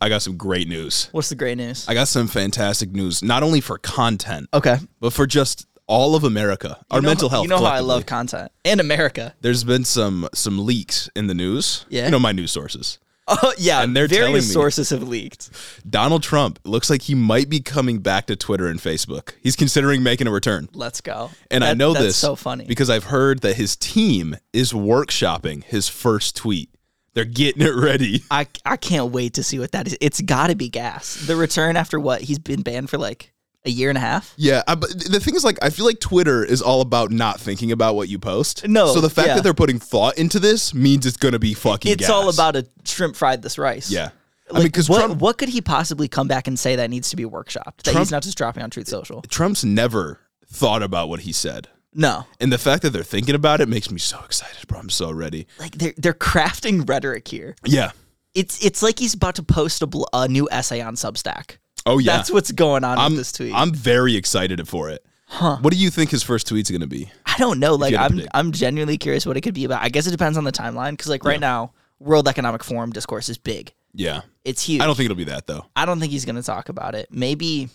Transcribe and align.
I 0.00 0.08
got 0.08 0.22
some 0.22 0.36
great 0.36 0.68
news. 0.68 1.08
What's 1.12 1.28
the 1.28 1.34
great 1.34 1.58
news? 1.58 1.86
I 1.88 1.94
got 1.94 2.08
some 2.08 2.26
fantastic 2.26 2.90
news, 2.92 3.22
not 3.22 3.42
only 3.42 3.60
for 3.60 3.78
content, 3.78 4.48
okay. 4.54 4.76
but 4.98 5.12
for 5.12 5.26
just 5.26 5.66
all 5.86 6.14
of 6.14 6.24
America, 6.24 6.82
our 6.90 7.00
know- 7.00 7.08
mental 7.08 7.28
health. 7.28 7.42
You 7.44 7.48
know 7.50 7.58
how 7.58 7.64
I 7.64 7.80
love 7.80 8.06
content 8.06 8.50
and 8.64 8.80
America. 8.80 9.34
There's 9.40 9.64
been 9.64 9.84
some 9.84 10.28
some 10.32 10.64
leaks 10.64 11.10
in 11.14 11.26
the 11.26 11.34
news. 11.34 11.84
Yeah. 11.88 12.06
You 12.06 12.12
know 12.12 12.18
my 12.18 12.32
news 12.32 12.52
sources. 12.52 12.98
Oh 13.32 13.52
yeah, 13.58 13.84
And 13.84 13.96
they're 13.96 14.08
various 14.08 14.48
me- 14.48 14.52
sources 14.52 14.90
have 14.90 15.04
leaked. 15.06 15.50
Donald 15.88 16.24
Trump 16.24 16.58
looks 16.64 16.90
like 16.90 17.02
he 17.02 17.14
might 17.14 17.48
be 17.48 17.60
coming 17.60 18.00
back 18.00 18.26
to 18.26 18.34
Twitter 18.34 18.66
and 18.66 18.80
Facebook. 18.80 19.34
He's 19.40 19.54
considering 19.54 20.02
making 20.02 20.26
a 20.26 20.32
return. 20.32 20.68
Let's 20.74 21.00
go. 21.00 21.30
And 21.48 21.62
I 21.62 21.74
know 21.74 21.92
this 21.92 22.16
so 22.16 22.34
funny. 22.34 22.64
because 22.64 22.90
I've 22.90 23.04
heard 23.04 23.42
that 23.42 23.54
his 23.54 23.76
team 23.76 24.36
is 24.52 24.72
workshopping 24.72 25.62
his 25.62 25.88
first 25.88 26.34
tweet. 26.34 26.70
They're 27.14 27.24
getting 27.24 27.62
it 27.62 27.74
ready. 27.74 28.22
I 28.30 28.46
I 28.64 28.76
can't 28.76 29.12
wait 29.12 29.34
to 29.34 29.42
see 29.42 29.58
what 29.58 29.72
that 29.72 29.86
is. 29.86 29.96
It's 30.00 30.20
got 30.20 30.48
to 30.48 30.54
be 30.54 30.68
gas. 30.68 31.14
The 31.26 31.36
return 31.36 31.76
after 31.76 31.98
what 31.98 32.22
he's 32.22 32.38
been 32.38 32.62
banned 32.62 32.90
for 32.90 32.98
like 32.98 33.32
a 33.64 33.70
year 33.70 33.88
and 33.88 33.98
a 33.98 34.00
half. 34.00 34.32
Yeah, 34.36 34.62
I, 34.66 34.74
but 34.74 34.90
the 34.90 35.20
thing 35.20 35.34
is, 35.34 35.44
like, 35.44 35.58
I 35.62 35.70
feel 35.70 35.84
like 35.84 36.00
Twitter 36.00 36.44
is 36.44 36.62
all 36.62 36.80
about 36.80 37.10
not 37.10 37.38
thinking 37.40 37.72
about 37.72 37.94
what 37.94 38.08
you 38.08 38.18
post. 38.18 38.66
No, 38.66 38.94
so 38.94 39.00
the 39.00 39.10
fact 39.10 39.28
yeah. 39.28 39.34
that 39.34 39.44
they're 39.44 39.54
putting 39.54 39.78
thought 39.78 40.16
into 40.18 40.38
this 40.38 40.72
means 40.72 41.04
it's 41.06 41.16
gonna 41.16 41.38
be 41.38 41.54
fucking. 41.54 41.92
It's 41.92 42.02
gas. 42.02 42.10
all 42.10 42.28
about 42.28 42.56
a 42.56 42.66
shrimp 42.84 43.16
fried 43.16 43.42
this 43.42 43.58
rice. 43.58 43.90
Yeah, 43.90 44.10
I 44.50 44.58
mean, 44.58 44.62
because 44.64 44.88
what, 44.88 45.04
Trump, 45.04 45.20
what 45.20 45.38
could 45.38 45.48
he 45.48 45.60
possibly 45.60 46.08
come 46.08 46.28
back 46.28 46.46
and 46.46 46.58
say 46.58 46.76
that 46.76 46.90
needs 46.90 47.10
to 47.10 47.16
be 47.16 47.24
workshopped? 47.24 47.82
That 47.82 47.92
Trump- 47.92 47.98
he's 47.98 48.10
not 48.10 48.22
just 48.22 48.38
dropping 48.38 48.62
on 48.62 48.70
Truth 48.70 48.88
Social. 48.88 49.22
Trump's 49.22 49.64
never 49.64 50.20
thought 50.46 50.82
about 50.82 51.08
what 51.08 51.20
he 51.20 51.32
said, 51.32 51.68
No, 51.92 52.24
and 52.40 52.52
the 52.52 52.58
fact 52.58 52.82
that 52.82 52.90
they're 52.90 53.02
thinking 53.02 53.34
about 53.34 53.60
it 53.60 53.68
makes 53.68 53.90
me 53.90 53.98
so 53.98 54.20
excited, 54.24 54.66
bro. 54.68 54.78
I'm 54.78 54.90
so 54.90 55.10
ready. 55.10 55.46
like 55.58 55.72
they're 55.72 55.94
they're 55.96 56.14
crafting 56.14 56.88
rhetoric 56.88 57.26
here. 57.26 57.56
Yeah. 57.64 57.92
It's 58.34 58.64
it's 58.64 58.80
like 58.82 58.98
he's 59.00 59.14
about 59.14 59.34
to 59.36 59.42
post 59.42 59.82
a, 59.82 59.86
bl- 59.86 60.04
a 60.12 60.28
new 60.28 60.48
essay 60.52 60.80
on 60.80 60.94
Substack. 60.94 61.56
Oh 61.84 61.98
yeah. 61.98 62.16
That's 62.16 62.30
what's 62.30 62.52
going 62.52 62.84
on 62.84 62.96
I'm 62.96 63.12
with 63.12 63.20
this 63.20 63.32
tweet. 63.32 63.52
I'm 63.54 63.72
very 63.72 64.14
excited 64.14 64.66
for 64.68 64.88
it. 64.90 65.04
Huh. 65.26 65.58
What 65.60 65.72
do 65.72 65.78
you 65.78 65.90
think 65.90 66.10
his 66.10 66.22
first 66.22 66.46
tweet's 66.46 66.70
gonna 66.70 66.86
be? 66.86 67.10
I 67.26 67.36
don't 67.38 67.58
know. 67.58 67.74
Like 67.74 67.94
to 67.94 68.00
I'm 68.00 68.10
predict. 68.10 68.30
I'm 68.34 68.52
genuinely 68.52 68.98
curious 68.98 69.26
what 69.26 69.36
it 69.36 69.40
could 69.40 69.54
be 69.54 69.64
about. 69.64 69.82
I 69.82 69.88
guess 69.88 70.06
it 70.06 70.12
depends 70.12 70.38
on 70.38 70.44
the 70.44 70.52
timeline 70.52 70.92
because 70.92 71.08
like 71.08 71.24
right 71.24 71.40
now, 71.40 71.72
World 71.98 72.28
Economic 72.28 72.62
Forum 72.62 72.90
discourse 72.92 73.28
is 73.28 73.38
big. 73.38 73.72
Yeah. 73.92 74.22
It's 74.44 74.62
huge. 74.62 74.80
I 74.80 74.86
don't 74.86 74.94
think 74.94 75.06
it'll 75.06 75.16
be 75.16 75.24
that 75.24 75.46
though. 75.46 75.66
I 75.76 75.84
don't 75.84 76.00
think 76.00 76.12
he's 76.12 76.24
going 76.24 76.36
to 76.36 76.42
talk 76.42 76.68
about 76.68 76.94
it. 76.94 77.08
Maybe, 77.10 77.68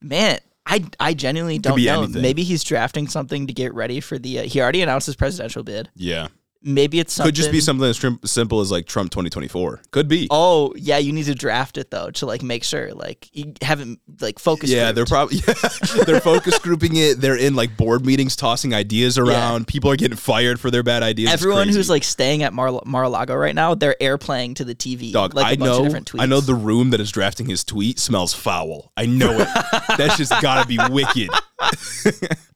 man, 0.00 0.38
I 0.66 0.84
I 1.00 1.14
genuinely 1.14 1.58
don't 1.58 1.82
know. 1.82 2.02
anything. 2.02 2.22
Maybe 2.22 2.44
he's 2.44 2.62
drafting 2.64 3.08
something 3.08 3.46
to 3.46 3.52
get 3.52 3.74
ready 3.74 4.00
for 4.00 4.18
the. 4.18 4.40
Uh, 4.40 4.42
he 4.44 4.60
already 4.60 4.82
announced 4.82 5.06
his 5.06 5.16
presidential 5.16 5.62
bid. 5.62 5.90
Yeah. 5.94 6.28
Maybe 6.64 7.00
it's 7.00 7.12
something. 7.12 7.28
Could 7.28 7.34
just 7.34 7.50
be 7.50 7.60
something 7.60 7.86
as 7.88 7.96
trim- 7.96 8.20
simple 8.24 8.60
as 8.60 8.70
like 8.70 8.86
Trump 8.86 9.10
2024. 9.10 9.82
Could 9.90 10.08
be. 10.08 10.28
Oh 10.30 10.72
yeah, 10.76 10.98
you 10.98 11.12
need 11.12 11.24
to 11.24 11.34
draft 11.34 11.76
it 11.78 11.90
though 11.90 12.10
to 12.12 12.26
like 12.26 12.42
make 12.42 12.62
sure 12.64 12.92
like 12.94 13.28
you 13.32 13.54
haven't 13.62 14.00
like 14.20 14.38
focus. 14.38 14.70
yeah, 14.70 14.92
they're 14.92 15.04
probably 15.04 15.38
yeah, 15.48 16.04
they're 16.04 16.20
focus 16.20 16.58
grouping 16.58 16.96
it. 16.96 17.20
They're 17.20 17.36
in 17.36 17.54
like 17.54 17.76
board 17.76 18.06
meetings, 18.06 18.36
tossing 18.36 18.74
ideas 18.74 19.18
around. 19.18 19.66
People 19.66 19.90
are 19.90 19.96
getting 19.96 20.16
fired 20.16 20.60
for 20.60 20.70
their 20.70 20.82
bad 20.82 21.02
ideas. 21.02 21.32
Everyone 21.32 21.68
who's 21.68 21.90
like 21.90 22.04
staying 22.04 22.42
at 22.42 22.52
Mar- 22.52 22.80
Mar-a-Lago 22.86 23.34
right 23.34 23.54
now, 23.54 23.74
they're 23.74 23.96
airplaying 24.00 24.54
to 24.56 24.64
the 24.64 24.74
TV. 24.74 25.12
Dog, 25.12 25.34
like 25.34 25.58
a 25.58 25.62
I 25.62 25.64
know, 25.64 25.82
different 25.82 26.12
tweets. 26.12 26.20
I 26.20 26.26
know 26.26 26.40
the 26.40 26.54
room 26.54 26.90
that 26.90 27.00
is 27.00 27.10
drafting 27.10 27.48
his 27.48 27.64
tweet 27.64 27.98
smells 27.98 28.34
foul. 28.34 28.92
I 28.96 29.06
know 29.06 29.40
it. 29.40 29.48
That's 29.98 30.16
just 30.16 30.32
gotta 30.40 30.66
be 30.66 30.78
wicked. 30.90 31.30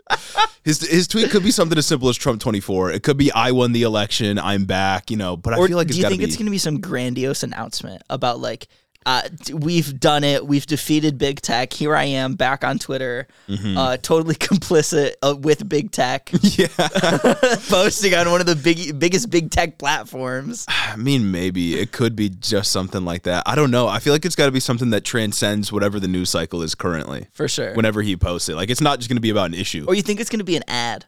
his 0.65 0.81
his 0.81 1.09
tweet 1.09 1.31
could 1.31 1.43
be 1.43 1.51
something 1.51 1.77
as 1.77 1.87
simple 1.87 2.09
as 2.09 2.17
Trump 2.17 2.41
twenty 2.41 2.61
four. 2.61 2.91
It 2.91 3.03
could 3.03 3.17
be 3.17 3.33
I 3.33 3.53
won 3.53 3.73
the 3.73 3.83
election, 3.83 4.39
I'm 4.39 4.65
back. 4.65 5.11
You 5.11 5.17
know, 5.17 5.37
but 5.37 5.55
I 5.55 5.67
feel 5.67 5.77
like 5.77 5.89
do 5.89 5.97
you 5.97 6.09
think 6.09 6.19
be. 6.19 6.25
it's 6.25 6.37
going 6.37 6.47
to 6.47 6.51
be 6.51 6.59
some 6.59 6.81
grandiose 6.81 7.43
announcement 7.43 8.03
about 8.09 8.41
like, 8.41 8.69
uh, 9.07 9.23
we've 9.55 9.99
done 9.99 10.23
it, 10.25 10.47
we've 10.47 10.67
defeated 10.67 11.17
big 11.17 11.41
tech. 11.41 11.73
Here 11.73 11.97
I 11.97 12.05
am 12.05 12.35
back 12.35 12.63
on 12.65 12.79
Twitter, 12.79 13.27
Mm-hmm. 13.49 13.79
uh, 13.79 13.97
totally 13.99 14.35
complicit 14.51 15.15
uh, 15.23 15.35
with 15.39 15.67
big 15.69 15.93
tech, 15.93 16.29
yeah, 16.43 16.67
posting 17.69 18.13
on 18.15 18.31
one 18.31 18.41
of 18.41 18.47
the 18.47 18.57
big 18.57 18.99
biggest 18.99 19.31
big 19.31 19.51
tech 19.51 19.79
platforms. 19.79 20.65
I 20.69 20.97
mean, 20.97 21.31
maybe 21.31 21.79
it 21.79 21.93
could 21.93 22.17
be 22.17 22.29
just 22.29 22.73
something 22.73 23.05
like 23.05 23.23
that. 23.23 23.45
I 23.47 23.55
don't 23.55 23.71
know. 23.71 23.89
I 23.89 23.99
feel 24.01 24.13
like 24.13 24.25
it's 24.25 24.37
got 24.37 24.47
to 24.47 24.53
be 24.53 24.61
something 24.61 24.91
that 24.91 25.05
transcends 25.05 25.73
whatever 25.73 26.01
the 26.01 26.09
news 26.09 26.31
cycle 26.31 26.63
is 26.63 26.75
currently. 26.75 27.27
For 27.33 27.49
sure. 27.49 27.75
Whenever 27.75 28.03
he 28.03 28.17
posts 28.17 28.49
it, 28.49 28.57
like 28.57 28.71
it's 28.71 28.81
not 28.81 28.99
just 28.99 29.09
going 29.09 29.17
to 29.17 29.21
be 29.23 29.31
about 29.31 29.47
an 29.47 29.55
issue. 29.55 29.85
or 29.87 29.95
you 29.95 30.03
think 30.03 30.21
it's 30.21 30.31
going 30.31 30.39
to 30.41 30.45
be 30.45 30.57
an 30.57 30.65
ad? 30.69 31.07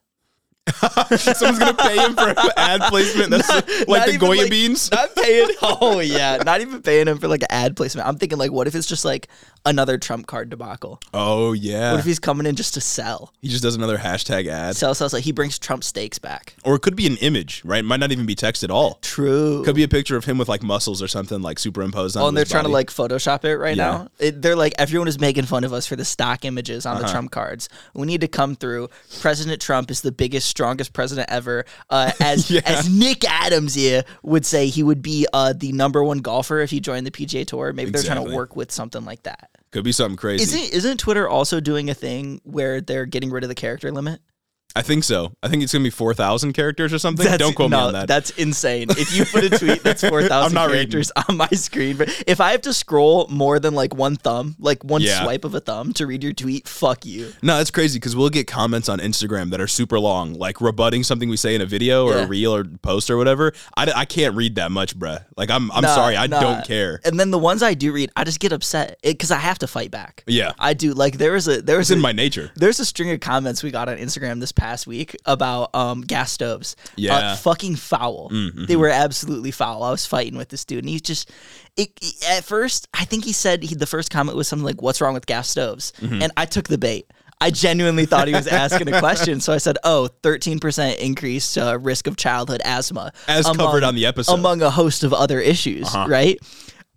Someone's 1.18 1.58
going 1.58 1.74
to 1.76 1.82
pay 1.82 1.96
him 1.96 2.14
for 2.14 2.34
ad 2.56 2.80
placement. 2.82 3.30
That's 3.30 3.48
like 3.88 4.00
Not 4.00 4.08
the 4.08 4.18
Goya 4.18 4.42
like- 4.42 4.50
beans. 4.50 4.90
Not 4.90 5.14
paying. 5.14 5.48
Oh 5.62 6.00
yeah, 6.00 6.38
not 6.38 6.60
even 6.60 6.82
paying 6.82 7.06
him 7.08 7.18
for 7.18 7.28
like 7.28 7.42
an 7.42 7.48
ad 7.50 7.76
placement. 7.76 8.06
I'm 8.08 8.16
thinking 8.16 8.38
like, 8.38 8.52
what 8.52 8.66
if 8.66 8.74
it's 8.74 8.86
just 8.86 9.04
like 9.04 9.28
another 9.66 9.98
Trump 9.98 10.26
card 10.26 10.50
debacle? 10.50 11.00
Oh 11.14 11.52
yeah. 11.52 11.92
What 11.92 12.00
if 12.00 12.04
he's 12.06 12.18
coming 12.18 12.46
in 12.46 12.56
just 12.56 12.74
to 12.74 12.80
sell, 12.80 13.32
he 13.40 13.48
just 13.48 13.62
does 13.62 13.74
another 13.76 13.98
hashtag 13.98 14.46
ad, 14.46 14.76
sell, 14.76 14.94
sell, 14.94 15.08
sell? 15.08 15.20
He 15.20 15.32
brings 15.32 15.58
Trump 15.58 15.84
steaks 15.84 16.18
back. 16.18 16.54
or 16.64 16.74
it 16.76 16.80
could 16.82 16.96
be 16.96 17.06
an 17.06 17.16
image, 17.18 17.62
right? 17.64 17.80
It 17.80 17.84
might 17.84 18.00
not 18.00 18.12
even 18.12 18.26
be 18.26 18.34
text 18.34 18.62
at 18.64 18.70
all. 18.70 18.98
True. 19.02 19.64
Could 19.64 19.74
be 19.76 19.82
a 19.82 19.88
picture 19.88 20.16
of 20.16 20.24
him 20.24 20.38
with 20.38 20.48
like 20.48 20.62
muscles 20.62 21.02
or 21.02 21.08
something 21.08 21.42
like 21.42 21.58
superimposed 21.58 22.16
on. 22.16 22.22
Oh, 22.22 22.28
and 22.28 22.36
they're 22.36 22.44
trying 22.44 22.64
to 22.64 22.70
like 22.70 22.88
Photoshop 22.90 23.44
it 23.44 23.56
right 23.58 23.76
Yeah. 23.76 23.84
now. 23.90 24.08
It, 24.18 24.42
they're 24.42 24.56
like 24.56 24.74
everyone 24.78 25.08
is 25.08 25.18
making 25.20 25.44
fun 25.44 25.64
of 25.64 25.72
us 25.72 25.86
for 25.86 25.96
the 25.96 26.04
stock 26.04 26.44
images 26.44 26.86
on 26.86 26.96
Uh-huh. 26.96 27.06
the 27.06 27.12
Trump 27.12 27.30
cards. 27.30 27.68
We 27.94 28.06
need 28.06 28.20
to 28.22 28.28
come 28.28 28.54
through. 28.56 28.88
President 29.20 29.60
Trump 29.60 29.90
is 29.90 30.00
the 30.02 30.12
biggest, 30.12 30.48
strongest 30.48 30.92
president 30.92 31.28
ever. 31.30 31.64
Uh, 31.90 32.12
as 32.20 32.50
Yeah. 32.58 32.60
as 32.64 32.88
Nick 32.88 33.24
Adams 33.28 33.74
here 33.74 34.04
would 34.22 34.46
say, 34.46 34.68
he 34.68 34.82
would 34.82 35.02
be 35.02 35.26
uh, 35.32 35.52
the 35.56 35.72
number 35.72 36.02
one 36.02 36.18
golfer 36.18 36.60
if 36.60 36.70
he 36.70 36.80
joined 36.80 37.06
the 37.06 37.10
PGA 37.10 37.46
Tour. 37.46 37.72
Maybe 37.72 37.90
they're 37.90 38.02
trying 38.02 38.24
to 38.26 38.34
work 38.34 38.56
with 38.56 38.70
something 38.72 39.04
like 39.04 39.22
that. 39.24 39.47
Could 39.70 39.84
be 39.84 39.92
something 39.92 40.16
crazy. 40.16 40.42
Isn't 40.42 40.74
isn't 40.74 40.96
Twitter 40.98 41.28
also 41.28 41.60
doing 41.60 41.90
a 41.90 41.94
thing 41.94 42.40
where 42.44 42.80
they're 42.80 43.06
getting 43.06 43.30
rid 43.30 43.44
of 43.44 43.48
the 43.48 43.54
character 43.54 43.90
limit? 43.92 44.20
I 44.76 44.82
think 44.82 45.02
so. 45.02 45.32
I 45.42 45.48
think 45.48 45.62
it's 45.62 45.72
gonna 45.72 45.82
be 45.82 45.90
four 45.90 46.12
thousand 46.14 46.52
characters 46.52 46.92
or 46.92 46.98
something. 46.98 47.26
Don't 47.38 47.56
quote 47.56 47.70
no, 47.70 47.78
me 47.78 47.82
on 47.84 47.92
that. 47.94 48.06
That's 48.06 48.30
insane. 48.30 48.86
If 48.90 49.16
you 49.16 49.24
put 49.24 49.42
a 49.44 49.50
tweet 49.58 49.82
that's 49.82 50.04
four 50.08 50.22
thousand 50.22 50.54
not 50.54 50.66
reading. 50.66 50.90
characters 50.90 51.10
on 51.28 51.36
my 51.38 51.48
screen, 51.48 51.96
but 51.96 52.08
if 52.26 52.40
I 52.40 52.52
have 52.52 52.60
to 52.62 52.72
scroll 52.74 53.26
more 53.28 53.58
than 53.58 53.74
like 53.74 53.94
one 53.94 54.16
thumb, 54.16 54.56
like 54.58 54.84
one 54.84 55.00
Yeah. 55.00 55.22
swipe 55.22 55.44
of 55.44 55.54
a 55.54 55.60
thumb 55.60 55.94
to 55.94 56.06
read 56.06 56.22
your 56.22 56.34
tweet, 56.34 56.68
fuck 56.68 57.06
you. 57.06 57.32
No, 57.42 57.56
that's 57.56 57.70
crazy 57.70 57.98
because 57.98 58.14
we'll 58.14 58.28
get 58.28 58.46
comments 58.46 58.88
on 58.88 58.98
Instagram 59.00 59.50
that 59.50 59.60
are 59.60 59.66
super 59.66 59.98
long, 59.98 60.34
like 60.34 60.60
rebutting 60.60 61.02
something 61.02 61.28
we 61.30 61.36
say 61.38 61.54
in 61.54 61.60
a 61.62 61.66
video 61.66 62.04
or 62.06 62.12
Yeah. 62.16 62.24
a 62.24 62.26
reel 62.28 62.54
or 62.54 62.64
post 62.64 63.10
or 63.10 63.16
whatever. 63.16 63.54
I, 63.76 63.90
I 63.90 64.04
can't 64.04 64.36
read 64.36 64.56
that 64.56 64.70
much, 64.70 64.96
bruh. 64.98 65.24
Like 65.36 65.50
I'm 65.50 65.72
I'm 65.72 65.82
Nah, 65.82 65.94
sorry, 65.94 66.16
I 66.16 66.26
nah. 66.26 66.40
don't 66.40 66.64
care. 66.66 67.00
And 67.04 67.18
then 67.18 67.30
the 67.30 67.38
ones 67.38 67.62
I 67.62 67.72
do 67.74 67.90
read, 67.90 68.10
I 68.16 68.22
just 68.24 68.38
get 68.38 68.52
upset 68.52 68.98
because 69.02 69.30
I 69.30 69.38
have 69.38 69.58
to 69.60 69.66
fight 69.66 69.90
back. 69.90 70.22
Yeah, 70.26 70.52
I 70.58 70.74
do. 70.74 70.92
Like 70.92 71.16
there 71.16 71.32
was 71.32 71.48
a 71.48 71.62
there 71.62 71.78
was 71.78 71.90
it's 71.90 71.96
in 71.96 72.02
my 72.02 72.12
nature. 72.12 72.52
There's 72.54 72.78
a 72.80 72.84
string 72.84 73.10
of 73.10 73.18
comments 73.20 73.62
we 73.62 73.70
got 73.70 73.88
on 73.88 73.96
Instagram 73.96 74.38
this 74.40 74.52
past 74.58 74.86
week 74.86 75.16
about 75.24 75.74
um, 75.74 76.02
gas 76.02 76.32
stoves. 76.32 76.76
Yeah. 76.96 77.16
Uh, 77.16 77.36
fucking 77.36 77.76
foul. 77.76 78.28
Mm-hmm. 78.30 78.66
They 78.66 78.76
were 78.76 78.90
absolutely 78.90 79.50
foul. 79.50 79.82
I 79.82 79.90
was 79.90 80.04
fighting 80.04 80.36
with 80.36 80.50
this 80.50 80.64
dude, 80.64 80.80
and 80.84 80.88
he's 80.88 81.02
just. 81.02 81.30
It, 81.76 81.90
at 82.28 82.44
first, 82.44 82.88
I 82.92 83.04
think 83.04 83.24
he 83.24 83.32
said 83.32 83.62
he, 83.62 83.74
the 83.74 83.86
first 83.86 84.10
comment 84.10 84.36
was 84.36 84.48
something 84.48 84.66
like, 84.66 84.82
"What's 84.82 85.00
wrong 85.00 85.14
with 85.14 85.26
gas 85.26 85.48
stoves?" 85.48 85.92
Mm-hmm. 86.00 86.22
And 86.22 86.32
I 86.36 86.44
took 86.44 86.68
the 86.68 86.78
bait. 86.78 87.10
I 87.40 87.50
genuinely 87.50 88.04
thought 88.04 88.26
he 88.26 88.34
was 88.34 88.48
asking 88.48 88.92
a 88.92 88.98
question, 89.06 89.40
so 89.40 89.52
I 89.52 89.58
said, 89.58 89.78
"Oh, 89.84 90.08
13% 90.22 90.98
increased 90.98 91.56
uh, 91.56 91.78
risk 91.78 92.06
of 92.06 92.16
childhood 92.16 92.60
asthma, 92.64 93.12
As 93.28 93.46
covered 93.46 93.84
on 93.84 93.94
the 93.94 94.06
episode. 94.06 94.32
Uh-huh. 94.32 94.40
among 94.40 94.62
a 94.62 94.70
host 94.70 95.04
of 95.04 95.12
other 95.12 95.40
issues." 95.40 95.94
Right. 95.94 96.38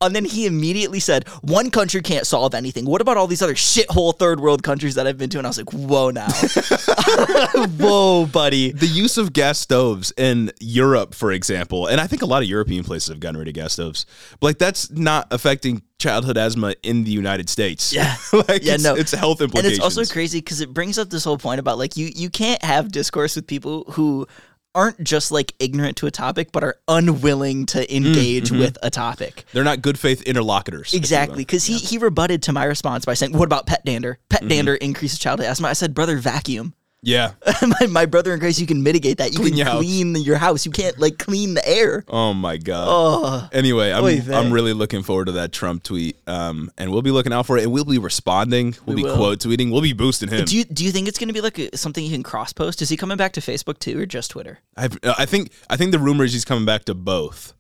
And 0.02 0.16
then 0.16 0.26
he 0.26 0.46
immediately 0.46 1.00
said, 1.00 1.28
"One 1.42 1.72
country 1.72 2.02
can't 2.02 2.26
solve 2.28 2.54
anything. 2.54 2.86
What 2.86 3.02
about 3.02 3.18
all 3.18 3.28
these 3.28 3.42
other 3.42 3.56
shithole 3.56 4.18
third 4.18 4.40
world 4.40 4.64
countries 4.64 4.96
that 4.96 5.08
I've 5.08 5.18
been 5.18 5.30
to?" 5.32 5.38
And 5.38 5.48
I 5.48 5.50
was 5.50 5.58
like, 5.58 5.72
"Whoa, 5.72 6.10
now, 6.12 6.28
whoa, 7.80 8.26
buddy." 8.26 8.72
the 8.72 8.88
use 8.88 9.18
of 9.18 9.34
gas 9.34 9.60
stoves 9.60 10.12
in 10.18 10.52
Europe, 10.60 11.14
for 11.14 11.32
example, 11.32 11.88
and 11.88 12.02
I 12.02 12.08
think 12.08 12.22
a 12.22 12.26
lot 12.26 12.42
of 12.42 12.50
European 12.50 12.84
places 12.84 13.10
have 13.10 13.20
gotten 13.20 13.38
rid 13.38 13.48
of 13.48 13.54
gas 13.54 13.74
stoves, 13.74 14.06
but 14.40 14.48
like 14.48 14.58
that's 14.58 14.90
not 14.92 15.28
affecting 15.32 15.82
childhood 16.00 16.36
asthma 16.38 16.74
in 16.84 17.04
the 17.04 17.12
United 17.12 17.48
States. 17.50 17.94
Yeah. 17.94 18.16
like 18.34 18.64
Yeah, 18.64 18.74
it's, 18.74 18.84
no. 18.84 18.96
it's 18.96 19.12
health 19.12 19.40
implications. 19.40 19.78
And 19.78 19.86
it's 19.86 19.98
also 19.98 20.12
crazy 20.12 20.40
because 20.40 20.60
it 20.60 20.74
brings 20.74 20.98
up 20.98 21.10
this 21.10 21.24
whole 21.24 21.38
point 21.38 21.60
about 21.60 21.78
like 21.78 21.96
you 21.96 22.10
you 22.14 22.30
can't 22.30 22.64
have 22.64 22.92
discourse 22.92 23.36
with 23.36 23.48
people 23.48 23.86
who 23.92 24.28
aren't 24.74 25.04
just 25.04 25.32
like 25.32 25.54
ignorant 25.60 25.98
to 25.98 26.08
a 26.08 26.12
topic, 26.12 26.52
but 26.52 26.64
are 26.64 26.78
unwilling 26.88 27.66
to 27.68 27.96
engage 27.96 28.50
mm-hmm. 28.50 28.60
with 28.60 28.78
a 28.82 28.90
topic. 28.90 29.46
They're 29.54 29.64
not 29.64 29.82
good 29.82 30.00
faith 30.00 30.22
interlocutors. 30.24 30.88
if 30.88 30.94
you 30.94 30.98
will. 30.98 31.02
Exactly, 31.02 31.38
because 31.38 31.66
he 31.66 31.78
he 31.78 31.98
rebutted 31.98 32.44
to 32.44 32.54
my 32.54 32.66
response 32.66 33.06
by 33.06 33.14
saying, 33.14 33.34
"What 33.34 33.46
about 33.46 33.66
pet 33.66 33.84
dander? 33.86 34.20
Pet 34.30 34.42
Mm-hmm. 34.42 34.50
dander 34.50 34.76
increases 34.76 35.20
childhood 35.20 35.48
asthma." 35.48 35.68
I 35.68 35.74
said, 35.74 35.94
"Brother, 35.94 36.18
vacuum." 36.18 36.74
Yeah. 37.04 37.32
my, 37.82 37.88
my 37.88 38.06
brother 38.06 38.34
in 38.34 38.40
Grace, 38.40 38.60
you 38.60 38.68
can 38.68 38.84
mitigate 38.84 39.18
that. 39.18 39.32
You 39.34 39.40
Clean 39.40 39.50
can 39.50 39.58
your 39.58 39.66
house. 39.66 39.78
clean 39.80 40.16
your 40.18 40.38
house. 40.38 40.66
You 40.66 40.72
can't 40.72 41.00
like 41.00 41.18
clean 41.18 41.56
the 41.56 41.68
air. 41.68 42.04
Oh 42.08 42.34
my 42.34 42.58
god. 42.58 42.86
Oh, 42.88 43.50
Anyway, 43.52 43.92
I'm 43.92 44.04
Oy 44.04 44.22
vey. 44.22 44.36
I'm 44.36 44.52
really 44.52 44.74
looking 44.74 45.02
forward 45.02 45.26
to 45.26 45.32
that 45.34 45.52
Trump 45.52 45.82
tweet. 45.84 46.18
Um, 46.28 46.72
and 46.78 46.92
we'll 46.92 47.02
be 47.02 47.10
looking 47.12 47.34
out 47.34 47.48
for 47.48 47.58
it, 47.58 47.64
and 47.64 47.72
we'll 47.72 47.86
be 47.86 47.98
responding. 47.98 48.76
We'll 48.86 48.96
We 48.96 49.02
be 49.02 49.08
will. 49.08 49.16
quote 49.16 49.40
tweeting. 49.40 49.72
We'll 49.72 49.82
be 49.82 49.94
boosting 49.94 50.30
him. 50.30 50.46
do 50.46 50.56
you 50.56 50.64
do 50.66 50.86
you 50.86 50.92
think 50.92 51.08
it's 51.08 51.18
going 51.18 51.30
to 51.30 51.34
be 51.34 51.42
like 51.42 51.58
a, 51.58 51.76
something 51.76 52.04
you 52.04 52.12
can 52.12 52.24
cross 52.24 52.54
post? 52.54 52.82
Is 52.82 52.90
he 52.90 52.98
coming 52.98 53.18
back 53.18 53.34
to 53.34 53.40
Facebook 53.42 53.80
too, 53.80 54.00
or 54.00 54.06
just 54.06 54.32
Twitter? 54.32 54.60
I've, 54.78 54.98
I 55.04 55.26
think 55.26 55.52
I 55.70 55.78
think 55.78 55.92
the 55.94 56.00
rumor 56.00 56.24
is 56.24 56.34
he's 56.34 56.46
coming 56.46 56.66
back 56.66 56.86
to 56.86 56.94
both. 56.94 57.54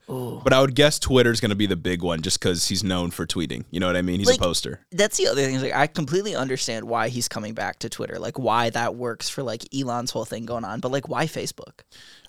But 0.43 0.53
I 0.53 0.59
would 0.61 0.75
guess 0.75 0.99
Twitter's 0.99 1.39
going 1.39 1.49
to 1.51 1.55
be 1.55 1.65
the 1.67 1.75
big 1.75 2.01
one 2.03 2.21
just 2.21 2.39
because 2.39 2.67
he's 2.67 2.83
known 2.83 3.11
for 3.11 3.25
tweeting. 3.25 3.63
You 3.71 3.79
know 3.79 3.87
what 3.87 3.95
I 3.95 4.01
mean? 4.01 4.19
He's 4.19 4.27
Like- 4.27 4.39
a 4.39 4.43
poster. 4.43 4.81
That's 4.91 5.17
the 5.17 5.27
other 5.27 5.41
thing. 5.43 5.55
Is 5.55 5.63
like 5.63 5.73
I 5.75 5.87
completely 5.87 6.35
understand 6.35 6.85
why 6.87 7.07
he's 7.09 7.27
coming 7.27 7.53
back 7.53 7.79
to 7.79 7.89
Twitter, 7.89 8.19
like 8.19 8.37
why 8.37 8.69
that 8.71 8.95
works 8.95 9.29
for 9.29 9.43
like 9.43 9.63
Elon's 9.73 10.11
whole 10.11 10.25
thing 10.25 10.45
going 10.45 10.65
on. 10.65 10.79
But 10.81 10.91
like, 10.91 11.07
why 11.07 11.25
Facebook? 11.25 11.81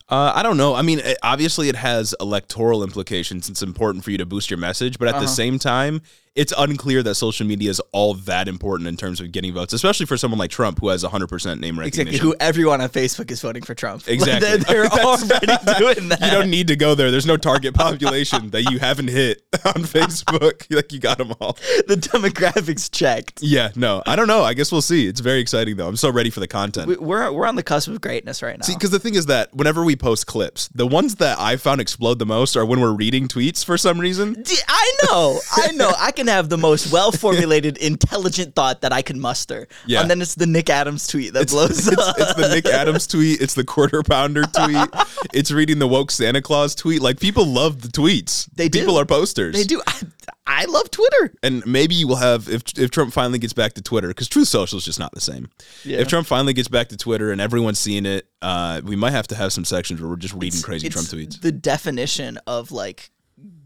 Uh, 0.08 0.32
I 0.34 0.42
don't 0.42 0.56
know. 0.58 0.74
I 0.74 0.82
mean, 0.82 0.98
it, 0.98 1.16
obviously, 1.22 1.68
it 1.70 1.76
has 1.76 2.14
electoral 2.20 2.82
implications. 2.82 3.48
It's 3.48 3.62
important 3.62 4.04
for 4.04 4.10
you 4.10 4.18
to 4.18 4.26
boost 4.26 4.50
your 4.50 4.58
message, 4.58 4.98
but 4.98 5.08
at 5.08 5.14
Uh-huh. 5.14 5.22
the 5.22 5.28
same 5.28 5.58
time, 5.58 6.02
it's 6.34 6.52
unclear 6.56 7.02
that 7.02 7.14
social 7.14 7.46
media 7.46 7.68
is 7.68 7.78
all 7.92 8.14
that 8.14 8.48
important 8.48 8.88
in 8.88 8.96
terms 8.96 9.20
of 9.20 9.30
getting 9.32 9.52
votes, 9.52 9.74
especially 9.74 10.06
for 10.06 10.16
someone 10.16 10.38
like 10.38 10.50
Trump, 10.50 10.80
who 10.80 10.88
has 10.88 11.04
100% 11.04 11.60
name 11.60 11.78
recognition. 11.78 12.08
Exactly. 12.08 12.18
Who 12.18 12.34
everyone 12.40 12.80
on 12.80 12.88
Facebook 12.88 13.30
is 13.30 13.42
voting 13.42 13.62
for 13.62 13.74
Trump. 13.74 14.06
Like, 14.06 14.14
Exactly. 14.14 14.56
they're, 14.56 14.58
they're 14.58 14.86
already 15.04 15.46
doing 15.78 16.08
that. 16.08 16.18
You 16.22 16.30
don't 16.30 16.48
need 16.50 16.68
to 16.68 16.76
go 16.76 16.94
there. 16.94 17.10
There's 17.10 17.26
no 17.26 17.36
target 17.36 17.74
population 17.74 18.48
that 18.50 18.70
you 18.70 18.78
haven't 18.78 19.08
hit 19.08 19.42
on 19.66 19.82
Facebook. 19.82 20.74
like 20.74 20.90
you 20.92 21.00
got 21.00 21.18
them 21.18 21.34
all. 21.40 21.54
the 21.86 21.96
demographics 21.96 22.90
checked. 22.90 23.42
Yeah, 23.42 23.70
no, 23.76 24.02
I 24.06 24.16
don't 24.16 24.28
know. 24.28 24.42
I 24.42 24.54
guess 24.54 24.72
we'll 24.72 24.80
see. 24.82 25.06
It's 25.06 25.20
very 25.20 25.40
exciting 25.40 25.76
though. 25.76 25.88
I'm 25.88 25.96
so 25.96 26.10
ready 26.10 26.30
for 26.30 26.40
the 26.40 26.48
content. 26.48 26.88
We- 26.88 26.96
We're 26.96 27.30
we're 27.32 27.46
on 27.46 27.56
the 27.56 27.62
cusp 27.62 27.88
of 27.88 28.00
greatness 28.00 28.42
right 28.42 28.56
now. 28.58 28.64
See, 28.64 28.74
because 28.74 28.90
the 28.90 28.98
thing 28.98 29.14
is 29.16 29.26
that 29.26 29.52
whenever 29.54 29.84
we 29.84 29.96
post 29.96 30.26
clips, 30.26 30.68
the 30.68 30.86
ones 30.86 31.16
that 31.16 31.38
I 31.38 31.56
found 31.56 31.80
explode 31.82 32.18
the 32.18 32.26
most 32.26 32.56
are 32.56 32.64
when 32.64 32.80
we're 32.80 32.92
reading 32.94 33.28
tweets 33.28 33.62
for 33.64 33.76
some 33.76 34.00
reason. 34.00 34.42
I 34.68 34.92
know, 35.04 35.38
I 35.56 35.72
know. 35.72 35.92
I 35.98 36.12
can 36.12 36.21
have 36.28 36.48
the 36.48 36.58
most 36.58 36.92
well 36.92 37.12
formulated, 37.12 37.76
intelligent 37.78 38.54
thought 38.54 38.82
that 38.82 38.92
I 38.92 39.02
can 39.02 39.20
muster. 39.20 39.68
Yeah. 39.86 40.00
And 40.00 40.10
then 40.10 40.20
it's 40.20 40.34
the 40.34 40.46
Nick 40.46 40.70
Adams 40.70 41.06
tweet 41.06 41.32
that 41.34 41.48
blows 41.48 41.88
it's, 41.88 41.98
up. 41.98 42.16
it's 42.18 42.34
the 42.34 42.48
Nick 42.48 42.66
Adams 42.66 43.06
tweet. 43.06 43.40
It's 43.40 43.54
the 43.54 43.64
quarter 43.64 44.02
pounder 44.02 44.42
tweet. 44.52 44.88
It's 45.32 45.50
reading 45.50 45.78
the 45.78 45.88
woke 45.88 46.10
Santa 46.10 46.42
Claus 46.42 46.74
tweet. 46.74 47.02
Like 47.02 47.20
people 47.20 47.46
love 47.46 47.82
the 47.82 47.88
tweets. 47.88 48.48
They 48.54 48.68
do. 48.68 48.80
People 48.80 48.98
are 48.98 49.06
posters. 49.06 49.54
They 49.54 49.64
do. 49.64 49.80
I, 49.86 50.00
I 50.46 50.64
love 50.64 50.90
Twitter. 50.90 51.32
And 51.42 51.64
maybe 51.66 51.94
you 51.94 52.08
will 52.08 52.16
have 52.16 52.48
if 52.48 52.62
if 52.76 52.90
Trump 52.90 53.12
finally 53.12 53.38
gets 53.38 53.52
back 53.52 53.74
to 53.74 53.82
Twitter 53.82 54.08
because 54.08 54.28
Truth 54.28 54.48
Social 54.48 54.78
is 54.78 54.84
just 54.84 54.98
not 54.98 55.12
the 55.12 55.20
same. 55.20 55.48
Yeah. 55.84 55.98
If 55.98 56.08
Trump 56.08 56.26
finally 56.26 56.52
gets 56.52 56.68
back 56.68 56.88
to 56.88 56.96
Twitter 56.96 57.30
and 57.30 57.40
everyone's 57.40 57.78
seeing 57.78 58.06
it, 58.06 58.26
uh, 58.40 58.80
we 58.84 58.96
might 58.96 59.12
have 59.12 59.28
to 59.28 59.36
have 59.36 59.52
some 59.52 59.64
sections 59.64 60.00
where 60.00 60.10
we're 60.10 60.16
just 60.16 60.34
reading 60.34 60.60
crazy 60.60 60.88
It's 60.88 60.94
Trump 60.94 61.08
tweets. 61.08 61.40
The 61.40 61.52
definition 61.52 62.38
of 62.46 62.72
like 62.72 63.11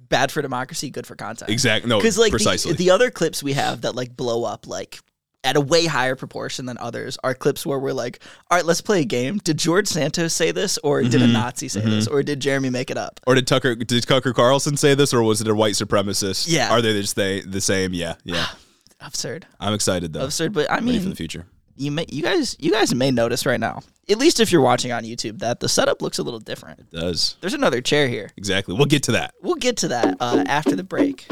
bad 0.08 0.30
for 0.32 0.42
democracy, 0.42 0.90
good 0.90 1.06
for 1.06 1.16
content. 1.16 1.50
Exactly. 1.50 1.88
No, 1.88 1.98
Because 1.98 2.18
like 2.18 2.30
precisely. 2.30 2.72
The, 2.72 2.78
the 2.78 2.90
other 2.90 3.10
clips 3.10 3.42
we 3.42 3.52
have 3.54 3.82
that 3.82 3.94
like 3.94 4.16
blow 4.16 4.44
up 4.44 4.66
like 4.66 4.98
at 5.44 5.54
a 5.54 5.60
way 5.60 5.86
higher 5.86 6.16
proportion 6.16 6.66
than 6.66 6.76
others 6.78 7.16
are 7.22 7.32
clips 7.32 7.64
where 7.64 7.78
we're 7.78 7.92
like, 7.92 8.18
all 8.50 8.58
right, 8.58 8.64
let's 8.66 8.80
play 8.80 9.02
a 9.02 9.04
game. 9.04 9.38
Did 9.38 9.58
George 9.58 9.86
Santos 9.86 10.32
say 10.34 10.50
this, 10.50 10.76
or 10.78 11.02
did 11.02 11.12
Mm-hmm. 11.12 11.22
a 11.30 11.32
Nazi 11.32 11.68
say 11.68 11.82
this, 11.82 12.08
or 12.08 12.24
did 12.24 12.40
Jeremy 12.40 12.68
make 12.70 12.90
it 12.90 12.98
up? 12.98 13.20
or 13.28 13.36
did 13.36 13.46
Tucker 13.46 13.76
did 13.76 14.02
Tucker 14.02 14.32
Carlson 14.32 14.76
say 14.76 14.94
this, 14.96 15.14
or 15.14 15.22
was 15.22 15.40
it 15.40 15.46
a 15.46 15.54
white 15.54 15.74
supremacist? 15.74 16.46
Yeah. 16.48 16.72
Are 16.72 16.82
they 16.82 17.00
just 17.00 17.14
they 17.14 17.42
the 17.42 17.60
same? 17.60 17.94
Yeah, 17.94 18.14
yeah. 18.24 18.46
Absurd, 19.00 19.46
I'm 19.60 19.72
excited 19.74 20.12
though. 20.14 20.24
absurd. 20.24 20.52
But 20.54 20.70
I 20.70 20.76
Ready 20.76 20.98
for 20.98 21.10
the 21.10 21.14
future. 21.14 21.46
You 21.76 21.90
may 21.90 22.06
you 22.08 22.22
guys 22.22 22.56
you 22.58 22.70
guys 22.72 22.94
may 22.94 23.10
notice 23.10 23.46
right 23.46 23.60
now, 23.60 23.80
at 24.08 24.18
least 24.18 24.40
if 24.40 24.50
you're 24.52 24.60
watching 24.60 24.92
on 24.92 25.04
YouTube, 25.04 25.38
that 25.40 25.60
the 25.60 25.68
setup 25.68 26.02
looks 26.02 26.18
a 26.18 26.22
little 26.22 26.40
different. 26.40 26.80
It 26.80 26.90
does 26.90 27.36
There's 27.40 27.54
another 27.54 27.80
chair 27.80 28.08
here. 28.08 28.30
exactly. 28.36 28.74
We'll 28.74 28.86
get 28.86 29.02
to 29.04 29.12
that. 29.12 29.34
We'll 29.42 29.54
get 29.56 29.76
to 29.78 29.88
that 29.88 30.16
uh, 30.20 30.44
after 30.46 30.74
the 30.76 30.84
break. 30.84 31.26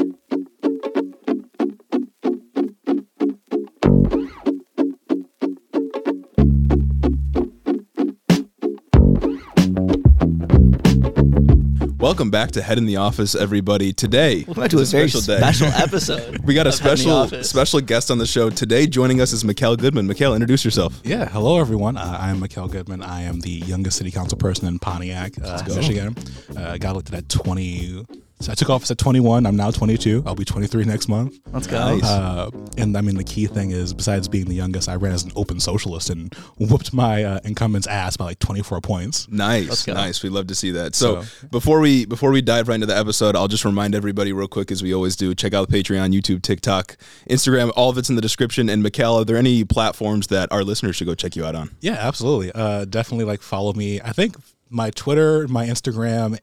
Welcome 12.05 12.29
back 12.29 12.51
to 12.51 12.61
Head 12.61 12.77
in 12.77 12.85
the 12.85 12.97
Office, 12.97 13.33
everybody. 13.33 13.91
Today, 13.91 14.45
We're 14.47 14.53
going 14.53 14.69
to 14.69 14.77
a 14.77 14.81
is 14.81 14.91
very 14.91 15.09
special 15.09 15.25
day. 15.25 15.39
special 15.41 15.67
episode. 15.73 16.37
We 16.45 16.53
got 16.53 16.67
a 16.67 16.69
of 16.69 16.79
Head 16.79 16.99
in 16.99 17.07
the 17.07 17.43
special 17.43 17.43
special 17.43 17.81
guest 17.81 18.11
on 18.11 18.19
the 18.19 18.27
show 18.27 18.51
today. 18.51 18.85
Joining 18.85 19.21
us 19.21 19.33
is 19.33 19.43
Mikal 19.43 19.75
Goodman. 19.75 20.07
Mikal, 20.07 20.35
introduce 20.35 20.63
yourself. 20.63 21.01
Yeah, 21.03 21.27
hello 21.27 21.59
everyone. 21.59 21.97
Uh, 21.97 22.15
I 22.21 22.29
am 22.29 22.39
Mikal 22.39 22.69
Goodman. 22.69 23.01
I 23.01 23.23
am 23.23 23.39
the 23.39 23.49
youngest 23.49 23.97
city 23.97 24.11
council 24.11 24.37
person 24.37 24.67
in 24.67 24.77
Pontiac, 24.77 25.33
uh, 25.43 25.63
Michigan. 25.67 26.15
Uh, 26.55 26.73
I 26.73 26.77
got 26.77 26.91
elected 26.91 27.15
at 27.15 27.27
20. 27.27 28.05
So 28.41 28.51
I 28.51 28.55
took 28.55 28.69
office 28.69 28.91
at 28.91 28.97
21. 28.97 29.45
I'm 29.45 29.55
now 29.55 29.71
22. 29.71 30.23
I'll 30.25 30.35
be 30.35 30.43
23 30.43 30.83
next 30.83 31.07
month. 31.07 31.39
Let's 31.53 31.67
go. 31.67 31.77
Nice. 31.95 32.03
Uh, 32.03 32.49
and 32.77 32.97
I 32.97 33.01
mean, 33.01 33.15
the 33.15 33.23
key 33.23 33.47
thing 33.47 33.71
is, 33.71 33.93
besides 33.93 34.27
being 34.27 34.45
the 34.45 34.53
youngest, 34.53 34.89
I 34.89 34.95
ran 34.95 35.13
as 35.13 35.23
an 35.23 35.31
open 35.37 35.59
socialist 35.61 36.09
and 36.09 36.33
whooped 36.59 36.93
my 36.93 37.23
uh, 37.23 37.39
incumbent's 37.45 37.87
ass 37.87 38.17
by 38.17 38.25
like 38.25 38.39
24 38.39 38.81
points. 38.81 39.27
Nice, 39.29 39.87
nice. 39.87 40.21
We'd 40.21 40.31
love 40.31 40.47
to 40.47 40.55
see 40.55 40.71
that. 40.71 40.95
So, 40.95 41.21
So- 41.23 41.47
before 41.47 41.79
we 41.79 42.05
before 42.05 42.31
we 42.31 42.41
dive 42.41 42.67
right 42.67 42.75
into 42.75 42.87
the 42.87 42.97
episode, 42.97 43.35
I'll 43.37 43.47
just 43.47 43.63
remind 43.63 43.95
everybody 43.95 44.33
real 44.33 44.49
quick, 44.49 44.69
as 44.69 44.83
we 44.83 44.93
always 44.93 45.15
do. 45.15 45.33
Check 45.33 45.53
out 45.53 45.69
the 45.69 45.81
Patreon, 45.81 46.13
YouTube, 46.13 46.41
TikTok, 46.41 46.97
Instagram. 47.29 47.71
All 47.77 47.89
of 47.89 47.97
it's 47.97 48.09
in 48.09 48.15
the 48.17 48.21
description. 48.21 48.69
And 48.69 48.83
Mikal, 48.83 49.21
are 49.21 49.25
there 49.25 49.37
any 49.37 49.63
platforms 49.63 50.27
that 50.27 50.51
our 50.51 50.63
listeners 50.63 50.97
should 50.97 51.07
go 51.07 51.15
check 51.15 51.37
you 51.37 51.45
out 51.45 51.55
on? 51.55 51.71
Yeah, 51.79 51.93
absolutely. 51.93 52.51
Uh, 52.53 52.83
definitely 52.85 53.25
like 53.25 53.41
follow 53.41 53.71
me. 53.73 54.01
I 54.01 54.11
think 54.11 54.35
my 54.69 54.89
Twitter, 54.89 55.47
my 55.47 55.65
Instagram, 55.67 56.37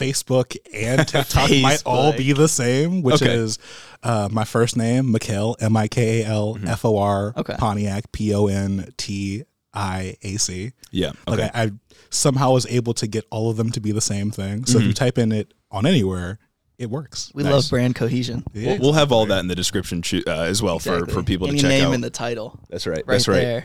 Facebook, 0.00 0.56
and 0.74 1.06
TikTok 1.08 1.50
might 1.62 1.82
all 1.84 2.12
be 2.12 2.32
the 2.32 2.48
same, 2.48 3.02
which 3.02 3.22
Okay. 3.22 3.34
is 3.34 3.58
uh, 4.02 4.28
my 4.32 4.44
first 4.44 4.76
name, 4.76 5.12
Mikal, 5.12 5.56
M 5.60 5.76
I 5.76 5.86
K 5.88 6.22
A 6.22 6.26
L 6.26 6.58
F 6.66 6.84
O 6.84 6.96
R, 6.98 7.32
Pontiac, 7.58 8.10
P 8.12 8.34
O 8.34 8.46
N 8.46 8.92
T 8.96 9.44
I 9.74 10.16
A 10.22 10.36
C. 10.38 10.72
Yeah. 10.90 11.12
Like 11.26 11.40
I, 11.40 11.50
I 11.54 11.70
somehow 12.10 12.52
was 12.52 12.66
able 12.66 12.94
to 12.94 13.06
get 13.06 13.24
all 13.30 13.50
of 13.50 13.56
them 13.56 13.70
to 13.72 13.80
be 13.80 13.92
the 13.92 14.00
same 14.00 14.30
thing. 14.30 14.64
So 14.64 14.78
if 14.78 14.84
you 14.84 14.92
type 14.94 15.18
in 15.18 15.30
it 15.32 15.52
on 15.70 15.86
anywhere, 15.86 16.38
it 16.78 16.88
works. 16.90 17.30
We 17.34 17.42
Nice. 17.42 17.52
love 17.52 17.70
brand 17.70 17.94
cohesion. 17.94 18.42
Yeah, 18.54 18.72
we'll, 18.72 18.78
we'll 18.80 18.92
have 18.94 19.12
all 19.12 19.26
that 19.26 19.40
in 19.40 19.48
the 19.48 19.54
description 19.54 20.02
uh, 20.26 20.30
as 20.30 20.62
well 20.62 20.76
Exactly. 20.76 21.12
for, 21.12 21.20
for 21.20 21.22
people 21.22 21.46
Any 21.46 21.58
to 21.58 21.62
check 21.62 21.68
name 21.68 21.88
out. 21.88 21.94
in 21.94 22.00
the 22.00 22.08
title. 22.10 22.58
That's 22.70 22.86
right. 22.86 22.96
Right 22.96 23.06
That's 23.06 23.28
right. 23.28 23.34
there. 23.36 23.64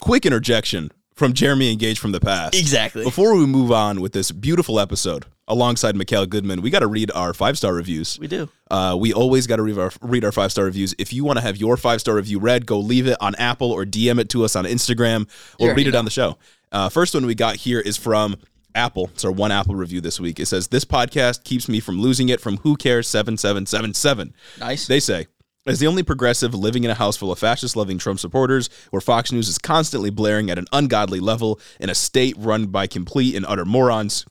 Quick 0.00 0.24
interjection 0.24 0.92
from 1.16 1.32
Jeremy 1.32 1.70
and 1.70 1.78
Gage 1.78 1.98
from 1.98 2.12
the 2.12 2.20
past. 2.20 2.54
Exactly. 2.54 3.02
Before 3.02 3.34
we 3.34 3.46
move 3.46 3.72
on 3.72 4.00
with 4.00 4.12
this 4.12 4.30
beautiful 4.30 4.78
episode 4.78 5.24
alongside 5.48 5.94
Mikal 5.94 6.28
Goodman, 6.28 6.60
we 6.60 6.70
got 6.70 6.80
to 6.80 6.86
read 6.86 7.10
our 7.12 7.32
five 7.32 7.56
star 7.56 7.72
reviews. 7.74 8.18
We 8.18 8.28
do. 8.28 8.48
Uh, 8.70 8.96
we 8.98 9.12
always 9.12 9.46
got 9.46 9.56
to 9.56 9.62
read 9.62 9.78
our, 9.78 9.90
read 10.02 10.24
our 10.24 10.32
five 10.32 10.52
star 10.52 10.66
reviews. 10.66 10.94
If 10.98 11.12
you 11.12 11.24
want 11.24 11.38
to 11.38 11.42
have 11.42 11.56
your 11.56 11.76
five 11.76 12.00
star 12.00 12.14
review 12.14 12.38
read, 12.38 12.66
go 12.66 12.78
leave 12.78 13.06
it 13.06 13.16
on 13.20 13.34
Apple 13.36 13.72
or 13.72 13.84
DM 13.84 14.20
it 14.20 14.28
to 14.30 14.44
us 14.44 14.54
on 14.54 14.64
Instagram 14.64 15.28
already 15.58 15.76
read 15.76 15.88
it 15.88 15.94
on 15.94 16.04
the 16.04 16.10
show. 16.10 16.36
Uh, 16.70 16.88
first 16.88 17.14
one 17.14 17.24
we 17.24 17.34
got 17.34 17.56
here 17.56 17.80
is 17.80 17.96
from 17.96 18.36
Apple. 18.74 19.08
It's 19.14 19.24
our 19.24 19.32
one 19.32 19.50
Apple 19.50 19.74
review 19.74 20.02
this 20.02 20.20
week. 20.20 20.38
It 20.38 20.46
says, 20.46 20.68
This 20.68 20.84
podcast 20.84 21.44
keeps 21.44 21.68
me 21.68 21.80
from 21.80 21.98
losing 22.00 22.28
it 22.28 22.40
from 22.40 22.58
Who 22.58 22.76
Cares 22.76 23.08
7777. 23.08 24.34
Nice. 24.60 24.86
They 24.86 25.00
say, 25.00 25.28
as 25.66 25.80
the 25.80 25.86
only 25.86 26.02
progressive 26.02 26.54
living 26.54 26.84
in 26.84 26.90
a 26.90 26.94
house 26.94 27.16
full 27.16 27.32
of 27.32 27.38
fascist 27.38 27.76
loving 27.76 27.98
Trump 27.98 28.20
supporters, 28.20 28.70
where 28.90 29.00
Fox 29.00 29.32
News 29.32 29.48
is 29.48 29.58
constantly 29.58 30.10
blaring 30.10 30.50
at 30.50 30.58
an 30.58 30.66
ungodly 30.72 31.20
level 31.20 31.60
in 31.80 31.90
a 31.90 31.94
state 31.94 32.36
run 32.38 32.66
by 32.66 32.86
complete 32.86 33.34
and 33.34 33.44
utter 33.46 33.64
morons, 33.64 34.24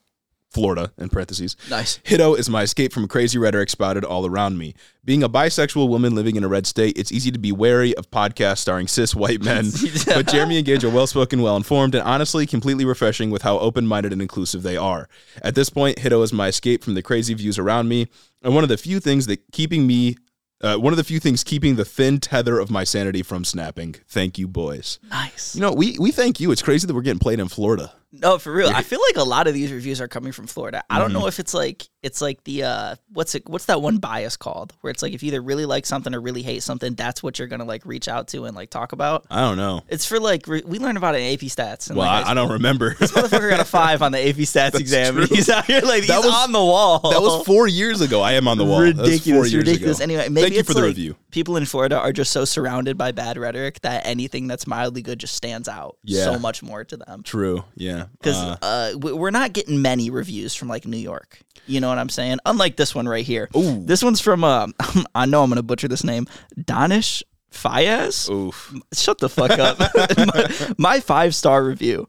Florida, 0.56 0.94
in 0.98 1.10
parentheses. 1.10 1.58
Nice. 1.70 2.00
Hiddo 2.06 2.40
is 2.40 2.50
my 2.50 2.62
escape 2.62 2.94
from 2.94 3.10
crazy 3.10 3.38
rhetoric 3.38 3.70
spouted 3.70 4.06
all 4.06 4.26
around 4.26 4.58
me. 4.58 4.74
Being 5.04 5.22
a 5.22 5.28
bisexual 5.28 5.90
woman 5.90 6.16
living 6.16 6.38
in 6.38 6.46
a 6.46 6.48
red 6.48 6.66
state, 6.66 6.98
it's 6.98 7.12
easy 7.12 7.30
to 7.30 7.38
be 7.38 7.52
wary 7.52 7.94
of 7.98 8.10
podcasts 8.10 8.60
starring 8.60 8.88
cis 8.88 9.14
white 9.14 9.44
men. 9.44 9.66
but 10.06 10.28
Jeremy 10.28 10.56
and 10.56 10.66
Gage 10.66 10.86
are 10.86 10.90
well 10.90 11.08
spoken, 11.08 11.42
well 11.42 11.58
informed, 11.58 11.94
and 11.94 12.08
honestly 12.08 12.48
completely 12.48 12.86
refreshing 12.86 13.32
with 13.32 13.42
how 13.42 13.60
open 13.60 13.86
minded 13.86 14.14
and 14.14 14.22
inclusive 14.22 14.64
they 14.64 14.78
are. 14.78 15.10
At 15.42 15.56
this 15.56 15.70
point, 15.70 15.98
Hiddo 15.98 16.24
is 16.24 16.32
my 16.32 16.48
escape 16.48 16.86
from 16.86 16.94
the 16.94 17.04
crazy 17.04 17.34
views 17.34 17.60
around 17.60 17.90
me, 17.90 18.08
and 18.42 18.56
one 18.56 18.64
of 18.64 18.70
the 18.70 18.78
few 18.78 19.02
things 19.02 19.26
that 19.26 19.42
keeping 19.52 19.86
me. 19.86 20.16
Uh, 20.62 20.78
one 20.78 20.94
of 20.94 20.98
the 20.98 21.04
few 21.04 21.20
things 21.20 21.44
keeping 21.44 21.76
the 21.76 21.86
thin 21.86 22.20
tether 22.20 22.60
of 22.60 22.72
my 22.72 22.84
sanity 22.84 23.22
from 23.22 23.44
snapping. 23.44 23.96
Thank 24.08 24.38
you, 24.38 24.48
boys. 24.48 25.00
Nice. 25.10 25.54
You 25.56 25.62
know, 25.62 25.74
we 25.74 25.98
we 26.00 26.12
thank 26.12 26.40
you. 26.40 26.52
It's 26.52 26.62
crazy 26.62 26.88
that 26.88 26.94
we're 26.94 27.02
getting 27.02 27.20
played 27.20 27.40
in 27.40 27.50
Florida. 27.50 27.94
No, 28.22 28.38
for 28.38 28.52
real. 28.52 28.70
I 28.70 28.82
feel 28.84 29.00
like 29.10 29.18
a 29.18 29.28
lot 29.28 29.48
of 29.48 29.54
these 29.54 29.72
reviews 29.72 30.00
are 30.02 30.08
coming 30.08 30.32
from 30.32 30.48
Florida. 30.48 30.84
I 30.90 31.00
don't 31.00 31.10
Mm-hmm. 31.12 31.20
know 31.20 31.28
if 31.28 31.40
it's 31.40 31.54
like 31.54 31.88
it's 32.04 32.22
like 32.22 32.44
the 32.44 32.64
uh 32.64 32.96
what's 33.12 33.34
it 33.36 33.48
what's 33.50 33.66
that 33.66 33.82
one 33.82 33.98
bias 33.98 34.38
called? 34.38 34.74
Where 34.82 34.92
it's 34.92 35.02
like 35.02 35.14
if 35.14 35.24
you 35.24 35.28
either 35.30 35.42
really 35.42 35.66
like 35.66 35.86
something 35.86 36.14
or 36.14 36.22
really 36.22 36.42
hate 36.44 36.62
something, 36.64 36.94
that's 36.96 37.24
what 37.24 37.40
you're 37.40 37.48
gonna 37.48 37.66
like 37.66 37.86
reach 37.86 38.08
out 38.08 38.28
to 38.30 38.46
and 38.46 38.56
like 38.56 38.70
talk 38.70 38.92
about. 38.92 39.26
I 39.30 39.42
don't 39.42 39.58
know. 39.58 39.82
It's 39.90 40.06
for 40.06 40.20
like 40.20 40.48
re- 40.48 40.64
we 40.66 40.80
learned 40.80 40.98
about 40.98 41.16
it 41.16 41.20
in 41.22 41.34
AP 41.34 41.40
stats. 41.52 41.90
And 41.90 41.98
Well, 41.98 42.08
like, 42.08 42.26
I, 42.28 42.32
I 42.32 42.34
don't 42.34 42.52
remember. 42.52 42.94
This 43.00 43.12
motherfucker 43.12 43.50
got 43.50 43.60
a 43.60 43.66
five 43.66 44.02
on 44.02 44.12
the 44.12 44.20
AP 44.30 44.36
stats 44.36 44.80
exam. 44.80 45.16
true. 45.16 45.26
He's 45.28 45.50
out 45.50 45.66
here 45.66 45.82
like 45.82 46.06
That 46.08 46.18
he's 46.18 46.26
was- 46.26 46.44
on 46.44 46.52
the 46.52 46.60
wall. 46.64 47.00
That 47.12 47.22
was 47.22 47.46
four 47.46 47.68
years 47.68 48.02
ago. 48.02 48.22
I 48.22 48.34
am 48.34 48.48
on 48.48 48.58
the 48.58 48.66
wall. 48.66 48.82
That 48.82 48.96
was 48.98 49.10
ridiculous, 49.10 49.52
years 49.52 49.64
ridiculous. 49.66 49.98
ago. 49.98 50.04
Anyway, 50.04 50.30
maybe 50.30 50.42
thank 50.42 50.54
you 50.56 50.64
for 50.64 50.74
the 50.74 50.82
like 50.82 50.88
review. 50.90 51.16
people 51.32 51.58
in 51.58 51.66
Florida 51.66 51.98
are 52.00 52.12
just 52.14 52.32
so 52.32 52.46
surrounded 52.46 52.98
by 52.98 53.12
bad 53.12 53.38
rhetoric 53.38 53.82
that 53.82 54.06
anything 54.06 54.48
that's 54.48 54.68
mildly 54.68 55.02
good 55.02 55.20
just 55.20 55.36
stands 55.36 55.68
out 55.68 55.98
Yeah. 56.04 56.26
so 56.26 56.40
much 56.40 56.62
more 56.64 56.84
to 56.86 56.98
them. 56.98 57.24
True. 57.24 57.64
Yeah. 57.76 58.05
Because 58.14 58.36
Uh, 58.38 58.58
uh, 58.62 58.98
we- 58.98 59.14
we're 59.14 59.32
not 59.32 59.54
getting 59.54 59.82
many 59.82 60.10
reviews 60.10 60.54
from 60.56 60.68
like 60.68 60.86
New 60.86 60.98
York. 60.98 61.40
You 61.68 61.80
know 61.80 61.90
what 61.90 61.98
I'm 61.98 62.10
saying? 62.10 62.38
Unlike 62.46 62.76
this 62.78 62.94
one 62.94 63.08
right 63.08 63.26
here. 63.26 63.50
Ooh. 63.58 63.84
This 63.86 64.04
one's 64.04 64.22
from 64.22 64.44
uh, 64.44 64.68
I 65.16 65.26
know 65.26 65.44
I'm 65.44 65.50
gonna 65.50 65.64
butcher 65.64 65.88
this 65.88 66.04
name, 66.04 66.28
Danish 66.64 67.24
Fayez. 67.52 68.30
oof. 68.30 68.74
Shut 68.94 69.18
the 69.20 69.30
fuck 69.30 69.52
up. 69.52 69.80
my, 70.18 70.76
my 70.78 71.00
five 71.00 71.34
star 71.34 71.64
review. 71.64 72.08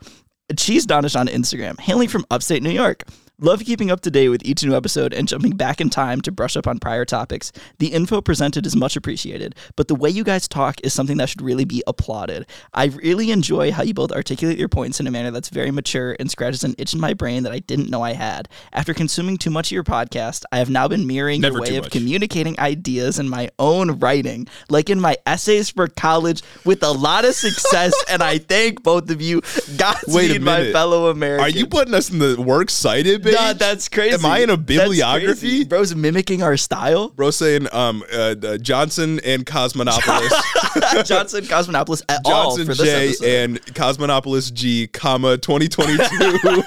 Cheese 0.57 0.87
Donish 0.87 1.19
on 1.19 1.26
Instagram, 1.26 1.79
hailing 1.81 2.09
from 2.09 2.25
upstate 2.31 2.62
New 2.62 2.71
York. 2.71 3.03
Love 3.38 3.61
keeping 3.66 3.90
up 3.90 4.00
to 4.00 4.11
date 4.11 4.31
with 4.31 4.43
each 4.47 4.64
new 4.64 4.75
episode 4.75 5.12
and 5.12 5.28
jumping 5.28 5.50
back 5.50 5.78
in 5.78 5.90
time 5.90 6.23
to 6.23 6.33
brush 6.33 6.57
up 6.57 6.66
on 6.66 6.78
prior 6.78 7.05
topics. 7.05 7.52
The 7.78 7.88
info 7.88 8.23
presented 8.23 8.64
is 8.64 8.75
much 8.75 8.97
appreciated, 8.97 9.55
but 9.76 9.88
the 9.88 9.95
way 9.95 10.09
you 10.09 10.25
guys 10.25 10.49
talk 10.49 10.76
is 10.83 10.95
something 10.95 11.19
that 11.19 11.28
should 11.28 11.43
really 11.43 11.66
be 11.66 11.83
applauded. 11.87 12.47
I 12.73 12.87
really 12.87 13.31
enjoy 13.31 13.73
how 13.73 13.83
you 13.83 13.93
both 13.93 14.11
articulate 14.11 14.57
your 14.57 14.71
points 14.71 15.00
in 15.00 15.07
a 15.07 15.11
manner 15.11 15.31
that's 15.31 15.50
very 15.50 15.71
mature 15.71 16.16
and 16.19 16.31
scratches 16.31 16.64
an 16.64 16.76
itch 16.78 16.95
in 16.95 17.00
my 17.00 17.12
brain 17.12 17.43
that 17.43 17.52
I 17.52 17.59
didn't 17.59 17.90
know 17.90 18.00
I 18.00 18.14
had. 18.14 18.49
After 18.73 18.95
consuming 18.95 19.37
too 19.37 19.50
much 19.50 19.69
of 19.69 19.73
your 19.73 19.85
podcast, 19.85 20.45
I 20.50 20.57
have 20.57 20.71
now 20.71 20.88
been 20.88 21.07
mirroring 21.07 21.43
Never 21.43 21.57
your 21.57 21.61
way 21.61 21.76
of 21.76 21.85
much. 21.85 21.93
communicating 21.93 22.59
ideas 22.59 23.19
in 23.19 23.28
my 23.28 23.50
own 23.59 23.99
writing, 23.99 24.49
like 24.71 24.88
in 24.88 24.99
my 24.99 25.14
essays 25.26 25.69
for 25.69 25.88
college, 25.88 26.43
with 26.64 26.83
a 26.83 26.90
lot 26.90 27.26
of 27.26 27.35
success. 27.35 27.93
and 28.09 28.23
I 28.23 28.38
thank 28.38 28.83
both 28.83 29.11
of 29.11 29.21
you. 29.21 29.43
Godspeed, 29.76 30.40
my 30.40 30.73
fellow 30.73 31.11
Americans. 31.11 31.55
Are 31.55 31.59
you 31.59 31.66
putting 31.66 31.93
us 31.93 32.09
in 32.09 32.19
the 32.19 32.40
works 32.40 32.73
cited 32.73 33.25
page? 33.26 33.59
That's 33.59 33.88
crazy. 33.88 34.14
Am 34.14 34.25
I 34.25 34.38
in 34.40 34.50
a 34.50 34.56
bibliography? 34.56 35.64
Bro's 35.64 35.95
mimicking 35.95 36.42
our 36.42 36.56
style. 36.56 37.09
Bro 37.11 37.30
saying 37.30 37.68
um 37.73 38.02
uh, 38.12 38.35
uh, 38.42 38.59
Johnson 38.59 39.21
and 39.25 39.45
Cosmonopolis, 39.45 41.04
Johnson 41.06 41.45
Cosmonopolis 41.45 42.02
at 42.09 42.21
all 42.25 42.56
Johnson 42.56 42.66
for 42.66 42.75
this 42.75 42.87
J 42.88 43.06
episode. 43.09 43.26
and 43.26 43.61
Cosmonopolis 43.75 44.52
G, 44.52 44.87
comma 44.88 45.38
2022, 45.38 46.62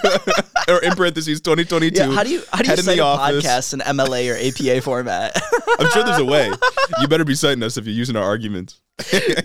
or 0.73 0.79
in 0.83 0.93
parentheses 0.93 1.41
2022. 1.41 1.95
yeah, 1.97 2.11
how 2.11 2.23
do 2.23 2.29
you 2.29 2.43
how 2.51 2.59
do 2.59 2.65
you 2.69 2.75
head 2.75 2.79
cite 2.83 2.99
a 2.99 3.01
office. 3.03 3.45
podcast 3.45 3.73
in 3.73 3.79
MLA 3.79 4.31
or 4.33 4.37
APA 4.71 4.81
format? 4.81 5.39
I'm 5.79 5.89
sure 5.91 6.03
there's 6.03 6.19
a 6.19 6.25
way. 6.25 6.51
You 7.01 7.07
better 7.07 7.23
be 7.23 7.35
citing 7.35 7.61
us 7.63 7.77
if 7.77 7.85
you're 7.85 7.95
using 7.95 8.15
our 8.15 8.23
arguments. 8.23 8.81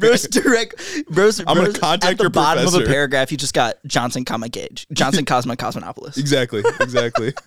Bro's 0.01 0.23
direct. 0.29 1.07
Bro's, 1.09 1.41
I'm 1.47 1.57
Bro's 1.57 1.79
contact 1.79 2.13
at 2.13 2.19
the 2.19 2.25
your 2.25 2.31
bottom 2.31 2.67
of 2.67 2.75
a 2.75 2.85
paragraph. 2.85 3.31
You 3.31 3.39
just 3.39 3.55
got 3.55 3.77
Johnson, 3.87 4.25
comma 4.25 4.49
Gage, 4.49 4.87
Johnson, 4.93 5.25
Cosmo, 5.27 5.55
Cosmonopolis. 5.55 6.19
Exactly, 6.19 6.63
exactly. 6.81 7.33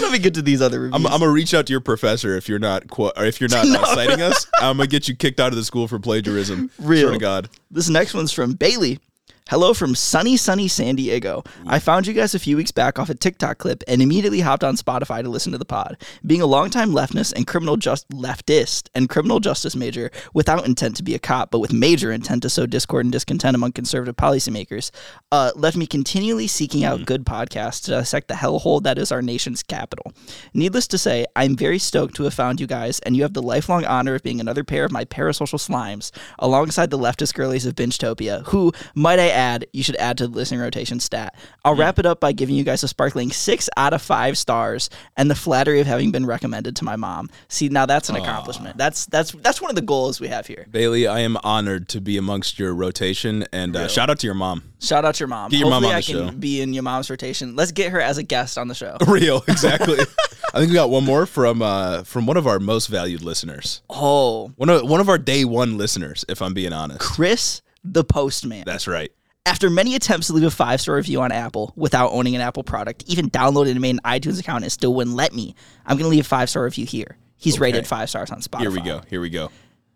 Let 0.00 0.10
me 0.12 0.18
get 0.18 0.34
to 0.34 0.42
these 0.42 0.60
other 0.62 0.80
reviews. 0.80 1.04
I'm, 1.04 1.06
I'm 1.12 1.20
gonna 1.20 1.30
reach 1.30 1.54
out 1.54 1.66
to 1.66 1.72
your 1.72 1.80
professor 1.80 2.36
if 2.36 2.48
you're 2.48 2.58
not 2.58 2.88
qu- 2.90 3.12
or 3.16 3.24
if 3.24 3.40
you're 3.40 3.50
not 3.50 3.66
uh, 3.68 3.94
citing 3.94 4.20
us. 4.20 4.46
I'm 4.60 4.78
gonna 4.78 4.88
get 4.88 5.06
you 5.06 5.14
kicked 5.14 5.38
out 5.38 5.48
of 5.48 5.56
the 5.56 5.64
school 5.64 5.86
for 5.86 5.98
plagiarism. 5.98 6.70
Real. 6.78 7.12
To 7.12 7.18
God. 7.18 7.48
This 7.70 7.88
next 7.88 8.14
one's 8.14 8.32
from 8.32 8.54
Bailey. 8.54 8.98
Hello 9.50 9.74
from 9.74 9.96
sunny, 9.96 10.36
sunny 10.36 10.68
San 10.68 10.94
Diego. 10.94 11.42
I 11.66 11.80
found 11.80 12.06
you 12.06 12.12
guys 12.12 12.36
a 12.36 12.38
few 12.38 12.56
weeks 12.56 12.70
back 12.70 13.00
off 13.00 13.10
a 13.10 13.16
TikTok 13.16 13.58
clip 13.58 13.82
and 13.88 14.00
immediately 14.00 14.38
hopped 14.38 14.62
on 14.62 14.76
Spotify 14.76 15.24
to 15.24 15.28
listen 15.28 15.50
to 15.50 15.58
the 15.58 15.64
pod. 15.64 15.96
Being 16.24 16.40
a 16.40 16.46
longtime 16.46 16.92
leftist 16.92 17.32
and 17.32 17.48
criminal 17.48 17.76
just 17.76 18.08
leftist 18.10 18.90
and 18.94 19.08
criminal 19.08 19.40
justice 19.40 19.74
major 19.74 20.12
without 20.34 20.68
intent 20.68 20.94
to 20.98 21.02
be 21.02 21.16
a 21.16 21.18
cop, 21.18 21.50
but 21.50 21.58
with 21.58 21.72
major 21.72 22.12
intent 22.12 22.42
to 22.42 22.48
sow 22.48 22.64
discord 22.64 23.04
and 23.06 23.10
discontent 23.10 23.56
among 23.56 23.72
conservative 23.72 24.14
policymakers, 24.14 24.92
uh, 25.32 25.50
left 25.56 25.76
me 25.76 25.84
continually 25.84 26.46
seeking 26.46 26.84
out 26.84 27.04
good 27.04 27.26
podcasts 27.26 27.82
to 27.82 27.90
dissect 27.90 28.28
the 28.28 28.34
hellhole 28.34 28.80
that 28.84 28.98
is 28.98 29.10
our 29.10 29.20
nation's 29.20 29.64
capital. 29.64 30.12
Needless 30.54 30.86
to 30.86 30.96
say, 30.96 31.26
I'm 31.34 31.56
very 31.56 31.80
stoked 31.80 32.14
to 32.14 32.22
have 32.22 32.34
found 32.34 32.60
you 32.60 32.68
guys, 32.68 33.00
and 33.00 33.16
you 33.16 33.24
have 33.24 33.34
the 33.34 33.42
lifelong 33.42 33.84
honor 33.84 34.14
of 34.14 34.22
being 34.22 34.38
another 34.38 34.62
pair 34.62 34.84
of 34.84 34.92
my 34.92 35.04
parasocial 35.04 35.58
slimes, 35.58 36.12
alongside 36.38 36.90
the 36.90 36.98
leftist 36.98 37.34
girlies 37.34 37.66
of 37.66 37.74
Bingetopia, 37.74 38.46
who, 38.46 38.70
might 38.94 39.18
I 39.18 39.30
add, 39.30 39.39
you 39.72 39.82
should 39.82 39.96
add 39.96 40.18
to 40.18 40.26
the 40.26 40.34
listening 40.34 40.60
rotation 40.60 41.00
stat. 41.00 41.34
I'll 41.64 41.74
wrap 41.74 41.98
it 41.98 42.06
up 42.06 42.20
by 42.20 42.32
giving 42.32 42.54
you 42.54 42.64
guys 42.64 42.82
a 42.82 42.88
sparkling 42.88 43.30
six 43.30 43.68
out 43.76 43.92
of 43.92 44.02
five 44.02 44.36
stars, 44.38 44.90
and 45.16 45.30
the 45.30 45.34
flattery 45.34 45.80
of 45.80 45.86
having 45.86 46.10
been 46.10 46.26
recommended 46.26 46.76
to 46.76 46.84
my 46.84 46.96
mom. 46.96 47.30
See, 47.48 47.68
now 47.68 47.86
that's 47.86 48.08
an 48.08 48.16
accomplishment. 48.16 48.76
That's 48.76 49.06
that's 49.06 49.32
that's 49.32 49.60
one 49.60 49.70
of 49.70 49.76
the 49.76 49.82
goals 49.82 50.20
we 50.20 50.28
have 50.28 50.46
here. 50.46 50.66
Bailey, 50.70 51.06
I 51.06 51.20
am 51.20 51.36
honored 51.42 51.88
to 51.90 52.00
be 52.00 52.16
amongst 52.16 52.58
your 52.58 52.74
rotation, 52.74 53.44
and 53.52 53.76
uh, 53.76 53.88
shout 53.88 54.10
out 54.10 54.18
to 54.20 54.26
your 54.26 54.34
mom. 54.34 54.62
Shout 54.80 55.04
out 55.04 55.14
to 55.16 55.20
your 55.20 55.28
mom. 55.28 55.50
Get 55.50 55.60
your 55.60 55.70
mom 55.70 55.84
on 55.84 55.92
I 55.92 56.00
the 56.00 56.06
can 56.12 56.28
show. 56.28 56.30
be 56.32 56.60
in 56.60 56.72
your 56.72 56.82
mom's 56.82 57.10
rotation. 57.10 57.54
Let's 57.56 57.72
get 57.72 57.92
her 57.92 58.00
as 58.00 58.18
a 58.18 58.22
guest 58.22 58.56
on 58.58 58.68
the 58.68 58.74
show. 58.74 58.96
Real, 59.06 59.42
exactly. 59.48 59.98
I 60.54 60.58
think 60.58 60.70
we 60.70 60.74
got 60.74 60.90
one 60.90 61.04
more 61.04 61.26
from 61.26 61.62
uh, 61.62 62.02
from 62.04 62.26
one 62.26 62.36
of 62.36 62.46
our 62.46 62.58
most 62.58 62.86
valued 62.88 63.22
listeners. 63.22 63.82
Oh, 63.88 64.52
One 64.56 64.68
of 64.68 64.88
one 64.88 65.00
of 65.00 65.08
our 65.08 65.18
day 65.18 65.44
one 65.44 65.78
listeners, 65.78 66.24
if 66.28 66.42
I'm 66.42 66.54
being 66.54 66.72
honest. 66.72 67.00
Chris 67.00 67.62
the 67.84 68.04
Postman. 68.04 68.64
That's 68.66 68.86
right. 68.88 69.10
After 69.46 69.70
many 69.70 69.94
attempts 69.94 70.26
to 70.26 70.34
leave 70.34 70.44
a 70.44 70.50
five 70.50 70.80
star 70.80 70.96
review 70.96 71.20
on 71.22 71.32
Apple 71.32 71.72
without 71.74 72.12
owning 72.12 72.34
an 72.34 72.42
Apple 72.42 72.62
product, 72.62 73.04
even 73.06 73.30
downloaded 73.30 73.72
and 73.72 73.80
made 73.80 73.94
an 73.94 74.00
iTunes 74.04 74.38
account, 74.38 74.58
and 74.58 74.66
it 74.66 74.70
still 74.70 74.94
wouldn't 74.94 75.16
let 75.16 75.32
me. 75.32 75.54
I'm 75.86 75.96
going 75.96 76.04
to 76.04 76.14
leave 76.14 76.26
a 76.26 76.28
five 76.28 76.50
star 76.50 76.64
review 76.64 76.86
here. 76.86 77.16
He's 77.36 77.58
rated 77.58 77.86
five 77.86 78.10
stars 78.10 78.30
on 78.30 78.42
Spotify. 78.42 78.60
Here 78.60 78.70
we 78.70 78.80
go. 78.82 79.00
Here 79.08 79.20
we 79.20 79.30
go. 79.30 79.50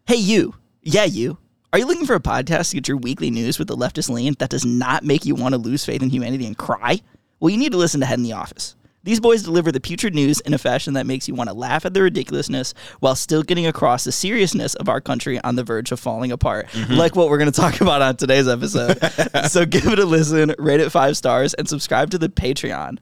Hey, 0.06 0.16
you. 0.16 0.54
Yeah, 0.82 1.04
you. 1.04 1.36
Are 1.74 1.78
you 1.78 1.86
looking 1.86 2.06
for 2.06 2.14
a 2.14 2.20
podcast 2.20 2.70
to 2.70 2.76
get 2.76 2.88
your 2.88 2.96
weekly 2.96 3.30
news 3.30 3.58
with 3.58 3.68
the 3.68 3.76
leftist 3.76 4.08
lean 4.08 4.34
that 4.38 4.48
does 4.48 4.64
not 4.64 5.04
make 5.04 5.26
you 5.26 5.34
want 5.34 5.52
to 5.54 5.58
lose 5.58 5.84
faith 5.84 6.02
in 6.02 6.08
humanity 6.08 6.46
and 6.46 6.56
cry? 6.56 7.00
Well, 7.40 7.50
you 7.50 7.58
need 7.58 7.72
to 7.72 7.78
listen 7.78 8.00
to 8.00 8.06
Head 8.06 8.18
in 8.18 8.22
the 8.22 8.32
Office. 8.32 8.76
These 9.04 9.20
boys 9.20 9.42
deliver 9.42 9.70
the 9.70 9.80
putrid 9.80 10.14
news 10.14 10.40
in 10.40 10.54
a 10.54 10.58
fashion 10.58 10.94
that 10.94 11.06
makes 11.06 11.28
you 11.28 11.34
want 11.34 11.48
to 11.50 11.54
laugh 11.54 11.84
at 11.84 11.92
the 11.94 12.02
ridiculousness 12.02 12.72
while 13.00 13.14
still 13.14 13.42
getting 13.42 13.66
across 13.66 14.04
the 14.04 14.12
seriousness 14.12 14.74
of 14.76 14.88
our 14.88 15.00
country 15.00 15.38
on 15.44 15.56
the 15.56 15.62
verge 15.62 15.92
of 15.92 16.00
falling 16.00 16.32
apart, 16.32 16.66
Mm-hmm. 16.68 16.94
like 16.94 17.14
what 17.14 17.28
we're 17.28 17.38
going 17.38 17.52
to 17.52 17.60
talk 17.60 17.80
about 17.82 18.00
on 18.02 18.16
today's 18.16 18.48
episode. 18.48 18.98
so 19.50 19.64
give 19.66 19.86
it 19.86 19.98
a 19.98 20.04
listen, 20.06 20.54
rate 20.58 20.80
it 20.80 20.90
five 20.90 21.16
stars, 21.16 21.52
and 21.54 21.68
subscribe 21.68 22.10
to 22.10 22.18
the 22.18 22.28
Patreon. 22.30 22.98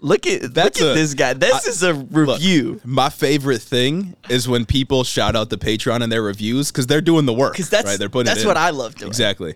Look 0.00 0.26
at 0.26 0.52
That's 0.52 0.80
look 0.80 0.90
at 0.90 0.96
a- 0.96 1.00
this 1.00 1.14
guy. 1.14 1.32
This 1.34 1.66
is 1.66 1.82
a 1.82 1.94
review. 1.94 2.80
My 2.84 3.08
favorite 3.08 3.62
thing 3.62 4.16
is 4.28 4.46
when 4.48 4.66
people 4.66 5.02
shout 5.04 5.34
out 5.36 5.48
the 5.50 5.56
Patreon 5.56 6.02
in 6.02 6.10
their 6.10 6.20
reviews 6.22 6.70
because 6.70 6.86
they're 6.86 7.00
doing 7.00 7.24
the 7.26 7.32
work. 7.32 7.52
Because 7.52 7.70
that's- 7.70 7.92
right? 7.92 7.98
They're 7.98 8.10
putting 8.10 8.26
that's 8.26 8.40
it 8.40 8.42
in. 8.42 8.48
what 8.48 8.56
I 8.58 8.70
love 8.70 8.96
doing. 8.96 9.08
Exactly. 9.08 9.54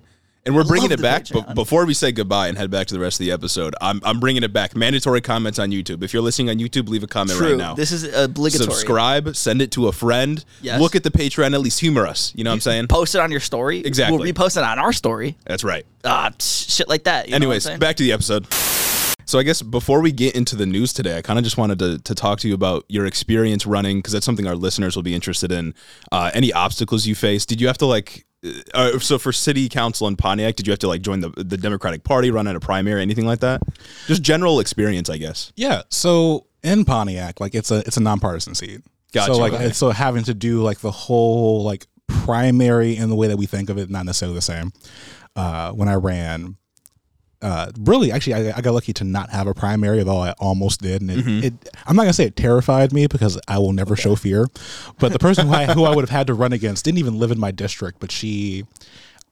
And 0.49 0.57
we're 0.57 0.65
bringing 0.65 0.91
it 0.91 1.03
back. 1.03 1.27
But 1.31 1.55
before 1.55 1.85
we 1.85 1.93
say 1.93 2.11
goodbye 2.11 2.49
and 2.49 2.57
head 2.57 2.71
back 2.71 2.87
to 2.87 2.95
the 2.95 3.01
rest 3.01 3.21
of 3.21 3.27
the 3.27 3.33
episode, 3.33 3.75
I'm, 3.83 4.01
I'm 4.03 4.19
bringing 4.19 4.43
it 4.43 4.51
back. 4.51 4.75
Mandatory 4.75 5.21
comments 5.21 5.59
on 5.59 5.71
YouTube. 5.71 6.03
If 6.03 6.15
you're 6.15 6.23
listening 6.23 6.49
on 6.49 6.57
YouTube, 6.57 6.89
leave 6.89 7.03
a 7.03 7.07
comment 7.07 7.37
True. 7.37 7.51
right 7.51 7.59
now. 7.59 7.75
This 7.75 7.93
is 7.93 8.05
obligatory. 8.05 8.65
Subscribe, 8.65 9.37
send 9.37 9.61
it 9.61 9.71
to 9.73 9.89
a 9.89 9.93
friend. 9.93 10.43
Yes. 10.63 10.81
Look 10.81 10.97
at 10.97 11.03
the 11.03 11.11
Patreon, 11.11 11.53
at 11.53 11.61
least 11.61 11.81
humor 11.81 12.07
us. 12.07 12.33
You 12.35 12.45
know 12.45 12.51
what 12.51 12.55
I'm 12.55 12.61
saying? 12.63 12.87
Post 12.87 13.15
it 13.15 13.21
on 13.21 13.31
your 13.31 13.41
story. 13.41 13.81
Exactly. 13.81 14.17
We'll 14.17 14.27
repost 14.27 14.57
it 14.57 14.65
on 14.65 14.79
our 14.79 14.95
story. 14.95 15.37
That's 15.45 15.65
right. 15.65 15.85
Psh, 16.03 16.75
shit 16.75 16.89
like 16.89 17.05
that. 17.05 17.29
you 17.29 17.33
know 17.39 17.47
what 17.47 17.57
I'm 17.57 17.67
Anyways, 17.67 17.79
back 17.79 17.97
to 17.97 18.03
the 18.03 18.13
episode. 18.13 18.47
So 19.29 19.39
I 19.39 19.43
guess 19.43 19.61
before 19.61 20.01
we 20.01 20.13
get 20.13 20.35
into 20.35 20.57
the 20.57 20.65
news 20.65 20.95
today, 20.95 21.19
I 21.19 21.21
kind 21.21 21.39
of 21.39 21.45
just 21.45 21.59
wanted 21.59 21.79
to, 21.81 21.99
to 21.99 22.15
talk 22.15 22.41
to 22.41 22.49
you 22.49 22.55
about 22.55 22.87
your 22.89 23.05
experience 23.05 23.67
running 23.67 23.99
because 23.99 24.15
that's 24.15 24.25
something 24.25 24.47
our 24.47 24.57
listeners 24.57 24.97
will 24.97 25.03
be 25.03 25.15
interested 25.15 25.53
in. 25.53 25.75
Uh, 26.11 26.31
any 26.33 26.51
obstacles 26.55 27.07
you 27.07 27.15
face? 27.15 27.45
Did 27.45 27.61
you 27.61 27.67
have 27.67 27.77
to 27.77 27.85
like? 27.87 28.25
Uh, 28.73 28.99
so 29.01 29.19
for 29.19 29.33
city 29.33 29.69
council 29.69 30.07
in 30.07 30.17
Pontiac, 30.17 30.55
did 30.55 30.67
you 30.67 30.71
have 30.71 30.79
to 30.81 30.89
like 30.89 31.03
join 31.03 31.21
the 31.21 31.31
the 31.31 31.57
Democratic 31.57 32.05
Party, 32.05 32.31
run 32.31 32.47
at 32.47 32.55
a 32.55 32.61
primary, 32.61 33.03
anything 33.03 33.27
like 33.27 33.41
that? 33.41 33.61
Just 34.07 34.23
general 34.23 34.61
experience, 34.61 35.11
I 35.11 35.19
guess. 35.19 35.53
Yeah. 35.57 35.83
So 35.91 36.47
in 36.63 36.85
Pontiac, 36.85 37.41
like 37.41 37.55
it's 37.55 37.71
a 37.71 37.79
it's 37.79 37.97
a 37.97 38.01
nonpartisan 38.01 38.55
seat. 38.55 38.83
Gotcha, 39.13 39.35
So 39.35 39.41
like 39.41 39.53
okay. 39.55 39.73
so 39.73 39.91
having 39.91 40.25
to 40.25 40.35
do 40.35 40.63
like 40.63 40.79
the 40.81 40.91
whole 40.91 41.65
like 41.65 41.87
primary 42.07 42.97
in 42.97 43.09
the 43.09 43.17
way 43.17 43.29
that 43.29 43.37
we 43.37 43.47
think 43.47 43.71
of 43.71 43.79
it, 43.79 43.91
not 43.91 44.07
necessarily 44.07 44.35
the 44.37 44.43
same. 44.43 44.73
Uh, 45.35 45.73
when 45.73 45.89
I 45.89 45.95
ran, 45.95 46.57
uh, 47.41 47.71
really, 47.79 48.11
actually, 48.11 48.35
I, 48.35 48.57
I 48.59 48.61
got 48.61 48.75
lucky 48.75 48.93
to 48.95 49.05
not 49.05 49.31
have 49.31 49.47
a 49.47 49.55
primary, 49.55 50.01
although 50.01 50.19
I 50.23 50.33
almost 50.41 50.81
did. 50.81 51.03
And 51.03 51.11
it, 51.11 51.19
Mm-hmm. 51.19 51.45
it 51.45 51.69
I'm 51.87 51.95
not 51.97 52.03
gonna 52.03 52.13
say 52.13 52.25
it 52.25 52.37
terrified 52.37 52.93
me 52.93 53.07
because 53.07 53.39
I 53.47 53.59
will 53.59 53.73
never 53.73 53.95
show 53.97 54.17
fear. 54.17 54.47
But 54.99 55.13
the 55.13 55.19
person 55.19 55.47
who 55.47 55.53
I 55.55 55.67
who 55.67 55.85
I 55.85 55.91
would 55.95 56.03
have 56.03 56.11
had 56.11 56.27
to 56.29 56.35
run 56.35 56.53
against 56.53 56.85
didn't 56.85 56.99
even 56.99 57.19
live 57.19 57.31
in 57.31 57.39
my 57.39 57.51
district, 57.53 58.01
but 58.01 58.11
she 58.11 58.65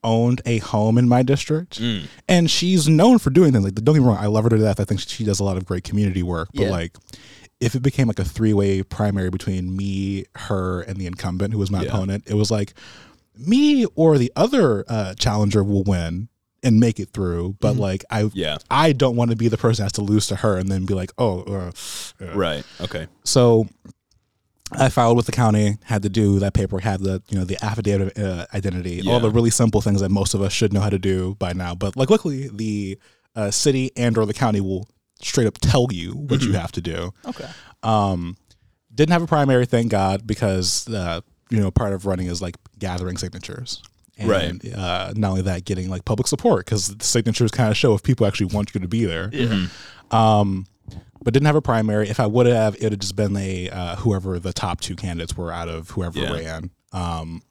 owned 0.04 0.40
a 0.46 0.58
home 0.58 0.98
in 0.98 1.08
my 1.08 1.22
district, 1.24 1.80
Mm. 1.80 2.04
and 2.28 2.48
she's 2.50 2.86
known 2.86 3.18
for 3.18 3.30
doing 3.30 3.50
things 3.52 3.64
like. 3.64 3.74
Don't 3.74 3.94
get 3.96 4.02
me 4.02 4.06
wrong, 4.08 4.18
I 4.18 4.26
love 4.26 4.44
her 4.44 4.50
to 4.50 4.58
death. 4.58 4.78
I 4.78 4.84
think 4.84 5.00
she 5.00 5.24
does 5.24 5.40
a 5.40 5.44
lot 5.44 5.56
of 5.56 5.64
great 5.66 5.82
community 5.82 6.22
work. 6.22 6.48
But 6.54 6.64
Yeah. 6.64 6.70
like, 6.70 6.96
if 7.58 7.74
it 7.74 7.80
became 7.80 8.06
like 8.06 8.20
a 8.20 8.24
three 8.24 8.52
way 8.52 8.82
primary 8.84 9.30
between 9.30 9.74
me, 9.76 10.26
her, 10.36 10.82
and 10.82 10.98
the 10.98 11.06
incumbent 11.06 11.52
who 11.54 11.58
was 11.58 11.70
my 11.72 11.82
Yeah. 11.82 11.88
opponent, 11.88 12.22
it 12.28 12.34
was 12.34 12.52
like 12.52 12.74
me 13.36 13.84
or 13.96 14.16
the 14.16 14.30
other 14.36 14.84
uh, 14.88 15.14
challenger 15.14 15.64
will 15.64 15.82
win 15.82 16.28
and 16.66 16.80
make 16.80 16.98
it 17.00 17.10
through. 17.12 17.56
But 17.60 17.76
like, 17.76 18.04
I 18.10 18.22
Mm-hmm. 18.24 18.38
Yeah. 18.38 18.56
I 18.70 18.92
don't 18.92 19.16
want 19.16 19.30
to 19.30 19.36
be 19.36 19.48
the 19.48 19.56
person 19.56 19.82
that 19.82 19.86
has 19.86 19.92
to 19.92 20.02
lose 20.02 20.26
to 20.28 20.36
her 20.36 20.56
and 20.58 20.68
then 20.68 20.84
be 20.86 20.94
like, 20.94 21.12
oh, 21.18 21.40
uh, 21.42 21.70
uh. 22.24 22.34
Right. 22.34 22.64
Okay. 22.80 23.06
so. 23.24 23.68
I 24.72 24.88
filed 24.88 25.16
with 25.16 25.26
the 25.26 25.32
county, 25.32 25.78
had 25.84 26.02
to 26.02 26.08
do 26.08 26.40
that 26.40 26.52
paperwork, 26.52 26.82
had 26.82 26.98
the 27.00 27.22
you 27.28 27.38
know 27.38 27.44
the 27.44 27.56
affidavit 27.64 28.18
of 28.18 28.24
uh, 28.24 28.46
identity, 28.52 29.00
all 29.08 29.20
the 29.20 29.30
really 29.30 29.50
simple 29.50 29.80
things 29.80 30.00
that 30.00 30.08
most 30.08 30.34
of 30.34 30.42
us 30.42 30.52
should 30.52 30.72
know 30.72 30.80
how 30.80 30.90
to 30.90 30.98
do 30.98 31.36
by 31.38 31.52
now. 31.52 31.76
But 31.76 31.94
like, 31.96 32.10
luckily, 32.10 32.48
the 32.48 32.98
uh, 33.36 33.52
city 33.52 33.92
and 33.96 34.18
or 34.18 34.26
the 34.26 34.34
county 34.34 34.60
will 34.60 34.88
straight 35.22 35.46
up 35.46 35.58
tell 35.58 35.86
you 35.92 36.14
what 36.14 36.40
Mm-hmm. 36.40 36.52
you 36.52 36.58
have 36.58 36.72
to 36.72 36.80
do. 36.80 37.14
okay. 37.26 37.48
Um, 37.84 38.36
didn't 38.92 39.12
have 39.12 39.22
a 39.22 39.28
primary, 39.28 39.66
thank 39.66 39.92
God, 39.92 40.26
because 40.26 40.88
uh, 40.88 41.20
you 41.48 41.60
know 41.60 41.70
part 41.70 41.92
of 41.92 42.04
running 42.04 42.26
is 42.26 42.42
like 42.42 42.56
gathering 42.76 43.18
signatures. 43.18 43.80
And, 44.18 44.28
Right. 44.30 44.74
Uh, 44.74 45.12
not 45.16 45.30
only 45.30 45.42
that, 45.42 45.64
getting 45.64 45.90
like 45.90 46.04
public 46.04 46.26
support 46.26 46.64
because 46.64 46.96
the 46.96 47.04
signatures 47.04 47.50
kind 47.50 47.70
of 47.70 47.76
show 47.76 47.94
if 47.94 48.02
people 48.02 48.26
actually 48.26 48.46
want 48.54 48.74
you 48.74 48.80
to 48.80 48.88
be 48.88 49.04
there. 49.04 49.30
Um, 50.10 50.66
but 51.22 51.34
didn't 51.34 51.46
have 51.46 51.56
a 51.56 51.62
primary. 51.62 52.08
If 52.08 52.20
I 52.20 52.26
would 52.26 52.46
have, 52.46 52.76
it 52.76 52.82
would 52.84 52.92
have 52.92 53.00
just 53.00 53.16
been 53.16 53.36
a 53.36 53.68
uh, 53.70 53.96
whoever 53.96 54.38
the 54.38 54.52
top 54.52 54.80
two 54.80 54.96
candidates 54.96 55.36
were 55.36 55.52
out 55.52 55.68
of 55.68 55.90
whoever 55.90 56.18
Yeah. 56.20 56.32
ran. 56.32 56.70
Um, 56.92 57.42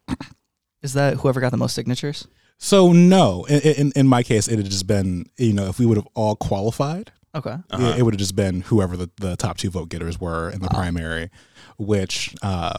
Is 0.81 0.93
that 0.93 1.15
whoever 1.17 1.39
got 1.41 1.51
the 1.51 1.57
most 1.57 1.73
signatures? 1.75 2.27
so 2.57 2.93
no, 2.93 3.43
in, 3.45 3.59
in 3.59 3.91
in 3.95 4.07
my 4.07 4.23
case, 4.23 4.47
it 4.47 4.57
had 4.57 4.65
just 4.69 4.87
been 4.87 5.25
you 5.37 5.51
know 5.53 5.65
if 5.67 5.77
we 5.77 5.85
would 5.85 5.97
have 5.97 6.07
all 6.13 6.35
qualified, 6.35 7.11
Okay. 7.35 7.57
It, 7.73 7.99
it 7.99 8.03
would 8.03 8.13
have 8.13 8.19
just 8.19 8.35
been 8.37 8.61
whoever 8.61 8.95
the, 8.95 9.09
the 9.19 9.35
top 9.35 9.57
two 9.57 9.69
vote 9.69 9.89
getters 9.89 10.21
were 10.21 10.49
in 10.51 10.61
the 10.61 10.69
primary, 10.69 11.29
which 11.77 12.33
uh, 12.41 12.77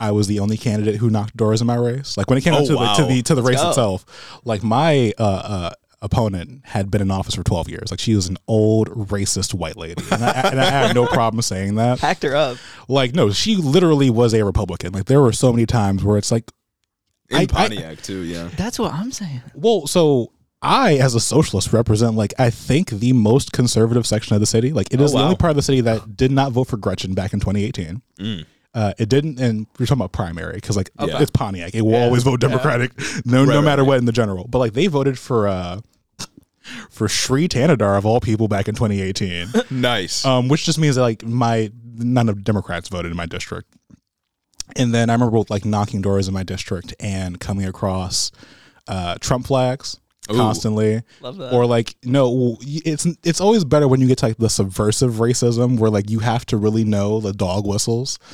I 0.00 0.10
was 0.12 0.26
the 0.26 0.40
only 0.40 0.56
candidate 0.56 0.96
who 0.96 1.10
knocked 1.10 1.36
doors 1.36 1.60
in 1.60 1.66
my 1.66 1.76
race. 1.76 2.16
Like 2.16 2.28
when 2.28 2.38
it 2.38 2.42
came 2.42 2.54
Oh, 2.54 2.66
to, 2.66 2.74
wow. 2.76 2.96
the, 2.96 3.02
to 3.02 3.08
the 3.08 3.22
to 3.22 3.34
the 3.34 3.42
race 3.42 3.60
go. 3.62 3.68
itself, 3.68 4.40
like 4.44 4.62
my 4.62 5.12
uh, 5.18 5.22
uh, 5.22 5.70
opponent 6.02 6.62
had 6.64 6.90
been 6.90 7.02
in 7.02 7.10
office 7.10 7.34
for 7.34 7.42
twelve 7.44 7.68
years. 7.68 7.90
Like 7.90 8.00
she 8.00 8.14
was 8.14 8.26
an 8.26 8.38
old 8.48 8.88
racist 8.88 9.52
white 9.54 9.76
lady, 9.76 10.02
and 10.10 10.24
I, 10.24 10.30
and 10.50 10.60
I 10.60 10.70
had 10.70 10.94
no 10.94 11.06
problem 11.06 11.42
saying 11.42 11.74
that. 11.74 11.98
Packed 12.00 12.22
her 12.22 12.34
up. 12.34 12.56
Like 12.88 13.14
no, 13.14 13.30
she 13.30 13.56
literally 13.56 14.10
was 14.10 14.32
a 14.34 14.44
Republican. 14.44 14.92
Like 14.92 15.04
there 15.04 15.20
were 15.20 15.32
so 15.32 15.52
many 15.52 15.66
times 15.66 16.02
where 16.02 16.16
it's 16.16 16.32
like, 16.32 16.50
In 17.28 17.36
I- 17.36 17.40
I- 17.42 17.46
Pontiac 17.46 18.02
too, 18.02 18.20
yeah. 18.22 18.48
That's 18.56 18.78
what 18.78 18.92
I'm 18.94 19.12
saying. 19.12 19.42
well, 19.54 19.86
so. 19.86 20.32
I, 20.62 20.96
as 20.98 21.14
a 21.14 21.20
socialist, 21.20 21.72
represent 21.72 22.16
like 22.16 22.34
I 22.38 22.50
think 22.50 22.90
the 22.90 23.14
most 23.14 23.50
conservative 23.50 24.06
section 24.06 24.34
of 24.34 24.40
the 24.40 24.46
city. 24.46 24.74
Like 24.74 24.92
it 24.92 25.00
is 25.00 25.12
the 25.12 25.16
wow. 25.16 25.24
only 25.24 25.36
part 25.36 25.48
of 25.48 25.56
the 25.56 25.62
city 25.62 25.80
that 25.80 26.18
did 26.18 26.30
not 26.30 26.52
vote 26.52 26.64
for 26.68 26.76
Gretchen 26.76 27.14
back 27.14 27.32
in 27.32 27.40
2018. 27.40 28.02
Uh, 28.72 28.92
it 28.98 29.08
didn't, 29.08 29.40
and 29.40 29.66
we're 29.78 29.86
talking 29.86 30.00
about 30.00 30.12
primary 30.12 30.54
because 30.54 30.76
like 30.76 30.90
Okay. 31.00 31.12
it's 31.20 31.30
Pontiac. 31.32 31.74
It 31.74 31.82
will 31.82 31.96
always 31.96 32.22
vote 32.22 32.40
Democratic, 32.40 32.92
no 33.26 33.44
Right, 33.44 33.54
no 33.54 33.62
matter 33.62 33.82
right. 33.82 33.88
what 33.88 33.98
in 33.98 34.04
the 34.04 34.12
general. 34.12 34.46
But 34.48 34.58
like 34.58 34.74
they 34.74 34.86
voted 34.86 35.18
for 35.18 35.48
uh 35.48 35.80
for 36.90 37.08
Shri 37.08 37.48
Thanedar 37.48 37.96
of 37.98 38.06
all 38.06 38.20
people 38.20 38.46
back 38.46 38.68
in 38.68 38.74
2018, 38.76 39.48
Nice. 39.80 40.24
um, 40.24 40.46
which 40.48 40.64
just 40.64 40.78
means 40.78 40.94
that 40.96 41.02
like 41.02 41.24
my 41.24 41.72
none 41.96 42.28
of 42.28 42.44
Democrats 42.44 42.88
voted 42.88 43.10
in 43.10 43.16
my 43.16 43.26
district. 43.26 43.74
And 44.76 44.94
then 44.94 45.10
I 45.10 45.14
remember 45.14 45.40
like 45.48 45.64
knocking 45.64 46.00
doors 46.00 46.28
in 46.28 46.34
my 46.34 46.44
district 46.44 46.94
and 47.00 47.40
coming 47.40 47.66
across 47.66 48.30
uh, 48.86 49.16
Trump 49.20 49.46
flags. 49.48 49.98
Constantly. 50.36 51.02
Love 51.20 51.36
that. 51.38 51.52
Or 51.52 51.66
like 51.66 51.96
no, 52.04 52.56
it's 52.62 53.06
it's 53.22 53.40
always 53.40 53.64
better 53.64 53.88
when 53.88 54.00
you 54.00 54.06
get 54.06 54.18
to 54.18 54.26
like 54.26 54.36
the 54.36 54.50
subversive 54.50 55.14
racism 55.14 55.78
where 55.78 55.90
like 55.90 56.10
you 56.10 56.20
have 56.20 56.46
to 56.46 56.56
really 56.56 56.84
know 56.84 57.20
the 57.20 57.32
dog 57.32 57.66
whistles. 57.66 58.18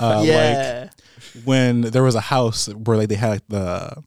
Uh, 0.00 0.22
yeah. 0.24 0.88
Like 1.34 1.44
when 1.44 1.82
there 1.82 2.02
was 2.02 2.14
a 2.14 2.20
house 2.20 2.66
where 2.66 2.96
like 2.96 3.10
they 3.10 3.14
had 3.14 3.28
like 3.28 3.46
the 3.48 4.02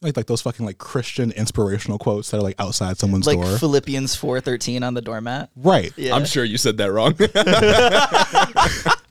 like 0.00 0.16
like 0.16 0.26
those 0.26 0.40
fucking 0.40 0.64
like 0.64 0.78
Christian 0.78 1.32
inspirational 1.32 1.98
quotes 1.98 2.30
that 2.30 2.36
are 2.38 2.42
like 2.44 2.54
outside 2.60 2.96
someone's 2.96 3.26
like 3.26 3.40
door. 3.40 3.58
Philippians 3.58 4.14
4:13 4.16 4.86
on 4.86 4.94
the 4.94 5.02
doormat. 5.02 5.50
right. 5.56 5.92
Yeah. 5.96 6.14
I'm 6.14 6.24
sure 6.26 6.44
you 6.44 6.58
said 6.58 6.76
that 6.76 6.92
wrong. 6.92 7.14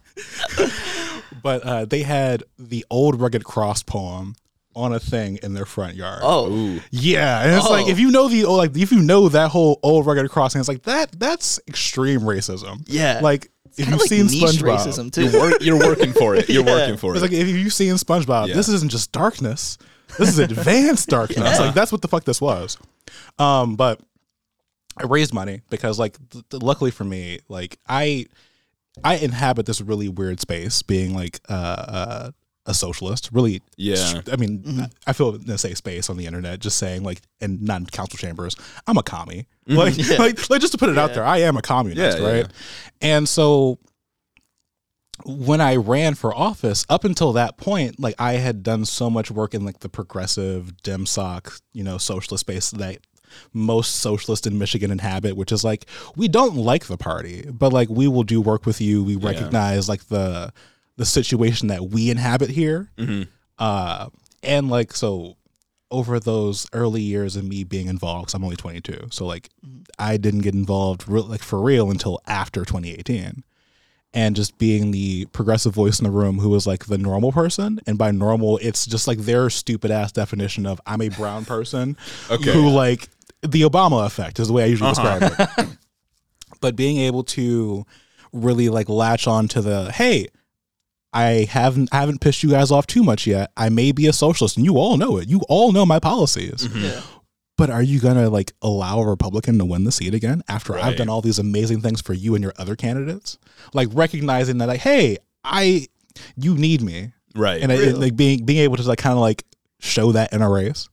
But 1.45 1.61
uh, 1.61 1.85
they 1.85 2.01
had 2.01 2.43
the 2.57 2.83
old 2.89 3.21
rugged 3.21 3.43
cross 3.43 3.83
poem 3.83 4.35
on 4.75 4.93
a 4.93 4.99
thing 4.99 5.39
in 5.43 5.53
their 5.53 5.65
front 5.65 5.95
yard. 5.95 6.19
Oh. 6.23 6.51
Ooh. 6.51 6.79
Yeah, 6.91 7.43
and 7.43 7.53
it's 7.55 7.69
like 7.69 7.85
Oh. 7.85 7.89
if 7.89 7.99
you 7.99 8.11
know 8.11 8.27
the 8.27 8.45
old, 8.45 8.57
like 8.57 8.75
if 8.77 8.91
you 8.91 9.01
know 9.01 9.29
that 9.29 9.49
whole 9.51 9.79
old 9.83 10.05
rugged 10.05 10.29
crossing, 10.29 10.59
it's 10.59 10.67
like 10.67 10.83
that 10.83 11.17
that's 11.19 11.59
extreme 11.67 12.21
racism. 12.21 12.83
Yeah. 12.87 13.19
like 13.23 13.49
if 13.77 13.89
you've 13.89 13.99
like 13.99 14.07
seen 14.09 14.27
niche 14.27 14.41
SpongeBob, 14.41 14.77
racism 14.77 15.11
too. 15.11 15.23
You're, 15.29 15.41
work, 15.41 15.61
you're 15.61 15.79
working 15.79 16.13
for 16.13 16.35
it. 16.35 16.49
You're 16.49 16.63
Yeah. 16.67 16.75
working 16.75 16.97
for 16.97 17.13
it's 17.13 17.23
it. 17.23 17.31
like 17.31 17.31
if 17.33 17.47
you've 17.47 17.73
seen 17.73 17.93
SpongeBob, 17.95 18.47
Yeah. 18.47 18.55
this 18.55 18.69
isn't 18.69 18.89
just 18.91 19.11
darkness. 19.11 19.77
This 20.17 20.29
is 20.29 20.39
advanced 20.39 21.09
darkness. 21.09 21.59
Like 21.59 21.73
that's 21.73 21.91
what 21.91 22.01
the 22.01 22.07
fuck 22.07 22.23
this 22.23 22.39
was. 22.39 22.77
Um, 23.39 23.75
but 23.75 23.99
I 24.97 25.03
raised 25.05 25.33
money 25.33 25.61
because 25.69 25.99
like 25.99 26.17
th- 26.29 26.43
th- 26.49 26.63
luckily 26.63 26.91
for 26.91 27.03
me, 27.03 27.39
like 27.49 27.77
I 27.87 28.27
I 29.03 29.15
inhabit 29.17 29.65
this 29.65 29.81
really 29.81 30.07
weird 30.07 30.39
space 30.39 30.81
being 30.81 31.13
like 31.13 31.41
uh, 31.49 31.53
uh 31.53 32.31
a 32.65 32.73
socialist, 32.73 33.29
really 33.31 33.61
Yeah. 33.77 34.21
I 34.31 34.37
mean, 34.37 34.59
mm-hmm. 34.59 34.83
I 35.05 35.13
feel 35.13 35.35
in 35.35 35.49
a 35.49 35.57
safe 35.57 35.77
space 35.77 36.09
on 36.09 36.17
the 36.17 36.25
internet, 36.25 36.59
just 36.59 36.77
saying 36.77 37.03
like, 37.03 37.21
and 37.39 37.61
not 37.61 37.81
in 37.81 37.85
council 37.87 38.17
chambers. 38.17 38.55
I'm 38.87 38.97
a 38.97 39.03
commie, 39.03 39.47
mm-hmm. 39.67 39.77
like, 39.77 39.97
like, 40.19 40.49
like, 40.49 40.61
just 40.61 40.73
to 40.73 40.77
put 40.77 40.89
it 40.89 40.97
out 40.97 41.13
there, 41.13 41.23
I 41.23 41.39
am 41.39 41.57
a 41.57 41.61
communist, 41.61 42.17
Yeah, 42.17 42.23
yeah, 42.23 42.33
right? 42.33 42.47
And 43.01 43.29
so, 43.29 43.79
when 45.23 45.61
I 45.61 45.77
ran 45.77 46.15
for 46.15 46.35
office, 46.35 46.85
up 46.89 47.05
until 47.05 47.33
that 47.33 47.57
point, 47.57 47.99
like 47.99 48.15
I 48.19 48.33
had 48.33 48.63
done 48.63 48.83
so 48.83 49.09
much 49.09 49.31
work 49.31 49.53
in 49.53 49.63
like 49.63 49.79
the 49.79 49.87
progressive 49.87 50.81
dim 50.83 51.05
soc, 51.05 51.57
you 51.71 51.83
know, 51.83 51.97
socialist 51.97 52.41
space 52.41 52.71
that 52.71 52.97
most 53.53 53.95
socialists 53.95 54.45
in 54.45 54.57
Michigan 54.57 54.91
inhabit, 54.91 55.37
which 55.37 55.51
is 55.51 55.63
like 55.63 55.85
we 56.15 56.27
don't 56.27 56.55
like 56.55 56.85
the 56.87 56.97
party, 56.97 57.49
but 57.49 57.71
like 57.71 57.89
we 57.89 58.07
will 58.07 58.23
do 58.23 58.41
work 58.41 58.65
with 58.65 58.81
you. 58.81 59.03
We 59.03 59.15
recognize 59.15 59.87
like 59.87 60.05
the 60.07 60.51
the 60.97 61.05
situation 61.05 61.67
that 61.69 61.89
we 61.89 62.09
inhabit 62.09 62.49
here. 62.49 62.89
Uh, 63.57 64.09
and 64.43 64.69
like 64.69 64.93
so 64.93 65.37
over 65.91 66.19
those 66.19 66.67
early 66.73 67.01
years 67.01 67.35
of 67.35 67.43
me 67.45 67.63
being 67.63 67.87
involved, 67.87 68.25
because 68.27 68.33
I'm 68.33 68.43
only 68.43 68.55
22, 68.55 69.07
so 69.11 69.25
like 69.25 69.49
I 69.99 70.17
didn't 70.17 70.41
get 70.41 70.53
involved 70.53 71.07
real, 71.07 71.23
like 71.25 71.41
for 71.43 71.61
real 71.61 71.89
until 71.91 72.19
after 72.27 72.65
2018. 72.65 73.43
And 74.13 74.33
just 74.35 74.57
being 74.57 74.91
the 74.91 75.25
progressive 75.33 75.73
voice 75.73 75.99
in 75.99 76.05
the 76.05 76.09
room 76.11 76.39
who 76.39 76.47
was 76.49 76.65
like 76.65 76.85
the 76.85 76.97
normal 76.97 77.33
person, 77.33 77.79
and 77.85 77.97
by 77.97 78.11
normal, 78.11 78.57
it's 78.61 78.85
just 78.85 79.07
like 79.09 79.17
their 79.19 79.49
stupid 79.49 79.91
ass 79.91 80.13
definition 80.13 80.65
of 80.65 80.79
I'm 80.85 81.01
a 81.01 81.09
brown 81.09 81.43
person 81.53 81.97
Okay. 82.31 82.53
who 82.53 82.69
like 82.69 83.09
the 83.41 83.63
Obama 83.63 84.05
effect 84.05 84.39
is 84.39 84.47
the 84.47 84.53
way 84.53 84.63
I 84.63 84.67
usually 84.67 84.91
describe 84.91 85.21
it. 85.23 85.67
but 86.61 86.75
being 86.77 86.97
able 86.97 87.23
to 87.25 87.85
really 88.31 88.69
like 88.69 88.87
latch 88.89 89.27
on 89.27 89.47
to 89.49 89.61
the 89.61 89.91
hey, 89.91 90.27
I 91.15 91.47
haven't 91.49 91.89
I 91.93 92.01
haven't 92.01 92.19
pissed 92.19 92.43
you 92.43 92.49
guys 92.49 92.71
off 92.71 92.85
too 92.87 93.01
much 93.01 93.25
yet. 93.25 93.51
I 93.55 93.69
may 93.69 93.93
be 93.93 94.05
a 94.07 94.13
socialist, 94.13 94.57
and 94.57 94.65
you 94.65 94.77
all 94.77 94.97
know 94.97 95.17
it. 95.17 95.29
You 95.29 95.39
all 95.47 95.71
know 95.71 95.85
my 95.85 95.97
policies. 95.97 96.67
Mm-hmm. 96.67 96.83
Yeah. 96.83 97.01
But 97.57 97.69
are 97.69 97.81
you 97.81 98.01
gonna 98.01 98.29
like 98.29 98.51
allow 98.61 98.99
a 98.99 99.07
Republican 99.07 99.57
to 99.59 99.65
win 99.65 99.85
the 99.85 99.91
seat 99.93 100.13
again 100.13 100.43
after 100.49 100.77
I've 100.77 100.97
done 100.97 101.07
all 101.07 101.21
these 101.21 101.39
amazing 101.39 101.79
things 101.79 102.01
for 102.01 102.13
you 102.13 102.35
and 102.35 102.43
your 102.43 102.51
other 102.57 102.75
candidates? 102.75 103.37
Like 103.73 103.87
recognizing 103.93 104.57
that, 104.57 104.67
like, 104.67 104.81
hey, 104.81 105.17
I, 105.45 105.87
you 106.35 106.55
need 106.55 106.81
me, 106.81 107.13
right. 107.33 107.61
and 107.61 107.71
I, 107.71 107.77
like 107.91 108.17
being 108.17 108.43
being 108.43 108.59
able 108.59 108.75
to 108.75 108.83
like 108.83 108.99
kind 108.99 109.13
of 109.13 109.19
like 109.19 109.45
show 109.79 110.11
that 110.11 110.33
in 110.33 110.41
a 110.41 110.49
race. 110.49 110.89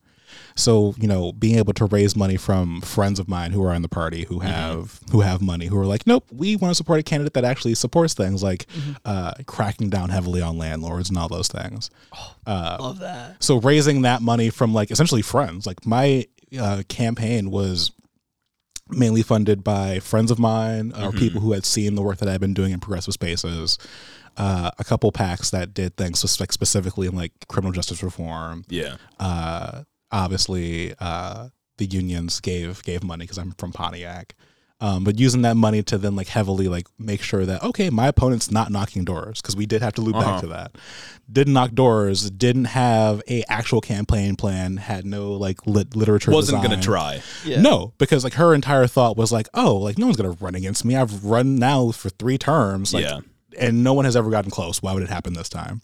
So 0.55 0.93
you 0.97 1.07
know, 1.07 1.31
being 1.31 1.57
able 1.57 1.73
to 1.73 1.85
raise 1.85 2.15
money 2.15 2.37
from 2.37 2.81
friends 2.81 3.19
of 3.19 3.27
mine 3.27 3.51
who 3.51 3.63
are 3.63 3.73
in 3.73 3.81
the 3.81 3.89
party 3.89 4.25
who 4.25 4.39
have 4.39 4.99
who 5.11 5.21
have 5.21 5.41
money 5.41 5.67
who 5.67 5.77
are 5.77 5.85
like, 5.85 6.05
nope, 6.05 6.25
we 6.31 6.55
want 6.55 6.71
to 6.71 6.75
support 6.75 6.99
a 6.99 7.03
candidate 7.03 7.33
that 7.33 7.43
actually 7.43 7.73
supports 7.75 8.13
things 8.13 8.43
like 8.43 8.65
uh, 9.05 9.33
cracking 9.45 9.89
down 9.89 10.09
heavily 10.09 10.41
on 10.41 10.57
landlords 10.57 11.09
and 11.09 11.17
all 11.17 11.27
those 11.29 11.47
things. 11.47 11.89
Love 12.79 12.99
that. 12.99 13.41
So 13.43 13.59
raising 13.59 14.03
that 14.03 14.21
money 14.21 14.49
from 14.49 14.73
like 14.73 14.91
essentially 14.91 15.21
friends, 15.21 15.65
like 15.65 15.85
my 15.85 16.27
uh, 16.59 16.83
campaign 16.87 17.49
was 17.49 17.91
mainly 18.89 19.23
funded 19.23 19.63
by 19.63 19.99
friends 19.99 20.29
of 20.29 20.37
mine 20.39 20.93
or 20.99 21.11
people 21.11 21.41
who 21.41 21.53
had 21.53 21.65
seen 21.65 21.95
the 21.95 22.01
work 22.01 22.17
that 22.19 22.29
I've 22.29 22.41
been 22.41 22.53
doing 22.53 22.73
in 22.73 22.79
progressive 22.79 23.13
spaces. 23.13 23.77
Uh, 24.35 24.71
a 24.79 24.83
couple 24.83 25.11
PACs 25.11 25.51
that 25.51 25.73
did 25.73 25.95
things 25.95 26.39
like 26.39 26.51
specifically 26.51 27.07
in 27.07 27.15
like 27.15 27.31
criminal 27.47 27.71
justice 27.71 28.01
reform. 28.01 28.65
yeah. 28.67 28.97
Uh, 29.19 29.83
obviously, 30.13 30.93
uh, 30.99 31.49
the 31.77 31.85
unions 31.85 32.39
gave 32.39 32.81
gave 32.83 33.03
money 33.03 33.23
because 33.25 33.37
I'm 33.37 33.51
from 33.53 33.71
Pontiac. 33.73 34.35
Um, 34.81 35.05
but 35.05 35.17
using 35.17 35.43
that 35.43 35.55
money 35.55 35.81
to 35.83 35.97
then 35.97 36.13
like 36.17 36.27
heavily 36.27 36.67
like 36.67 36.87
make 36.99 37.21
sure 37.21 37.45
that 37.45 37.63
okay, 37.63 37.89
my 37.89 38.07
opponent's 38.07 38.51
not 38.51 38.69
knocking 38.69 39.05
doors 39.05 39.41
because 39.41 39.55
we 39.55 39.65
did 39.65 39.81
have 39.81 39.93
to 39.93 40.01
loop 40.01 40.15
Uh-huh. 40.17 40.31
back 40.31 40.41
to 40.41 40.47
that. 40.47 40.75
Didn't 41.31 41.53
knock 41.53 41.71
doors. 41.71 42.29
Didn't 42.29 42.65
have 42.65 43.21
a 43.29 43.43
actual 43.47 43.79
campaign 43.79 44.35
plan. 44.35 44.75
Had 44.77 45.05
no 45.05 45.31
like 45.33 45.65
lit- 45.65 45.95
literature. 45.95 46.31
Wasn't 46.31 46.57
design. 46.61 46.69
gonna 46.71 46.81
try. 46.83 47.21
Yeah. 47.45 47.61
No, 47.61 47.93
because 47.97 48.25
like 48.25 48.33
her 48.33 48.53
entire 48.53 48.85
thought 48.87 49.15
was 49.15 49.31
like, 49.31 49.47
oh, 49.53 49.75
like 49.77 49.97
no 49.97 50.05
one's 50.07 50.17
gonna 50.17 50.35
run 50.41 50.53
against 50.55 50.83
me. 50.83 50.97
I've 50.97 51.23
run 51.23 51.55
now 51.55 51.91
for 51.91 52.09
three 52.09 52.37
terms. 52.37 52.93
Like, 52.93 53.05
Yeah. 53.05 53.19
and 53.57 53.83
no 53.85 53.93
one 53.93 54.03
has 54.03 54.17
ever 54.17 54.29
gotten 54.29 54.51
close. 54.51 54.81
Why 54.81 54.93
would 54.93 55.03
it 55.03 55.09
happen 55.09 55.33
this 55.33 55.47
time? 55.49 55.81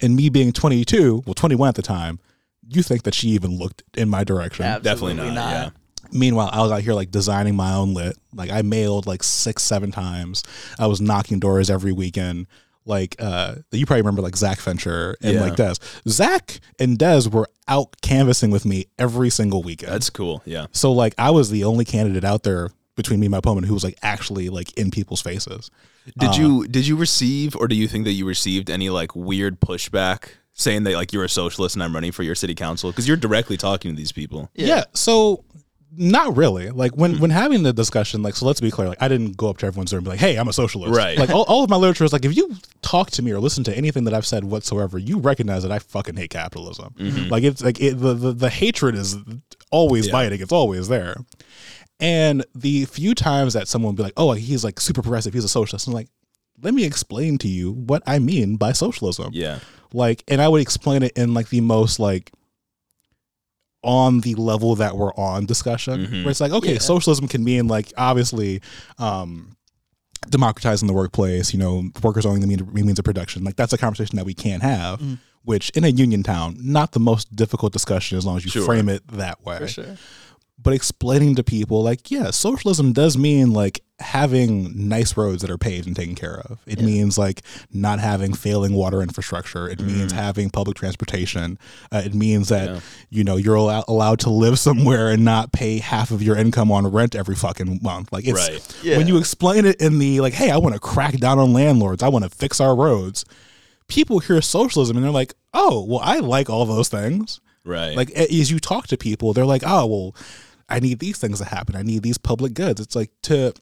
And 0.00 0.14
me 0.14 0.28
being 0.28 0.52
22, 0.52 1.22
well, 1.26 1.34
21 1.34 1.68
at 1.70 1.74
the 1.74 1.82
time, 1.82 2.20
you 2.68 2.82
think 2.82 3.02
that 3.04 3.14
she 3.14 3.28
even 3.30 3.58
looked 3.58 3.82
in 3.96 4.08
my 4.08 4.24
direction? 4.24 4.64
Definitely 4.64 5.12
Absolutely 5.12 5.34
not. 5.34 5.50
Yeah. 5.50 5.70
Meanwhile, 6.12 6.50
I 6.52 6.62
was 6.62 6.70
out 6.70 6.82
here 6.82 6.94
like 6.94 7.10
designing 7.10 7.56
my 7.56 7.74
own 7.74 7.92
lit. 7.94 8.16
Like 8.32 8.50
I 8.50 8.62
mailed 8.62 9.06
like 9.06 9.22
six, 9.22 9.62
seven 9.62 9.90
times. 9.90 10.42
I 10.78 10.86
was 10.86 11.00
knocking 11.00 11.40
doors 11.40 11.68
every 11.70 11.92
weekend. 11.92 12.46
Like 12.84 13.16
uh 13.18 13.56
you 13.72 13.84
probably 13.86 14.02
remember 14.02 14.22
like 14.22 14.36
Zach 14.36 14.58
Venture 14.60 15.16
and 15.20 15.34
Yeah. 15.34 15.40
like 15.40 15.56
Des. 15.56 15.74
Zach 16.08 16.60
and 16.78 16.96
Des 16.96 17.28
were 17.28 17.48
out 17.66 17.96
canvassing 18.02 18.52
with 18.52 18.64
me 18.64 18.86
every 18.98 19.30
single 19.30 19.62
weekend. 19.64 19.92
That's 19.92 20.10
cool. 20.10 20.42
Yeah. 20.44 20.66
So 20.70 20.92
like 20.92 21.12
I 21.18 21.32
was 21.32 21.50
the 21.50 21.64
only 21.64 21.84
candidate 21.84 22.22
out 22.24 22.44
there 22.44 22.70
between 22.94 23.18
me 23.18 23.26
and 23.26 23.32
my 23.32 23.38
opponent 23.38 23.66
who 23.66 23.74
was 23.74 23.82
like 23.82 23.98
actually 24.02 24.48
like 24.48 24.72
in 24.78 24.92
people's 24.92 25.20
faces. 25.20 25.70
Did 26.16 26.36
you 26.36 26.68
did 26.68 26.86
you 26.86 26.94
receive 26.94 27.56
or 27.56 27.66
do 27.66 27.74
you 27.74 27.88
think 27.88 28.04
that 28.04 28.12
you 28.12 28.24
received 28.24 28.70
any 28.70 28.88
like 28.90 29.16
weird 29.16 29.58
pushback 29.60 30.28
saying 30.56 30.82
that 30.84 30.94
like 30.94 31.12
you're 31.12 31.24
a 31.24 31.28
socialist 31.28 31.76
and 31.76 31.82
I'm 31.82 31.94
running 31.94 32.12
for 32.12 32.22
your 32.22 32.34
city 32.34 32.54
council 32.54 32.90
because 32.90 33.06
you're 33.06 33.16
directly 33.16 33.56
talking 33.56 33.92
to 33.92 33.96
these 33.96 34.12
people? 34.12 34.50
Yeah. 34.54 34.84
so 34.94 35.44
not 35.98 36.36
really. 36.36 36.70
Like 36.70 36.96
when 36.96 37.14
hmm. 37.14 37.20
when 37.20 37.30
having 37.30 37.62
the 37.62 37.72
discussion, 37.72 38.22
like 38.22 38.34
so 38.34 38.46
let's 38.46 38.60
be 38.60 38.70
clear, 38.70 38.88
like 38.88 39.00
I 39.00 39.08
didn't 39.08 39.36
go 39.36 39.48
up 39.48 39.58
to 39.58 39.66
everyone's 39.66 39.90
door 39.90 39.98
and 39.98 40.04
be 40.04 40.10
like, 40.10 40.18
Hey, 40.18 40.36
I'm 40.36 40.48
a 40.48 40.52
socialist. 40.52 40.96
Right. 40.96 41.18
Like 41.18 41.30
all, 41.34 41.44
all 41.44 41.62
of 41.64 41.70
my 41.70 41.76
literature 41.76 42.04
is 42.04 42.12
like 42.12 42.24
if 42.24 42.36
you 42.36 42.54
talk 42.82 43.10
to 43.12 43.22
me 43.22 43.32
or 43.32 43.38
listen 43.38 43.64
to 43.64 43.76
anything 43.76 44.04
that 44.04 44.14
I've 44.14 44.26
said 44.26 44.44
whatsoever, 44.44 44.98
you 44.98 45.18
recognize 45.18 45.62
that 45.62 45.72
I 45.72 45.78
fucking 45.78 46.16
hate 46.16 46.30
capitalism. 46.30 46.94
Mm-hmm. 46.98 47.30
Like 47.30 47.44
it's 47.44 47.62
like 47.62 47.80
it, 47.80 47.94
the, 47.98 48.14
the 48.14 48.32
the 48.32 48.50
hatred 48.50 48.94
is 48.94 49.16
always 49.70 50.06
Yeah. 50.06 50.12
biting, 50.12 50.40
it's 50.40 50.52
always 50.52 50.88
there. 50.88 51.16
And 51.98 52.44
the 52.54 52.84
few 52.86 53.14
times 53.14 53.54
that 53.54 53.68
someone 53.68 53.92
would 53.92 53.96
be 53.96 54.02
like, 54.02 54.12
"Oh, 54.18 54.32
he's 54.32 54.62
like 54.62 54.80
super 54.80 55.00
progressive, 55.00 55.32
he's 55.32 55.44
a 55.44 55.48
socialist," 55.48 55.86
I'm 55.86 55.94
like, 55.94 56.08
"Let 56.60 56.74
me 56.74 56.84
explain 56.84 57.38
to 57.38 57.48
you 57.48 57.72
what 57.72 58.02
I 58.06 58.18
mean 58.18 58.56
by 58.56 58.72
socialism." 58.72 59.30
Yeah. 59.32 59.60
Like, 59.92 60.24
and 60.28 60.40
I 60.42 60.48
would 60.48 60.60
explain 60.60 61.02
it 61.02 61.12
in 61.16 61.34
like 61.34 61.48
the 61.48 61.60
most 61.60 61.98
like 61.98 62.32
on 63.82 64.20
the 64.20 64.34
level 64.34 64.74
that 64.76 64.96
we're 64.96 65.14
on 65.14 65.46
discussion, 65.46 66.06
Mhm. 66.06 66.24
where 66.24 66.30
it's 66.30 66.40
like, 66.40 66.52
okay, 66.52 66.74
Yeah. 66.74 66.78
socialism 66.80 67.28
can 67.28 67.44
mean 67.44 67.68
like 67.68 67.92
obviously 67.96 68.60
um, 68.98 69.56
democratizing 70.28 70.88
the 70.88 70.94
workplace, 70.94 71.52
you 71.52 71.58
know, 71.58 71.88
workers 72.02 72.26
owning 72.26 72.40
the 72.40 72.48
mean- 72.48 72.68
means 72.72 72.98
of 72.98 73.04
production. 73.04 73.44
Like 73.44 73.54
that's 73.56 73.72
a 73.72 73.78
conversation 73.78 74.16
that 74.16 74.24
we 74.26 74.34
can 74.34 74.60
have. 74.60 75.00
Mm. 75.00 75.18
Which 75.44 75.70
in 75.70 75.84
a 75.84 75.88
union 75.88 76.24
town, 76.24 76.56
not 76.60 76.90
the 76.90 76.98
most 76.98 77.36
difficult 77.36 77.72
discussion 77.72 78.18
as 78.18 78.26
long 78.26 78.36
as 78.36 78.44
you 78.44 78.50
Sure. 78.50 78.64
frame 78.64 78.88
it 78.88 79.06
that 79.12 79.44
way 79.46 79.58
For 79.58 79.68
sure. 79.68 79.96
But 80.58 80.72
explaining 80.72 81.34
to 81.36 81.44
people 81.44 81.82
like 81.82 82.10
yeah 82.10 82.30
socialism 82.30 82.92
does 82.92 83.16
mean 83.18 83.52
like 83.52 83.80
having 83.98 84.88
nice 84.88 85.16
roads 85.16 85.40
that 85.40 85.50
are 85.50 85.56
paved 85.56 85.86
and 85.86 85.96
taken 85.96 86.14
care 86.14 86.38
of 86.40 86.58
it 86.66 86.80
Yeah. 86.80 86.86
means 86.86 87.16
like 87.16 87.42
not 87.72 87.98
having 87.98 88.32
failing 88.34 88.74
water 88.74 89.00
infrastructure 89.02 89.68
it 89.68 89.80
means 89.80 90.12
Mm. 90.12 90.16
having 90.16 90.50
public 90.50 90.76
transportation 90.76 91.58
uh, 91.92 92.02
it 92.04 92.14
means 92.14 92.48
that 92.48 92.68
Yeah. 92.68 92.80
you 93.10 93.24
know 93.24 93.36
you're 93.36 93.54
allow- 93.54 93.84
allowed 93.88 94.20
to 94.20 94.30
live 94.30 94.58
somewhere 94.68 95.08
and 95.10 95.24
not 95.24 95.52
pay 95.52 95.78
half 95.78 96.10
of 96.10 96.22
your 96.22 96.36
income 96.36 96.70
on 96.72 96.86
rent 96.86 97.14
every 97.14 97.34
fucking 97.36 97.80
month 97.82 98.12
like 98.12 98.26
it's 98.26 98.48
Right. 98.48 98.76
Yeah. 98.82 98.98
when 98.98 99.06
you 99.08 99.16
explain 99.18 99.64
it 99.66 99.80
in 99.80 99.98
the 99.98 100.20
like 100.20 100.34
hey 100.34 100.50
i 100.50 100.56
want 100.58 100.74
to 100.74 100.80
crack 100.80 101.16
down 101.18 101.38
on 101.38 101.52
landlords 101.52 102.02
i 102.02 102.08
want 102.08 102.24
to 102.24 102.30
fix 102.30 102.60
our 102.60 102.74
roads 102.76 103.24
people 103.88 104.18
hear 104.18 104.42
socialism 104.42 104.96
and 104.96 105.04
they're 105.04 105.12
like 105.12 105.32
oh 105.54 105.84
well 105.84 106.00
i 106.02 106.18
like 106.18 106.50
all 106.50 106.66
those 106.66 106.88
things 106.88 107.40
Right. 107.66 107.96
like 107.96 108.10
as 108.12 108.50
you 108.50 108.58
talk 108.60 108.86
to 108.88 108.96
people, 108.96 109.32
they're 109.34 109.44
like, 109.44 109.62
"Oh, 109.66 109.84
well, 109.86 110.16
I 110.68 110.80
need 110.80 111.00
these 111.00 111.18
things 111.18 111.38
to 111.40 111.44
happen. 111.44 111.74
I 111.76 111.82
need 111.82 112.02
these 112.02 112.16
public 112.18 112.54
goods." 112.54 112.80
It's 112.80 112.94
like 112.96 113.10
to 113.22 113.52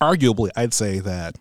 arguably, 0.00 0.50
I'd 0.56 0.74
say 0.74 0.98
that 1.00 1.36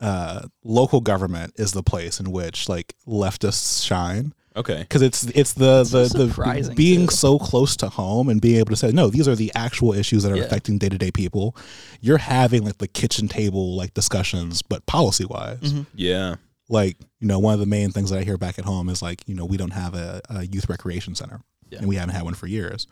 uh, 0.00 0.42
local 0.64 1.00
government 1.00 1.54
is 1.56 1.72
the 1.72 1.82
place 1.82 2.20
in 2.20 2.30
which 2.32 2.68
like 2.68 2.94
leftists 3.06 3.84
shine 3.86 4.34
okay. 4.56 4.80
because 4.80 5.00
it's 5.00 5.24
it's 5.28 5.52
the 5.52 5.84
the, 5.84 6.08
the 6.26 6.74
being 6.74 7.06
too. 7.06 7.14
so 7.14 7.38
close 7.38 7.76
to 7.76 7.88
home 7.88 8.28
and 8.28 8.40
being 8.40 8.56
able 8.58 8.70
to 8.70 8.76
say 8.76 8.90
no 8.90 9.08
these 9.08 9.28
are 9.28 9.36
the 9.36 9.52
actual 9.54 9.92
issues 9.92 10.24
that 10.24 10.32
are 10.32 10.36
Yeah. 10.36 10.42
affecting 10.42 10.76
day-to-day 10.78 11.12
people 11.12 11.54
you're 12.00 12.18
having 12.18 12.64
like 12.64 12.78
the 12.78 12.88
kitchen 12.88 13.28
table 13.28 13.76
like 13.76 13.94
discussions 13.94 14.60
but 14.60 14.84
policy 14.86 15.24
wise 15.24 15.60
Mm-hmm. 15.60 15.82
Yeah. 15.94 16.34
Like 16.72 16.96
you 17.20 17.28
know 17.28 17.38
one 17.38 17.54
of 17.54 17.60
the 17.60 17.66
main 17.66 17.90
things 17.90 18.10
that 18.10 18.18
i 18.18 18.24
hear 18.24 18.38
back 18.38 18.58
at 18.58 18.64
home 18.64 18.88
is 18.88 19.02
like 19.02 19.22
you 19.28 19.34
know 19.34 19.44
we 19.44 19.56
don't 19.56 19.72
have 19.72 19.94
a, 19.94 20.20
a 20.30 20.46
youth 20.46 20.68
recreation 20.68 21.14
center. 21.14 21.40
Yeah. 21.68 21.78
and 21.78 21.88
we 21.88 21.96
haven't 21.96 22.14
had 22.14 22.24
one 22.24 22.34
for 22.34 22.46
years. 22.46 22.86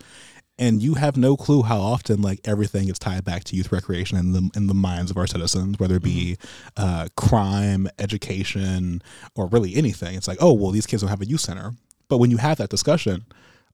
And 0.58 0.82
you 0.82 0.94
have 0.94 1.16
no 1.16 1.36
clue 1.36 1.62
how 1.62 1.78
often 1.78 2.22
like 2.22 2.40
everything 2.44 2.88
is 2.88 2.98
tied 2.98 3.24
back 3.24 3.44
to 3.44 3.56
youth 3.56 3.70
recreation 3.72 4.16
in 4.18 4.32
the 4.32 4.50
in 4.54 4.66
the 4.66 4.74
minds 4.74 5.10
of 5.10 5.16
our 5.16 5.26
citizens 5.26 5.78
whether 5.78 5.96
it 5.96 6.02
be 6.02 6.36
uh, 6.76 7.08
crime 7.16 7.88
education 7.98 9.02
or 9.34 9.46
really 9.46 9.74
anything. 9.74 10.14
It's 10.16 10.28
like 10.28 10.38
oh 10.40 10.52
well 10.52 10.70
these 10.70 10.86
kids 10.86 11.02
don't 11.02 11.10
have 11.10 11.20
a 11.20 11.26
youth 11.26 11.40
center. 11.40 11.72
But 12.08 12.18
when 12.18 12.30
you 12.30 12.38
have 12.38 12.58
that 12.58 12.70
discussion 12.70 13.24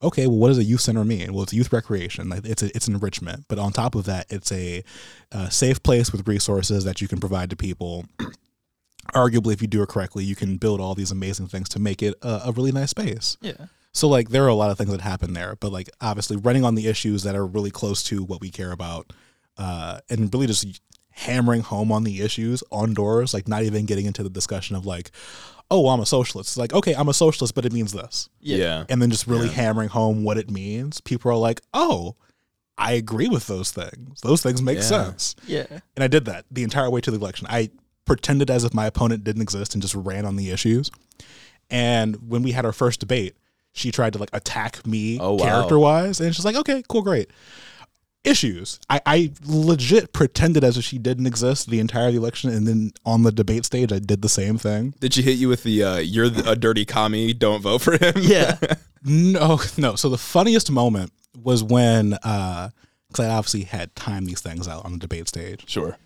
okay 0.03 0.27
well 0.27 0.37
what 0.37 0.49
does 0.49 0.59
a 0.59 0.65
youth 0.65 0.81
center 0.81 1.05
mean? 1.05 1.33
Well 1.33 1.45
it's 1.45 1.53
youth 1.53 1.73
recreation. 1.73 2.29
Like 2.29 2.45
it's 2.45 2.63
a, 2.63 2.67
it's 2.75 2.89
enrichment. 2.89 3.47
But 3.49 3.59
on 3.59 3.73
top 3.73 3.95
of 3.95 4.05
that 4.05 4.27
it's 4.29 4.51
a, 4.53 4.83
uh 5.33 5.49
safe 5.49 5.83
place 5.83 6.13
with 6.13 6.27
resources 6.29 6.85
that 6.85 7.01
you 7.01 7.09
can 7.09 7.21
provide 7.21 7.51
to 7.51 7.57
people 7.57 8.07
arguably 9.15 9.53
if 9.53 9.61
you 9.63 9.69
do 9.69 9.83
it 9.83 9.89
correctly 9.89 10.25
you 10.25 10.35
can 10.37 10.57
build 10.57 10.81
all 10.81 10.95
these 10.95 11.11
amazing 11.11 11.47
things 11.49 11.69
to 11.69 11.79
make 11.79 12.03
it 12.03 12.15
a, 12.23 12.43
a 12.47 12.53
really 12.53 12.73
nice 12.73 12.91
space 12.91 13.37
Yeah. 13.41 13.67
so 13.93 14.09
like 14.09 14.29
there 14.31 14.45
are 14.45 14.49
a 14.49 14.55
lot 14.55 14.71
of 14.71 14.79
things 14.79 14.91
that 14.91 15.01
happen 15.01 15.33
there 15.33 15.57
but 15.61 15.73
like 15.73 15.89
obviously 16.01 16.37
running 16.37 16.65
on 16.65 16.75
the 16.75 16.87
issues 16.87 17.23
that 17.25 17.35
are 17.37 17.47
really 17.47 17.71
close 17.71 18.03
to 18.05 18.23
what 18.25 18.41
we 18.41 18.51
care 18.51 18.73
about 18.73 19.13
uh, 19.59 20.01
and 20.11 20.33
really 20.35 20.47
just 20.47 20.81
hammering 21.13 21.63
home 21.63 21.91
on 21.91 22.05
the 22.05 22.21
issues 22.21 22.63
on 22.71 22.93
doors 22.93 23.33
like 23.33 23.49
not 23.49 23.63
even 23.63 23.87
getting 23.87 24.05
into 24.07 24.23
the 24.23 24.29
discussion 24.31 24.77
of 24.77 24.85
like 24.85 25.11
oh 25.71 25.89
i'm 25.89 26.01
a 26.01 26.07
socialist 26.07 26.51
it's 26.51 26.57
like 26.59 26.75
okay 26.75 26.95
i'm 26.95 27.09
a 27.09 27.15
socialist 27.15 27.55
but 27.55 27.65
it 27.65 27.73
means 27.73 27.93
this 27.93 28.29
Yeah. 28.41 28.57
Yeah. 28.59 28.85
and 28.91 29.01
then 29.01 29.11
just 29.11 29.27
really 29.27 29.49
hammering 29.49 29.89
home 29.89 30.25
what 30.25 30.37
it 30.37 30.51
means 30.51 31.01
people 31.01 31.31
are 31.33 31.37
like 31.37 31.63
oh 31.73 32.17
i 32.77 32.93
agree 32.93 33.29
with 33.29 33.47
those 33.47 33.71
things 33.71 34.21
those 34.21 34.43
things 34.43 34.61
make 34.61 34.77
Yeah. 34.77 34.83
sense 34.83 35.35
Yeah. 35.47 35.65
and 35.97 36.05
I 36.05 36.07
did 36.09 36.27
that 36.27 36.45
the 36.51 36.63
entire 36.63 36.91
way 36.91 37.01
to 37.01 37.11
the 37.11 37.17
election. 37.17 37.47
I 37.49 37.71
pretended 38.07 38.51
as 38.51 38.65
if 38.65 38.73
my 38.73 38.87
opponent 38.87 39.23
didn't 39.25 39.43
exist 39.43 39.75
and 39.75 39.83
just 39.83 39.95
ran 39.95 40.25
on 40.25 40.37
the 40.37 40.51
issues. 40.51 40.91
And 41.71 42.31
when 42.31 42.43
we 42.43 42.53
had 42.53 42.65
our 42.65 42.73
first 42.73 43.01
debate, 43.01 43.37
she 43.73 43.91
tried 43.93 44.15
to 44.15 44.19
like 44.19 44.31
attack 44.33 44.87
me 44.87 45.19
Oh, 45.21 45.35
wow. 45.35 45.45
character 45.45 45.79
wise, 45.79 46.21
and 46.21 46.35
she's 46.35 46.45
like, 46.47 46.57
"Okay, 46.57 46.83
cool, 46.89 47.03
great." 47.03 47.31
Issues. 48.25 48.81
I, 48.91 49.01
I 49.07 49.33
legit 49.45 50.13
pretended 50.13 50.65
as 50.65 50.77
if 50.77 50.83
she 50.83 50.99
didn't 50.99 51.27
exist 51.29 51.71
the 51.71 51.79
entire 51.79 52.09
election, 52.09 52.51
and 52.51 52.67
then 52.67 52.91
on 53.05 53.23
the 53.23 53.31
debate 53.31 53.65
stage, 53.65 53.93
I 53.93 54.01
did 54.01 54.21
the 54.23 54.29
same 54.29 54.59
thing. 54.59 54.95
Did 54.99 55.15
she 55.15 55.23
hit 55.23 55.39
you 55.39 55.49
with 55.49 55.63
the 55.63 55.85
uh, 55.85 55.97
"You're 55.99 56.29
the- 56.29 56.51
a 56.51 56.57
dirty 56.57 56.85
commie, 56.85 57.33
don't 57.35 57.61
vote 57.63 57.83
for 57.83 57.97
him"? 57.97 58.15
Yeah. 58.17 58.57
No, 59.09 59.61
no. 59.79 59.95
So 59.95 60.09
the 60.09 60.19
funniest 60.19 60.69
moment 60.69 61.13
was 61.41 61.63
when, 61.63 62.11
because 62.11 62.71
I 63.21 63.27
obviously 63.29 63.63
had 63.63 63.95
timed 63.95 64.27
these 64.27 64.41
things 64.41 64.67
out 64.67 64.85
on 64.85 64.91
the 64.95 64.99
debate 64.99 65.29
stage. 65.29 65.63
Sure. 65.69 65.97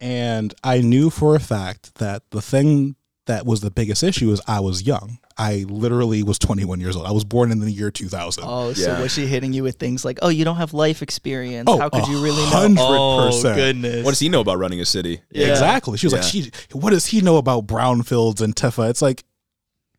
And 0.00 0.54
I 0.62 0.80
knew 0.80 1.10
for 1.10 1.34
a 1.34 1.40
fact 1.40 1.96
that 1.96 2.22
the 2.30 2.40
thing 2.42 2.96
that 3.26 3.44
was 3.44 3.60
the 3.60 3.70
biggest 3.70 4.02
issue 4.02 4.30
is 4.30 4.40
I 4.46 4.60
was 4.60 4.82
young. 4.86 5.18
I 5.36 5.66
literally 5.68 6.22
was 6.22 6.38
21 6.38 6.80
years 6.80 6.96
old. 6.96 7.06
I 7.06 7.12
was 7.12 7.24
born 7.24 7.52
in 7.52 7.60
the 7.60 7.70
year 7.70 7.90
2000. 7.90 8.42
Oh, 8.46 8.72
so 8.72 8.90
Yeah. 8.92 9.00
was 9.02 9.12
she 9.12 9.26
hitting 9.26 9.52
you 9.52 9.62
with 9.62 9.76
things 9.76 10.04
like, 10.04 10.18
"Oh, 10.22 10.30
you 10.30 10.44
don't 10.44 10.56
have 10.56 10.72
life 10.72 11.02
experience. 11.02 11.66
Oh, 11.68 11.78
How 11.78 11.88
could 11.90 12.08
you 12.08 12.22
really 12.22 12.42
know?" 12.44 12.48
hundred 12.48 12.80
Oh, 12.82 13.26
percent. 13.26 13.56
goodness. 13.56 14.04
What 14.04 14.12
does 14.12 14.18
he 14.20 14.28
know 14.30 14.40
about 14.40 14.58
running 14.58 14.80
a 14.80 14.86
city? 14.86 15.20
Yeah. 15.30 15.48
Exactly. 15.48 15.98
She 15.98 16.06
was 16.06 16.14
Yeah. 16.14 16.20
like, 16.20 16.28
she, 16.28 16.50
what 16.72 16.90
does 16.90 17.06
he 17.06 17.20
know 17.20 17.36
about 17.36 17.66
brownfields 17.66 18.40
and 18.40 18.56
TIFA? 18.56 18.88
It's 18.90 19.02
like 19.02 19.24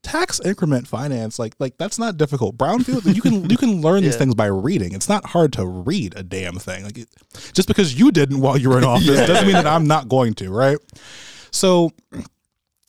tax 0.03 0.39
increment 0.43 0.87
finance. 0.87 1.39
Like, 1.39 1.53
like 1.59 1.77
that's 1.77 1.99
not 1.99 2.17
difficult. 2.17 2.57
Brownfield, 2.57 3.13
you 3.15 3.21
can 3.21 3.49
you 3.49 3.57
can 3.57 3.81
learn 3.81 4.03
these 4.03 4.15
things 4.17 4.35
by 4.35 4.45
reading. 4.47 4.93
It's 4.93 5.09
not 5.09 5.25
hard 5.27 5.53
to 5.53 5.65
read 5.65 6.13
a 6.17 6.23
damn 6.23 6.55
thing. 6.55 6.83
Like, 6.83 6.97
it, 6.97 7.09
just 7.53 7.67
because 7.67 7.97
you 7.99 8.11
didn't 8.11 8.39
while 8.41 8.57
you 8.57 8.69
were 8.69 8.77
in 8.77 8.83
office 8.85 9.07
Yeah. 9.07 9.25
doesn't 9.25 9.45
mean 9.45 9.55
that 9.55 9.67
I'm 9.67 9.87
not 9.87 10.07
going 10.07 10.33
to. 10.35 10.49
Right. 10.51 10.77
So, 11.51 11.91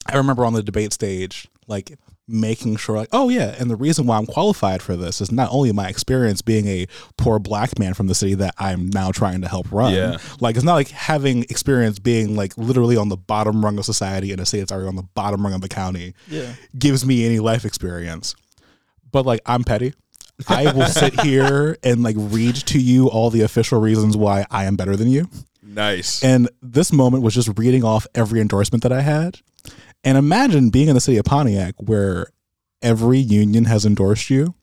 I 0.07 0.17
remember 0.17 0.45
on 0.45 0.53
the 0.53 0.63
debate 0.63 0.93
stage, 0.93 1.49
like 1.67 1.99
making 2.31 2.77
sure 2.77 2.97
like 2.97 3.09
oh 3.13 3.29
yeah 3.29 3.55
and 3.59 3.71
the 3.71 3.77
reason 3.77 4.07
why 4.07 4.17
i'm 4.17 4.27
qualified 4.27 4.81
for 4.81 4.97
this 4.97 5.21
is 5.21 5.33
not 5.33 5.49
only 5.51 5.73
my 5.73 5.89
experience 5.89 6.43
being 6.43 6.67
a 6.69 6.87
poor 7.17 7.39
black 7.39 7.79
man 7.79 7.93
from 7.95 8.07
the 8.07 8.15
city 8.15 8.35
that 8.35 8.55
i'm 8.59 8.89
now 8.91 9.11
trying 9.11 9.41
to 9.41 9.49
help 9.49 9.71
run 9.73 9.93
Yeah. 9.93 10.17
like 10.41 10.57
it's 10.57 10.65
not 10.65 10.75
like 10.75 10.89
having 10.91 11.43
experience 11.45 11.99
being 11.99 12.37
like 12.37 12.57
literally 12.57 12.97
on 12.97 13.09
the 13.09 13.17
bottom 13.17 13.65
rung 13.65 13.79
of 13.79 13.85
society 13.85 14.33
in 14.33 14.39
a 14.41 14.47
state 14.47 14.61
that's 14.61 14.73
already 14.73 14.89
on 14.89 14.97
the 14.97 15.03
bottom 15.15 15.43
rung 15.43 15.55
of 15.55 15.61
the 15.61 15.69
county 15.69 16.15
Yeah. 16.29 16.53
gives 16.79 17.05
me 17.05 17.27
any 17.27 17.41
life 17.41 17.65
experience 17.65 18.35
but 19.11 19.27
like 19.27 19.41
i'm 19.47 19.65
petty 19.65 19.93
i 20.49 20.73
will 20.73 20.87
sit 20.87 21.21
here 21.23 21.77
and 21.83 22.03
like 22.03 22.17
read 22.19 22.55
to 22.55 22.79
you 22.81 23.09
all 23.09 23.31
the 23.31 23.43
official 23.43 23.81
reasons 23.81 24.17
why 24.17 24.47
i 24.51 24.65
am 24.65 24.77
better 24.77 24.97
than 24.97 25.09
you 25.09 25.29
Nice. 25.63 26.25
and 26.25 26.49
this 26.63 26.93
moment 26.93 27.23
was 27.23 27.35
just 27.35 27.57
reading 27.59 27.85
off 27.85 28.07
every 28.15 28.41
endorsement 28.41 28.83
that 28.83 28.91
I 28.93 29.03
had. 29.03 29.39
And 30.05 30.17
imagine 30.17 30.71
being 30.71 30.89
in 30.89 30.95
the 30.95 31.01
city 31.01 31.19
of 31.19 31.25
Pontiac 31.27 31.75
where 31.79 32.29
every 32.83 33.19
union 33.19 33.65
has 33.67 33.85
endorsed 33.85 34.31
you, 34.31 34.55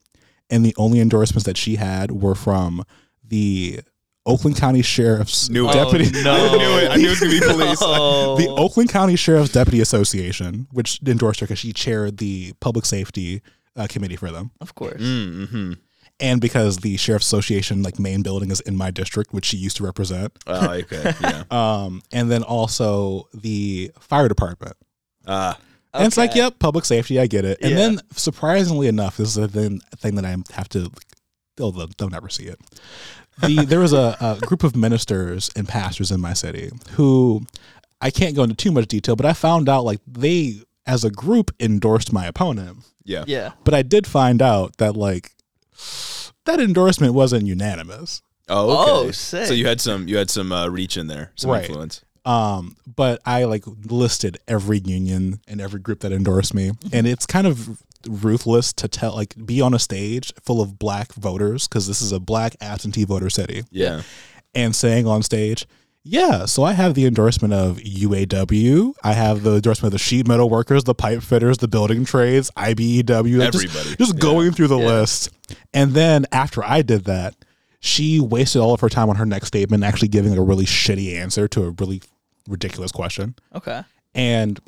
and 0.50 0.66
the 0.66 0.74
only 0.78 1.00
endorsements 1.00 1.46
that 1.46 1.58
she 1.58 1.76
had 1.76 2.12
were 2.12 2.36
from 2.36 2.84
the 3.24 3.82
Oakland 4.26 4.58
County 4.58 4.82
Sheriff's 4.82 5.50
Knew 5.50 5.70
it. 5.70 5.74
Deputy. 5.74 6.10
Oh, 6.20 6.24
no. 6.24 6.34
I 6.34 6.58
knew 6.58 6.78
it. 6.86 6.92
I 6.92 6.96
knew 6.96 7.08
it 7.08 7.10
was 7.12 7.20
gonna 7.20 7.32
be 7.32 7.40
police. 7.46 7.80
Oh. 7.82 8.36
The 8.38 8.48
Oakland 8.50 8.90
County 8.90 9.16
Sheriff's 9.16 9.52
Deputy 9.52 9.80
Association, 9.82 10.68
which 10.72 11.00
endorsed 11.06 11.40
her 11.42 11.46
because 11.46 11.60
she 11.60 11.72
chaired 11.74 12.18
the 12.18 12.54
public 12.60 12.86
safety 12.86 13.42
uh, 13.76 13.88
committee 13.88 14.16
for 14.16 14.32
them, 14.32 14.52
Of 14.60 14.74
course. 14.76 15.02
Mm-hmm. 15.02 15.74
and 16.20 16.42
because 16.42 16.78
the 16.78 16.98
Sheriff's 16.98 17.28
Association 17.28 17.84
like 17.84 18.00
main 18.00 18.24
building 18.24 18.50
is 18.50 18.60
in 18.62 18.76
my 18.76 18.90
district, 18.90 19.34
which 19.34 19.46
she 19.46 19.58
used 19.58 19.78
to 19.78 19.84
represent. 19.84 20.36
Oh, 20.48 20.72
okay. 20.72 21.14
Yeah. 21.22 21.44
Um, 21.52 22.02
and 22.12 22.32
then 22.32 22.42
also 22.44 23.28
the 23.34 23.92
fire 24.00 24.28
department. 24.28 24.76
Ah. 25.28 25.58
And 25.94 26.06
it's 26.06 26.18
like, 26.18 26.36
yep, 26.36 26.60
public 26.60 26.86
safety, 26.86 27.20
I 27.20 27.28
get 27.28 27.44
it. 27.46 27.58
And 27.62 27.72
Yeah. 27.72 27.78
then, 27.78 28.02
surprisingly 28.12 28.88
enough, 28.88 29.18
this 29.18 29.30
is 29.30 29.38
a 29.38 29.48
thing, 29.48 29.82
thing 29.98 30.16
that 30.16 30.26
I 30.26 30.36
have 30.54 30.70
to, 30.70 30.92
they'll, 31.56 31.72
they'll, 31.72 31.90
they'll 31.98 32.10
never 32.10 32.30
see 32.30 32.44
it. 32.46 32.60
The, 33.42 33.66
there 33.66 33.80
was 33.80 33.94
a, 33.94 34.16
a 34.20 34.38
group 34.46 34.64
of 34.64 34.76
ministers 34.76 35.50
and 35.56 35.68
pastors 35.68 36.12
in 36.12 36.20
my 36.20 36.34
city 36.34 36.70
who 36.92 37.46
I 38.02 38.12
can't 38.12 38.36
go 38.36 38.44
into 38.44 38.56
too 38.56 38.72
much 38.72 38.88
detail, 38.88 39.16
but 39.16 39.26
I 39.26 39.34
found 39.34 39.70
out 39.70 39.86
like 39.86 40.00
they, 40.06 40.62
as 40.86 41.04
a 41.04 41.10
group, 41.10 41.52
endorsed 41.60 42.14
my 42.14 42.26
opponent. 42.28 42.80
yeah. 43.04 43.24
Yeah. 43.28 43.52
But 43.64 43.74
I 43.74 43.82
did 43.82 44.06
find 44.06 44.42
out 44.42 44.78
that 44.78 44.96
like 44.96 45.32
that 46.46 46.60
endorsement 46.60 47.14
wasn't 47.14 47.46
unanimous. 47.46 48.22
Oh, 48.50 48.70
okay. 48.84 48.92
Oh, 48.92 49.12
sick. 49.12 49.46
So 49.48 49.54
you 49.54 49.68
had 49.68 49.82
some 49.82 50.08
you 50.08 50.18
had 50.18 50.30
some 50.30 50.52
uh, 50.52 50.68
reach 50.68 50.96
in 50.98 51.08
there, 51.08 51.32
some 51.36 51.52
Right. 51.52 51.66
influence. 51.66 52.02
Um, 52.28 52.76
but 52.86 53.22
I 53.26 53.46
like 53.46 53.64
listed 53.86 54.38
every 54.48 54.80
union 54.80 55.40
and 55.48 55.62
every 55.62 55.80
group 55.80 56.02
that 56.02 56.12
endorsed 56.12 56.54
me, 56.54 56.72
and 56.92 57.08
it's 57.08 57.26
kind 57.26 57.48
of 57.48 57.82
ruthless 58.08 58.74
to 58.74 58.88
tell 58.88 59.16
like 59.16 59.34
be 59.46 59.62
on 59.62 59.74
a 59.74 59.80
stage 59.80 60.34
full 60.44 60.62
of 60.62 60.78
black 60.78 61.14
voters 61.14 61.68
because 61.68 61.88
this 61.88 62.02
is 62.02 62.12
a 62.12 62.20
black 62.20 62.56
absentee 62.62 63.06
voter 63.06 63.30
city, 63.30 63.64
Yeah. 63.72 64.02
and 64.54 64.76
saying 64.76 65.08
on 65.08 65.24
stage, 65.24 65.66
yeah, 66.04 66.46
so 66.46 66.64
I 66.64 66.74
have 66.74 66.94
the 66.96 67.06
endorsement 67.06 67.54
of 67.54 67.78
UAW. 67.80 68.94
I 69.04 69.14
have 69.14 69.44
the 69.44 69.56
endorsement 69.56 69.88
of 69.94 70.00
the 70.00 70.04
sheet 70.04 70.28
metal 70.28 70.50
workers, 70.50 70.84
the 70.86 70.96
pipe 70.96 71.22
fitters, 71.22 71.58
the 71.58 71.68
building 71.68 72.06
trades, 72.06 72.50
IBEW. 72.58 73.38
like, 73.40 73.52
just- 73.52 73.66
Everybody. 73.66 73.96
Just, 73.98 74.20
going 74.20 74.52
through 74.52 74.68
the 74.70 74.78
list. 74.78 75.30
And 75.74 75.92
then 75.94 76.26
after 76.32 76.64
I 76.64 76.82
did 76.82 77.06
that, 77.06 77.36
she 77.80 78.20
wasted 78.20 78.62
all 78.62 78.74
of 78.74 78.80
her 78.82 78.90
time 78.90 79.10
on 79.10 79.18
her 79.18 79.26
next 79.26 79.48
statement, 79.48 79.84
actually 79.84 80.08
giving 80.08 80.38
a 80.38 80.42
really 80.42 80.66
shitty 80.66 81.16
answer 81.18 81.48
to 81.50 81.64
a 81.66 81.70
really 81.72 82.02
ridiculous 82.48 82.92
question. 82.92 83.36
Okay. 83.56 83.84
And 84.16 84.60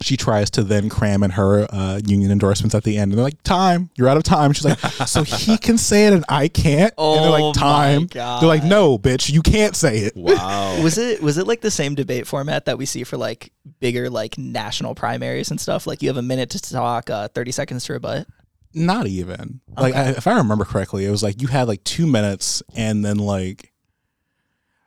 she 0.00 0.16
tries 0.16 0.48
to 0.50 0.62
then 0.62 0.88
cram 0.88 1.24
in 1.24 1.30
her 1.32 1.66
uh, 1.74 2.00
union 2.06 2.30
endorsements 2.30 2.72
at 2.72 2.84
the 2.84 2.96
end. 2.98 3.10
And 3.10 3.18
they're 3.18 3.24
like, 3.24 3.42
time, 3.42 3.90
you're 3.96 4.08
out 4.08 4.16
of 4.16 4.22
time. 4.22 4.52
She's 4.52 4.64
like, 4.64 4.78
so 5.08 5.24
he 5.24 5.58
can 5.58 5.76
say 5.76 6.06
it 6.06 6.12
and 6.12 6.24
I 6.28 6.46
can't? 6.46 6.94
and 6.96 7.24
they're 7.24 7.28
Oh 7.28 7.30
my 7.32 7.40
like, 7.40 7.54
time. 7.56 8.06
God. 8.06 8.40
They're 8.40 8.48
like, 8.48 8.62
no, 8.62 8.96
bitch, 8.96 9.28
you 9.32 9.42
can't 9.42 9.74
say 9.74 9.98
it. 9.98 10.12
Wow. 10.16 10.80
Was 10.82 10.98
it 10.98 11.20
was 11.20 11.36
it 11.36 11.48
like 11.48 11.62
the 11.62 11.70
same 11.72 11.96
debate 11.96 12.28
format 12.28 12.66
that 12.66 12.78
we 12.78 12.86
see 12.86 13.02
for 13.02 13.16
like 13.16 13.52
bigger 13.80 14.08
like 14.08 14.38
national 14.38 14.94
primaries 14.94 15.50
and 15.50 15.60
stuff? 15.60 15.84
Like 15.86 16.00
you 16.00 16.08
have 16.08 16.16
a 16.16 16.22
minute 16.22 16.50
to 16.50 16.60
talk, 16.62 17.10
uh, 17.10 17.26
thirty 17.28 17.50
seconds 17.50 17.84
to 17.86 17.94
rebut. 17.94 18.28
Not 18.74 19.06
even. 19.08 19.60
Like, 19.76 19.94
I, 19.96 20.10
if 20.10 20.26
I 20.28 20.36
remember 20.36 20.64
correctly, 20.64 21.06
it 21.06 21.10
was 21.10 21.22
like 21.24 21.42
you 21.42 21.48
had 21.48 21.66
like 21.66 21.82
two 21.82 22.06
minutes 22.06 22.62
and 22.76 23.04
then 23.04 23.16
like, 23.18 23.72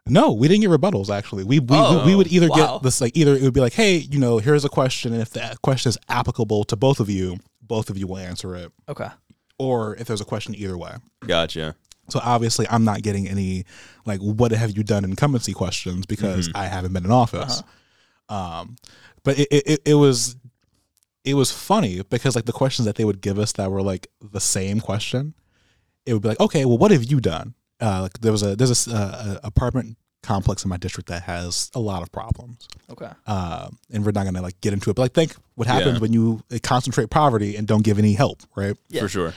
no, 0.07 0.31
we 0.31 0.47
didn't 0.47 0.61
get 0.61 0.69
rebuttals 0.71 1.09
actually. 1.15 1.43
We 1.43 1.59
we, 1.59 1.67
Oh, 1.77 2.05
we 2.05 2.15
would 2.15 2.27
either 2.31 2.47
wow. 2.49 2.55
get 2.55 2.83
this 2.83 3.01
like 3.01 3.15
either 3.15 3.35
it 3.35 3.43
would 3.43 3.53
be 3.53 3.61
like, 3.61 3.73
hey, 3.73 3.97
you 3.97 4.19
know, 4.19 4.39
here's 4.39 4.65
a 4.65 4.69
question, 4.69 5.13
and 5.13 5.21
if 5.21 5.29
that 5.31 5.61
question 5.61 5.89
is 5.89 5.97
applicable 6.09 6.63
to 6.65 6.75
both 6.75 6.99
of 6.99 7.09
you, 7.09 7.37
both 7.61 7.89
of 7.89 7.97
you 7.97 8.07
will 8.07 8.17
answer 8.17 8.55
it, 8.55 8.71
Okay. 8.89 9.07
or 9.59 9.95
if 9.97 10.07
there's 10.07 10.21
a 10.21 10.25
question 10.25 10.55
either 10.55 10.77
way. 10.77 10.95
Gotcha. 11.25 11.75
So 12.09 12.19
obviously, 12.23 12.67
I'm 12.69 12.83
not 12.83 13.03
getting 13.03 13.27
any 13.27 13.63
like 14.05 14.19
what 14.19 14.51
have 14.51 14.71
you 14.75 14.83
done 14.83 15.05
incumbency 15.05 15.53
questions 15.53 16.05
because 16.05 16.49
I 16.55 16.65
haven't 16.65 16.91
been 16.93 17.05
in 17.05 17.11
office. 17.11 17.63
Um, 18.27 18.75
but 19.23 19.37
it, 19.39 19.47
it 19.51 19.63
it- 19.67 19.81
it 19.85 19.93
was 19.95 20.35
it 21.23 21.35
was 21.35 21.51
funny 21.51 22.01
because 22.09 22.35
like 22.35 22.45
the 22.45 22.51
questions 22.51 22.85
that 22.87 22.95
they 22.95 23.05
would 23.05 23.21
give 23.21 23.37
us 23.37 23.51
that 23.53 23.69
were 23.71 23.83
like 23.83 24.07
the 24.19 24.39
same 24.39 24.79
question, 24.79 25.35
it 26.05 26.13
would 26.13 26.21
be 26.23 26.29
like, 26.29 26.39
okay, 26.39 26.65
well, 26.65 26.79
what 26.79 26.89
have 26.91 27.03
you 27.03 27.19
done? 27.21 27.53
Uh, 27.81 28.01
like 28.03 28.19
there 28.19 28.31
was 28.31 28.43
a 28.43 28.55
there's 28.55 28.69
a, 28.69 28.71
s- 28.71 28.87
uh, 28.87 29.39
a 29.43 29.47
apartment 29.47 29.97
complex 30.23 30.63
in 30.63 30.69
my 30.69 30.77
district 30.77 31.09
that 31.09 31.23
has 31.23 31.71
a 31.73 31.79
lot 31.79 32.03
of 32.03 32.11
problems. 32.11 32.67
Okay. 32.91 33.09
Uh, 33.25 33.69
and 33.91 34.05
we're 34.05 34.11
not 34.11 34.23
gonna 34.25 34.41
like 34.41 34.59
get 34.61 34.71
into 34.73 34.89
it, 34.91 34.95
but 34.95 35.01
like 35.01 35.13
think 35.13 35.35
what 35.55 35.67
happens 35.67 35.95
Yeah. 35.95 35.99
when 35.99 36.13
you 36.13 36.43
uh, 36.53 36.59
concentrate 36.61 37.09
poverty 37.09 37.55
and 37.55 37.67
don't 37.67 37.83
give 37.83 37.97
any 37.97 38.13
help, 38.13 38.41
right? 38.55 38.77
Yeah. 38.89 39.01
For 39.01 39.09
sure. 39.09 39.33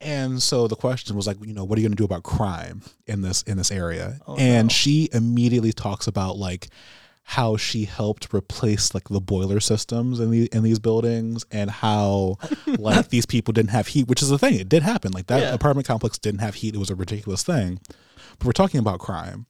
And 0.00 0.40
so 0.40 0.68
the 0.68 0.76
question 0.76 1.16
was 1.16 1.26
like, 1.26 1.38
you 1.44 1.54
know, 1.54 1.64
what 1.64 1.76
are 1.76 1.80
you 1.80 1.88
going 1.88 1.96
to 1.96 2.00
do 2.00 2.04
about 2.04 2.22
crime 2.22 2.82
in 3.06 3.22
this 3.22 3.42
in 3.44 3.56
this 3.56 3.70
area? 3.72 4.18
Oh, 4.28 4.36
and 4.36 4.66
no. 4.68 4.72
she 4.72 5.08
immediately 5.12 5.72
talks 5.72 6.06
about 6.06 6.36
like 6.36 6.68
how 7.32 7.58
she 7.58 7.84
helped 7.84 8.32
replace 8.32 8.94
like 8.94 9.08
the 9.10 9.20
boiler 9.20 9.60
systems 9.60 10.18
in 10.18 10.30
the 10.30 10.46
in 10.50 10.62
these 10.62 10.78
buildings 10.78 11.44
and 11.50 11.70
how 11.70 12.36
like 12.78 13.08
these 13.10 13.26
people 13.26 13.52
didn't 13.52 13.70
have 13.70 13.88
heat, 13.88 14.08
which 14.08 14.22
is 14.22 14.30
the 14.30 14.38
thing. 14.38 14.54
It 14.54 14.68
did 14.68 14.82
happen. 14.82 15.12
Like 15.12 15.26
that 15.26 15.42
Yeah. 15.42 15.52
apartment 15.54 15.86
complex 15.86 16.16
didn't 16.18 16.40
have 16.40 16.54
heat. 16.54 16.74
It 16.74 16.78
was 16.78 16.88
a 16.90 16.94
ridiculous 16.94 17.42
thing. 17.42 17.80
But 18.38 18.46
we're 18.46 18.52
talking 18.52 18.80
about 18.80 18.98
crime. 19.00 19.44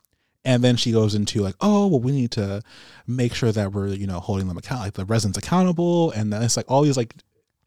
And 0.45 0.65
then 0.65 0.77
she 0.77 0.91
goes 0.93 1.15
into 1.15 1.41
like, 1.43 1.55
oh, 1.61 1.87
well, 1.89 2.01
we 2.01 2.11
need 2.11 2.31
to 2.33 2.63
make 3.07 3.35
sure 3.35 3.53
that 3.53 3.73
we're, 3.73 3.89
you 3.89 4.07
know, 4.07 4.19
holding 4.19 4.49
them 4.49 4.57
account, 4.57 4.81
like 4.81 4.95
the 4.95 5.05
residents 5.05 5.39
accountable. 5.39 6.11
And 6.13 6.33
then 6.33 6.43
it's 6.43 6.57
like 6.57 6.69
all 6.71 6.83
these 6.83 6.97
like, 6.97 7.15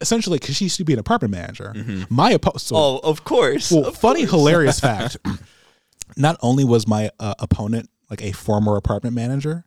essentially, 0.00 0.38
because 0.38 0.56
she 0.56 0.64
used 0.64 0.76
to 0.78 0.84
be 0.84 0.92
an 0.92 0.98
apartment 0.98 1.30
manager. 1.32 1.72
My 2.10 2.32
opponent. 2.32 2.60
so 2.60 2.76
Oh, 2.76 3.00
of 3.04 3.24
course. 3.24 3.70
well, 3.70 3.86
Of 3.86 3.96
funny, 3.96 4.20
course. 4.22 4.30
hilarious 4.32 4.80
fact. 4.88 5.16
Not 6.16 6.36
only 6.42 6.64
was 6.64 6.86
my 6.86 7.10
uh, 7.18 7.34
opponent 7.38 7.88
like 8.10 8.20
a 8.22 8.32
former 8.32 8.76
apartment 8.76 9.14
manager, 9.16 9.64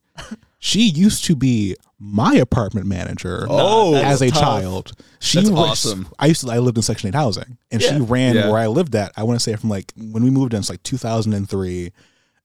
she 0.60 0.82
used 0.90 1.26
to 1.26 1.36
be 1.36 1.76
my 2.00 2.34
apartment 2.36 2.88
manager. 2.88 3.46
Oh, 3.50 3.96
as 3.96 4.22
a 4.22 4.30
tough. 4.30 4.40
child, 4.42 4.92
she 5.20 5.40
That's 5.40 5.50
was- 5.50 5.86
awesome. 5.86 6.08
I 6.20 6.28
used 6.28 6.42
to. 6.46 6.52
I 6.52 6.60
lived 6.60 6.78
in 6.78 6.84
Section 6.84 7.08
Eight 7.10 7.16
housing, 7.16 7.58
and 7.72 7.82
she 7.82 8.00
ran 8.00 8.36
Yeah. 8.36 8.50
where 8.50 8.60
I 8.60 8.68
lived 8.68 8.96
at. 8.96 9.12
I 9.16 9.24
want 9.24 9.40
to 9.40 9.44
say 9.44 9.56
from 9.56 9.70
like 9.70 9.92
when 9.96 10.24
we 10.24 10.30
moved 10.30 10.54
in, 10.54 10.60
it's 10.60 10.70
like 10.70 10.84
2003 10.84 11.92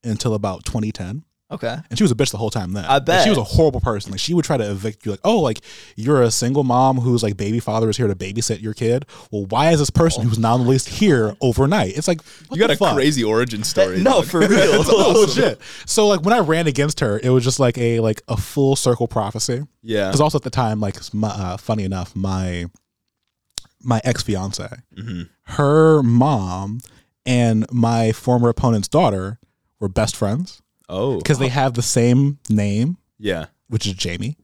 until 0.05 0.35
about 0.35 0.65
2010. 0.65 1.25
Okay. 1.53 1.77
And 1.91 1.99
she 1.99 2.05
was 2.05 2.13
a 2.13 2.15
bitch 2.15 2.31
the 2.31 2.37
whole 2.39 2.51
time 2.51 2.73
then. 2.75 2.85
I 2.85 2.95
Like, 2.95 3.05
bet. 3.07 3.25
she 3.25 3.29
was 3.29 3.39
a 3.39 3.43
horrible 3.43 3.81
person. 3.81 4.13
Like 4.13 4.21
she 4.21 4.35
would 4.35 4.45
try 4.45 4.57
to 4.57 4.71
evict 4.71 5.05
you 5.05 5.11
like, 5.11 5.21
oh, 5.25 5.41
like 5.41 5.61
you're 5.97 6.23
a 6.23 6.31
single 6.31 6.63
mom 6.63 6.99
whose 6.99 7.23
like 7.25 7.37
baby 7.37 7.59
father 7.59 7.89
is 7.91 7.97
here 7.97 8.07
to 8.07 8.15
babysit 8.15 8.63
your 8.63 8.73
kid. 8.73 9.05
Well, 9.33 9.47
why 9.47 9.71
is 9.73 9.81
this 9.81 9.91
person 9.91 10.23
who's 10.29 10.39
not 10.39 10.55
on 10.55 10.61
the 10.63 10.69
list 10.69 10.89
here 10.89 11.35
overnight? 11.41 11.97
It's 11.99 12.07
like 12.07 12.23
what 12.47 12.57
You 12.57 12.59
got 12.61 12.69
the 12.69 12.75
a 12.75 12.77
fuck? 12.77 12.95
crazy 12.95 13.25
origin 13.25 13.65
story. 13.65 14.01
no, 14.01 14.23
for 14.23 14.41
real. 14.41 14.51
Oh 14.89 15.27
shit. 15.35 15.61
So 15.87 16.07
like 16.07 16.23
when 16.23 16.33
I 16.33 16.39
ran 16.39 16.67
against 16.69 17.01
her, 17.01 17.19
it 17.21 17.31
was 17.31 17.43
just 17.43 17.59
like 17.59 17.77
a 17.79 17.99
like 18.01 18.23
a 18.29 18.37
full 18.37 18.77
circle 18.77 19.09
prophecy. 19.09 19.67
Yeah. 19.83 20.09
Because 20.09 20.21
also 20.21 20.39
at 20.39 20.43
the 20.45 20.51
time, 20.51 20.79
like 20.81 20.97
my, 21.13 21.29
uh, 21.29 21.57
funny 21.57 21.83
enough, 21.85 22.15
my 22.15 22.67
my 23.83 24.01
ex 24.05 24.23
fiance, 24.23 24.69
Mm-hmm. 24.97 25.23
her 25.55 26.03
mom 26.03 26.81
and 27.27 27.67
my 27.73 28.13
former 28.13 28.49
opponent's 28.51 28.89
daughter 28.89 29.39
were 29.79 29.89
best 29.89 30.15
friends 30.15 30.61
Oh. 30.91 31.19
because 31.19 31.39
they 31.39 31.49
have 31.49 31.75
the 31.75 31.83
same 31.83 32.39
name, 32.49 32.97
Yeah. 33.19 33.47
which 33.69 33.87
is 33.87 33.95
Jamie. 33.95 34.37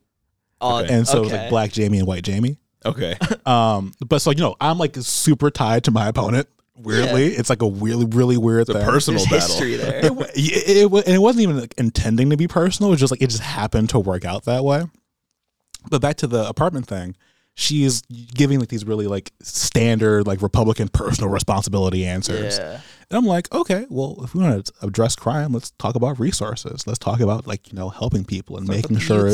Uh, 0.60 0.78
Okay. 0.78 0.94
and 0.94 1.06
so 1.06 1.18
it 1.18 1.20
was 1.24 1.32
okay. 1.32 1.42
like 1.42 1.50
black 1.50 1.72
Jamie 1.72 1.98
and 1.98 2.06
white 2.06 2.22
Jamie. 2.24 2.58
Okay. 2.84 3.16
Um, 3.46 3.92
but 4.04 4.20
so 4.20 4.30
you 4.32 4.38
know, 4.40 4.56
I'm 4.60 4.76
like 4.78 4.96
super 4.96 5.50
tied 5.50 5.84
to 5.84 5.90
my 5.92 6.08
opponent. 6.08 6.48
Weirdly, 6.76 7.28
it's 7.28 7.48
like 7.48 7.62
a 7.62 7.70
really, 7.70 8.04
really 8.04 8.36
weird 8.36 8.62
It's 8.62 8.70
a 8.70 8.74
thing. 8.74 8.84
personal 8.84 9.18
There's 9.24 9.30
battle. 9.30 9.48
history 9.56 9.76
there. 9.76 10.04
It, 10.04 10.14
wa- 10.14 10.26
it, 10.34 10.92
it, 10.92 11.06
and 11.06 11.14
it 11.14 11.18
wasn't 11.20 11.42
even 11.44 11.60
like, 11.60 11.74
intending 11.78 12.28
to 12.30 12.36
be 12.36 12.48
personal. 12.48 12.90
It 12.90 12.94
was 12.94 13.00
just 13.00 13.10
like 13.12 13.22
it 13.22 13.30
just 13.30 13.42
happened 13.42 13.90
to 13.90 13.98
work 14.00 14.24
out 14.24 14.44
that 14.44 14.64
way. 14.64 14.84
But 15.88 16.00
back 16.02 16.16
to 16.18 16.26
the 16.26 16.46
apartment 16.48 16.86
thing, 16.86 17.16
she's 17.58 18.02
giving 18.02 18.60
like 18.60 18.68
these 18.68 18.84
really 18.84 19.06
like 19.06 19.32
standard 19.42 20.26
like 20.26 20.42
Republican 20.42 20.88
personal 20.88 21.30
responsibility 21.30 22.04
answers. 22.04 22.58
Yeah. 22.58 22.80
And 23.08 23.16
I'm 23.18 23.24
like, 23.24 23.52
okay, 23.54 23.86
well, 23.88 24.18
if 24.24 24.34
we 24.34 24.42
want 24.42 24.66
to 24.66 24.72
address 24.82 25.14
crime, 25.16 25.52
let's 25.52 25.70
talk 25.78 25.94
about 25.94 26.18
resources. 26.20 26.86
Let's 26.86 26.98
talk 26.98 27.20
about 27.20 27.46
like 27.46 27.72
you 27.72 27.76
know 27.78 27.88
helping 27.88 28.24
people 28.24 28.56
and 28.58 28.68
making 28.68 28.94
The 28.94 29.00
sure. 29.00 29.32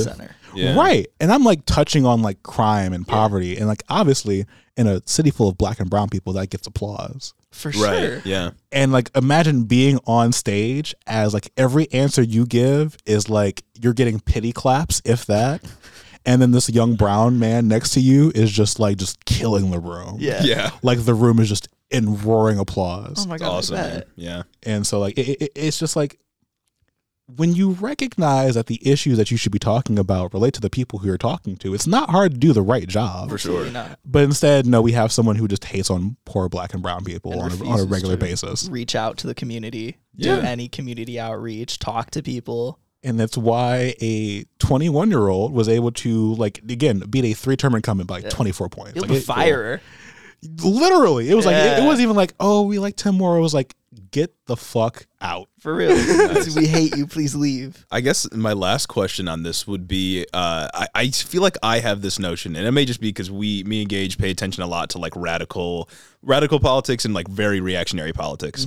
Yeah. 0.54 0.76
Right. 0.76 1.06
And 1.20 1.32
I'm 1.32 1.42
like 1.44 1.64
touching 1.66 2.06
on 2.06 2.22
like 2.22 2.42
crime 2.42 2.92
and 2.92 3.06
poverty. 3.06 3.56
And 3.56 3.66
like 3.66 3.82
obviously 3.88 4.44
in 4.76 4.86
a 4.86 5.02
city 5.06 5.30
full 5.30 5.48
of 5.48 5.58
black 5.58 5.80
and 5.80 5.90
brown 5.90 6.08
people, 6.08 6.32
that 6.34 6.50
gets 6.50 6.66
applause. 6.66 7.34
For 7.50 7.70
Right. 7.70 8.00
sure. 8.00 8.22
Yeah. 8.24 8.50
And 8.70 8.92
like 8.92 9.10
imagine 9.16 9.64
being 9.64 9.98
on 10.06 10.32
stage 10.32 10.94
as 11.06 11.32
like 11.34 11.50
every 11.56 11.90
answer 11.92 12.22
you 12.22 12.46
give 12.46 12.96
is 13.06 13.28
like 13.30 13.64
you're 13.80 13.94
getting 13.94 14.20
pity 14.20 14.52
claps, 14.52 15.00
if 15.04 15.26
that. 15.26 15.62
And 16.24 16.40
then 16.40 16.52
this 16.52 16.68
young 16.70 16.94
brown 16.94 17.38
man 17.38 17.68
next 17.68 17.90
to 17.90 18.00
you 18.00 18.30
is 18.34 18.50
just 18.50 18.78
like 18.78 18.96
just 18.96 19.24
killing 19.24 19.70
the 19.70 19.80
room. 19.80 20.16
Yeah. 20.20 20.42
Yeah. 20.42 20.70
Like 20.82 21.04
the 21.04 21.14
room 21.14 21.38
is 21.38 21.48
just 21.48 21.68
in 21.90 22.22
roaring 22.22 22.58
applause. 22.58 23.24
Oh 23.24 23.28
my 23.28 23.38
god. 23.38 23.48
Awesome. 23.48 23.76
bet. 23.76 23.92
Man. 23.92 24.04
Yeah. 24.16 24.42
And 24.62 24.86
so 24.86 24.98
like 25.00 25.18
it, 25.18 25.42
it, 25.42 25.52
it's 25.54 25.78
just 25.78 25.96
like 25.96 26.18
when 27.36 27.54
you 27.54 27.70
recognize 27.72 28.54
that 28.54 28.66
the 28.66 28.80
issues 28.86 29.16
that 29.16 29.30
you 29.30 29.36
should 29.36 29.52
be 29.52 29.58
talking 29.58 29.98
about 29.98 30.34
relate 30.34 30.54
to 30.54 30.60
the 30.60 30.70
people 30.70 30.98
who 30.98 31.06
you're 31.06 31.18
talking 31.18 31.56
to, 31.56 31.74
it's 31.74 31.86
not 31.86 32.10
hard 32.10 32.32
to 32.32 32.38
do 32.38 32.52
the 32.52 32.62
right 32.62 32.86
job. 32.86 33.30
For 33.30 33.38
sure. 33.38 33.70
Not. 33.70 33.98
But 34.04 34.24
instead, 34.24 34.66
no, 34.66 34.82
we 34.82 34.92
have 34.92 35.12
someone 35.12 35.36
who 35.36 35.48
just 35.48 35.64
hates 35.64 35.90
on 35.90 36.16
poor 36.24 36.48
black 36.48 36.74
and 36.74 36.82
brown 36.82 37.04
people 37.04 37.32
And 37.32 37.42
on 37.42 37.52
a, 37.52 37.70
on 37.70 37.80
a 37.80 37.84
regular 37.84 38.16
basis. 38.16 38.68
Reach 38.68 38.94
out 38.94 39.18
to 39.18 39.26
the 39.26 39.34
community. 39.34 39.98
Yeah. 40.14 40.36
Do 40.36 40.42
any 40.42 40.68
community 40.68 41.18
outreach. 41.18 41.78
Talk 41.78 42.10
to 42.12 42.22
people. 42.22 42.78
And 43.04 43.18
that's 43.18 43.36
why 43.36 43.94
a 44.00 44.44
21 44.60 45.10
year 45.10 45.26
old 45.28 45.52
was 45.52 45.68
able 45.68 45.90
to, 45.92 46.34
like, 46.34 46.58
again, 46.58 47.00
beat 47.10 47.24
a 47.24 47.32
three 47.34 47.56
term 47.56 47.74
incumbent 47.74 48.08
by 48.08 48.20
like 48.20 48.30
24 48.30 48.68
points. 48.68 48.92
You'll 48.94 49.06
Like, 49.06 49.18
it- 49.18 49.24
fire 49.24 49.62
her. 49.64 49.80
literally, 50.62 51.28
it 51.30 51.34
was 51.34 51.46
like, 51.46 51.56
it, 51.56 51.78
it 51.82 51.84
wasn't 51.84 52.02
even 52.04 52.16
like, 52.16 52.34
oh, 52.40 52.62
we 52.62 52.78
like 52.78 52.96
Tim 52.96 53.16
Moore. 53.16 53.36
It 53.36 53.40
was 53.40 53.54
like, 53.54 53.74
get 54.10 54.34
the 54.46 54.56
fuck 54.56 55.06
out. 55.20 55.48
For 55.60 55.74
real. 55.74 55.90
we 56.56 56.66
hate 56.66 56.96
you. 56.96 57.06
Please 57.06 57.34
leave. 57.34 57.84
I 57.90 58.00
guess 58.00 58.30
my 58.32 58.52
last 58.52 58.86
question 58.86 59.28
on 59.28 59.42
this 59.42 59.66
would 59.66 59.86
be 59.88 60.26
uh, 60.32 60.68
I, 60.74 60.86
I 60.94 61.10
feel 61.10 61.42
like 61.42 61.56
I 61.62 61.78
have 61.80 62.02
this 62.02 62.18
notion, 62.18 62.56
and 62.56 62.66
it 62.66 62.72
may 62.72 62.84
just 62.84 63.00
be 63.00 63.08
because 63.08 63.30
we, 63.30 63.62
me 63.64 63.80
and 63.82 63.88
Gage, 63.88 64.18
pay 64.18 64.30
attention 64.30 64.62
a 64.62 64.66
lot 64.66 64.90
to 64.90 64.98
like 64.98 65.12
radical, 65.16 65.88
radical 66.22 66.60
politics 66.60 67.04
and 67.04 67.14
like 67.14 67.28
very 67.28 67.60
reactionary 67.60 68.12
politics. 68.12 68.66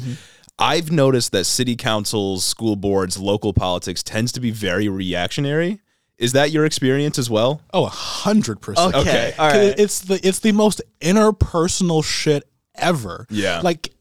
I've 0.57 0.91
noticed 0.91 1.31
that 1.33 1.45
city 1.45 1.75
councils, 1.75 2.45
school 2.45 2.75
boards, 2.75 3.17
local 3.17 3.53
politics 3.53 4.01
tends 4.03 4.31
to 4.33 4.39
be 4.39 4.51
very 4.51 4.87
reactionary. 4.87 5.81
Is 6.17 6.31
that 6.31 6.51
your 6.51 6.63
experience 6.65 7.19
as 7.19 7.29
well? 7.29 7.61
Oh, 7.73 7.85
a 7.85 7.89
hundred 7.89 8.61
percent. 8.61 8.95
Okay. 8.95 9.09
Okay. 9.09 9.33
All 9.37 9.51
'Cause. 9.51 9.73
It's 9.77 9.99
the 9.99 10.25
it's 10.25 10.39
the 10.39 10.53
most 10.53 10.81
interpersonal 11.01 12.03
shit 12.05 12.43
ever. 12.75 13.27
Yeah. 13.29 13.59
Like 13.61 13.91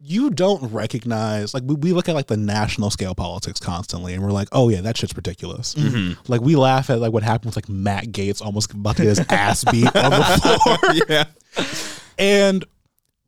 you 0.00 0.30
don't 0.30 0.72
recognize 0.72 1.52
like 1.52 1.64
we, 1.66 1.74
we 1.74 1.92
look 1.92 2.08
at 2.08 2.14
like 2.14 2.28
the 2.28 2.36
national 2.36 2.90
scale 2.90 3.16
politics 3.16 3.58
constantly 3.58 4.14
and 4.14 4.22
we're 4.22 4.30
like, 4.30 4.46
oh 4.52 4.68
yeah, 4.68 4.80
that 4.82 4.96
shit's 4.96 5.16
ridiculous. 5.16 5.74
Mm-hmm. 5.74 6.12
Like 6.30 6.40
we 6.40 6.54
laugh 6.54 6.90
at 6.90 7.00
like 7.00 7.12
what 7.12 7.24
happened 7.24 7.46
with 7.46 7.56
like 7.56 7.68
Matt 7.68 8.04
Gaetz 8.12 8.40
almost 8.40 8.72
about 8.72 8.96
to 8.98 9.02
get 9.02 9.08
his 9.18 9.26
ass 9.28 9.64
beat 9.64 9.86
on 9.96 10.10
the 10.12 10.78
floor. 11.02 11.04
yeah. 11.08 11.24
And 12.18 12.64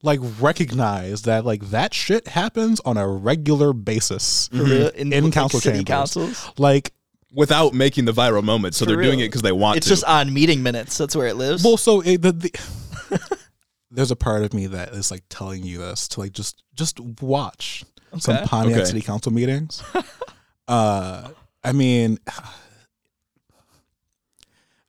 like 0.02 0.20
recognize 0.40 1.22
that 1.22 1.44
like 1.44 1.70
that 1.70 1.94
shit 1.94 2.28
happens 2.28 2.80
on 2.80 2.96
a 2.96 3.06
regular 3.06 3.72
basis 3.72 4.48
For 4.48 4.64
real, 4.64 4.88
in, 4.88 5.12
in 5.12 5.24
like, 5.24 5.32
council 5.32 5.60
city 5.60 5.78
chambers. 5.84 6.14
councils. 6.14 6.50
Like, 6.58 6.92
without 7.34 7.74
making 7.74 8.06
the 8.06 8.12
viral 8.12 8.42
moment. 8.42 8.74
So 8.74 8.84
For 8.84 8.92
they're 8.92 9.02
doing 9.02 9.20
it 9.20 9.26
because 9.28 9.42
they 9.42 9.52
want 9.52 9.76
It's 9.76 9.86
to. 9.86 9.92
just 9.92 10.04
on 10.04 10.32
meeting 10.32 10.62
minutes. 10.62 10.96
That's 10.98 11.14
where 11.14 11.28
it 11.28 11.36
lives. 11.36 11.62
well, 11.62 11.76
so 11.76 12.00
it, 12.00 12.22
the, 12.22 12.32
the 12.32 13.38
there's 13.90 14.10
a 14.10 14.16
part 14.16 14.42
of 14.42 14.54
me 14.54 14.66
that 14.68 14.90
is 14.94 15.10
like 15.10 15.22
telling 15.28 15.62
you 15.62 15.78
this 15.78 16.08
to 16.08 16.20
like 16.20 16.32
just 16.32 16.62
just 16.74 16.98
watch 17.20 17.84
some 18.18 18.36
Okay. 18.36 18.46
Pontiac 18.46 18.76
Okay. 18.78 18.84
City 18.86 19.00
Council 19.02 19.32
meetings. 19.32 19.82
uh, 20.68 21.28
I 21.62 21.72
mean, 21.72 22.18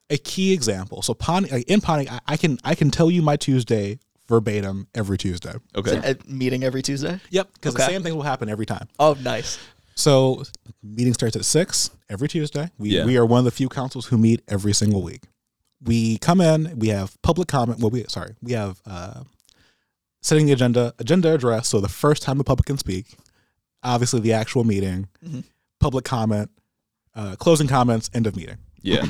a 0.10 0.18
key 0.18 0.54
example. 0.54 1.02
So 1.02 1.14
Pontiac, 1.14 1.52
like 1.52 1.70
in 1.70 1.82
Pontiac, 1.82 2.14
I, 2.28 2.34
I 2.34 2.38
can 2.38 2.58
I 2.64 2.76
can 2.76 2.92
tell 2.92 3.10
you 3.12 3.22
my 3.22 3.36
Tuesday 3.38 4.00
verbatim 4.32 4.88
every 4.96 5.18
Tuesday. 5.18 5.54
okay. 5.76 5.98
A 6.12 6.16
meeting 6.32 6.64
every 6.64 6.82
Tuesday. 6.82 7.20
Yep, 7.30 7.54
because 7.54 7.74
the 7.76 7.86
same 7.86 8.02
thing 8.04 8.16
will 8.16 8.24
happen 8.34 8.50
every 8.50 8.66
time. 8.66 8.88
Oh, 8.98 9.16
nice. 9.22 9.60
So 9.96 10.44
meeting 10.82 11.14
starts 11.14 11.36
at 11.36 11.46
six 11.46 11.92
every 12.10 12.28
Tuesday. 12.28 12.72
We 12.80 12.90
Yeah. 12.90 13.06
we 13.06 13.18
are 13.18 13.26
one 13.26 13.40
of 13.40 13.46
the 13.46 13.52
few 13.52 13.70
councils 13.70 14.06
who 14.08 14.18
meet 14.18 14.42
every 14.48 14.74
single 14.74 15.02
week. 15.04 15.24
We 15.84 16.18
come 16.20 16.40
in, 16.42 16.80
we 16.80 16.88
have 16.90 17.22
public 17.22 17.48
comment. 17.48 17.80
Well, 17.80 17.90
we 17.92 18.06
sorry, 18.08 18.36
we 18.42 18.54
have 18.54 18.82
uh, 18.86 19.24
setting 20.22 20.46
the 20.48 20.54
agenda, 20.54 20.94
agenda 21.00 21.34
address. 21.34 21.68
So 21.68 21.80
the 21.82 21.90
first 21.90 22.24
time 22.24 22.38
the 22.38 22.44
public 22.44 22.66
can 22.68 22.78
speak, 22.78 23.06
obviously 23.84 24.22
the 24.22 24.34
actual 24.34 24.64
meeting, 24.64 25.10
Mhm. 25.26 25.44
public 25.80 26.06
comment, 26.06 26.50
uh, 27.16 27.36
closing 27.36 27.68
comments, 27.68 28.10
end 28.14 28.26
of 28.28 28.36
meeting. 28.36 28.58
Yeah. 28.82 29.06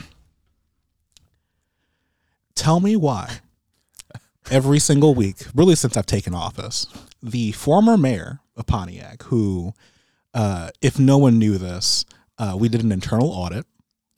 Tell 2.55 2.79
me 2.79 2.95
why 2.95 3.39
every 4.49 4.80
single 4.80 5.13
week, 5.13 5.38
really 5.54 5.75
since 5.75 5.95
I've 5.95 6.06
taken 6.06 6.34
office, 6.34 6.88
the 7.21 7.51
former 7.51 7.97
mayor 7.97 8.39
of 8.56 8.65
Pontiac, 8.65 9.23
who, 9.23 9.73
uh, 10.34 10.69
if 10.82 10.97
no 10.99 11.17
one 11.17 11.38
knew 11.39 11.58
this, 11.58 12.06
uh, 12.38 12.56
we 12.58 12.69
did 12.69 12.84
an 12.84 12.91
internal 12.91 13.30
audit 13.30 13.65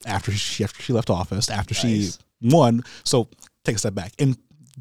after 0.06 0.32
she 0.32 0.64
after 0.64 0.82
she 0.82 0.92
left 0.92 1.10
office, 1.10 1.48
after 1.50 1.74
she 1.74 2.10
won. 2.42 2.82
So 3.04 3.28
take 3.64 3.76
a 3.76 3.78
step 3.78 3.94
back. 3.94 4.12
In 4.18 4.36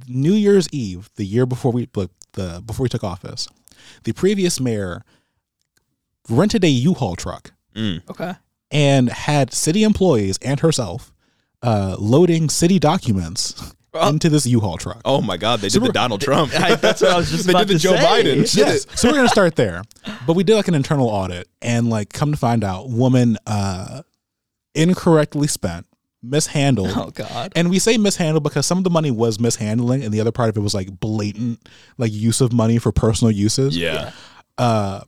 New 0.08 0.34
Year's 0.34 0.68
Eve, 0.72 1.10
the 1.16 1.26
year 1.26 1.46
before 1.46 1.72
we 1.72 1.90
like, 1.96 2.10
the 2.34 2.62
before 2.66 2.84
we 2.84 2.90
took 2.90 3.04
office, 3.04 3.48
the 4.06 4.14
previous 4.14 4.60
mayor 4.60 5.04
rented 6.30 6.64
a 6.64 6.70
U-Haul 6.70 7.16
truck 7.16 7.52
Mm. 7.76 8.08
Okay. 8.10 8.34
and 8.72 9.10
had 9.10 9.52
city 9.52 9.84
employees 9.84 10.38
and 10.44 10.60
herself 10.60 11.12
uh, 11.64 11.96
loading 12.00 12.50
city 12.50 12.78
documents. 12.80 13.74
Into 14.02 14.30
this 14.30 14.46
U-Haul 14.46 14.78
truck. 14.78 15.02
Oh 15.06 15.22
my 15.22 15.38
God, 15.38 15.60
they 15.60 15.70
did 15.70 15.82
the 15.84 15.92
Donald 15.92 16.22
Trump. 16.28 16.54
I, 16.60 16.76
that's 16.76 17.02
what 17.02 17.12
I 17.12 17.18
was 17.18 17.30
just 17.30 17.46
They 17.48 17.52
about 17.52 17.68
did 17.68 17.76
the 17.76 17.80
Joe 17.80 17.96
say. 17.96 18.04
Biden. 18.04 18.50
Shit. 18.50 18.68
Yes. 18.68 18.86
so 19.00 19.10
we're 19.10 19.16
gonna 19.16 19.30
start 19.30 19.56
there, 19.56 19.84
but 20.26 20.36
we 20.36 20.44
did 20.44 20.56
like 20.56 20.68
an 20.68 20.74
internal 20.76 21.08
audit, 21.08 21.48
and 21.62 21.90
like 21.90 22.12
come 22.12 22.32
to 22.32 22.38
find 22.38 22.64
out, 22.64 22.90
woman 22.90 23.38
uh, 23.46 24.02
incorrectly 24.76 25.48
spent, 25.48 25.86
mishandled. 26.22 26.92
Oh 26.96 27.12
God. 27.12 27.54
And 27.56 27.70
we 27.70 27.80
say 27.80 27.98
mishandled 27.98 28.44
because 28.44 28.66
some 28.66 28.78
of 28.78 28.84
the 28.84 28.90
money 28.90 29.12
was 29.12 29.40
mishandling, 29.40 30.04
and 30.04 30.14
the 30.14 30.22
other 30.22 30.32
part 30.32 30.50
of 30.50 30.58
it 30.58 30.62
was 30.62 30.74
like 30.74 31.00
blatant, 31.00 31.68
like 31.98 32.12
use 32.12 32.42
of 32.42 32.52
money 32.54 32.78
for 32.80 32.92
personal 32.92 33.32
uses. 33.32 33.78
Yeah. 33.78 34.12
Uh, 34.58 35.02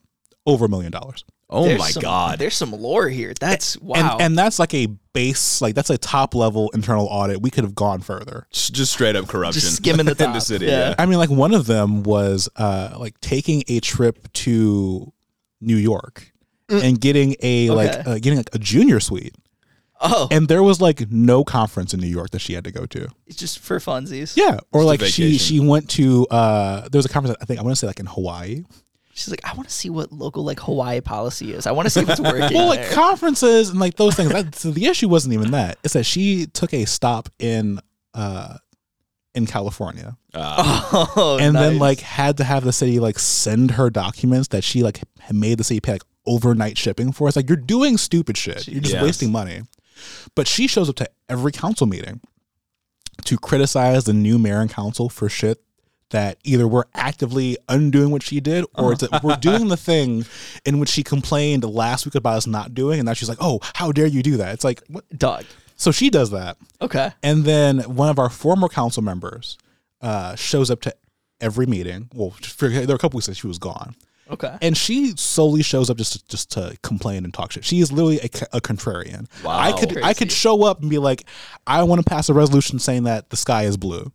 over 0.45 0.65
a 0.65 0.69
million 0.69 0.91
dollars. 0.91 1.23
Oh 1.49 1.65
There's 1.65 1.79
my 1.79 1.89
some- 1.91 2.01
God. 2.01 2.39
There's 2.39 2.55
some 2.55 2.71
lore 2.71 3.07
here. 3.07 3.33
That's 3.39 3.77
wow. 3.79 3.95
And 4.17 4.21
and 4.21 4.37
that's 4.37 4.57
like 4.57 4.73
a 4.73 4.87
base, 5.13 5.61
like 5.61 5.75
that's 5.75 5.89
a 5.91 5.97
top 5.97 6.33
level 6.33 6.69
internal 6.73 7.05
audit. 7.05 7.41
We 7.41 7.51
could 7.51 7.63
have 7.63 7.75
gone 7.75 8.01
further. 8.01 8.47
Just 8.51 8.73
just 8.73 8.91
straight 8.93 9.15
up 9.15 9.27
corruption. 9.27 9.61
Just 9.61 9.77
skimming 9.77 10.05
the 10.07 10.11
in 10.23 10.33
the 10.33 10.39
city. 10.39 10.65
Yeah. 10.65 10.89
Yeah. 10.89 10.95
I 10.97 11.05
mean, 11.05 11.19
like 11.19 11.29
one 11.29 11.53
of 11.53 11.67
them 11.67 12.01
was 12.03 12.49
uh 12.55 12.95
like 12.97 13.19
taking 13.21 13.63
a 13.67 13.79
trip 13.79 14.31
to 14.33 15.13
New 15.61 15.77
York 15.77 16.31
and 16.67 16.99
getting 16.99 17.35
a 17.41 17.69
like 17.69 18.07
uh, 18.07 18.15
getting 18.15 18.37
like 18.37 18.49
a 18.53 18.57
junior 18.59 18.99
suite, 18.99 19.35
oh, 20.01 20.27
and 20.31 20.47
there 20.47 20.63
was 20.63 20.81
like 20.81 21.11
no 21.11 21.43
conference 21.43 21.93
in 21.93 21.99
New 21.99 22.07
York 22.07 22.31
that 22.31 22.39
she 22.39 22.53
had 22.53 22.63
to 22.63 22.71
go 22.71 22.87
to. 22.87 23.07
it's 23.27 23.37
just 23.37 23.59
for 23.59 23.77
funsies. 23.77 24.35
Yeah, 24.35 24.57
or 24.71 24.81
a 24.81 24.85
like 24.85 25.01
she 25.01 25.37
she 25.37 25.59
went 25.59 25.91
to 25.91 26.25
uh 26.31 26.89
there 26.89 26.97
was 26.97 27.05
a 27.05 27.09
conference 27.09 27.37
I 27.39 27.45
think 27.45 27.59
I 27.59 27.63
want 27.63 27.73
to 27.75 27.79
say 27.79 27.85
like 27.85 27.99
in 27.99 28.07
Hawaii. 28.07 28.63
She's 29.17 29.29
like, 29.29 29.39
I 29.45 29.53
want 29.55 29.69
to 29.69 29.73
see 29.73 29.89
what 29.89 30.11
local 30.11 30.43
like 30.43 30.59
Hawaii 30.59 30.99
policy 30.99 31.53
is. 31.53 31.65
I 31.65 31.71
want 31.71 31.85
to 31.85 31.89
see 31.89 32.01
if 32.01 32.09
it's 32.09 32.19
working. 32.19 32.53
Well, 32.53 32.67
like 32.67 32.81
there. 32.81 32.91
conferences 32.91 33.69
and 33.69 33.79
like 33.79 33.95
those 33.95 34.13
things. 34.13 34.29
That, 34.29 34.53
so 34.55 34.71
the 34.71 34.87
issue 34.87 35.07
wasn't 35.07 35.33
even 35.35 35.51
that. 35.51 35.77
It's 35.85 35.93
that 35.93 36.03
she 36.05 36.47
took 36.47 36.73
a 36.73 36.83
stop 36.83 37.29
in 37.39 37.79
uh 38.13 38.57
in 39.33 39.45
California. 39.45 40.17
Uh, 40.33 40.83
oh, 41.15 41.37
and 41.41 41.55
then 41.55 41.79
like 41.79 42.01
had 42.01 42.35
to 42.37 42.43
have 42.43 42.65
the 42.65 42.73
city 42.73 42.99
like 42.99 43.17
send 43.17 43.71
her 43.71 43.89
documents 43.89 44.49
that 44.49 44.65
she 44.65 44.83
like 44.83 45.01
made 45.31 45.59
the 45.59 45.63
city 45.63 45.79
pay 45.79 45.93
like 45.93 46.03
overnight 46.25 46.77
shipping 46.77 47.13
for. 47.13 47.29
It's 47.29 47.37
like 47.37 47.47
you're 47.47 47.55
doing 47.55 47.97
stupid 47.97 48.37
shit. 48.37 48.67
You're 48.67 48.81
just 48.81 48.95
Yes. 48.95 49.03
wasting 49.03 49.31
money. 49.31 49.61
But 50.35 50.45
she 50.45 50.67
shows 50.67 50.89
up 50.89 50.97
to 50.97 51.09
every 51.29 51.53
council 51.53 51.87
meeting 51.87 52.19
to 53.23 53.37
criticize 53.37 54.03
the 54.03 54.13
new 54.13 54.37
mayor 54.37 54.59
and 54.59 54.69
council 54.69 55.07
for 55.07 55.29
shit 55.29 55.61
that 56.15 56.37
either 56.43 56.67
we're 56.67 56.85
actively 56.93 57.57
undoing 57.69 58.09
what 58.11 58.23
she 58.23 58.39
did 58.39 58.65
or 58.77 58.95
that 58.95 59.19
we're 59.23 59.35
doing 59.37 59.67
the 59.67 59.77
thing 59.77 60.25
in 60.65 60.79
which 60.79 60.89
she 60.89 61.03
complained 61.03 61.63
last 61.63 62.05
week 62.05 62.15
about 62.15 62.37
us 62.37 62.47
not 62.47 62.73
doing 62.73 62.99
and 62.99 63.05
now 63.05 63.13
she's 63.13 63.29
like 63.29 63.37
oh 63.41 63.59
how 63.75 63.91
dare 63.91 64.07
you 64.07 64.23
do 64.23 64.37
that 64.37 64.53
it's 64.53 64.63
like 64.63 64.81
what? 64.87 65.03
dog. 65.17 65.43
so 65.75 65.91
she 65.91 66.09
does 66.09 66.31
that 66.31 66.57
Okay. 66.81 67.11
and 67.23 67.43
then 67.43 67.79
one 67.81 68.09
of 68.09 68.17
our 68.19 68.29
former 68.29 68.67
council 68.67 69.03
members 69.03 69.57
uh, 70.01 70.35
shows 70.35 70.69
up 70.69 70.81
to 70.81 70.93
every 71.41 71.65
meeting. 71.65 72.09
Well, 72.13 72.31
for, 72.31 72.69
there 72.69 72.87
were 72.87 72.95
a 72.95 72.97
couple 72.97 73.17
weeks 73.17 73.25
that 73.27 73.35
she 73.35 73.47
was 73.47 73.57
gone, 73.57 73.95
Okay. 74.29 74.55
and 74.61 74.77
she 74.77 75.13
solely 75.17 75.63
shows 75.63 75.89
up 75.89 75.97
just 75.97 76.13
to, 76.13 76.27
just 76.27 76.51
to 76.51 76.77
complain 76.83 77.23
and 77.25 77.33
talk 77.33 77.51
shit. 77.53 77.65
She 77.65 77.79
is 77.79 77.91
literally 77.91 78.19
a, 78.19 78.57
a 78.57 78.61
contrarian. 78.61 79.27
Wow. 79.43 79.57
I 79.57 79.71
could 79.71 80.01
I 80.03 80.13
could 80.13 80.31
show 80.31 80.63
up 80.63 80.81
and 80.81 80.89
be 80.89 80.97
like, 80.99 81.23
I 81.65 81.83
want 81.83 82.03
to 82.03 82.09
pass 82.09 82.29
a 82.29 82.33
resolution 82.33 82.77
saying 82.79 83.03
that 83.03 83.29
the 83.31 83.37
sky 83.37 83.63
is 83.63 83.77
blue. 83.77 84.11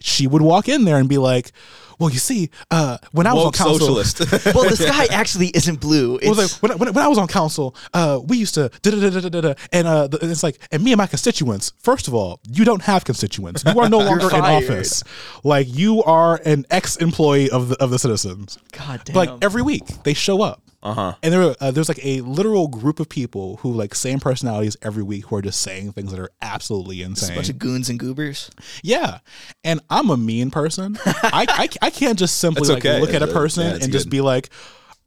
She 0.00 0.26
would 0.26 0.42
walk 0.42 0.68
in 0.68 0.84
there 0.84 0.98
and 0.98 1.08
be 1.08 1.16
like, 1.18 1.52
"Well, 1.98 2.10
you 2.10 2.18
see, 2.18 2.50
uh, 2.70 2.98
when 3.12 3.26
I 3.26 3.32
was 3.32 3.40
on 3.40 3.46
woke 3.46 3.54
council, 3.54 4.02
socialist. 4.02 4.44
well, 4.54 4.68
the 4.68 4.76
sky 4.76 5.06
actually 5.10 5.48
isn't 5.48 5.80
blue. 5.80 6.16
It's 6.16 6.26
well, 6.26 6.34
like, 6.36 6.50
when, 6.62 6.70
I- 6.72 6.74
when, 6.74 6.88
I- 6.88 6.90
when 6.92 7.04
I 7.04 7.08
was 7.08 7.16
on 7.18 7.28
council, 7.28 7.74
uh, 7.94 8.20
we 8.22 8.36
used 8.36 8.54
to 8.54 8.68
da 8.82 8.90
da 8.90 9.08
da 9.10 9.20
da 9.20 9.28
da 9.28 9.40
da, 9.40 9.54
and 9.72 9.86
uh, 9.88 10.06
the- 10.08 10.18
it's 10.30 10.42
like, 10.42 10.58
and 10.70 10.82
me 10.84 10.92
and 10.92 10.98
my 10.98 11.06
constituents. 11.06 11.72
First 11.78 12.08
of 12.08 12.14
all, 12.14 12.40
you 12.50 12.64
don't 12.64 12.82
have 12.82 13.04
constituents. 13.04 13.64
You 13.64 13.80
are 13.80 13.88
no 13.88 13.98
longer 14.10 14.28
in 14.34 14.42
office. 14.42 15.02
Like 15.44 15.66
you 15.70 16.02
are 16.04 16.40
an 16.44 16.66
ex-employee 16.70 17.50
of 17.50 17.70
the 17.70 17.82
of 17.82 17.90
the 17.90 17.98
citizens. 17.98 18.58
God 18.72 19.00
damn. 19.04 19.16
Like 19.16 19.30
every 19.42 19.62
week 19.62 19.86
they 20.04 20.12
show 20.14 20.42
up, 20.42 20.62
uh 20.86 20.94
huh. 20.94 21.14
and 21.22 21.32
there 21.32 21.54
uh, 21.60 21.70
there's 21.70 21.88
like 21.88 22.04
a 22.04 22.20
literal 22.20 22.68
group 22.68 23.00
of 23.00 23.08
people 23.08 23.56
who 23.58 23.72
like 23.72 23.94
same 23.94 24.20
personalities 24.20 24.76
every 24.82 25.02
week 25.02 25.26
who 25.26 25.36
are 25.36 25.42
just 25.42 25.60
saying 25.60 25.92
things 25.92 26.10
that 26.12 26.20
are 26.20 26.30
absolutely 26.40 27.02
insane. 27.02 27.32
a 27.32 27.34
bunch 27.34 27.48
of 27.48 27.58
goons 27.58 27.88
and 27.90 27.98
goobers. 27.98 28.50
Yeah, 28.82 29.18
and 29.64 29.80
I'm 29.90 30.10
a 30.10 30.16
mean 30.16 30.50
person. 30.50 30.96
I, 31.04 31.46
I 31.48 31.68
I 31.82 31.90
can't 31.90 32.18
just 32.18 32.38
simply 32.38 32.60
That's 32.68 32.84
like 32.84 32.86
okay. 32.86 33.00
look 33.00 33.12
at 33.14 33.22
a 33.22 33.26
Yeah, 33.26 33.32
person 33.32 33.64
yeah, 33.66 33.74
it's 33.74 33.84
and 33.84 33.92
just 33.92 34.08
be 34.08 34.20
like, 34.20 34.50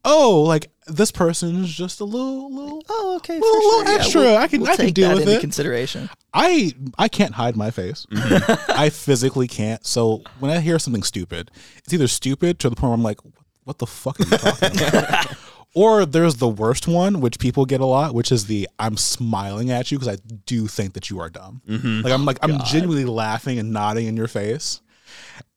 oh, 0.04 0.42
like 0.46 0.70
this 0.86 1.10
person's 1.12 1.72
just 1.72 2.00
a 2.00 2.04
little 2.04 2.52
little. 2.54 2.82
Oh, 2.88 3.14
okay. 3.16 3.38
Well, 3.40 3.50
a 3.50 3.60
little 3.78 3.94
extra. 3.94 4.34
I 4.36 4.48
can- 4.48 4.66
I 4.68 4.76
can 4.76 4.92
deal 4.92 5.08
that 5.08 5.14
with 5.14 5.22
into 5.22 5.36
it. 5.36 5.40
consideration. 5.40 6.10
I 6.34 6.74
I 6.98 7.08
can't 7.08 7.34
hide 7.34 7.56
my 7.56 7.70
face. 7.70 8.06
Mm-hmm. 8.12 8.72
I 8.72 8.90
physically 8.90 9.48
can't. 9.48 9.84
So 9.86 10.22
when 10.40 10.50
I 10.50 10.60
hear 10.60 10.78
something 10.78 11.02
stupid, 11.02 11.50
it's 11.78 11.92
either 11.94 12.08
stupid 12.08 12.58
to 12.60 12.68
the 12.70 12.76
point 12.76 12.90
where 12.90 12.94
I'm 12.94 13.02
like, 13.02 13.18
what 13.64 13.78
the 13.78 13.86
fuck 13.86 14.18
are 14.20 14.24
you 14.24 14.36
talking 14.36 14.78
about? 14.88 15.26
Or 15.74 16.04
there's 16.04 16.36
the 16.36 16.48
worst 16.48 16.88
one, 16.88 17.20
which 17.20 17.38
people 17.38 17.64
get 17.64 17.80
a 17.80 17.86
lot, 17.86 18.14
which 18.14 18.32
is 18.32 18.46
the 18.46 18.68
I'm 18.78 18.96
smiling 18.96 19.70
at 19.70 19.92
you 19.92 19.98
because 19.98 20.12
I 20.14 20.18
do 20.46 20.66
think 20.66 20.94
that 20.94 21.10
you 21.10 21.20
are 21.20 21.30
dumb. 21.30 21.62
Mm-hmm. 21.68 22.00
Like 22.02 22.12
I'm 22.12 22.24
like 22.24 22.38
I'm 22.42 22.58
genuinely 22.64 23.04
laughing 23.04 23.58
and 23.58 23.72
nodding 23.72 24.06
in 24.06 24.16
your 24.16 24.28
face. 24.28 24.80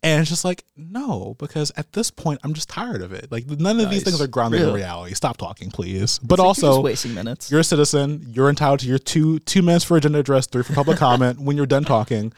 And 0.03 0.19
it's 0.19 0.29
just 0.29 0.43
like, 0.43 0.65
no, 0.75 1.35
because 1.39 1.71
at 1.77 1.93
this 1.93 2.11
point 2.11 2.41
I'm 2.43 2.53
just 2.53 2.67
tired 2.69 3.01
of 3.01 3.13
it. 3.13 3.31
Like 3.31 3.47
none 3.47 3.79
of 3.79 3.89
these 3.89 4.03
things 4.03 4.21
are 4.21 4.27
grounded 4.27 4.61
in 4.61 4.73
reality. 4.73 5.13
Stop 5.15 5.37
talking, 5.37 5.71
please. 5.71 6.19
But 6.19 6.39
also 6.39 6.81
wasting 6.81 7.13
minutes. 7.13 7.49
you're 7.49 7.61
a 7.61 7.63
citizen. 7.63 8.23
You're 8.27 8.49
entitled 8.49 8.81
to 8.81 8.87
your 8.87 8.99
two 8.99 9.39
two 9.39 9.61
minutes 9.61 9.85
for 9.85 9.97
agenda 9.97 10.19
address, 10.19 10.45
three 10.45 10.63
for 10.63 10.73
public 10.73 10.97
comment. 10.99 11.39
When 11.39 11.57
you're 11.57 11.65
done 11.65 11.85
talking, 11.85 12.33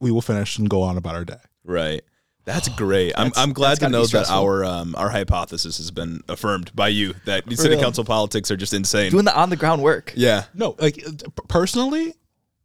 we 0.00 0.10
will 0.10 0.20
finish 0.22 0.58
and 0.58 0.68
go 0.68 0.82
on 0.82 0.96
about 0.96 1.14
our 1.14 1.24
day. 1.24 1.40
Right. 1.64 2.02
That's 2.48 2.68
great. 2.70 3.12
I'm, 3.16 3.28
That's- 3.28 3.42
I'm 3.42 3.52
glad 3.52 3.70
that's 3.70 3.80
to 3.80 3.88
know 3.90 4.06
that 4.06 4.30
our 4.30 4.64
um, 4.64 4.94
our 4.96 5.10
hypothesis 5.10 5.76
has 5.76 5.90
been 5.90 6.22
affirmed 6.28 6.74
by 6.74 6.88
you 6.88 7.14
that 7.26 7.44
city 7.52 7.70
real. 7.74 7.80
council 7.80 8.04
politics 8.04 8.50
are 8.50 8.56
just 8.56 8.72
insane. 8.72 9.10
Doing 9.10 9.24
the 9.26 9.36
on 9.36 9.50
the 9.50 9.56
ground 9.56 9.82
work. 9.82 10.12
yeah. 10.16 10.44
No, 10.54 10.74
like 10.78 11.02
uh, 11.06 11.12
personally, 11.48 12.14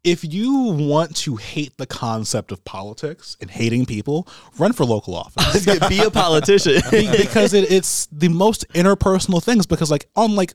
if 0.04 0.24
you 0.24 0.54
want 0.74 1.16
to 1.18 1.36
hate 1.38 1.78
the 1.78 1.86
concept 1.86 2.52
of 2.52 2.64
politics 2.66 3.38
and 3.40 3.50
hating 3.50 3.86
people, 3.86 4.28
run 4.58 4.74
for 4.74 4.86
local 4.86 5.16
office. 5.16 5.66
Be 5.90 6.00
a 6.00 6.12
politician. 6.12 6.82
Because 6.92 7.54
it, 7.54 7.72
it's 7.72 8.08
the 8.12 8.28
most 8.30 8.68
interpersonal 8.74 9.42
things. 9.44 9.66
Because 9.66 9.90
like 9.92 10.10
on 10.16 10.36
like 10.36 10.54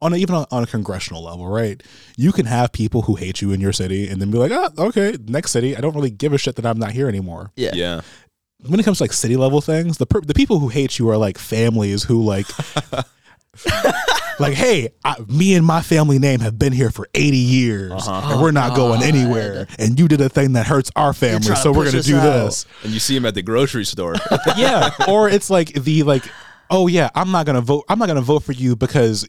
on 0.00 0.12
a, 0.12 0.16
even 0.16 0.34
on, 0.34 0.44
on 0.50 0.64
a 0.64 0.66
congressional 0.66 1.22
level, 1.22 1.46
right? 1.46 1.80
You 2.16 2.32
can 2.32 2.46
have 2.46 2.72
people 2.72 3.02
who 3.02 3.14
hate 3.14 3.40
you 3.40 3.52
in 3.52 3.60
your 3.60 3.72
city, 3.72 4.08
and 4.08 4.20
then 4.20 4.32
be 4.32 4.38
like, 4.38 4.50
oh, 4.52 4.68
okay, 4.88 5.16
next 5.28 5.52
city. 5.52 5.76
I 5.76 5.80
don't 5.80 5.94
really 5.94 6.10
give 6.10 6.32
a 6.32 6.38
shit 6.38 6.56
that 6.56 6.66
I'm 6.66 6.78
not 6.78 6.90
here 6.90 7.06
anymore. 7.08 7.52
yeah. 7.56 7.70
Yeah. 7.72 8.00
When 8.66 8.78
it 8.80 8.84
comes 8.84 8.98
to 8.98 9.04
like 9.04 9.12
city 9.12 9.36
level 9.36 9.60
things, 9.60 9.98
the 9.98 10.06
per- 10.06 10.20
the 10.20 10.34
people 10.34 10.58
who 10.58 10.68
hate 10.68 10.98
you 10.98 11.08
are 11.10 11.16
like 11.16 11.38
families 11.38 12.04
who 12.04 12.22
like 12.22 12.46
like 14.38 14.54
hey, 14.54 14.90
I, 15.04 15.16
me 15.28 15.54
and 15.54 15.64
my 15.64 15.82
family 15.82 16.18
name 16.18 16.40
have 16.40 16.58
been 16.58 16.72
here 16.72 16.90
for 16.90 17.08
80 17.14 17.36
years 17.36 18.06
and 18.06 18.40
we're 18.40 18.52
not 18.52 18.76
going 18.76 19.02
oh, 19.02 19.06
anywhere 19.06 19.66
and 19.78 19.98
you 19.98 20.08
did 20.08 20.20
a 20.20 20.28
thing 20.28 20.52
that 20.52 20.66
hurts 20.66 20.90
our 20.96 21.12
family, 21.12 21.54
so 21.56 21.70
we're 21.70 21.90
going 21.90 21.96
to 21.96 22.02
do 22.02 22.16
out. 22.16 22.44
this. 22.44 22.66
And 22.82 22.92
you 22.92 23.00
see 23.00 23.16
him 23.16 23.26
at 23.26 23.34
the 23.34 23.42
grocery 23.42 23.84
store. 23.84 24.14
yeah, 24.56 24.90
or 25.08 25.28
it's 25.28 25.50
like 25.50 25.72
the 25.72 26.02
like 26.02 26.24
oh 26.70 26.86
yeah, 26.86 27.10
I'm 27.14 27.30
not 27.30 27.46
going 27.46 27.56
to 27.56 27.62
vote 27.62 27.84
I'm 27.88 27.98
not 27.98 28.06
going 28.06 28.16
to 28.16 28.22
vote 28.22 28.42
for 28.42 28.52
you 28.52 28.76
because 28.76 29.28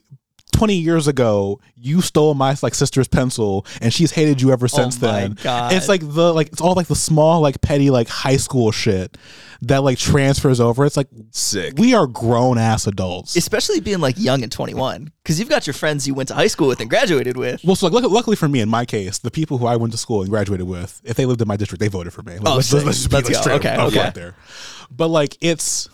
20 0.54 0.74
years 0.76 1.06
ago 1.08 1.60
you 1.76 2.00
stole 2.00 2.34
my 2.34 2.56
like 2.62 2.74
sister's 2.74 3.08
pencil 3.08 3.66
and 3.80 3.92
she's 3.92 4.10
hated 4.12 4.40
you 4.40 4.52
ever 4.52 4.64
oh 4.64 4.68
since 4.68 5.02
Oh 5.02 5.06
my 5.06 5.20
then 5.20 5.38
God. 5.42 5.72
it's 5.72 5.88
like 5.88 6.00
the 6.02 6.32
like 6.32 6.48
it's 6.48 6.60
all 6.60 6.74
like 6.74 6.86
the 6.86 6.94
small 6.96 7.40
like 7.40 7.60
petty 7.60 7.90
like 7.90 8.08
high 8.08 8.36
school 8.36 8.70
shit 8.72 9.18
that 9.62 9.82
like 9.82 9.98
transfers 9.98 10.60
over 10.60 10.84
it's 10.84 10.96
like 10.96 11.08
Sick. 11.30 11.74
we 11.78 11.94
are 11.94 12.06
grown 12.06 12.58
ass 12.58 12.86
adults 12.86 13.36
Especially 13.36 13.80
being 13.80 14.00
like 14.00 14.16
young 14.18 14.42
and 14.42 14.52
21, 14.52 15.10
because 15.22 15.38
you've 15.40 15.48
got 15.48 15.66
your 15.66 15.74
friends 15.74 16.06
you 16.06 16.14
went 16.14 16.28
to 16.28 16.34
high 16.34 16.46
school 16.46 16.68
with 16.68 16.80
and 16.80 16.88
graduated 16.90 17.36
with. 17.36 17.62
well, 17.64 17.74
so 17.76 17.86
like, 17.86 18.02
luck- 18.02 18.10
luckily 18.12 18.36
for 18.36 18.48
me, 18.48 18.60
in 18.60 18.68
my 18.68 18.84
case, 18.84 19.18
the 19.18 19.30
people 19.30 19.58
who 19.58 19.66
I 19.66 19.76
went 19.76 19.92
to 19.92 19.98
school 19.98 20.20
and 20.20 20.28
graduated 20.30 20.66
with, 20.68 21.00
if 21.04 21.16
they 21.16 21.24
lived 21.26 21.40
in 21.40 21.48
my 21.48 21.56
district, 21.56 21.80
they 21.80 21.88
voted 21.88 22.12
for 22.12 22.22
me. 22.22 22.38
Like, 22.38 22.46
Oh, 22.46 22.56
let's, 22.56 22.68
sick. 22.68 22.84
let's 22.84 22.98
just 22.98 23.10
be 23.10 23.16
Let's 23.16 23.28
go. 23.30 23.40
straight 23.40 23.54
Okay, 23.64 23.76
okay. 23.78 24.10
there. 24.14 24.34
But 24.90 25.08
like, 25.08 25.36
it's 25.40 25.88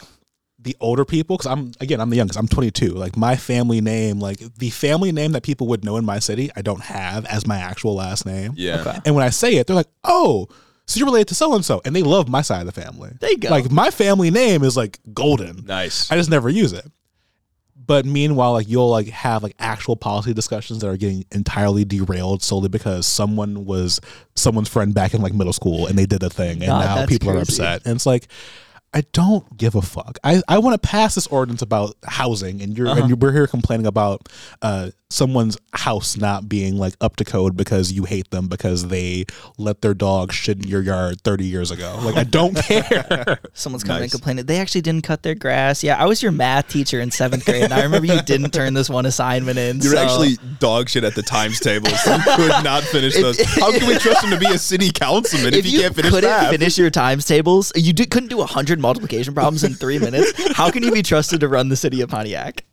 the 0.62 0.76
older 0.80 1.04
people 1.04 1.36
because 1.36 1.50
I'm 1.50 1.72
again, 1.80 2.00
I'm 2.00 2.10
the 2.10 2.16
youngest. 2.16 2.38
I'm 2.38 2.48
22. 2.48 2.90
Like 2.90 3.16
my 3.16 3.36
family 3.36 3.80
name, 3.80 4.20
like 4.20 4.38
the 4.56 4.70
family 4.70 5.12
name 5.12 5.32
that 5.32 5.42
people 5.42 5.66
would 5.68 5.84
know 5.84 5.96
in 5.96 6.04
my 6.04 6.18
city, 6.18 6.50
I 6.54 6.62
don't 6.62 6.82
have 6.82 7.24
as 7.26 7.46
my 7.46 7.58
actual 7.58 7.94
last 7.94 8.26
name. 8.26 8.52
Yeah. 8.56 8.80
Okay. 8.80 8.98
And 9.04 9.14
when 9.14 9.24
I 9.24 9.30
say 9.30 9.56
it, 9.56 9.66
they're 9.66 9.76
like, 9.76 9.88
"Oh, 10.04 10.48
so 10.86 10.98
you're 10.98 11.06
related 11.06 11.28
to 11.28 11.34
so 11.34 11.54
and 11.54 11.64
so," 11.64 11.80
and 11.84 11.94
they 11.96 12.02
love 12.02 12.28
my 12.28 12.42
side 12.42 12.66
of 12.66 12.72
the 12.72 12.80
family. 12.80 13.12
There 13.20 13.30
you 13.30 13.38
go. 13.38 13.50
Like 13.50 13.70
my 13.70 13.90
family 13.90 14.30
name 14.30 14.62
is 14.62 14.76
like 14.76 14.98
Golden. 15.12 15.64
Nice. 15.64 16.10
I 16.10 16.16
just 16.16 16.30
never 16.30 16.48
use 16.48 16.72
it. 16.72 16.86
But 17.86 18.04
meanwhile, 18.04 18.52
like 18.52 18.68
you'll 18.68 18.90
like 18.90 19.08
have 19.08 19.42
like 19.42 19.56
actual 19.58 19.96
policy 19.96 20.32
discussions 20.32 20.80
that 20.80 20.88
are 20.88 20.96
getting 20.96 21.24
entirely 21.32 21.84
derailed 21.84 22.42
solely 22.42 22.68
because 22.68 23.06
someone 23.06 23.64
was 23.64 24.00
someone's 24.36 24.68
friend 24.68 24.94
back 24.94 25.14
in 25.14 25.22
like 25.22 25.34
middle 25.34 25.52
school 25.52 25.86
and 25.86 25.98
they 25.98 26.06
did 26.06 26.22
a 26.22 26.30
thing 26.30 26.58
and 26.58 26.66
God, 26.66 26.84
now 26.84 26.94
that's 26.96 27.10
people 27.10 27.30
are 27.30 27.38
upset. 27.38 27.82
And 27.86 27.96
it's 27.96 28.06
like 28.06 28.28
I 28.92 29.02
don't 29.12 29.56
give 29.56 29.76
a 29.76 29.82
fuck. 29.82 30.18
I, 30.24 30.42
I 30.48 30.58
want 30.58 30.80
to 30.80 30.88
pass 30.88 31.14
this 31.14 31.26
ordinance 31.28 31.62
about 31.62 31.94
housing, 32.04 32.60
and 32.60 32.76
you're 32.76 32.88
Uh-huh. 32.88 33.00
and 33.02 33.08
you 33.08 33.16
we're 33.16 33.32
here 33.32 33.46
complaining 33.46 33.86
about 33.86 34.28
uh, 34.62 34.90
someone's 35.10 35.58
house 35.72 36.16
not 36.16 36.48
being 36.48 36.76
like 36.76 36.94
up 37.00 37.16
to 37.16 37.24
code 37.24 37.56
because 37.56 37.92
you 37.92 38.04
hate 38.04 38.30
them 38.30 38.46
because 38.46 38.88
they 38.88 39.24
let 39.58 39.82
their 39.82 39.92
dog 39.94 40.32
shit 40.32 40.58
in 40.58 40.68
your 40.68 40.80
yard 40.82 41.20
30 41.22 41.44
years 41.44 41.70
ago. 41.70 41.98
Like 42.02 42.16
I 42.16 42.24
don't 42.24 42.54
care. 42.64 43.40
Someone's 43.54 43.82
coming 43.84 44.02
Nice. 44.02 44.12
and 44.12 44.20
complaining. 44.20 44.46
They 44.46 44.58
actually 44.58 44.82
didn't 44.82 45.02
cut 45.04 45.22
their 45.22 45.34
grass. 45.34 45.82
Yeah, 45.82 46.00
I 46.00 46.06
was 46.06 46.22
your 46.22 46.32
math 46.32 46.68
teacher 46.68 47.00
in 47.00 47.10
seventh 47.10 47.44
grade, 47.44 47.64
and 47.64 47.72
I 47.74 47.82
remember 47.82 48.06
you 48.06 48.22
didn't 48.22 48.52
turn 48.52 48.74
this 48.74 48.88
one 48.88 49.04
assignment 49.06 49.58
in. 49.58 49.80
You're 49.80 49.94
so- 49.94 49.98
actually 49.98 50.36
dog 50.58 50.88
shit 50.88 51.04
at 51.04 51.14
the 51.14 51.22
times 51.22 51.58
tables. 51.60 51.92
You 52.06 52.18
could 52.36 52.64
not 52.64 52.82
finish 52.84 53.14
those. 53.16 53.40
How 53.42 53.70
can 53.76 53.86
we 53.88 53.98
trust 53.98 54.24
him 54.24 54.30
to 54.30 54.38
be 54.38 54.46
a 54.46 54.58
city 54.58 54.90
councilman 54.92 55.54
if, 55.54 55.60
if 55.60 55.64
he 55.64 55.72
you 55.72 55.80
can't 55.82 55.94
finish 55.94 56.10
couldn't 56.12 56.30
that? 56.30 56.50
finish 56.50 56.78
your 56.78 56.90
times 56.90 57.24
tables, 57.24 57.72
you 57.74 57.92
did, 57.92 58.10
couldn't 58.10 58.28
do 58.28 58.40
hundred 58.42 58.78
multiplication 58.80 59.34
problems 59.34 59.64
in 59.64 59.74
three 59.74 59.98
minutes. 59.98 60.32
How 60.56 60.70
can 60.70 60.82
you 60.82 60.92
be 60.92 61.02
trusted 61.02 61.40
to 61.40 61.48
run 61.48 61.68
the 61.68 61.76
city 61.76 62.00
of 62.00 62.10
Pontiac? 62.10 62.64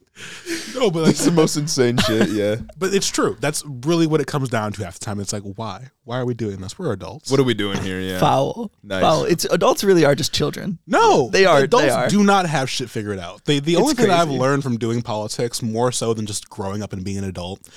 No, 0.75 0.89
but 0.91 1.05
That's 1.05 1.25
the 1.25 1.31
most 1.31 1.55
insane 1.57 1.97
shit. 1.97 2.29
Yeah. 2.29 2.57
But 2.77 2.93
it's 2.93 3.07
true. 3.07 3.37
That's 3.39 3.63
really 3.65 4.07
what 4.07 4.21
it 4.21 4.27
comes 4.27 4.49
down 4.49 4.73
to 4.73 4.83
half 4.83 4.99
the 4.99 5.05
time. 5.05 5.19
It's 5.19 5.33
like, 5.33 5.43
why? 5.43 5.87
Why 6.03 6.19
are 6.19 6.25
we 6.25 6.33
doing 6.33 6.57
this? 6.61 6.77
We're 6.79 6.91
adults. 6.93 7.29
What 7.31 7.39
are 7.39 7.43
we 7.43 7.53
doing 7.53 7.81
here? 7.81 7.99
Yeah. 7.99 8.19
Foul. 8.19 8.71
Nice. 8.83 9.01
Foul. 9.01 9.23
It's 9.25 9.45
adults 9.45 9.83
really 9.83 10.05
are 10.05 10.15
just 10.15 10.33
children. 10.33 10.79
no, 10.87 11.29
They 11.29 11.45
are- 11.45 11.59
Adults 11.63 11.85
they 11.85 11.91
are. 11.91 12.09
do 12.09 12.23
not 12.23 12.45
have 12.47 12.69
shit 12.69 12.89
figured 12.89 13.19
out. 13.19 13.45
They, 13.45 13.59
the 13.59 13.75
only 13.77 13.93
thing 13.93 14.07
that 14.07 14.19
I've 14.19 14.29
learned 14.31 14.63
from 14.63 14.77
doing 14.77 15.01
politics, 15.01 15.61
more 15.61 15.91
so 15.91 16.13
than 16.13 16.25
just 16.25 16.49
growing 16.49 16.81
up 16.81 16.93
and 16.93 17.03
being 17.03 17.17
an 17.17 17.23
adult, 17.23 17.67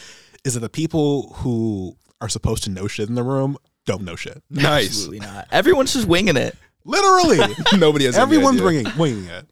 is 0.45 0.55
that 0.55 0.61
the 0.61 0.69
people 0.69 1.33
who 1.39 1.97
are 2.21 2.29
supposed 2.29 2.63
to 2.65 2.71
know 2.71 2.87
shit 2.87 3.09
in 3.09 3.15
the 3.15 3.23
room 3.23 3.57
don't 3.87 4.03
know 4.03 4.17
shit. 4.17 4.43
Nice. 4.51 4.87
Absolutely 4.87 5.21
not. 5.21 5.49
Everyone's 5.51 5.93
just 5.95 6.07
winging 6.07 6.37
it. 6.37 6.57
Literally, 6.85 7.39
Nobody 7.79 8.07
has. 8.07 8.17
any 8.17 8.23
everyone's 8.23 8.57
idea. 8.61 8.65
winging, 8.85 8.93
winging 8.99 9.25
it. 9.27 9.47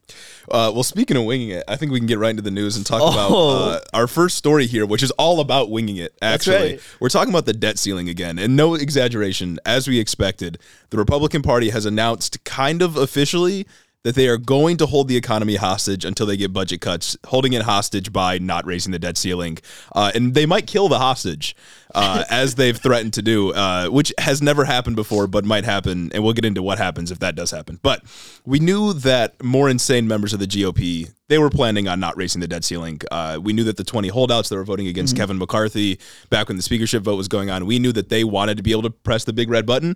Uh, 0.51 0.71
well, 0.73 0.83
speaking 0.83 1.15
of 1.17 1.23
winging 1.25 1.49
it, 1.49 1.63
I 1.67 1.75
think 1.75 1.91
we 1.91 1.99
can 1.99 2.07
get 2.07 2.17
right 2.17 2.29
into 2.31 2.41
the 2.41 2.51
news 2.51 2.75
and 2.77 2.85
talk 2.85 3.01
Oh. 3.01 3.11
about 3.11 3.31
uh, 3.31 3.79
our 3.93 4.07
first 4.07 4.37
story 4.37 4.65
here, 4.67 4.85
which 4.85 5.03
is 5.03 5.11
all 5.11 5.39
about 5.39 5.69
winging 5.69 5.97
it. 5.97 6.13
Actually, 6.21 6.55
right. 6.73 6.81
we're 6.99 7.09
talking 7.09 7.31
about 7.33 7.45
the 7.45 7.53
debt 7.53 7.77
ceiling 7.77 8.09
again, 8.09 8.39
and 8.39 8.55
no 8.55 8.73
exaggeration, 8.75 9.59
as 9.65 9.87
we 9.87 9.99
expected, 9.99 10.57
the 10.89 10.97
Republican 10.97 11.41
Party 11.41 11.69
has 11.69 11.85
announced, 11.85 12.43
kind 12.43 12.81
of 12.81 12.95
officially, 12.97 13.67
that 14.03 14.15
they 14.15 14.27
are 14.27 14.37
going 14.37 14.77
to 14.77 14.85
hold 14.85 15.07
the 15.07 15.17
economy 15.17 15.55
hostage 15.55 16.05
until 16.05 16.25
they 16.25 16.37
get 16.37 16.53
budget 16.53 16.79
cuts, 16.79 17.17
holding 17.27 17.53
it 17.53 17.63
hostage 17.63 18.13
by 18.13 18.37
not 18.37 18.65
raising 18.65 18.91
the 18.91 18.99
debt 18.99 19.17
ceiling, 19.17 19.57
uh, 19.93 20.11
and 20.15 20.33
they 20.33 20.45
might 20.45 20.67
kill 20.67 20.87
the 20.87 20.99
hostage, 20.99 21.55
uh, 21.93 22.23
as 22.29 22.55
they've 22.55 22.77
threatened 22.77 23.13
to 23.13 23.21
do, 23.21 23.51
uh, 23.53 23.87
which 23.87 24.13
has 24.17 24.41
never 24.41 24.63
happened 24.63 24.95
before, 24.95 25.27
but 25.27 25.43
might 25.43 25.65
happen, 25.65 26.09
and 26.13 26.23
we'll 26.23 26.33
get 26.33 26.45
into 26.45 26.63
what 26.63 26.77
happens 26.77 27.11
if 27.11 27.19
that 27.19 27.35
does 27.35 27.51
happen. 27.51 27.77
But 27.81 28.03
we 28.45 28.59
knew 28.59 28.93
that 28.93 29.43
more 29.43 29.69
insane 29.69 30.07
members 30.07 30.33
of 30.33 30.39
the 30.39 30.47
GOP 30.47 31.09
they 31.29 31.37
were 31.37 31.49
planning 31.51 31.87
on 31.87 31.99
not 31.99 32.17
raising 32.17 32.41
the 32.41 32.47
debt 32.47 32.63
ceiling. 32.63 32.99
Uh, 33.11 33.39
we 33.41 33.53
knew 33.53 33.63
that 33.63 33.77
the 33.77 33.83
20 33.83 34.09
holdouts 34.09 34.49
that 34.49 34.55
were 34.55 34.63
voting 34.63 34.87
against 34.87 35.15
Kevin 35.15 35.37
McCarthy 35.37 35.99
back 36.31 36.47
when 36.47 36.57
the 36.57 36.63
speakership 36.63 37.03
vote 37.03 37.15
was 37.15 37.27
going 37.27 37.51
on, 37.51 37.67
we 37.67 37.77
knew 37.79 37.91
that 37.91 38.09
they 38.09 38.23
wanted 38.23 38.57
to 38.57 38.63
be 38.63 38.71
able 38.71 38.81
to 38.81 38.89
press 38.89 39.23
the 39.23 39.31
big 39.31 39.47
red 39.47 39.65
button. 39.65 39.95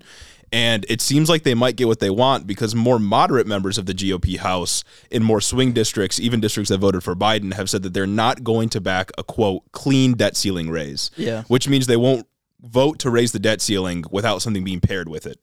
And 0.54 0.86
it 0.88 1.02
seems 1.02 1.30
like 1.30 1.42
they 1.42 1.56
might 1.56 1.76
get 1.76 1.88
what 1.88 2.00
they 2.00 2.12
want 2.12 2.46
because 2.46 2.76
more 2.76 3.00
moderate 3.00 3.48
members 3.48 3.80
of 3.80 3.88
the 3.88 3.94
GOP 3.94 4.38
House 4.38 4.84
in 5.10 5.24
more 5.24 5.42
swing 5.42 5.74
districts, 5.74 6.20
even 6.20 6.40
districts 6.40 6.70
that 6.70 6.78
voted 6.78 7.04
for 7.04 7.16
Biden, 7.16 7.56
have 7.56 7.72
said 7.72 7.82
that 7.82 7.96
they're 7.96 8.06
not 8.06 8.44
going 8.44 8.70
to 8.70 8.80
back 8.80 9.10
a 9.18 9.24
quote 9.24 9.64
clean 9.72 10.14
debt 10.14 10.38
ceiling 10.38 10.70
raise. 10.70 11.10
Yeah. 11.18 11.42
Which 11.48 11.68
means 11.68 11.88
they 11.88 11.98
won't 11.98 12.28
vote 12.64 13.00
to 13.00 13.10
raise 13.10 13.34
the 13.34 13.40
debt 13.40 13.62
ceiling 13.62 14.06
without 14.10 14.42
something 14.42 14.64
being 14.64 14.80
paired 14.80 15.10
with 15.10 15.26
it. 15.26 15.38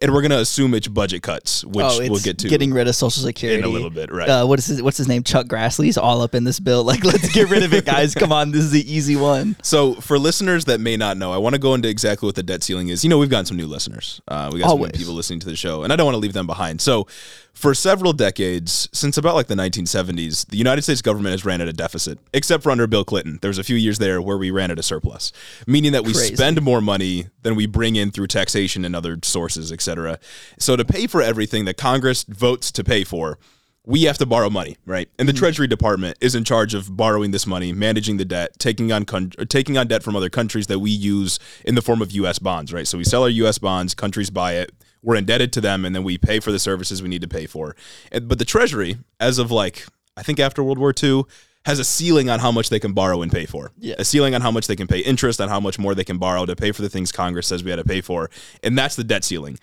And 0.00 0.12
we're 0.12 0.22
going 0.22 0.30
to 0.30 0.40
assume 0.40 0.74
it's 0.74 0.88
budget 0.88 1.22
cuts, 1.22 1.64
which 1.64 1.84
oh, 1.86 1.98
we'll 2.08 2.18
get 2.18 2.38
to. 2.38 2.48
getting 2.48 2.72
rid 2.72 2.88
of 2.88 2.96
Social 2.96 3.22
Security 3.22 3.60
in 3.60 3.64
a 3.64 3.68
little 3.68 3.90
bit, 3.90 4.10
right. 4.10 4.28
Uh, 4.28 4.46
what 4.46 4.58
is 4.58 4.66
his, 4.66 4.82
what's 4.82 4.96
his 4.96 5.06
name? 5.06 5.22
Chuck 5.22 5.46
Grassley's 5.46 5.98
all 5.98 6.22
up 6.22 6.34
in 6.34 6.44
this 6.44 6.58
bill. 6.58 6.82
Like, 6.92 7.04
let's 7.04 7.32
get 7.32 7.48
rid 7.48 7.62
of 7.62 7.72
it, 7.72 7.86
guys. 7.86 8.14
Come 8.14 8.32
on, 8.32 8.50
this 8.50 8.62
is 8.62 8.70
the 8.70 8.92
easy 8.92 9.16
one. 9.16 9.56
So, 9.64 9.94
for 9.94 10.18
listeners 10.18 10.66
that 10.66 10.80
may 10.80 10.96
not 10.96 11.16
know, 11.16 11.32
I 11.32 11.38
want 11.38 11.54
to 11.54 11.58
go 11.58 11.72
into 11.72 11.88
exactly 11.88 12.26
what 12.26 12.34
the 12.34 12.42
debt 12.42 12.62
ceiling 12.62 12.88
is. 12.88 13.02
You 13.02 13.08
know, 13.08 13.16
we've 13.16 13.30
gotten 13.30 13.46
some 13.46 13.56
new 13.56 13.66
listeners. 13.66 14.20
Uh, 14.28 14.50
we 14.52 14.60
got 14.60 14.70
some 14.70 14.80
new 14.80 14.88
people 14.88 15.14
listening 15.14 15.40
to 15.40 15.46
the 15.46 15.56
show, 15.56 15.82
and 15.82 15.92
I 15.92 15.96
don't 15.96 16.04
want 16.04 16.16
to 16.16 16.18
leave 16.18 16.34
them 16.34 16.46
behind. 16.46 16.80
So, 16.82 17.06
for 17.52 17.74
several 17.74 18.12
decades, 18.12 18.88
since 18.92 19.16
about 19.16 19.34
like 19.34 19.46
the 19.46 19.54
1970s, 19.54 20.46
the 20.46 20.56
United 20.56 20.82
States 20.82 21.02
government 21.02 21.32
has 21.32 21.44
ran 21.44 21.60
at 21.60 21.68
a 21.68 21.72
deficit, 21.72 22.18
except 22.32 22.62
for 22.62 22.70
under 22.70 22.86
Bill 22.86 23.04
Clinton. 23.04 23.38
There 23.40 23.50
was 23.50 23.58
a 23.58 23.64
few 23.64 23.76
years 23.76 23.98
there 23.98 24.20
where 24.22 24.38
we 24.38 24.50
ran 24.50 24.70
at 24.70 24.78
a 24.78 24.82
surplus, 24.82 25.32
meaning 25.66 25.92
that 25.92 26.04
we 26.04 26.12
Crazy. 26.12 26.34
spend 26.34 26.62
more 26.62 26.80
money 26.80 27.26
than 27.42 27.54
we 27.54 27.66
bring 27.66 27.96
in 27.96 28.10
through 28.10 28.28
taxation 28.28 28.84
and 28.84 28.96
other 28.96 29.18
sources, 29.22 29.70
et 29.70 29.82
cetera. 29.82 30.18
So, 30.58 30.76
to 30.76 30.84
pay 30.84 31.06
for 31.06 31.20
everything 31.20 31.64
that 31.66 31.76
Congress 31.76 32.24
votes 32.24 32.72
to 32.72 32.82
pay 32.82 33.04
for, 33.04 33.38
we 33.84 34.04
have 34.04 34.18
to 34.18 34.26
borrow 34.26 34.48
money, 34.48 34.76
right? 34.86 35.08
And 35.18 35.28
the 35.28 35.32
mm. 35.32 35.38
Treasury 35.38 35.66
Department 35.66 36.16
is 36.20 36.34
in 36.34 36.44
charge 36.44 36.72
of 36.72 36.96
borrowing 36.96 37.32
this 37.32 37.46
money, 37.46 37.72
managing 37.72 38.16
the 38.16 38.24
debt, 38.24 38.58
taking 38.58 38.92
on 38.92 39.04
con- 39.04 39.30
taking 39.48 39.76
on 39.76 39.88
debt 39.88 40.02
from 40.02 40.16
other 40.16 40.30
countries 40.30 40.68
that 40.68 40.78
we 40.78 40.90
use 40.90 41.38
in 41.64 41.74
the 41.74 41.82
form 41.82 42.00
of 42.00 42.12
U.S. 42.12 42.38
bonds, 42.38 42.72
right? 42.72 42.86
So 42.86 42.96
we 42.96 43.04
sell 43.04 43.24
our 43.24 43.28
U.S. 43.28 43.58
bonds, 43.58 43.94
countries 43.94 44.30
buy 44.30 44.54
it, 44.54 44.72
we're 45.02 45.16
indebted 45.16 45.52
to 45.54 45.60
them, 45.60 45.84
and 45.84 45.94
then 45.94 46.04
we 46.04 46.18
pay 46.18 46.40
for 46.40 46.52
the 46.52 46.58
services 46.58 47.02
we 47.02 47.08
need 47.08 47.22
to 47.22 47.28
pay 47.28 47.46
for. 47.46 47.74
And, 48.10 48.28
but 48.28 48.38
the 48.38 48.44
Treasury, 48.44 48.98
as 49.20 49.38
of 49.38 49.50
like 49.50 49.86
I 50.16 50.22
think 50.22 50.38
after 50.38 50.62
World 50.62 50.78
War 50.78 50.92
II, 51.00 51.24
has 51.64 51.78
a 51.78 51.84
ceiling 51.84 52.28
on 52.28 52.40
how 52.40 52.50
much 52.50 52.70
they 52.70 52.80
can 52.80 52.92
borrow 52.92 53.22
and 53.22 53.30
pay 53.30 53.46
for. 53.46 53.70
Yeah. 53.78 53.94
A 53.98 54.04
ceiling 54.04 54.34
on 54.34 54.40
how 54.40 54.50
much 54.50 54.66
they 54.66 54.76
can 54.76 54.86
pay 54.86 54.98
interest, 54.98 55.40
on 55.40 55.48
how 55.48 55.60
much 55.60 55.78
more 55.78 55.94
they 55.94 56.04
can 56.04 56.18
borrow 56.18 56.44
to 56.44 56.56
pay 56.56 56.72
for 56.72 56.82
the 56.82 56.88
things 56.88 57.12
Congress 57.12 57.46
says 57.46 57.62
we 57.62 57.70
had 57.70 57.76
to 57.76 57.84
pay 57.84 58.00
for, 58.00 58.30
and 58.62 58.76
that's 58.76 58.96
the 58.96 59.04
debt 59.04 59.24
ceiling. 59.24 59.58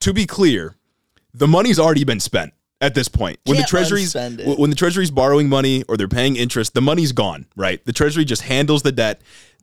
To 0.00 0.12
be 0.12 0.26
clear, 0.26 0.76
the 1.34 1.48
money's 1.48 1.78
already 1.78 2.04
been 2.04 2.20
spent 2.20 2.52
at 2.80 2.94
this 2.94 3.08
point. 3.08 3.38
When 3.44 3.56
Can't 3.56 3.66
the 3.66 3.70
treasury's 3.70 4.14
unspend 4.14 4.34
it. 4.34 4.44
w- 4.44 4.56
when 4.58 4.70
the 4.70 4.76
treasury's 4.76 5.10
borrowing 5.10 5.48
money 5.48 5.82
or 5.88 5.96
they're 5.96 6.08
paying 6.08 6.36
interest, 6.36 6.72
the 6.74 6.80
money's 6.80 7.12
gone, 7.12 7.46
right? 7.56 7.84
The 7.84 7.92
treasury 7.92 8.24
just 8.24 8.42
handles 8.42 8.82
the 8.82 8.92
debt 8.92 9.20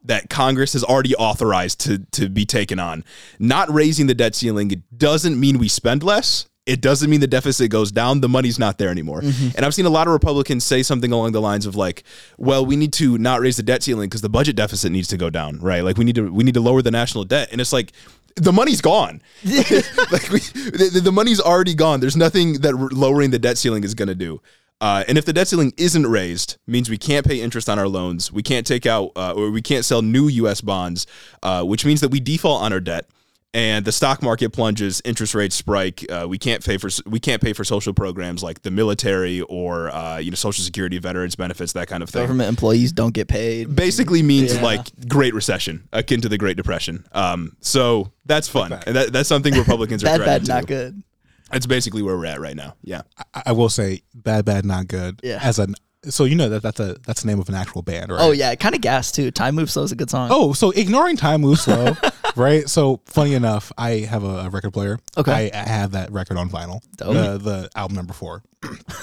that 0.08 0.30
Congress 0.30 0.74
has 0.74 0.84
already 0.84 1.16
authorized 1.16 1.80
to 1.82 2.00
to 2.12 2.30
be 2.30 2.46
taken 2.46 2.80
on. 2.80 3.04
Not 3.40 3.72
raising 3.72 4.08
the 4.08 4.16
debt 4.16 4.36
ceiling 4.36 4.72
it 4.72 4.98
doesn't 4.98 5.40
mean 5.40 5.60
we 5.60 5.68
spend 5.68 6.04
less. 6.04 6.48
It 6.66 6.82
doesn't 6.82 7.10
mean 7.10 7.22
the 7.22 7.28
deficit 7.28 7.72
goes 7.72 7.94
down. 7.94 8.20
The 8.20 8.28
money's 8.28 8.60
not 8.60 8.78
there 8.78 8.90
anymore. 8.90 9.22
Mm-hmm. 9.22 9.56
And 9.56 9.66
I've 9.66 9.74
seen 9.74 9.86
a 9.86 9.90
lot 9.90 10.08
of 10.08 10.12
Republicans 10.12 10.66
say 10.66 10.84
something 10.84 11.14
along 11.14 11.32
the 11.32 11.40
lines 11.40 11.66
of 11.66 11.78
like, 11.78 12.04
"Well, 12.38 12.66
we 12.66 12.76
need 12.76 12.92
to 12.94 13.18
not 13.18 13.40
raise 13.40 13.56
the 13.56 13.64
debt 13.64 13.84
ceiling 13.84 14.10
because 14.10 14.22
the 14.22 14.30
budget 14.30 14.58
deficit 14.58 14.92
needs 14.92 15.08
to 15.10 15.18
go 15.18 15.30
down, 15.30 15.60
right? 15.60 15.82
Like 15.82 15.98
we 15.98 16.04
need 16.04 16.16
to 16.16 16.32
we 16.32 16.44
need 16.44 16.56
to 16.56 16.62
lower 16.62 16.82
the 16.82 16.92
national 16.92 17.24
debt." 17.24 17.50
And 17.54 17.62
it's 17.62 17.72
like 17.72 17.94
the 18.36 18.52
money's 18.52 18.82
gone. 18.82 19.22
like 19.46 20.30
we, 20.30 20.40
the, 20.40 21.02
the 21.04 21.12
money's 21.12 21.40
already 21.40 21.74
gone. 21.74 22.02
There's 22.02 22.18
nothing 22.18 22.62
that 22.62 22.76
lowering 22.76 23.32
the 23.32 23.40
debt 23.40 23.58
ceiling 23.58 23.84
is 23.84 23.94
going 23.94 24.10
to 24.10 24.16
do. 24.16 24.42
Uh, 24.80 25.04
and 25.08 25.18
if 25.18 25.26
the 25.26 25.34
debt 25.34 25.48
ceiling 25.48 25.74
isn't 25.78 26.06
raised, 26.06 26.58
means 26.68 26.90
we 26.90 26.98
can't 26.98 27.26
pay 27.26 27.42
interest 27.42 27.68
on 27.70 27.80
our 27.80 27.88
loans. 27.88 28.32
We 28.32 28.44
can't 28.44 28.66
take 28.68 28.86
out 28.86 29.12
uh, 29.16 29.34
or 29.34 29.50
we 29.52 29.62
can't 29.62 29.84
sell 29.86 30.02
new 30.02 30.28
U.S. 30.28 30.62
bonds, 30.62 31.08
uh, 31.42 31.64
which 31.64 31.84
means 31.86 32.02
that 32.02 32.10
we 32.10 32.20
default 32.20 32.62
on 32.62 32.72
our 32.74 32.80
debt. 32.80 33.08
and 33.54 33.86
the 33.86 33.92
stock 33.92 34.22
market 34.22 34.52
plunges, 34.52 35.02
interest 35.06 35.34
rates 35.34 35.56
spike. 35.56 36.06
Uh, 36.12 36.28
we 36.30 36.38
can't 36.38 36.64
pay 36.64 36.78
for 36.78 36.90
we 37.08 37.20
can't 37.20 37.42
pay 37.42 37.54
for 37.54 37.64
social 37.64 37.94
programs 37.94 38.44
like 38.44 38.62
the 38.62 38.70
military 38.70 39.42
or 39.42 39.90
uh, 39.90 40.18
you 40.18 40.30
know 40.30 40.36
Social 40.36 40.64
Security, 40.64 41.00
veterans 41.00 41.36
benefits, 41.36 41.74
that 41.74 41.88
kind 41.88 42.04
of 42.04 42.10
thing. 42.10 42.22
Government 42.22 42.50
employees 42.50 42.92
don't 42.92 43.14
get 43.16 43.28
paid. 43.30 43.74
Basically 43.76 44.22
means 44.22 44.54
Yeah. 44.54 44.62
like 44.64 45.08
Great 45.08 45.34
Recession, 45.34 45.88
akin 45.92 46.22
to 46.22 46.30
the 46.30 46.38
Great 46.38 46.58
Depression. 46.58 47.04
Um, 47.14 47.56
so 47.62 48.12
that's 48.26 48.48
fun, 48.50 48.74
and 48.86 48.96
that, 48.96 49.12
that's 49.14 49.30
something 49.30 49.56
Republicans 49.56 50.04
are 50.04 50.08
Bad, 50.08 50.18
threatened 50.18 50.48
bad, 50.48 50.54
to. 50.54 50.54
not 50.54 50.68
good. 50.68 51.04
That's 51.52 51.66
basically 51.66 52.02
where 52.02 52.18
we're 52.18 52.26
at 52.26 52.40
right 52.40 52.56
now. 52.56 52.76
Yeah. 52.84 53.02
I, 53.34 53.44
I 53.48 53.52
will 53.54 53.70
say 53.70 54.02
bad, 54.14 54.46
bad, 54.46 54.66
not 54.66 54.88
good. 54.88 55.20
Yeah. 55.24 55.40
As 55.42 55.60
an 55.60 55.76
so 56.10 56.26
you 56.26 56.36
know 56.36 56.50
that 56.50 56.62
that's 56.62 56.80
a 56.80 56.96
that's 57.06 57.22
the 57.22 57.28
name 57.28 57.40
of 57.40 57.50
an 57.50 57.56
actual 57.56 57.82
band, 57.82 58.12
right? 58.12 58.22
Oh 58.22 58.32
yeah, 58.32 58.54
kind 58.56 58.76
of 58.76 58.82
gas 58.82 59.12
too. 59.12 59.32
Time 59.32 59.56
moves 59.56 59.74
slow 59.74 59.84
is 59.84 59.92
a 59.92 59.96
good 59.96 60.10
song. 60.10 60.30
Oh, 60.32 60.54
so 60.54 60.72
ignoring 60.72 61.18
time 61.18 61.42
moves 61.42 61.62
slow, 61.62 61.96
right? 62.36 62.70
So 62.70 63.02
funny 63.06 63.34
enough, 63.34 63.72
I 63.78 64.00
have 64.10 64.24
a, 64.24 64.46
a 64.46 64.50
record 64.50 64.72
player. 64.72 65.00
Okay. 65.18 65.52
I, 65.54 65.60
I 65.60 65.68
have 65.68 65.92
that 65.92 66.12
record 66.12 66.38
on 66.38 66.50
vinyl. 66.50 66.82
Dope. 66.96 67.14
The 67.14 67.38
the 67.38 67.70
album 67.76 67.96
number 67.96 68.14
four. 68.14 68.44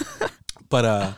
but 0.68 0.84
uh 0.84 1.12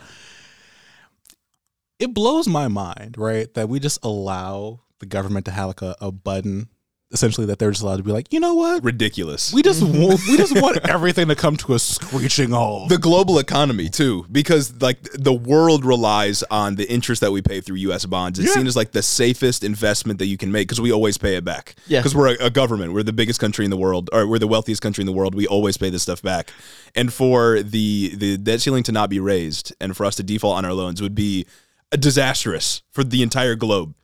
it 1.98 2.12
blows 2.12 2.46
my 2.46 2.68
mind, 2.68 3.16
right? 3.16 3.52
That 3.54 3.68
we 3.68 3.80
just 3.80 4.04
allow 4.04 4.80
the 4.98 5.06
government 5.06 5.46
to 5.46 5.50
have 5.50 5.68
like 5.68 5.82
a, 5.82 5.96
a 6.00 6.10
button 6.12 6.68
essentially 7.12 7.46
that 7.46 7.58
they're 7.58 7.70
just 7.70 7.82
allowed 7.82 7.98
to 7.98 8.02
be 8.02 8.10
like, 8.10 8.32
you 8.32 8.40
know 8.40 8.54
what? 8.54 8.82
Ridiculous. 8.82 9.52
We 9.52 9.62
just 9.62 9.80
mm-hmm. 9.80 10.02
want, 10.02 10.20
we 10.28 10.36
just 10.36 10.60
want 10.60 10.78
everything 10.88 11.28
to 11.28 11.36
come 11.36 11.56
to 11.58 11.74
a 11.74 11.78
screeching 11.78 12.50
halt. 12.50 12.88
the 12.88 12.98
global 12.98 13.38
economy 13.38 13.88
too 13.88 14.26
because 14.30 14.80
like 14.82 15.02
the 15.12 15.32
world 15.32 15.84
relies 15.84 16.42
on 16.50 16.74
the 16.74 16.90
interest 16.90 17.20
that 17.20 17.30
we 17.30 17.42
pay 17.42 17.60
through 17.60 17.76
US 17.76 18.04
bonds 18.06 18.38
it's 18.38 18.48
Yeah. 18.48 18.54
seen 18.54 18.66
as 18.66 18.74
like 18.74 18.90
the 18.90 19.02
safest 19.02 19.62
investment 19.62 20.18
that 20.18 20.26
you 20.26 20.36
can 20.36 20.50
make 20.50 20.66
because 20.66 20.80
we 20.80 20.92
always 20.92 21.16
pay 21.16 21.36
it 21.36 21.44
back 21.44 21.76
Yeah. 21.86 22.00
because 22.00 22.14
we're 22.14 22.34
a, 22.34 22.46
a 22.46 22.50
government 22.50 22.92
we're 22.92 23.04
the 23.04 23.12
biggest 23.12 23.38
country 23.38 23.64
in 23.64 23.70
the 23.70 23.76
world 23.76 24.10
or 24.12 24.26
we're 24.26 24.40
the 24.40 24.48
wealthiest 24.48 24.82
country 24.82 25.02
in 25.02 25.06
the 25.06 25.12
world 25.12 25.34
we 25.34 25.46
always 25.46 25.76
pay 25.76 25.90
this 25.90 26.02
stuff 26.02 26.22
back 26.22 26.50
and 26.96 27.12
for 27.12 27.62
the 27.62 28.14
the 28.16 28.36
debt 28.36 28.60
ceiling 28.60 28.82
to 28.82 28.92
not 28.92 29.08
be 29.10 29.20
raised 29.20 29.72
and 29.80 29.96
for 29.96 30.04
us 30.04 30.16
to 30.16 30.24
default 30.24 30.56
on 30.58 30.64
our 30.64 30.72
loans 30.72 31.00
would 31.00 31.14
be 31.14 31.46
disastrous 31.96 32.82
for 32.90 33.04
the 33.04 33.22
entire 33.22 33.54
globe 33.54 33.94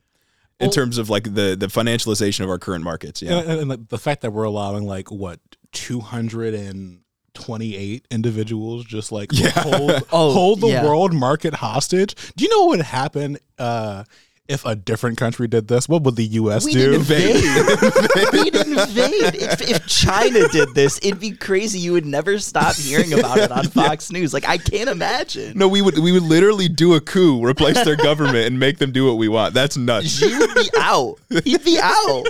in 0.59 0.69
terms 0.69 0.97
of 0.97 1.09
like 1.09 1.23
the 1.35 1.55
the 1.59 1.67
financialization 1.67 2.41
of 2.43 2.49
our 2.49 2.59
current 2.59 2.83
markets 2.83 3.21
yeah. 3.21 3.39
And, 3.39 3.51
and, 3.51 3.71
and 3.71 3.87
the- 3.89 3.97
fact 3.97 4.21
that 4.21 4.31
we're 4.31 4.43
allowing 4.43 4.85
like 4.85 5.09
what 5.11 5.39
228 5.71 8.05
individuals 8.11 8.85
just 8.85 9.11
like 9.11 9.31
hold, 9.35 9.91
Oh, 10.11 10.31
hold 10.33 10.61
the 10.61 10.67
yeah. 10.67 10.83
world 10.85 11.13
market 11.13 11.53
hostage? 11.55 12.15
Do 12.35 12.43
you 12.43 12.49
know 12.49 12.65
what 12.65 12.77
would 12.77 12.85
happen 12.85 13.37
uh 13.57 14.03
if 14.47 14.65
a 14.65 14.75
different 14.75 15.17
country 15.17 15.47
did 15.47 15.69
this 15.69 15.87
what 15.87 16.03
would 16.03 16.15
the 16.17 16.25
us 16.25 16.65
We 16.65 16.73
do 16.73 16.91
didn't 16.91 17.01
invade. 17.01 17.35
We'd 18.33 18.55
invade. 18.55 19.35
If, 19.35 19.61
if 19.61 19.87
China 19.87 20.47
did 20.49 20.75
this, 20.75 20.97
it'd 20.97 21.19
be 21.19 21.31
crazy. 21.31 21.79
You 21.79 21.93
would 21.93 22.05
never 22.05 22.37
stop 22.39 22.75
hearing 22.75 23.13
about 23.13 23.37
it 23.37 23.51
on 23.51 23.63
Fox 23.69 24.11
News. 24.11 24.33
Like 24.33 24.47
I 24.47 24.57
can't 24.57 24.89
imagine. 24.89 25.57
no 25.57 25.67
we 25.67 25.81
would 25.81 25.97
we 25.97 26.11
would 26.11 26.23
literally 26.23 26.67
do 26.67 26.93
a 26.93 27.01
coup 27.01 27.43
replace 27.43 27.83
their 27.85 27.95
government 27.95 28.47
and 28.47 28.59
make 28.59 28.79
them 28.79 28.91
do 28.91 29.05
what 29.07 29.17
we 29.17 29.27
want 29.27 29.53
that's 29.53 29.77
nuts 29.77 30.19
You 30.21 30.39
would 30.39 30.55
be 30.55 30.69
out. 30.77 31.15
He'd 31.43 31.63
be 31.63 31.79
out. 31.81 32.25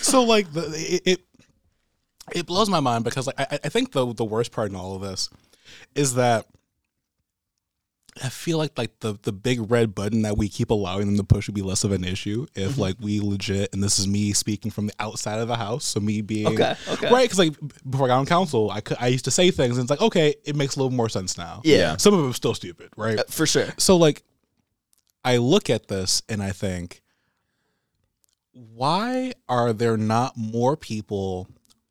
so 0.00 0.22
like 0.22 0.52
the, 0.52 0.72
it, 0.76 1.02
it 1.04 1.20
it 2.32 2.46
blows 2.46 2.70
my 2.70 2.80
mind 2.80 3.04
because 3.04 3.26
like 3.26 3.40
I, 3.40 3.58
I 3.64 3.68
think 3.68 3.92
the 3.92 4.12
the 4.14 4.24
worst 4.24 4.52
part 4.52 4.70
in 4.70 4.76
all 4.76 4.94
of 4.94 5.02
this 5.02 5.28
is 5.94 6.14
that 6.14 6.46
I 8.22 8.28
feel 8.28 8.58
like 8.58 8.76
like 8.76 9.00
the 9.00 9.18
the 9.22 9.32
big 9.32 9.70
red 9.70 9.94
button 9.94 10.22
that 10.22 10.36
we 10.36 10.48
keep 10.48 10.70
allowing 10.70 11.06
them 11.06 11.16
to 11.16 11.24
push 11.24 11.46
would 11.48 11.54
be 11.54 11.62
less 11.62 11.84
of 11.84 11.92
an 11.92 12.04
issue 12.04 12.46
if 12.54 12.72
Mm-hmm. 12.72 12.80
like 12.80 12.96
we 13.00 13.20
legit 13.20 13.70
and 13.72 13.82
this 13.82 13.98
is 13.98 14.06
me 14.06 14.32
speaking 14.32 14.70
from 14.70 14.86
the 14.88 14.92
outside 15.00 15.38
of 15.40 15.48
the 15.48 15.56
house 15.56 15.84
so 15.84 16.00
me 16.00 16.20
being 16.20 16.46
Okay, 16.48 16.74
okay. 16.88 17.10
right 17.10 17.22
because 17.24 17.38
like 17.38 17.54
before 17.88 18.06
I 18.06 18.08
got 18.08 18.18
on 18.18 18.26
council 18.26 18.70
I 18.70 18.80
could 18.82 18.96
I 19.00 19.06
used 19.08 19.24
to 19.24 19.30
say 19.30 19.50
things 19.50 19.76
and 19.78 19.84
it's 19.84 19.90
like 19.90 20.02
okay 20.02 20.34
it 20.44 20.54
makes 20.56 20.76
a 20.76 20.78
little 20.80 20.94
more 20.96 21.08
sense 21.08 21.38
now 21.38 21.62
Yeah. 21.64 21.96
some 21.96 22.12
of 22.14 22.20
it 22.20 22.26
was 22.26 22.36
still 22.36 22.54
stupid 22.54 22.90
right 22.96 23.18
Uh, 23.18 23.24
For 23.28 23.46
sure. 23.46 23.68
so 23.78 23.96
like 23.96 24.22
I 25.24 25.36
look 25.38 25.70
at 25.70 25.88
this 25.88 26.22
and 26.28 26.42
I 26.42 26.50
think 26.52 27.00
why 28.52 29.32
are 29.48 29.72
there 29.72 29.96
not 29.96 30.36
more 30.36 30.76
people 30.76 31.48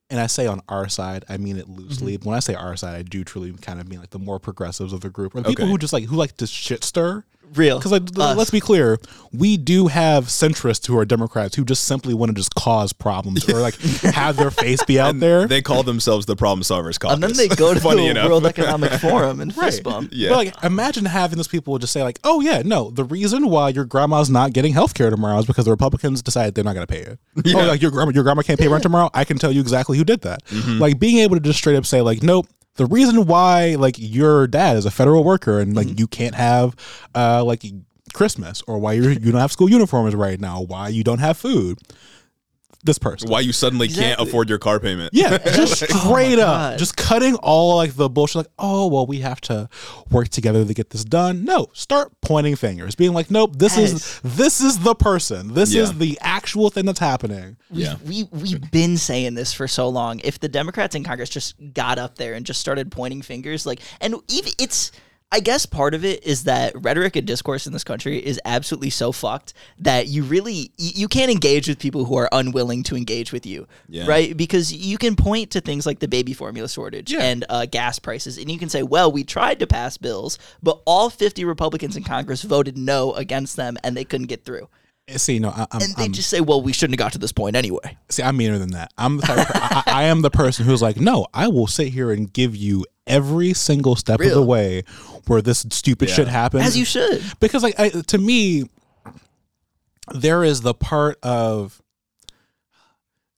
and 0.10 0.20
I 0.20 0.28
say 0.28 0.48
on 0.48 0.62
our 0.68 0.90
side, 0.90 1.26
I 1.30 1.38
mean 1.38 1.58
it 1.58 1.70
loosely. 1.70 2.18
Mm-hmm. 2.18 2.30
When 2.30 2.36
I 2.38 2.40
say 2.40 2.56
our 2.56 2.76
side, 2.76 2.96
I 2.96 3.04
do 3.04 3.24
truly 3.24 3.54
kind 3.54 3.80
of 3.80 3.88
mean 3.88 4.00
like 4.00 4.10
the 4.10 4.20
more 4.20 4.40
progressives 4.40 4.94
of 4.94 5.02
the 5.02 5.10
group, 5.10 5.36
or 5.36 5.42
the 5.42 5.50
people 5.50 5.68
who 5.68 5.78
just 5.78 5.94
like 5.94 6.06
who 6.06 6.16
like 6.16 6.38
to 6.38 6.48
shit 6.48 6.84
stir. 6.84 7.24
Real. 7.56 7.78
Because 7.78 7.92
like, 7.92 8.04
Us. 8.18 8.38
let's 8.38 8.52
be 8.52 8.60
clear, 8.60 9.00
we 9.32 9.58
do 9.58 9.88
have 9.88 10.26
centrists 10.26 10.86
who 10.88 10.98
are 10.98 11.06
Democrats 11.06 11.56
who 11.56 11.66
just 11.66 11.84
simply 11.86 12.14
want 12.14 12.30
to 12.30 12.34
just 12.34 12.56
cause 12.56 12.94
problems 12.94 13.48
or 13.50 13.60
like 13.60 13.76
have 14.02 14.38
their 14.38 14.52
face 14.52 14.84
be 14.84 15.00
out 15.00 15.20
there. 15.20 15.48
They 15.48 15.62
call 15.62 15.84
themselves 15.84 16.26
the 16.26 16.36
problem 16.36 16.64
solvers 16.64 17.00
caucus. 17.00 17.16
And 17.16 17.24
then 17.24 17.34
they 17.34 17.48
go 17.54 17.74
to 17.74 17.80
Funny 17.80 18.04
the 18.04 18.12
enough. 18.12 18.30
World 18.30 18.46
Economic 18.46 18.92
Forum 19.02 19.42
and 19.42 19.54
fist 19.54 19.84
bump. 19.84 20.10
Yeah. 20.12 20.30
But 20.30 20.38
like, 20.38 20.64
imagine 20.64 21.06
having 21.06 21.38
those 21.38 21.48
people 21.48 21.78
just 21.80 21.94
say 21.94 22.04
like, 22.04 22.20
"Oh 22.24 22.42
yeah, 22.42 22.62
no, 22.64 22.90
the 22.92 23.04
reason 23.04 23.50
why 23.50 23.70
your 23.70 23.86
grandma's 23.86 24.30
not 24.30 24.54
getting 24.54 24.74
health 24.74 24.94
care 24.94 25.10
tomorrow 25.10 25.40
is 25.40 25.46
because 25.46 25.66
the 25.66 25.72
Republicans 25.72 26.22
decided 26.22 26.56
they're 26.56 26.64
not 26.64 26.74
going 26.76 26.86
to 26.86 26.94
pay 26.94 27.02
it. 27.02 27.20
Oh, 27.56 27.66
like 27.66 27.82
your 27.82 27.92
grandma, 27.92 28.12
your 28.12 28.24
grandma 28.24 28.42
can't 28.42 28.60
pay 28.60 28.68
rent 28.68 28.84
tomorrow. 28.84 29.10
I 29.14 29.24
can 29.24 29.38
tell 29.38 29.52
you 29.52 29.62
exactly 29.62 29.98
who 29.98 30.04
did 30.04 30.22
that. 30.22 30.46
Mm-hmm. 30.46 30.80
Like 30.80 31.00
being 31.00 31.18
able 31.18 31.36
to 31.36 31.42
just 31.42 31.60
straight 31.60 31.76
up 31.76 31.86
say 31.86 32.02
like, 32.02 32.22
nope. 32.24 32.48
The 32.80 32.86
reason 32.86 33.26
why 33.26 33.76
like 33.76 33.96
your 33.98 34.48
dad 34.48 34.78
is 34.78 34.86
a 34.86 34.92
federal 34.92 35.26
worker 35.26 35.60
and 35.60 35.76
like 35.76 36.00
you 36.00 36.08
can't 36.08 36.34
have 36.34 36.78
uh 37.14 37.44
like 37.44 37.66
Christmas 38.14 38.64
or 38.68 38.80
why 38.80 38.94
you're, 38.94 39.12
you 39.12 39.34
don't 39.34 39.42
have 39.42 39.52
school 39.52 39.70
uniforms 39.70 40.16
right 40.16 40.40
now, 40.40 40.62
why 40.62 40.88
you 40.88 41.04
don't 41.04 41.20
have 41.20 41.36
food. 41.36 41.78
This 42.84 42.98
person. 42.98 43.30
Why 43.30 43.42
you 43.42 43.52
suddenly 43.52 43.90
can't 43.90 44.20
afford 44.22 44.48
your 44.48 44.58
car 44.58 44.80
payment? 44.80 45.10
Yeah, 45.14 45.38
just 45.54 45.84
oh 45.84 45.86
straight 45.88 46.40
up, 46.40 46.48
God. 46.48 46.80
just 46.80 46.96
cutting 46.96 47.36
all 47.36 47.76
like 47.76 47.94
the 47.96 48.10
bullshit. 48.10 48.38
Like, 48.38 48.48
oh 48.58 48.88
well, 48.88 49.06
we 49.06 49.20
have 49.20 49.42
to 49.42 49.68
work 50.12 50.30
together 50.30 50.64
to 50.64 50.74
get 50.74 50.92
this 50.92 51.04
done. 51.04 51.44
No, 51.44 51.68
start 51.74 52.14
pointing 52.22 52.56
fingers, 52.56 52.96
being 52.96 53.12
like, 53.14 53.30
nope, 53.30 53.58
this 53.58 53.78
Yes. 53.78 53.92
is 53.92 54.22
this 54.24 54.62
is 54.62 54.80
the 54.80 54.96
person. 54.96 55.54
This 55.54 55.74
Yeah. 55.74 55.82
is 55.84 55.98
the 55.98 56.18
actual 56.22 56.70
thing 56.70 56.86
that's 56.86 57.00
happening. 57.00 57.58
Yeah. 57.70 57.96
We 58.06 58.30
we've 58.32 58.72
been 58.72 58.98
saying 58.98 59.34
this 59.34 59.52
for 59.52 59.68
so 59.68 59.90
long. 59.90 60.22
If 60.24 60.40
the 60.40 60.48
Democrats 60.48 60.96
in 60.96 61.04
Congress 61.04 61.30
just 61.30 61.56
got 61.74 62.00
up 62.00 62.16
there 62.16 62.34
and 62.34 62.46
just 62.46 62.62
started 62.62 62.92
pointing 62.92 63.22
fingers, 63.22 63.66
like, 63.66 63.82
and 64.00 64.16
even 64.30 64.54
it's. 64.58 64.92
I 65.32 65.42
guess 65.42 65.68
part 65.68 65.94
of 65.94 66.04
it 66.04 66.24
is 66.26 66.46
that 66.46 66.74
rhetoric 66.82 67.16
and 67.16 67.28
discourse 67.28 67.68
in 67.68 67.74
this 67.74 67.84
country 67.84 68.18
is 68.18 68.40
absolutely 68.46 68.90
so 68.90 69.12
fucked 69.12 69.54
that 69.78 70.08
you 70.08 70.24
really 70.24 70.72
you, 70.78 71.08
can't 71.08 71.30
engage 71.30 71.68
with 71.68 71.78
people 71.78 72.06
who 72.06 72.16
are 72.18 72.28
unwilling 72.32 72.82
to 72.84 72.96
engage 72.96 73.32
with 73.32 73.46
you, 73.46 73.68
Yeah. 73.88 74.08
right? 74.08 74.36
Because 74.36 74.74
you 74.74 74.98
can 74.98 75.16
point 75.16 75.52
to 75.52 75.62
things 75.62 75.86
like 75.86 76.00
the 76.00 76.08
baby 76.08 76.34
formula 76.34 76.68
shortage 76.68 77.12
Yeah. 77.12 77.22
and 77.22 77.46
uh, 77.48 77.68
gas 77.68 78.00
prices, 78.00 78.40
and 78.40 78.50
you 78.50 78.58
can 78.58 78.70
say, 78.70 78.82
"Well, 78.82 79.12
we 79.12 79.24
tried 79.24 79.60
to 79.60 79.68
pass 79.68 79.98
bills, 79.98 80.40
but 80.64 80.82
all 80.86 81.12
fifty 81.12 81.46
Republicans 81.46 81.96
in 81.96 82.04
Congress 82.04 82.42
voted 82.42 82.76
no 82.76 83.14
against 83.14 83.56
them, 83.56 83.78
and 83.84 83.96
they 83.96 84.06
couldn't 84.06 84.28
get 84.28 84.46
through." 84.46 84.68
See, 85.16 85.40
no, 85.40 85.50
I, 85.50 85.66
I'm, 85.72 85.82
And 85.82 85.96
they 85.96 86.06
I'm 86.06 86.12
just 86.14 86.30
say, 86.30 86.42
"Well, 86.42 86.62
we 86.64 86.74
shouldn't 86.74 87.00
have 87.00 87.06
got 87.06 87.14
to 87.14 87.20
this 87.20 87.32
point 87.32 87.56
anyway." 87.56 87.98
see, 88.10 88.24
I'm 88.24 88.36
meaner 88.38 88.58
than 88.58 88.72
that. 88.72 88.92
I'm 88.98 89.18
the 89.18 89.24
type. 89.28 89.48
Per- 89.48 89.60
I, 89.62 89.84
I 89.86 90.04
am 90.06 90.22
the 90.24 90.30
person 90.32 90.66
who's 90.66 90.82
like, 90.82 90.98
no, 90.98 91.28
I 91.36 91.48
will 91.50 91.68
sit 91.68 91.90
here 91.90 92.12
and 92.12 92.32
give 92.34 92.56
you 92.56 92.86
every 93.10 93.54
single 93.54 93.96
step 93.98 94.22
of 94.22 94.30
the 94.30 94.42
way 94.42 94.84
where 95.28 95.42
this 95.42 95.66
stupid 95.72 96.08
Yeah. 96.10 96.16
shit 96.16 96.28
happens. 96.30 96.66
As 96.66 96.78
you 96.78 96.86
should. 96.86 97.22
because 97.40 97.64
like 97.64 97.80
I, 97.80 97.90
to 97.90 98.18
me 98.18 98.70
there 100.14 100.44
is 100.44 100.62
the 100.62 100.74
part 100.74 101.18
of 101.22 101.82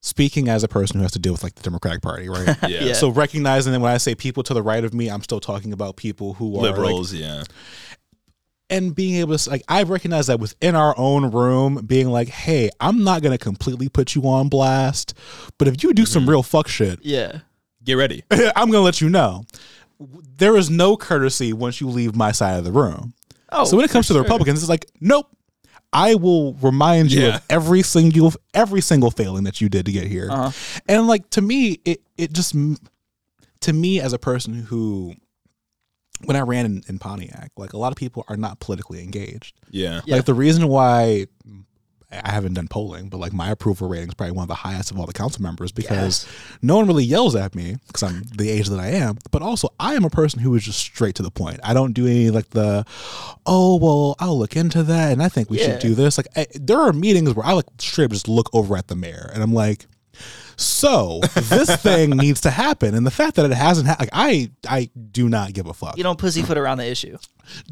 speaking 0.02 0.48
as 0.50 0.64
a 0.64 0.68
person 0.68 0.98
who 0.98 1.04
has 1.04 1.12
to 1.12 1.20
deal 1.20 1.32
with 1.32 1.44
like 1.44 1.56
the 1.56 1.62
democratic 1.62 2.02
party 2.02 2.28
right 2.30 2.58
Yeah. 2.68 2.84
Yeah. 2.86 2.94
so 2.94 3.10
recognizing 3.10 3.72
that 3.74 3.80
when 3.80 3.92
i 3.92 3.98
say 3.98 4.16
people 4.16 4.42
to 4.44 4.54
the 4.54 4.64
right 4.64 4.84
of 4.84 4.94
me 4.94 5.10
i'm 5.10 5.22
still 5.22 5.40
talking 5.40 5.74
about 5.74 5.96
people 5.96 6.34
who 6.34 6.56
are 6.58 6.64
like, 6.64 6.72
Liberals, 6.72 7.14
yeah. 7.14 7.44
and 8.70 8.96
being 8.96 9.16
able 9.16 9.38
to 9.38 9.50
like 9.50 9.64
i 9.68 9.84
recognize 9.84 10.28
that 10.28 10.40
within 10.40 10.76
our 10.76 10.98
own 10.98 11.30
room 11.30 11.86
being 11.86 12.10
like 12.10 12.30
hey 12.30 12.72
i'm 12.80 13.04
not 13.04 13.22
gonna 13.22 13.38
completely 13.38 13.90
put 13.90 14.16
you 14.16 14.24
on 14.24 14.50
blast 14.50 15.14
but 15.60 15.68
if 15.68 15.84
you 15.84 15.94
do 15.94 16.06
some 16.06 16.24
mm-hmm. 16.24 16.32
real 16.32 16.44
fuck 16.44 16.68
shit 16.68 17.00
Yeah. 17.04 17.40
Get 17.84 17.94
ready. 17.96 18.24
i'm 18.32 18.70
gonna 18.72 18.82
let 18.82 19.02
you 19.02 19.10
know 19.10 19.44
there 20.38 20.58
is 20.58 20.70
no 20.70 20.98
courtesy 20.98 21.54
once 21.54 21.80
you 21.80 21.88
leave 21.88 22.16
my 22.16 22.32
side 22.32 22.58
of 22.58 22.64
the 22.66 22.72
room 22.72 23.14
Oh, 23.54 23.66
so 23.66 23.76
when 23.76 23.84
it 23.84 23.92
comes 23.92 24.08
to 24.08 24.14
the 24.14 24.22
Republicans, 24.22 24.62
it's 24.62 24.70
like, 24.70 24.86
nope. 25.02 25.28
I 25.92 26.16
will 26.16 26.54
remind 26.54 27.12
you 27.12 27.24
Yeah. 27.24 27.36
of 27.36 27.42
every 27.50 27.82
single 27.82 28.32
every 28.54 28.80
single 28.80 29.12
failing 29.12 29.44
that 29.44 29.60
you 29.60 29.68
did 29.68 29.86
to 29.88 29.92
get 29.92 30.08
here. 30.08 30.30
Uh-huh. 30.32 30.52
And 30.88 31.06
like 31.06 31.30
to 31.32 31.42
me, 31.42 31.82
it 31.84 32.02
it 32.18 32.32
just 32.32 32.56
to 33.60 33.74
me 33.74 34.00
as 34.00 34.14
a 34.14 34.18
person 34.18 34.54
who 34.54 35.16
when 36.24 36.38
I 36.38 36.42
ran 36.42 36.66
in, 36.66 36.84
in 36.88 36.98
Pontiac, 36.98 37.52
like 37.58 37.74
a 37.74 37.78
lot 37.78 37.92
of 37.92 37.98
people 37.98 38.24
are 38.30 38.38
not 38.38 38.62
politically 38.62 39.04
engaged. 39.04 39.54
Yeah. 39.70 40.00
Yeah. 40.06 40.16
Like 40.16 40.26
the 40.26 40.34
reason 40.34 40.70
why 40.70 41.26
I 42.12 42.32
haven't 42.32 42.56
done 42.56 42.68
polling, 42.68 43.08
but 43.10 43.20
like 43.20 43.32
my 43.34 43.50
approval 43.52 43.88
rating 43.88 44.10
is 44.10 44.14
probably 44.14 44.34
one 44.34 44.44
of 44.44 44.48
the 44.50 44.56
highest 44.56 44.92
of 44.92 45.00
all 45.00 45.06
the 45.06 45.14
council 45.14 45.42
members 45.42 45.72
because 45.72 46.28
no 46.62 46.76
one 46.76 46.88
really 46.88 47.06
yells 47.06 47.36
at 47.36 47.56
me 47.56 47.78
because 47.88 48.04
I'm 48.04 48.24
the 48.36 48.50
age 48.50 48.68
that 48.68 48.80
I 48.80 48.88
am. 48.90 49.18
But 49.32 49.42
also, 49.42 49.70
I 49.80 49.94
am 49.96 50.04
a 50.04 50.10
person 50.10 50.40
who 50.42 50.54
is 50.56 50.64
just 50.64 50.80
straight 50.80 51.16
to 51.16 51.24
the 51.24 51.32
point. 51.32 51.60
I 51.64 51.74
don't 51.74 51.94
do 51.94 52.06
any 52.08 52.30
like 52.30 52.50
the, 52.50 52.86
oh 53.46 53.78
well, 53.78 54.16
I'll 54.20 54.38
look 54.38 54.56
into 54.56 54.84
that 54.84 55.12
and 55.14 55.24
I 55.24 55.30
think 55.30 55.50
we 55.50 55.60
Yeah. 55.60 55.72
should 55.72 55.80
do 55.80 55.96
this. 55.96 56.18
Like 56.18 56.28
I, 56.36 56.48
there 56.54 56.80
are 56.80 56.92
meetings 56.94 57.34
where 57.34 57.46
I 57.46 57.54
like 57.54 57.66
straight 57.80 58.06
up 58.06 58.12
just 58.12 58.28
look 58.28 58.50
over 58.54 58.76
at 58.76 58.88
the 58.88 58.96
mayor 58.96 59.30
and 59.34 59.42
I'm 59.42 59.54
like, 59.54 59.88
So 60.58 61.22
this 61.36 61.76
thing 61.82 62.12
needs 62.12 62.42
to 62.42 62.52
happen, 62.52 62.94
and 62.94 63.06
the 63.06 63.12
fact 63.12 63.36
that 63.36 63.46
it 63.50 63.54
hasn't, 63.54 63.88
ha- 63.88 63.96
like 64.00 64.10
I, 64.14 64.52
I 64.68 64.90
do 65.12 65.28
not 65.30 65.54
give 65.54 65.66
a 65.66 65.74
fuck 65.74 65.98
You 65.98 66.04
don't 66.04 66.20
pussyfoot 66.20 66.58
around 66.58 66.78
the 66.78 66.86
issue. 66.86 67.18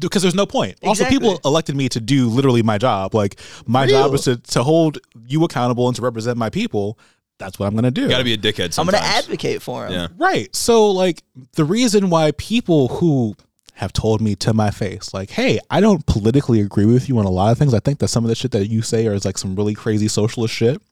because 0.00 0.22
there's 0.22 0.34
no 0.34 0.46
point. 0.46 0.76
Also, 0.82 1.04
Exactly. 1.04 1.18
people 1.18 1.40
elected 1.44 1.76
me 1.76 1.88
to 1.90 2.00
do 2.00 2.28
literally 2.28 2.62
my 2.62 2.78
job. 2.78 3.14
Like 3.14 3.38
my 3.66 3.86
job 3.86 4.12
is 4.14 4.22
to 4.22 4.36
to 4.36 4.62
hold 4.62 4.98
you 5.26 5.44
accountable 5.44 5.86
and 5.86 5.94
to 5.96 6.02
represent 6.02 6.36
my 6.36 6.50
people. 6.50 6.98
That's 7.38 7.58
what 7.58 7.66
I'm 7.66 7.72
going 7.72 7.84
to 7.84 7.90
do. 7.90 8.02
You 8.02 8.08
Got 8.08 8.18
to 8.18 8.24
be 8.24 8.34
a 8.34 8.38
dickhead. 8.38 8.78
I'm 8.78 8.84
going 8.86 9.00
to 9.00 9.08
advocate 9.08 9.62
for 9.62 9.86
him. 9.86 9.92
Yeah. 9.94 10.08
Right. 10.18 10.54
So 10.54 10.90
like 10.90 11.22
the 11.54 11.64
reason 11.64 12.10
why 12.10 12.32
people 12.32 12.88
who 12.88 13.34
have 13.74 13.94
told 13.94 14.20
me 14.20 14.34
to 14.36 14.52
my 14.52 14.70
face, 14.70 15.14
like, 15.14 15.30
hey, 15.30 15.58
I 15.70 15.80
don't 15.80 16.04
politically 16.04 16.60
agree 16.60 16.84
with 16.84 17.08
you 17.08 17.18
on 17.18 17.24
a 17.24 17.30
lot 17.30 17.50
of 17.50 17.56
things. 17.56 17.72
I 17.72 17.80
think 17.80 17.98
that 18.00 18.08
some 18.08 18.24
of 18.24 18.28
the 18.28 18.34
shit 18.34 18.50
that 18.50 18.66
you 18.66 18.82
say 18.82 19.06
is 19.06 19.24
like 19.24 19.38
some 19.38 19.54
really 19.56 19.72
crazy 19.74 20.06
socialist 20.08 20.52
shit. 20.52 20.82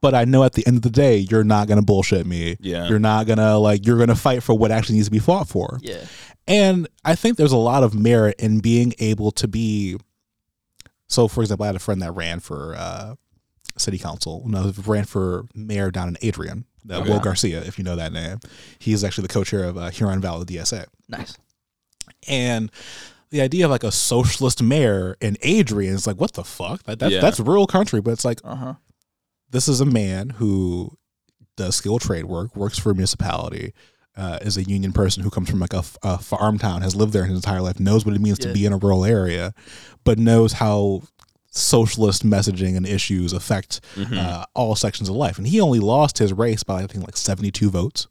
But 0.00 0.14
I 0.14 0.24
know 0.24 0.44
at 0.44 0.52
the 0.52 0.66
end 0.66 0.76
of 0.76 0.82
the 0.82 0.90
day, 0.90 1.16
you're 1.16 1.42
not 1.44 1.66
gonna 1.68 1.82
bullshit 1.82 2.26
me. 2.26 2.56
Yeah. 2.60 2.88
You're 2.88 2.98
not 3.00 3.26
gonna 3.26 3.58
like 3.58 3.84
you're 3.86 3.98
gonna 3.98 4.14
fight 4.14 4.42
for 4.42 4.54
what 4.54 4.70
actually 4.70 4.96
needs 4.96 5.08
to 5.08 5.12
be 5.12 5.18
fought 5.18 5.48
for. 5.48 5.78
Yeah. 5.82 6.04
And 6.46 6.88
I 7.04 7.14
think 7.14 7.36
there's 7.36 7.52
a 7.52 7.56
lot 7.56 7.82
of 7.82 7.94
merit 7.94 8.36
in 8.38 8.60
being 8.60 8.94
able 9.00 9.30
to 9.32 9.48
be. 9.48 9.96
So, 11.08 11.26
for 11.28 11.40
example, 11.42 11.64
I 11.64 11.68
had 11.68 11.76
a 11.76 11.80
friend 11.80 12.00
that 12.02 12.12
ran 12.12 12.40
for 12.40 12.74
uh, 12.76 13.14
city 13.76 13.98
council. 13.98 14.44
No, 14.46 14.72
ran 14.86 15.04
for 15.04 15.46
mayor 15.54 15.90
down 15.90 16.08
in 16.08 16.16
Adrian. 16.22 16.64
Uh, 16.88 17.00
Okay. 17.00 17.10
Will 17.10 17.20
Garcia, 17.20 17.60
if 17.62 17.76
you 17.78 17.84
know 17.84 17.96
that 17.96 18.12
name, 18.12 18.38
he's 18.78 19.04
actually 19.04 19.26
the 19.26 19.32
co-chair 19.34 19.64
of 19.64 19.76
uh, 19.76 19.90
Huron 19.90 20.20
Valley 20.22 20.46
DSA. 20.46 20.86
Nice. 21.08 21.36
And 22.26 22.70
the 23.30 23.40
idea 23.42 23.66
of 23.66 23.70
like 23.70 23.84
a 23.84 23.92
socialist 23.92 24.62
mayor 24.62 25.16
in 25.20 25.36
Adrian 25.42 25.94
is 25.94 26.06
like, 26.06 26.16
what 26.18 26.32
the 26.32 26.44
fuck? 26.44 26.82
That, 26.84 26.98
that's 26.98 27.12
Yeah. 27.12 27.20
that's 27.20 27.40
rural 27.40 27.66
country, 27.66 28.00
but 28.00 28.12
it's 28.12 28.24
like 28.24 28.40
Uh 28.44 28.54
huh. 28.54 28.74
This 29.50 29.68
is 29.68 29.80
a 29.80 29.86
man 29.86 30.30
who 30.30 30.96
does 31.56 31.76
skilled 31.76 32.00
trade 32.02 32.24
work, 32.26 32.54
works 32.56 32.78
for 32.78 32.90
a 32.90 32.94
municipality, 32.94 33.72
uh, 34.16 34.38
is 34.42 34.56
a 34.56 34.62
union 34.64 34.92
person 34.92 35.22
who 35.22 35.30
comes 35.30 35.48
from 35.50 35.60
like 35.60 35.72
a, 35.72 35.78
f- 35.78 35.96
a 36.02 36.18
farm 36.18 36.58
town, 36.58 36.82
has 36.82 36.94
lived 36.96 37.12
there 37.12 37.24
his 37.24 37.36
entire 37.36 37.60
life, 37.60 37.78
knows 37.80 38.04
what 38.04 38.14
it 38.14 38.20
means 38.20 38.38
to 38.38 38.52
be 38.52 38.66
in 38.66 38.72
a 38.72 38.76
rural 38.76 39.04
area, 39.04 39.54
but 40.04 40.18
knows 40.18 40.54
how 40.54 41.02
socialist 41.50 42.24
messaging 42.24 42.76
and 42.76 42.86
issues 42.86 43.32
affect 43.32 43.80
Mm-hmm. 43.94 44.18
uh, 44.18 44.44
all 44.54 44.76
sections 44.76 45.08
of 45.08 45.16
life. 45.16 45.38
And 45.38 45.46
he 45.46 45.60
only 45.60 45.78
lost 45.80 46.18
his 46.18 46.32
race 46.32 46.62
by 46.62 46.82
I 46.82 46.86
think 46.86 47.04
like 47.04 47.16
seventy 47.16 47.50
two 47.50 47.70
votes 47.70 48.06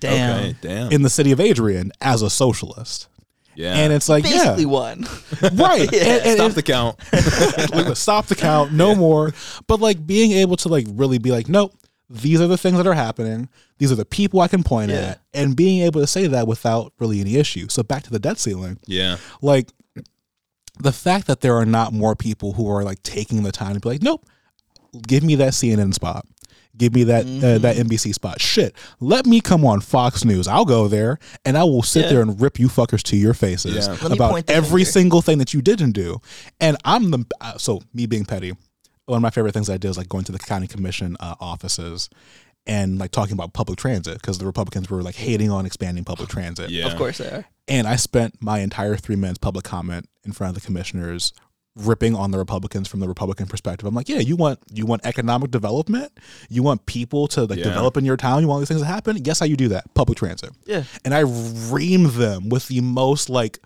Damn. 0.00 0.38
Okay. 0.38 0.56
Damn. 0.60 0.92
in 0.92 1.02
the 1.02 1.10
city 1.10 1.32
of 1.32 1.40
Adrian 1.40 1.92
as 2.00 2.22
a 2.22 2.28
socialist. 2.30 3.08
Yeah. 3.54 3.74
And 3.76 3.92
it's 3.92 4.08
like, 4.08 4.24
Basically 4.24 4.62
yeah, 4.64 4.68
one. 4.68 5.06
right. 5.54 5.88
Yeah. 5.92 6.02
And- 6.02 6.26
and- 6.26 6.36
Stop 6.36 6.52
the 6.52 6.62
count. 6.62 7.00
stop 7.96 8.26
the 8.26 8.34
count, 8.34 8.72
no 8.72 8.94
more. 8.94 9.32
But 9.66 9.80
like 9.80 10.06
being 10.06 10.32
able 10.32 10.56
to 10.58 10.68
like 10.68 10.86
really 10.90 11.18
be 11.18 11.30
like, 11.30 11.48
nope, 11.48 11.74
these 12.10 12.40
are 12.40 12.46
the 12.46 12.58
things 12.58 12.76
that 12.76 12.86
are 12.86 12.94
happening. 12.94 13.48
These 13.78 13.90
are 13.90 13.96
the 13.96 14.04
people 14.04 14.40
I 14.40 14.48
can 14.48 14.62
point 14.62 14.90
Yeah. 14.90 14.96
at, 14.98 15.20
and 15.34 15.56
being 15.56 15.82
able 15.82 16.00
to 16.00 16.06
say 16.06 16.26
that 16.26 16.46
without 16.46 16.92
really 16.98 17.20
any 17.20 17.36
issue. 17.36 17.68
So 17.68 17.82
back 17.82 18.02
to 18.04 18.10
the 18.10 18.18
debt 18.18 18.38
ceiling, 18.38 18.78
Yeah. 18.86 19.16
like 19.40 19.68
the 20.78 20.92
fact 20.92 21.26
that 21.26 21.40
there 21.40 21.56
are 21.56 21.66
not 21.66 21.92
more 21.92 22.14
people 22.16 22.52
who 22.54 22.70
are 22.70 22.82
like 22.84 23.02
taking 23.02 23.42
the 23.42 23.52
time 23.52 23.74
to 23.74 23.80
be 23.80 23.88
like, 23.88 24.02
nope, 24.02 24.24
give 25.06 25.22
me 25.22 25.34
that 25.36 25.52
CNN 25.52 25.94
spot. 25.94 26.26
Give 26.76 26.94
me 26.94 27.04
that 27.04 27.24
uh, 27.26 27.58
that 27.58 27.76
NBC 27.76 28.14
spot. 28.14 28.40
Shit, 28.40 28.74
let 28.98 29.26
me 29.26 29.40
come 29.42 29.64
on 29.64 29.80
Fox 29.82 30.24
News. 30.24 30.48
I'll 30.48 30.64
go 30.64 30.88
there 30.88 31.18
and 31.44 31.58
I 31.58 31.64
will 31.64 31.82
sit 31.82 32.04
Yeah. 32.04 32.08
there 32.12 32.22
and 32.22 32.40
rip 32.40 32.58
you 32.58 32.68
fuckers 32.68 33.02
to 33.04 33.16
your 33.16 33.34
faces 33.34 33.86
Yeah. 33.86 34.06
About 34.12 34.48
every 34.50 34.84
finger. 34.84 34.90
single 34.92 35.22
thing 35.22 35.36
that 35.38 35.52
you 35.52 35.60
didn't 35.60 35.92
do. 35.92 36.20
And 36.60 36.78
I'm 36.84 37.10
the 37.10 37.26
uh, 37.42 37.58
so 37.58 37.82
me 37.92 38.06
being 38.06 38.24
petty. 38.24 38.52
One 39.04 39.16
of 39.16 39.22
my 39.22 39.30
favorite 39.30 39.52
things 39.52 39.68
I 39.68 39.76
did 39.76 39.88
is 39.90 39.98
like 39.98 40.08
going 40.08 40.24
to 40.24 40.32
the 40.32 40.38
county 40.38 40.66
commission 40.66 41.16
uh, 41.20 41.34
offices 41.40 42.08
and 42.66 42.98
like 42.98 43.10
talking 43.10 43.34
about 43.34 43.52
public 43.52 43.78
transit 43.78 44.14
because 44.14 44.38
the 44.38 44.46
Republicans 44.46 44.88
were 44.88 45.02
like 45.02 45.16
hating 45.16 45.50
on 45.50 45.66
expanding 45.66 46.04
public 46.04 46.28
transit. 46.30 46.70
Yeah. 46.70 46.86
Of 46.86 46.96
course 46.96 47.18
they 47.18 47.26
are. 47.28 47.44
And 47.68 47.86
I 47.86 47.96
spent 47.96 48.40
my 48.40 48.60
entire 48.60 48.96
three 48.96 49.16
minutes 49.16 49.38
public 49.38 49.64
comment 49.64 50.08
in 50.24 50.32
front 50.32 50.56
of 50.56 50.62
the 50.62 50.66
commissioners 50.66 51.32
ripping 51.74 52.14
on 52.14 52.30
the 52.30 52.38
Republicans 52.38 52.86
from 52.86 53.00
the 53.00 53.08
Republican 53.08 53.46
perspective. 53.46 53.86
I'm 53.86 53.94
like, 53.94 54.08
yeah, 54.08 54.18
you 54.18 54.36
want 54.36 54.58
you 54.72 54.84
want 54.84 55.06
economic 55.06 55.50
development? 55.50 56.12
You 56.50 56.62
want 56.62 56.84
people 56.86 57.28
to 57.28 57.44
like 57.44 57.58
Yeah. 57.58 57.64
develop 57.64 57.96
in 57.96 58.04
your 58.04 58.16
town? 58.18 58.42
You 58.42 58.48
want 58.48 58.60
these 58.60 58.68
things 58.68 58.82
to 58.82 58.86
happen? 58.86 59.16
Guess 59.16 59.38
how 59.38 59.46
you 59.46 59.56
do 59.56 59.68
that? 59.68 59.92
Public 59.94 60.18
transit. 60.18 60.50
Yeah. 60.66 60.84
And 61.04 61.14
I 61.14 61.22
reamed 61.22 62.16
them 62.16 62.48
with 62.50 62.68
the 62.68 62.80
most 62.82 63.30
like 63.30 63.58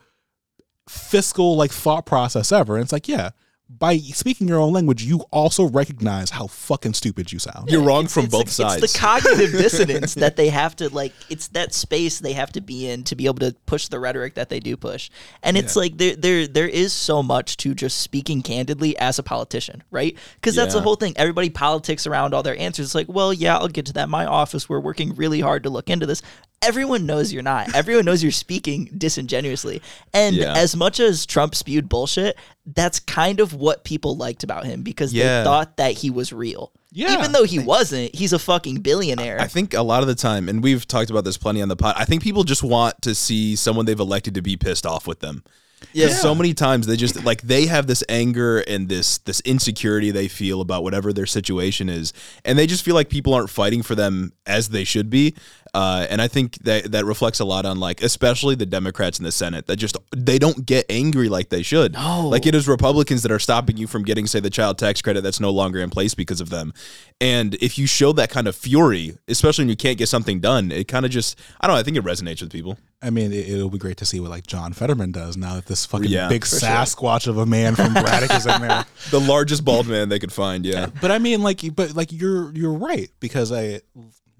fiscal 0.89 1.57
like 1.57 1.73
thought 1.73 2.07
process 2.07 2.53
ever. 2.53 2.77
And 2.77 2.83
it's 2.85 2.93
like, 2.93 3.09
yeah, 3.09 3.31
by 3.69 3.99
speaking 3.99 4.47
your 4.47 4.61
own 4.61 4.73
language, 4.73 5.03
you 5.03 5.25
also 5.33 5.65
recognize 5.65 6.31
how 6.31 6.47
fucking 6.47 6.95
stupid 6.95 7.33
you 7.33 7.41
sound. 7.41 7.69
You're 7.69 7.83
wrong 7.83 8.05
It's- 8.05 8.15
from 8.15 8.25
it's 8.27 8.33
both 8.33 8.45
the, 8.47 8.51
sides. 8.53 8.83
It's 8.83 8.93
the 8.93 8.99
cognitive 8.99 9.51
dissonance 9.59 10.15
that 10.15 10.37
they 10.37 10.51
have 10.51 10.77
to 10.77 10.89
like. 10.89 11.13
It's 11.29 11.49
that 11.49 11.75
space 11.75 12.21
they 12.21 12.33
have 12.35 12.53
to 12.53 12.61
be 12.61 12.89
in 12.89 13.03
to 13.05 13.17
be 13.17 13.27
able 13.27 13.41
to 13.41 13.57
push 13.67 13.89
the 13.89 13.99
rhetoric 13.99 14.35
that 14.35 14.51
they 14.51 14.61
do 14.61 14.77
push. 14.77 15.11
And 15.43 15.57
it's 15.57 15.75
like 15.75 15.99
there, 15.99 16.15
there, 16.15 16.47
there 16.47 16.69
is 16.69 16.93
so 16.93 17.23
much 17.25 17.57
to 17.59 17.75
just 17.75 17.99
speaking 17.99 18.41
candidly 18.41 18.97
as 18.99 19.19
a 19.19 19.25
politician, 19.25 19.83
right? 19.91 20.17
Because 20.37 20.55
that's 20.55 20.75
the 20.75 20.81
whole 20.81 20.97
thing. 20.97 21.15
Everybody 21.17 21.51
politics 21.51 22.07
around 22.07 22.35
all 22.35 22.45
their 22.45 22.59
answers. 22.59 22.87
It's 22.87 22.95
like, 22.95 23.09
well, 23.09 23.33
yeah, 23.33 23.59
I'll 23.59 23.69
get 23.69 23.87
to 23.87 23.93
that. 23.95 24.09
My 24.09 24.27
office, 24.27 24.69
we're 24.69 24.81
working 24.81 25.15
really 25.17 25.41
hard 25.41 25.65
to 25.65 25.71
look 25.71 25.91
into 25.91 26.07
this. 26.07 26.23
Everyone 26.63 27.07
knows 27.07 27.33
you're 27.33 27.43
not. 27.43 27.75
Everyone 27.75 28.05
knows 28.05 28.23
you're 28.23 28.33
speaking 28.33 28.91
disingenuously. 28.97 29.83
And 30.13 30.35
Yeah. 30.37 30.55
as 30.55 30.75
much 30.75 30.99
as 31.01 31.27
Trump 31.27 31.55
spewed 31.55 31.89
bullshit, 31.89 32.37
that's 32.75 32.99
kind 32.99 33.41
of 33.41 33.53
what 33.55 33.85
people 33.85 34.17
liked 34.17 34.43
about 34.43 34.65
him 34.67 34.83
because 34.83 35.13
Yeah. 35.13 35.41
they 35.41 35.45
thought 35.45 35.77
that 35.77 35.93
he 35.99 36.11
was 36.11 36.33
real. 36.33 36.73
Yeah. 36.93 37.13
Even 37.19 37.33
though 37.33 37.45
he 37.45 37.59
wasn't, 37.59 38.15
he's 38.15 38.33
a 38.33 38.39
fucking 38.39 38.77
billionaire. 38.77 39.39
I 39.41 39.49
think 39.49 39.75
a 39.75 39.83
lot 39.83 40.03
of 40.03 40.09
the 40.09 40.15
time, 40.15 40.49
and 40.49 40.63
we've 40.63 40.89
talked 40.89 41.11
about 41.11 41.25
this 41.25 41.37
plenty 41.37 41.61
on 41.61 41.69
the 41.69 41.77
pod. 41.77 41.95
I 41.99 42.05
think 42.07 42.23
people 42.23 42.43
just 42.43 42.63
want 42.63 43.03
to 43.03 43.15
see 43.15 43.55
someone 43.55 43.85
they've 43.85 44.01
elected 44.01 44.35
to 44.35 44.43
be 44.43 44.57
pissed 44.57 44.87
off 44.87 45.07
with 45.07 45.21
them. 45.21 45.45
Yeah. 45.93 46.09
So 46.09 46.35
many 46.35 46.55
times 46.55 46.87
they 46.87 46.97
just 46.97 47.23
like 47.23 47.43
they 47.43 47.67
have 47.67 47.87
this 47.87 48.03
anger 48.09 48.61
and 48.61 48.89
this 48.89 49.19
this 49.19 49.41
insecurity 49.41 50.11
they 50.11 50.27
feel 50.27 50.63
about 50.63 50.83
whatever 50.83 51.13
their 51.13 51.27
situation 51.27 51.91
is, 51.91 52.15
and 52.47 52.59
they 52.59 52.67
just 52.67 52.83
feel 52.83 52.95
like 52.95 53.11
people 53.11 53.35
aren't 53.35 53.51
fighting 53.51 53.83
for 53.83 53.95
them 53.95 54.33
as 54.47 54.71
they 54.71 54.85
should 54.85 55.11
be. 55.11 55.35
Uh, 55.77 56.07
and 56.09 56.23
I 56.23 56.29
think 56.29 56.57
that 56.63 56.93
that 56.93 57.05
reflects 57.05 57.39
a 57.39 57.45
lot 57.45 57.67
on 57.67 57.79
like 57.79 58.03
especially 58.03 58.55
the 58.55 58.65
Democrats 58.65 59.19
in 59.19 59.27
the 59.27 59.31
Senate 59.31 59.67
that 59.67 59.77
just 59.77 59.99
they 60.17 60.39
don't 60.39 60.65
get 60.65 60.87
angry 60.89 61.29
like 61.29 61.51
they 61.51 61.63
should. 61.63 61.93
No. 61.93 62.27
Like 62.29 62.47
it 62.47 62.55
is 62.55 62.67
Republicans 62.67 63.23
that 63.25 63.31
are 63.31 63.39
stopping 63.39 63.77
you 63.77 63.87
from 63.87 64.03
getting 64.03 64.27
say 64.27 64.41
the 64.41 64.49
child 64.49 64.79
tax 64.79 65.03
credit 65.03 65.21
that's 65.21 65.39
no 65.39 65.51
longer 65.51 65.81
in 65.81 65.91
place 65.91 66.15
because 66.15 66.41
of 66.41 66.49
them. 66.49 66.73
And 67.21 67.57
if 67.57 67.77
you 67.77 67.87
show 67.87 68.13
that 68.15 68.31
kind 68.31 68.49
of 68.49 68.57
fury, 68.57 69.19
especially 69.29 69.65
when 69.65 69.69
you 69.69 69.77
can't 69.77 69.99
get 69.99 70.09
something 70.09 70.41
done, 70.41 70.73
it 70.73 70.89
kind 70.89 71.05
of 71.05 71.11
just 71.11 71.39
I 71.61 71.67
don't 71.67 71.77
know. 71.77 71.81
I 71.81 71.83
think 71.83 71.99
it 71.99 72.05
resonates 72.05 72.41
with 72.41 72.51
people. 72.51 72.79
I 73.03 73.11
mean, 73.11 73.31
it, 73.31 73.47
it'll 73.47 73.69
be 73.69 73.77
great 73.77 73.99
to 73.99 74.07
see 74.07 74.19
what 74.19 74.31
like 74.31 74.47
John 74.47 74.73
Fetterman 74.73 75.13
does 75.13 75.37
now 75.37 75.57
that 75.57 75.67
this 75.67 75.85
fucking 75.85 76.09
Yeah, 76.09 76.31
big 76.31 76.47
for 76.47 76.57
Sasquatch 76.57 77.29
of 77.29 77.37
a 77.37 77.45
man 77.45 77.75
from 77.75 77.93
Braddock 77.93 78.35
is 78.35 78.47
in 78.47 78.63
there. 78.63 78.87
The 79.11 79.21
largest 79.21 79.63
bald 79.63 79.87
man 79.87 80.09
they 80.09 80.19
could 80.19 80.33
find. 80.33 80.65
Yeah. 80.65 80.87
But 81.03 81.11
I 81.11 81.19
mean, 81.19 81.43
like, 81.43 81.61
but 81.77 81.95
like 81.95 82.13
you're 82.13 82.51
you're 82.55 82.73
right 82.73 83.11
because 83.21 83.53
I 83.53 83.83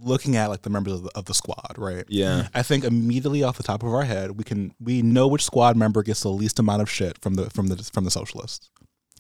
looking 0.01 0.37
at 0.37 0.49
like 0.51 0.63
the 0.63 0.71
members 0.71 0.95
of 0.95 1.03
the, 1.05 1.11
of 1.15 1.25
the 1.27 1.35
squad, 1.35 1.75
right? 1.79 2.05
Yeah. 2.09 2.49
I 2.55 2.63
think 2.63 2.85
immediately 2.85 3.43
off 3.43 3.57
the 3.57 3.63
top 3.63 3.83
of 3.83 3.89
our 3.93 4.05
head, 4.05 4.33
we 4.39 4.45
can 4.45 4.75
we 4.81 5.03
know 5.03 5.27
which 5.29 5.45
squad 5.45 5.77
member 5.77 6.03
gets 6.03 6.21
the 6.21 6.29
least 6.31 6.59
amount 6.59 6.83
of 6.83 6.91
shit 6.91 7.19
from 7.23 7.35
the 7.35 7.51
from 7.51 7.69
the 7.69 7.77
from 7.93 8.05
the 8.05 8.11
socialists. 8.11 8.71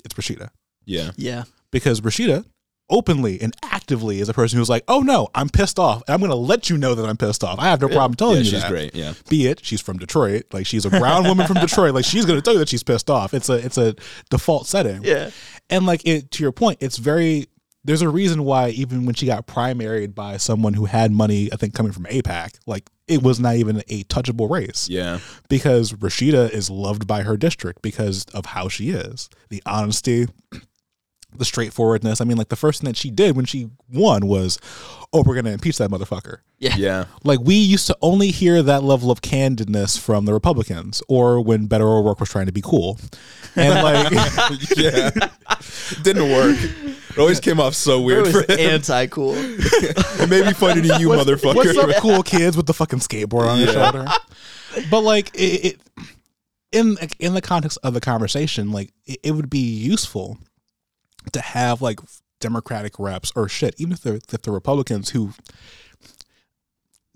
It's 0.04 0.14
Rashida 0.14 0.50
Yeah. 0.84 1.10
yeah. 1.16 1.44
because 1.70 2.00
Rashida 2.00 2.44
openly 2.88 3.40
and 3.40 3.52
actively 3.64 4.20
is 4.20 4.28
a 4.28 4.32
person 4.34 4.58
who's 4.58 4.68
like, 4.68 4.84
"Oh 4.86 5.00
no, 5.00 5.28
I'm 5.34 5.48
pissed 5.48 5.78
off, 5.78 6.02
and 6.06 6.14
I'm 6.14 6.20
going 6.20 6.30
to 6.30 6.36
let 6.36 6.70
you 6.70 6.78
know 6.78 6.94
that 6.94 7.04
I'm 7.08 7.16
pissed 7.16 7.42
off. 7.42 7.58
I 7.58 7.64
have 7.64 7.80
no 7.80 7.88
problem 7.88 8.14
telling 8.14 8.36
Yeah, 8.36 8.42
you 8.42 8.50
she's 8.50 8.62
that." 8.62 8.70
great. 8.70 8.94
Yeah. 8.94 9.14
Be 9.28 9.48
it 9.48 9.64
she's 9.64 9.80
from 9.80 9.98
Detroit, 9.98 10.44
like 10.52 10.66
she's 10.66 10.84
a 10.84 10.90
brown 10.90 11.24
woman 11.24 11.46
from 11.48 11.56
Detroit, 11.56 11.94
like 11.94 12.04
she's 12.04 12.24
going 12.26 12.38
to 12.38 12.42
tell 12.42 12.52
you 12.52 12.60
that 12.60 12.68
she's 12.68 12.84
pissed 12.84 13.10
off. 13.10 13.34
It's 13.34 13.48
a 13.48 13.54
it's 13.54 13.78
a 13.78 13.96
default 14.30 14.66
setting. 14.68 15.02
Yeah. 15.02 15.30
And 15.68 15.84
like 15.86 16.06
it 16.06 16.30
to 16.32 16.42
your 16.44 16.52
point, 16.52 16.78
it's 16.80 16.96
very 16.98 17.46
there's 17.87 18.03
a 18.03 18.09
reason 18.09 18.45
why 18.45 18.70
even 18.70 19.07
when 19.07 19.14
she 19.14 19.26
got 19.26 19.47
primaried 19.47 20.14
by 20.14 20.37
someone 20.37 20.74
who 20.74 20.87
had 20.87 21.12
money, 21.12 21.51
I 21.53 21.57
think 21.57 21.72
coming 21.72 21.93
from 21.93 22.05
AIPAC, 22.05 22.59
like 22.66 22.91
it 23.07 23.22
was 23.22 23.39
not 23.39 23.55
even 23.55 23.78
a 23.89 24.03
touchable 24.05 24.51
race. 24.51 24.89
Yeah. 24.89 25.20
Because 25.49 25.93
Rashida 25.93 26.51
is 26.51 26.68
loved 26.68 27.07
by 27.07 27.22
her 27.22 27.37
district 27.37 27.82
because 27.82 28.24
of 28.34 28.47
how 28.47 28.68
she 28.68 28.91
is. 28.91 29.30
The 29.51 29.62
honesty, 29.64 30.26
the 31.37 31.45
straightforwardness. 31.45 32.20
I 32.20 32.24
mean, 32.24 32.37
like 32.37 32.49
the 32.49 32.57
first 32.57 32.80
thing 32.80 32.91
that 32.91 32.97
she 32.97 33.11
did 33.11 33.37
when 33.37 33.45
she 33.45 33.68
won 33.89 34.26
was, 34.26 34.59
Oh, 35.16 35.22
we're 35.26 35.34
gonna 35.34 35.50
impeach 35.50 35.78
that 35.78 35.90
motherfucker. 35.90 36.38
Yeah. 36.58 36.76
Yeah. 36.76 37.04
Like 37.24 37.40
we 37.40 37.54
used 37.54 37.86
to 37.86 37.96
only 38.02 38.30
hear 38.30 38.62
that 38.62 38.82
level 38.82 39.10
of 39.10 39.20
candidness 39.22 39.98
from 39.98 40.24
the 40.26 40.32
Republicans, 40.34 41.02
or 41.08 41.40
when 41.40 41.68
Beto 41.68 41.80
O'Rourke 41.82 42.20
was 42.20 42.28
trying 42.28 42.46
to 42.46 42.52
be 42.52 42.60
cool, 42.62 42.98
and 43.54 43.74
like 43.82 44.10
yeah. 44.76 45.10
Didn't 46.02 46.30
work. 46.30 46.56
It 46.58 47.18
always 47.18 47.40
came 47.40 47.60
off 47.60 47.74
so 47.74 48.00
It 48.00 48.04
weird 48.04 48.22
was 48.26 48.44
for 48.44 48.52
him. 48.52 48.58
anti 48.60 49.06
cool. 49.06 49.34
It 49.36 50.28
made 50.28 50.44
me 50.46 50.52
funny 50.52 50.82
to 50.82 50.98
you, 50.98 51.08
motherfucker. 51.10 51.54
What's 51.56 51.76
up, 51.78 51.90
cool 52.02 52.22
kids 52.22 52.56
with 52.56 52.66
the 52.66 52.74
fucking 52.74 52.98
skateboard 52.98 53.46
on 53.48 53.58
your 53.58 53.68
Yeah. 53.72 53.90
shoulder? 53.90 54.06
But 54.90 55.00
like 55.00 55.30
it, 55.34 55.64
it, 55.64 55.80
in 56.72 56.96
in 57.18 57.32
the 57.34 57.40
context 57.40 57.78
of 57.82 57.94
the 57.94 58.00
conversation, 58.00 58.70
like 58.72 58.92
it, 59.06 59.18
it 59.22 59.30
would 59.32 59.48
be 59.48 59.60
useful 59.60 60.38
to 61.32 61.40
have 61.40 61.80
like 61.80 62.00
Democratic 62.47 62.99
reps 62.99 63.32
or 63.34 63.49
shit, 63.49 63.74
even 63.78 63.92
if 63.92 64.01
they're 64.01 64.20
if 64.32 64.42
the 64.42 64.53
Republicans 64.53 65.11
who 65.11 65.32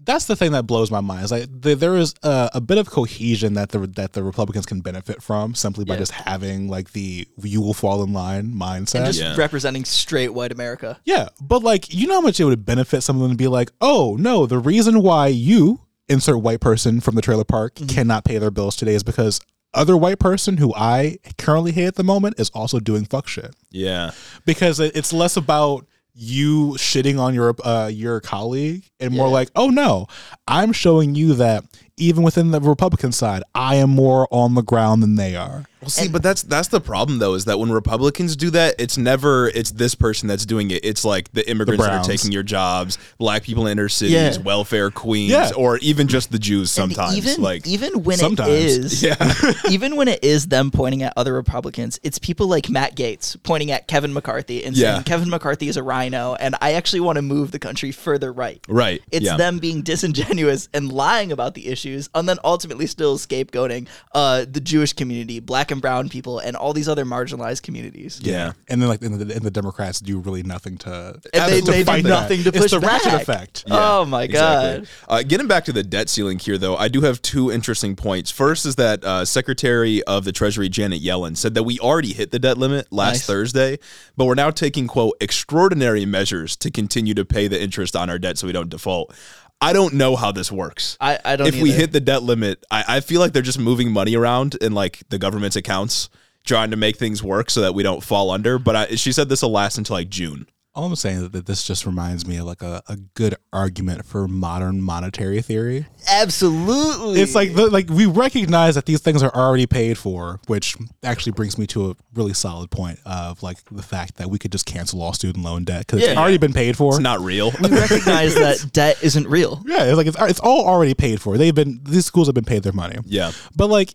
that's 0.02 0.24
the 0.24 0.36
thing 0.36 0.52
that 0.52 0.64
blows 0.64 0.90
my 0.90 1.00
mind. 1.00 1.24
Is 1.24 1.30
like 1.30 1.46
the, 1.48 1.74
there 1.74 1.96
is 1.96 2.14
a, 2.22 2.50
a, 2.54 2.60
bit 2.60 2.78
of 2.78 2.88
cohesion 2.88 3.54
that 3.54 3.68
the 3.70 3.86
that 3.86 4.14
the 4.14 4.22
Republicans 4.22 4.66
can 4.66 4.80
benefit 4.80 5.22
from 5.22 5.54
simply 5.54 5.84
by 5.84 5.94
Yeah. 5.94 6.00
just 6.00 6.12
having 6.12 6.68
like 6.68 6.92
the 6.92 7.28
"you 7.42 7.60
will 7.60 7.74
fall 7.74 8.02
in 8.02 8.12
line" 8.12 8.52
mindset. 8.52 8.96
and 8.96 9.06
just 9.06 9.20
Yeah. 9.20 9.36
representing 9.36 9.84
straight 9.84 10.32
white 10.32 10.52
America. 10.52 10.98
yeah, 11.04 11.28
but 11.40 11.62
like 11.62 11.92
you 11.92 12.06
know 12.06 12.14
how 12.14 12.20
much 12.22 12.40
it 12.40 12.44
would 12.44 12.64
benefit 12.64 13.02
someone 13.02 13.30
to 13.30 13.36
be 13.36 13.48
like, 13.48 13.70
oh 13.80 14.16
no, 14.18 14.46
the 14.46 14.58
reason 14.58 15.02
why 15.02 15.26
you 15.28 15.80
insert 16.08 16.40
white 16.40 16.60
person 16.60 17.00
from 17.00 17.14
the 17.14 17.22
trailer 17.22 17.44
park 17.44 17.74
mm-hmm. 17.74 17.86
cannot 17.86 18.24
pay 18.24 18.38
their 18.38 18.50
bills 18.50 18.76
today 18.76 18.94
is 18.94 19.02
because 19.02 19.40
other 19.74 19.96
white 19.96 20.18
person 20.18 20.56
who 20.56 20.74
I 20.74 21.18
currently 21.38 21.72
hate 21.72 21.86
at 21.86 21.94
the 21.96 22.04
moment 22.04 22.38
is 22.40 22.50
also 22.50 22.80
doing 22.80 23.04
fuck 23.04 23.28
shit 23.28 23.54
Yeah. 23.70 24.10
because 24.44 24.80
it's 24.80 25.12
less 25.12 25.36
about 25.36 25.86
you 26.12 26.72
shitting 26.76 27.18
on 27.20 27.34
your 27.34 27.54
uh, 27.64 27.86
your 27.86 28.20
colleague 28.20 28.82
and 28.98 29.14
more 29.14 29.28
Yeah. 29.28 29.32
like, 29.32 29.50
oh 29.54 29.68
no, 29.68 30.06
I'm 30.48 30.72
showing 30.72 31.14
you 31.14 31.34
that 31.34 31.64
even 32.00 32.22
within 32.22 32.50
the 32.50 32.60
Republican 32.60 33.12
side, 33.12 33.42
I 33.54 33.76
am 33.76 33.90
more 33.90 34.26
on 34.30 34.54
the 34.54 34.62
ground 34.62 35.02
than 35.02 35.16
they 35.16 35.36
are. 35.36 35.64
Well, 35.80 35.88
see, 35.88 36.08
but 36.08 36.22
that's 36.22 36.42
that's 36.42 36.68
the 36.68 36.80
problem 36.80 37.20
though, 37.20 37.32
is 37.32 37.46
that 37.46 37.58
when 37.58 37.70
Republicans 37.72 38.36
do 38.36 38.50
that, 38.50 38.74
it's 38.78 38.98
never 38.98 39.48
it's 39.48 39.70
this 39.70 39.94
person 39.94 40.28
that's 40.28 40.44
doing 40.44 40.70
it. 40.70 40.84
It's 40.84 41.06
like 41.06 41.32
the 41.32 41.48
immigrants 41.48 41.82
that 41.82 41.92
are 41.94 42.04
taking 42.04 42.32
your 42.32 42.42
jobs, 42.42 42.98
black 43.16 43.44
people 43.44 43.66
in 43.66 43.72
inner 43.78 43.88
cities, 43.88 44.12
Yeah. 44.36 44.42
welfare 44.42 44.90
queens, 44.90 45.30
Yeah. 45.30 45.52
or 45.56 45.78
even 45.78 46.06
just 46.06 46.32
the 46.32 46.38
Jews 46.38 46.76
And 46.76 46.92
sometimes. 46.92 47.16
even 47.16 47.40
like 47.40 47.66
even 47.66 48.02
when 48.02 48.18
Sometimes. 48.18 48.50
it 48.50 48.58
is 48.58 49.02
Yeah. 49.02 49.16
even 49.70 49.96
when 49.96 50.08
it 50.08 50.22
is 50.22 50.48
them 50.48 50.70
pointing 50.70 51.02
at 51.02 51.14
other 51.16 51.32
Republicans, 51.32 51.98
it's 52.02 52.18
people 52.18 52.46
like 52.46 52.68
Matt 52.68 52.94
Gaetz 52.94 53.42
pointing 53.42 53.70
at 53.70 53.88
Kevin 53.88 54.12
McCarthy 54.12 54.62
and 54.64 54.76
Yeah. 54.76 54.92
saying 54.96 55.04
Kevin 55.04 55.30
McCarthy 55.30 55.68
is 55.68 55.78
a 55.78 55.82
RINO 55.82 56.34
and 56.34 56.56
I 56.60 56.72
actually 56.74 57.00
want 57.00 57.16
to 57.16 57.22
move 57.22 57.52
the 57.52 57.58
country 57.58 57.90
further 57.90 58.30
right. 58.34 58.60
Right. 58.68 59.00
It's 59.12 59.24
yeah. 59.24 59.38
them 59.38 59.58
being 59.58 59.80
disingenuous 59.80 60.68
and 60.74 60.92
lying 60.92 61.32
about 61.32 61.54
the 61.54 61.68
issues, 61.90 62.08
and 62.14 62.28
then 62.28 62.38
ultimately 62.44 62.86
still 62.86 63.18
scapegoating 63.18 63.88
uh, 64.14 64.44
the 64.50 64.60
Jewish 64.60 64.92
community, 64.92 65.40
black 65.40 65.70
and 65.70 65.80
brown 65.80 66.08
people, 66.08 66.38
and 66.38 66.56
all 66.56 66.72
these 66.72 66.88
other 66.88 67.04
marginalized 67.04 67.62
communities. 67.62 68.20
Yeah. 68.22 68.52
And 68.68 68.80
then 68.80 68.88
like 68.88 69.02
and 69.02 69.20
the, 69.20 69.34
and 69.34 69.42
the 69.44 69.50
Democrats 69.50 70.00
do 70.00 70.18
really 70.18 70.42
nothing 70.42 70.78
to 70.78 71.20
And 71.34 71.52
they, 71.52 71.60
to 71.60 71.66
they 71.70 71.78
do 71.78 71.84
fight 71.84 72.02
that. 72.04 72.08
nothing 72.08 72.42
to 72.44 72.48
It's 72.50 72.58
push 72.58 72.70
the 72.70 72.80
ratchet 72.80 73.12
back. 73.12 73.22
effect. 73.22 73.64
Oh 73.70 74.04
my 74.04 74.24
Exactly. 74.24 74.80
god! 74.80 74.88
Uh, 75.08 75.22
getting 75.22 75.46
back 75.48 75.64
to 75.66 75.72
the 75.72 75.82
debt 75.82 76.08
ceiling 76.08 76.38
here, 76.38 76.58
though, 76.58 76.76
I 76.76 76.88
do 76.88 77.00
have 77.02 77.20
two 77.22 77.50
interesting 77.50 77.96
points. 77.96 78.30
First 78.30 78.66
is 78.66 78.76
that 78.76 79.04
uh, 79.04 79.24
Secretary 79.24 80.02
of 80.04 80.24
the 80.24 80.32
Treasury 80.32 80.68
Janet 80.68 81.02
Yellen 81.02 81.36
said 81.36 81.54
that 81.54 81.64
we 81.64 81.78
already 81.78 82.12
hit 82.12 82.30
the 82.30 82.38
debt 82.38 82.58
limit 82.58 82.90
last 82.92 83.10
Nice. 83.20 83.26
Thursday, 83.26 83.78
but 84.16 84.26
we're 84.26 84.34
now 84.34 84.50
taking 84.50 84.86
quote 84.86 85.16
extraordinary 85.20 86.04
measures 86.06 86.56
to 86.56 86.70
continue 86.70 87.14
to 87.14 87.24
pay 87.24 87.48
the 87.48 87.60
interest 87.60 87.96
on 87.96 88.08
our 88.10 88.18
debt 88.18 88.38
so 88.38 88.46
we 88.46 88.52
don't 88.52 88.68
default. 88.68 89.14
I 89.60 89.72
don't 89.72 89.94
know 89.94 90.16
how 90.16 90.32
this 90.32 90.50
works. 90.50 90.96
I, 91.00 91.18
I 91.24 91.36
don't. 91.36 91.46
if 91.46 91.60
we 91.60 91.70
hit 91.70 91.92
the 91.92 92.00
debt 92.00 92.22
limit, 92.22 92.64
I, 92.70 92.84
I 92.88 93.00
feel 93.00 93.20
like 93.20 93.32
they're 93.32 93.42
just 93.42 93.58
moving 93.58 93.92
money 93.92 94.16
around 94.16 94.54
in 94.56 94.72
like 94.72 95.02
the 95.10 95.18
government's 95.18 95.56
accounts, 95.56 96.08
trying 96.44 96.70
to 96.70 96.76
make 96.76 96.96
things 96.96 97.22
work 97.22 97.50
so 97.50 97.60
that 97.60 97.74
we 97.74 97.82
don't 97.82 98.02
fall 98.02 98.30
under. 98.30 98.58
But 98.58 98.76
I, 98.76 98.86
she 98.94 99.12
said 99.12 99.28
this 99.28 99.42
will 99.42 99.50
last 99.50 99.76
until 99.76 99.96
like 99.96 100.08
June. 100.08 100.46
All 100.72 100.84
I'm 100.86 100.94
saying 100.94 101.16
is 101.16 101.30
that 101.30 101.46
this 101.46 101.64
just 101.64 101.84
reminds 101.84 102.24
me 102.24 102.36
of 102.36 102.46
like 102.46 102.62
a, 102.62 102.80
a 102.88 102.96
good 103.14 103.34
argument 103.52 104.06
for 104.06 104.28
modern 104.28 104.80
monetary 104.80 105.42
theory. 105.42 105.86
absolutely, 106.08 107.20
It's 107.20 107.34
like 107.34 107.54
the, 107.54 107.66
like 107.68 107.90
we 107.90 108.06
recognize 108.06 108.76
that 108.76 108.86
these 108.86 109.00
things 109.00 109.20
are 109.24 109.34
already 109.34 109.66
paid 109.66 109.98
for, 109.98 110.38
which 110.46 110.76
actually 111.02 111.32
brings 111.32 111.58
me 111.58 111.66
to 111.68 111.90
a 111.90 111.96
really 112.14 112.34
solid 112.34 112.70
point 112.70 113.00
of 113.04 113.42
like 113.42 113.58
the 113.72 113.82
fact 113.82 114.16
that 114.18 114.30
we 114.30 114.38
could 114.38 114.52
just 114.52 114.64
cancel 114.64 115.02
all 115.02 115.12
student 115.12 115.44
loan 115.44 115.64
debt 115.64 115.86
because 115.88 116.02
it's 116.02 116.12
Yeah. 116.12 116.20
already 116.20 116.38
been 116.38 116.52
paid 116.52 116.76
for. 116.76 116.92
It's 116.94 117.00
not 117.00 117.18
real. 117.20 117.50
we 117.60 117.68
recognize 117.68 118.36
that 118.36 118.64
debt 118.72 119.02
isn't 119.02 119.26
real. 119.26 119.60
yeah, 119.66 119.84
it's 119.86 119.96
like 119.96 120.06
it's 120.06 120.16
it's 120.20 120.40
all 120.40 120.64
already 120.66 120.94
paid 120.94 121.20
for. 121.20 121.36
They've 121.36 121.54
been 121.54 121.80
these 121.82 122.06
schools 122.06 122.28
have 122.28 122.34
been 122.36 122.44
paid 122.44 122.62
their 122.62 122.72
money. 122.72 122.96
yeah. 123.06 123.32
But 123.56 123.70
like, 123.70 123.94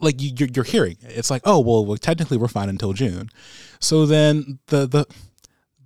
like 0.00 0.20
you, 0.20 0.30
you're, 0.38 0.48
you're 0.54 0.64
hearing, 0.64 0.96
it's 1.00 1.30
like, 1.30 1.42
oh 1.44 1.58
well, 1.60 1.86
well, 1.86 1.96
technically 1.96 2.36
we're 2.36 2.48
fine 2.48 2.68
until 2.68 2.92
June. 2.92 3.30
So 3.80 4.06
then 4.06 4.58
the 4.66 4.86
the 4.86 5.06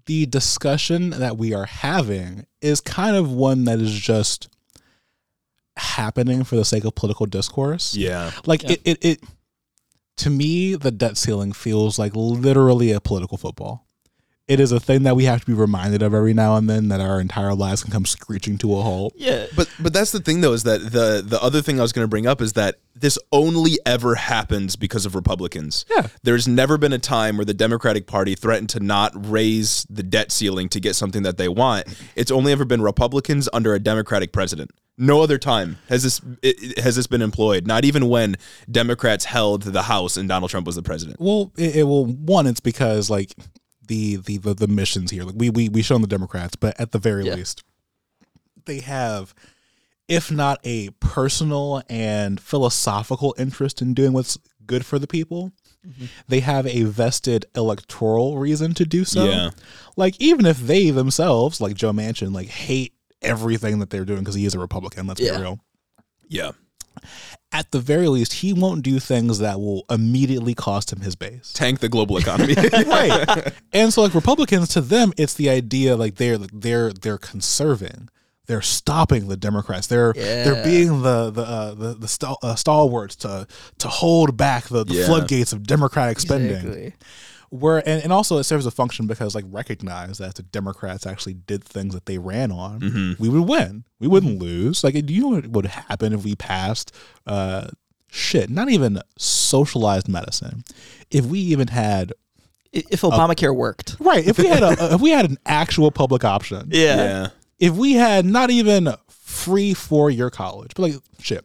the 0.06 0.26
discussion 0.26 1.10
that 1.10 1.36
we 1.36 1.54
are 1.54 1.66
having 1.66 2.46
is 2.60 2.80
kind 2.80 3.16
of 3.16 3.30
one 3.30 3.64
that 3.64 3.80
is 3.80 3.92
just 3.92 4.48
happening 5.76 6.44
for 6.44 6.56
the 6.56 6.64
sake 6.64 6.84
of 6.84 6.94
political 6.94 7.26
discourse. 7.26 7.94
Yeah. 7.94 8.30
Like 8.46 8.64
it, 8.64 8.80
it, 8.84 9.04
it, 9.04 9.24
to 10.18 10.30
me, 10.30 10.74
the 10.74 10.90
debt 10.90 11.16
ceiling 11.16 11.52
feels 11.52 11.98
like 11.98 12.12
literally 12.14 12.92
a 12.92 13.00
political 13.00 13.38
football. 13.38 13.86
It 14.52 14.60
is 14.60 14.70
a 14.72 14.78
thing 14.80 15.04
that 15.04 15.16
we 15.16 15.24
have 15.24 15.40
to 15.40 15.46
be 15.46 15.52
reminded 15.54 16.02
of 16.02 16.12
every 16.14 16.34
now 16.34 16.56
and 16.56 16.68
then 16.68 16.88
that 16.88 17.00
our 17.00 17.20
entire 17.20 17.54
lives 17.54 17.82
can 17.82 17.90
come 17.92 18.04
screeching 18.04 18.58
to 18.58 18.76
a 18.76 18.82
halt. 18.82 19.14
Yeah, 19.16 19.46
But 19.56 19.68
but 19.80 19.92
that's 19.92 20.12
the 20.12 20.20
thing 20.20 20.40
though 20.42 20.52
is 20.52 20.64
that 20.64 20.80
the 20.92 21.22
the 21.26 21.40
other 21.42 21.62
thing 21.62 21.78
I 21.78 21.82
was 21.82 21.92
going 21.92 22.04
to 22.04 22.08
bring 22.08 22.26
up 22.26 22.40
is 22.42 22.52
that 22.52 22.76
this 22.94 23.18
only 23.32 23.78
ever 23.86 24.14
happens 24.16 24.76
because 24.76 25.06
of 25.06 25.14
Republicans. 25.14 25.84
Yeah. 25.90 26.06
There's 26.22 26.46
never 26.46 26.76
been 26.76 26.92
a 26.92 26.98
time 26.98 27.36
where 27.38 27.44
the 27.46 27.54
Democratic 27.54 28.06
Party 28.06 28.34
threatened 28.34 28.68
to 28.70 28.80
not 28.80 29.12
raise 29.14 29.86
the 29.88 30.02
debt 30.02 30.30
ceiling 30.30 30.68
to 30.68 30.80
get 30.80 30.94
something 30.96 31.22
that 31.22 31.38
they 31.38 31.48
want. 31.48 31.86
It's 32.14 32.30
only 32.30 32.52
ever 32.52 32.64
been 32.66 32.82
Republicans 32.82 33.48
under 33.52 33.72
a 33.74 33.78
Democratic 33.80 34.32
president. 34.32 34.70
No 34.98 35.22
other 35.22 35.38
time 35.38 35.78
has 35.88 36.02
this 36.02 36.20
it, 36.42 36.62
it- 36.62 36.78
has 36.80 36.96
this 36.96 37.06
been 37.06 37.22
employed. 37.22 37.66
Not 37.66 37.84
even 37.86 38.08
when 38.10 38.36
Democrats 38.70 39.24
held 39.24 39.62
the 39.62 39.82
House 39.84 40.18
and 40.18 40.28
Donald 40.28 40.50
Trump 40.50 40.66
was 40.66 40.76
the 40.76 40.82
president. 40.82 41.16
Well, 41.18 41.50
it, 41.56 41.76
it 41.76 41.82
will 41.84 42.04
one. 42.04 42.46
It's 42.46 42.60
because 42.60 43.08
like 43.08 43.34
the 43.86 44.16
the 44.16 44.38
the, 44.38 44.54
the 44.54 44.68
missions 44.68 45.10
here. 45.10 45.24
Like 45.24 45.34
we 45.36 45.50
we 45.50 45.68
we 45.68 45.82
shown 45.82 46.00
the 46.00 46.06
Democrats, 46.06 46.56
but 46.56 46.78
at 46.80 46.92
the 46.92 46.98
very 46.98 47.24
Yeah. 47.26 47.34
least, 47.34 47.62
they 48.64 48.80
have, 48.80 49.34
if 50.08 50.30
not 50.30 50.60
a 50.64 50.90
personal 51.00 51.82
and 51.88 52.40
philosophical 52.40 53.34
interest 53.38 53.82
in 53.82 53.94
doing 53.94 54.12
what's 54.12 54.38
good 54.66 54.86
for 54.86 54.98
the 54.98 55.06
people. 55.06 55.52
Mm-hmm. 55.86 56.04
They 56.28 56.38
have 56.40 56.64
a 56.68 56.84
vested 56.84 57.46
electoral 57.56 58.38
reason 58.38 58.72
to 58.74 58.84
do 58.84 59.04
so. 59.04 59.24
Yeah. 59.24 59.50
Like 59.96 60.14
even 60.20 60.46
if 60.46 60.58
they 60.58 60.90
themselves, 60.90 61.60
like 61.60 61.74
Joe 61.74 61.90
Manchin, 61.92 62.32
like 62.32 62.46
hate 62.48 62.94
everything 63.20 63.80
that 63.80 63.90
they're 63.90 64.04
doing 64.04 64.20
because 64.20 64.36
he 64.36 64.46
is 64.46 64.54
a 64.54 64.60
Republican. 64.60 65.08
Let's 65.08 65.20
Yeah. 65.20 65.36
be 65.36 65.42
real. 65.42 65.60
Yeah. 66.28 66.52
At 67.52 67.70
the 67.70 67.80
very 67.80 68.08
least, 68.08 68.32
he 68.34 68.52
won't 68.54 68.82
do 68.82 68.98
things 68.98 69.38
that 69.40 69.60
will 69.60 69.84
immediately 69.90 70.54
cost 70.54 70.92
him 70.92 71.00
his 71.02 71.14
base. 71.16 71.52
Tank 71.52 71.80
the 71.80 71.88
global 71.88 72.16
economy. 72.22 72.54
right. 72.56 73.52
And 73.74 73.92
so 73.92 74.02
like 74.02 74.14
Republicans 74.14 74.68
to 74.70 74.80
them 74.80 75.12
it's 75.16 75.34
the 75.34 75.48
idea 75.50 75.96
like 75.96 76.16
they're 76.16 76.38
they're 76.38 76.92
they're 76.92 77.18
conserving. 77.18 78.08
They're 78.46 78.60
stopping 78.62 79.28
the 79.28 79.36
Democrats. 79.36 79.86
They're 79.86 80.12
they're 80.14 80.64
being 80.64 81.02
the 81.02 81.30
the 81.30 81.42
uh, 81.42 81.74
the, 81.74 81.94
the 81.94 82.06
stal- 82.06 82.36
uh, 82.42 82.54
stalwarts 82.54 83.16
to 83.16 83.46
to 83.78 83.88
hold 83.88 84.36
back 84.36 84.64
the, 84.64 84.84
the 84.84 84.94
Yeah. 84.94 85.06
floodgates 85.06 85.52
of 85.52 85.66
democratic 85.66 86.20
spending. 86.20 86.50
Exactly. 86.56 86.94
Where 87.54 87.86
and, 87.86 88.02
and 88.02 88.12
also 88.14 88.38
it 88.38 88.44
serves 88.44 88.64
a 88.64 88.70
function 88.70 89.06
because 89.06 89.34
like 89.34 89.44
recognize 89.50 90.16
that 90.16 90.28
if 90.28 90.34
the 90.36 90.42
Democrats 90.42 91.06
actually 91.06 91.34
did 91.34 91.62
things 91.62 91.92
that 91.92 92.06
they 92.06 92.16
ran 92.16 92.50
on, 92.50 92.80
Mm-hmm. 92.80 93.22
we 93.22 93.28
would 93.28 93.46
win. 93.46 93.84
We 94.00 94.08
wouldn't 94.08 94.38
lose. 94.40 94.82
Like 94.82 94.94
do 95.04 95.12
you 95.12 95.20
know 95.20 95.28
what 95.36 95.46
would 95.48 95.66
happen 95.66 96.14
if 96.14 96.24
we 96.24 96.34
passed 96.34 96.94
uh 97.26 97.68
shit, 98.10 98.48
not 98.48 98.70
even 98.70 99.00
socialized 99.18 100.08
medicine. 100.08 100.64
If 101.10 101.26
we 101.26 101.40
even 101.40 101.68
had 101.68 102.14
If 102.72 103.02
Obamacare 103.02 103.54
worked, 103.54 103.96
Right. 104.00 104.26
If 104.26 104.38
we 104.38 104.46
had 104.46 104.62
a 104.62 104.72
if 104.94 105.00
we 105.02 105.10
had 105.10 105.28
an 105.30 105.36
actual 105.44 105.90
public 105.90 106.24
option, 106.24 106.68
yeah, 106.72 106.96
yeah. 106.96 107.28
if 107.58 107.74
we 107.74 107.92
had 107.92 108.24
not 108.24 108.48
even 108.50 108.94
free 109.10 109.74
four 109.74 110.08
year 110.10 110.30
college, 110.30 110.72
but 110.74 110.82
like 110.84 110.94
shit, 111.20 111.44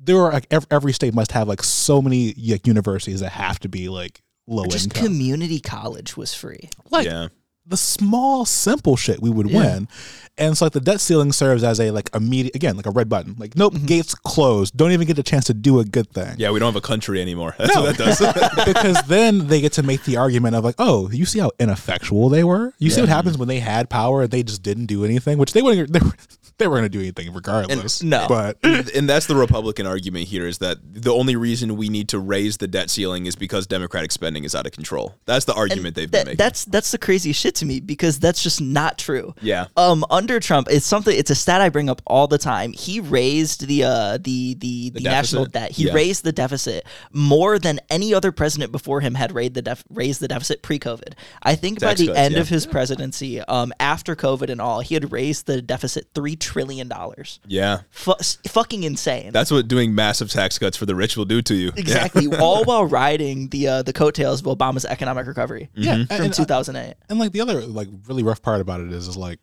there 0.00 0.16
are 0.18 0.32
like 0.32 0.48
every, 0.50 0.66
every 0.72 0.92
state 0.92 1.14
must 1.14 1.30
have 1.32 1.46
like 1.46 1.62
so 1.62 2.02
many 2.02 2.34
like, 2.36 2.66
universities 2.66 3.20
that 3.20 3.30
have 3.30 3.60
to 3.60 3.68
be 3.68 3.88
like 3.88 4.22
low 4.50 4.66
just 4.66 4.86
income. 4.86 5.04
community 5.06 5.60
college 5.60 6.16
was 6.16 6.34
free. 6.34 6.68
like 6.90 7.06
yeah. 7.06 7.28
the 7.66 7.76
small 7.76 8.44
simple 8.44 8.96
shit 8.96 9.22
we 9.22 9.30
would 9.30 9.48
Yeah. 9.48 9.58
win, 9.58 9.88
and 10.36 10.56
so 10.58 10.64
like 10.66 10.72
the 10.72 10.80
debt 10.80 11.00
ceiling 11.00 11.32
serves 11.32 11.62
as 11.62 11.78
a 11.80 11.90
like 11.92 12.10
immediate 12.14 12.54
again 12.56 12.76
like 12.76 12.86
a 12.86 12.90
red 12.90 13.08
button. 13.08 13.36
Like 13.38 13.56
nope, 13.56 13.74
mm-hmm. 13.74 13.86
gates 13.86 14.14
closed. 14.14 14.76
Don't 14.76 14.90
even 14.92 15.06
get 15.06 15.18
a 15.18 15.22
chance 15.22 15.44
to 15.46 15.54
do 15.54 15.78
a 15.80 15.84
good 15.84 16.10
thing. 16.10 16.34
Yeah, 16.38 16.50
we 16.50 16.58
don't 16.58 16.72
have 16.72 16.82
a 16.82 16.86
country 16.86 17.20
anymore. 17.22 17.54
That's 17.58 17.74
No. 17.74 17.82
what 17.82 17.96
that 17.96 18.18
does. 18.18 18.64
because 18.74 19.00
then 19.06 19.46
they 19.48 19.60
get 19.60 19.72
to 19.74 19.82
make 19.82 20.02
the 20.04 20.16
argument 20.16 20.56
of 20.56 20.64
like, 20.64 20.74
oh, 20.78 21.10
you 21.10 21.24
see 21.26 21.38
how 21.38 21.50
ineffectual 21.60 22.28
they 22.28 22.42
were. 22.44 22.74
You 22.78 22.90
see 22.90 23.00
what 23.00 23.08
happens 23.08 23.38
when 23.38 23.48
they 23.48 23.60
had 23.60 23.88
power 23.88 24.22
and 24.22 24.30
they 24.30 24.42
just 24.42 24.62
didn't 24.62 24.86
do 24.86 25.04
anything, 25.04 25.38
which 25.38 25.52
they 25.52 25.62
wouldn't. 25.62 25.92
They 25.92 26.00
were, 26.00 26.12
they 26.60 26.68
were 26.68 26.76
going 26.76 26.84
to 26.84 26.88
do 26.88 27.00
anything 27.00 27.32
regardless. 27.32 28.02
no. 28.02 28.26
but 28.28 28.58
and 28.62 29.08
that's 29.08 29.26
the 29.26 29.34
Republican 29.34 29.86
argument 29.86 30.28
here 30.28 30.46
is 30.46 30.58
that 30.58 30.78
the 30.82 31.12
only 31.12 31.34
reason 31.34 31.76
we 31.76 31.88
need 31.88 32.08
to 32.10 32.18
raise 32.18 32.58
the 32.58 32.68
debt 32.68 32.90
ceiling 32.90 33.26
is 33.26 33.34
because 33.34 33.66
Democratic 33.66 34.12
spending 34.12 34.44
is 34.44 34.54
out 34.54 34.66
of 34.66 34.72
control. 34.72 35.16
That's 35.26 35.44
the 35.44 35.54
argument 35.54 35.96
they've 35.96 36.10
been 36.10 36.26
making. 36.26 36.36
that's 36.36 36.64
that's 36.66 36.92
the 36.92 36.98
crazy 36.98 37.32
shit 37.32 37.56
to 37.56 37.66
me 37.66 37.80
because 37.80 38.20
that's 38.20 38.42
just 38.42 38.60
not 38.60 38.98
true. 38.98 39.34
Yeah. 39.40 39.66
Um, 39.76 40.04
under 40.10 40.38
Trump, 40.38 40.68
it's 40.70 40.86
something. 40.86 41.16
It's 41.16 41.30
a 41.30 41.34
stat 41.34 41.60
I 41.60 41.68
bring 41.68 41.88
up 41.88 42.02
all 42.06 42.26
the 42.26 42.38
time. 42.38 42.72
He 42.72 43.00
raised 43.00 43.66
the 43.66 43.84
uh 43.84 44.18
the 44.18 44.54
the, 44.54 44.90
the, 44.90 45.00
national 45.00 45.46
debt. 45.46 45.72
He 45.72 45.86
Yeah. 45.86 45.94
raised 45.94 46.24
the 46.24 46.32
deficit 46.32 46.86
more 47.12 47.58
than 47.58 47.80
any 47.88 48.12
other 48.14 48.32
president 48.32 48.70
before 48.70 49.00
him 49.00 49.14
had 49.14 49.32
raised 49.32 49.54
the 49.54 49.62
def- 49.62 49.84
raised 49.88 50.20
the 50.20 50.28
deficit 50.28 50.62
pre-COVID. 50.62 51.14
I 51.42 51.54
think 51.54 51.80
by 51.80 51.94
the 51.94 52.08
cuts, 52.08 52.18
end 52.18 52.34
yeah. 52.34 52.40
of 52.40 52.48
his 52.48 52.66
presidency, 52.66 53.40
um, 53.40 53.72
after 53.80 54.14
COVID 54.14 54.50
and 54.50 54.60
all, 54.60 54.80
he 54.80 54.94
had 54.94 55.10
raised 55.10 55.46
the 55.46 55.62
deficit 55.62 56.08
three 56.14 56.36
trillion 56.36 56.49
dollars. 56.88 57.40
yeah. 57.46 57.80
Fu- 57.90 58.14
fucking 58.48 58.82
insane. 58.84 59.32
That's 59.32 59.50
what 59.50 59.68
doing 59.68 59.94
massive 59.94 60.30
tax 60.30 60.58
cuts 60.58 60.76
for 60.76 60.86
the 60.86 60.94
rich 60.94 61.16
will 61.16 61.24
do 61.24 61.40
to 61.42 61.54
you. 61.54 61.68
exactly. 61.76 62.26
all 62.40 62.64
while 62.64 62.84
riding 62.84 63.48
the 63.48 63.68
uh, 63.68 63.82
the 63.82 63.92
coattails 63.92 64.40
of 64.44 64.46
Obama's 64.58 64.84
economic 64.84 65.26
recovery 65.26 65.68
yeah, 65.74 65.96
Mm-hmm. 65.96 66.16
from 66.16 66.30
2008. 66.30 66.94
and 67.08 67.18
like 67.18 67.32
the 67.32 67.40
other 67.40 67.60
like 67.62 67.88
really 68.06 68.22
rough 68.22 68.42
part 68.42 68.60
about 68.60 68.80
it 68.80 68.92
is 68.92 69.08
is 69.08 69.16
like 69.16 69.38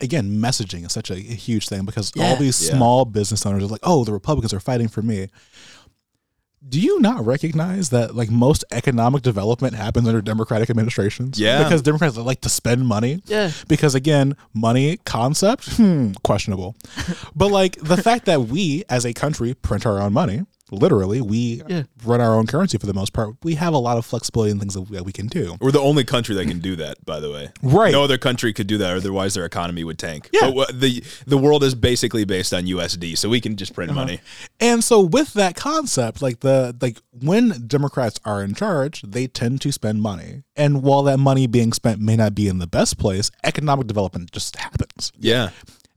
again 0.00 0.30
messaging 0.40 0.86
is 0.86 0.92
such 0.92 1.10
a, 1.10 1.14
huge 1.16 1.68
thing 1.68 1.84
because 1.84 2.12
all 2.18 2.36
these 2.36 2.60
Yeah. 2.66 2.76
small 2.76 3.04
business 3.04 3.44
owners 3.44 3.62
are 3.64 3.66
like 3.66 3.80
oh 3.82 4.04
the 4.04 4.12
republicans 4.12 4.54
are 4.54 4.60
fighting 4.60 4.88
for 4.88 5.02
me 5.02 5.28
do 6.68 6.78
you 6.78 7.00
not 7.00 7.24
recognize 7.24 7.88
that 7.88 8.14
like 8.14 8.30
most 8.30 8.64
economic 8.70 9.22
development 9.22 9.74
happens 9.74 10.06
under 10.06 10.20
democratic 10.20 10.68
administrations 10.68 11.38
Yeah. 11.40 11.62
because 11.64 11.80
democrats 11.82 12.16
like 12.18 12.42
to 12.42 12.48
spend 12.50 12.86
money 12.86 13.22
Yeah. 13.26 13.50
because 13.66 13.94
again 13.94 14.36
money 14.52 14.98
concept 15.04 15.76
hmm, 15.76 16.12
questionable 16.22 16.76
but 17.34 17.50
like 17.50 17.76
the 17.80 17.96
fact 17.96 18.26
that 18.26 18.42
we 18.42 18.84
as 18.90 19.06
a 19.06 19.14
country 19.14 19.54
print 19.54 19.86
our 19.86 20.00
own 20.00 20.12
money 20.12 20.44
literally 20.70 21.20
we 21.20 21.62
Yeah. 21.68 21.82
run 22.04 22.20
our 22.20 22.34
own 22.34 22.46
currency 22.46 22.78
for 22.78 22.86
the 22.86 22.94
most 22.94 23.12
part 23.12 23.34
we 23.42 23.54
have 23.54 23.74
a 23.74 23.78
lot 23.78 23.96
of 23.96 24.04
flexibility 24.06 24.50
and 24.50 24.60
things 24.60 24.74
that 24.74 24.82
we, 24.82 24.96
that 24.96 25.04
we 25.04 25.12
can 25.12 25.26
do 25.26 25.56
We're 25.60 25.70
the 25.70 25.80
only 25.80 26.04
country 26.04 26.34
that 26.34 26.46
can 26.46 26.60
do 26.60 26.76
that, 26.76 27.04
by 27.04 27.20
the 27.20 27.30
way. 27.30 27.50
Right. 27.62 27.92
No 27.92 28.04
other 28.04 28.18
country 28.18 28.52
could 28.52 28.66
do 28.66 28.78
that, 28.78 28.96
otherwise 28.96 29.34
their 29.34 29.44
economy 29.44 29.84
would 29.84 29.98
tank. 29.98 30.28
Yeah. 30.32 30.40
But 30.42 30.54
wha- 30.54 30.66
the 30.72 31.02
the 31.26 31.38
world 31.38 31.62
is 31.64 31.74
basically 31.74 32.24
based 32.24 32.52
on 32.52 32.64
USD, 32.64 33.16
so 33.16 33.28
we 33.28 33.40
can 33.40 33.56
just 33.56 33.74
print 33.74 33.90
uh-huh. 33.90 34.00
money. 34.00 34.20
And 34.58 34.82
so 34.82 35.00
with 35.00 35.32
that 35.34 35.56
concept, 35.56 36.22
like 36.22 36.40
the 36.40 36.76
like 36.80 36.98
when 37.12 37.66
Democrats 37.66 38.18
are 38.24 38.42
in 38.42 38.54
charge, 38.54 39.02
they 39.02 39.26
tend 39.26 39.60
to 39.62 39.72
spend 39.72 40.02
money. 40.02 40.42
And 40.56 40.82
while 40.82 41.02
that 41.04 41.18
money 41.18 41.46
being 41.46 41.72
spent 41.72 42.00
may 42.00 42.16
not 42.16 42.34
be 42.34 42.48
in 42.48 42.58
the 42.58 42.66
best 42.66 42.98
place, 42.98 43.30
economic 43.44 43.86
development 43.86 44.30
just 44.32 44.56
happens. 44.56 45.12
Yeah. 45.18 45.50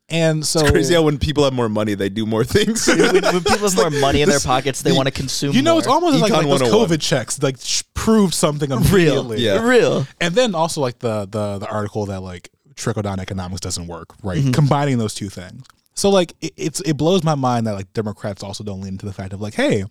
And 0.10 0.45
so 0.45 0.60
it's 0.60 0.72
Crazy 0.72 0.93
how 0.93 1.01
when 1.01 1.18
people 1.18 1.43
have 1.45 1.54
more 1.54 1.70
money, 1.70 1.95
they 1.95 2.10
do 2.10 2.26
more 2.26 2.43
things. 2.56 2.86
when, 2.88 2.99
when 3.14 3.43
people 3.43 3.58
have 3.70 3.76
more 3.76 3.89
money 3.89 4.22
in 4.22 4.30
their 4.30 4.39
pockets, 4.39 4.82
they 4.82 4.91
want 4.91 5.08
to 5.08 5.14
consume. 5.14 5.54
you 5.56 5.62
know, 5.62 5.72
more. 5.74 5.80
it's 5.80 5.88
almost 5.88 6.20
like, 6.20 6.32
Econ 6.32 6.45
like 6.45 6.60
those 6.60 6.70
COVID 6.70 7.01
checks, 7.01 7.41
like 7.41 7.58
sh- 7.60 7.84
proved 7.93 8.34
something 8.34 8.70
real. 8.91 9.34
Yeah. 9.39 9.66
real. 9.68 10.06
And 10.20 10.36
then 10.36 10.56
also 10.56 10.82
like 10.82 10.99
the 10.99 11.26
the 11.30 11.60
the 11.60 11.68
article 11.68 12.06
that 12.08 12.22
like 12.22 12.49
trickle 12.76 13.01
down 13.01 13.20
economics 13.20 13.62
doesn't 13.62 13.88
work, 13.88 14.14
right? 14.24 14.39
Mm-hmm. 14.39 14.51
Combining 14.51 14.97
those 14.97 15.14
two 15.16 15.30
things. 15.30 15.64
So 15.95 16.10
like 16.10 16.34
it, 16.41 16.54
it's 16.58 16.82
it 16.82 16.97
blows 16.97 17.24
my 17.24 17.36
mind 17.36 17.66
that 17.68 17.74
like 17.74 17.91
Democrats 17.93 18.43
also 18.43 18.64
don't 18.64 18.82
lean 18.82 18.93
into 18.93 19.06
the 19.06 19.14
fact 19.14 19.32
of 19.32 19.39
like, 19.41 19.54
hey, 19.54 19.86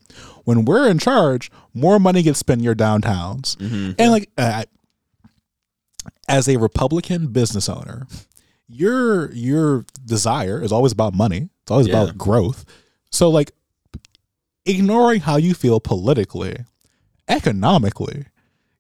when 0.44 0.64
we're 0.66 0.88
in 0.90 0.98
charge, 0.98 1.50
more 1.74 1.98
money 1.98 2.22
gets 2.22 2.38
spent 2.38 2.58
in 2.60 2.64
your 2.64 2.74
downtowns, 2.74 3.56
Mm-hmm. 3.56 3.92
and 3.98 4.10
like 4.12 4.28
uh, 4.36 4.64
as 6.28 6.48
a 6.48 6.56
Republican 6.56 7.28
business 7.28 7.68
owner, 7.68 8.06
your 8.72 9.30
your 9.32 9.84
desire 10.04 10.62
is 10.62 10.72
always 10.72 10.92
about 10.92 11.14
money. 11.14 11.50
It's 11.62 11.70
always 11.70 11.88
Yeah. 11.88 12.02
about 12.02 12.16
growth. 12.18 12.64
So 13.10 13.28
like 13.30 13.52
ignoring 14.64 15.20
how 15.20 15.36
you 15.36 15.54
feel 15.54 15.80
politically, 15.80 16.64
economically, 17.28 18.26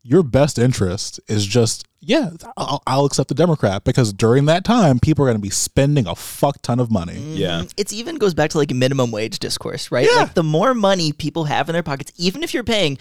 your 0.02 0.22
best 0.22 0.58
interest 0.58 1.20
is 1.28 1.46
just 1.46 1.84
yeah, 2.04 2.30
I'll, 2.56 2.82
I'll 2.86 3.04
accept 3.04 3.28
the 3.28 3.34
Democrat 3.34 3.84
because 3.84 4.12
during 4.12 4.46
that 4.46 4.64
time, 4.64 4.98
people 4.98 5.24
are 5.24 5.28
going 5.28 5.38
to 5.38 5.42
be 5.42 5.50
spending 5.50 6.06
a 6.08 6.16
fuck 6.16 6.60
ton 6.60 6.80
of 6.80 6.90
money. 6.90 7.14
Yeah. 7.34 7.60
Mm, 7.60 7.72
It's 7.76 7.92
even 7.92 8.16
goes 8.16 8.34
back 8.34 8.50
to 8.50 8.58
like 8.58 8.70
minimum 8.72 9.12
wage 9.12 9.38
discourse, 9.38 9.92
right? 9.92 10.08
Yeah. 10.10 10.22
Like 10.22 10.34
the 10.34 10.42
more 10.42 10.74
money 10.74 11.12
people 11.12 11.44
have 11.44 11.68
in 11.68 11.74
their 11.74 11.82
pockets, 11.84 12.10
even 12.16 12.42
if 12.42 12.52
you're 12.52 12.64
paying, 12.64 12.98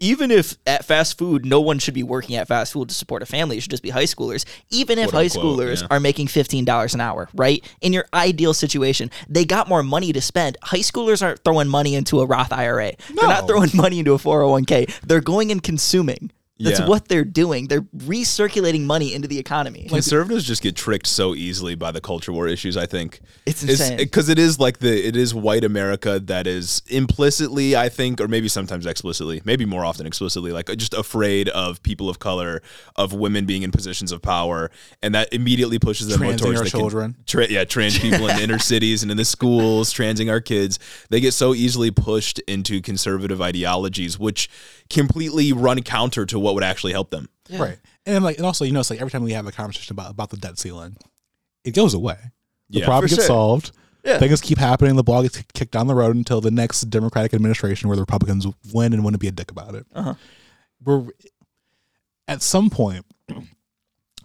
even 0.00 0.30
if 0.30 0.56
at 0.66 0.84
fast 0.86 1.18
food, 1.18 1.44
no 1.44 1.60
one 1.60 1.78
should 1.78 1.92
be 1.92 2.02
working 2.02 2.36
at 2.36 2.48
fast 2.48 2.72
food 2.72 2.88
to 2.88 2.94
support 2.94 3.22
a 3.22 3.26
family. 3.26 3.58
It 3.58 3.60
should 3.60 3.70
just 3.70 3.82
be 3.82 3.90
high 3.90 4.04
schoolers. 4.04 4.46
Even 4.70 4.98
if 4.98 5.10
Quote, 5.10 5.14
high 5.14 5.24
unquote, 5.38 5.58
schoolers 5.58 5.82
yeah. 5.82 5.88
are 5.90 6.00
making 6.00 6.28
fifteen 6.28 6.64
dollars 6.64 6.94
an 6.94 7.02
hour, 7.02 7.28
right? 7.34 7.62
In 7.82 7.92
your 7.92 8.06
ideal 8.14 8.54
situation, 8.54 9.10
they 9.28 9.44
got 9.44 9.68
more 9.68 9.82
money 9.82 10.10
to 10.14 10.22
spend. 10.22 10.56
High 10.62 10.78
schoolers 10.78 11.22
aren't 11.22 11.44
throwing 11.44 11.68
money 11.68 11.94
into 11.94 12.20
a 12.20 12.26
Roth 12.26 12.52
IRA. 12.52 12.92
They're 13.14 13.28
not 13.28 13.46
throwing 13.46 13.70
money 13.74 13.98
into 13.98 14.14
a 14.14 14.18
four 14.18 14.40
hundred 14.40 14.50
one 14.52 14.64
k. 14.64 14.86
They're 15.06 15.20
going 15.20 15.50
and 15.52 15.62
consuming. 15.62 16.30
That's 16.60 16.80
Yeah. 16.80 16.86
what 16.88 17.06
they're 17.08 17.24
doing. 17.24 17.68
They're 17.68 17.82
recirculating 17.96 18.82
money 18.82 19.14
into 19.14 19.28
the 19.28 19.38
economy. 19.38 19.86
Conservatives 19.88 20.44
just 20.44 20.60
get 20.60 20.74
tricked 20.74 21.06
so 21.06 21.34
easily 21.34 21.76
by 21.76 21.92
the 21.92 22.00
culture 22.00 22.32
war 22.32 22.48
issues. 22.48 22.76
I 22.76 22.84
think 22.86 23.20
It's 23.46 23.62
insane. 23.62 23.96
because 23.96 24.28
it 24.28 24.38
is 24.40 24.58
like 24.58 24.78
the 24.78 25.06
it 25.06 25.14
is 25.14 25.32
white 25.34 25.62
America 25.62 26.18
that 26.24 26.46
is 26.48 26.82
implicitly, 26.88 27.76
I 27.76 27.88
think, 27.88 28.20
or 28.20 28.26
maybe 28.26 28.48
sometimes 28.48 28.86
explicitly, 28.86 29.40
maybe 29.44 29.64
more 29.64 29.84
often 29.84 30.06
explicitly, 30.06 30.50
like 30.52 30.68
just 30.76 30.94
afraid 30.94 31.48
of 31.50 31.82
people 31.82 32.08
of 32.08 32.18
color, 32.18 32.60
of 32.96 33.12
women 33.12 33.46
being 33.46 33.62
in 33.62 33.70
positions 33.70 34.10
of 34.10 34.20
power, 34.20 34.70
and 35.02 35.14
that 35.14 35.32
immediately 35.32 35.78
pushes 35.78 36.08
them 36.08 36.18
Transing 36.18 36.38
towards 36.38 36.58
our 36.58 36.64
the 36.64 36.70
con- 36.70 36.80
children. 36.80 37.16
tra- 37.26 37.48
yeah, 37.50 37.64
trans 37.64 37.98
people 37.98 38.26
in 38.28 38.36
the 38.36 38.42
inner 38.42 38.58
cities 38.72 39.02
and 39.02 39.10
in 39.12 39.16
the 39.16 39.24
schools, 39.24 39.92
transing 39.92 40.28
our 40.28 40.40
kids. 40.40 40.78
They 41.10 41.20
get 41.20 41.34
so 41.34 41.54
easily 41.54 41.90
pushed 41.90 42.40
into 42.40 42.80
conservative 42.80 43.40
ideologies, 43.40 44.18
which 44.18 44.48
completely 44.90 45.52
run 45.52 45.82
counter 45.82 46.24
to 46.26 46.38
what 46.38 46.54
would 46.54 46.64
actually 46.64 46.92
help 46.92 47.10
them. 47.10 47.28
Right. 47.50 47.78
And 48.06 48.24
like 48.24 48.36
and 48.38 48.46
also, 48.46 48.64
you 48.64 48.72
know, 48.72 48.80
it's 48.80 48.90
like 48.90 49.00
every 49.00 49.10
time 49.10 49.22
we 49.22 49.32
have 49.32 49.46
a 49.46 49.52
conversation 49.52 49.94
about 49.94 50.10
about 50.10 50.30
the 50.30 50.36
debt 50.36 50.58
ceiling, 50.58 50.96
it 51.64 51.74
goes 51.74 51.94
away. 51.94 52.16
The 52.70 52.80
Yeah. 52.80 52.84
problem 52.86 53.08
gets 53.08 53.16
sure. 53.22 53.26
solved. 53.26 53.72
Yeah. 54.04 54.18
Things 54.18 54.40
keep 54.40 54.58
happening. 54.58 54.96
The 54.96 55.02
ball 55.02 55.22
gets 55.22 55.42
kicked 55.54 55.72
down 55.72 55.86
the 55.86 55.94
road 55.94 56.16
until 56.16 56.40
the 56.40 56.50
next 56.50 56.82
Democratic 56.88 57.34
administration 57.34 57.88
where 57.88 57.96
the 57.96 58.02
Republicans 58.02 58.46
win 58.72 58.92
and 58.92 59.02
want 59.04 59.14
to 59.14 59.18
be 59.18 59.28
a 59.28 59.32
dick 59.32 59.50
about 59.50 59.74
it. 59.74 59.86
Uh-huh. 59.94 60.14
We're 60.84 61.06
at 62.26 62.40
some 62.42 62.70
point 62.70 63.04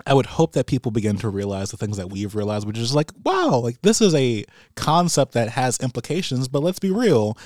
I 0.07 0.13
would 0.13 0.25
hope 0.25 0.53
that 0.53 0.65
people 0.65 0.91
begin 0.91 1.17
to 1.17 1.29
realize 1.29 1.69
the 1.71 1.77
things 1.77 1.97
that 1.97 2.09
we've 2.09 2.33
realized, 2.35 2.65
which 2.65 2.79
is 2.79 2.95
like, 2.95 3.11
wow, 3.23 3.57
like 3.59 3.81
this 3.83 4.01
is 4.01 4.15
a 4.15 4.43
concept 4.75 5.33
that 5.33 5.49
has 5.49 5.77
implications, 5.79 6.47
but 6.47 6.63
let's 6.63 6.79
be 6.79 6.89
real, 6.89 7.37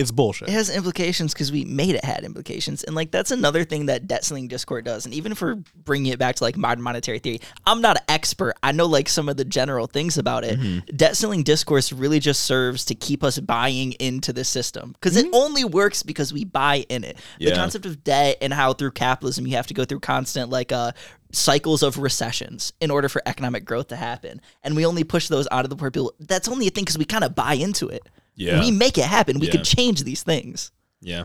it's 0.00 0.10
bullshit. 0.10 0.48
it 0.48 0.52
has 0.52 0.74
implications 0.74 1.32
because 1.32 1.52
we 1.52 1.64
made 1.64 1.94
it 1.94 2.04
had 2.04 2.24
implications 2.24 2.82
and 2.84 2.96
like 2.96 3.10
that's 3.10 3.30
another 3.30 3.64
thing 3.64 3.86
that 3.86 4.06
debt 4.06 4.24
ceiling 4.24 4.48
discord 4.48 4.84
does 4.84 5.04
and 5.04 5.14
even 5.14 5.32
if 5.32 5.40
we're 5.40 5.56
bringing 5.84 6.12
it 6.12 6.18
back 6.18 6.34
to 6.36 6.44
like 6.44 6.56
modern 6.56 6.82
monetary 6.82 7.18
theory 7.18 7.40
i'm 7.66 7.80
not 7.80 7.96
an 7.96 8.04
expert. 8.10 8.54
I 8.62 8.72
know 8.72 8.86
like 8.86 9.08
some 9.08 9.28
of 9.28 9.36
the 9.36 9.44
general 9.44 9.86
things 9.86 10.18
about 10.18 10.44
it. 10.44 10.58
Mm-hmm. 10.58 10.96
debt 10.96 11.16
ceiling 11.16 11.42
discourse 11.42 11.92
really 11.92 12.20
just 12.20 12.44
serves 12.44 12.84
to 12.86 12.94
keep 12.94 13.24
us 13.24 13.38
buying 13.38 13.92
into 13.92 14.32
the 14.32 14.44
system 14.44 14.92
because 14.92 15.16
it 15.16 15.26
only 15.32 15.64
works 15.64 16.02
because 16.02 16.32
we 16.32 16.44
buy 16.44 16.84
in 16.88 17.04
it. 17.04 17.18
The 17.38 17.52
concept 17.52 17.86
of 17.86 18.04
debt 18.04 18.38
and 18.40 18.52
how 18.52 18.72
through 18.72 18.92
capitalism 18.92 19.46
you 19.46 19.56
have 19.56 19.68
to 19.68 19.74
go 19.74 19.84
through 19.84 20.00
constant 20.00 20.50
like 20.50 20.72
uh 20.72 20.92
cycles 21.32 21.82
of 21.84 21.98
recessions 21.98 22.72
in 22.80 22.90
order 22.90 23.08
for 23.08 23.22
economic 23.24 23.64
growth 23.64 23.88
to 23.88 23.96
happen 23.96 24.40
and 24.64 24.74
we 24.74 24.84
only 24.84 25.04
push 25.04 25.28
those 25.28 25.46
out 25.52 25.64
of 25.64 25.70
the 25.70 25.76
poor 25.76 25.90
people 25.90 26.12
that's 26.18 26.48
only 26.48 26.66
a 26.66 26.70
thing 26.70 26.82
because 26.82 26.98
we 26.98 27.04
kind 27.04 27.22
of 27.22 27.36
buy 27.36 27.54
into 27.54 27.86
it 27.86 28.02
Yeah. 28.34 28.60
we 28.60 28.70
make 28.70 28.96
it 28.98 29.04
happen 29.04 29.38
we 29.38 29.46
Yeah. 29.46 29.52
could 29.52 29.64
change 29.64 30.04
these 30.04 30.22
things 30.22 30.70
Yeah. 31.02 31.24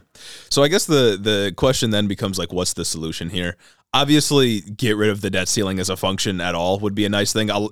So 0.50 0.64
I 0.64 0.68
guess 0.70 0.86
the 0.86 1.18
the 1.22 1.54
question 1.56 1.90
then 1.92 2.08
becomes 2.08 2.38
like, 2.40 2.54
what's 2.54 2.74
the 2.74 2.86
solution 2.86 3.30
here? 3.30 3.58
Obviously, 3.94 4.60
get 4.60 4.98
rid 4.98 5.10
of 5.10 5.22
the 5.22 5.30
debt 5.30 5.48
ceiling 5.48 5.80
as 5.80 5.90
a 5.90 5.96
function 5.96 6.42
at 6.42 6.54
all 6.54 6.80
would 6.80 6.96
be 6.96 7.06
a 7.06 7.10
nice 7.10 7.32
thing. 7.32 7.50
I'll, 7.50 7.70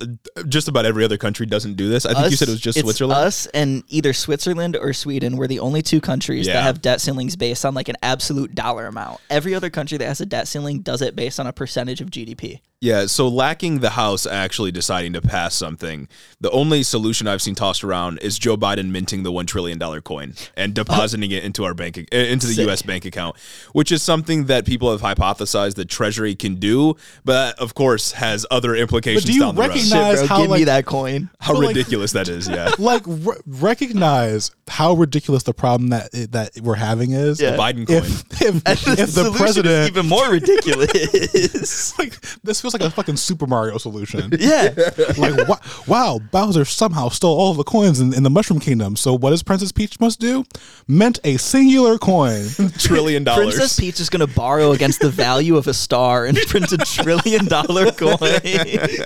just 0.48 0.70
about 0.70 0.86
every 0.86 1.04
other 1.04 1.18
country 1.18 1.46
doesn't 1.46 1.76
do 1.76 1.90
this. 1.90 2.06
I 2.06 2.14
think 2.14 2.32
you 2.32 2.38
said 2.38 2.48
it 2.48 2.52
was 2.52 2.62
just 2.62 2.78
it's 2.78 2.86
Switzerland. 2.86 3.26
Us 3.26 3.46
and 3.48 3.84
either 3.90 4.14
Switzerland 4.14 4.78
or 4.78 4.94
Sweden 4.94 5.36
were 5.36 5.48
the 5.48 5.60
only 5.60 5.82
two 5.82 6.00
countries 6.00 6.48
Yeah. 6.48 6.54
that 6.54 6.62
have 6.64 6.82
debt 6.82 7.02
ceilings 7.02 7.36
based 7.36 7.66
on 7.66 7.74
like 7.74 7.90
an 7.90 7.98
absolute 8.02 8.56
dollar 8.56 8.88
amount. 8.88 9.20
Every 9.30 9.54
other 9.54 9.70
country 9.70 9.98
that 9.98 10.06
has 10.08 10.22
a 10.22 10.26
debt 10.26 10.48
ceiling 10.48 10.80
does 10.80 11.02
it 11.02 11.14
based 11.14 11.42
on 11.42 11.48
a 11.48 11.52
percentage 11.54 12.00
of 12.00 12.10
GDP. 12.10 12.62
Yeah, 12.84 13.06
so 13.06 13.30
lacking 13.30 13.80
the 13.80 13.92
House 13.92 14.26
actually 14.26 14.74
deciding 14.74 15.14
to 15.14 15.22
pass 15.22 15.56
something, 15.56 16.10
the 16.42 16.52
only 16.52 16.84
solution 16.84 17.30
I've 17.30 17.42
seen 17.42 17.56
tossed 17.56 17.82
around 17.82 18.18
is 18.20 18.38
Joe 18.38 18.58
Biden 18.58 18.90
minting 18.90 19.24
the 19.24 19.32
one 19.32 19.46
trillion 19.46 19.78
dollar 19.80 20.02
coin 20.02 20.34
and 20.58 20.74
depositing 20.74 21.32
it 21.32 21.46
into 21.46 21.64
our 21.64 21.74
bank, 21.74 21.98
uh, 21.98 22.02
into 22.18 22.46
the 22.46 22.56
Sick. 22.56 22.66
U.S. 22.66 22.82
bank 22.82 23.06
account, 23.06 23.38
which 23.72 23.90
is 23.90 24.04
something 24.04 24.48
that 24.48 24.66
people 24.66 24.92
have 24.92 25.00
hypothesized 25.00 25.76
the 25.76 25.86
Treasury 25.86 26.36
can 26.36 26.56
do, 26.56 26.98
but 27.24 27.58
of 27.58 27.74
course 27.74 28.12
has 28.12 28.46
other 28.52 28.76
implications. 28.76 29.24
do 29.24 29.32
you 29.34 29.40
down 29.40 29.56
the 29.56 29.62
road. 29.62 29.70
recognize- 29.70 30.20
Shit, 30.20 30.28
bro, 30.28 30.28
how, 30.28 30.42
give 30.42 30.52
me 30.52 30.58
like- 30.58 30.66
that 30.66 30.86
coin. 30.86 31.30
How 31.40 31.54
But, 31.54 31.60
like- 31.60 31.76
ridiculous 31.78 32.12
that 32.12 32.28
is, 32.28 32.50
yeah. 32.50 32.72
like 32.80 33.04
re- 33.08 33.38
recognize 33.48 34.52
how 34.68 34.94
ridiculous 34.96 35.44
the 35.44 35.54
problem 35.54 35.90
that 35.92 36.12
that 36.32 36.52
we're 36.62 36.76
having 36.76 37.12
is. 37.14 37.40
Yeah. 37.42 37.56
Biden 37.56 37.88
coin. 37.88 37.98
If 37.98 38.42
if, 38.42 38.56
And 38.66 38.78
the, 38.98 39.04
if 39.04 39.14
the 39.14 39.32
president 39.32 39.74
is 39.84 39.88
even 39.88 40.06
more 40.08 40.30
ridiculous. 40.30 41.98
like 42.00 42.20
this 42.44 42.62
feels 42.74 42.82
like 42.84 42.92
a 42.92 42.96
fucking 42.96 43.18
Super 43.18 43.48
Mario 43.48 43.78
solution. 43.78 44.32
yeah. 44.40 44.74
like 45.18 45.48
wa- 45.48 45.60
wow, 45.88 46.20
Bowser 46.32 46.66
somehow 46.66 47.10
stole 47.10 47.38
all 47.38 47.52
of 47.52 47.58
the 47.58 47.64
coins 47.64 48.00
in, 48.00 48.14
in 48.14 48.24
the 48.24 48.30
Mushroom 48.30 48.60
Kingdom. 48.60 48.96
So 48.96 49.18
what 49.18 49.32
does 49.32 49.44
Princess 49.44 49.72
Peach 49.72 50.00
must 50.00 50.20
do? 50.20 50.46
Mint 50.88 51.20
a 51.24 51.38
singular 51.38 51.98
coin. 51.98 52.46
Trillion 52.78 53.24
dollars. 53.24 53.56
Princess 53.56 53.80
Peach 53.80 54.00
is 54.00 54.10
going 54.10 54.26
to 54.28 54.34
borrow 54.36 54.72
against 54.72 55.02
the 55.02 55.10
value 55.10 55.58
of 55.58 55.68
a 55.68 55.74
star 55.74 56.26
and 56.26 56.38
print 56.48 56.72
a 56.72 56.78
trillion 56.78 57.46
dollar 57.46 57.92
coin. 57.92 58.18
It's 58.22 59.02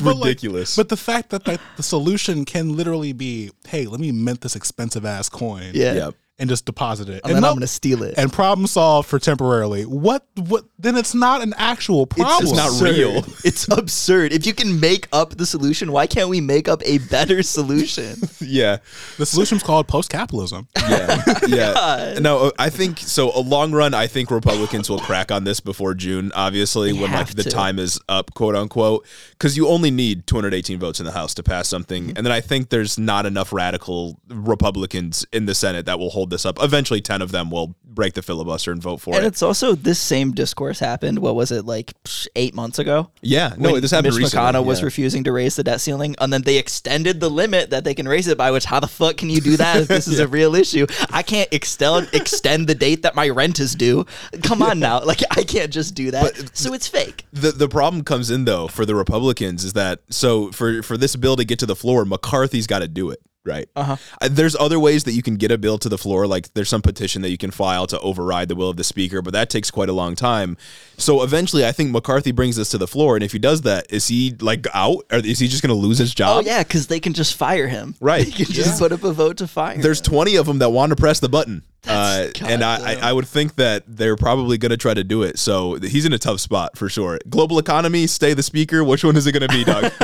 But, 0.00 0.16
like, 0.16 0.24
ridiculous. 0.24 0.76
but 0.76 0.88
the 0.88 0.96
fact 0.96 1.30
that 1.30 1.44
the, 1.44 1.58
the 1.76 1.82
solution 1.82 2.44
can 2.44 2.76
literally 2.76 3.12
be, 3.12 3.50
hey, 3.68 3.86
let 3.86 4.00
me 4.00 4.10
mint 4.12 4.40
this 4.40 4.56
expensive 4.56 5.04
ass 5.04 5.28
coin. 5.28 5.70
Yeah. 5.74 5.92
Yep. 5.94 6.14
And 6.38 6.48
just 6.48 6.64
deposit 6.64 7.08
it. 7.08 7.20
And 7.24 7.34
then 7.34 7.42
no- 7.42 7.48
I'm 7.48 7.54
going 7.54 7.60
to 7.60 7.66
steal 7.68 8.02
it. 8.02 8.14
and 8.18 8.32
problem 8.32 8.66
solved 8.66 9.08
for 9.08 9.18
temporarily. 9.20 9.84
What 9.84 10.26
what 10.34 10.64
then 10.78 10.96
it's 10.96 11.14
not 11.14 11.40
an 11.42 11.54
actual 11.56 12.04
problem. 12.06 12.42
It's 12.42 12.52
not 12.56 12.68
absurd. 12.68 12.96
real. 12.96 13.24
It's 13.44 13.68
absurd. 13.68 14.32
If 14.32 14.44
you 14.46 14.54
can 14.54 14.80
make 14.80 15.06
up 15.12 15.36
the 15.36 15.46
solution, 15.46 15.92
why 15.92 16.06
can't 16.08 16.28
we 16.28 16.40
make 16.40 16.68
up 16.68 16.82
a 16.84 16.98
better 16.98 17.42
solution? 17.58 18.16
yeah. 18.40 18.78
The 19.18 19.26
solution's 19.26 19.62
called 19.62 19.86
post 19.86 20.10
capitalism. 20.10 20.66
Yeah, 20.88 21.22
yeah. 21.46 22.18
No, 22.20 22.50
I 22.58 22.70
think 22.70 22.98
so. 22.98 23.30
A 23.36 23.40
long 23.40 23.70
run, 23.72 23.94
I 23.94 24.06
think 24.08 24.30
Republicans 24.30 24.88
will 24.90 24.98
crack 25.00 25.30
on 25.30 25.44
this 25.44 25.60
before 25.60 25.94
June. 25.94 26.32
Obviously, 26.34 26.92
when 26.92 27.02
like 27.02 27.10
have 27.10 27.36
the 27.36 27.44
to. 27.44 27.50
time 27.50 27.78
is 27.78 28.00
up, 28.08 28.34
quote 28.34 28.56
unquote, 28.56 29.06
because 29.32 29.56
you 29.56 29.68
only 29.68 29.90
need 29.90 30.26
218 30.26 30.78
votes 30.80 30.98
in 30.98 31.06
the 31.06 31.12
House 31.12 31.34
to 31.34 31.42
pass 31.42 31.68
something, 31.68 32.04
Mm-hmm. 32.04 32.16
and 32.16 32.26
then 32.26 32.32
I 32.32 32.40
think 32.40 32.70
there's 32.70 32.98
not 32.98 33.26
enough 33.26 33.52
radical 33.52 34.18
Republicans 34.28 35.26
in 35.32 35.46
the 35.46 35.54
Senate 35.54 35.86
that 35.86 35.98
will 35.98 36.10
hold 36.10 36.21
this 36.30 36.44
up. 36.46 36.58
Eventually, 36.62 37.00
10 37.00 37.22
of 37.22 37.32
them 37.32 37.50
will 37.50 37.74
break 37.84 38.14
the 38.14 38.22
filibuster 38.22 38.72
and 38.72 38.82
vote 38.82 38.98
for 39.02 39.14
And 39.14 39.24
it. 39.24 39.28
it's 39.28 39.42
also 39.42 39.74
this 39.74 39.98
same 39.98 40.32
discourse 40.32 40.78
happened. 40.78 41.18
What 41.18 41.34
was 41.34 41.52
it 41.52 41.66
like 41.66 41.92
eight 42.36 42.54
months 42.54 42.78
ago? 42.78 43.10
Yeah, 43.20 43.54
no, 43.58 43.72
when 43.72 43.82
this 43.82 43.90
happened 43.90 44.14
Mitch 44.14 44.22
recently. 44.24 44.52
McConnell 44.52 44.64
was 44.64 44.80
yeah. 44.80 44.86
refusing 44.86 45.24
to 45.24 45.32
raise 45.32 45.56
the 45.56 45.64
debt 45.64 45.80
ceiling, 45.80 46.16
and 46.20 46.32
then 46.32 46.42
they 46.42 46.56
extended 46.58 47.20
the 47.20 47.28
limit 47.28 47.70
that 47.70 47.84
they 47.84 47.94
can 47.94 48.08
raise 48.08 48.28
it 48.28 48.38
by. 48.38 48.50
Which 48.50 48.64
how 48.64 48.80
the 48.80 48.88
fuck 48.88 49.16
can 49.18 49.28
you 49.28 49.40
do 49.40 49.56
that 49.58 49.76
if 49.82 49.88
this 49.88 50.08
is 50.12 50.18
a 50.18 50.28
real 50.28 50.54
issue? 50.54 50.86
I 51.10 51.22
can't 51.22 51.48
extend 51.52 52.08
extend 52.12 52.66
the 52.68 52.74
date 52.74 53.02
that 53.02 53.14
my 53.14 53.28
rent 53.28 53.60
is 53.60 53.74
due. 53.74 54.06
Come 54.42 54.62
on 54.62 54.80
now, 54.80 55.02
like 55.04 55.20
I 55.30 55.44
can't 55.44 55.70
just 55.72 55.94
do 55.94 56.10
that. 56.12 56.56
so 56.56 56.72
it's 56.72 56.88
fake. 56.88 57.26
the 57.32 57.52
the 57.52 57.68
problem 57.68 58.04
comes 58.04 58.30
in 58.30 58.44
though 58.46 58.68
for 58.68 58.86
the 58.86 58.94
Republicans 58.94 59.64
is 59.64 59.74
that 59.74 60.00
so 60.08 60.50
for 60.52 60.82
for 60.82 60.96
this 60.96 61.16
bill 61.16 61.36
to 61.36 61.44
get 61.44 61.58
to 61.58 61.66
the 61.66 61.76
floor, 61.76 62.04
McCarthy's 62.04 62.66
got 62.66 62.78
to 62.80 62.88
do 62.88 63.10
it. 63.10 63.20
Right. 63.44 63.68
Uh-huh. 63.74 63.96
There's 64.30 64.54
other 64.54 64.78
ways 64.78 65.02
that 65.04 65.12
you 65.12 65.22
can 65.22 65.34
get 65.34 65.50
a 65.50 65.58
bill 65.58 65.76
to 65.78 65.88
the 65.88 65.98
floor. 65.98 66.28
Like 66.28 66.54
there's 66.54 66.68
some 66.68 66.82
petition 66.82 67.22
that 67.22 67.30
you 67.30 67.38
can 67.38 67.50
file 67.50 67.88
to 67.88 67.98
override 67.98 68.48
the 68.48 68.54
will 68.54 68.68
of 68.68 68.76
the 68.76 68.84
speaker, 68.84 69.20
but 69.20 69.32
that 69.32 69.50
takes 69.50 69.68
quite 69.68 69.88
a 69.88 69.92
long 69.92 70.14
time. 70.14 70.56
So 70.96 71.24
eventually, 71.24 71.66
I 71.66 71.72
think 71.72 71.90
McCarthy 71.90 72.30
brings 72.30 72.54
this 72.54 72.70
to 72.70 72.78
the 72.78 72.86
floor, 72.86 73.16
and 73.16 73.24
if 73.24 73.32
he 73.32 73.40
does 73.40 73.62
that, 73.62 73.86
is 73.90 74.06
he 74.06 74.36
like 74.40 74.66
out, 74.72 75.04
or 75.10 75.18
is 75.18 75.40
he 75.40 75.48
just 75.48 75.60
going 75.60 75.74
to 75.74 75.80
lose 75.80 75.98
his 75.98 76.14
job? 76.14 76.36
Oh 76.36 76.40
yeah, 76.46 76.62
because 76.62 76.86
they 76.86 77.00
can 77.00 77.14
just 77.14 77.34
fire 77.34 77.68
him. 77.68 77.96
Right. 78.02 78.24
They 78.24 78.32
can 78.32 78.46
just 78.46 78.80
put 78.80 78.90
up 78.90 79.04
a 79.04 79.12
vote 79.12 79.36
to 79.38 79.46
fire. 79.46 79.78
There's 79.78 80.00
him. 80.00 80.06
20 80.06 80.36
of 80.36 80.46
them 80.46 80.58
that 80.58 80.70
want 80.70 80.90
to 80.90 80.96
press 80.96 81.20
the 81.20 81.28
button. 81.28 81.62
Uh, 81.84 82.28
and 82.44 82.62
I, 82.62 82.92
I. 82.92 83.08
I 83.08 83.12
would 83.12 83.26
think 83.26 83.56
that 83.56 83.82
they're 83.88 84.14
probably 84.14 84.56
going 84.56 84.70
to 84.70 84.76
try 84.76 84.94
to 84.94 85.02
do 85.02 85.24
it. 85.24 85.36
So 85.36 85.74
he's 85.74 86.06
in 86.06 86.12
a 86.12 86.18
tough 86.18 86.38
spot 86.38 86.78
for 86.78 86.88
sure. 86.88 87.18
Global 87.28 87.58
economy, 87.58 88.06
stay 88.06 88.34
the 88.34 88.42
speaker. 88.44 88.84
Which 88.84 89.02
one 89.02 89.16
is 89.16 89.26
it 89.26 89.32
going 89.32 89.48
to 89.48 89.48
be, 89.48 89.64
Doug? 89.64 89.92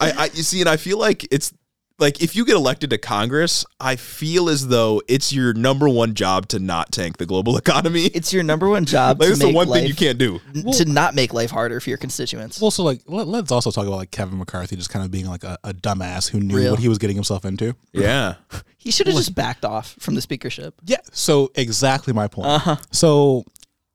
I, 0.00 0.10
I, 0.12 0.24
you 0.32 0.42
see, 0.42 0.60
and 0.60 0.68
I 0.68 0.78
feel 0.78 0.98
like 0.98 1.28
it's 1.30 1.52
like 2.00 2.22
if 2.22 2.34
you 2.34 2.44
get 2.44 2.56
elected 2.56 2.90
to 2.90 2.98
Congress, 2.98 3.64
I 3.78 3.96
feel 3.96 4.48
as 4.48 4.68
though 4.68 5.02
it's 5.06 5.32
your 5.32 5.52
number 5.52 5.88
one 5.88 6.14
job 6.14 6.48
to 6.48 6.58
not 6.58 6.90
tank 6.90 7.18
the 7.18 7.26
global 7.26 7.56
economy. 7.58 8.06
It's 8.06 8.32
your 8.32 8.42
number 8.42 8.68
one 8.68 8.84
job 8.86 9.20
like 9.20 9.28
to 9.28 9.32
it's 9.32 9.40
the 9.40 9.52
one 9.52 9.68
life, 9.68 9.80
thing 9.80 9.88
you 9.88 9.94
can't 9.94 10.18
do. 10.18 10.40
to 10.72 10.84
not 10.86 11.14
make 11.14 11.32
life 11.32 11.50
harder 11.50 11.78
for 11.80 11.90
your 11.90 11.98
constituents. 11.98 12.60
Well, 12.60 12.70
so 12.70 12.82
like 12.82 13.02
let, 13.06 13.44
us 13.44 13.52
also 13.52 13.70
talk 13.70 13.86
about 13.86 13.96
like 13.96 14.10
Kevin 14.10 14.38
McCarthy 14.38 14.76
just 14.76 14.90
kind 14.90 15.04
of 15.04 15.10
being 15.10 15.26
like 15.26 15.44
a, 15.44 15.58
a 15.62 15.74
dumbass 15.74 16.30
who 16.30 16.40
knew 16.40 16.56
Real. 16.56 16.70
what 16.72 16.80
he 16.80 16.88
was 16.88 16.98
getting 16.98 17.16
himself 17.16 17.44
into. 17.44 17.76
Yeah. 17.92 18.34
he 18.78 18.90
should 18.90 19.06
have 19.06 19.16
just 19.16 19.34
backed 19.34 19.64
off 19.64 19.94
from 20.00 20.14
the 20.14 20.22
speakership. 20.22 20.74
Yeah. 20.84 21.00
So 21.12 21.52
exactly 21.54 22.12
my 22.12 22.28
point. 22.28 22.48
Uh-huh. 22.48 22.76
So 22.90 23.44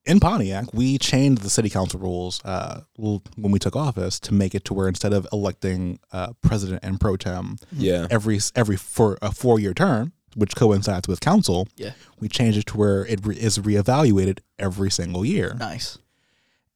in 0.06 0.20
Pontiac, 0.20 0.74
we 0.74 0.97
changed 0.97 1.41
the 1.41 1.49
city 1.49 1.70
council 1.70 1.99
rules 1.99 2.39
uh, 2.45 2.82
when 2.97 3.51
we 3.51 3.60
took 3.60 3.76
office 3.76 4.20
to 4.22 4.34
make 4.34 4.53
it 4.56 4.64
to 4.66 4.74
where 4.74 4.88
instead 4.88 5.14
of 5.14 5.28
electing 5.34 5.99
uh, 6.12 6.34
president 6.41 6.80
and 6.84 6.99
pro 6.99 7.18
tem 7.18 7.58
Yeah. 7.72 8.08
every 8.12 8.39
every 8.56 8.78
for 8.78 9.18
a 9.22 9.32
four 9.32 9.60
year 9.60 9.74
term, 9.74 10.14
which 10.36 10.56
coincides 10.56 11.08
with 11.08 11.20
council, 11.22 11.68
Yeah, 11.76 11.93
we 12.20 12.28
changed 12.28 12.58
it 12.58 12.66
to 12.68 12.78
where 12.78 13.06
it 13.06 13.26
re- 13.26 13.36
is 13.38 13.58
reevaluated 13.58 14.39
every 14.60 14.91
single 14.91 15.26
year. 15.26 15.56
nice. 15.58 15.97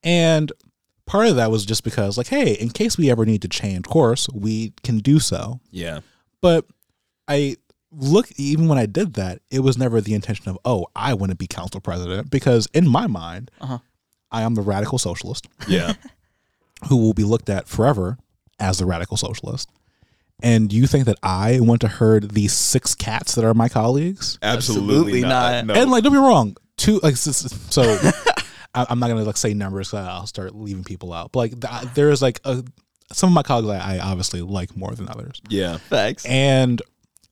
And 0.03 0.51
part 1.05 1.27
of 1.27 1.35
that 1.35 1.51
was 1.51 1.65
just 1.65 1.83
because, 1.83 2.17
like, 2.17 2.27
hey, 2.27 2.53
in 2.53 2.69
case 2.69 2.97
we 2.97 3.11
ever 3.11 3.25
need 3.25 3.41
to 3.41 3.47
change 3.49 3.85
course, 3.85 4.27
we 4.33 4.73
can 4.83 4.99
do 4.99 5.19
so. 5.19 5.59
Yeah. 5.71 5.99
But 6.41 6.65
I 7.27 7.57
look, 7.91 8.31
even 8.37 8.67
when 8.67 8.77
I 8.77 8.85
did 8.85 9.13
that, 9.15 9.41
it 9.49 9.59
was 9.61 9.77
never 9.77 9.99
the 10.01 10.13
intention 10.13 10.49
of, 10.49 10.57
oh, 10.65 10.87
I 10.95 11.13
want 11.13 11.31
to 11.31 11.35
be 11.35 11.47
council 11.47 11.79
president, 11.81 12.29
because 12.29 12.67
in 12.73 12.87
my 12.87 13.07
mind, 13.07 13.51
Uh-huh. 13.61 13.79
I 14.31 14.43
am 14.43 14.53
the 14.55 14.61
radical 14.61 14.97
socialist 14.99 15.47
Yeah. 15.67 15.93
who 16.87 16.97
will 16.97 17.13
be 17.13 17.23
looked 17.23 17.49
at 17.49 17.67
forever 17.67 18.17
as 18.59 18.77
the 18.77 18.85
radical 18.85 19.17
socialist. 19.17 19.69
And 20.41 20.71
you 20.71 20.87
think 20.87 21.05
that 21.05 21.17
I 21.23 21.59
want 21.59 21.81
to 21.81 21.87
herd 21.89 22.31
these 22.31 22.53
six 22.53 22.95
cats 22.95 23.35
that 23.35 23.43
are 23.43 23.53
my 23.53 23.67
colleagues? 23.69 24.37
Absolutely, 24.41 24.93
Absolutely 24.93 25.21
not. 25.21 25.65
not. 25.65 25.75
No. 25.75 25.81
And 25.81 25.91
like, 25.91 26.03
don't 26.03 26.13
be 26.13 26.19
wrong. 26.19 26.55
Two 26.77 26.99
like 27.03 27.13
s- 27.13 27.27
s- 27.27 27.53
so. 27.69 27.81
I- 28.75 28.85
I'm 28.89 28.99
not 28.99 29.09
gonna 29.09 29.23
like 29.23 29.35
say 29.35 29.53
numbers. 29.53 29.89
'cause 29.91 30.07
I'll 30.07 30.27
start 30.27 30.55
leaving 30.55 30.83
people 30.85 31.11
out. 31.11 31.31
But 31.33 31.39
like, 31.61 31.93
there 31.95 32.09
is 32.11 32.21
like 32.21 32.39
a 32.45 32.63
some 33.11 33.31
of 33.31 33.33
my 33.33 33.43
colleagues 33.43 33.83
I, 33.83 33.95
I 33.95 33.99
obviously 33.99 34.41
like 34.41 34.77
more 34.77 34.91
than 34.95 35.09
others, 35.09 35.41
yeah. 35.49 35.77
Thanks. 35.89 36.23
and 36.25 36.81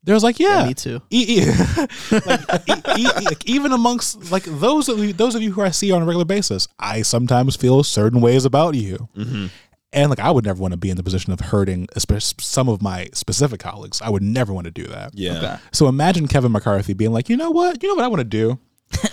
there's 0.03 0.23
like, 0.23 0.39
yeah, 0.39 0.65
me 0.65 0.73
too. 0.73 1.01
E- 1.09 1.41
e- 1.41 1.45
like, 2.11 2.69
e- 2.69 3.01
e- 3.01 3.25
like, 3.25 3.45
even 3.45 3.71
amongst 3.71 4.31
like 4.31 4.43
those 4.43 4.87
of 4.89 4.99
you, 4.99 5.13
those 5.13 5.35
of 5.35 5.41
you 5.41 5.51
who 5.51 5.61
I 5.61 5.71
see 5.71 5.91
on 5.91 6.01
a 6.01 6.05
regular 6.05 6.25
basis, 6.25 6.67
I 6.79 7.01
sometimes 7.01 7.55
feel 7.55 7.83
certain 7.83 8.21
ways 8.21 8.45
about 8.45 8.75
you. 8.75 9.09
Mm-hmm. 9.17 9.47
And 9.93 10.09
like, 10.09 10.19
I 10.19 10.31
would 10.31 10.45
never 10.45 10.61
want 10.61 10.73
to 10.73 10.77
be 10.77 10.89
in 10.89 10.97
the 10.97 11.03
position 11.03 11.33
of 11.33 11.39
hurting 11.39 11.87
espe- 11.95 12.41
some 12.41 12.69
of 12.69 12.81
my 12.81 13.07
specific 13.13 13.59
colleagues. 13.59 14.01
I 14.01 14.09
would 14.09 14.23
never 14.23 14.53
want 14.53 14.65
to 14.65 14.71
do 14.71 14.83
that. 14.87 15.11
Yeah. 15.13 15.37
Okay. 15.37 15.55
So 15.71 15.87
imagine 15.87 16.27
Kevin 16.27 16.51
McCarthy 16.51 16.93
being 16.93 17.11
like, 17.11 17.29
you 17.29 17.37
know 17.37 17.51
what? 17.51 17.81
You 17.81 17.89
know 17.89 17.95
what 17.95 18.03
I 18.03 18.07
want 18.07 18.19
to 18.19 18.23
do? 18.25 18.59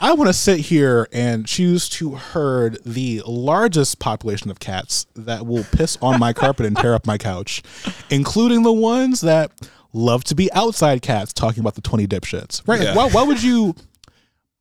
I 0.00 0.12
want 0.12 0.28
to 0.28 0.32
sit 0.32 0.60
here 0.60 1.08
and 1.12 1.44
choose 1.44 1.88
to 1.90 2.12
herd 2.12 2.78
the 2.86 3.20
largest 3.26 3.98
population 3.98 4.48
of 4.48 4.60
cats 4.60 5.06
that 5.16 5.44
will 5.44 5.64
piss 5.72 5.98
on 6.00 6.20
my 6.20 6.32
carpet 6.32 6.66
and 6.66 6.76
tear 6.76 6.94
up 6.94 7.04
my 7.04 7.18
couch, 7.18 7.62
including 8.08 8.62
the 8.62 8.72
ones 8.72 9.22
that 9.22 9.50
love 9.92 10.24
to 10.24 10.34
be 10.34 10.52
outside 10.52 11.02
cats 11.02 11.32
talking 11.32 11.60
about 11.60 11.74
the 11.74 11.80
20 11.80 12.06
dipshits. 12.06 12.66
Right? 12.66 12.82
Yeah. 12.82 12.94
Why, 12.94 13.08
why 13.08 13.22
would 13.22 13.42
you 13.42 13.74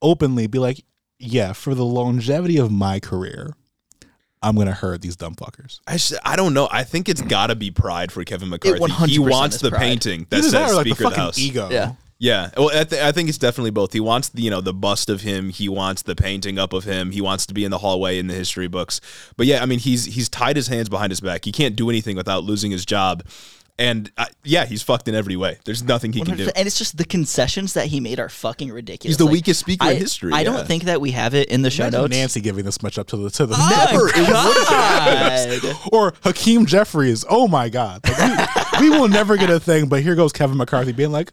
openly 0.02 0.48
be 0.48 0.60
like, 0.60 0.84
yeah, 1.20 1.54
for 1.54 1.74
the 1.76 1.86
longevity 1.86 2.58
of 2.58 2.72
my 2.72 3.00
career, 3.00 3.54
I'm 4.42 4.56
going 4.56 4.68
to 4.68 4.74
hurt 4.74 5.02
these 5.02 5.16
dumb 5.16 5.36
fuckers? 5.36 5.80
I, 5.88 5.98
sh- 5.98 6.14
I 6.24 6.36
don't 6.36 6.54
know. 6.54 6.68
I 6.72 6.84
think 6.84 7.10
it's 7.10 7.22
got 7.22 7.48
to 7.48 7.56
be 7.56 7.72
pride 7.72 8.12
for 8.12 8.24
Kevin 8.24 8.50
McCarthy. 8.50 9.08
He 9.08 9.20
wants 9.20 9.60
the 9.60 9.70
pride. 9.70 9.80
painting 9.80 10.28
that 10.30 10.38
Either 10.38 10.44
says 10.44 10.52
that 10.52 10.72
or 10.72 10.76
like 10.76 10.86
the 10.86 10.92
Speaker 10.92 11.06
of 11.06 11.10
the 11.10 11.16
fucking 11.16 11.24
House. 11.24 11.40
ego. 11.40 11.70
Yeah. 11.72 11.94
Yeah, 12.20 12.50
well, 12.58 12.72
I, 12.74 12.84
th- 12.84 13.00
I 13.00 13.12
think 13.12 13.30
it's 13.30 13.38
definitely 13.38 13.70
both. 13.70 13.94
He 13.94 14.00
wants 14.00 14.30
the, 14.30 14.42
you 14.42 14.50
know 14.50 14.60
the 14.60 14.74
bust 14.74 15.08
of 15.08 15.22
him. 15.22 15.50
He 15.52 15.70
wants 15.70 16.02
the 16.02 16.16
painting 16.16 16.58
up 16.58 16.74
of 16.74 16.84
him. 16.84 17.12
He 17.12 17.22
wants 17.22 17.46
to 17.46 17.54
be 17.54 17.64
in 17.64 17.70
the 17.70 17.78
hallway 17.78 18.18
in 18.18 18.26
the 18.26 18.34
history 18.34 18.68
books. 18.68 19.00
But 19.36 19.46
yeah, 19.46 19.62
I 19.62 19.68
mean, 19.68 19.78
he's 19.78 20.06
he's 20.06 20.28
tied 20.28 20.56
his 20.56 20.68
hands 20.68 20.90
behind 20.90 21.12
his 21.12 21.20
back. 21.20 21.46
He 21.46 21.52
can't 21.52 21.76
do 21.76 21.92
anything 21.92 22.16
without 22.16 22.44
losing 22.44 22.72
his 22.72 22.88
job. 22.88 23.24
And 23.80 24.12
uh, 24.18 24.26
yeah, 24.44 24.66
he's 24.66 24.82
fucked 24.82 25.08
in 25.08 25.14
every 25.14 25.36
way. 25.36 25.60
There's 25.66 25.84
nothing 25.84 26.12
he 26.12 26.22
can 26.22 26.36
do. 26.36 26.50
And 26.56 26.66
it's 26.66 26.80
just 26.80 26.98
the 26.98 27.06
concessions 27.06 27.74
that 27.74 27.86
he 27.88 28.00
made 28.00 28.20
are 28.20 28.30
fucking 28.30 28.72
ridiculous. 28.72 29.12
He's 29.12 29.18
the 29.18 29.26
Like, 29.26 29.34
weakest 29.34 29.60
speaker 29.60 29.86
I, 29.86 29.92
in 29.92 29.98
history. 29.98 30.34
I 30.34 30.40
yeah. 30.40 30.44
don't 30.46 30.68
think 30.68 30.84
that 30.84 31.00
we 31.00 31.12
have 31.12 31.36
it 31.36 31.50
in 31.50 31.62
the 31.62 31.70
show 31.70 31.84
Imagine 31.84 32.02
notes. 32.02 32.12
Nancy 32.12 32.42
giving 32.42 32.66
this 32.66 32.82
much 32.82 32.98
up 32.98 33.06
to 33.08 33.18
the 33.18 33.30
to 33.30 33.46
the 33.46 33.56
Never. 33.56 34.10
God. 35.72 35.78
or 35.92 36.14
Hakeem 36.24 36.66
Jeffries. 36.66 37.24
Oh 37.30 37.48
my 37.48 37.70
God. 37.70 38.02
Like, 38.08 38.82
we, 38.82 38.90
we 38.90 38.98
will 38.98 39.08
never 39.08 39.38
get 39.38 39.52
a 39.52 39.60
thing, 39.60 39.88
but 39.90 40.02
here 40.02 40.16
goes 40.16 40.34
Kevin 40.34 40.58
McCarthy 40.58 40.92
being 40.92 41.12
like, 41.12 41.32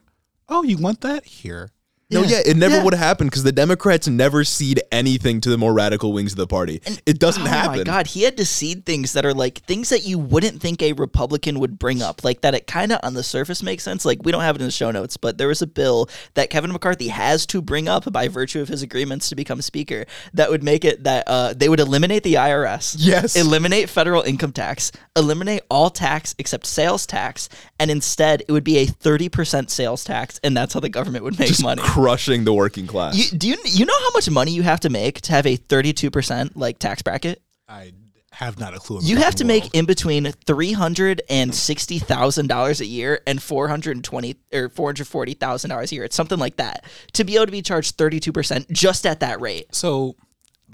oh, 0.48 0.62
you 0.62 0.76
want 0.76 1.00
that? 1.00 1.24
Here. 1.24 1.70
No, 2.10 2.22
Yeah. 2.22 2.40
it 2.44 2.56
never 2.56 2.76
Yeah. 2.76 2.84
would 2.84 2.92
have 2.94 3.02
happened 3.02 3.30
because 3.30 3.42
the 3.44 3.52
Democrats 3.52 4.06
never 4.06 4.44
cede 4.44 4.80
anything 4.92 5.40
to 5.40 5.48
the 5.50 5.56
more 5.58 5.72
radical 5.72 6.12
wings 6.12 6.32
of 6.32 6.36
the 6.38 6.46
party. 6.46 6.80
it 7.06 7.18
doesn't 7.18 7.46
happen. 7.46 7.54
oh 7.54 7.62
happen. 7.72 7.78
my 7.78 7.84
god, 7.84 8.06
he 8.08 8.22
had 8.22 8.36
to 8.36 8.44
seed 8.44 8.84
things 8.84 9.12
that 9.14 9.24
are 9.24 9.32
like 9.34 9.58
things 9.64 9.88
that 9.88 10.04
you 10.04 10.18
wouldn't 10.18 10.60
think 10.60 10.82
a 10.82 10.92
Republican 10.92 11.58
would 11.60 11.78
bring 11.78 12.02
up. 12.02 12.22
Like 12.22 12.42
that 12.42 12.54
it 12.54 12.66
kind 12.66 12.92
of 12.92 13.00
on 13.02 13.14
the 13.14 13.22
surface 13.22 13.62
makes 13.62 13.82
sense. 13.82 14.04
Like 14.04 14.18
we 14.22 14.32
don't 14.32 14.42
have 14.42 14.56
it 14.56 14.60
in 14.60 14.66
the 14.66 14.70
show 14.72 14.90
notes, 14.90 15.16
but 15.16 15.38
there 15.38 15.48
was 15.48 15.62
a 15.62 15.66
bill 15.66 16.08
that 16.34 16.50
Kevin 16.50 16.72
McCarthy 16.72 17.08
has 17.08 17.46
to 17.46 17.62
bring 17.62 17.88
up 17.88 18.10
by 18.12 18.28
virtue 18.28 18.60
of 18.60 18.68
his 18.68 18.82
agreements 18.82 19.28
to 19.30 19.34
become 19.34 19.60
speaker 19.62 20.04
that 20.34 20.50
would 20.50 20.62
make 20.62 20.84
it 20.84 21.04
that 21.04 21.24
uh, 21.26 21.54
they 21.54 21.68
would 21.68 21.80
eliminate 21.80 22.22
the 22.22 22.34
IRS. 22.34 22.96
Yes. 22.98 23.34
Eliminate 23.36 23.88
federal 23.88 24.22
income 24.22 24.52
tax, 24.52 24.92
eliminate 25.16 25.62
all 25.70 25.90
tax 25.90 26.34
except 26.38 26.66
sales 26.66 27.06
tax, 27.06 27.48
and 27.80 27.90
instead 27.90 28.42
it 28.46 28.52
would 28.52 28.64
be 28.64 28.78
a 28.78 28.86
30% 28.86 29.70
sales 29.70 30.04
tax 30.04 30.38
and 30.44 30.56
that's 30.56 30.74
how 30.74 30.80
the 30.80 30.88
government 30.88 31.24
would 31.24 31.38
make 31.38 31.60
money. 31.62 31.82
Crushing 31.94 32.44
the 32.44 32.52
working 32.52 32.86
class. 32.86 33.16
You, 33.32 33.38
do 33.38 33.48
you 33.48 33.56
you 33.64 33.86
know 33.86 33.98
how 33.98 34.10
much 34.14 34.28
money 34.30 34.50
you 34.52 34.62
have 34.62 34.80
to 34.80 34.90
make 34.90 35.20
to 35.22 35.32
have 35.32 35.46
a 35.46 35.56
32% 35.56 36.52
like 36.56 36.78
tax 36.78 37.02
bracket? 37.02 37.40
I 37.68 37.92
have 38.32 38.58
not 38.58 38.74
a 38.74 38.78
clue. 38.78 38.98
You 39.02 39.16
have 39.16 39.26
fucking 39.26 39.38
to 39.38 39.44
make 39.44 39.74
in 39.74 39.84
between 39.84 40.32
three 40.44 40.72
hundred 40.72 41.22
and 41.30 41.54
sixty 41.54 42.00
thousand 42.00 42.48
dollars 42.48 42.80
a 42.80 42.84
year 42.86 43.20
and 43.28 43.40
four 43.40 43.68
hundred 43.68 43.96
and 43.96 44.04
twenty 44.04 44.34
or 44.52 44.68
four 44.70 44.88
hundred 44.88 45.06
forty 45.06 45.34
thousand 45.34 45.70
dollars 45.70 45.92
a 45.92 45.94
year. 45.94 46.04
It's 46.04 46.16
something 46.16 46.38
like 46.38 46.56
that 46.56 46.84
to 47.12 47.22
be 47.22 47.36
able 47.36 47.46
to 47.46 47.52
be 47.52 47.62
charged 47.62 47.94
thirty 47.96 48.18
two 48.18 48.32
percent 48.32 48.68
just 48.72 49.06
at 49.06 49.20
that 49.20 49.40
rate. 49.40 49.72
So, 49.72 50.16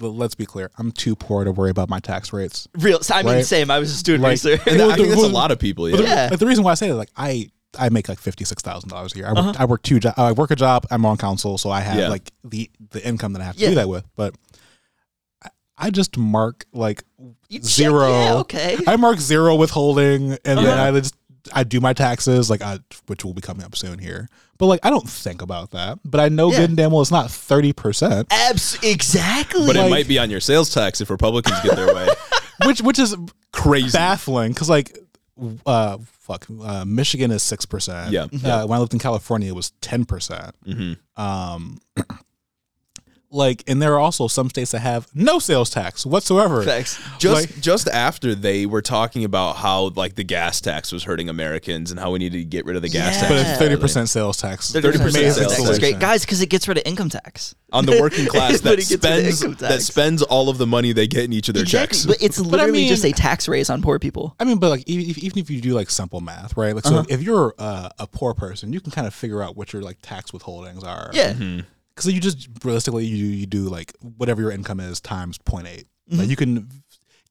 let's 0.01 0.35
be 0.35 0.47
clear. 0.47 0.71
I'm 0.79 0.91
too 0.91 1.15
poor 1.15 1.45
to 1.45 1.53
worry 1.53 1.69
about 1.71 1.91
my 1.91 2.01
tax 2.01 2.33
rates. 2.33 2.67
Real, 2.79 2.99
I 3.13 3.23
mean, 3.23 3.35
Right. 3.35 3.45
same. 3.45 3.71
I 3.71 3.79
was 3.79 3.93
just 3.93 4.07
doing 4.07 4.23
Like- 4.23 4.31
research. 4.31 4.63
and 4.67 4.79
Well, 4.79 4.91
I 4.93 4.97
think 4.97 5.09
that's 5.11 5.23
a 5.23 5.27
lot 5.29 5.51
of 5.51 5.59
people. 5.59 5.87
Yeah. 5.91 5.97
But 5.97 6.03
the, 6.03 6.09
Yeah. 6.09 6.29
like, 6.31 6.39
the 6.39 6.47
reason 6.47 6.65
why 6.65 6.71
I 6.71 6.75
say 6.77 6.89
that, 6.89 6.95
like, 6.97 7.11
I 7.15 7.51
I 7.79 7.89
make 7.89 8.09
like 8.09 8.19
fifty 8.19 8.45
six 8.45 8.63
thousand 8.63 8.89
dollars 8.91 9.15
a 9.15 9.19
year. 9.19 9.27
I 9.29 9.33
work, 9.33 9.39
Uh-huh. 9.39 9.53
I 9.59 9.65
work 9.65 9.83
two. 9.83 10.01
Jo- 10.01 10.13
I 10.17 10.33
work 10.33 10.51
a 10.51 10.57
job. 10.57 10.87
I'm 10.91 11.05
on 11.07 11.17
council, 11.17 11.57
so 11.59 11.71
I 11.71 11.81
have 11.81 11.97
Yeah. 11.97 12.09
like 12.09 12.31
the 12.45 12.71
the 12.91 13.07
income 13.07 13.33
that 13.35 13.43
I 13.43 13.45
have 13.45 13.57
to 13.57 13.63
Yeah. 13.63 13.69
do 13.71 13.75
that 13.77 13.89
with. 13.89 14.05
But 14.17 14.35
I, 15.45 15.49
I 15.79 15.91
just 15.91 16.17
mark 16.17 16.65
like 16.73 17.05
You 17.49 17.59
check- 17.61 17.65
zero. 17.65 18.09
yeah, 18.11 18.35
okay. 18.35 18.77
I 18.87 18.97
mark 18.97 19.19
zero 19.21 19.55
withholding, 19.55 20.33
and 20.45 20.59
then 20.59 20.67
Uh-huh. 20.67 20.83
I 20.83 20.91
just 21.01 21.15
I 21.55 21.65
do 21.65 21.81
my 21.81 21.93
taxes, 21.95 22.51
like 22.51 22.61
I, 22.61 22.81
which 23.07 23.25
will 23.25 23.33
be 23.33 23.41
coming 23.41 23.65
up 23.65 23.75
soon 23.75 23.99
here. 23.99 24.29
But 24.59 24.67
like 24.67 24.81
I 24.85 24.91
don't 24.91 25.09
think 25.09 25.41
about 25.41 25.71
that. 25.71 25.99
But 26.05 26.21
I 26.21 26.29
know 26.29 26.51
Yeah. 26.51 26.59
good 26.59 26.69
and 26.71 26.77
damn 26.77 26.91
well 26.91 27.01
it's 27.03 27.11
not 27.11 27.31
thirty 27.31 27.73
percent, 27.73 28.27
Abs- 28.31 28.77
exactly. 28.83 29.67
but 29.67 29.77
it 29.77 29.89
might 29.89 30.07
be 30.09 30.19
on 30.19 30.29
your 30.29 30.41
sales 30.41 30.71
tax 30.71 31.01
if 31.01 31.09
Republicans 31.09 31.59
get 31.63 31.77
their 31.77 31.95
way. 31.95 32.09
which 32.67 32.83
which 32.83 32.99
is 32.99 33.17
Crazy. 33.53 33.93
baffling 33.97 34.53
because 34.53 34.69
like 34.69 34.99
uh 35.65 35.97
fuck 36.31 36.47
uh, 36.63 36.85
Michigan 36.85 37.31
is 37.31 37.43
six 37.43 37.67
percent. 37.67 38.13
Yeah. 38.13 38.25
Uh, 38.45 38.67
when 38.67 38.77
I 38.77 38.81
lived 38.81 38.93
in 38.93 38.99
California, 39.01 39.49
it 39.49 39.57
was 39.57 39.71
ten 39.81 40.05
percent. 40.05 40.55
hmm 40.65 40.93
Um, 41.17 41.79
like, 43.33 43.63
and 43.69 43.81
there 43.81 43.95
are 43.95 44.01
also 44.01 44.27
some 44.29 44.51
states 44.51 44.73
that 44.73 44.81
have 44.81 45.07
no 45.15 45.39
sales 45.39 45.71
tax 45.71 46.05
whatsoever. 46.05 46.63
Facts. 46.65 46.99
Just 47.19 47.35
Like- 47.35 47.61
just 47.61 47.89
after 47.89 48.35
they 48.35 48.67
were 48.67 48.83
talking 48.83 49.25
about 49.25 49.57
how 49.57 49.91
like 49.95 50.17
the 50.17 50.25
gas 50.25 50.61
tax 50.61 50.91
was 50.93 51.05
hurting 51.05 51.29
Americans 51.29 51.91
and 51.93 52.01
how 52.01 52.11
we 52.11 52.19
needed 52.19 52.39
to 52.39 52.45
get 52.45 52.65
rid 52.67 52.75
of 52.77 52.83
the 52.83 52.89
gas 52.89 53.15
Yeah. 53.15 53.21
tax. 53.21 53.29
But 53.33 53.39
it's 53.47 53.59
thirty 53.59 53.77
percent 53.77 54.09
sales 54.09 54.37
tax. 54.37 54.73
30% 54.73 55.01
Amazing. 55.01 55.21
sales 55.33 55.37
That's 55.57 55.63
tax. 55.69 55.79
great, 55.79 55.99
guys, 56.01 56.23
because 56.25 56.41
it 56.41 56.47
gets 56.49 56.67
rid 56.67 56.79
of 56.79 56.83
income 56.87 57.09
tax 57.09 57.55
on 57.73 57.87
the 57.87 58.01
working 58.01 58.27
class 58.35 58.61
that 58.63 58.73
it 58.81 58.89
gets 58.89 59.05
rid 59.05 59.27
of 59.29 59.35
spends 59.35 59.57
that 59.61 59.83
spends 59.83 60.23
all 60.23 60.49
of 60.49 60.59
the 60.59 60.67
money 60.67 60.93
they 60.93 61.07
get 61.07 61.25
in 61.25 61.33
each 61.33 61.49
of 61.49 61.55
their 61.55 61.63
Exactly. 61.63 61.97
checks. 61.99 62.07
But 62.07 62.17
it's 62.21 62.39
I 62.39 62.43
literally 62.43 62.89
just 62.89 63.05
a 63.05 63.13
tax 63.13 63.47
raise 63.49 63.71
on 63.71 63.81
poor 63.83 63.99
people. 63.99 64.35
I 64.41 64.45
mean, 64.45 64.59
but 64.59 64.71
like 64.71 64.83
even 64.89 65.09
if, 65.11 65.19
even 65.19 65.39
if 65.39 65.51
you 65.51 65.61
do 65.61 65.75
like 65.75 65.89
simple 65.91 66.21
math, 66.21 66.57
right? 66.57 66.75
Like, 66.75 66.85
so 66.85 66.97
Uh-huh. 66.97 67.05
if 67.09 67.23
you're 67.23 67.55
uh, 67.59 67.91
a 67.99 68.07
poor 68.07 68.35
person, 68.35 68.73
you 68.73 68.81
can 68.81 68.91
kind 68.91 69.07
of 69.07 69.15
figure 69.15 69.41
out 69.43 69.57
what 69.57 69.73
your 69.73 69.83
like 69.83 69.99
tax 70.03 70.33
withholdings 70.33 70.85
are. 70.85 71.11
Yeah. 71.13 71.33
Mm-hmm. 71.35 71.61
Because 72.01 72.15
you 72.15 72.21
just 72.21 72.49
realistically 72.65 73.05
you 73.05 73.27
you 73.27 73.47
do 73.47 73.69
like 73.69 73.95
whatever 74.17 74.41
your 74.41 74.51
income 74.51 74.81
is 74.81 75.01
times 75.01 75.39
0.8. 75.39 75.65
Mm-hmm. 75.65 76.19
Like 76.19 76.29
you 76.29 76.37
can 76.37 76.69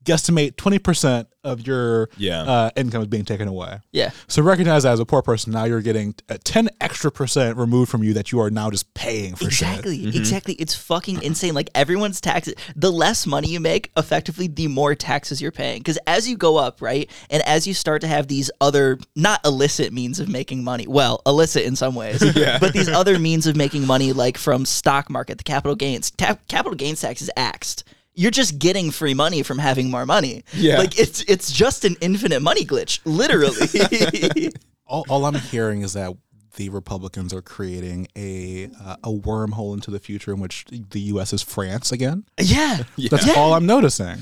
guesstimate 0.09 0.55
twenty 0.57 0.79
percent 0.79 1.27
of 1.45 1.65
your 1.65 2.09
Yeah. 2.17 2.41
uh, 2.41 2.69
income 2.75 3.01
is 3.01 3.07
being 3.07 3.23
taken 3.23 3.47
away. 3.47 3.79
Yeah. 3.93 4.11
So 4.27 4.41
recognize 4.43 4.83
that 4.83 4.91
as 4.91 4.99
a 4.99 5.05
poor 5.05 5.21
person, 5.21 5.53
now 5.53 5.63
you're 5.63 5.81
getting 5.81 6.13
a 6.27 6.37
ten 6.37 6.69
extra 6.81 7.11
percent 7.11 7.55
removed 7.57 7.89
from 7.89 8.03
you 8.03 8.13
that 8.15 8.31
you 8.31 8.39
are 8.41 8.49
now 8.49 8.69
just 8.69 8.93
paying 8.93 9.35
for 9.35 9.45
shit. 9.49 9.67
Exactly, 9.69 10.07
exactly. 10.17 10.53
It's 10.55 10.75
fucking 10.75 11.21
insane. 11.23 11.53
Like 11.53 11.69
everyone's 11.75 12.19
taxes, 12.19 12.55
the 12.75 12.91
less 12.91 13.25
money 13.25 13.47
you 13.47 13.59
make, 13.61 13.91
effectively, 13.95 14.47
the 14.47 14.67
more 14.67 14.95
taxes 14.95 15.41
you're 15.41 15.51
paying. 15.53 15.79
Because 15.79 15.97
as 16.07 16.27
you 16.27 16.35
go 16.35 16.57
up, 16.57 16.81
right, 16.81 17.09
and 17.29 17.41
as 17.43 17.65
you 17.67 17.73
start 17.73 18.01
to 18.01 18.07
have 18.07 18.27
these 18.27 18.51
other 18.59 18.97
not 19.15 19.39
illicit 19.45 19.93
means 19.93 20.19
of 20.19 20.27
making 20.27 20.63
money, 20.63 20.87
well, 20.87 21.21
illicit 21.25 21.63
in 21.63 21.75
some 21.77 21.95
ways, 21.95 22.19
but 22.59 22.73
these 22.73 22.89
other 22.89 23.17
means 23.17 23.47
of 23.47 23.55
making 23.55 23.85
money, 23.87 24.11
like 24.11 24.37
from 24.37 24.65
stock 24.65 25.09
market, 25.09 25.37
the 25.37 25.43
capital 25.45 25.75
gains, 25.75 26.11
ta- 26.11 26.37
capital 26.49 26.75
gains 26.75 26.99
tax 26.99 27.21
is 27.21 27.31
axed. 27.37 27.85
You're 28.19 28.31
just 28.31 28.59
getting 28.59 28.91
free 28.91 29.13
money 29.13 29.43
from 29.43 29.59
having 29.59 29.89
more 29.89 30.05
money. 30.05 30.43
Yeah. 30.53 30.77
like 30.77 30.99
it's 30.99 31.21
it's 31.27 31.51
just 31.51 31.85
an 31.85 31.95
infinite 32.01 32.41
money 32.41 32.65
glitch, 32.65 32.99
literally. 33.05 34.51
All, 34.85 35.05
all 35.07 35.25
I'm 35.25 35.35
hearing 35.35 35.83
is 35.83 35.93
that 35.93 36.11
the 36.55 36.69
Republicans 36.69 37.31
are 37.33 37.41
creating 37.43 38.07
a 38.17 38.69
uh, 38.83 38.95
a 39.03 39.09
wormhole 39.09 39.73
into 39.73 39.91
the 39.91 39.99
future 39.99 40.33
in 40.33 40.39
which 40.39 40.65
the 40.69 40.99
U.S. 41.13 41.31
is 41.31 41.41
France 41.43 41.91
again. 41.91 42.25
yeah, 42.39 42.83
That's 43.09 43.27
Yeah. 43.27 43.33
all 43.37 43.53
I'm 43.53 43.65
noticing. 43.67 44.17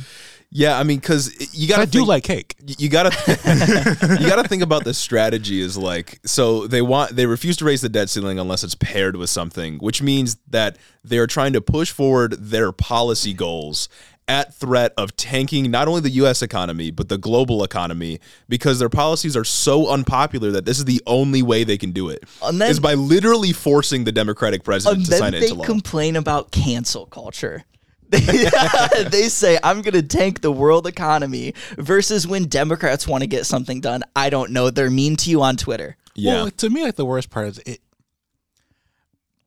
Yeah, 0.50 0.80
I 0.80 0.84
mean, 0.84 0.98
because 1.00 1.54
you 1.58 1.68
got 1.68 1.80
I 1.80 1.86
to 1.86 1.92
do 1.92 2.06
like 2.06 2.24
cake. 2.24 2.56
you 2.66 2.90
gotta 2.90 3.10
you 4.22 4.28
gotta 4.30 4.48
think 4.48 4.64
about 4.64 4.84
the 4.84 4.94
strategy 4.94 5.60
is 5.62 5.78
like 5.78 6.20
so 6.26 6.68
they 6.68 6.82
want 6.82 7.16
they 7.16 7.26
refuse 7.26 7.58
to 7.58 7.66
raise 7.66 7.82
the 7.82 7.90
debt 7.90 8.10
ceiling 8.10 8.40
unless 8.40 8.64
it's 8.64 8.76
paired 8.76 9.16
with 9.18 9.30
something 9.30 9.78
which 9.80 10.02
means 10.02 10.38
that 10.50 10.78
they're 11.04 11.28
trying 11.28 11.54
to 11.54 11.62
push 11.62 11.92
forward 11.92 12.34
their 12.40 12.72
policy 12.72 13.34
goals 13.34 13.90
at 14.30 14.54
threat 14.54 14.94
of 14.98 15.16
tanking 15.16 15.70
not 15.72 15.88
only 15.88 16.02
the 16.02 16.10
US 16.12 16.42
economy 16.42 16.92
but 16.92 17.08
the 17.10 17.18
global 17.18 17.64
economy 17.64 18.20
because 18.50 18.80
their 18.80 18.90
policies 18.90 19.36
are 19.38 19.46
so 19.46 19.90
unpopular 19.90 20.52
that 20.52 20.66
this 20.66 20.80
is 20.80 20.86
the 20.86 21.02
only 21.08 21.42
way 21.42 21.64
they 21.64 21.78
can 21.78 21.92
do 21.92 22.10
it 22.10 22.24
And 22.44 22.60
then- 22.60 22.70
is 22.72 22.80
by 22.80 22.94
literally 22.94 23.54
forcing 23.54 24.04
the 24.06 24.12
democratic 24.12 24.64
president 24.64 24.98
and 24.98 25.06
to 25.06 25.12
then 25.12 25.20
sign 25.20 25.34
it 25.34 25.40
they 25.40 25.46
into 25.48 25.56
law 25.56 25.62
They 25.64 25.66
complain 25.68 26.16
about 26.16 26.52
cancel 26.52 27.06
culture. 27.06 27.64
they 29.12 29.30
say 29.30 29.60
I'm 29.64 29.82
going 29.82 29.94
to 29.94 30.04
tank 30.04 30.42
the 30.42 30.52
world 30.52 30.88
economy 30.88 31.54
versus 31.78 32.26
when 32.28 32.46
Democrats 32.46 33.08
want 33.08 33.22
to 33.22 33.28
get 33.28 33.46
something 33.46 33.82
done. 33.82 34.04
I 34.16 34.30
don't 34.30 34.52
know. 34.52 34.70
They're 34.70 34.90
mean 34.90 35.16
to 35.18 35.30
you 35.30 35.42
on 35.42 35.58
Twitter. 35.58 35.98
yeah 36.16 36.34
Well, 36.34 36.44
like, 36.46 36.58
to 36.58 36.70
me, 36.70 36.84
like 36.84 36.96
the 36.96 37.06
worst 37.06 37.30
part 37.30 37.48
is 37.48 37.60
it. 37.60 37.82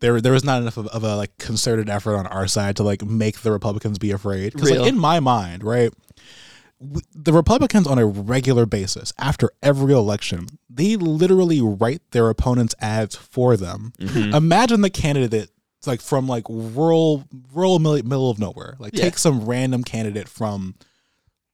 There, 0.00 0.20
there 0.20 0.32
was 0.32 0.44
not 0.44 0.62
enough 0.62 0.78
of, 0.78 0.86
of 0.88 1.04
a 1.04 1.16
like 1.16 1.36
concerted 1.36 1.90
effort 1.90 2.16
on 2.16 2.26
our 2.26 2.46
side 2.46 2.76
to 2.76 2.82
like 2.82 3.04
make 3.04 3.40
the 3.40 3.52
Republicans 3.52 3.98
be 3.98 4.10
afraid. 4.12 4.52
Because 4.52 4.70
Real. 4.70 4.80
like 4.82 4.88
in 4.92 4.98
my 4.98 5.20
mind, 5.20 5.62
right, 5.62 5.92
w- 6.80 7.02
the 7.14 7.32
Republicans 7.32 7.86
on 7.86 7.98
a 7.98 8.06
regular 8.06 8.64
basis 8.66 9.12
after 9.18 9.50
every 9.62 9.92
election, 9.92 10.46
they 10.70 10.96
literally 10.96 11.60
write 11.60 12.00
their 12.12 12.30
opponents' 12.30 12.74
ads 12.80 13.14
for 13.14 13.56
them. 13.58 13.92
Mm-hmm. 13.98 14.34
Imagine 14.34 14.80
the 14.80 14.90
candidate 14.90 15.50
like 15.86 16.00
from 16.00 16.26
like 16.26 16.44
rural, 16.48 17.24
rural 17.52 17.78
middle, 17.78 17.96
middle 18.08 18.30
of 18.30 18.38
nowhere. 18.38 18.76
Like 18.78 18.94
Yeah. 18.94 19.04
take 19.04 19.18
some 19.18 19.44
random 19.46 19.84
candidate 19.84 20.28
from 20.28 20.74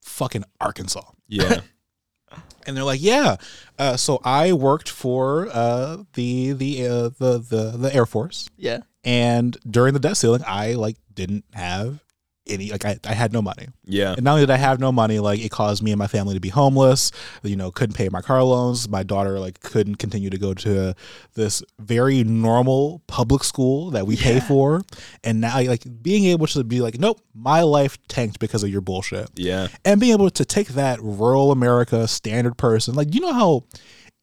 fucking 0.03 0.45
Arkansas 0.61 1.03
yeah 1.29 1.61
and 2.66 2.77
they're 2.77 2.85
like, 2.85 3.01
"Yeah." 3.03 3.37
Uh, 3.79 3.97
so 3.97 4.20
I 4.24 4.53
worked 4.53 4.89
for 4.89 5.49
uh, 5.53 5.99
the 6.14 6.53
the, 6.53 6.87
uh, 6.87 7.09
the 7.18 7.39
the 7.39 7.74
the 7.77 7.95
Air 7.95 8.07
Force, 8.07 8.49
Yeah. 8.57 8.81
and 9.05 9.57
during 9.68 9.95
the 9.95 10.01
debt 10.01 10.16
ceiling, 10.16 10.43
I 10.47 10.72
like 10.74 10.97
didn't 11.14 11.45
have 11.55 12.03
any 12.47 12.70
like 12.70 12.84
I, 12.84 12.99
I 13.05 13.14
had 13.14 13.32
no 13.32 13.42
money, 13.42 13.68
yeah 13.84 14.12
and 14.12 14.24
not 14.24 14.32
only 14.32 14.42
did 14.42 14.51
I 14.51 14.57
have 14.57 14.80
no 14.80 14.92
money, 14.92 15.18
like 15.18 15.40
it 15.40 15.51
caused 15.51 15.82
me 15.82 15.92
and 15.92 15.99
my 15.99 16.07
family 16.07 16.34
to 16.34 16.40
be 16.40 16.49
homeless. 16.49 17.12
You 17.42 17.57
know, 17.57 17.70
couldn't 17.70 17.94
pay 17.94 18.09
my 18.09 18.20
car 18.20 18.42
loans. 18.42 18.88
My 18.88 19.03
daughter 19.03 19.38
like 19.38 19.61
couldn't 19.61 19.97
continue 19.97 20.30
to 20.30 20.38
go 20.38 20.55
to 20.55 20.94
this 21.34 21.62
very 21.78 22.24
normal 22.24 23.03
public 23.07 23.44
school 23.44 23.90
that 23.90 24.07
we 24.07 24.16
pay 24.16 24.40
for, 24.40 24.82
and 25.24 25.40
now 25.40 25.61
like 25.62 25.84
being 26.03 26.24
able 26.26 26.47
to 26.49 26.64
be 26.64 26.80
like, 26.80 26.99
"Nope, 26.99 27.20
my 27.34 27.62
life 27.62 27.99
tanked 28.09 28.38
because 28.38 28.62
of 28.62 28.70
your 28.70 28.80
bullshit." 28.80 29.30
yeah 29.36 29.68
and 29.84 30.01
being 30.01 30.12
able 30.12 30.30
to 30.30 30.44
take 30.44 30.68
that 30.68 31.01
rural 31.03 31.53
America 31.53 32.07
standard 32.09 32.57
person, 32.57 32.94
like 32.94 33.14
you 33.14 33.20
know 33.20 33.32
how 33.32 33.64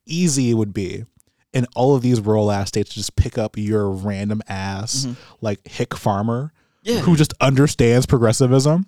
easy 0.06 0.50
it 0.50 0.56
would 0.56 0.74
be 0.74 1.06
in 1.54 1.68
all 1.76 1.96
of 1.96 2.02
these 2.02 2.20
rural 2.20 2.52
ass 2.52 2.70
states 2.70 2.90
to 2.90 2.96
just 2.96 3.16
pick 3.16 3.38
up 3.38 3.58
your 3.58 3.90
random 3.90 4.42
ass 4.48 5.06
mm-hmm. 5.06 5.14
like 5.42 5.66
hick 5.68 5.96
farmer 5.96 6.52
Yeah. 6.84 7.00
who 7.00 7.16
just 7.16 7.34
understands 7.42 8.06
progressivism. 8.06 8.86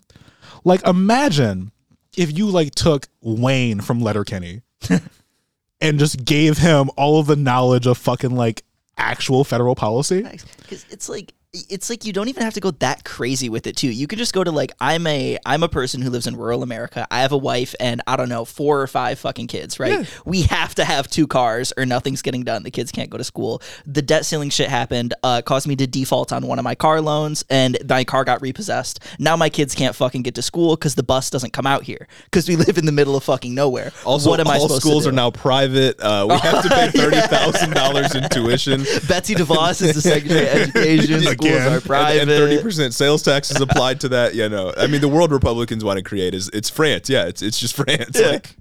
Like 0.64 0.86
imagine 0.86 1.72
if 2.18 2.38
you 2.38 2.48
like 2.48 2.76
took 2.76 3.08
Wayne 3.22 3.82
from 3.82 4.02
Letterkenny 4.02 4.62
and 5.82 6.00
just 6.00 6.24
gave 6.24 6.58
him 6.58 6.90
all 6.98 7.20
of 7.20 7.28
the 7.28 7.36
knowledge 7.36 7.88
of 7.88 7.98
fucking 7.98 8.36
like 8.36 8.64
actual 8.98 9.44
federal 9.44 9.76
policy. 9.76 10.24
Because 10.24 10.86
it's 10.90 11.10
like 11.10 11.34
it's 11.70 11.90
like 11.90 12.06
you 12.06 12.14
don't 12.14 12.28
even 12.28 12.44
have 12.44 12.54
to 12.54 12.60
go 12.60 12.72
that 12.72 13.04
crazy 13.04 13.50
with 13.50 13.68
it 13.68 13.76
too. 13.76 13.90
You 13.90 14.08
could 14.08 14.20
just 14.20 14.34
go 14.34 14.44
to 14.44 14.52
like 14.52 14.72
I'm 14.80 15.08
a 15.08 15.38
I'm 15.46 15.64
a 15.64 15.70
person 15.70 16.02
who 16.02 16.10
lives 16.10 16.28
in 16.28 16.36
rural 16.36 16.64
America. 16.64 17.08
I 17.10 17.22
have 17.22 17.32
a 17.32 17.38
wife 17.38 17.76
and 17.80 18.02
I 18.08 18.16
don't 18.16 18.30
know 18.30 18.46
four 18.46 18.82
or 18.82 18.88
five 18.88 19.20
fucking 19.20 19.48
kids. 19.48 19.80
Right? 19.80 20.08
We 20.26 20.44
have 20.44 20.76
to 20.76 20.86
have 20.86 21.08
two 21.08 21.28
cars 21.28 21.74
or 21.78 21.86
nothing's 21.86 22.22
getting 22.22 22.44
done. 22.44 22.64
The 22.64 22.72
kids 22.72 22.92
can't 22.92 23.10
go 23.10 23.18
to 23.18 23.24
school. 23.24 23.62
The 23.86 24.02
debt 24.02 24.26
ceiling 24.26 24.50
shit 24.50 24.70
happened. 24.70 25.14
Uh, 25.24 25.42
caused 25.42 25.68
me 25.68 25.76
to 25.78 25.88
default 25.88 26.32
on 26.32 26.48
one 26.48 26.60
of 26.60 26.64
my 26.64 26.76
car 26.76 27.02
loans 27.02 27.44
and 27.50 27.78
my 27.88 28.04
car 28.04 28.24
got 28.24 28.42
repossessed. 28.42 29.00
Now 29.20 29.36
my 29.36 29.50
kids 29.50 29.76
can't 29.76 29.96
fucking 29.96 30.24
get 30.24 30.36
to 30.36 30.42
school 30.42 30.76
because 30.76 30.96
the 30.96 31.04
bus 31.04 31.30
doesn't 31.30 31.54
come 31.54 31.66
out 31.66 31.84
here 31.84 32.08
because 32.26 32.48
we 32.48 32.56
live 32.66 32.78
in 32.78 32.86
the 32.86 32.92
middle 32.92 33.16
of 33.16 33.24
fucking 33.24 33.54
nowhere. 33.54 33.92
Also, 34.04 34.30
what 34.30 34.40
am 34.40 34.48
I 34.48 34.58
all 34.58 34.68
supposed 34.68 34.82
schools 34.82 35.04
to 35.04 35.10
are 35.10 35.14
now 35.14 35.32
private. 35.32 36.00
Uh, 36.00 36.28
we 36.30 36.38
have 36.38 36.64
to 36.64 36.70
pay 36.70 36.92
thirty 36.96 37.22
thousand 37.22 37.72
dollars 37.72 38.14
in 38.16 38.28
tuition. 38.30 38.84
Betsy 39.08 39.36
DeVos 39.36 39.82
is 39.82 39.96
the 39.96 40.02
Secretary 40.02 40.48
of 40.48 40.56
Education. 40.76 41.24
Schools 41.50 41.62
are 41.66 41.76
And- 41.76 41.84
private. 41.84 42.22
and 42.22 42.30
thirty 42.30 42.62
percent 42.62 42.94
sales 42.94 43.24
tax 43.24 43.52
is 43.52 43.62
applied 43.62 44.02
to 44.02 44.10
that. 44.10 44.36
Yeah, 44.36 44.48
no, 44.48 44.74
I 44.78 44.88
mean 44.88 45.02
the 45.02 45.08
world 45.08 45.32
Republicans 45.32 45.84
want 45.84 45.98
to 45.98 46.04
create 46.04 46.34
is 46.34 46.50
it's 46.54 46.70
France. 46.70 47.10
Yeah, 47.10 47.26
it's 47.26 47.42
it's 47.42 47.60
just 47.60 47.76
France. 47.84 48.20
Yeah. 48.20 48.28
Like 48.32 48.56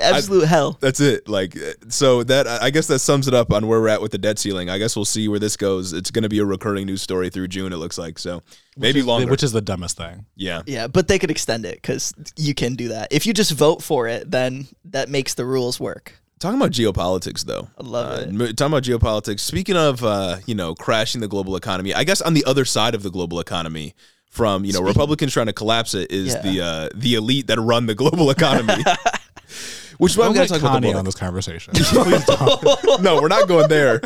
Absolute 0.00 0.46
hell. 0.46 0.78
that's 0.80 1.00
it. 1.00 1.28
Like 1.28 1.54
uh, 1.54 1.72
so 1.88 2.22
that 2.24 2.46
I 2.46 2.70
guess 2.70 2.86
that 2.86 3.00
sums 3.00 3.28
it 3.28 3.34
up 3.34 3.52
on 3.52 3.66
where 3.66 3.78
we're 3.78 3.88
at 3.88 4.00
with 4.00 4.10
the 4.10 4.16
debt 4.16 4.38
ceiling. 4.38 4.70
I 4.70 4.78
guess 4.78 4.96
we'll 4.96 5.04
see 5.04 5.28
where 5.28 5.38
this 5.38 5.58
goes. 5.58 5.92
It's 5.92 6.10
going 6.10 6.22
to 6.22 6.30
be 6.30 6.38
a 6.38 6.46
recurring 6.46 6.86
news 6.86 7.02
story 7.02 7.28
through 7.28 7.48
June. 7.48 7.70
It 7.72 7.76
looks 7.76 7.98
like 7.98 8.18
so 8.18 8.42
maybe 8.78 9.02
longer. 9.02 9.30
which 9.30 9.42
is 9.42 9.52
the 9.52 9.60
dumbest 9.60 9.98
thing. 9.98 10.24
yeah, 10.34 10.62
Yeah, 10.66 10.86
but 10.86 11.08
they 11.08 11.18
could 11.18 11.30
extend 11.30 11.66
it 11.66 11.74
because 11.74 12.14
you 12.38 12.54
can 12.54 12.74
do 12.74 12.88
that. 12.88 13.08
If 13.10 13.26
you 13.26 13.34
just 13.34 13.52
vote 13.52 13.82
for 13.82 14.08
it, 14.08 14.30
then 14.30 14.66
that 14.86 15.10
makes 15.10 15.34
the 15.34 15.44
rules 15.44 15.78
work. 15.78 16.14
Talking 16.40 16.58
about 16.58 16.72
geopolitics, 16.72 17.44
though. 17.44 17.68
I 17.78 17.82
love 17.82 18.18
Uh, 18.18 18.22
it. 18.22 18.28
m- 18.28 18.38
talking 18.56 18.66
about 18.72 18.82
geopolitics. 18.82 19.40
Speaking 19.40 19.76
of, 19.76 20.02
uh, 20.02 20.38
you 20.46 20.54
know, 20.54 20.74
crashing 20.74 21.20
the 21.20 21.28
global 21.28 21.54
economy. 21.54 21.92
I 21.94 22.02
guess 22.04 22.20
on 22.22 22.32
the 22.34 22.44
other 22.46 22.64
side 22.64 22.94
of 22.94 23.02
the 23.02 23.10
global 23.10 23.40
economy, 23.40 23.94
from 24.30 24.64
you 24.64 24.72
know 24.72 24.80
Republicans 24.80 25.32
trying 25.32 25.46
to 25.48 25.52
collapse 25.52 25.92
it, 25.92 26.10
is 26.10 26.28
Yeah. 26.34 26.40
the 26.42 26.60
uh, 26.62 26.88
the 26.94 27.14
elite 27.14 27.46
that 27.48 27.60
run 27.60 27.86
the 27.86 27.94
global 27.94 28.30
economy. 28.30 28.82
Which 29.98 30.12
is 30.12 30.16
why 30.18 30.28
we 30.28 30.34
got 30.34 30.48
get 30.48 30.54
to 30.54 30.60
talk 30.60 30.70
about 30.70 30.80
the 30.82 30.88
Kanye 30.88 30.96
on 30.96 31.04
this 31.04 31.14
conversation. 31.14 31.74
No, 33.04 33.20
we're 33.20 33.28
not 33.28 33.46
going 33.48 33.68
there. 33.68 34.00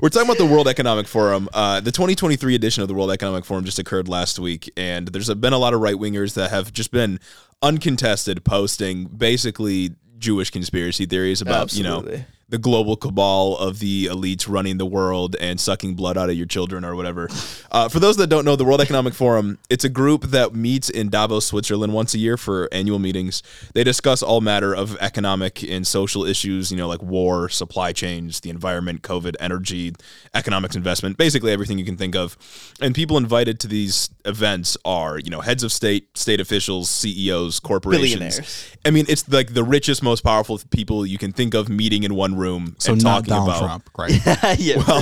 We're 0.00 0.08
talking 0.08 0.26
about 0.28 0.38
the 0.38 0.46
World 0.46 0.68
Economic 0.68 1.06
Forum. 1.06 1.50
Uh, 1.52 1.80
the 1.80 1.92
2023 1.92 2.54
edition 2.54 2.80
of 2.82 2.88
the 2.88 2.94
World 2.94 3.10
Economic 3.10 3.44
Forum 3.44 3.64
just 3.66 3.78
occurred 3.78 4.08
last 4.08 4.38
week, 4.38 4.70
and 4.74 5.08
there's 5.08 5.28
been 5.34 5.52
a 5.52 5.58
lot 5.58 5.74
of 5.74 5.80
right 5.80 5.96
wingers 5.96 6.32
that 6.34 6.50
have 6.50 6.72
just 6.72 6.92
been 6.92 7.20
uncontested 7.62 8.42
posting 8.44 9.04
basically 9.04 9.90
Jewish 10.22 10.50
conspiracy 10.50 11.04
theories 11.04 11.42
about 11.42 11.74
you 11.74 11.82
know 11.82 11.98
Absolutely. 11.98 12.24
The 12.52 12.58
global 12.58 12.96
cabal 12.96 13.56
of 13.56 13.78
the 13.78 14.04
elites 14.06 14.46
running 14.46 14.76
the 14.76 14.84
world 14.84 15.34
and 15.40 15.58
sucking 15.58 15.94
blood 15.94 16.18
out 16.18 16.28
of 16.28 16.36
your 16.36 16.44
children 16.44 16.84
or 16.84 16.94
whatever. 16.94 17.26
Uh, 17.70 17.88
for 17.88 17.98
those 17.98 18.18
that 18.18 18.26
don't 18.26 18.44
know, 18.44 18.56
the 18.56 18.64
World 18.64 18.82
Economic 18.82 19.14
Forum, 19.14 19.58
it's 19.70 19.84
a 19.84 19.88
group 19.88 20.24
that 20.24 20.54
meets 20.54 20.90
in 20.90 21.08
Davos, 21.08 21.46
Switzerland 21.46 21.94
once 21.94 22.12
a 22.12 22.18
year 22.18 22.36
for 22.36 22.68
annual 22.70 22.98
meetings. 22.98 23.42
They 23.72 23.82
discuss 23.82 24.22
all 24.22 24.42
matter 24.42 24.74
of 24.74 24.98
economic 24.98 25.62
and 25.62 25.86
social 25.86 26.26
issues, 26.26 26.70
you 26.70 26.76
know, 26.76 26.88
like 26.88 27.02
war, 27.02 27.48
supply 27.48 27.94
chains, 27.94 28.40
the 28.40 28.50
environment, 28.50 29.00
COVID, 29.00 29.34
energy, 29.40 29.94
economics, 30.34 30.76
investment, 30.76 31.16
basically 31.16 31.52
everything 31.52 31.78
you 31.78 31.86
can 31.86 31.96
think 31.96 32.14
of. 32.14 32.36
And 32.82 32.94
people 32.94 33.16
invited 33.16 33.60
to 33.60 33.66
these 33.66 34.10
events 34.26 34.76
are, 34.84 35.18
you 35.18 35.30
know, 35.30 35.40
heads 35.40 35.62
of 35.62 35.72
state, 35.72 36.18
state 36.18 36.38
officials, 36.38 36.90
CEOs, 36.90 37.60
corporations. 37.60 38.12
Billionaires. 38.12 38.76
I 38.84 38.90
mean, 38.90 39.06
it's 39.08 39.26
like 39.26 39.54
the 39.54 39.64
richest, 39.64 40.02
most 40.02 40.20
powerful 40.20 40.60
people 40.70 41.06
you 41.06 41.16
can 41.16 41.32
think 41.32 41.54
of 41.54 41.70
meeting 41.70 42.02
in 42.02 42.14
one 42.14 42.36
room 42.36 42.41
So 42.78 42.92
and 42.92 43.02
not 43.02 43.24
talking 43.26 43.30
Donald 43.30 43.48
about. 43.48 43.58
Trump, 43.58 43.90
right? 43.98 44.58
yeah, 44.58 44.82
for 44.82 45.00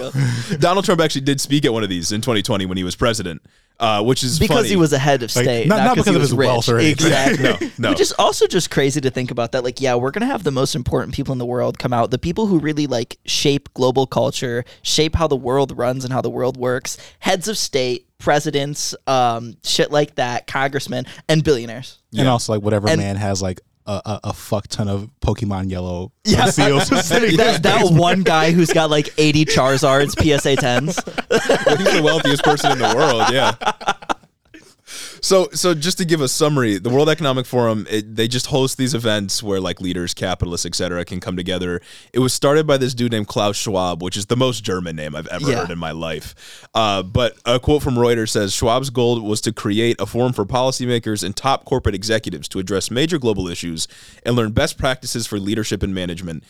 real. 0.50 0.58
Donald 0.58 0.84
Trump 0.84 1.00
actually 1.00 1.22
did 1.22 1.40
speak 1.40 1.64
at 1.64 1.72
one 1.72 1.82
of 1.82 1.88
these 1.88 2.12
in 2.12 2.20
2020 2.20 2.66
when 2.66 2.76
he 2.76 2.84
was 2.84 2.94
president, 2.96 3.42
uh, 3.78 4.02
which 4.02 4.22
is 4.22 4.38
because 4.38 4.58
funny. 4.58 4.68
he 4.68 4.76
was 4.76 4.92
a 4.92 4.98
head 4.98 5.22
of 5.22 5.30
state, 5.30 5.66
not- 5.66 5.76
not, 5.78 5.84
not 5.84 5.96
'cause 5.96 6.04
because 6.04 6.06
he 6.06 6.16
of 6.16 6.20
was 6.20 6.30
his 6.30 6.36
rich. 6.38 6.46
wealth 6.46 6.68
or 6.68 6.78
anything. 6.78 7.06
Exactly. 7.06 7.70
No, 7.78 7.88
no. 7.88 7.90
Which 7.90 8.00
is 8.00 8.12
also 8.18 8.46
just 8.46 8.70
crazy 8.70 9.00
to 9.00 9.10
think 9.10 9.30
about 9.30 9.52
that. 9.52 9.64
Like, 9.64 9.80
yeah, 9.80 9.94
we're 9.94 10.10
gonna 10.10 10.26
have 10.26 10.44
the 10.44 10.50
most 10.50 10.74
important 10.74 11.14
people 11.14 11.32
in 11.32 11.38
the 11.38 11.46
world 11.46 11.78
come 11.78 11.92
out, 11.92 12.10
the 12.10 12.18
people 12.18 12.46
who 12.46 12.58
really 12.58 12.86
like 12.86 13.18
shape 13.24 13.72
global 13.74 14.06
culture, 14.06 14.64
shape 14.82 15.14
how 15.14 15.26
the 15.26 15.36
world 15.36 15.76
runs 15.78 16.04
and 16.04 16.12
how 16.12 16.20
the 16.20 16.30
world 16.30 16.56
works, 16.58 16.98
heads 17.20 17.48
of 17.48 17.56
state, 17.56 18.06
presidents, 18.18 18.94
um, 19.06 19.56
shit 19.64 19.90
like 19.90 20.16
that, 20.16 20.46
congressmen, 20.46 21.06
and 21.28 21.42
billionaires. 21.42 21.98
And 22.16 22.28
also 22.28 22.52
like 22.52 22.62
whatever 22.62 22.88
And- 22.88 23.00
man 23.00 23.16
has 23.16 23.40
like 23.40 23.60
a, 23.90 24.02
a, 24.04 24.20
a 24.24 24.32
fuck 24.32 24.68
ton 24.68 24.88
of 24.88 25.10
Pokemon 25.20 25.70
Yellow 25.70 26.06
uh, 26.06 26.08
Yeah, 26.24 26.44
seals. 26.46 26.88
that, 26.90 27.60
that 27.62 27.90
one 27.90 28.22
guy 28.22 28.52
who's 28.52 28.72
got 28.72 28.90
like 28.90 29.12
80 29.18 29.46
Charizards 29.46 30.10
PSA 30.12 30.56
10s. 30.56 31.66
Well, 31.66 31.76
he's 31.76 31.92
the 31.92 32.02
wealthiest 32.02 32.42
person 32.44 32.72
in 32.72 32.78
the 32.78 32.94
world. 32.94 33.24
Yeah. 33.30 33.54
So, 35.22 35.48
so 35.52 35.74
just 35.74 35.98
to 35.98 36.04
give 36.04 36.20
a 36.20 36.28
summary, 36.28 36.78
the 36.78 36.88
World 36.90 37.08
Economic 37.08 37.46
Forum 37.46 37.86
it, 37.90 38.16
they 38.16 38.26
just 38.28 38.46
host 38.46 38.76
these 38.78 38.94
events 38.94 39.42
where 39.42 39.60
like 39.60 39.80
leaders, 39.80 40.14
capitalists, 40.14 40.64
etc., 40.66 41.04
can 41.04 41.20
come 41.20 41.36
together. 41.36 41.80
It 42.12 42.18
was 42.20 42.32
started 42.32 42.66
by 42.66 42.76
this 42.78 42.94
dude 42.94 43.12
named 43.12 43.28
Klaus 43.28 43.56
Schwab, 43.56 44.02
which 44.02 44.16
is 44.16 44.26
the 44.26 44.36
most 44.36 44.64
German 44.64 44.96
name 44.96 45.14
I've 45.14 45.26
ever 45.28 45.50
Yeah. 45.50 45.56
heard 45.60 45.70
in 45.70 45.78
my 45.78 45.90
life. 45.92 46.68
Uh, 46.74 47.02
but 47.02 47.36
a 47.44 47.58
quote 47.60 47.82
from 47.82 47.94
Reuters 47.96 48.30
says 48.30 48.54
Schwab's 48.54 48.90
goal 48.90 49.20
was 49.20 49.40
to 49.42 49.52
create 49.52 50.00
a 50.00 50.06
forum 50.06 50.32
for 50.32 50.44
policymakers 50.46 51.22
and 51.22 51.36
top 51.36 51.64
corporate 51.64 51.94
executives 51.94 52.48
to 52.48 52.58
address 52.58 52.90
major 52.90 53.18
global 53.18 53.48
issues 53.48 53.88
and 54.24 54.36
learn 54.36 54.52
best 54.52 54.78
practices 54.78 55.26
for 55.26 55.38
leadership 55.38 55.82
and 55.82 55.94
management. 55.94 56.44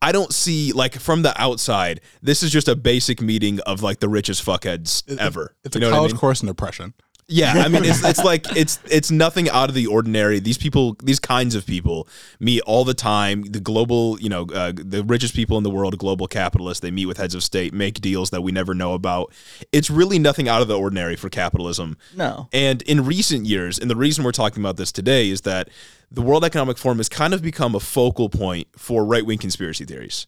I 0.00 0.10
don't 0.10 0.32
see 0.32 0.72
like 0.72 0.94
from 0.98 1.22
the 1.22 1.32
outside, 1.40 2.00
this 2.22 2.42
is 2.42 2.50
just 2.50 2.66
a 2.66 2.74
basic 2.74 3.20
meeting 3.20 3.60
of 3.60 3.82
like 3.82 4.00
the 4.00 4.08
richest 4.08 4.44
fuckheads 4.44 5.02
ever. 5.18 5.54
It's 5.64 5.76
You 5.76 5.80
a 5.80 5.82
know 5.82 5.88
what 5.88 5.92
I 5.94 5.96
college 5.98 6.12
mean? 6.12 6.18
course 6.18 6.40
in 6.42 6.48
depression. 6.48 6.94
Yeah, 7.28 7.52
I 7.52 7.68
mean 7.68 7.84
it's 7.84 8.04
it's 8.04 8.22
like 8.24 8.56
it's 8.56 8.78
it's 8.90 9.10
nothing 9.10 9.48
out 9.48 9.68
of 9.68 9.74
the 9.74 9.86
ordinary. 9.86 10.38
These 10.38 10.58
people, 10.58 10.96
these 11.02 11.18
kinds 11.18 11.54
of 11.54 11.66
people, 11.66 12.08
meet 12.40 12.60
all 12.62 12.84
the 12.84 12.94
time. 12.94 13.42
The 13.42 13.60
global, 13.60 14.20
you 14.20 14.28
know, 14.28 14.46
uh, 14.52 14.72
the 14.74 15.02
richest 15.04 15.34
people 15.34 15.56
in 15.56 15.62
the 15.62 15.70
world, 15.70 15.96
global 15.98 16.26
capitalists. 16.26 16.80
They 16.80 16.90
meet 16.90 17.06
with 17.06 17.18
heads 17.18 17.34
of 17.34 17.42
state, 17.42 17.72
make 17.72 18.00
deals 18.00 18.30
that 18.30 18.42
we 18.42 18.52
never 18.52 18.74
know 18.74 18.94
about. 18.94 19.32
It's 19.72 19.88
really 19.88 20.18
nothing 20.18 20.48
out 20.48 20.62
of 20.62 20.68
the 20.68 20.78
ordinary 20.78 21.16
for 21.16 21.28
capitalism. 21.28 21.96
No. 22.14 22.48
And 22.52 22.82
in 22.82 23.04
recent 23.04 23.46
years, 23.46 23.78
and 23.78 23.90
the 23.90 23.96
reason 23.96 24.24
we're 24.24 24.32
talking 24.32 24.62
about 24.62 24.76
this 24.76 24.92
today 24.92 25.30
is 25.30 25.42
that 25.42 25.68
the 26.10 26.22
World 26.22 26.44
Economic 26.44 26.76
Forum 26.76 26.98
has 26.98 27.08
kind 27.08 27.32
of 27.32 27.42
become 27.42 27.74
a 27.74 27.80
focal 27.80 28.28
point 28.28 28.68
for 28.76 29.04
right 29.04 29.24
wing 29.24 29.38
conspiracy 29.38 29.84
theories. 29.84 30.26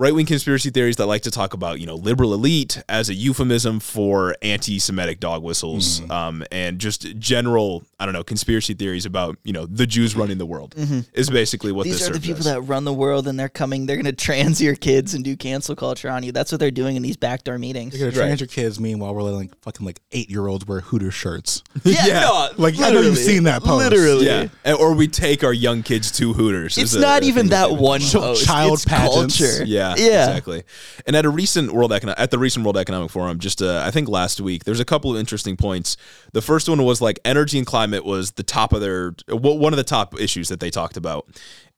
Right 0.00 0.14
wing 0.14 0.24
conspiracy 0.24 0.70
theories 0.70 0.96
that 0.96 1.04
like 1.04 1.20
to 1.22 1.30
talk 1.30 1.52
about, 1.52 1.78
you 1.78 1.84
know, 1.84 1.94
liberal 1.94 2.32
elite 2.32 2.82
as 2.88 3.10
a 3.10 3.14
euphemism 3.14 3.80
for 3.80 4.34
anti 4.40 4.78
Semitic 4.78 5.20
dog 5.20 5.42
whistles 5.42 6.00
um, 6.10 6.42
and 6.50 6.78
just 6.78 7.18
general, 7.18 7.82
I 7.98 8.06
don't 8.06 8.14
know, 8.14 8.24
conspiracy 8.24 8.72
theories 8.72 9.04
about, 9.04 9.36
you 9.44 9.52
know, 9.52 9.66
the 9.66 9.86
Jews 9.86 10.16
running 10.16 10.38
the 10.38 10.46
world 10.46 10.74
is 11.12 11.28
basically 11.28 11.70
what 11.70 11.84
These 11.84 11.98
this 11.98 12.08
are 12.08 12.12
the 12.12 12.14
serves 12.14 12.26
people 12.26 12.38
as. 12.38 12.44
that 12.46 12.62
run 12.62 12.84
the 12.84 12.94
world 12.94 13.28
and 13.28 13.38
they're 13.38 13.50
coming, 13.50 13.84
they're 13.84 13.96
going 13.96 14.06
to 14.06 14.12
trans 14.12 14.58
your 14.58 14.74
kids 14.74 15.12
and 15.12 15.22
do 15.22 15.36
cancel 15.36 15.76
culture 15.76 16.08
on 16.08 16.22
you. 16.22 16.32
That's 16.32 16.50
what 16.50 16.60
they're 16.60 16.70
doing 16.70 16.96
in 16.96 17.02
these 17.02 17.18
backdoor 17.18 17.58
meetings. 17.58 17.92
They're 17.92 18.10
gonna 18.10 18.18
Right. 18.20 18.26
trans 18.28 18.40
your 18.40 18.46
kids. 18.48 18.80
Meanwhile, 18.80 19.14
we're 19.14 19.22
letting 19.22 19.40
like 19.40 19.60
fucking 19.60 19.84
like 19.84 20.00
eight 20.12 20.30
year 20.30 20.46
olds 20.46 20.66
wear 20.66 20.80
Hooters 20.80 21.12
shirts. 21.12 21.62
Yeah, 21.84 22.06
Yeah. 22.06 22.20
no, 22.22 22.48
Like, 22.56 22.80
I 22.80 22.88
know 22.90 23.02
you've 23.02 23.18
seen 23.18 23.42
that 23.42 23.62
post. 23.62 23.90
Literally. 23.90 24.24
Yeah. 24.24 24.48
And- 24.64 24.78
Or 24.78 24.94
we 24.94 25.08
take 25.08 25.44
our 25.44 25.52
young 25.52 25.82
kids 25.82 26.10
to 26.12 26.32
Hooters. 26.32 26.78
It's 26.78 26.94
not 26.94 27.22
a 27.22 27.26
even 27.26 27.48
thing 27.48 27.50
that 27.50 27.72
one 27.72 28.00
post. 28.00 28.46
child 28.46 28.72
it's 28.78 28.84
pageants. 28.86 29.36
culture. 29.38 29.64
Yeah, 29.66 29.89
yeah. 29.98 30.28
exactly. 30.28 30.62
And 31.06 31.16
at 31.16 31.24
a 31.24 31.30
recent 31.30 31.72
World 31.72 31.90
Econo- 31.90 32.14
at 32.16 32.30
the 32.30 32.38
recent 32.38 32.64
World 32.64 32.76
Economic 32.76 33.10
Forum, 33.10 33.38
just 33.38 33.62
uh, 33.62 33.82
I 33.84 33.90
think 33.90 34.08
last 34.08 34.40
week, 34.40 34.64
there's 34.64 34.80
a 34.80 34.84
couple 34.84 35.12
of 35.12 35.18
interesting 35.18 35.56
points. 35.56 35.96
The 36.32 36.42
first 36.42 36.68
one 36.68 36.82
was 36.84 37.00
like 37.00 37.18
energy 37.24 37.58
and 37.58 37.66
climate 37.66 38.04
was 38.04 38.32
the 38.32 38.42
top 38.42 38.72
of 38.72 38.80
their 38.80 39.14
one 39.28 39.72
of 39.72 39.76
the 39.76 39.84
top 39.84 40.18
issues 40.20 40.48
that 40.48 40.60
they 40.60 40.70
talked 40.70 40.96
about. 40.96 41.26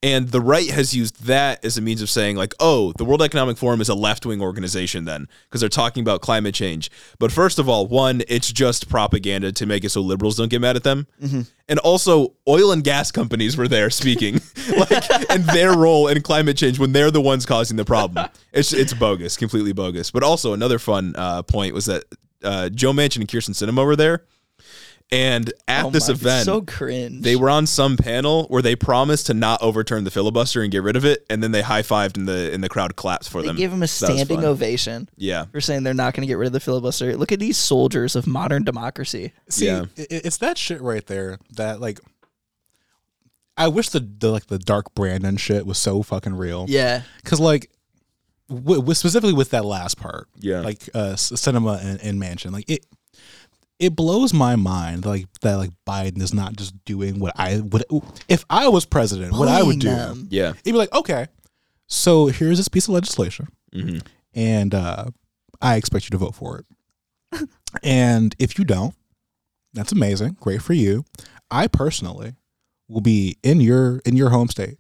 And 0.05 0.31
the 0.31 0.41
right 0.41 0.69
has 0.71 0.95
used 0.97 1.27
that 1.27 1.65
as 1.65 1.79
a 1.79 1.81
means 1.81 2.03
of 2.03 2.11
saying, 2.11 2.35
like, 2.37 2.55
oh, 2.59 2.93
the 2.99 3.05
World 3.05 3.23
Economic 3.23 3.57
Forum 3.57 3.81
is 3.81 3.89
a 3.89 3.95
left 3.95 4.27
wing 4.27 4.41
organization 4.43 5.05
then, 5.05 5.29
because 5.45 5.61
they're 5.61 5.69
talking 5.69 6.01
about 6.01 6.21
climate 6.23 6.57
change. 6.57 6.91
But 7.21 7.31
first 7.31 7.61
of 7.61 7.69
all, 7.69 7.87
one, 7.87 8.23
it's 8.27 8.53
just 8.53 8.89
propaganda 8.89 9.53
to 9.53 9.65
make 9.65 9.85
it 9.85 9.91
so 9.91 10.01
liberals 10.01 10.37
don't 10.37 10.49
get 10.49 10.61
mad 10.61 10.75
at 10.75 10.83
them. 10.83 11.07
And 11.69 11.79
also, 11.79 12.35
oil 12.49 12.73
and 12.73 12.83
gas 12.83 13.13
companies 13.13 13.57
were 13.57 13.69
there 13.69 13.91
speaking, 13.91 14.41
like, 14.77 15.31
and 15.31 15.45
their 15.45 15.77
role 15.77 16.09
in 16.09 16.21
climate 16.23 16.57
change 16.57 16.81
when 16.81 16.91
they're 16.91 17.13
the 17.13 17.21
ones 17.21 17.47
causing 17.47 17.77
the 17.77 17.85
problem. 17.85 18.29
It's 18.53 18.73
it's 18.73 18.93
bogus, 18.93 19.37
completely 19.37 19.73
bogus. 19.73 20.11
But 20.11 20.25
also, 20.25 20.53
another 20.53 20.81
fun 20.81 21.15
uh, 21.17 21.43
point 21.43 21.75
was 21.75 21.87
that 21.87 22.05
uh, 22.43 22.69
Joe 22.71 22.93
Manchin 22.93 23.19
and 23.19 23.29
Kyrsten 23.29 23.51
Sinema 23.55 23.87
were 23.87 23.97
there, 23.97 24.25
and 25.13 25.53
at 25.69 25.85
Oh 25.85 25.91
this 25.91 26.09
my- 26.09 26.15
event, 26.15 26.47
so 26.47 26.63
cringe. 26.63 27.23
they 27.23 27.37
were 27.37 27.51
on 27.51 27.67
some 27.67 27.97
panel 27.97 28.47
where 28.49 28.63
they 28.63 28.75
promised 28.75 29.27
to 29.27 29.35
not 29.35 29.63
overturn 29.63 30.05
the 30.05 30.11
filibuster 30.11 30.63
and 30.63 30.73
get 30.73 30.83
rid 30.83 30.97
of 30.97 31.05
it, 31.05 31.25
and 31.31 31.43
then 31.43 31.53
they 31.53 31.63
high 31.63 31.83
fived 31.83 32.17
and 32.17 32.27
the 32.27 32.51
and 32.53 32.65
the 32.65 32.69
crowd 32.69 32.97
claps 32.97 33.29
for 33.29 33.43
They 33.43 33.49
them. 33.49 33.57
They 33.57 33.63
gave 33.63 33.73
him 33.73 33.83
a 33.83 33.87
So 33.87 34.07
standing 34.07 34.45
ovation 34.45 35.09
Yeah, 35.17 35.45
for 35.53 35.61
saying 35.61 35.83
they're 35.85 35.95
not 35.95 36.15
going 36.15 36.23
to 36.23 36.27
get 36.27 36.39
rid 36.39 36.47
of 36.47 36.53
the 36.53 36.61
filibuster. 36.61 37.15
Look 37.17 37.31
at 37.31 37.39
these 37.39 37.59
soldiers 37.59 38.17
of 38.17 38.27
modern 38.27 38.65
democracy. 38.65 39.33
See, 39.49 39.67
Yeah. 39.67 39.85
it's 39.97 40.39
that 40.39 40.57
shit 40.59 40.81
right 40.81 41.07
there 41.07 41.39
that 41.57 41.81
like. 41.81 42.01
I 43.57 43.69
wish 43.69 43.91
the, 43.91 44.01
the 44.01 44.31
like 44.31 44.47
the 44.47 44.59
dark 44.59 44.95
Brandon 44.95 45.37
shit 45.37 45.67
was 45.67 45.77
so 45.77 46.03
fucking 46.03 46.35
real. 46.35 46.65
Yeah. 46.69 47.03
Cause 47.25 47.39
like 47.39 47.71
w- 48.49 48.77
w- 48.81 48.95
specifically 48.95 49.35
with 49.35 49.51
that 49.51 49.65
last 49.67 49.99
part, 49.99 50.29
Yeah. 50.39 50.61
like 50.61 50.89
uh, 50.95 51.13
Sinema 51.17 51.79
and, 51.85 52.01
and 52.01 52.21
Manchin, 52.21 52.51
like 52.51 52.69
it, 52.71 52.87
it 53.79 53.97
blows 53.97 54.33
my 54.33 54.57
mind, 54.57 55.05
like 55.05 55.27
that, 55.41 55.57
like 55.57 55.71
Biden 55.87 56.21
is 56.23 56.33
not 56.33 56.55
just 56.57 56.73
doing 56.85 57.19
what 57.19 57.33
I 57.37 57.61
would. 57.61 57.85
If 58.29 58.45
I 58.49 58.69
was 58.69 58.85
president, 58.87 59.33
what 59.33 59.49
I 59.49 59.63
would 59.63 59.81
do, 59.81 59.89
them. 59.89 60.29
Yeah. 60.31 60.53
he'd 60.65 60.73
be 60.73 60.79
like, 60.79 60.93
okay, 60.93 61.27
so 61.89 62.27
here's 62.27 62.59
this 62.59 62.69
piece 62.69 62.87
of 62.89 62.95
legislation, 62.95 63.49
Mm-hmm. 63.75 63.99
and 64.35 64.75
uh, 64.75 65.07
I 65.61 65.77
expect 65.77 66.05
you 66.07 66.11
to 66.11 66.19
vote 66.19 66.35
for 66.35 66.59
it. 67.33 67.49
and 67.83 68.35
if 68.39 68.59
you 68.59 68.65
don't, 68.65 68.95
that's 69.73 69.93
amazing, 69.93 70.37
great 70.41 70.61
for 70.63 70.75
you. 70.75 71.05
I 71.51 71.67
personally 71.67 72.35
will 72.89 73.01
be 73.01 73.37
in 73.43 73.61
your 73.61 74.01
in 74.05 74.17
your 74.17 74.31
home 74.31 74.49
state, 74.49 74.77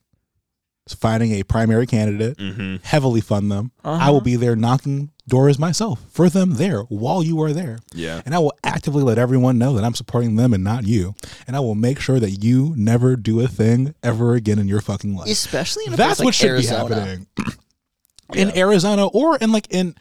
finding 0.88 1.32
a 1.32 1.42
primary 1.44 1.86
candidate 1.86 2.36
Mm-hmm. 2.38 2.76
heavily 2.82 3.20
fund 3.20 3.50
them. 3.50 3.72
I 3.84 4.10
will 4.10 4.20
be 4.20 4.36
there 4.36 4.56
knocking 4.56 5.10
doors 5.28 5.58
myself 5.58 6.00
for 6.10 6.28
them 6.28 6.54
there 6.54 6.80
while 6.82 7.22
you 7.22 7.40
are 7.42 7.52
there. 7.52 7.78
Yeah. 7.94 8.20
And 8.26 8.34
I 8.34 8.38
will 8.40 8.52
actively 8.64 9.02
let 9.04 9.16
everyone 9.18 9.56
know 9.58 9.74
that 9.74 9.84
I'm 9.84 9.94
supporting 9.94 10.34
them 10.36 10.52
and 10.52 10.64
not 10.64 10.84
you. 10.84 11.14
And 11.46 11.54
I 11.56 11.60
will 11.60 11.76
make 11.76 12.00
sure 12.00 12.18
that 12.18 12.42
you 12.42 12.74
never 12.76 13.14
do 13.16 13.40
a 13.40 13.46
thing 13.48 13.94
ever 14.02 14.34
again 14.34 14.58
in 14.58 14.66
your 14.66 14.80
fucking 14.80 15.14
life. 15.16 15.28
Especially 15.28 15.84
in 15.86 15.92
a 15.92 15.96
That's 15.96 16.16
place 16.20 16.24
what 16.24 16.26
like 16.26 16.34
should 16.34 16.50
Arizona. 16.50 16.88
be 16.88 16.94
happening 16.94 17.26
in 18.34 18.56
Arizona 18.58 19.06
or 19.06 19.36
in 19.38 19.52
like 19.52 19.68
in 19.70 19.94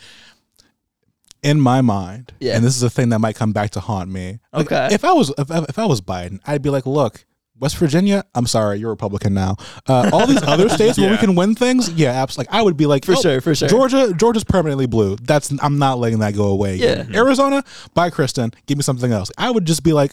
in 1.43 1.59
my 1.61 1.81
mind. 1.81 2.33
Yeah. 2.39 2.55
And 2.55 2.63
this 2.65 2.75
is 2.75 2.83
a 2.83 2.89
thing 2.89 3.09
that 3.09 3.19
might 3.19 3.35
come 3.35 3.51
back 3.51 3.71
to 3.71 3.79
haunt 3.79 4.09
me. 4.09 4.39
Like, 4.53 4.65
Okay. 4.71 4.89
If 4.95 5.03
I 5.05 5.11
was 5.13 5.31
if, 5.37 5.49
if 5.51 5.77
I 5.79 5.85
was 5.85 6.01
Biden, 6.01 6.39
I'd 6.47 6.61
be 6.63 6.69
like, 6.71 6.85
look. 6.85 7.25
West 7.61 7.77
Virginia, 7.77 8.25
I'm 8.35 8.47
sorry, 8.47 8.79
you're 8.79 8.89
Republican 8.89 9.33
now. 9.35 9.55
Uh, 9.87 10.09
all 10.11 10.25
these 10.27 10.41
other 10.43 10.67
states 10.77 10.97
where 10.97 11.11
we 11.11 11.17
can 11.17 11.35
win 11.35 11.55
things, 11.55 11.89
yeah, 11.91 12.09
absolutely. 12.11 12.51
Like 12.51 12.59
I 12.59 12.63
would 12.63 12.75
be 12.75 12.87
like, 12.87 13.05
For 13.05 13.13
oh, 13.13 13.21
sure, 13.21 13.39
for 13.39 13.53
sure. 13.55 13.69
Georgia, 13.69 14.13
Georgia's 14.17 14.43
permanently 14.43 14.87
blue. 14.87 15.15
That's 15.21 15.53
I'm 15.61 15.77
not 15.77 15.99
letting 15.99 16.19
that 16.19 16.35
go 16.35 16.47
away. 16.47 16.75
Yeah. 16.77 17.05
Arizona, 17.13 17.63
bye, 17.93 18.09
Kristen. 18.09 18.51
Give 18.65 18.77
me 18.77 18.83
something 18.83 19.11
else. 19.13 19.31
I 19.37 19.51
would 19.51 19.65
just 19.65 19.83
be 19.83 19.93
like, 19.93 20.11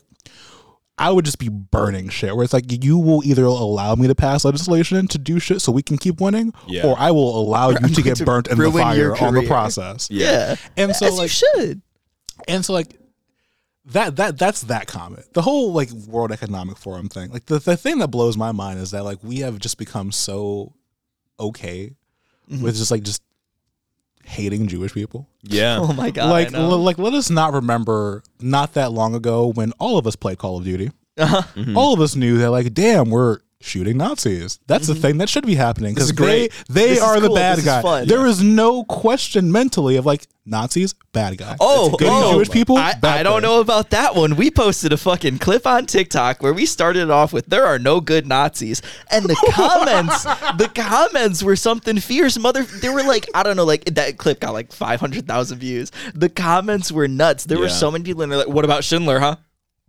I 0.98 1.10
would 1.10 1.24
just 1.24 1.38
be 1.38 1.48
burning 1.48 2.08
shit. 2.10 2.34
Where 2.34 2.44
it's 2.44 2.52
like 2.52 2.84
you 2.84 2.98
will 2.98 3.24
either 3.24 3.44
allow 3.44 3.94
me 3.94 4.08
to 4.08 4.14
pass 4.14 4.44
legislation 4.44 5.06
to 5.08 5.16
do 5.18 5.38
shit 5.38 5.62
so 5.62 5.72
we 5.72 5.82
can 5.82 5.96
keep 5.96 6.20
winning, 6.20 6.52
Yeah. 6.66 6.86
or 6.86 6.96
I 6.98 7.12
will 7.12 7.40
allow 7.40 7.70
you 7.70 7.78
to 7.78 8.02
get 8.02 8.16
to 8.16 8.24
burnt 8.24 8.48
in 8.48 8.58
the 8.58 8.70
fire 8.70 9.16
on 9.16 9.32
the 9.34 9.46
process. 9.46 10.08
Yeah. 10.10 10.56
And 10.76 10.94
so 10.94 11.06
As 11.06 11.16
like 11.16 11.24
you 11.24 11.62
should. 11.62 11.82
and 12.46 12.64
so 12.64 12.72
like 12.74 12.94
that 13.92 14.16
that 14.16 14.38
that's 14.38 14.62
that 14.62 14.86
comment. 14.86 15.32
The 15.34 15.42
whole 15.42 15.72
like 15.72 15.90
World 15.90 16.32
Economic 16.32 16.76
Forum 16.78 17.08
thing. 17.08 17.30
Like 17.30 17.46
the, 17.46 17.58
the 17.58 17.76
thing 17.76 17.98
that 17.98 18.08
blows 18.08 18.36
my 18.36 18.52
mind 18.52 18.78
is 18.80 18.90
that 18.92 19.04
like 19.04 19.18
we 19.22 19.38
have 19.40 19.58
just 19.58 19.78
become 19.78 20.12
so 20.12 20.72
okay 21.40 21.94
Mm-hmm. 22.50 22.62
with 22.64 22.76
just 22.76 22.90
like 22.90 23.02
just 23.02 23.20
hating 24.24 24.68
Jewish 24.68 24.94
people. 24.94 25.28
Yeah. 25.42 25.78
Oh 25.82 25.92
my 25.92 26.10
god. 26.10 26.30
like 26.30 26.54
l- 26.54 26.78
like 26.78 26.96
let 26.98 27.12
us 27.12 27.28
not 27.30 27.52
remember 27.52 28.22
not 28.40 28.72
that 28.74 28.90
long 28.92 29.14
ago 29.14 29.48
when 29.52 29.72
all 29.72 29.98
of 29.98 30.06
us 30.06 30.16
played 30.16 30.38
Call 30.38 30.56
of 30.58 30.64
Duty. 30.64 30.90
Uh-huh. 31.18 31.42
Mm-hmm. 31.54 31.76
All 31.76 31.92
of 31.92 32.00
us 32.00 32.16
knew 32.16 32.38
that 32.38 32.50
like 32.50 32.72
damn 32.72 33.10
we're 33.10 33.40
shooting 33.60 33.96
Nazis. 33.96 34.60
That's 34.66 34.86
the 34.86 34.92
mm-hmm. 34.92 35.02
thing 35.02 35.18
that 35.18 35.28
should 35.28 35.46
be 35.46 35.56
happening 35.56 35.94
because 35.94 36.12
great. 36.12 36.52
they 36.68 36.82
they 36.82 36.88
This 36.90 36.98
is 36.98 37.04
are 37.04 37.20
the 37.20 37.26
cool. 37.26 37.36
bad 37.36 37.52
This 37.54 37.60
is 37.60 37.64
guy. 37.64 37.82
fun. 37.82 38.06
There 38.06 38.26
is 38.26 38.42
no 38.42 38.84
question 38.84 39.50
mentally 39.50 39.96
of 39.96 40.06
like 40.06 40.26
Nazis 40.46 40.94
bad 41.12 41.36
guy. 41.36 41.56
Oh, 41.60 41.96
Good 41.96 42.08
oh, 42.10 42.32
Jewish 42.32 42.50
people. 42.50 42.76
I, 42.76 42.94
bad 42.94 43.20
I 43.20 43.22
don't 43.22 43.42
thing. 43.42 43.50
know 43.50 43.60
about 43.60 43.90
that 43.90 44.14
one. 44.14 44.36
We 44.36 44.50
posted 44.50 44.92
a 44.92 44.96
fucking 44.96 45.38
clip 45.38 45.66
on 45.66 45.86
TikTok 45.86 46.42
where 46.42 46.52
we 46.52 46.66
started 46.66 47.10
off 47.10 47.32
with 47.32 47.46
"There 47.46 47.66
are 47.66 47.78
no 47.78 48.00
good 48.00 48.26
Nazis," 48.26 48.80
and 49.10 49.24
the 49.24 49.34
comments, 49.52 50.22
the 50.24 50.70
comments 50.74 51.42
were 51.42 51.56
something 51.56 51.98
fierce. 51.98 52.38
Mother, 52.38 52.62
they 52.62 52.88
were 52.88 53.02
like, 53.02 53.28
I 53.34 53.42
don't 53.42 53.56
know, 53.56 53.64
like 53.64 53.84
that 53.86 54.18
clip 54.18 54.40
got 54.40 54.52
like 54.52 54.72
five 54.72 55.00
hundred 55.00 55.26
thousand 55.26 55.58
views. 55.58 55.90
The 56.14 56.28
comments 56.28 56.92
were 56.92 57.08
nuts. 57.08 57.44
There 57.44 57.58
were 57.58 57.68
so 57.68 57.90
many 57.90 58.04
people, 58.04 58.22
and 58.22 58.30
they're 58.30 58.38
like, 58.38 58.48
"What 58.48 58.64
about 58.64 58.84
Schindler, 58.84 59.18
huh? 59.18 59.36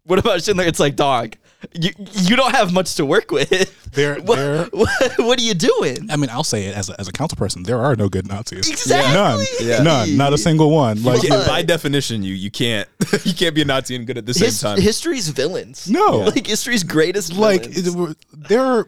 What 0.04 0.20
about 0.20 0.42
Schindler?" 0.44 0.66
It's 0.66 0.80
like, 0.80 0.96
dog, 0.96 1.36
you 1.74 1.92
you 2.14 2.36
don't 2.36 2.56
have 2.56 2.72
much 2.74 2.96
to 2.96 3.06
work 3.06 3.32
with. 3.32 3.50
They're- 3.92 4.20
what, 4.22 4.36
they're- 4.38 4.70
what, 4.72 4.90
what 5.20 5.40
are 5.40 5.44
you 5.44 5.54
doing? 5.54 6.10
I 6.10 6.16
mean, 6.16 6.30
I'll 6.30 6.44
say 6.44 6.66
it 6.68 6.76
as 6.76 6.90
a, 6.90 7.00
as 7.00 7.08
a 7.08 7.12
council 7.12 7.36
person. 7.38 7.64
There 7.64 7.80
are 7.80 7.96
no 7.96 8.08
good 8.10 8.28
Nazis. 8.28 8.70
Exactly. 8.70 9.14
None. 9.14 9.40
Yeah. 9.62 9.84
None. 9.84 10.16
Not 10.18 10.34
a 10.34 10.38
single 10.38 10.72
one. 10.72 11.04
Like 11.04 11.24
Yeah. 11.24 11.44
By 11.48 11.62
definition, 11.64 12.24
you 12.24 12.34
you 12.34 12.50
can't 12.52 12.88
you 13.26 13.34
can't 13.34 13.54
be 13.56 13.62
a 13.62 13.66
Nazi 13.66 13.96
and 13.96 14.08
good 14.08 14.18
at 14.18 14.26
the 14.26 14.34
same 14.34 14.46
His, 14.46 14.62
time. 14.62 14.80
history's 14.80 15.28
villains. 15.30 15.90
No. 15.90 16.20
like 16.20 16.48
history's 16.48 16.84
greatest. 16.84 17.34
like 17.34 17.66
villains. 17.66 18.12
it- 18.12 18.18
there 18.50 18.62
are 18.62 18.88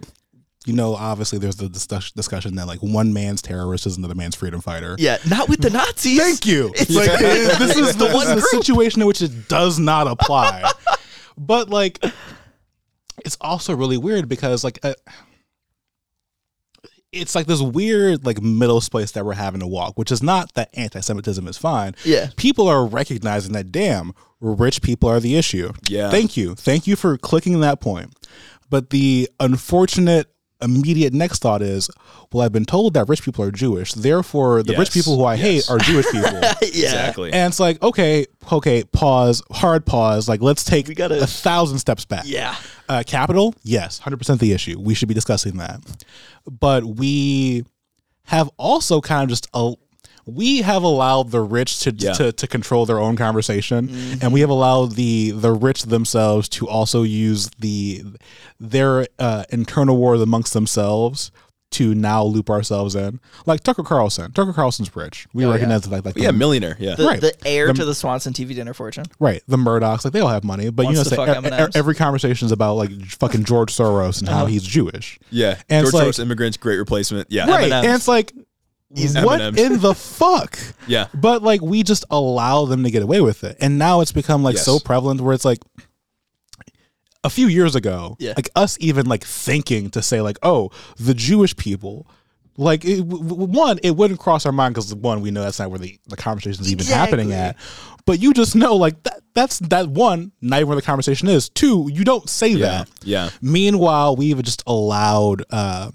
you 0.68 0.73
know 0.73 0.93
obviously 0.95 1.39
there's 1.39 1.56
the 1.56 1.68
discuss- 1.68 2.11
discussion 2.11 2.56
that 2.56 2.68
like 2.68 2.80
one 2.80 3.11
man's 3.14 3.41
terrorist 3.41 3.88
is 3.88 3.98
another 3.98 4.14
man's 4.15 4.35
freedom 4.35 4.61
fighter 4.61 4.95
Yeah, 4.99 5.18
not 5.27 5.49
with 5.49 5.60
the 5.61 5.72
Nazis. 5.72 6.19
thank 6.19 6.45
you 6.45 6.72
It's 6.76 6.91
like 6.91 7.10
the- 7.19 7.56
this 7.60 7.76
is 7.76 7.98
the 7.98 8.06
the 8.07 8.14
one 8.14 8.27
one 8.27 8.41
situation 8.41 9.02
in 9.02 9.07
which 9.07 9.22
it 9.23 9.48
does 9.49 9.80
not 9.80 10.06
apply 10.07 10.72
but 11.35 11.69
like 11.69 11.98
it's 13.26 13.38
also 13.41 13.76
really 13.76 13.98
weird 13.98 14.27
because 14.30 14.64
like 14.64 14.80
uh, 14.84 14.93
it's 17.11 17.35
like 17.35 17.45
this 17.45 17.61
weird 17.61 18.26
like 18.26 18.41
middle 18.41 18.80
space 18.81 19.11
that 19.11 19.26
we're 19.26 19.34
having 19.34 19.60
to 19.60 19.68
walk 19.68 19.98
which 19.98 20.11
is 20.11 20.23
not 20.23 20.53
that 20.53 20.69
anti-semitism 20.76 21.45
is 21.48 21.57
fine 21.57 21.93
Yeah. 22.06 22.30
people 22.38 22.68
are 22.68 22.85
recognizing 22.85 23.52
that 23.53 23.72
damn 23.72 24.14
rich 24.39 24.81
people 24.81 25.10
are 25.10 25.19
the 25.19 25.35
issue 25.35 25.73
Yeah. 25.89 26.10
thank 26.10 26.38
you 26.38 26.56
thank 26.56 26.88
you 26.88 26.95
for 26.95 27.18
clicking 27.18 27.60
that 27.60 27.81
point 27.81 28.14
but 28.69 28.89
the 28.91 29.30
unfortunate 29.39 30.30
immediate 30.61 31.13
next 31.13 31.39
thought 31.39 31.61
is 31.61 31.89
well 32.31 32.45
i've 32.45 32.51
been 32.51 32.65
told 32.65 32.93
that 32.93 33.07
rich 33.09 33.23
people 33.23 33.43
are 33.43 33.51
jewish 33.51 33.93
therefore 33.93 34.61
the 34.63 34.75
rich 34.77 34.91
people 34.91 35.17
who 35.17 35.23
i 35.23 35.33
Yes. 35.35 35.41
hate 35.67 35.69
are 35.69 35.77
jewish 35.79 36.05
people 36.11 36.31
yeah. 36.41 36.53
Exactly. 36.61 37.33
and 37.33 37.51
it's 37.51 37.59
like 37.59 37.81
okay 37.81 38.25
okay 38.51 38.83
pause 38.91 39.41
hard 39.51 39.85
pause 39.85 40.27
like 40.29 40.41
let's 40.41 40.63
take 40.63 40.88
We 40.88 40.95
gotta- 40.95 41.21
a 41.21 41.27
thousand 41.27 41.79
steps 41.79 42.05
back 42.05 42.23
Yeah. 42.25 42.55
uh, 42.89 43.03
capital, 43.07 43.55
yes, 43.63 43.99
hundred 43.99 44.17
percent 44.17 44.39
the 44.41 44.51
issue. 44.51 44.77
We 44.79 44.93
should 44.95 45.07
be 45.07 45.13
discussing 45.13 45.57
that, 45.57 45.79
but 46.59 46.83
we 46.83 47.63
have 48.25 48.49
also 48.57 48.99
kind 49.01 49.23
of 49.23 49.29
just 49.29 49.47
a. 49.53 49.73
We 50.35 50.61
have 50.61 50.83
allowed 50.83 51.31
the 51.31 51.41
rich 51.41 51.79
to, 51.81 51.91
Yeah. 51.91 52.13
to 52.13 52.31
to 52.31 52.47
control 52.47 52.85
their 52.85 52.99
own 52.99 53.15
conversation, 53.15 53.87
Mm-hmm. 53.87 54.19
and 54.21 54.33
we 54.33 54.41
have 54.41 54.49
allowed 54.49 54.93
the 54.95 55.31
the 55.31 55.51
rich 55.51 55.83
themselves 55.83 56.47
to 56.49 56.67
also 56.67 57.03
use 57.03 57.49
the 57.59 58.03
their 58.59 59.07
uh, 59.19 59.43
internal 59.49 59.97
war 59.97 60.15
amongst 60.15 60.53
themselves 60.53 61.31
to 61.71 61.95
now 61.95 62.21
loop 62.21 62.49
ourselves 62.49 62.95
in. 62.95 63.17
Like 63.45 63.61
Tucker 63.61 63.83
Carlson, 63.83 64.33
Tucker 64.33 64.51
Carlson's 64.51 64.93
rich. 64.93 65.25
We 65.33 65.45
Oh, 65.45 65.51
recognize 65.51 65.83
the 65.83 65.89
fact 65.89 66.05
like 66.05 66.17
yeah, 66.17 66.27
the- 66.31 66.33
millionaire. 66.37 66.75
Yeah. 66.79 66.95
The, 66.95 67.05
Right. 67.05 67.21
the 67.21 67.33
heir 67.47 67.67
The- 67.67 67.73
to 67.75 67.85
the 67.85 67.95
Swanson 67.95 68.33
TV 68.33 68.53
dinner 68.53 68.73
fortune. 68.73 69.05
Right, 69.21 69.41
the 69.47 69.55
Murdochs, 69.55 70.03
like 70.03 70.11
they 70.11 70.19
all 70.19 70.27
have 70.27 70.43
money, 70.43 70.69
but 70.69 70.83
Wants 70.83 70.97
you 70.97 71.03
know, 71.05 71.25
say, 71.25 71.33
fuck 71.33 71.45
e- 71.45 71.47
e- 71.47 71.79
every 71.79 71.95
conversation 71.95 72.45
is 72.45 72.51
about 72.51 72.73
like 72.75 72.91
fucking 73.11 73.45
George 73.45 73.73
Soros 73.73 74.19
and 74.19 74.27
how 74.27 74.47
he's 74.47 74.63
Jewish. 74.63 75.17
yeah. 75.29 75.55
And 75.69 75.85
George 75.85 75.93
it's 75.93 75.93
like- 75.93 76.07
Soros 76.07 76.19
immigrants, 76.19 76.57
great 76.57 76.75
replacement. 76.77 77.27
Yeah. 77.31 77.49
Right, 77.49 77.71
M&Ms. 77.71 77.85
and 77.85 77.95
it's 77.95 78.07
like, 78.09 78.33
What 79.23 79.39
M&Ms. 79.41 79.59
in 79.72 79.80
the 79.80 79.93
fuck? 79.93 80.57
Yeah. 80.88 81.07
But 81.13 81.41
like, 81.43 81.61
we 81.61 81.84
just 81.84 82.03
allow 82.09 82.65
them 82.65 82.84
to 82.84 82.91
get 82.91 83.03
away 83.03 83.22
with 83.22 83.43
it, 83.43 83.55
and 83.61 83.77
now 83.80 84.01
it's 84.01 84.11
become 84.11 84.43
like 84.43 84.55
Yes. 84.55 84.65
so 84.65 84.80
prevalent 84.80 85.22
where 85.22 85.34
it's 85.34 85.45
like. 85.45 85.59
A 87.23 87.30
few 87.30 87.45
years 87.45 87.76
ago, 87.76 88.15
Yeah. 88.19 88.34
like 88.35 88.49
us 88.55 88.77
even 88.80 89.05
like 89.05 89.23
thinking 89.23 89.91
to 89.91 90.01
say 90.01 90.22
like, 90.22 90.39
oh, 90.41 90.72
the 90.97 91.13
Jewish 91.13 91.55
people, 91.55 92.07
like 92.57 92.84
it, 92.84 93.01
one, 93.01 93.80
it 93.84 93.95
wouldn't 93.95 94.19
cross 94.19 94.43
our 94.47 94.51
mind 94.51 94.73
because 94.73 94.93
one, 94.95 95.22
we 95.22 95.30
know 95.30 95.43
that's 95.43 95.59
not 95.59 95.69
where 95.69 95.77
the, 95.77 95.99
the 96.07 96.18
conversation's 96.18 96.72
even 96.72 96.88
happening 96.88 97.31
at. 97.31 97.57
But 98.07 98.19
you 98.19 98.34
just 98.34 98.55
know 98.55 98.76
like 98.76 99.03
that 99.03 99.22
that's 99.35 99.59
that 99.59 99.88
one, 99.88 100.31
not 100.41 100.57
even 100.57 100.69
where 100.69 100.76
the 100.76 100.81
conversation 100.81 101.27
is. 101.27 101.47
Two, 101.49 101.91
you 101.93 102.03
don't 102.03 102.27
say 102.27 102.47
Yeah. 102.47 102.57
that. 102.65 102.89
Yeah. 103.03 103.30
Meanwhile, 103.39 104.15
we've 104.15 104.41
just 104.41 104.63
allowed 104.65 105.43
uh, 105.51 105.91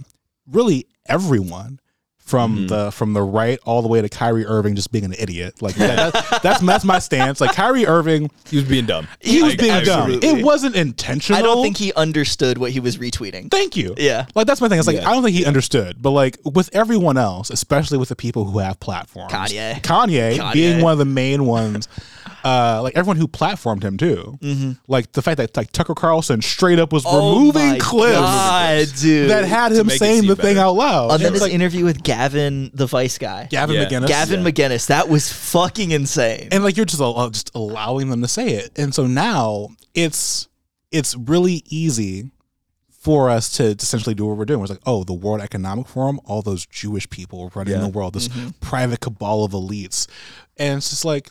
really 0.47 0.87
everyone 1.07 1.81
from 2.27 2.57
Mm-hmm. 2.57 2.67
the 2.67 2.91
from 2.91 3.13
the 3.15 3.23
right 3.23 3.59
all 3.65 3.83
the 3.83 3.89
way 3.89 4.03
to 4.03 4.09
Kyrie 4.09 4.45
Irving 4.45 4.75
just 4.75 4.91
being 4.93 5.05
an 5.05 5.15
idiot. 5.19 5.63
Like 5.63 5.77
that, 5.77 6.13
that- 6.13 6.43
that's 6.43 6.61
that's 6.61 6.85
my 6.85 6.99
stance. 6.99 7.41
Like 7.41 7.53
Kyrie 7.53 7.87
Irving, 7.87 8.31
He 8.51 8.57
was 8.57 8.65
being 8.67 8.85
dumb. 8.85 9.07
he 9.21 9.43
was 9.43 9.53
Like, 9.53 9.61
being 9.61 9.85
dumb. 9.85 10.11
It 10.23 10.45
wasn't 10.45 10.75
intentional. 10.77 11.39
I 11.39 11.43
don't 11.43 11.63
think 11.63 11.77
he 11.79 11.93
understood 11.95 12.59
what 12.59 12.73
he 12.73 12.81
was 12.81 12.99
retweeting. 12.99 13.51
Thank 13.51 13.77
you. 13.77 13.95
Yeah. 13.97 14.27
Like 14.35 14.47
that's 14.49 14.61
my 14.61 14.69
thing. 14.69 14.79
It's 14.79 14.87
like 14.89 14.97
Yeah. 14.97 15.09
I 15.09 15.15
don't 15.15 15.23
think 15.23 15.37
he 15.37 15.47
understood, 15.47 16.03
but 16.03 16.11
like 16.11 16.37
with 16.45 16.69
everyone 16.75 17.17
else, 17.17 17.49
especially 17.51 17.99
with 17.99 18.09
the 18.09 18.17
people 18.17 18.45
who 18.45 18.59
have 18.59 18.79
platforms, 18.81 19.33
Kanye. 19.33 19.81
Kanye, 19.83 20.37
Kanye. 20.37 20.53
being 20.53 20.83
one 20.83 20.93
of 20.93 20.99
the 20.99 21.05
main 21.05 21.47
ones. 21.47 21.89
Uh, 22.47 22.81
like 22.83 22.95
everyone 22.97 23.17
who 23.17 23.27
platformed 23.27 23.83
him 23.83 23.97
too, 23.97 24.39
like 24.87 25.11
the 25.13 25.23
fact 25.23 25.39
that 25.39 25.57
like 25.57 25.73
Tucker 25.73 25.95
Carlson 25.95 26.41
straight 26.43 26.79
up 26.79 26.93
was 26.93 27.05
Mm-hmm. 27.05 27.17
Oh 27.17 27.39
removing 27.39 27.79
clips 27.81 28.15
God, 28.15 28.87
that 29.31 29.45
had 29.45 29.73
him 29.73 29.89
saying 29.89 30.21
seem 30.23 30.29
the 30.29 30.37
thing 30.37 30.57
out 30.57 30.73
loud. 30.73 31.11
and 31.11 31.21
then 31.23 31.29
It 31.29 31.33
his 31.33 31.43
like 31.43 31.53
interview 31.53 31.85
with 31.85 32.03
Gavin, 32.05 32.71
the 32.73 32.87
Vice 32.87 33.19
guy. 33.19 33.49
Gavin 33.51 33.75
Yeah. 33.77 33.87
McGinnis, 33.87 34.07
Gavin 34.09 34.45
McGinnis. 34.45 34.87
That 34.87 35.09
was 35.09 35.33
fucking 35.33 35.91
insane. 35.91 36.49
and 36.53 36.63
like 36.63 36.77
you're 36.77 36.87
just 36.87 37.01
al- 37.01 37.31
just 37.31 37.51
allowing 37.55 38.11
them 38.11 38.23
to 38.23 38.29
say 38.29 38.51
it, 38.51 38.71
and 38.79 38.95
so 38.95 39.07
now 39.07 39.69
it's 39.95 40.47
it's 40.93 41.17
really 41.17 41.63
easy 41.69 42.31
for 42.89 43.29
us 43.31 43.51
to 43.57 43.65
essentially 43.65 44.15
do 44.15 44.27
what 44.27 44.37
we're 44.37 44.45
doing. 44.45 44.61
It's 44.63 44.71
like, 44.71 44.81
oh, 44.87 45.05
the 45.05 45.13
World 45.15 45.41
Economic 45.41 45.87
Forum, 45.89 46.21
all 46.25 46.43
those 46.43 46.67
Jewish 46.67 47.09
people 47.11 47.51
running 47.55 47.75
Yeah. 47.75 47.81
the 47.81 47.89
world, 47.89 48.15
this 48.15 48.29
private 48.61 49.01
cabal 49.01 49.45
of 49.45 49.53
elites, 49.53 50.07
and 50.57 50.79
it's 50.79 50.91
just 50.91 51.05
like, 51.05 51.29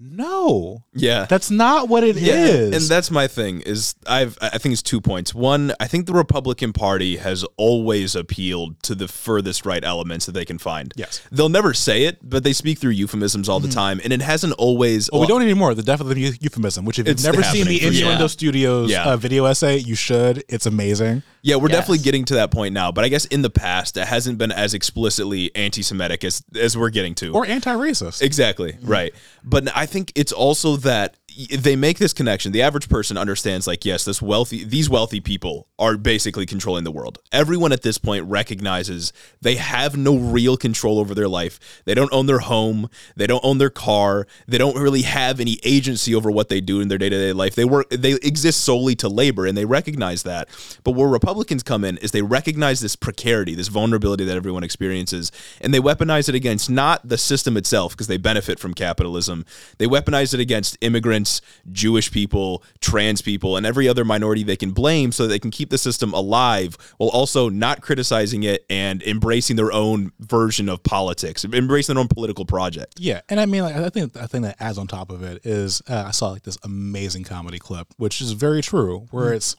no, 0.00 0.84
Yeah. 0.94 1.26
that's 1.26 1.50
not 1.50 1.88
what 1.88 2.04
it 2.04 2.16
is. 2.16 2.22
Yeah, 2.22 2.76
and 2.76 2.84
that's 2.86 3.10
my 3.10 3.26
thing. 3.26 3.60
Is 3.62 3.94
I've 4.06 4.38
I 4.40 4.58
think 4.58 4.72
it's 4.72 4.82
two 4.82 5.00
points. 5.00 5.34
One, 5.34 5.72
I 5.80 5.86
think 5.86 6.06
the 6.06 6.12
Republican 6.12 6.72
Party 6.72 7.16
has 7.16 7.44
always 7.56 8.14
appealed 8.14 8.80
to 8.84 8.94
the 8.94 9.08
furthest 9.08 9.66
right 9.66 9.84
elements 9.84 10.26
that 10.26 10.32
they 10.32 10.44
can 10.44 10.58
find. 10.58 10.92
Yes. 10.96 11.20
they'll 11.32 11.48
never 11.48 11.74
say 11.74 12.04
it, 12.04 12.18
but 12.22 12.44
they 12.44 12.52
speak 12.52 12.78
through 12.78 12.92
euphemisms 12.92 13.48
all 13.48 13.60
the 13.60 13.68
time, 13.68 14.00
and 14.04 14.12
it 14.12 14.22
hasn't 14.22 14.52
always. 14.54 15.10
Well, 15.12 15.20
we 15.22 15.26
don't 15.26 15.42
anymore. 15.42 15.74
The 15.74 15.82
death 15.82 16.00
of 16.00 16.08
the 16.08 16.18
eu- 16.20 16.32
euphemism, 16.40 16.84
which 16.84 16.98
if 16.98 17.06
you've 17.06 17.14
It's 17.14 17.24
never 17.24 17.42
seen 17.42 17.66
the 17.66 17.78
for 17.80 17.86
Innuendo. 17.88 18.26
Studios 18.28 18.90
Yeah. 18.90 19.04
uh, 19.04 19.16
video 19.16 19.44
essay, 19.46 19.78
you 19.78 19.94
should. 19.94 20.44
It's 20.48 20.66
amazing. 20.66 21.22
Yeah, 21.48 21.56
we're 21.56 21.68
Yes. 21.68 21.78
definitely 21.78 21.98
getting 22.04 22.24
to 22.26 22.34
that 22.34 22.50
point 22.50 22.74
now. 22.74 22.92
But 22.92 23.04
I 23.04 23.08
guess 23.08 23.24
in 23.26 23.42
the 23.42 23.50
past, 23.50 23.96
it 23.96 24.06
hasn't 24.06 24.38
been 24.38 24.52
as 24.52 24.74
explicitly 24.74 25.50
anti-Semitic 25.56 26.22
as 26.24 26.42
as 26.54 26.76
we're 26.76 26.90
getting 26.90 27.14
to. 27.16 27.32
Or 27.32 27.46
anti-racist. 27.46 28.22
Exactly. 28.22 28.76
Right. 28.82 29.14
But 29.44 29.68
I 29.76 29.86
think 29.86 30.12
it's 30.14 30.32
also 30.32 30.76
that 30.76 31.14
y- 31.14 31.17
they 31.46 31.76
make 31.76 31.98
this 31.98 32.12
connection. 32.12 32.50
The 32.50 32.62
average 32.62 32.88
person 32.88 33.16
understands 33.16 33.66
like 33.66 33.84
yes, 33.84 34.04
this 34.04 34.20
wealthy 34.20 34.64
these 34.64 34.90
wealthy 34.90 35.20
people 35.20 35.68
are 35.78 35.96
basically 35.96 36.46
controlling 36.46 36.82
the 36.82 36.90
world. 36.90 37.18
Everyone 37.30 37.70
at 37.70 37.82
this 37.82 37.96
point 37.96 38.24
recognizes 38.24 39.12
they 39.40 39.54
have 39.54 39.96
no 39.96 40.16
real 40.16 40.56
control 40.56 40.98
over 40.98 41.14
their 41.14 41.28
life. 41.28 41.60
They 41.84 41.94
don't 41.94 42.12
own 42.12 42.26
their 42.26 42.40
home, 42.40 42.90
they 43.14 43.28
don't 43.28 43.44
own 43.44 43.58
their 43.58 43.70
car, 43.70 44.26
they 44.48 44.58
don't 44.58 44.76
really 44.76 45.02
have 45.02 45.38
any 45.38 45.58
agency 45.62 46.12
over 46.12 46.28
what 46.28 46.48
they 46.48 46.60
do 46.60 46.80
in 46.80 46.88
their 46.88 46.98
day-to-day 46.98 47.32
life. 47.32 47.54
They 47.54 47.64
work 47.64 47.88
they 47.90 48.14
exist 48.14 48.64
solely 48.64 48.96
to 48.96 49.08
labor 49.08 49.46
and 49.46 49.56
they 49.56 49.64
recognize 49.64 50.24
that. 50.24 50.48
But 50.82 50.92
where 50.92 51.08
Republicans 51.08 51.62
come 51.62 51.84
in 51.84 51.98
is 51.98 52.10
they 52.10 52.22
recognize 52.22 52.80
this 52.80 52.96
precarity, 52.96 53.54
this 53.54 53.68
vulnerability 53.68 54.24
that 54.24 54.36
everyone 54.36 54.64
experiences, 54.64 55.30
and 55.60 55.72
they 55.72 55.80
weaponize 55.80 56.28
it 56.28 56.34
against 56.34 56.68
not 56.68 57.08
the 57.08 57.18
system 57.18 57.56
itself 57.56 57.92
because 57.92 58.08
they 58.08 58.16
benefit 58.16 58.58
from 58.58 58.74
capitalism. 58.74 59.44
They 59.78 59.86
weaponize 59.86 60.34
it 60.34 60.40
against 60.40 60.76
immigrants, 60.80 61.27
Jewish 61.72 62.10
people, 62.10 62.62
trans 62.80 63.22
people, 63.22 63.56
and 63.56 63.64
every 63.66 63.88
other 63.88 64.04
minority 64.04 64.42
they 64.42 64.56
can 64.56 64.70
blame 64.72 65.12
so 65.12 65.24
that 65.24 65.28
they 65.28 65.38
can 65.38 65.50
keep 65.50 65.70
the 65.70 65.78
system 65.78 66.12
alive 66.14 66.76
while 66.98 67.10
also 67.10 67.48
not 67.48 67.80
criticizing 67.80 68.42
it 68.42 68.64
and 68.70 69.02
embracing 69.02 69.56
their 69.56 69.72
own 69.72 70.12
version 70.20 70.68
of 70.68 70.82
politics, 70.82 71.44
embracing 71.44 71.94
their 71.94 72.00
own 72.00 72.08
political 72.08 72.44
project. 72.44 72.94
Yeah, 72.98 73.20
and 73.28 73.38
I 73.40 73.46
mean, 73.46 73.62
like, 73.62 73.76
I 73.76 73.88
think 73.90 74.16
I 74.16 74.26
think 74.26 74.44
that 74.44 74.56
adds 74.60 74.78
on 74.78 74.86
top 74.86 75.10
of 75.10 75.22
it 75.22 75.44
is 75.44 75.82
uh, 75.88 76.04
I 76.06 76.10
saw 76.12 76.28
like 76.30 76.42
this 76.42 76.58
amazing 76.64 77.24
comedy 77.24 77.58
clip, 77.58 77.88
which 77.96 78.20
is 78.20 78.32
very 78.32 78.62
true, 78.62 79.06
where 79.10 79.32
it's 79.32 79.56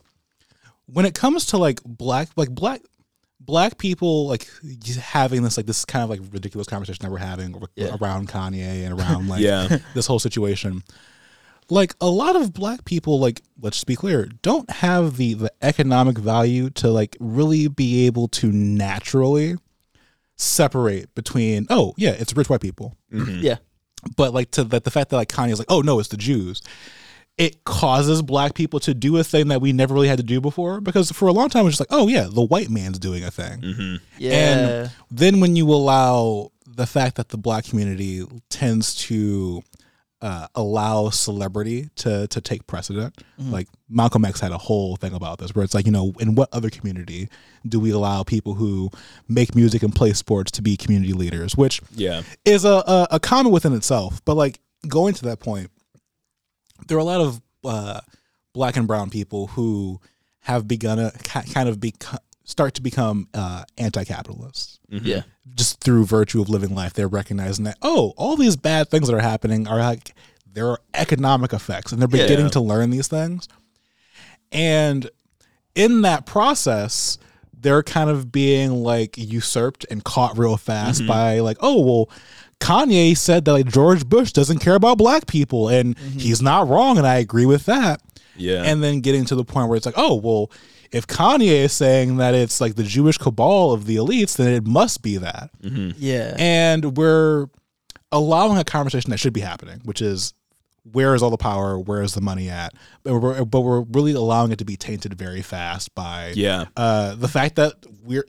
when 0.86 1.06
it 1.06 1.14
comes 1.14 1.46
to 1.48 1.58
like 1.58 1.82
black, 1.86 2.30
like 2.36 2.50
black, 2.50 2.82
black 3.40 3.78
people 3.78 4.28
like 4.28 4.48
having 5.00 5.44
this 5.44 5.56
like 5.58 5.66
this 5.66 5.86
kind 5.86 6.04
of 6.04 6.10
like 6.10 6.20
ridiculous 6.32 6.68
conversation 6.68 7.04
that 7.04 7.12
we're 7.12 7.18
having 7.18 7.56
around 8.02 8.28
Kanye 8.28 8.86
and 8.86 9.00
around 9.00 9.28
like 9.28 9.42
Yeah. 9.50 9.78
this 9.94 10.08
whole 10.08 10.20
situation. 10.20 10.84
Like 11.70 11.96
a 12.02 12.10
lot 12.10 12.36
of 12.36 12.54
black 12.54 12.86
people, 12.86 13.20
like 13.20 13.42
let's 13.62 13.78
just 13.78 13.88
be 13.88 13.96
clear, 13.96 14.26
don't 14.42 14.70
have 14.70 15.18
the 15.18 15.36
the 15.36 15.52
economic 15.62 16.18
value 16.18 16.70
to 16.72 16.90
like 16.90 17.16
really 17.20 17.68
be 17.68 18.08
able 18.08 18.28
to 18.30 18.52
naturally 18.52 19.56
separate 20.40 21.14
between 21.16 21.68
oh 21.70 21.94
yeah 21.98 22.12
it's 22.12 22.34
rich 22.34 22.50
white 22.50 22.62
people 22.62 22.96
mm-hmm. 23.12 23.40
Yeah. 23.42 23.58
but 24.16 24.34
like 24.34 24.52
to 24.52 24.64
that 24.64 24.86
the 24.86 24.92
fact 24.92 25.10
that 25.10 25.18
like 25.18 25.28
Kanye's 25.28 25.60
like, 25.60 25.70
oh 25.70 25.82
no, 25.82 26.00
it's 26.00 26.10
the 26.10 26.18
Jews. 26.18 26.62
It 27.38 27.64
causes 27.64 28.22
black 28.22 28.54
people 28.54 28.82
to 28.82 28.94
do 28.94 29.18
a 29.18 29.24
thing 29.24 29.48
that 29.48 29.62
we 29.62 29.72
never 29.72 29.94
really 29.94 30.10
had 30.10 30.18
to 30.18 30.24
do 30.24 30.42
before 30.42 30.82
because 30.82 31.12
for 31.12 31.28
a 31.28 31.32
long 31.32 31.50
time 31.50 31.62
it 31.62 31.66
was 31.66 31.78
just 31.78 31.90
like, 31.90 32.00
oh 32.00 32.08
yeah, 32.08 32.28
the 32.30 32.44
white 32.44 32.70
man's 32.70 33.00
doing 33.00 33.24
a 33.24 33.32
thing. 33.32 33.62
Mm-hmm. 33.62 33.96
Yeah. 34.18 34.32
And 34.32 34.92
then 35.10 35.40
when 35.40 35.56
you 35.56 35.70
allow 35.70 36.52
the 36.66 36.86
fact 36.86 37.16
that 37.16 37.30
the 37.30 37.38
black 37.38 37.66
community 37.66 38.26
tends 38.50 38.96
to 38.96 39.64
uh, 40.22 40.48
allow 40.56 41.10
celebrity 41.10 41.90
to 41.96 42.28
to 42.28 42.42
take 42.42 42.68
precedent, 42.68 43.18
like 43.38 43.68
Malcolm 43.90 44.26
X 44.26 44.40
had 44.42 44.52
a 44.52 44.58
whole 44.58 44.96
thing 44.98 45.14
about 45.14 45.38
this, 45.40 45.56
where 45.56 45.64
it's 45.64 45.74
like, 45.74 45.86
you 45.86 45.92
know, 45.92 46.14
in 46.20 46.36
what 46.36 46.50
other 46.52 46.70
community 46.70 47.30
do 47.68 47.80
we 47.80 47.92
allow 47.92 48.24
people 48.24 48.54
who 48.56 48.90
make 49.28 49.56
music 49.56 49.82
and 49.84 49.96
play 49.96 50.12
sports 50.14 50.52
to 50.52 50.62
be 50.62 50.76
community 50.76 51.14
leaders? 51.14 51.56
Which 51.56 51.82
Yeah. 51.96 52.24
is 52.46 52.66
a, 52.66 52.84
a, 52.86 53.08
a 53.12 53.20
comment 53.20 53.54
within 53.54 53.74
itself. 53.74 54.22
But 54.26 54.36
like 54.36 54.60
going 54.88 55.14
to 55.16 55.24
that 55.26 55.40
point, 55.40 55.72
there 56.88 56.98
are 56.98 57.02
a 57.02 57.06
lot 57.06 57.22
of 57.22 57.42
uh, 57.64 58.02
black 58.54 58.76
and 58.78 58.88
brown 58.88 59.10
people 59.10 59.48
who 59.48 60.00
have 60.42 60.68
begun 60.68 60.98
to 60.98 61.12
ki- 61.24 61.52
kind 61.54 61.70
of 61.70 61.80
become 61.80 62.20
start 62.50 62.74
to 62.74 62.82
become 62.82 63.28
uh, 63.34 63.64
anti-capitalists 63.78 64.80
mm-hmm. 64.92 65.06
yeah. 65.06 65.22
just 65.54 65.80
through 65.82 66.06
virtue 66.06 66.42
of 66.42 66.50
living 66.50 66.74
life. 66.74 66.94
They're 66.94 67.08
recognizing 67.08 67.66
that 67.66 67.78
oh, 67.82 68.14
all 68.18 68.36
these 68.36 68.56
bad 68.56 68.90
things 68.90 69.08
that 69.08 69.16
are 69.16 69.20
happening 69.20 69.68
are 69.68 69.78
like 69.78 70.14
there 70.52 70.68
are 70.68 70.80
economic 70.96 71.54
effects, 71.54 71.92
and 71.92 72.02
they're 72.02 72.08
beginning 72.08 72.46
Yeah. 72.46 72.52
to 72.52 72.62
learn 72.62 72.90
these 72.90 73.08
things. 73.08 73.48
And 74.52 75.10
in 75.76 76.02
that 76.02 76.26
process, 76.26 77.20
they're 77.54 77.84
kind 77.84 78.10
of 78.10 78.32
being 78.32 78.72
like 78.84 79.16
usurped 79.18 79.86
and 79.92 80.04
caught 80.04 80.38
real 80.38 80.58
fast 80.58 81.02
mm-hmm. 81.02 81.08
by 81.08 81.40
like, 81.40 81.58
oh 81.62 81.82
well, 81.82 82.10
Kanye 82.60 83.16
said 83.16 83.46
that 83.46 83.54
like 83.54 83.68
George 83.68 84.06
Bush 84.08 84.32
doesn't 84.32 84.60
care 84.60 84.76
about 84.76 84.98
black 84.98 85.28
people, 85.28 85.70
and 85.70 85.96
mm-hmm. 85.96 86.20
he's 86.20 86.42
not 86.42 86.68
wrong, 86.68 86.98
and 86.98 87.06
I 87.06 87.18
agree 87.18 87.46
with 87.46 87.66
that. 87.68 88.02
Yeah. 88.36 88.64
And 88.64 88.82
then 88.82 89.02
getting 89.02 89.26
to 89.26 89.36
the 89.36 89.46
point 89.46 89.70
where 89.70 89.78
it's 89.78 89.86
like, 89.86 89.98
oh 89.98 90.16
well, 90.16 90.50
if 90.92 91.06
Kanye 91.08 91.64
is 91.66 91.74
saying 91.74 92.18
that 92.18 92.34
it's 92.34 92.60
like 92.60 92.76
the 92.76 92.84
Jewish 92.84 93.18
cabal 93.18 93.72
of 93.72 93.86
the 93.86 93.96
elites, 93.98 94.38
then 94.38 94.54
it 94.54 94.66
must 94.66 95.02
be 95.02 95.18
that. 95.18 95.50
Yeah. 95.62 96.36
And 96.40 96.98
we're 96.98 97.48
allowing 98.12 98.58
a 98.58 98.64
conversation 98.64 99.12
that 99.12 99.18
should 99.20 99.34
be 99.34 99.42
happening, 99.42 99.82
which 99.86 100.02
is 100.02 100.34
where 100.92 101.14
is 101.14 101.22
all 101.22 101.30
the 101.30 101.38
power? 101.38 101.78
Where 101.78 102.02
is 102.02 102.14
the 102.16 102.22
money 102.22 102.50
at? 102.50 102.74
But 103.04 103.20
we're, 103.20 103.46
but 103.46 103.62
we're 103.62 103.82
really 103.82 104.14
allowing 104.14 104.52
it 104.52 104.58
to 104.60 104.66
be 104.66 104.76
tainted 104.78 105.14
very 105.14 105.42
fast 105.44 105.94
by 105.94 106.34
Yeah. 106.36 106.66
uh, 106.76 107.16
the 107.16 107.28
fact 107.28 107.56
that 107.58 107.74
we're 108.04 108.26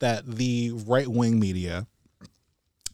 that 0.00 0.26
the 0.26 0.72
right 0.86 1.06
wing 1.06 1.38
media 1.38 1.86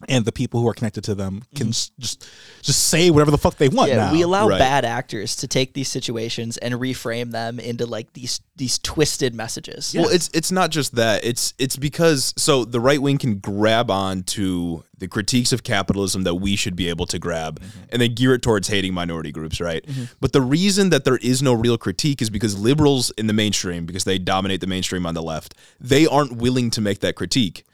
and 0.09 0.25
the 0.25 0.31
people 0.31 0.61
who 0.61 0.67
are 0.67 0.73
connected 0.73 1.03
to 1.05 1.15
them 1.15 1.43
can 1.55 1.67
mm-hmm. 1.67 1.71
s- 1.71 1.91
just 1.99 2.27
just 2.61 2.87
say 2.87 3.09
whatever 3.09 3.31
the 3.31 3.37
fuck 3.37 3.55
they 3.57 3.69
want 3.69 3.89
yeah, 3.89 3.97
now. 3.97 4.11
we 4.11 4.21
allow 4.21 4.47
Right. 4.47 4.59
bad 4.59 4.85
actors 4.85 5.35
to 5.37 5.47
take 5.47 5.73
these 5.73 5.87
situations 5.87 6.57
and 6.57 6.73
reframe 6.75 7.31
them 7.31 7.59
into 7.59 7.85
like 7.85 8.13
these 8.13 8.41
these 8.55 8.79
twisted 8.79 9.33
messages. 9.33 9.93
Well, 9.97 10.09
it's 10.09 10.29
it's 10.33 10.51
not 10.51 10.71
just 10.71 10.95
that. 10.95 11.23
It's 11.23 11.53
it's 11.57 11.75
because 11.75 12.33
so 12.37 12.65
the 12.65 12.79
right 12.79 13.01
wing 13.01 13.17
can 13.17 13.35
grab 13.39 13.89
on 13.89 14.23
to 14.23 14.83
the 15.01 15.07
critiques 15.07 15.51
of 15.51 15.63
capitalism 15.63 16.23
that 16.23 16.35
we 16.35 16.55
should 16.55 16.75
be 16.75 16.87
able 16.87 17.07
to 17.07 17.17
grab 17.17 17.59
mm-hmm. 17.59 17.79
and 17.89 18.01
then 18.01 18.13
gear 18.13 18.35
it 18.35 18.41
towards 18.43 18.67
hating 18.67 18.93
minority 18.93 19.31
groups, 19.31 19.59
right? 19.59 19.83
Mm-hmm. 19.85 20.03
But 20.21 20.31
the 20.31 20.41
reason 20.41 20.91
that 20.91 21.05
there 21.05 21.17
is 21.17 21.41
no 21.41 21.53
real 21.53 21.77
critique 21.77 22.21
is 22.21 22.29
because 22.29 22.57
liberals 22.57 23.09
in 23.17 23.25
the 23.25 23.33
mainstream, 23.33 23.85
because 23.85 24.03
they 24.03 24.19
dominate 24.19 24.61
the 24.61 24.67
mainstream 24.67 25.05
on 25.07 25.15
the 25.15 25.23
left, 25.23 25.55
they 25.79 26.05
aren't 26.05 26.37
willing 26.37 26.69
to 26.71 26.81
make 26.81 26.99
that 26.99 27.15
critique. 27.15 27.65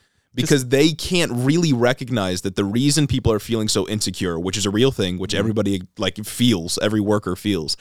Because 0.41 0.69
they 0.69 0.91
can't 0.91 1.31
really 1.33 1.73
recognize 1.73 2.41
that 2.41 2.55
the 2.55 2.63
reason 2.63 3.07
people 3.07 3.31
are 3.33 3.39
feeling 3.39 3.67
so 3.67 3.87
insecure, 3.87 4.39
which 4.39 4.55
is 4.55 4.65
a 4.65 4.69
real 4.69 4.91
thing, 4.91 5.17
which 5.17 5.31
mm-hmm. 5.31 5.39
everybody 5.39 5.81
like 5.97 6.23
feels, 6.23 6.77
every 6.81 7.01
worker 7.01 7.35
feels, 7.35 7.75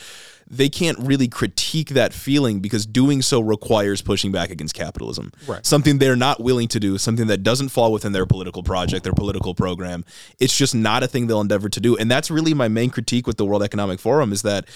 they 0.49 0.69
can't 0.69 0.99
really 0.99 1.29
critique 1.29 1.91
that 1.91 2.13
feeling 2.13 2.61
because 2.61 2.87
doing 2.87 3.21
so 3.21 3.41
requires 3.41 4.01
pushing 4.01 4.33
back 4.33 4.51
against 4.51 4.75
capitalism. 4.75 5.33
Right. 5.47 5.65
Something 5.67 5.99
they're 5.99 6.17
not 6.17 6.41
willing 6.41 6.69
to 6.69 6.81
do, 6.81 6.99
something 6.99 7.27
that 7.27 7.43
doesn't 7.43 7.69
fall 7.69 7.93
within 7.93 8.13
their 8.13 8.27
political 8.27 8.63
project, 8.63 9.05
their 9.05 9.13
political 9.13 9.55
program. 9.55 10.05
It's 10.39 10.57
just 10.57 10.75
not 10.75 11.03
a 11.03 11.09
thing 11.09 11.27
they'll 11.27 11.41
endeavor 11.41 11.69
to 11.69 11.81
do. 11.81 11.97
And 11.97 12.11
that's 12.11 12.31
really 12.31 12.55
my 12.55 12.69
main 12.69 12.91
critique 12.91 13.27
with 13.27 13.37
the 13.37 13.45
World 13.45 13.63
Economic 13.63 14.01
Forum 14.01 14.33
is 14.33 14.43
that 14.43 14.67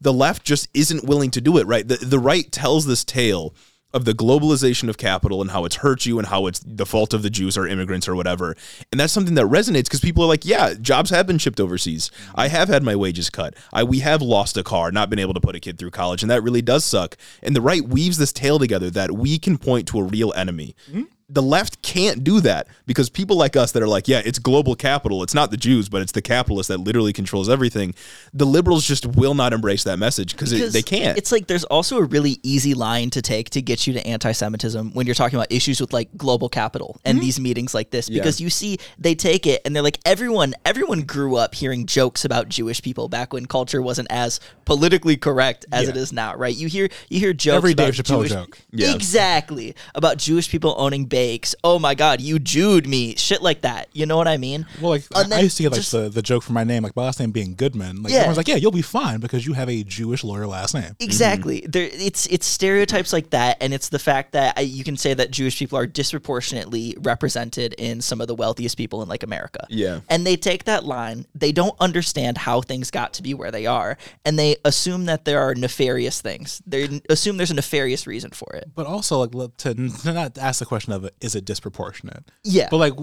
the 0.00 0.12
left 0.12 0.44
just 0.44 0.68
isn't 0.74 1.04
willing 1.04 1.30
to 1.32 1.40
do 1.40 1.58
it, 1.58 1.66
right? 1.66 1.86
The, 1.86 1.96
the 1.96 2.18
right 2.18 2.50
tells 2.50 2.86
this 2.86 3.04
tale 3.04 3.54
of 3.96 4.04
the 4.04 4.12
globalization 4.12 4.90
of 4.90 4.98
capital 4.98 5.40
and 5.40 5.50
how 5.50 5.64
it's 5.64 5.76
hurt 5.76 6.04
you 6.04 6.18
and 6.18 6.28
how 6.28 6.46
it's 6.46 6.60
the 6.60 6.84
fault 6.84 7.14
of 7.14 7.22
the 7.22 7.30
Jews 7.30 7.56
or 7.56 7.66
immigrants 7.66 8.06
or 8.06 8.14
whatever. 8.14 8.54
And 8.92 9.00
that's 9.00 9.12
something 9.12 9.34
that 9.36 9.46
resonates 9.46 9.84
because 9.84 10.00
people 10.00 10.22
are 10.22 10.28
like, 10.28 10.44
yeah, 10.44 10.74
jobs 10.74 11.08
have 11.08 11.26
been 11.26 11.38
shipped 11.38 11.58
overseas. 11.58 12.10
I 12.34 12.46
mm-hmm. 12.46 12.56
have 12.56 12.68
had 12.68 12.82
my 12.82 12.94
wages 12.94 13.30
cut. 13.30 13.54
I 13.72 13.84
we 13.84 14.00
have 14.00 14.20
lost 14.20 14.58
a 14.58 14.62
car, 14.62 14.92
not 14.92 15.08
been 15.08 15.18
able 15.18 15.32
to 15.32 15.40
put 15.40 15.56
a 15.56 15.60
kid 15.60 15.78
through 15.78 15.92
college, 15.92 16.22
and 16.22 16.30
that 16.30 16.42
really 16.42 16.62
does 16.62 16.84
suck. 16.84 17.16
And 17.42 17.56
the 17.56 17.62
right 17.62 17.82
weaves 17.82 18.18
this 18.18 18.32
tale 18.32 18.58
together 18.58 18.90
that 18.90 19.12
we 19.12 19.38
can 19.38 19.56
point 19.56 19.88
to 19.88 19.98
a 20.00 20.02
real 20.02 20.32
enemy. 20.36 20.76
Mm-hmm. 20.90 21.02
The 21.28 21.42
left 21.42 21.82
can't 21.82 22.22
do 22.22 22.40
that 22.40 22.68
because 22.86 23.10
people 23.10 23.36
like 23.36 23.56
us 23.56 23.72
that 23.72 23.82
are 23.82 23.88
like, 23.88 24.06
yeah, 24.06 24.22
it's 24.24 24.38
global 24.38 24.76
capital. 24.76 25.24
It's 25.24 25.34
not 25.34 25.50
the 25.50 25.56
Jews, 25.56 25.88
but 25.88 26.00
it's 26.00 26.12
the 26.12 26.22
capitalist 26.22 26.68
that 26.68 26.78
literally 26.78 27.12
controls 27.12 27.48
everything. 27.48 27.94
The 28.32 28.46
liberals 28.46 28.86
just 28.86 29.06
will 29.06 29.34
not 29.34 29.52
embrace 29.52 29.82
that 29.84 29.98
message 29.98 30.32
because 30.32 30.72
they 30.72 30.82
can't. 30.82 31.18
It's 31.18 31.32
like 31.32 31.48
there's 31.48 31.64
also 31.64 31.98
a 31.98 32.04
really 32.04 32.38
easy 32.44 32.74
line 32.74 33.10
to 33.10 33.22
take 33.22 33.50
to 33.50 33.62
get 33.62 33.88
you 33.88 33.92
to 33.94 34.06
anti-Semitism 34.06 34.92
when 34.92 35.06
you're 35.06 35.16
talking 35.16 35.36
about 35.36 35.50
issues 35.50 35.80
with 35.80 35.92
like 35.92 36.16
global 36.16 36.48
capital 36.48 37.00
and 37.04 37.16
mm-hmm. 37.16 37.24
these 37.24 37.40
meetings 37.40 37.74
like 37.74 37.90
this 37.90 38.08
because 38.08 38.40
you 38.40 38.48
see 38.48 38.78
they 38.98 39.14
take 39.14 39.46
it 39.46 39.62
and 39.64 39.74
they're 39.74 39.82
like 39.82 39.98
everyone 40.04 40.54
everyone 40.64 41.02
grew 41.02 41.36
up 41.36 41.54
hearing 41.54 41.86
jokes 41.86 42.24
about 42.24 42.48
Jewish 42.48 42.82
people 42.82 43.08
back 43.08 43.32
when 43.32 43.46
culture 43.46 43.82
wasn't 43.82 44.08
as 44.10 44.38
politically 44.64 45.16
correct 45.16 45.66
as 45.72 45.88
it 45.88 45.96
is 45.96 46.12
now, 46.12 46.36
right? 46.36 46.54
You 46.54 46.68
hear 46.68 46.88
you 47.08 47.18
hear 47.18 47.32
jokes 47.32 47.56
Every 47.56 47.72
about 47.72 47.86
Dave 47.86 47.94
Chappelle 47.94 48.18
Jewish, 48.18 48.30
joke. 48.30 48.58
Yeah. 48.70 48.94
exactly 48.94 49.74
about 49.94 50.18
Jewish 50.18 50.48
people 50.48 50.74
owning 50.78 51.06
bakes. 51.16 51.54
Oh 51.64 51.78
my 51.78 51.94
God, 51.94 52.20
you 52.20 52.38
Jewed 52.38 52.86
me, 52.86 53.16
shit 53.16 53.40
like 53.40 53.62
that. 53.62 53.88
You 53.94 54.04
know 54.04 54.18
what 54.18 54.28
I 54.28 54.36
mean? 54.36 54.66
Well, 54.82 54.90
like 54.90 55.04
I, 55.14 55.22
And 55.22 55.32
I 55.32 55.36
then 55.36 55.44
used 55.44 55.56
to 55.56 55.62
get 55.62 55.72
like 55.72 55.80
just- 55.80 55.92
the, 55.92 56.10
the 56.10 56.20
joke 56.20 56.42
for 56.42 56.52
my 56.52 56.62
name, 56.62 56.82
like 56.82 56.94
my 56.94 57.04
last 57.04 57.18
name 57.20 57.30
being 57.30 57.54
Goodman. 57.54 58.02
Like 58.02 58.12
Yeah. 58.12 58.18
everyone's 58.18 58.36
like, 58.36 58.48
yeah, 58.48 58.56
you'll 58.56 58.70
be 58.70 58.82
fine 58.82 59.18
because 59.20 59.46
you 59.46 59.54
have 59.54 59.70
a 59.70 59.82
Jewish 59.82 60.22
lawyer 60.24 60.46
last 60.46 60.74
name. 60.74 60.94
Exactly. 61.00 61.64
There, 61.66 61.88
it's 61.90 62.26
it's 62.26 62.44
stereotypes 62.46 63.12
like 63.14 63.30
that, 63.30 63.56
and 63.62 63.72
it's 63.72 63.88
the 63.88 63.98
fact 63.98 64.32
that 64.32 64.58
uh, 64.58 64.60
you 64.60 64.84
can 64.84 64.96
say 64.98 65.14
that 65.14 65.30
Jewish 65.30 65.58
people 65.58 65.78
are 65.78 65.86
disproportionately 65.86 66.94
represented 67.00 67.74
in 67.78 68.00
some 68.02 68.20
of 68.20 68.26
the 68.28 68.34
wealthiest 68.34 68.76
people 68.76 69.02
in 69.02 69.08
like 69.08 69.22
America. 69.22 69.66
Yeah. 69.70 70.00
And 70.10 70.26
they 70.26 70.36
take 70.36 70.64
that 70.64 70.84
line. 70.84 71.26
They 71.34 71.52
don't 71.52 71.74
understand 71.80 72.36
how 72.38 72.60
things 72.60 72.90
got 72.90 73.14
to 73.14 73.22
be 73.22 73.32
where 73.32 73.50
they 73.50 73.64
are, 73.66 73.96
and 74.24 74.38
they 74.38 74.56
assume 74.64 75.06
that 75.06 75.24
there 75.24 75.40
are 75.40 75.54
nefarious 75.54 76.20
things. 76.20 76.60
They 76.66 77.00
assume 77.08 77.36
there's 77.38 77.50
a 77.50 77.54
nefarious 77.54 78.06
reason 78.06 78.30
for 78.32 78.54
it. 78.54 78.68
But 78.74 78.86
also, 78.86 79.20
like 79.24 79.56
to, 79.58 79.74
to 79.74 80.12
not 80.12 80.36
ask 80.38 80.58
the 80.58 80.66
question 80.66 80.92
of 80.92 81.05
is 81.20 81.34
it 81.34 81.44
disproportionate? 81.44 82.24
Yeah. 82.44 82.68
But 82.70 82.78
like 82.78 82.94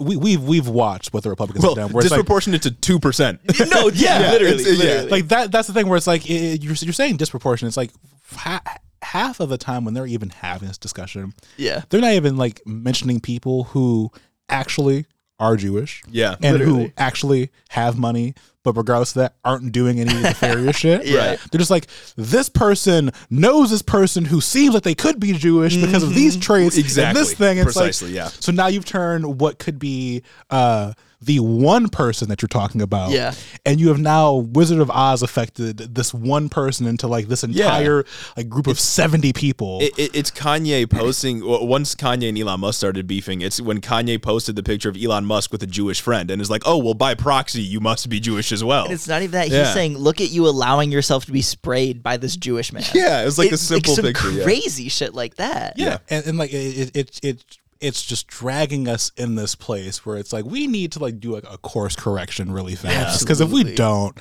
we 0.00 0.16
we've 0.16 0.42
we've 0.42 0.68
watched 0.68 1.12
what 1.12 1.22
the 1.22 1.30
Republicans 1.30 1.62
well, 1.64 1.74
have 1.74 1.86
done. 1.86 1.92
Where 1.92 2.02
it's 2.04 2.10
like, 2.10 2.18
disproportionate 2.18 2.62
to 2.62 2.70
two 2.70 2.98
percent. 2.98 3.40
no, 3.70 3.88
yeah, 3.88 4.18
literally, 4.32 4.62
it's- 4.62 5.04
yeah. 5.04 5.10
like 5.10 5.28
that 5.28 5.50
that's 5.52 5.66
the 5.68 5.74
thing 5.74 5.88
where 5.88 5.96
it's 5.96 6.06
like 6.06 6.28
it, 6.28 6.62
you're, 6.62 6.74
you're 6.80 6.92
saying 6.92 7.16
disproportionate 7.16 7.70
it's 7.70 7.76
like 7.76 7.90
ha- 8.36 8.62
half 9.02 9.40
of 9.40 9.48
the 9.48 9.58
time 9.58 9.84
when 9.84 9.94
they're 9.94 10.06
even 10.06 10.30
having 10.30 10.68
this 10.68 10.78
discussion 10.78 11.34
Yeah. 11.56 11.82
they're 11.90 12.00
not 12.00 12.12
even 12.12 12.36
like 12.36 12.62
mentioning 12.66 13.20
people 13.20 13.64
who 13.64 14.10
actually 14.48 15.06
are 15.42 15.56
jewish 15.56 16.02
Yeah, 16.10 16.36
and 16.42 16.58
literally. 16.58 16.84
who 16.84 16.92
actually 16.96 17.50
have 17.70 17.98
money 17.98 18.34
but 18.64 18.74
regardless 18.76 19.10
of 19.10 19.14
that 19.22 19.34
aren't 19.44 19.72
doing 19.72 19.98
any 19.98 20.14
nefarious 20.22 20.76
shit 20.82 21.04
Yeah. 21.04 21.30
Right. 21.30 21.38
they're 21.50 21.58
just 21.58 21.70
like 21.70 21.88
this 22.16 22.48
person 22.48 23.10
knows 23.28 23.70
this 23.70 23.82
person 23.82 24.24
who 24.24 24.40
seems 24.40 24.72
like 24.72 24.84
they 24.84 24.94
could 24.94 25.18
be 25.18 25.32
jewish 25.32 25.76
because 25.76 26.02
of 26.04 26.14
these 26.14 26.36
traits 26.36 26.76
and 26.76 26.84
Exactly. 26.84 27.20
this 27.20 27.34
thing 27.34 27.58
and 27.58 27.68
it's 27.68 27.76
like- 27.76 28.10
yeah. 28.12 28.28
so 28.28 28.52
now 28.52 28.68
you've 28.68 28.84
turned 28.84 29.40
what 29.40 29.58
could 29.58 29.78
be 29.80 30.22
uh 30.50 30.92
the 31.24 31.40
one 31.40 31.88
person 31.88 32.28
that 32.28 32.42
you're 32.42 32.48
talking 32.48 32.82
about 32.82 33.10
Yeah. 33.12 33.32
and 33.64 33.80
you 33.80 33.88
have 33.88 33.98
now 34.00 34.34
Wizard 34.34 34.80
of 34.80 34.90
Oz 34.90 35.22
affected 35.22 35.78
this 35.94 36.12
one 36.12 36.48
person 36.48 36.86
into 36.86 37.06
like 37.06 37.28
this 37.28 37.44
entire 37.44 38.04
like 38.36 38.48
group 38.48 38.66
of 38.66 38.78
seventy 38.80 39.32
people. 39.32 39.78
It, 39.80 39.98
it, 39.98 40.10
it's 40.14 40.30
Kanye 40.30 40.90
posting. 40.90 41.46
well, 41.46 41.66
Once 41.66 41.94
Kanye 41.94 42.28
and 42.28 42.38
Elon 42.38 42.60
Musk 42.60 42.78
started 42.78 43.06
beefing, 43.06 43.40
it's 43.40 43.60
when 43.60 43.80
Kanye 43.80 44.20
posted 44.20 44.56
the 44.56 44.62
picture 44.62 44.88
of 44.88 44.96
Elon 44.96 45.24
Musk 45.24 45.52
with 45.52 45.62
a 45.62 45.66
Jewish 45.66 46.00
friend 46.00 46.30
and 46.30 46.42
is 46.42 46.50
like, 46.50 46.62
"Oh, 46.66 46.76
well, 46.78 46.94
by 46.94 47.14
proxy, 47.14 47.62
you 47.62 47.80
must 47.80 48.08
be 48.08 48.18
Jewish 48.20 48.52
as 48.52 48.64
well." 48.64 48.84
And 48.84 48.94
it's 48.94 49.06
not 49.08 49.22
even 49.22 49.32
that. 49.32 49.44
He's 49.44 49.54
Yeah. 49.54 49.72
saying, 49.74 49.96
"Look 49.98 50.20
at 50.20 50.30
you 50.30 50.46
allowing 50.48 50.90
yourself 50.90 51.24
to 51.26 51.32
be 51.32 51.42
sprayed 51.42 52.02
by 52.02 52.16
this 52.16 52.36
Jewish 52.36 52.72
man." 52.72 52.82
Yeah, 52.94 53.22
it 53.22 53.24
was 53.24 53.38
like 53.38 53.50
a 53.50 53.54
It's 53.54 53.62
simple 53.62 53.94
some 53.94 54.04
picture, 54.04 54.30
yeah. 54.32 54.44
Crazy 54.44 54.88
shit 54.88 55.14
like 55.14 55.36
that. 55.36 55.74
yeah, 55.78 55.98
and, 56.10 56.26
and 56.26 56.38
like 56.38 56.52
it, 56.52 56.56
it, 56.94 56.96
it, 56.96 57.20
it 57.22 57.58
it's 57.82 58.02
just 58.02 58.28
dragging 58.28 58.88
us 58.88 59.10
in 59.16 59.34
this 59.34 59.54
place 59.54 60.06
where 60.06 60.16
it's 60.16 60.32
like 60.32 60.44
we 60.44 60.66
need 60.66 60.92
to 60.92 61.00
like 61.00 61.18
do 61.18 61.32
like 61.32 61.44
a 61.50 61.58
course 61.58 61.96
correction 61.96 62.52
really 62.52 62.76
fast 62.76 63.20
because 63.20 63.40
if 63.40 63.50
we 63.50 63.64
don't, 63.74 64.16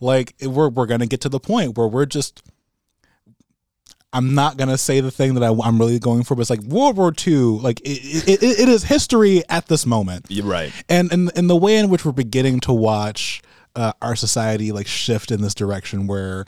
like 0.00 0.34
we're 0.42 0.68
we're 0.68 0.86
gonna 0.86 1.06
get 1.06 1.20
to 1.22 1.28
the 1.28 1.40
point 1.40 1.78
where 1.78 1.88
we're 1.88 2.06
just. 2.06 2.42
I'm 4.12 4.32
not 4.32 4.56
gonna 4.56 4.78
say 4.78 5.00
the 5.00 5.10
thing 5.10 5.34
that 5.34 5.42
I, 5.42 5.48
am 5.48 5.76
really 5.76 5.98
going 5.98 6.22
for, 6.22 6.36
but 6.36 6.42
it's 6.42 6.50
like 6.50 6.62
World 6.62 6.96
War 6.96 7.12
II. 7.26 7.34
Like 7.34 7.80
it, 7.80 8.28
it, 8.28 8.42
it, 8.44 8.60
it 8.60 8.68
is 8.68 8.84
history 8.84 9.42
at 9.48 9.66
this 9.66 9.86
moment. 9.86 10.26
You're 10.28 10.46
right. 10.46 10.72
and 10.88 11.12
and 11.12 11.32
and 11.36 11.50
the 11.50 11.56
way 11.56 11.78
in 11.78 11.88
which 11.88 12.04
we're 12.04 12.12
beginning 12.12 12.60
to 12.60 12.72
watch 12.72 13.42
uh, 13.74 13.92
our 14.00 14.14
society 14.14 14.70
like 14.70 14.86
shift 14.86 15.32
in 15.32 15.40
this 15.40 15.52
direction 15.54 16.06
where 16.06 16.44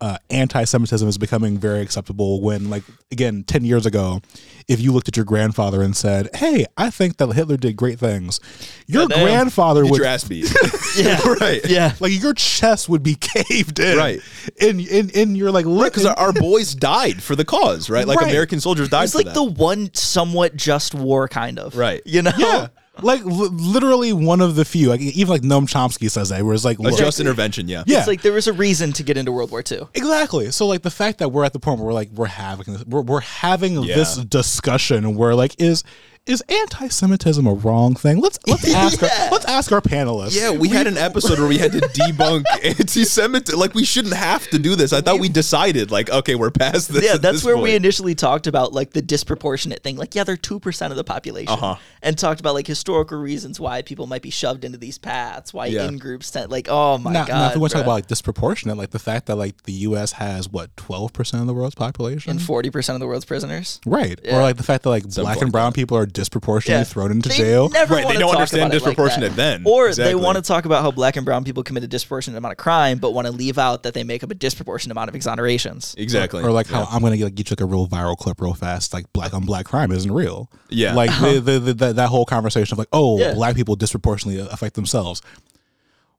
uh, 0.00 0.18
anti-Semitism 0.30 1.08
is 1.08 1.18
becoming 1.18 1.58
very 1.58 1.80
acceptable. 1.80 2.40
When 2.40 2.70
like 2.70 2.82
again, 3.10 3.44
ten 3.44 3.64
years 3.64 3.86
ago, 3.86 4.20
if 4.68 4.80
you 4.80 4.92
looked 4.92 5.08
at 5.08 5.16
your 5.16 5.24
grandfather 5.24 5.82
and 5.82 5.96
said, 5.96 6.28
"Hey, 6.34 6.66
I 6.76 6.90
think 6.90 7.16
that 7.18 7.32
Hitler 7.32 7.56
did 7.56 7.76
great 7.76 7.98
things," 7.98 8.40
your 8.86 9.06
Goddamn. 9.08 9.24
grandfather 9.24 9.82
Get 9.82 9.90
would 9.92 9.98
your 9.98 10.06
ass 10.06 10.24
beat. 10.24 10.52
Yeah. 10.96 11.20
right. 11.40 11.60
Yeah. 11.68 11.92
like 12.00 12.12
your 12.18 12.32
chest 12.32 12.88
would 12.88 13.02
be 13.02 13.14
caved 13.20 13.78
in, 13.80 13.98
Right. 13.98 14.20
And 14.60 14.80
in 14.80 15.10
in 15.10 15.34
your 15.34 15.50
like 15.50 15.66
look, 15.66 15.92
Because 15.92 16.06
our, 16.06 16.18
our 16.18 16.32
boys 16.32 16.74
died 16.74 17.22
for 17.22 17.36
the 17.36 17.44
cause, 17.44 17.90
right? 17.90 18.06
Like 18.06 18.18
Right. 18.20 18.30
American 18.30 18.60
soldiers 18.60 18.88
died 18.88 19.10
for 19.10 19.18
the 19.18 19.24
cause. 19.24 19.30
It's 19.30 19.36
like 19.36 19.50
that. 19.50 19.56
the 19.56 19.62
one 19.62 19.90
somewhat 19.92 20.56
just 20.56 20.94
war 20.94 21.28
kind 21.28 21.58
of. 21.58 21.76
Right. 21.76 22.00
You 22.06 22.22
know? 22.22 22.32
yeah. 22.38 22.68
Like 23.02 23.24
li- 23.24 23.48
literally 23.52 24.12
one 24.12 24.40
of 24.40 24.54
the 24.56 24.64
few, 24.64 24.88
like 24.88 25.00
even 25.00 25.28
like 25.30 25.42
Noam 25.42 25.64
Chomsky 25.68 26.10
says 26.10 26.30
that, 26.30 26.42
where 26.44 26.54
it's 26.54 26.64
like, 26.64 26.78
a 26.78 26.82
look, 26.82 26.98
just 26.98 27.20
intervention, 27.20 27.68
yeah. 27.68 27.84
Yeah. 27.86 27.98
It's 27.98 28.08
like 28.08 28.22
there 28.22 28.32
was 28.32 28.46
a 28.46 28.52
reason 28.52 28.92
to 28.94 29.02
get 29.02 29.16
into 29.16 29.32
World 29.32 29.50
War 29.50 29.62
II. 29.70 29.82
Exactly. 29.94 30.50
So 30.50 30.66
like 30.66 30.82
the 30.82 30.90
fact 30.90 31.18
that 31.18 31.28
we're 31.30 31.44
at 31.44 31.52
the 31.52 31.58
point 31.58 31.78
where 31.78 31.86
we're 31.88 31.92
like 31.92 32.10
we're 32.10 32.26
having 32.26 32.72
this, 32.74 32.84
we're, 32.86 33.02
we're 33.02 33.20
having 33.20 33.82
Yeah. 33.82 33.96
this 33.96 34.16
discussion 34.16 35.14
where 35.14 35.34
like 35.34 35.54
is 35.60 35.84
is 36.26 36.42
anti-Semitism 36.48 37.46
a 37.46 37.54
wrong 37.54 37.94
thing? 37.94 38.18
Let's 38.20 38.38
let's 38.46 38.68
ask 38.74 39.00
Yeah. 39.00 39.08
our, 39.26 39.30
let's 39.30 39.44
ask 39.46 39.70
our 39.72 39.80
panelists. 39.80 40.36
Yeah, 40.36 40.50
we 40.50 40.68
had 40.68 40.86
an 40.86 40.96
episode 40.98 41.38
where 41.38 41.48
we 41.48 41.58
had 41.58 41.72
to 41.72 41.78
debunk 41.80 42.44
anti-Semitism. 42.62 43.58
Like 43.58 43.74
we 43.74 43.84
shouldn't 43.84 44.14
have 44.14 44.46
to 44.48 44.58
do 44.58 44.74
this. 44.74 44.92
I 44.92 45.00
thought 45.00 45.20
we 45.20 45.28
decided, 45.28 45.90
like, 45.90 46.10
okay, 46.10 46.34
we're 46.34 46.50
past 46.50 46.92
this. 46.92 47.04
Yeah, 47.04 47.12
that's 47.16 47.38
this 47.38 47.44
where 47.44 47.56
we 47.56 47.74
initially 47.74 48.14
talked 48.14 48.46
about 48.46 48.72
like 48.72 48.90
the 48.90 49.02
disproportionate 49.02 49.82
thing. 49.82 49.96
Like, 49.96 50.14
yeah, 50.14 50.24
they're 50.24 50.36
two 50.36 50.58
percent 50.60 50.90
of 50.92 50.96
the 50.96 51.04
population, 51.04 51.52
Uh-huh. 51.52 51.76
and 52.02 52.18
talked 52.18 52.40
about 52.40 52.54
like 52.54 52.66
historical 52.66 53.18
reasons 53.18 53.60
why 53.60 53.82
people 53.82 54.06
might 54.06 54.22
be 54.22 54.30
shoved 54.30 54.64
into 54.64 54.78
these 54.78 54.98
paths, 54.98 55.54
why 55.54 55.66
Yeah. 55.66 55.86
in 55.86 55.98
groups 55.98 56.30
tend 56.30 56.50
like, 56.50 56.66
oh 56.68 56.98
my 56.98 57.12
Now, 57.12 57.24
god, 57.26 57.34
now 57.34 57.46
if 57.48 57.54
we 57.54 57.60
want 57.60 57.70
to 57.72 57.76
talk 57.78 57.84
about 57.86 57.92
like 57.94 58.06
disproportionate, 58.08 58.76
like 58.76 58.90
the 58.90 58.98
fact 58.98 59.26
that 59.26 59.36
like 59.36 59.62
the 59.62 59.72
U.S. 59.72 60.12
has 60.12 60.48
what 60.48 60.76
twelve 60.76 61.12
percent 61.12 61.40
of 61.40 61.46
the 61.46 61.54
world's 61.54 61.74
population, 61.74 62.30
and 62.30 62.42
forty 62.42 62.70
percent 62.70 62.94
of 62.94 63.00
the 63.00 63.06
world's 63.06 63.24
prisoners. 63.24 63.80
right? 63.86 64.18
Yeah. 64.24 64.38
Or 64.38 64.42
like 64.42 64.56
the 64.56 64.62
fact 64.64 64.82
that 64.84 64.90
like 64.90 65.04
black 65.14 65.36
like 65.36 65.42
and 65.42 65.52
brown 65.52 65.72
people 65.72 65.96
are 65.96 66.06
disproportionately 66.16 66.80
Yeah. 66.80 66.84
thrown 66.84 67.12
into 67.12 67.28
They 67.28 67.36
jail. 67.36 67.68
Never 67.68 67.94
Right, 67.94 68.00
they 68.00 68.04
wanna 68.06 68.18
don't 68.18 68.28
talk 68.30 68.36
understand 68.38 68.60
about 68.62 68.72
like 68.72 68.82
disproportionate 68.96 69.36
then. 69.36 69.62
or 69.64 69.86
Exactly. 69.88 70.10
they 70.10 70.14
want 70.16 70.36
to 70.36 70.42
talk 70.42 70.64
about 70.64 70.82
how 70.82 70.90
black 70.90 71.14
and 71.16 71.24
brown 71.24 71.44
people 71.44 71.62
commit 71.62 71.84
a 71.84 71.86
disproportionate 71.86 72.36
amount 72.38 72.52
of 72.52 72.58
crime, 72.58 72.98
but 72.98 73.12
want 73.12 73.26
to 73.26 73.32
leave 73.32 73.58
out 73.58 73.84
that 73.84 73.94
they 73.94 74.02
make 74.02 74.24
up 74.24 74.30
a 74.30 74.34
disproportionate 74.34 74.92
amount 74.96 75.08
of 75.10 75.14
exonerations. 75.14 75.94
exactly. 75.98 76.42
Or 76.42 76.50
like 76.50 76.66
how 76.66 76.88
I'm 76.90 77.02
gonna 77.02 77.16
like 77.16 77.34
get 77.36 77.50
you 77.50 77.54
like 77.54 77.60
a 77.60 77.66
real 77.66 77.86
viral 77.86 78.16
clip 78.16 78.40
real 78.40 78.54
fast, 78.54 78.92
like 78.92 79.12
black 79.12 79.32
on 79.34 79.44
black 79.44 79.66
crime 79.66 79.92
isn't 79.92 80.10
real. 80.10 80.50
Yeah. 80.70 80.94
like 80.94 81.10
the, 81.20 81.38
the, 81.40 81.58
the, 81.60 81.74
that 81.74 81.96
that 81.96 82.08
whole 82.08 82.24
conversation 82.24 82.74
of 82.74 82.78
like, 82.78 82.88
oh, 82.92 83.18
Yeah. 83.18 83.34
black 83.34 83.54
people 83.54 83.76
disproportionately 83.76 84.44
affect 84.50 84.74
themselves. 84.74 85.22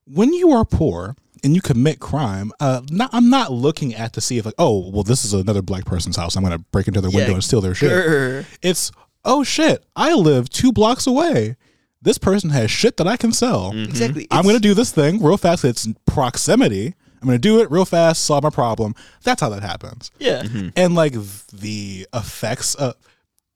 When 0.06 0.32
you 0.32 0.52
are 0.52 0.64
poor 0.64 1.16
and 1.44 1.54
you 1.54 1.60
commit 1.60 2.00
crime, 2.00 2.50
uh, 2.60 2.80
not, 2.90 3.10
I'm 3.12 3.28
not 3.30 3.52
looking 3.52 3.94
at 3.94 4.12
to 4.14 4.20
see 4.20 4.38
if 4.38 4.44
like, 4.46 4.54
oh, 4.58 4.90
well, 4.90 5.02
this 5.02 5.24
is 5.24 5.32
another 5.34 5.62
black 5.62 5.84
person's 5.84 6.16
house. 6.16 6.34
I'm 6.34 6.42
gonna 6.42 6.58
break 6.58 6.88
into 6.88 7.00
their 7.00 7.10
window 7.10 7.28
Yeah, 7.28 7.34
and 7.34 7.44
steal 7.44 7.60
their 7.60 7.74
shit. 7.74 7.90
grr. 7.92 8.44
It's 8.62 8.90
oh 9.24 9.44
shit, 9.44 9.84
I 9.96 10.14
live 10.14 10.48
two 10.48 10.72
blocks 10.72 11.06
away. 11.06 11.56
This 12.00 12.18
person 12.18 12.50
has 12.50 12.70
shit 12.70 12.96
that 12.98 13.06
I 13.06 13.16
can 13.16 13.32
sell. 13.32 13.72
Mm-hmm. 13.72 13.90
Exactly. 13.90 14.26
I'm 14.30 14.44
going 14.44 14.54
to 14.54 14.60
do 14.60 14.74
this 14.74 14.92
thing 14.92 15.22
real 15.22 15.36
fast. 15.36 15.64
It's 15.64 15.88
proximity. 16.06 16.94
I'm 17.20 17.26
going 17.26 17.34
to 17.34 17.40
do 17.40 17.60
it 17.60 17.70
real 17.70 17.84
fast, 17.84 18.24
solve 18.24 18.44
my 18.44 18.50
problem. 18.50 18.94
That's 19.24 19.40
how 19.40 19.48
that 19.48 19.62
happens. 19.62 20.10
Yeah. 20.18 20.42
Mm-hmm. 20.42 20.68
And 20.76 20.94
like 20.94 21.14
the 21.52 22.06
effects 22.14 22.76
of 22.76 22.94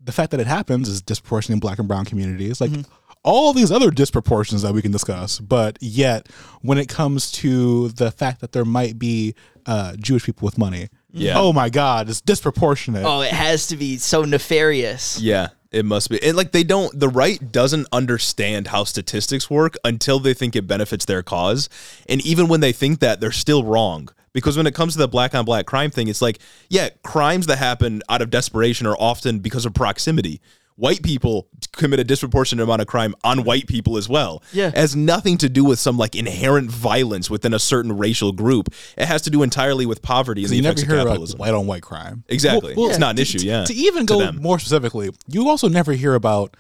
the 0.01 0.13
fact 0.13 0.33
that 0.33 0.41
it 0.41 0.49
happens 0.49 0.89
is 0.89 1.01
disproportionate 1.01 1.57
in 1.57 1.61
black 1.61 1.79
and 1.79 1.87
brown 1.87 2.05
communities. 2.05 2.61
Like 2.61 2.71
mm-hmm. 2.71 2.93
all 3.23 3.53
these 3.53 3.71
other 3.71 3.93
disproportions 3.93 4.63
that 4.63 4.75
we 4.75 4.83
can 4.83 4.91
discuss. 4.91 5.39
But 5.39 5.79
yet, 5.81 6.29
when 6.63 6.79
it 6.79 6.89
comes 6.89 7.31
to 7.33 7.91
the 7.91 8.11
fact 8.11 8.41
that 8.41 8.51
there 8.51 8.65
might 8.65 8.99
be 8.99 9.37
uh, 9.67 9.95
Jewish 9.97 10.25
people 10.25 10.45
with 10.45 10.59
money, 10.59 10.89
Yeah. 11.13 11.39
oh 11.39 11.53
my 11.53 11.69
God, 11.69 12.09
it's 12.09 12.21
disproportionate. 12.21 13.05
Oh, 13.05 13.21
it 13.21 13.33
has 13.33 13.69
to 13.69 13.77
be 13.77 13.99
so 13.99 14.25
nefarious. 14.25 15.21
Yeah, 15.21 15.49
it 15.71 15.85
must 15.85 16.11
be. 16.11 16.23
And 16.23 16.37
like 16.37 16.53
they 16.53 16.65
don't 16.65 16.99
the 16.99 17.09
right 17.09 17.53
doesn't 17.53 17.87
understand 17.93 18.69
how 18.69 18.85
statistics 18.85 19.51
work 19.51 19.77
until 19.85 20.19
they 20.19 20.35
think 20.35 20.57
it 20.57 20.67
benefits 20.67 21.05
their 21.05 21.23
cause. 21.23 21.69
And 22.09 22.25
even 22.25 22.49
when 22.49 22.61
they 22.61 22.73
think 22.73 23.01
that, 23.01 23.21
they're 23.21 23.33
still 23.33 23.65
wrong. 23.65 24.09
Because 24.33 24.57
when 24.57 24.67
it 24.67 24.75
comes 24.75 24.95
to 24.95 24.99
the 24.99 25.09
black 25.09 25.35
on 25.35 25.45
black 25.45 25.67
crime 25.67 25.91
thing, 25.91 26.09
it's 26.09 26.23
like, 26.23 26.39
yeah, 26.71 26.89
crimes 27.03 27.47
that 27.47 27.57
happen 27.59 28.03
out 28.09 28.23
of 28.23 28.31
desperation 28.31 28.87
are 28.87 28.97
often 28.99 29.41
because 29.41 29.67
of 29.67 29.75
proximity. 29.75 30.41
White 30.83 31.01
people 31.05 31.47
commit 31.77 32.01
a 32.01 32.05
disproportionate 32.05 32.65
amount 32.65 32.83
of 32.83 32.89
crime 32.89 33.15
on 33.23 33.45
white 33.45 33.69
people 33.69 33.97
as 33.97 34.09
well. 34.09 34.43
Yeah. 34.53 34.69
It 34.69 34.75
has 34.77 34.97
nothing 34.97 35.39
to 35.39 35.49
do 35.49 35.65
with 35.65 35.79
some 35.79 35.97
like 35.97 36.17
inherent 36.17 36.71
violence 36.73 37.31
within 37.31 37.55
a 37.55 37.59
certain 37.61 37.97
racial 37.97 38.33
group. 38.33 38.69
It 38.99 39.07
has 39.07 39.23
to 39.23 39.31
do 39.31 39.45
entirely 39.45 39.87
with 39.87 40.03
poverty 40.03 40.43
and 40.43 40.51
the 40.51 40.57
you 40.57 40.63
never 40.63 40.73
effects 40.73 40.83
hear 40.89 40.97
of 40.97 41.03
about 41.03 41.11
capitalism. 41.11 41.39
white 41.39 41.55
on 41.55 41.67
white 41.69 41.83
crime. 41.83 42.25
Exactly. 42.29 42.75
It's 42.77 42.99
not 42.99 43.11
an 43.11 43.17
to- 43.17 43.23
issue, 43.23 43.39
to- 43.39 43.47
yeah, 43.47 43.65
To 43.65 43.73
even 43.75 44.07
go 44.07 44.19
them. 44.19 44.43
more 44.43 44.59
specifically, 44.59 45.11
you 45.29 45.49
also 45.49 45.69
never 45.69 45.93
hear 45.93 46.15
about 46.15 46.57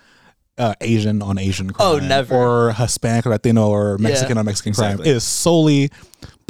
uh, 0.56 0.74
Asian 0.80 1.20
on 1.20 1.36
Asian 1.38 1.70
crime. 1.72 1.88
Oh, 1.88 1.98
never. 1.98 2.34
Or 2.36 2.72
Hispanic 2.74 3.26
or 3.26 3.30
Latino 3.30 3.68
or 3.70 3.98
Mexican 3.98 4.38
on 4.38 4.44
Mexican 4.44 4.72
crime. 4.74 4.90
Exactly. 4.92 5.10
It 5.10 5.16
is 5.16 5.24
solely 5.24 5.90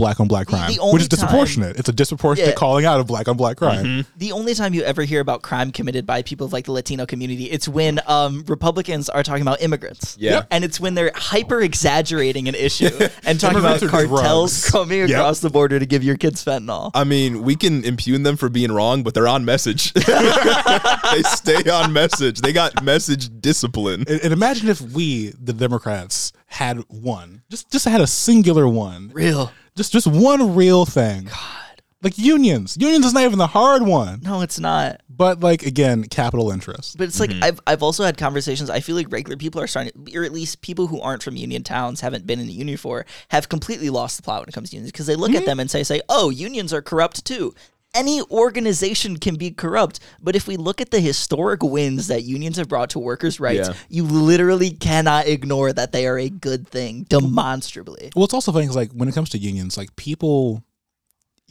black 0.03 0.19
on 0.20 0.27
black 0.27 0.49
crime, 0.49 0.69
the 0.73 0.81
only 0.81 0.95
which 0.95 1.03
is 1.03 1.09
disproportionate. 1.09 1.79
It's 1.79 1.89
a 1.89 1.93
disproportionate 1.93 2.51
Yeah. 2.51 2.55
calling 2.55 2.85
out 2.85 2.99
of 2.99 3.07
black 3.07 3.29
on 3.29 3.37
black 3.37 3.57
crime. 3.57 3.85
Mm-hmm. 3.85 4.19
The 4.19 4.33
only 4.33 4.55
time 4.55 4.74
you 4.74 4.83
ever 4.83 5.03
hear 5.05 5.20
about 5.20 5.43
crime 5.43 5.70
committed 5.70 6.05
by 6.07 6.23
people 6.23 6.45
of 6.47 6.53
like 6.53 6.65
the 6.65 6.73
Latino 6.73 7.07
community, 7.07 7.45
it's 7.45 7.69
when 7.69 8.01
um, 8.09 8.45
Republicans 8.49 9.09
are 9.09 9.23
talking 9.23 9.43
about 9.43 9.62
immigrants. 9.62 10.16
Yeah. 10.19 10.33
Yep. 10.33 10.47
And 10.51 10.65
it's 10.65 10.81
when 10.81 10.95
they're 10.95 11.12
hyper 11.15 11.61
exaggerating 11.61 12.49
an 12.49 12.55
issue 12.57 12.87
and 13.24 13.39
talking 13.39 13.59
about 13.59 13.81
Immigrants 13.81 13.83
are 13.83 13.87
just 13.87 14.11
cartels 14.11 14.53
rugs. 14.65 14.70
coming 14.70 14.99
Yep. 15.01 15.11
across 15.11 15.39
the 15.41 15.51
border 15.51 15.79
to 15.79 15.87
give 15.87 16.03
your 16.03 16.16
kids 16.16 16.45
fentanyl. 16.45 16.91
I 16.95 17.05
mean, 17.05 17.43
we 17.43 17.55
can 17.55 17.85
impugn 17.85 18.24
them 18.24 18.37
for 18.37 18.49
being 18.49 18.73
wrong, 18.73 19.03
but 19.05 19.15
they're 19.15 19.29
on 19.29 19.45
message. 19.45 19.93
they 19.95 21.23
stay 21.24 21.70
on 21.70 21.93
message. 21.93 22.41
They 22.41 22.53
got 22.53 22.83
message 22.83 23.31
discipline. 23.41 24.05
And, 24.09 24.20
and 24.23 24.33
imagine 24.33 24.69
if 24.69 24.81
we, 24.81 25.31
the 25.41 25.53
Democrats, 25.53 26.33
had 26.47 26.79
one, 26.89 27.43
just 27.49 27.70
just 27.70 27.87
had 27.87 28.01
a 28.01 28.07
singular 28.07 28.69
one, 28.69 29.11
Real. 29.15 29.51
Just 29.77 29.93
just 29.93 30.07
one 30.07 30.55
real 30.55 30.85
thing. 30.85 31.24
God, 31.24 31.82
like 32.03 32.19
unions. 32.19 32.77
Unions 32.81 33.07
is 33.07 33.15
not 33.15 33.23
even 33.23 33.39
the 33.39 33.47
hard 33.47 33.82
one, 33.82 34.20
No, 34.23 34.40
it's 34.40 34.59
not. 34.59 35.01
but 35.09 35.40
like 35.40 35.62
again, 35.62 36.05
capital 36.05 36.51
interest. 36.51 36.99
But 36.99 37.05
it's 37.05 37.20
like 37.20 37.31
mm-hmm. 37.31 37.44
I've 37.44 37.61
I've 37.66 37.82
also 37.82 38.05
had 38.05 38.16
conversations. 38.16 38.70
I 38.70 38.81
feel 38.81 38.97
like 38.97 39.11
regular 39.11 39.36
people 39.36 39.61
are 39.61 39.66
starting, 39.66 39.93
or 40.15 40.24
at 40.24 40.32
least 40.32 40.62
people 40.62 40.89
who 40.89 41.01
aren't 41.01 41.23
from 41.23 41.36
union 41.36 41.62
towns, 41.62 42.01
haven't 42.01 42.27
been 42.27 42.40
in 42.40 42.49
a 42.49 42.53
union 42.53 42.77
for, 42.77 43.07
have 43.28 43.49
completely 43.49 43.89
lost 43.89 44.16
the 44.16 44.23
plot 44.23 44.40
when 44.40 44.49
it 44.49 44.53
comes 44.53 44.70
to 44.70 44.77
unions 44.77 44.90
because 44.90 45.07
they 45.07 45.15
look 45.15 45.31
at 45.31 45.39
mm-hmm. 45.39 45.47
them 45.47 45.61
and 45.61 45.70
say, 45.70 45.85
"Say, 45.85 46.01
oh, 46.09 46.31
unions 46.31 46.73
are 46.73 46.82
corrupt 46.82 47.24
too." 47.24 47.55
Any 47.94 48.23
organization 48.31 49.19
can 49.19 49.35
be 49.36 49.51
corrupt, 49.51 50.01
but 50.23 50.35
if 50.35 50.47
we 50.47 50.56
look 50.56 50.81
at 50.81 50.90
the 50.90 51.01
historic 51.01 51.62
wins 51.62 52.06
that 52.06 52.23
unions 52.23 52.56
have 52.56 52.66
brought 52.66 52.89
to 52.90 52.98
workers' 52.98 53.39
rights, 53.39 53.69
Yeah. 53.69 53.74
you 53.90 54.05
literally 54.05 54.70
cannot 54.70 55.27
ignore 55.27 55.74
that 55.74 55.93
they 55.93 56.06
are 56.06 56.19
a 56.19 56.31
good 56.31 56.66
thing, 56.66 57.05
demonstrably. 57.10 58.10
Well, 58.16 58.24
it's 58.24 58.32
also 58.32 58.51
funny 58.51 58.64
because 58.64 58.77
like 58.77 58.93
when 58.93 59.10
it 59.10 59.14
comes 59.14 59.28
to 59.31 59.39
unions, 59.39 59.77
like 59.77 59.94
people, 59.97 60.64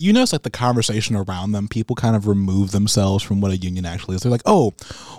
you 0.01 0.13
notice 0.13 0.33
like 0.33 0.41
the 0.43 0.49
conversation 0.49 1.15
around 1.15 1.51
them, 1.51 1.67
people 1.67 1.95
kind 1.95 2.15
of 2.15 2.27
remove 2.27 2.71
themselves 2.71 3.23
from 3.23 3.39
what 3.41 3.51
a 3.51 3.57
union 3.57 3.85
actually 3.85 4.15
is. 4.15 4.21
They're 4.23 4.31
like, 4.31 4.41
oh, 4.45 4.73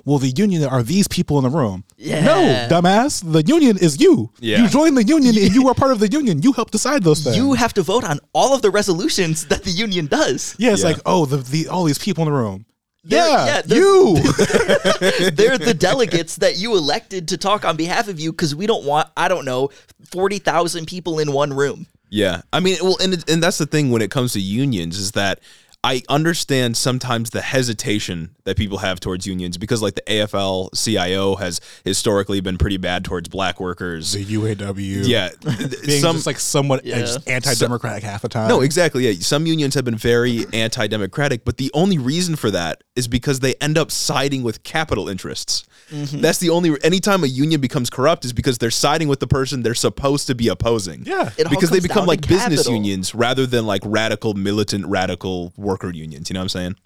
well, 0.04 0.18
the 0.18 0.30
union 0.30 0.64
are 0.64 0.82
these 0.82 1.06
people 1.08 1.38
in 1.38 1.44
the 1.44 1.50
room. 1.50 1.84
Yeah. 1.96 2.24
No, 2.24 2.68
dumbass. 2.68 3.22
The 3.30 3.42
union 3.44 3.76
is 3.78 4.00
you. 4.00 4.30
Yeah. 4.40 4.62
You 4.62 4.68
joined 4.68 4.96
the 4.96 5.04
union 5.04 5.36
and 5.36 5.54
you 5.54 5.68
are 5.68 5.74
part 5.74 5.92
of 5.92 6.00
the 6.00 6.08
union. 6.08 6.42
You 6.42 6.52
help 6.52 6.70
decide 6.72 7.02
those 7.04 7.22
things. 7.22 7.36
You 7.36 7.52
have 7.54 7.72
to 7.74 7.82
vote 7.82 8.02
on 8.04 8.18
all 8.32 8.54
of 8.54 8.62
the 8.62 8.70
resolutions 8.70 9.46
that 9.46 9.62
the 9.62 9.70
union 9.70 10.06
does. 10.06 10.56
yeah, 10.58 10.72
it's 10.72 10.82
Yeah. 10.82 10.88
like, 10.88 10.98
oh, 11.06 11.26
the, 11.26 11.36
the 11.38 11.68
all 11.68 11.84
these 11.84 11.98
people 11.98 12.26
in 12.26 12.32
the 12.32 12.36
room. 12.38 12.66
They're- 13.04 13.18
Yeah, 13.26 13.46
yeah, 13.46 13.62
they're- 13.62 13.78
you. 13.78 14.14
they're 15.30 15.58
the 15.58 15.74
delegates 15.78 16.36
that 16.36 16.58
you 16.58 16.76
elected 16.76 17.28
to 17.28 17.36
talk 17.36 17.64
on 17.64 17.76
behalf 17.76 18.08
of 18.08 18.20
you 18.20 18.32
because 18.32 18.54
we 18.54 18.66
don't 18.66 18.84
want 18.84 19.08
I 19.16 19.28
don't 19.28 19.44
know 19.44 19.70
forty 20.10 20.38
thousand 20.38 20.86
people 20.86 21.18
in 21.18 21.32
one 21.32 21.52
room. 21.52 21.86
Yeah, 22.14 22.42
I 22.52 22.60
mean, 22.60 22.76
well, 22.82 22.98
and 23.02 23.24
and 23.28 23.42
that's 23.42 23.56
the 23.56 23.64
thing 23.66 23.90
when 23.90 24.02
it 24.02 24.10
comes 24.10 24.34
to 24.34 24.40
unions 24.40 24.98
is 24.98 25.12
that 25.12 25.40
I 25.82 26.02
understand 26.10 26.76
sometimes 26.76 27.30
the 27.30 27.40
hesitation 27.40 28.36
that 28.44 28.56
people 28.58 28.78
have 28.78 29.00
towards 29.00 29.26
unions 29.26 29.56
because, 29.58 29.80
like, 29.82 29.94
the 29.96 30.02
AFL-CIO 30.02 31.36
has 31.36 31.60
historically 31.84 32.40
been 32.40 32.56
pretty 32.58 32.76
bad 32.76 33.04
towards 33.04 33.28
black 33.28 33.58
workers. 33.58 34.12
the 34.12 34.24
UAW. 34.24 35.02
Yeah, 35.08 35.30
being 35.86 36.00
some 36.00 36.16
just 36.16 36.26
like 36.26 36.38
somewhat 36.38 36.84
Yeah. 36.84 37.00
just 37.00 37.26
anti-democratic 37.28 38.04
half 38.04 38.22
the 38.22 38.28
time. 38.28 38.48
no, 38.48 38.60
exactly. 38.60 39.08
Yeah, 39.08 39.18
some 39.20 39.46
unions 39.46 39.74
have 39.74 39.84
been 39.84 39.96
very 39.96 40.44
anti-democratic, 40.52 41.44
but 41.44 41.56
the 41.56 41.70
only 41.74 41.98
reason 41.98 42.36
for 42.36 42.50
that 42.52 42.84
is 42.94 43.08
because 43.08 43.40
they 43.40 43.54
end 43.54 43.76
up 43.78 43.90
siding 43.90 44.42
with 44.42 44.62
capital 44.62 45.08
interests. 45.08 45.64
That's 45.92 46.38
the 46.38 46.50
only. 46.50 46.76
Anytime 46.82 47.22
a 47.24 47.26
union 47.26 47.60
becomes 47.60 47.90
corrupt 47.90 48.24
is 48.24 48.32
because 48.32 48.58
they're 48.58 48.70
siding 48.70 49.08
with 49.08 49.20
the 49.20 49.26
person 49.26 49.62
they're 49.62 49.74
supposed 49.74 50.26
to 50.28 50.34
be 50.34 50.48
opposing. 50.48 51.04
Yeah. 51.06 51.30
Because 51.50 51.70
they 51.70 51.80
become 51.80 52.06
like 52.06 52.22
business 52.22 52.60
capital. 52.60 52.72
unions 52.74 53.14
rather 53.14 53.46
than 53.46 53.66
like 53.66 53.82
radical 53.84 54.34
militant 54.34 54.86
radical 54.86 55.52
worker 55.56 55.90
unions. 55.90 56.30
You 56.30 56.34
know 56.34 56.40
what 56.40 56.44
I'm 56.44 56.48
saying? 56.48 56.76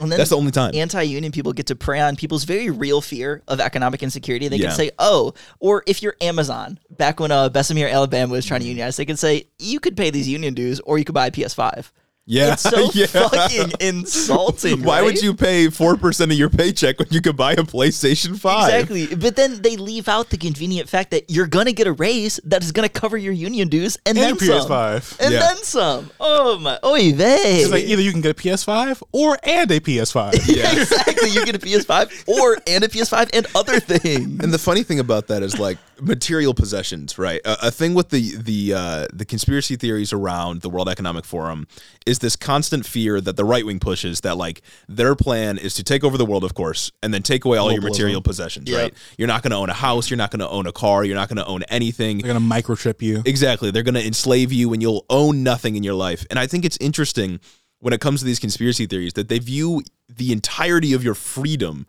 And 0.00 0.10
then 0.10 0.18
That's 0.18 0.30
the 0.30 0.36
only 0.36 0.50
time. 0.50 0.72
anti-union 0.74 1.30
people 1.30 1.52
get 1.52 1.68
to 1.68 1.76
prey 1.76 2.00
on 2.00 2.16
people's 2.16 2.42
very 2.42 2.68
real 2.68 3.00
fear 3.00 3.42
of 3.46 3.60
economic 3.60 4.02
insecurity. 4.02 4.48
They 4.48 4.56
Yeah. 4.56 4.68
can 4.68 4.76
say, 4.76 4.90
"Oh," 4.98 5.34
or 5.60 5.84
if 5.86 6.02
you're 6.02 6.16
Amazon, 6.20 6.80
back 6.90 7.20
when 7.20 7.30
uh, 7.30 7.48
Bessemer, 7.48 7.86
Alabama 7.86 8.32
was 8.32 8.44
trying 8.44 8.60
to 8.62 8.66
unionize, 8.66 8.96
they 8.96 9.04
could 9.04 9.20
say, 9.20 9.46
"You 9.60 9.78
could 9.78 9.96
pay 9.96 10.10
these 10.10 10.28
union 10.28 10.52
dues, 10.52 10.80
or 10.80 10.98
you 10.98 11.04
could 11.04 11.14
buy 11.14 11.28
a 11.28 11.30
PS5." 11.30 11.92
Yeah, 12.26 12.54
It's 12.54 12.62
so 12.62 12.90
yeah. 12.94 13.06
fucking 13.06 13.72
insulting. 13.80 14.82
Why 14.82 15.02
would 15.02 15.20
you 15.20 15.34
pay 15.34 15.68
four 15.68 15.96
percent 15.96 16.32
of 16.32 16.38
your 16.38 16.48
paycheck 16.48 16.98
when 16.98 17.08
you 17.10 17.20
could 17.20 17.36
buy 17.36 17.52
a 17.52 17.56
PlayStation 17.56 18.38
Five? 18.38 18.72
Exactly. 18.72 19.14
But 19.14 19.36
then 19.36 19.60
they 19.60 19.76
leave 19.76 20.08
out 20.08 20.30
the 20.30 20.38
convenient 20.38 20.88
fact 20.88 21.10
that 21.10 21.28
you're 21.30 21.46
going 21.46 21.66
to 21.66 21.72
get 21.74 21.86
a 21.86 21.92
raise 21.92 22.40
that 22.44 22.62
is 22.62 22.72
going 22.72 22.88
to 22.88 22.92
cover 23.00 23.16
your 23.18 23.32
union 23.34 23.68
dues 23.68 23.98
and, 24.06 24.16
And 24.16 24.38
then 24.38 24.48
PS5. 24.48 25.02
some. 25.02 25.18
And 25.26 25.34
Yeah. 25.34 25.40
then 25.40 25.56
some. 25.64 26.10
Oh 26.18 26.58
my. 26.58 26.78
Oy 26.84 27.12
vey. 27.12 27.60
It's 27.62 27.70
like 27.70 27.84
either 27.84 28.00
you 28.02 28.12
can 28.12 28.22
get 28.22 28.30
a 28.30 28.42
PS5 28.42 29.02
or 29.12 29.36
and 29.42 29.70
a 29.70 29.80
PS5. 29.80 30.32
Yeah. 30.54 30.72
exactly. 30.80 31.28
You 31.30 31.44
get 31.44 31.56
a 31.56 31.58
PS5 31.58 32.28
or 32.28 32.56
and 32.66 32.84
a 32.84 32.88
PS5 32.88 33.30
and 33.34 33.46
other 33.54 33.80
things. 33.80 34.42
And 34.42 34.52
the 34.52 34.58
funny 34.58 34.82
thing 34.82 34.98
about 34.98 35.26
that 35.28 35.42
is 35.42 35.58
like 35.58 35.78
material 36.00 36.54
possessions, 36.54 37.18
right? 37.18 37.40
A, 37.44 37.68
a 37.68 37.70
thing 37.70 37.94
with 37.94 38.08
the 38.10 38.34
the 38.36 38.74
uh, 38.74 39.06
the 39.12 39.24
conspiracy 39.24 39.76
theories 39.76 40.12
around 40.12 40.62
the 40.62 40.70
World 40.70 40.88
Economic 40.88 41.24
Forum 41.24 41.66
is 42.06 42.18
this 42.18 42.36
constant 42.36 42.84
fear 42.84 43.20
that 43.20 43.36
the 43.36 43.44
right 43.44 43.64
wing 43.64 43.78
pushes 43.78 44.20
that 44.22 44.36
like 44.36 44.62
their 44.88 45.14
plan 45.14 45.58
is 45.58 45.74
to 45.74 45.82
take 45.82 46.04
over 46.04 46.18
the 46.18 46.26
world, 46.26 46.44
of 46.44 46.54
course, 46.54 46.92
and 47.02 47.14
then 47.14 47.22
take 47.22 47.44
away 47.44 47.58
all 47.58 47.72
your 47.72 47.82
material 47.82 48.20
possessions, 48.20 48.70
right? 48.70 48.92
You're 49.16 49.28
not 49.28 49.42
going 49.42 49.52
to 49.52 49.56
own 49.56 49.70
a 49.70 49.74
house, 49.74 50.10
you're 50.10 50.18
not 50.18 50.30
going 50.30 50.40
to 50.40 50.48
own 50.48 50.66
a 50.66 50.72
car, 50.72 51.04
you're 51.04 51.16
not 51.16 51.28
going 51.28 51.38
to 51.38 51.46
own 51.46 51.62
anything. 51.64 52.18
They're 52.18 52.32
gonna 52.32 52.44
microchip 52.44 53.00
you. 53.00 53.22
Exactly. 53.24 53.70
They're 53.70 53.82
going 53.82 53.94
to 53.94 54.06
enslave 54.06 54.52
you 54.52 54.72
and 54.72 54.82
you'll 54.82 55.06
own 55.08 55.42
nothing 55.42 55.76
in 55.76 55.82
your 55.82 55.94
life. 55.94 56.26
And 56.30 56.38
I 56.38 56.46
think 56.46 56.64
it's 56.64 56.78
interesting 56.80 57.40
when 57.80 57.92
it 57.92 58.00
comes 58.00 58.20
to 58.20 58.26
these 58.26 58.38
conspiracy 58.38 58.86
theories 58.86 59.14
that 59.14 59.28
they 59.28 59.38
view 59.38 59.82
the 60.08 60.32
entirety 60.32 60.92
of 60.92 61.02
your 61.02 61.14
freedom 61.14 61.86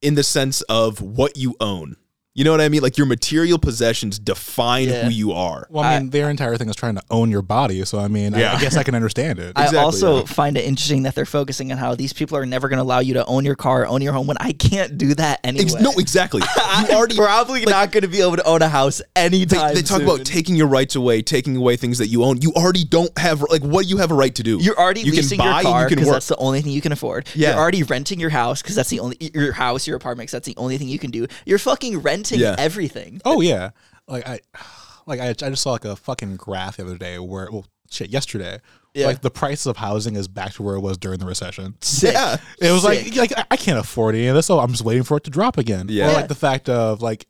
in 0.00 0.14
the 0.14 0.22
sense 0.22 0.60
of 0.62 1.00
what 1.00 1.36
you 1.36 1.54
own. 1.60 1.96
You 2.36 2.42
know 2.42 2.50
what 2.50 2.60
I 2.60 2.68
mean? 2.68 2.82
Like 2.82 2.98
your 2.98 3.06
material 3.06 3.60
possessions 3.60 4.18
define 4.18 4.88
Yeah. 4.88 5.04
who 5.04 5.10
you 5.10 5.30
are. 5.30 5.68
Well, 5.70 5.84
I 5.84 6.00
mean, 6.00 6.10
their 6.10 6.28
entire 6.28 6.56
thing 6.56 6.68
is 6.68 6.74
trying 6.74 6.96
to 6.96 7.02
own 7.08 7.30
your 7.30 7.42
body. 7.42 7.84
So 7.84 8.00
I 8.00 8.08
mean, 8.08 8.34
I- 8.34 8.40
Yeah. 8.40 8.54
I, 8.56 8.60
guess 8.60 8.76
I 8.76 8.82
can 8.82 8.96
understand 8.96 9.38
it. 9.38 9.52
I 9.56 9.66
Exactly, 9.66 9.78
also 9.78 10.18
yeah. 10.18 10.24
find 10.24 10.56
it 10.58 10.64
interesting 10.64 11.04
that 11.04 11.14
they're 11.14 11.26
focusing 11.26 11.70
on 11.70 11.78
how 11.78 11.94
these 11.94 12.12
people 12.12 12.36
are 12.36 12.44
never 12.44 12.68
going 12.68 12.78
to 12.78 12.82
allow 12.82 12.98
you 12.98 13.14
to 13.14 13.24
own 13.26 13.44
your 13.44 13.54
car, 13.54 13.86
own 13.86 14.02
your 14.02 14.12
home 14.12 14.26
when 14.26 14.36
I 14.40 14.50
can't 14.50 14.98
do 14.98 15.14
that 15.14 15.38
anyway. 15.44 15.62
Ex- 15.64 15.74
no, 15.80 15.92
exactly. 15.92 16.42
You 16.88 16.96
already 16.96 17.14
probably 17.16 17.64
not 17.66 17.92
going 17.92 18.02
to 18.02 18.08
be 18.08 18.20
able 18.20 18.34
to 18.36 18.44
own 18.44 18.60
a 18.60 18.68
house 18.68 18.98
they, 19.14 19.22
anytime. 19.22 19.74
they 19.76 19.82
talk 19.82 19.98
soon. 19.98 20.08
about 20.08 20.26
taking 20.26 20.56
your 20.56 20.66
rights 20.66 20.96
away, 20.96 21.22
taking 21.22 21.56
away 21.56 21.76
things 21.76 21.98
that 21.98 22.08
you 22.08 22.24
own. 22.24 22.42
You 22.42 22.52
already 22.54 22.84
don't 22.84 23.16
have 23.16 23.42
like 23.42 23.62
what 23.62 23.84
do 23.84 23.90
you 23.90 23.98
have 23.98 24.10
a 24.10 24.14
right 24.14 24.34
to 24.34 24.42
do? 24.42 24.58
You're 24.60 24.76
already 24.76 25.02
you 25.02 25.12
leasing 25.12 25.38
can 25.38 25.46
buy 25.52 25.60
your 25.60 25.70
car 25.70 25.82
and 25.82 25.90
you 25.90 25.96
can 25.96 25.96
because 25.96 26.08
work. 26.08 26.14
that's 26.16 26.28
the 26.28 26.36
only 26.36 26.62
thing 26.62 26.72
you 26.72 26.80
can 26.80 26.90
afford. 26.90 27.28
Yeah. 27.32 27.50
You're 27.50 27.58
already 27.60 27.84
renting 27.84 28.18
your 28.18 28.30
house 28.30 28.60
because 28.60 28.74
that's 28.74 28.90
the 28.90 28.98
only 28.98 29.16
your 29.32 29.52
house, 29.52 29.86
your 29.86 29.96
apartment. 29.96 30.26
'cause 30.28 30.32
that's 30.32 30.46
the 30.46 30.56
only 30.56 30.78
thing 30.78 30.88
you 30.88 30.98
can 30.98 31.12
do. 31.12 31.28
You're 31.46 31.60
fucking 31.60 32.02
Yeah. 32.32 32.54
everything. 32.58 33.20
oh 33.24 33.40
yeah, 33.40 33.70
like 34.08 34.26
I, 34.28 34.40
like 35.06 35.20
I, 35.20 35.28
I 35.30 35.32
just 35.32 35.62
saw 35.62 35.72
like 35.72 35.84
a 35.84 35.96
fucking 35.96 36.36
graph 36.36 36.76
the 36.78 36.84
other 36.84 36.96
day 36.98 37.18
where, 37.18 37.48
well, 37.50 37.66
shit, 37.90 38.10
yesterday. 38.10 38.60
Yeah. 38.94 39.06
Like 39.08 39.22
the 39.22 39.30
price 39.30 39.66
of 39.66 39.76
housing 39.76 40.14
is 40.14 40.28
back 40.28 40.52
to 40.54 40.62
where 40.62 40.76
it 40.76 40.80
was 40.80 40.96
during 40.96 41.18
the 41.18 41.26
recession. 41.26 41.74
Sick. 41.80 42.12
Yeah. 42.14 42.36
It 42.60 42.70
was 42.70 42.82
Sick. 42.82 43.06
like, 43.16 43.30
like 43.30 43.38
I- 43.38 43.44
I 43.50 43.56
can't 43.56 43.78
afford 43.78 44.14
any 44.14 44.28
of 44.28 44.36
this, 44.36 44.46
so 44.46 44.60
I'm 44.60 44.70
just 44.70 44.84
waiting 44.84 45.02
for 45.02 45.16
it 45.16 45.24
to 45.24 45.30
drop 45.30 45.58
again. 45.58 45.86
Yeah. 45.88 46.10
Or 46.10 46.12
like 46.12 46.28
the 46.28 46.36
fact 46.36 46.68
of 46.68 47.02
like, 47.02 47.26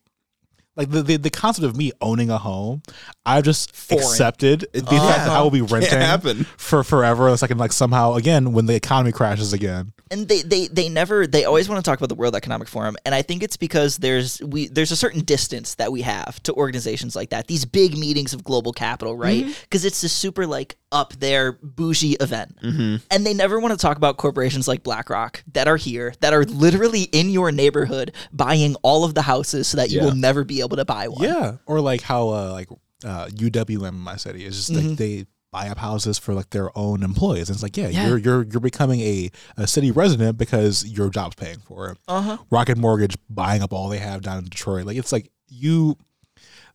like 0.77 0.91
the, 0.91 1.03
the 1.03 1.17
the 1.17 1.31
concept 1.31 1.65
of 1.65 1.77
me 1.77 1.93
owning 2.01 2.31
a 2.31 2.39
home, 2.39 2.83
I've 3.25 3.45
just 3.45 3.75
Foreign. 3.75 4.03
accepted 4.05 4.61
the 4.73 4.85
oh. 4.87 5.09
fact 5.09 5.27
that 5.27 5.31
I 5.31 5.41
will 5.43 5.51
be 5.51 5.63
renting 5.63 5.99
happen. 5.99 6.45
for 6.57 6.83
forever. 6.83 7.27
Unless 7.27 7.43
I 7.43 7.47
can 7.47 7.59
like 7.59 7.73
somehow 7.73 8.15
again 8.15 8.53
when 8.53 8.67
the 8.67 8.75
economy 8.75 9.13
crashes 9.13 9.53
again. 9.53 9.93
and 10.11 10.29
they, 10.29 10.43
they 10.43 10.67
they 10.67 10.89
never 10.89 11.27
they 11.27 11.45
always 11.45 11.69
want 11.69 11.85
to 11.85 11.89
talk 11.89 11.99
about 11.99 12.09
the 12.09 12.15
World 12.15 12.35
Economic 12.35 12.69
Forum, 12.69 12.97
and 13.05 13.15
I 13.15 13.23
think 13.23 13.43
it's 13.43 13.57
because 13.57 13.99
there's 13.99 14.41
we 14.43 14.69
there's 14.69 14.91
a 14.91 14.97
certain 14.97 15.21
distance 15.21 15.77
that 15.77 15.93
we 15.93 16.03
have 16.03 16.43
to 16.45 16.53
organizations 16.55 17.15
like 17.15 17.31
that, 17.31 17.47
these 17.47 17.65
big 17.65 17.97
meetings 17.97 18.35
of 18.35 18.43
global 18.43 18.73
capital, 18.73 19.17
right? 19.17 19.45
Mm-hmm. 19.45 19.53
Because 19.63 19.85
it's 19.85 20.03
a 20.03 20.09
super 20.09 20.47
like 20.47 20.77
up 20.95 21.13
there 21.15 21.59
bougie 21.63 22.13
event, 22.21 22.57
and 22.63 23.27
they 23.27 23.35
never 23.35 23.59
want 23.61 23.73
to 23.73 23.79
talk 23.79 23.99
about 23.99 24.17
corporations 24.17 24.67
like 24.67 24.83
BlackRock 24.83 25.43
that 25.53 25.69
are 25.69 25.77
here 25.77 26.15
that 26.21 26.33
are 26.33 26.45
literally 26.45 27.03
in 27.13 27.29
your 27.29 27.53
neighborhood 27.53 28.15
buying 28.33 28.77
all 28.83 29.05
of 29.05 29.15
the 29.15 29.23
houses 29.23 29.69
so 29.69 29.77
that 29.77 29.91
you 29.91 29.99
Yeah. 29.99 30.05
will 30.07 30.15
never 30.15 30.45
be 30.45 30.61
able 30.61 30.77
to 30.79 30.85
buy 30.87 31.09
one. 31.09 31.25
Yeah, 31.25 31.57
or 31.67 31.81
like 31.81 32.01
how 32.01 32.29
uh, 32.29 32.53
like 32.53 32.69
uh, 33.05 33.27
UWM 33.27 33.89
in 33.89 33.95
my 33.97 34.17
city 34.17 34.47
is 34.47 34.57
just 34.57 34.71
like 34.71 34.97
they 34.97 35.27
buy 35.51 35.69
up 35.69 35.79
houses 35.79 36.19
for 36.19 36.33
like 36.35 36.51
their 36.51 36.77
own 36.77 37.03
employees. 37.03 37.49
And 37.49 37.55
it's 37.57 37.63
like, 37.63 37.77
yeah, 37.77 37.89
Yeah. 37.89 38.07
you're 38.09 38.19
you're 38.19 38.43
you're 38.45 38.61
becoming 38.61 39.01
a, 39.01 39.31
a 39.57 39.67
city 39.67 39.91
resident 39.91 40.39
because 40.39 40.85
your 40.87 41.11
job's 41.11 41.35
paying 41.37 41.59
for 41.59 41.91
it. 41.91 41.99
Uh-huh. 42.09 42.39
Rocket 42.51 42.79
Mortgage 42.79 43.17
buying 43.29 43.63
up 43.63 43.73
all 43.73 43.89
they 43.89 43.99
have 43.99 44.23
down 44.23 44.39
in 44.39 44.45
Detroit. 44.45 44.87
Like 44.87 44.97
it's 44.97 45.13
like 45.13 45.31
you 45.49 45.97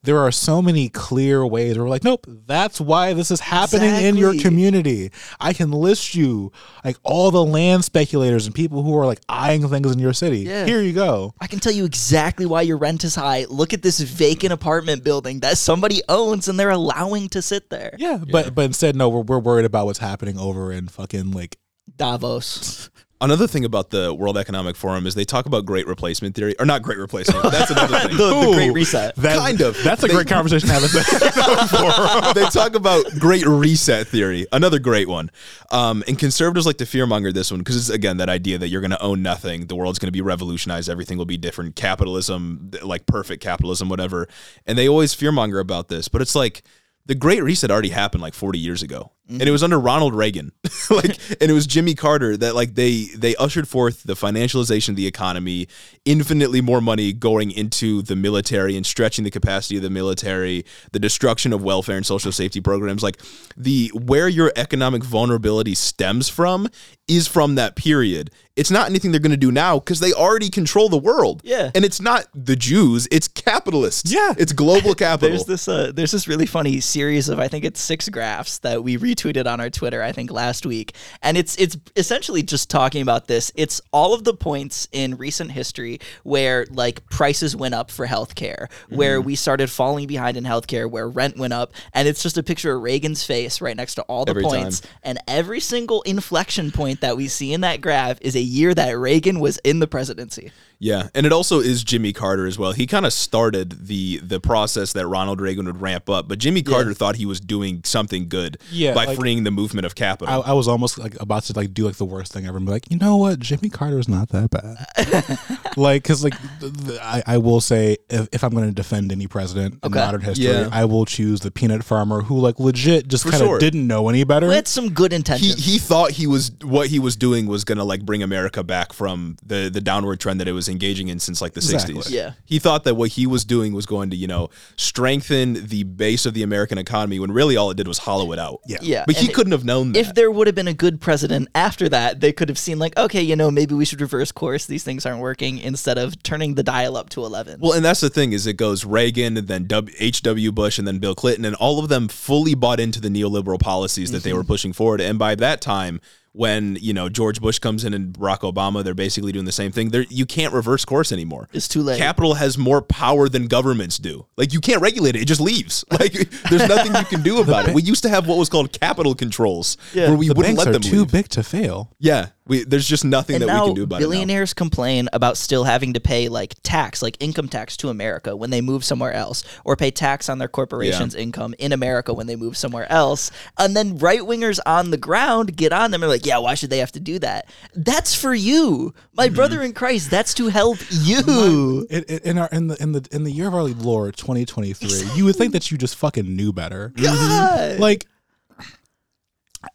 there 0.03 0.19
are 0.19 0.31
so 0.31 0.61
many 0.61 0.89
clear 0.89 1.45
ways 1.45 1.75
where 1.75 1.83
we're 1.83 1.89
like, 1.89 2.03
nope, 2.03 2.25
that's 2.45 2.79
why 2.79 3.13
this 3.13 3.31
is 3.31 3.39
happening 3.39 3.93
in 3.95 4.15
your 4.15 4.33
community. 4.39 5.11
I 5.39 5.53
can 5.53 5.71
list 5.71 6.15
you 6.15 6.51
like 6.85 6.97
all 7.03 7.31
the 7.31 7.43
land 7.43 7.83
speculators 7.83 8.45
and 8.45 8.55
people 8.55 8.83
who 8.83 8.95
are 8.97 9.05
like 9.05 9.19
eyeing 9.27 9.67
things 9.67 9.91
in 9.91 9.99
your 9.99 10.13
city. 10.13 10.39
Yeah. 10.39 10.65
Here 10.65 10.81
you 10.81 10.93
go. 10.93 11.33
I 11.41 11.47
can 11.47 11.59
tell 11.59 11.73
you 11.73 11.85
exactly 11.85 12.45
why 12.45 12.61
your 12.61 12.77
rent 12.77 13.03
is 13.03 13.15
high. 13.15 13.45
Look 13.49 13.73
at 13.73 13.81
this 13.81 13.99
vacant 13.99 14.53
apartment 14.53 15.03
building 15.03 15.41
that 15.41 15.57
somebody 15.57 16.01
owns 16.07 16.47
and 16.47 16.59
they're 16.59 16.69
allowing 16.69 17.27
to 17.29 17.41
sit 17.41 17.69
there. 17.69 17.95
Yeah, 17.97 18.19
but 18.31 18.55
but 18.55 18.65
instead, 18.65 18.95
no, 18.95 19.09
we're, 19.09 19.21
we're 19.21 19.39
worried 19.39 19.65
about 19.65 19.85
what's 19.85 19.99
happening 19.99 20.37
over 20.37 20.71
in 20.71 20.87
fucking 20.87 21.31
like 21.31 21.57
Davos. 21.97 22.89
Another 23.21 23.47
thing 23.47 23.65
about 23.65 23.89
the 23.89 24.13
World 24.13 24.37
Economic 24.37 24.77
Forum 24.77 25.05
is 25.05 25.13
they 25.13 25.25
talk 25.25 25.45
about 25.45 25.65
great 25.65 25.87
replacement 25.87 26.35
theory, 26.35 26.55
or 26.57 26.65
not 26.65 26.81
great 26.81 26.97
replacement. 26.97 27.43
That's 27.51 27.69
another 27.69 27.99
thing. 28.07 28.15
The, 28.15 28.29
the 28.45 28.51
Great 28.53 28.71
Reset. 28.71 29.13
that- 29.17 29.37
Kind 29.39 29.59
of. 29.59 29.75
That's 29.83 30.01
a 30.03 30.07
They- 30.07 30.13
great 30.13 30.27
conversation 30.27 30.69
to 30.69 30.73
have. 30.73 30.83
at 30.85 30.89
the- 30.91 32.31
they 32.35 32.45
talk 32.45 32.75
about 32.75 33.03
great 33.19 33.45
reset 33.45 34.07
theory, 34.07 34.47
another 34.53 34.79
great 34.79 35.09
one. 35.09 35.31
Um, 35.71 36.01
and 36.07 36.17
conservatives 36.17 36.65
like 36.65 36.77
to 36.77 36.85
fearmonger 36.85 37.33
this 37.33 37.51
one 37.51 37.59
because 37.59 37.75
it's 37.75 37.89
again 37.89 38.17
that 38.17 38.29
idea 38.29 38.57
that 38.57 38.69
you're 38.69 38.81
going 38.81 38.91
to 38.91 39.01
own 39.01 39.21
nothing, 39.21 39.67
the 39.67 39.75
world's 39.75 39.99
going 39.99 40.07
to 40.07 40.11
be 40.13 40.21
revolutionized, 40.21 40.89
everything 40.89 41.17
will 41.17 41.25
be 41.25 41.37
different, 41.37 41.75
capitalism, 41.75 42.71
like 42.83 43.05
perfect 43.05 43.43
capitalism, 43.43 43.89
whatever. 43.89 44.27
And 44.65 44.77
they 44.77 44.87
always 44.87 45.13
fearmonger 45.13 45.59
about 45.59 45.89
this, 45.89 46.07
but 46.07 46.21
it's 46.21 46.35
like 46.35 46.63
the 47.05 47.15
Great 47.15 47.43
Reset 47.43 47.69
already 47.69 47.89
happened 47.89 48.21
like 48.21 48.33
40 48.33 48.59
years 48.59 48.81
ago, 48.83 49.11
and 49.29 49.43
it 49.43 49.51
was 49.51 49.63
under 49.63 49.79
Ronald 49.79 50.15
Reagan, 50.15 50.51
like, 50.89 51.17
and 51.41 51.49
it 51.49 51.53
was 51.53 51.67
Jimmy 51.67 51.93
Carter 51.93 52.35
that 52.37 52.55
like 52.55 52.75
they 52.75 53.05
they 53.15 53.35
ushered 53.35 53.67
forth 53.67 54.03
the 54.03 54.15
financialization 54.15 54.89
of 54.89 54.95
the 54.95 55.07
economy, 55.07 55.67
infinitely 56.05 56.61
more 56.61 56.81
money 56.81 57.13
going 57.13 57.51
into 57.51 58.01
the 58.01 58.15
military 58.15 58.75
and 58.75 58.85
stretching 58.85 59.23
the 59.23 59.31
capacity 59.31 59.77
of 59.77 59.83
the 59.83 59.89
military, 59.89 60.65
the 60.91 60.99
destruction 60.99 61.53
of 61.53 61.63
welfare 61.63 61.95
and 61.97 62.05
social 62.05 62.31
safety 62.31 62.59
programs, 62.61 63.03
like 63.03 63.21
the 63.55 63.91
where 63.93 64.27
your 64.27 64.51
economic 64.55 65.03
vulnerability 65.03 65.75
stems 65.75 66.27
from 66.27 66.67
is 67.07 67.27
from 67.27 67.55
that 67.55 67.75
period. 67.75 68.31
It's 68.55 68.69
not 68.69 68.89
anything 68.89 69.11
they're 69.11 69.21
going 69.21 69.31
to 69.31 69.37
do 69.37 69.51
now 69.53 69.79
because 69.79 70.01
they 70.01 70.11
already 70.11 70.49
control 70.49 70.89
the 70.89 70.97
world. 70.97 71.41
Yeah. 71.45 71.71
and 71.73 71.85
it's 71.85 72.01
not 72.01 72.27
the 72.33 72.55
Jews; 72.57 73.07
it's 73.09 73.27
capitalists. 73.27 74.11
Yeah. 74.11 74.33
it's 74.37 74.51
global 74.51 74.93
capital. 74.95 75.29
There's 75.29 75.45
this 75.45 75.67
uh, 75.67 75.91
there's 75.93 76.11
this 76.11 76.27
really 76.27 76.45
funny 76.45 76.79
series 76.79 77.29
of 77.29 77.39
I 77.39 77.47
think 77.47 77.63
it's 77.63 77.79
six 77.79 78.09
graphs 78.09 78.59
that 78.59 78.83
we 78.83 78.97
retweeted 79.19 79.51
on 79.51 79.59
our 79.59 79.69
Twitter 79.69 80.01
I 80.01 80.11
think 80.11 80.31
last 80.31 80.65
week, 80.65 80.95
and 81.21 81.37
it's 81.37 81.55
it's 81.57 81.77
essentially 81.95 82.43
just 82.43 82.69
talking 82.69 83.01
about 83.01 83.27
this. 83.27 83.51
It's 83.55 83.81
all 83.91 84.13
of 84.13 84.23
the 84.23 84.33
points 84.33 84.87
in 84.91 85.17
recent 85.17 85.51
history 85.51 85.99
where 86.23 86.65
like 86.71 87.07
prices 87.09 87.55
went 87.55 87.73
up 87.73 87.91
for 87.91 88.07
healthcare, 88.07 88.71
where 88.89 89.19
mm-hmm. 89.19 89.27
we 89.27 89.35
started 89.35 89.69
falling 89.69 90.07
behind 90.07 90.37
in 90.37 90.43
healthcare, 90.43 90.89
where 90.89 91.07
rent 91.07 91.37
went 91.37 91.53
up, 91.53 91.73
and 91.93 92.07
it's 92.07 92.23
just 92.23 92.37
a 92.37 92.43
picture 92.43 92.73
of 92.73 92.81
Reagan's 92.81 93.23
face 93.23 93.61
right 93.61 93.75
next 93.75 93.95
to 93.95 94.01
all 94.03 94.25
the 94.25 94.31
Every 94.31 94.43
points, 94.43 94.81
time. 94.81 94.91
and 95.03 95.19
every 95.27 95.59
single 95.59 96.01
inflection 96.03 96.71
point 96.71 97.01
that 97.01 97.17
we 97.17 97.27
see 97.27 97.53
in 97.53 97.61
that 97.61 97.81
graph 97.81 98.19
is 98.21 98.35
a 98.35 98.41
year 98.41 98.73
that 98.73 98.97
Reagan 98.97 99.39
was 99.39 99.57
in 99.59 99.79
the 99.79 99.87
presidency. 99.87 100.51
Yeah, 100.81 101.09
and 101.13 101.25
it 101.25 101.33
also 101.33 101.59
is 101.59 101.83
Jimmy 101.83 102.13
Carter 102.13 102.45
as 102.47 102.57
well. 102.57 102.71
He 102.71 102.87
kind 102.87 103.05
of 103.05 103.11
started 103.11 103.87
the 103.87 104.17
the 104.19 104.39
process 104.39 104.93
that 104.93 105.05
Ronald 105.07 105.41
Reagan 105.41 105.65
would 105.65 105.81
ramp 105.81 106.09
up, 106.09 106.29
but 106.29 106.39
Jimmy 106.39 106.61
Carter 106.63 106.93
thought 106.93 107.17
he 107.17 107.25
was 107.25 107.41
doing 107.41 107.81
something 107.83 108.29
good 108.29 108.57
Yeah, 108.71 108.93
by 108.93 109.05
like- 109.05 109.19
freeing 109.19 109.43
the 109.43 109.51
movement 109.51 109.85
of 109.85 109.95
capital. 109.95 110.33
I, 110.43 110.51
I 110.51 110.53
was 110.53 110.69
almost 110.69 110.97
like 110.97 111.19
about 111.21 111.43
to 111.43 111.53
like 111.53 111.73
do 111.73 111.85
like 111.85 111.97
the 111.97 112.05
worst 112.05 112.31
thing 112.31 112.45
ever 112.47 112.55
and 112.55 112.65
be 112.65 112.71
like, 112.71 112.89
you 112.89 112.97
know 112.97 113.17
what, 113.17 113.39
Jimmy 113.39 113.67
Carter's 113.69 114.07
not 114.07 114.29
that 114.29 114.49
bad. 114.51 115.37
like, 115.77 116.03
because 116.03 116.23
like 116.23 116.35
th- 116.61 116.73
th- 116.85 116.99
I, 117.01 117.23
I 117.27 117.37
will 117.39 117.59
say, 117.59 117.97
if, 118.09 118.29
if 118.31 118.43
I'm 118.43 118.51
going 118.51 118.67
to 118.67 118.73
defend 118.73 119.11
any 119.11 119.27
president 119.27 119.79
in 119.83 119.91
modern 119.91 120.21
history, 120.21 120.45
Yeah. 120.47 120.69
I 120.71 120.85
will 120.85 121.03
choose 121.05 121.41
the 121.41 121.51
peanut 121.51 121.83
farmer 121.83 122.21
who 122.21 122.39
like 122.39 122.57
legit 122.57 123.09
just 123.09 123.25
kind 123.25 123.35
of 123.35 123.41
sure. 123.41 123.59
didn't 123.59 123.85
know 123.85 124.07
any 124.07 124.23
better. 124.23 124.47
With 124.47 124.67
some 124.69 124.91
good 124.93 125.11
he 125.11 125.17
intentions. 125.17 125.65
he 125.65 125.77
thought 125.77 126.11
he 126.11 126.25
was 126.25 126.51
what 126.63 126.87
he 126.87 126.99
was 126.99 127.17
doing 127.17 127.47
was 127.47 127.65
gonna 127.65 127.83
like 127.83 128.05
bring 128.05 128.23
America 128.23 128.63
back 128.63 128.93
from 128.93 129.35
the 129.45 129.69
the 129.71 129.81
downward 129.81 130.21
trend 130.21 130.39
that 130.39 130.47
it 130.47 130.53
was 130.53 130.68
engaging 130.69 131.07
in 131.07 131.19
since 131.19 131.41
like 131.41 131.53
the 131.53 131.59
Exactly. 131.59 131.95
60s. 131.95 132.11
Yeah. 132.11 132.33
He 132.45 132.59
thought 132.59 132.83
that 132.85 132.95
what 132.95 133.11
he 133.11 133.27
was 133.27 133.43
doing 133.43 133.73
was 133.73 133.85
going 133.85 134.09
to, 134.11 134.15
you 134.15 134.27
know, 134.27 134.49
strengthen 134.75 135.67
the 135.67 135.83
base 135.83 136.25
of 136.25 136.33
the 136.33 136.43
American 136.43 136.77
economy 136.77 137.19
when 137.19 137.31
really 137.31 137.57
all 137.57 137.71
it 137.71 137.77
did 137.77 137.87
was 137.87 137.99
hollow 137.99 138.31
it 138.31 138.39
out. 138.39 138.59
Yeah. 138.65 138.77
yeah, 138.81 139.03
But 139.05 139.17
he 139.17 139.27
and 139.27 139.35
couldn't 139.35 139.51
have 139.51 139.65
known 139.65 139.93
that. 139.93 139.99
if 139.99 140.15
there 140.15 140.31
would 140.31 140.47
have 140.47 140.55
been 140.55 140.67
a 140.67 140.73
good 140.73 141.01
president 141.01 141.49
after 141.55 141.89
that, 141.89 142.19
they 142.19 142.31
could 142.31 142.49
have 142.49 142.57
seen 142.57 142.79
like, 142.79 142.97
okay, 142.97 143.21
you 143.21 143.35
know, 143.35 143.51
maybe 143.51 143.75
we 143.75 143.85
should 143.85 144.01
reverse 144.01 144.31
course. 144.31 144.65
These 144.65 144.83
things 144.83 145.05
aren't 145.05 145.19
working 145.21 145.57
instead 145.57 145.97
of 145.97 146.21
turning 146.23 146.55
the 146.55 146.63
dial 146.63 146.97
up 146.97 147.09
to 147.09 147.25
eleven. 147.25 147.59
Well, 147.59 147.73
and 147.73 147.83
that's 147.83 148.01
the 148.01 148.09
thing 148.09 148.33
is 148.33 148.45
it 148.47 148.53
goes 148.53 148.85
Reagan 148.85 149.37
and 149.37 149.47
then 149.47 149.67
H.W. 149.99 150.51
Bush 150.51 150.79
and 150.79 150.87
then 150.87 150.99
Bill 150.99 151.15
Clinton 151.15 151.45
and 151.45 151.55
all 151.55 151.79
of 151.79 151.89
them 151.89 152.07
fully 152.07 152.55
bought 152.55 152.79
into 152.79 152.99
the 153.01 153.09
neoliberal 153.09 153.59
policies 153.59 154.11
that 154.11 154.23
they 154.23 154.29
mm-hmm. 154.29 154.37
were 154.37 154.43
pushing 154.43 154.73
forward. 154.73 155.01
And 155.01 155.17
by 155.17 155.35
that 155.35 155.61
time, 155.61 156.01
when 156.33 156.77
you 156.81 156.93
know 156.93 157.09
George 157.09 157.41
Bush 157.41 157.59
comes 157.59 157.83
in 157.83 157.93
and 157.93 158.13
Barack 158.13 158.39
Obama, 158.39 158.83
they're 158.83 158.93
basically 158.93 159.31
doing 159.31 159.45
the 159.45 159.51
same 159.51 159.71
thing. 159.71 159.89
There, 159.89 160.05
you 160.09 160.25
can't 160.25 160.53
reverse 160.53 160.85
course 160.85 161.11
anymore. 161.11 161.49
It's 161.53 161.67
too 161.67 161.81
late. 161.81 161.97
Capital 161.97 162.35
has 162.35 162.57
more 162.57 162.81
power 162.81 163.27
than 163.29 163.47
governments 163.47 163.97
do. 163.97 164.25
Like 164.37 164.53
you 164.53 164.59
can't 164.59 164.81
regulate 164.81 165.15
it; 165.15 165.21
it 165.23 165.25
just 165.25 165.41
leaves. 165.41 165.83
Like 165.99 166.13
there's 166.49 166.65
nothing 166.67 166.95
you 166.95 167.03
can 167.05 167.21
do 167.23 167.41
about 167.41 167.67
it. 167.67 167.75
We 167.75 167.81
used 167.81 168.03
to 168.03 168.09
have 168.09 168.25
what 168.25 168.37
was 168.37 168.47
called 168.47 168.71
capital 168.71 169.13
controls, 169.15 169.75
where 169.93 170.15
we 170.15 170.29
the 170.29 170.33
wouldn't 170.33 170.55
banks 170.55 170.59
let 170.59 170.67
are 170.69 170.71
them 170.73 170.81
too 170.81 170.99
leave. 171.01 171.11
big 171.11 171.27
to 171.29 171.43
fail. 171.43 171.91
Yeah, 171.99 172.27
we, 172.49 172.63
there's 172.65 172.87
just 172.87 173.05
nothing 173.05 173.35
and 173.37 173.43
that 173.43 173.47
now 173.47 173.63
we 173.63 173.69
can 173.69 173.75
do 173.75 173.83
about 173.83 173.97
it. 173.97 173.99
now. 174.03 174.09
billionaires 174.09 174.53
complain 174.53 175.07
about 175.13 175.37
still 175.37 175.63
having 175.63 175.93
to 175.93 175.99
pay 176.01 176.27
like 176.27 176.55
tax, 176.63 177.01
like 177.01 177.15
income 177.21 177.47
tax 177.47 177.77
to 177.77 177.89
America 177.89 178.35
when 178.35 178.49
they 178.49 178.59
move 178.59 178.83
somewhere 178.83 179.13
else, 179.13 179.43
or 179.63 179.75
pay 179.77 179.91
tax 179.91 180.27
on 180.27 180.39
their 180.39 180.47
corporation's 180.49 181.15
income 181.15 181.53
in 181.59 181.71
America 181.71 182.13
when 182.13 182.27
they 182.27 182.35
move 182.35 182.57
somewhere 182.57 182.91
else. 182.91 183.31
And 183.57 183.75
then 183.77 183.97
right 183.99 184.19
wingers 184.21 184.59
on 184.65 184.91
the 184.91 184.97
ground 184.97 185.55
get 185.55 185.71
on 185.71 185.91
them 185.91 186.03
and 186.03 186.09
are 186.09 186.13
like, 186.13 186.25
yeah, 186.25 186.39
why 186.39 186.55
should 186.55 186.69
they 186.71 186.79
have 186.79 186.91
to 186.93 186.99
do 186.99 187.19
that? 187.19 187.47
That's 187.75 188.13
for 188.13 188.33
you, 188.33 188.93
my 189.13 189.27
Mm-hmm. 189.27 189.35
brother 189.35 189.61
in 189.61 189.73
Christ. 189.73 190.09
That's 190.09 190.33
to 190.33 190.47
help 190.47 190.79
you. 190.89 191.85
In, 191.89 192.03
in- 192.03 192.19
in 192.23 192.37
our 192.39 192.49
in 192.51 192.67
the 192.67 192.81
in 192.81 192.91
the 192.93 193.07
in 193.11 193.23
the 193.23 193.31
year 193.31 193.47
of 193.47 193.53
our 193.53 193.63
Lord 193.63 194.17
2023, 194.17 195.11
you 195.15 195.23
would 195.25 195.35
think 195.35 195.53
that 195.53 195.69
you 195.71 195.77
just 195.77 195.95
fucking 195.95 196.35
knew 196.35 196.51
better. 196.51 196.91
God. 197.01 197.79
like 197.79 198.07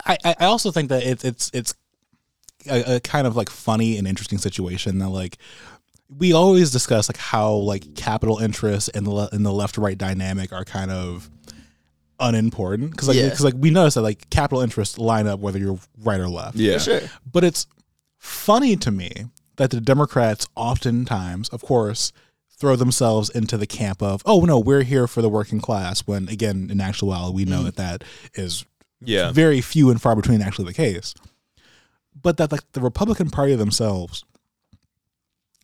I, 0.07 0.17
I 0.25 0.35
I 0.41 0.45
also 0.47 0.71
think 0.71 0.89
that 0.89 1.03
it's 1.03 1.25
it's 1.25 1.51
it's 1.55 1.75
a, 2.69 2.97
a 2.97 3.01
kind 3.01 3.27
of 3.27 3.37
like 3.37 3.51
funny 3.51 3.99
and 3.99 4.07
interesting 4.07 4.39
situation 4.39 4.99
that 4.99 5.09
like 5.09 5.39
we 6.19 6.33
always 6.33 6.71
discuss 6.71 7.09
like 7.09 7.17
how 7.17 7.53
like 7.55 7.95
capital 7.95 8.39
interests 8.39 8.89
and 8.91 9.07
the 9.07 9.11
le- 9.11 9.29
and 9.33 9.45
the 9.45 9.53
left 9.53 9.79
right 9.79 9.99
dynamic 9.99 10.53
are 10.53 10.65
kind 10.65 10.91
of 10.91 11.31
unimportant 12.21 12.91
because 12.91 13.09
like 13.09 13.17
Yeah. 13.17 13.25
because 13.29 13.45
like 13.45 13.55
we 13.59 13.71
notice 13.71 13.95
that 13.95 14.03
like 14.03 14.29
capital 14.31 14.63
interests 14.63 14.99
line 14.99 15.27
up 15.27 15.41
whether 15.41 15.59
you're 15.59 15.79
right 16.03 16.21
or 16.21 16.29
left 16.29 16.57
Yeah, 16.57 16.79
Sure. 16.79 17.01
but 17.31 17.45
it's 17.45 17.67
funny 18.19 18.77
to 18.77 18.91
me 18.91 19.27
that 19.57 19.71
the 19.71 19.81
Democrats 19.81 20.49
oftentimes, 20.57 21.49
of 21.51 21.63
course, 21.63 22.13
throw 22.57 22.77
themselves 22.77 23.31
into 23.31 23.57
the 23.57 23.67
camp 23.67 24.03
of, 24.03 24.23
oh, 24.25 24.41
no, 24.41 24.59
we're 24.59 24.83
here 24.83 25.07
for 25.07 25.23
the 25.23 25.29
working 25.29 25.61
class, 25.61 26.01
when 26.07 26.29
again, 26.29 26.69
in 26.71 26.81
actuality, 26.81 27.35
we 27.35 27.45
know 27.45 27.59
mm-hmm. 27.59 27.65
that 27.67 27.77
that 27.77 28.05
is 28.35 28.65
yeah. 29.01 29.33
very 29.33 29.61
few 29.61 29.91
and 29.91 30.01
far 30.01 30.17
between 30.17 30.41
actually 30.41 30.67
the 30.67 30.75
case. 30.75 31.15
But 32.21 32.37
that 32.39 32.53
like 32.53 32.63
the 32.73 32.81
Republican 32.81 33.31
Party 33.31 33.55
themselves 33.55 34.25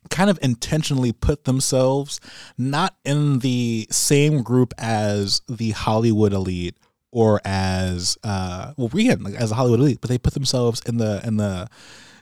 kind 0.09 0.29
of 0.29 0.39
intentionally 0.41 1.11
put 1.11 1.43
themselves 1.45 2.19
not 2.57 2.95
in 3.05 3.39
the 3.39 3.87
same 3.91 4.41
group 4.41 4.73
as 4.77 5.41
the 5.47 5.71
Hollywood 5.71 6.33
elite 6.33 6.75
or 7.11 7.39
as 7.45 8.17
uh 8.23 8.73
well 8.77 8.87
again 8.93 9.21
like 9.23 9.35
as 9.35 9.51
a 9.51 9.55
Hollywood 9.55 9.79
elite, 9.79 9.99
but 10.01 10.09
they 10.09 10.17
put 10.17 10.33
themselves 10.33 10.81
in 10.85 10.97
the 10.97 11.21
in 11.25 11.37
the 11.37 11.67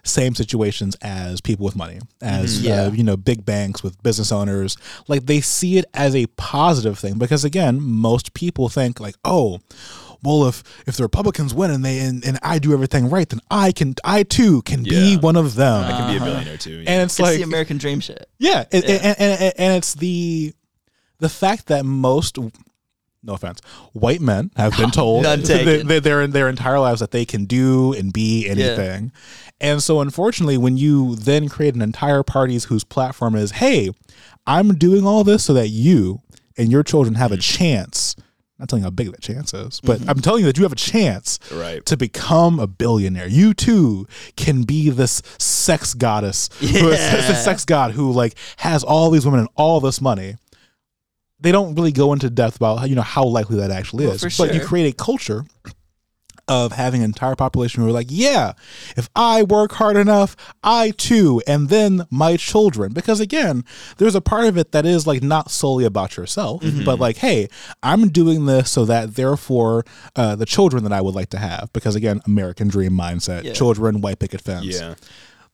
same 0.03 0.33
situations 0.33 0.95
as 1.01 1.41
people 1.41 1.65
with 1.65 1.75
money, 1.75 1.99
as 2.21 2.61
Yeah. 2.61 2.83
uh, 2.83 2.91
you 2.91 3.03
know, 3.03 3.17
big 3.17 3.43
banks 3.45 3.83
with 3.83 4.01
business 4.01 4.31
owners. 4.31 4.77
Like 5.07 5.25
they 5.25 5.41
see 5.41 5.77
it 5.77 5.85
as 5.93 6.15
a 6.15 6.25
positive 6.37 6.97
thing 6.97 7.17
because 7.17 7.43
again, 7.43 7.81
most 7.81 8.33
people 8.33 8.69
think 8.69 8.99
like, 8.99 9.15
oh, 9.25 9.59
well, 10.23 10.45
if 10.47 10.63
if 10.87 10.97
the 10.97 11.03
Republicans 11.03 11.53
win 11.53 11.71
and 11.71 11.83
they 11.83 11.99
and, 11.99 12.25
and 12.25 12.39
I 12.43 12.59
do 12.59 12.73
everything 12.73 13.09
right, 13.09 13.27
then 13.27 13.39
I 13.49 13.71
can 13.71 13.95
I 14.03 14.23
too 14.23 14.61
can 14.63 14.83
be 14.83 15.17
one 15.17 15.35
of 15.35 15.55
them. 15.55 15.85
I 15.85 15.91
can 15.91 16.07
be 16.09 16.13
a 16.13 16.17
uh-huh. 16.17 16.25
billionaire 16.25 16.57
too. 16.57 16.71
yeah. 16.71 16.91
and 16.91 17.03
it's 17.03 17.13
It's 17.13 17.19
like 17.19 17.37
the 17.37 17.43
American 17.43 17.77
dream 17.77 17.99
shit. 17.99 18.29
yeah, 18.37 18.65
and, 18.71 18.83
And, 18.83 19.15
and, 19.19 19.53
and 19.57 19.77
it's 19.77 19.93
the 19.95 20.53
the 21.19 21.29
fact 21.29 21.67
that 21.67 21.85
most 21.85 22.37
no 23.21 23.33
offense 23.33 23.59
white 23.93 24.21
men 24.21 24.51
have 24.55 24.75
been 24.77 24.91
told 24.91 25.23
None 25.23 25.41
that 25.41 25.47
taken. 25.47 25.87
they, 25.87 25.99
their 25.99 26.25
their 26.27 26.49
entire 26.49 26.79
lives 26.79 26.99
that 26.99 27.11
they 27.11 27.25
can 27.25 27.45
do 27.45 27.93
and 27.93 28.11
be 28.13 28.47
anything, 28.47 29.11
and 29.59 29.83
so 29.83 30.01
unfortunately, 30.01 30.57
when 30.57 30.77
you 30.77 31.15
then 31.15 31.49
create 31.49 31.75
an 31.75 31.81
entire 31.81 32.23
parties 32.23 32.65
whose 32.65 32.83
platform 32.83 33.35
is, 33.35 33.51
"Hey, 33.51 33.89
I'm 34.47 34.75
doing 34.75 35.05
all 35.05 35.23
this 35.23 35.43
so 35.43 35.53
that 35.53 35.67
you 35.69 36.21
and 36.57 36.71
your 36.71 36.83
children 36.83 37.15
have 37.15 37.31
a 37.31 37.35
mm-hmm. 37.35 37.57
chance." 37.57 38.15
Not 38.59 38.67
telling 38.69 38.81
you 38.83 38.87
how 38.87 38.89
big 38.91 39.11
that 39.11 39.21
chance 39.21 39.53
is, 39.53 39.79
but 39.81 39.99
mm-hmm. 39.99 40.09
I'm 40.09 40.19
telling 40.19 40.41
you 40.41 40.45
that 40.47 40.57
you 40.57 40.63
have 40.63 40.73
a 40.73 40.75
chance 40.75 41.39
Right. 41.51 41.85
to 41.85 41.95
become 41.97 42.59
a 42.59 42.67
billionaire. 42.67 43.27
You 43.27 43.53
too 43.53 44.05
can 44.35 44.63
be 44.63 44.89
this 44.89 45.21
sex 45.37 45.93
goddess, 45.93 46.49
who 46.59 46.65
is, 46.67 46.73
Yeah. 46.99 47.15
this 47.27 47.43
sex 47.43 47.63
god 47.65 47.91
who 47.91 48.11
like 48.11 48.35
has 48.57 48.83
all 48.83 49.09
these 49.11 49.25
women 49.25 49.39
and 49.41 49.49
all 49.55 49.79
this 49.79 50.01
money. 50.01 50.35
They 51.41 51.53
don't 51.53 51.73
really 51.75 51.93
go 51.93 52.11
into 52.11 52.29
depth 52.29 52.57
about 52.57 52.89
you 52.89 52.95
know 52.95 53.01
how 53.01 53.23
likely 53.23 53.55
that 53.57 53.71
actually 53.71 54.05
Well, 54.05 54.15
is, 54.15 54.37
but 54.37 54.53
you 54.53 54.59
create 54.59 54.93
a 54.93 54.95
culture 54.95 55.45
of 56.49 56.73
having 56.73 57.01
an 57.01 57.05
entire 57.05 57.35
population 57.35 57.81
who 57.81 57.87
are 57.87 57.93
like, 57.93 58.07
yeah, 58.09 58.53
if 58.97 59.07
I 59.15 59.43
work 59.43 59.71
hard 59.73 59.95
enough, 59.95 60.35
I 60.63 60.91
too, 60.97 61.41
and 61.47 61.69
then 61.69 62.05
my 62.09 62.35
children. 62.35 62.91
Because 62.91 63.19
again, 63.21 63.63
there's 63.97 64.15
a 64.15 64.21
part 64.21 64.45
of 64.45 64.57
it 64.57 64.71
that 64.73 64.85
is 64.85 65.07
like 65.07 65.23
not 65.23 65.51
solely 65.51 65.85
about 65.85 66.17
yourself, 66.17 66.61
Mm-hmm. 66.63 66.83
but 66.83 66.99
like, 66.99 67.17
hey, 67.17 67.47
I'm 67.83 68.09
doing 68.09 68.45
this 68.47 68.71
so 68.71 68.83
that 68.85 69.15
therefore 69.15 69.85
uh, 70.15 70.35
the 70.35 70.45
children 70.45 70.83
that 70.83 70.91
I 70.91 70.99
would 71.01 71.15
like 71.15 71.29
to 71.29 71.37
have. 71.39 71.69
Because 71.71 71.95
again, 71.95 72.19
American 72.25 72.67
dream 72.67 72.91
mindset, 72.93 73.43
Yeah. 73.43 73.53
children, 73.53 74.01
white 74.01 74.19
picket 74.19 74.41
fence 74.41 74.65
Yeah. 74.65 74.95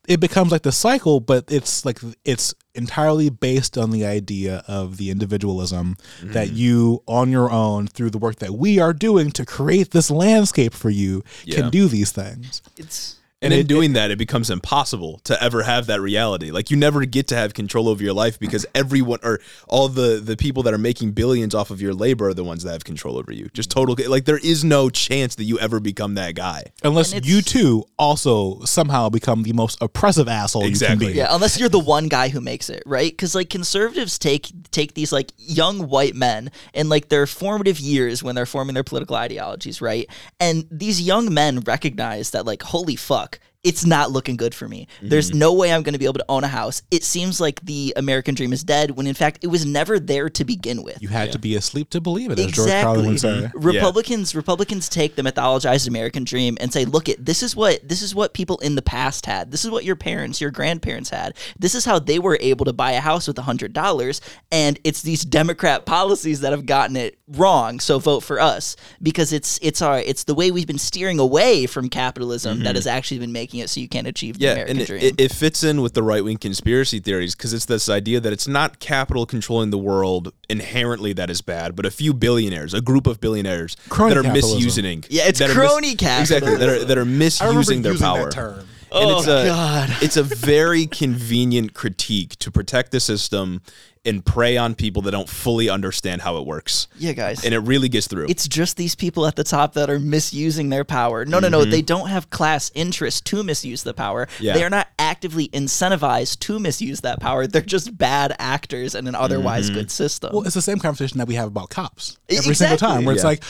It 0.07 0.19
becomes 0.19 0.51
like 0.51 0.61
the 0.63 0.71
cycle, 0.71 1.19
but 1.19 1.45
it's 1.51 1.85
like 1.85 1.99
it's 2.23 2.53
entirely 2.73 3.29
based 3.29 3.77
on 3.77 3.91
the 3.91 4.05
idea 4.05 4.63
of 4.67 4.97
the 4.97 5.09
individualism 5.09 5.95
that 6.23 6.47
Mm-hmm. 6.47 6.55
you 6.57 7.03
on 7.07 7.31
your 7.31 7.49
own 7.51 7.87
through 7.87 8.09
the 8.09 8.17
work 8.17 8.37
that 8.37 8.53
we 8.53 8.79
are 8.79 8.93
doing 8.93 9.31
to 9.31 9.45
create 9.45 9.91
this 9.91 10.11
landscape 10.11 10.73
for 10.73 10.89
you 10.89 11.23
Yeah. 11.45 11.55
can 11.61 11.69
do 11.71 11.87
these 11.87 12.11
things. 12.11 12.61
It's 12.77 13.14
And, 13.41 13.51
And 13.51 13.59
in 13.59 13.65
it- 13.65 13.67
doing 13.67 13.93
that, 13.93 14.11
it 14.11 14.17
becomes 14.17 14.49
impossible 14.49 15.19
to 15.25 15.41
ever 15.43 15.63
have 15.63 15.87
that 15.87 15.99
reality. 15.99 16.51
Like 16.51 16.71
you 16.71 16.77
never 16.77 17.03
get 17.05 17.27
to 17.27 17.35
have 17.35 17.53
control 17.53 17.89
over 17.89 18.01
your 18.01 18.13
life 18.13 18.39
because 18.39 18.65
everyone 18.73 19.19
or 19.23 19.41
all 19.67 19.89
the 19.89 20.21
the 20.23 20.37
people 20.37 20.63
that 20.63 20.73
are 20.73 20.77
making 20.79 21.11
billions 21.11 21.53
off 21.53 21.69
of 21.69 21.81
your 21.81 21.93
labor 21.93 22.29
are 22.29 22.33
the 22.33 22.45
ones 22.45 22.63
that 22.63 22.71
have 22.71 22.85
control 22.85 23.17
over 23.17 23.33
you. 23.33 23.49
Just 23.53 23.69
total 23.69 23.95
like 24.07 24.23
there 24.23 24.37
is 24.37 24.63
no 24.63 24.89
chance 24.89 25.35
that 25.35 25.43
you 25.43 25.59
ever 25.59 25.81
become 25.81 26.15
that 26.15 26.33
guy. 26.33 26.63
Unless 26.83 27.13
you 27.25 27.41
too 27.41 27.83
also 27.99 28.61
somehow 28.63 29.09
become 29.09 29.43
the 29.43 29.53
most 29.53 29.77
oppressive 29.81 30.29
asshole 30.29 30.63
you 30.63 30.69
Exactly. 30.69 31.07
can 31.07 31.13
be. 31.13 31.17
Yeah, 31.17 31.27
unless 31.35 31.59
you're 31.59 31.69
the 31.69 31.77
one 31.77 32.07
guy 32.07 32.29
who 32.29 32.39
makes 32.39 32.69
it, 32.69 32.83
right? 32.85 33.11
Because 33.11 33.35
like 33.35 33.49
conservatives 33.49 34.17
take 34.17 34.49
take 34.71 34.93
these 34.93 35.11
like 35.11 35.33
young 35.37 35.89
white 35.89 36.15
men 36.15 36.51
in 36.73 36.87
like 36.87 37.09
their 37.09 37.27
formative 37.27 37.81
years 37.81 38.23
when 38.23 38.33
they're 38.33 38.45
forming 38.45 38.75
their 38.75 38.83
political 38.83 39.17
ideologies, 39.17 39.81
right? 39.81 40.07
And 40.39 40.65
these 40.71 41.01
young 41.01 41.33
men 41.33 41.59
recognize 41.59 42.29
that 42.31 42.45
like 42.45 42.63
holy 42.63 42.95
fuck, 42.95 43.34
it's 43.65 43.85
not 43.85 44.11
looking 44.11 44.37
good 44.37 44.55
for 44.55 44.67
me. 44.69 44.87
There's 45.01 45.29
Mm-hmm. 45.31 45.39
no 45.39 45.53
way 45.53 45.73
I'm 45.73 45.81
going 45.83 45.93
to 45.93 45.99
be 45.99 46.05
able 46.05 46.19
to 46.19 46.25
own 46.29 46.43
a 46.43 46.47
house. 46.47 46.83
It 46.91 47.03
seems 47.03 47.41
like 47.41 47.59
the 47.61 47.93
American 47.97 48.35
dream 48.35 48.53
is 48.53 48.63
dead 48.63 48.91
when 48.91 49.07
in 49.07 49.15
fact 49.15 49.39
it 49.43 49.47
was 49.47 49.65
never 49.65 49.99
there 49.99 50.29
to 50.29 50.45
begin 50.45 50.83
with. 50.83 51.01
You 51.01 51.07
had 51.09 51.31
to 51.33 51.39
be 51.39 51.55
asleep 51.55 51.89
to 51.89 51.99
believe 51.99 52.31
it, 52.31 52.39
as 52.39 52.51
George 52.51 52.69
Carlin 52.69 53.07
would 53.07 53.19
say. 53.19 53.49
Republicans 53.55 54.35
Republicans 54.35 54.87
take 54.87 55.15
the 55.15 55.21
mythologized 55.23 55.87
American 55.87 56.23
dream 56.23 56.57
and 56.61 56.71
say, 56.71 56.85
"Look, 56.85 57.09
it 57.09 57.25
this 57.25 57.41
is 57.43 57.55
what 57.55 57.87
this 57.87 58.01
is 58.01 58.13
what 58.13 58.33
people 58.33 58.59
in 58.59 58.75
the 58.75 58.81
past 58.81 59.25
had. 59.25 59.51
This 59.51 59.65
is 59.65 59.71
what 59.71 59.83
your 59.83 59.95
parents, 59.95 60.39
your 60.39 60.51
grandparents 60.51 61.09
had. 61.09 61.35
This 61.57 61.73
is 61.75 61.85
how 61.85 61.97
they 61.99 62.19
were 62.19 62.37
able 62.41 62.65
to 62.65 62.73
buy 62.73 62.91
a 62.91 62.99
house 63.01 63.27
with 63.27 63.37
a 63.39 63.43
hundred 63.43 63.73
dollars. 63.73 64.21
And 64.51 64.79
it's 64.83 65.01
these 65.01 65.25
Democrat 65.25 65.85
policies 65.85 66.41
that 66.41 66.51
have 66.51 66.65
gotten 66.67 66.95
it 66.95 67.17
wrong. 67.27 67.79
So 67.79 67.97
vote 67.99 68.21
for 68.21 68.39
us 68.39 68.75
because 69.01 69.33
it's 69.33 69.57
it's 69.63 69.81
our 69.81 69.99
it's 69.99 70.25
the 70.25 70.35
way 70.35 70.51
we've 70.51 70.67
been 70.67 70.77
steering 70.77 71.19
away 71.19 71.65
from 71.65 71.89
capitalism 71.89 72.63
that 72.63 72.75
has 72.75 72.85
actually 72.87 73.19
been 73.19 73.31
making 73.31 73.54
it 73.59 73.69
so 73.69 73.79
you 73.79 73.87
can't 73.89 74.07
achieve 74.07 74.37
the 74.37 74.45
Yeah, 74.45 74.51
American 74.51 74.71
and 74.77 74.81
it, 74.81 74.85
dream. 74.87 75.01
it, 75.03 75.15
it 75.19 75.31
fits 75.31 75.63
in 75.63 75.81
with 75.81 75.93
the 75.93 76.03
right 76.03 76.23
wing 76.23 76.37
conspiracy 76.37 76.99
theories 76.99 77.35
because 77.35 77.53
it's 77.53 77.65
this 77.65 77.89
idea 77.89 78.19
that 78.19 78.31
it's 78.33 78.47
not 78.47 78.79
capital 78.79 79.25
controlling 79.25 79.69
the 79.71 79.77
world 79.77 80.33
inherently 80.49 81.13
that 81.13 81.29
is 81.29 81.41
bad, 81.41 81.75
but 81.75 81.85
a 81.85 81.91
few 81.91 82.13
billionaires, 82.13 82.73
a 82.73 82.81
group 82.81 83.07
of 83.07 83.19
billionaires 83.19 83.75
Crony 83.89 84.13
that 84.13 84.19
are 84.19 84.23
capitalism. 84.23 84.57
misusing. 84.63 85.03
Yeah, 85.09 85.23
it's 85.27 85.39
that 85.39 85.49
are 85.49 85.53
crony 85.53 85.91
Exactly, 85.93 86.55
that 86.55 86.69
are 86.69 86.85
that 86.85 86.97
are 86.97 87.01
I 87.01 87.03
remember 87.03 87.19
misusing 87.19 87.81
their 87.81 87.97
power. 87.97 88.25
that 88.25 88.31
term. 88.31 88.59
And 88.59 88.67
Oh, 89.11 89.17
it's 89.19 89.27
a, 89.27 89.45
God. 89.45 89.89
It's 90.01 90.15
a 90.15 90.23
very 90.23 90.85
convenient 90.85 91.73
critique 91.73 92.37
to 92.39 92.49
protect 92.51 92.91
the 92.91 92.99
system 93.01 93.61
and 94.05 94.25
prey 94.25 94.57
on 94.57 94.75
people 94.75 95.01
that 95.03 95.11
don't 95.11 95.29
fully 95.29 95.69
understand 95.69 96.21
how 96.21 96.37
it 96.37 96.45
works. 96.45 96.87
yeah, 96.97 97.13
guys. 97.13 97.43
And 97.43 97.53
it 97.53 97.59
really 97.59 97.89
gets 97.89 98.07
through. 98.07 98.27
it's 98.29 98.47
just 98.47 98.77
these 98.77 98.95
people 98.95 99.25
at 99.25 99.35
the 99.35 99.43
top 99.43 99.73
that 99.73 99.89
are 99.89 99.99
misusing 99.99 100.69
their 100.69 100.83
power. 100.83 101.25
No, 101.25 101.39
no, 101.39 101.47
no. 101.49 101.61
Mm-hmm. 101.61 101.71
They 101.71 101.81
don't 101.81 102.09
have 102.09 102.29
class 102.29 102.71
interest 102.75 103.25
to 103.27 103.43
misuse 103.43 103.83
the 103.83 103.93
power. 103.93 104.27
Yeah. 104.39 104.53
They 104.53 104.63
are 104.63 104.69
not 104.69 104.87
actively 104.99 105.47
incentivized 105.49 106.39
to 106.41 106.59
misuse 106.59 107.01
that 107.01 107.19
power. 107.19 107.47
They're 107.47 107.61
just 107.61 107.97
bad 107.97 108.35
actors 108.39 108.95
in 108.95 109.07
an 109.07 109.15
otherwise 109.15 109.67
mm-hmm. 109.67 109.79
good 109.79 109.91
system. 109.91 110.31
Well, 110.33 110.43
it's 110.43 110.55
the 110.55 110.61
same 110.61 110.79
conversation 110.79 111.17
that 111.17 111.27
we 111.27 111.35
have 111.35 111.47
about 111.47 111.69
cops 111.69 112.17
every 112.29 112.55
single 112.55 112.77
time, 112.77 113.05
where 113.05 113.15
it's 113.15 113.23
Yeah. 113.23 113.29
like, 113.29 113.43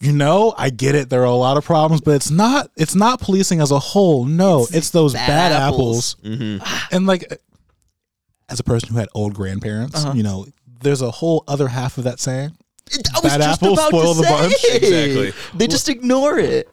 you 0.00 0.12
know, 0.12 0.54
I 0.56 0.70
get 0.70 0.94
it. 0.94 1.10
There 1.10 1.22
are 1.22 1.24
a 1.24 1.34
lot 1.34 1.56
of 1.56 1.64
problems, 1.64 2.00
but 2.00 2.12
it's 2.14 2.30
not. 2.30 2.70
It's 2.76 2.94
not 2.94 3.20
policing 3.20 3.60
as 3.60 3.70
a 3.70 3.78
whole. 3.78 4.24
No, 4.24 4.66
it's, 4.70 4.90
those 4.90 5.14
bad 5.14 5.26
bad, 5.26 5.52
apples. 5.52 6.16
apples. 6.18 6.38
Mm-hmm. 6.38 6.94
And 6.94 7.06
like, 7.06 7.40
as 8.52 8.60
a 8.60 8.64
person 8.64 8.90
who 8.90 8.98
had 8.98 9.08
old 9.14 9.34
grandparents, 9.34 10.04
Uh-huh. 10.04 10.12
you 10.14 10.22
know, 10.22 10.46
there's 10.82 11.00
a 11.02 11.10
whole 11.10 11.42
other 11.48 11.68
half 11.68 11.98
of 11.98 12.04
that 12.04 12.20
saying. 12.20 12.56
I 13.14 13.20
was 13.20 13.32
bad 13.32 13.40
just 13.40 13.62
apples 13.62 13.78
about 13.78 13.88
spoil 13.88 14.14
to 14.14 14.20
the 14.20 14.26
say. 14.26 14.30
bunch. 14.30 14.64
Exactly. 14.82 15.32
They 15.58 15.66
just 15.66 15.88
ignore 15.88 16.38
it. 16.38 16.68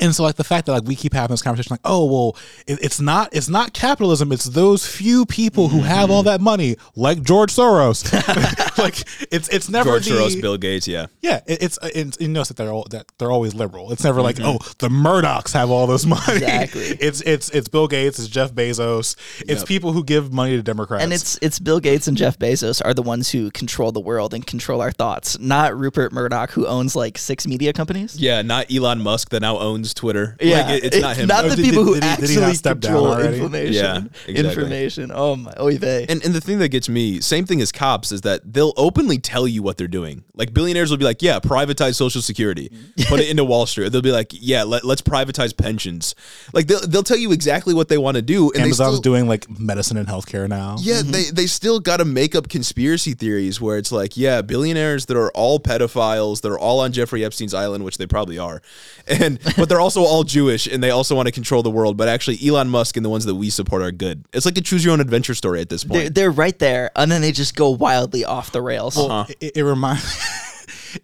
And 0.00 0.14
so, 0.14 0.22
like 0.22 0.36
the 0.36 0.44
fact 0.44 0.66
that 0.66 0.72
like 0.72 0.84
we 0.84 0.96
keep 0.96 1.12
having 1.12 1.32
this 1.34 1.42
conversation, 1.42 1.74
like, 1.74 1.80
oh 1.84 2.04
well, 2.06 2.36
it, 2.66 2.78
it's 2.82 3.00
not 3.00 3.28
it's 3.32 3.48
not 3.48 3.72
capitalism. 3.74 4.32
It's 4.32 4.44
those 4.44 4.86
few 4.86 5.26
people 5.26 5.68
who 5.68 5.80
have 5.80 6.02
Mm-hmm. 6.02 6.12
all 6.12 6.22
that 6.24 6.40
money, 6.40 6.76
like 6.96 7.22
George 7.22 7.52
Soros. 7.54 8.02
like 8.78 8.96
it's 9.30 9.48
it's 9.50 9.68
never 9.68 9.90
George 9.90 10.06
the, 10.06 10.12
Soros, 10.12 10.40
Bill 10.40 10.56
Gates, 10.56 10.88
yeah. 10.88 11.06
Yeah, 11.20 11.40
it, 11.46 11.62
it's 11.62 11.78
it's 11.82 12.18
you 12.20 12.28
notice 12.28 12.48
that 12.48 12.56
they're 12.56 12.72
all, 12.72 12.86
that 12.90 13.06
they're 13.18 13.30
always 13.30 13.54
liberal. 13.54 13.92
It's 13.92 14.02
never 14.04 14.20
Mm-hmm. 14.20 14.42
like 14.42 14.60
oh 14.62 14.72
the 14.78 14.88
Murdochs 14.88 15.52
have 15.52 15.70
all 15.70 15.86
this 15.86 16.06
money. 16.06 16.22
Exactly. 16.34 16.82
it's 17.00 17.20
it's 17.22 17.50
it's 17.50 17.68
Bill 17.68 17.86
Gates, 17.88 18.18
it's 18.18 18.28
Jeff 18.28 18.52
Bezos, 18.52 19.16
it's 19.46 19.64
people 19.64 19.92
who 19.92 20.02
give 20.04 20.32
money 20.32 20.56
to 20.56 20.62
Democrats. 20.62 21.04
And 21.04 21.12
it's 21.12 21.38
it's 21.42 21.58
Bill 21.58 21.80
Gates 21.80 22.08
and 22.08 22.16
Jeff 22.16 22.38
Bezos 22.38 22.80
are 22.84 22.94
the 22.94 23.02
ones 23.02 23.30
who 23.30 23.50
control 23.50 23.92
the 23.92 24.00
world 24.00 24.32
and 24.34 24.46
control 24.46 24.80
our 24.80 24.92
thoughts, 24.92 25.38
not 25.38 25.76
Rupert 25.76 26.12
Murdoch, 26.12 26.50
who 26.50 26.66
owns 26.66 26.96
like 26.96 27.18
six 27.18 27.46
media 27.46 27.72
companies. 27.72 28.18
Yeah, 28.18 28.42
not 28.42 28.72
Elon 28.72 29.00
Musk 29.02 29.30
that 29.30 29.40
now 29.40 29.58
owns 29.58 29.81
Twitter. 29.94 30.36
Yeah, 30.40 30.62
Like, 30.66 30.84
it- 30.84 30.84
it's 30.94 31.00
not 31.00 31.16
him. 31.16 31.26
Not 31.28 31.44
Oh, 31.44 31.48
the 31.50 31.56
did- 31.56 31.64
people 31.64 31.84
who 31.84 31.94
did 31.94 32.04
he- 32.04 32.10
did 32.16 32.18
he 32.18 32.24
actually 32.36 32.46
not 32.46 32.56
step 32.56 32.80
down 32.80 32.92
control 32.92 33.06
already? 33.12 33.34
information. 33.38 33.74
Yeah, 33.74 33.96
exactly. 34.26 34.34
Information. 34.36 35.10
Oh 35.14 35.36
my, 35.36 35.52
oy 35.60 35.78
vey. 35.78 36.06
And 36.08 36.24
and 36.24 36.34
the 36.34 36.40
thing 36.40 36.58
that 36.60 36.68
gets 36.68 36.88
me, 36.88 37.20
same 37.20 37.44
thing 37.46 37.60
as 37.60 37.72
cops, 37.72 38.12
is 38.12 38.20
that 38.22 38.40
they'll 38.52 38.72
openly 38.76 39.18
tell 39.18 39.46
you 39.48 39.62
what 39.62 39.76
they're 39.76 39.88
doing. 39.88 40.24
Like 40.34 40.54
billionaires 40.54 40.90
will 40.90 40.98
be 40.98 41.04
like, 41.04 41.22
"Yeah, 41.22 41.38
privatize 41.40 41.94
Social 41.96 42.22
Security, 42.22 42.70
put 43.08 43.20
it 43.20 43.28
into 43.28 43.44
Wall 43.44 43.66
Street." 43.66 43.90
They'll 43.92 44.00
be 44.02 44.12
like, 44.12 44.28
"Yeah, 44.32 44.62
let, 44.62 44.84
let's 44.84 45.02
privatize 45.02 45.56
pensions." 45.56 46.14
Like 46.52 46.66
they'll 46.68 46.86
they'll 46.86 47.02
tell 47.02 47.18
you 47.18 47.32
exactly 47.32 47.74
what 47.74 47.88
they 47.88 47.98
want 47.98 48.16
to 48.16 48.22
do. 48.22 48.50
And 48.52 48.62
Amazon's 48.62 48.78
they 48.78 49.00
still, 49.00 49.00
doing 49.02 49.28
like 49.28 49.48
medicine 49.58 49.96
and 49.96 50.08
healthcare 50.08 50.48
now. 50.48 50.76
Yeah, 50.80 51.00
mm-hmm. 51.00 51.10
they 51.10 51.24
they 51.30 51.46
still 51.46 51.80
got 51.80 51.98
to 51.98 52.04
make 52.04 52.34
up 52.34 52.48
conspiracy 52.48 53.14
theories 53.14 53.60
where 53.60 53.78
it's 53.78 53.92
like, 53.92 54.16
yeah, 54.16 54.42
billionaires 54.42 55.06
that 55.06 55.16
are 55.16 55.30
all 55.32 55.58
pedophiles, 55.60 56.40
that 56.42 56.50
are 56.50 56.58
all 56.58 56.80
on 56.80 56.92
Jeffrey 56.92 57.24
Epstein's 57.24 57.54
island, 57.54 57.84
which 57.84 57.98
they 57.98 58.06
probably 58.06 58.38
are, 58.38 58.62
and 59.06 59.38
but 59.56 59.68
they're 59.72 59.80
also 59.80 60.02
all 60.02 60.22
Jewish 60.22 60.66
and 60.66 60.82
they 60.82 60.90
also 60.90 61.16
want 61.16 61.28
to 61.28 61.32
control 61.32 61.62
the 61.62 61.70
world. 61.70 61.96
But 61.96 62.06
actually, 62.06 62.38
Elon 62.46 62.68
Musk 62.68 62.98
and 62.98 63.04
the 63.04 63.08
ones 63.08 63.24
that 63.24 63.34
we 63.36 63.48
support 63.48 63.80
are 63.80 63.90
good. 63.90 64.22
It's 64.34 64.44
like 64.44 64.58
a 64.58 64.60
choose 64.60 64.84
your 64.84 64.92
own 64.92 65.00
adventure 65.00 65.34
story 65.34 65.62
at 65.62 65.70
this 65.70 65.82
They're, 65.84 66.02
point. 66.02 66.14
they're 66.14 66.30
right 66.30 66.58
there, 66.58 66.90
and 66.94 67.10
then 67.10 67.22
they 67.22 67.32
just 67.32 67.56
go 67.56 67.70
wildly 67.70 68.26
off 68.26 68.52
the 68.52 68.60
rails. 68.60 68.98
It, 69.40 69.56
it 69.56 69.62
reminds 69.64 70.02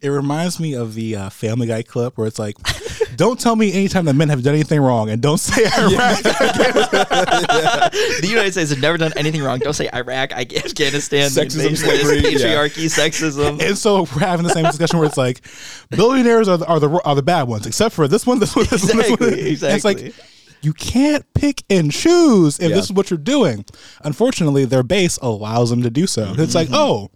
it 0.01 0.09
reminds 0.09 0.61
me 0.61 0.75
of 0.75 0.95
the 0.95 1.17
uh, 1.17 1.31
Family 1.31 1.67
Guy 1.67 1.83
clip 1.83 2.17
where 2.19 2.27
it's 2.27 2.39
like, 2.39 2.57
"Don't 3.17 3.39
tell 3.41 3.57
me 3.57 3.73
anytime 3.73 4.05
that 4.07 4.15
men 4.15 4.29
have 4.29 4.43
done 4.43 4.55
anything 4.55 4.81
wrong, 4.81 5.11
and 5.11 5.21
don't 5.23 5.39
say 5.39 5.63
Iraq." 5.79 6.23
the 6.23 8.27
United 8.29 8.53
States 8.53 8.71
has 8.71 8.81
never 8.81 8.99
done 8.99 9.13
anything 9.17 9.43
wrong. 9.43 9.59
Don't 9.59 9.75
say 9.75 9.89
Iraq, 9.93 10.33
Afghanistan, 10.33 11.31
Sexism, 11.31 11.77
slavery, 11.77 12.19
yeah. 12.19 12.31
patriarchy, 12.31 12.85
sexism. 12.87 13.61
And 13.61 13.77
so 13.77 14.03
we're 14.03 14.21
having 14.21 14.47
the 14.47 14.53
same 14.53 14.65
discussion 14.65 14.99
where 14.99 15.09
it's 15.09 15.17
like, 15.17 15.41
billionaires 15.91 16.49
are 16.49 16.59
the, 16.59 16.67
are 16.67 16.81
the 16.81 17.01
are 17.05 17.15
the 17.15 17.23
bad 17.23 17.49
ones, 17.49 17.67
except 17.67 17.95
for 17.95 18.09
this 18.09 18.27
one, 18.27 18.39
this 18.39 18.55
one, 18.55 18.67
this 18.67 18.85
one, 18.87 18.97
this 18.97 19.11
one. 19.11 19.35
Exactly, 19.35 19.69
And 19.69 19.77
It's 19.77 19.85
like 19.85 20.15
you 20.63 20.73
can't 20.73 21.25
pick 21.35 21.63
and 21.71 21.93
choose 21.93 22.59
if 22.59 22.71
Yeah. 22.71 22.77
this 22.77 22.87
is 22.87 22.93
what 22.93 23.11
you're 23.11 23.19
doing. 23.19 23.65
Unfortunately, 24.03 24.65
their 24.65 24.83
base 24.83 25.17
allows 25.19 25.71
them 25.71 25.83
to 25.83 25.91
do 25.91 26.07
so. 26.07 26.35
It's 26.37 26.55
like, 26.55 26.69
oh, 26.73 27.11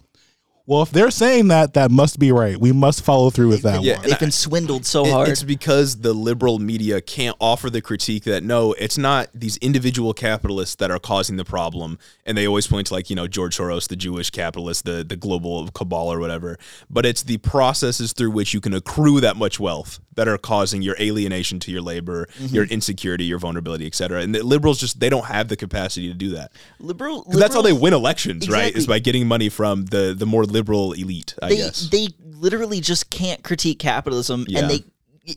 well, 0.65 0.81
if 0.81 0.91
they're 0.91 1.11
saying 1.11 1.49
that, 1.49 1.73
that 1.73 1.91
must 1.91 2.19
be 2.19 2.31
right. 2.31 2.57
We 2.57 2.71
must 2.71 3.03
follow 3.03 3.29
through 3.29 3.49
with 3.49 3.63
that 3.63 3.83
Yeah, 3.83 3.97
one. 3.97 4.07
They've 4.07 4.19
been 4.19 4.31
swindled 4.31 4.85
so 4.85 5.05
It- 5.05 5.11
hard. 5.11 5.27
It's 5.29 5.43
because 5.43 5.97
the 5.97 6.13
liberal 6.13 6.57
media 6.59 7.01
can't 7.01 7.35
offer 7.41 7.69
the 7.69 7.81
critique 7.81 8.23
that 8.23 8.43
no, 8.43 8.71
it's 8.73 8.97
not 8.97 9.27
these 9.33 9.57
individual 9.57 10.13
capitalists 10.13 10.75
that 10.75 10.89
are 10.89 10.99
causing 10.99 11.35
the 11.35 11.43
problem, 11.43 11.99
and 12.25 12.37
they 12.37 12.47
always 12.47 12.67
point 12.67 12.87
to 12.87 12.93
like 12.93 13.09
you 13.09 13.15
know 13.15 13.27
George 13.27 13.57
Soros, 13.57 13.87
the 13.89 13.95
Jewish 13.97 14.29
capitalist, 14.29 14.85
the 14.85 15.03
the 15.03 15.17
global 15.17 15.67
cabal 15.71 16.07
or 16.13 16.19
whatever. 16.19 16.57
But 16.89 17.05
it's 17.05 17.23
the 17.23 17.37
processes 17.39 18.13
through 18.13 18.31
which 18.31 18.53
you 18.53 18.61
can 18.61 18.73
accrue 18.73 19.19
that 19.19 19.35
much 19.35 19.59
wealth 19.59 19.99
that 20.15 20.27
are 20.27 20.37
causing 20.37 20.81
your 20.83 20.95
alienation 20.99 21.59
to 21.59 21.71
your 21.71 21.81
labor, 21.81 22.27
Mm-hmm. 22.39 22.55
your 22.55 22.65
insecurity, 22.65 23.25
your 23.25 23.39
vulnerability, 23.39 23.85
et 23.87 23.95
cetera. 23.95 24.21
And 24.21 24.33
the 24.33 24.43
liberals 24.43 24.79
just 24.79 24.99
they 24.99 25.09
don't 25.09 25.25
have 25.25 25.47
the 25.49 25.55
capacity 25.55 26.07
to 26.07 26.13
do 26.13 26.29
that. 26.31 26.51
liberal, 26.79 27.23
'Cause 27.23 27.39
That's 27.39 27.53
how 27.55 27.61
they 27.61 27.73
win 27.73 27.93
elections, 27.93 28.47
right? 28.49 28.73
Is 28.75 28.87
by 28.87 28.99
getting 28.99 29.27
money 29.27 29.49
from 29.49 29.85
the 29.85 30.15
the 30.17 30.25
more 30.25 30.45
liberal 30.53 30.93
elite. 30.93 31.35
I 31.41 31.49
they 31.49 31.57
guess. 31.57 31.89
they 31.89 32.07
literally 32.23 32.79
just 32.79 33.09
can't 33.09 33.43
critique 33.43 33.79
capitalism 33.79 34.45
Yeah. 34.47 34.59
and 34.59 34.69
they 34.71 34.83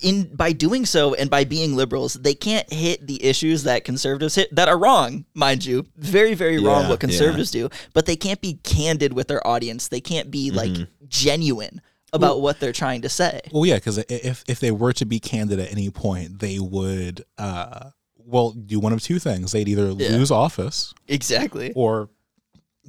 in 0.02 0.34
by 0.34 0.52
doing 0.52 0.84
so 0.84 1.14
and 1.14 1.30
by 1.30 1.44
being 1.44 1.76
liberals 1.76 2.14
they 2.14 2.34
can't 2.34 2.70
hit 2.72 3.06
the 3.06 3.22
issues 3.24 3.62
that 3.62 3.84
conservatives 3.84 4.34
hit 4.34 4.52
that 4.52 4.68
are 4.68 4.76
wrong 4.76 5.24
mind 5.32 5.64
you 5.64 5.86
very 5.96 6.34
very 6.34 6.58
wrong 6.58 6.82
Yeah, 6.82 6.88
what 6.90 6.98
conservatives 6.98 7.52
do 7.52 7.68
but 7.94 8.04
they 8.04 8.16
can't 8.16 8.40
be 8.40 8.54
candid 8.64 9.12
with 9.12 9.28
their 9.28 9.46
audience 9.46 9.86
they 9.86 10.00
can't 10.00 10.28
be 10.28 10.50
like 10.50 10.72
genuine 11.06 11.80
about 12.12 12.40
what 12.40 12.58
they're 12.58 12.72
trying 12.72 13.02
to 13.02 13.08
say 13.08 13.40
Well, 13.52 13.64
yeah, 13.64 13.76
because 13.76 13.98
if 13.98 14.42
if 14.48 14.58
they 14.58 14.72
were 14.72 14.92
to 14.94 15.04
be 15.04 15.20
candid 15.20 15.60
at 15.60 15.70
any 15.70 15.90
point, 15.90 16.38
they 16.40 16.58
would, 16.58 17.24
uh, 17.38 17.90
well, 18.16 18.52
do 18.52 18.80
one 18.80 18.92
of 18.92 19.02
two 19.02 19.18
things. 19.20 19.52
They'd 19.52 19.68
either 19.68 19.90
Yeah. 19.90 20.10
lose 20.16 20.30
office 20.30 20.94
exactly 21.08 21.72
or 21.76 22.08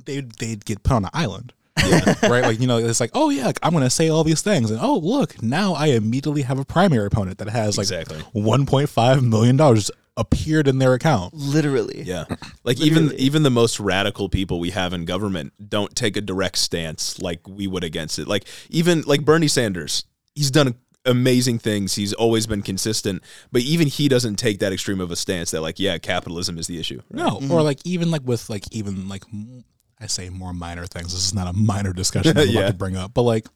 they'd 0.05 0.31
they'd 0.39 0.63
get 0.65 0.81
put 0.83 0.93
on 0.93 1.03
an 1.05 1.11
island. 1.13 1.53
right, 2.23 2.43
like 2.43 2.59
you 2.59 2.67
know, 2.67 2.77
it's 2.77 2.99
like, 2.99 3.11
oh 3.13 3.29
yeah, 3.29 3.47
like, 3.47 3.59
I'm 3.63 3.73
gonna 3.73 3.89
say 3.89 4.09
all 4.09 4.23
these 4.23 4.41
things, 4.41 4.71
and 4.71 4.79
oh 4.81 4.97
look, 4.97 5.41
now 5.41 5.73
I 5.73 5.87
immediately 5.87 6.43
have 6.43 6.59
a 6.59 6.65
primary 6.65 7.07
opponent 7.07 7.37
that 7.39 7.49
has 7.49 7.77
like 7.77 7.85
Exactly. 7.85 8.19
1.5 8.33 9.27
million 9.27 9.57
dollars 9.57 9.91
appeared 10.17 10.67
in 10.67 10.79
their 10.79 10.95
account. 10.95 11.33
literally 11.33 12.01
Yeah. 12.01 12.25
Like 12.63 12.79
even 12.79 13.03
Literally. 13.03 13.23
even 13.23 13.43
the 13.43 13.51
most 13.51 13.79
radical 13.79 14.29
people 14.29 14.59
we 14.59 14.71
have 14.71 14.91
in 14.91 15.05
government 15.05 15.53
don't 15.69 15.95
take 15.95 16.17
a 16.17 16.21
direct 16.21 16.57
stance 16.57 17.21
like 17.21 17.47
we 17.47 17.67
would 17.67 17.83
against 17.83 18.17
it. 18.17 18.27
Like 18.27 18.45
even 18.69 19.03
like 19.03 19.23
Bernie 19.23 19.47
Sanders, 19.47 20.05
he's 20.33 20.49
done 20.49 20.73
amazing 21.05 21.59
things. 21.59 21.95
He's 21.95 22.13
always 22.13 22.47
been 22.47 22.61
consistent, 22.61 23.23
but 23.51 23.61
even 23.61 23.87
he 23.87 24.09
doesn't 24.09 24.35
take 24.35 24.59
that 24.59 24.73
extreme 24.73 24.99
of 24.99 25.11
a 25.11 25.15
stance 25.15 25.51
that 25.51 25.61
like 25.61 25.79
yeah, 25.79 25.97
capitalism 25.99 26.57
is 26.57 26.67
the 26.67 26.79
issue. 26.79 27.01
No, 27.11 27.35
or 27.35 27.39
mm-hmm. 27.41 27.53
like 27.53 27.79
even 27.85 28.11
like 28.11 28.23
with 28.25 28.49
like 28.49 28.63
even 28.71 29.07
like 29.07 29.23
m- 29.31 29.63
I 29.99 30.07
say 30.07 30.29
more 30.29 30.53
minor 30.53 30.85
things. 30.85 31.13
This 31.13 31.25
is 31.25 31.33
not 31.33 31.47
a 31.47 31.53
minor 31.53 31.93
discussion 31.93 32.33
that 32.35 32.47
I'm 32.47 32.53
Yeah. 32.53 32.59
about 32.61 32.67
to 32.71 32.73
bring 32.77 32.95
up, 32.95 33.13
but 33.13 33.23
like 33.23 33.47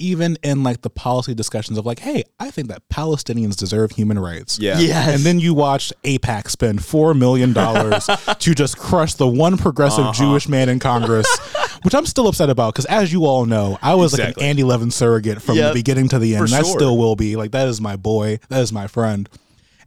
even 0.00 0.38
in 0.44 0.62
like 0.62 0.82
the 0.82 0.90
policy 0.90 1.34
discussions 1.34 1.76
of 1.76 1.84
like, 1.84 1.98
hey, 1.98 2.22
I 2.38 2.52
think 2.52 2.68
that 2.68 2.88
Palestinians 2.88 3.56
deserve 3.56 3.90
human 3.90 4.16
rights. 4.16 4.56
Yeah. 4.60 4.78
yes 4.78 5.08
And 5.12 5.24
then 5.24 5.40
you 5.40 5.54
watched 5.54 5.92
AIPAC 6.04 6.48
spend 6.50 6.84
four 6.84 7.14
million 7.14 7.52
dollars 7.52 8.08
to 8.38 8.54
just 8.54 8.78
crush 8.78 9.14
the 9.14 9.26
one 9.26 9.56
progressive 9.58 10.04
Uh-huh. 10.04 10.12
Jewish 10.12 10.48
man 10.48 10.68
in 10.68 10.78
Congress, 10.78 11.26
which 11.82 11.94
I'm 11.96 12.06
still 12.06 12.28
upset 12.28 12.48
about 12.48 12.74
because, 12.74 12.84
as 12.86 13.12
you 13.12 13.26
all 13.26 13.44
know, 13.44 13.76
I 13.82 13.94
was 13.96 14.16
like 14.16 14.36
an 14.36 14.42
Andy 14.42 14.62
Levin 14.62 14.92
surrogate 14.92 15.42
from 15.42 15.56
Yep. 15.56 15.72
the 15.74 15.78
beginning 15.80 16.08
to 16.10 16.20
the 16.20 16.36
end, 16.36 16.42
For 16.48 16.54
and 16.54 16.54
I 16.54 16.62
sure. 16.66 16.78
still 16.78 16.96
will 16.96 17.16
be. 17.16 17.34
Like 17.34 17.50
that 17.50 17.66
is 17.66 17.80
my 17.80 17.96
boy, 17.96 18.38
that 18.50 18.60
is 18.60 18.72
my 18.72 18.86
friend, 18.86 19.28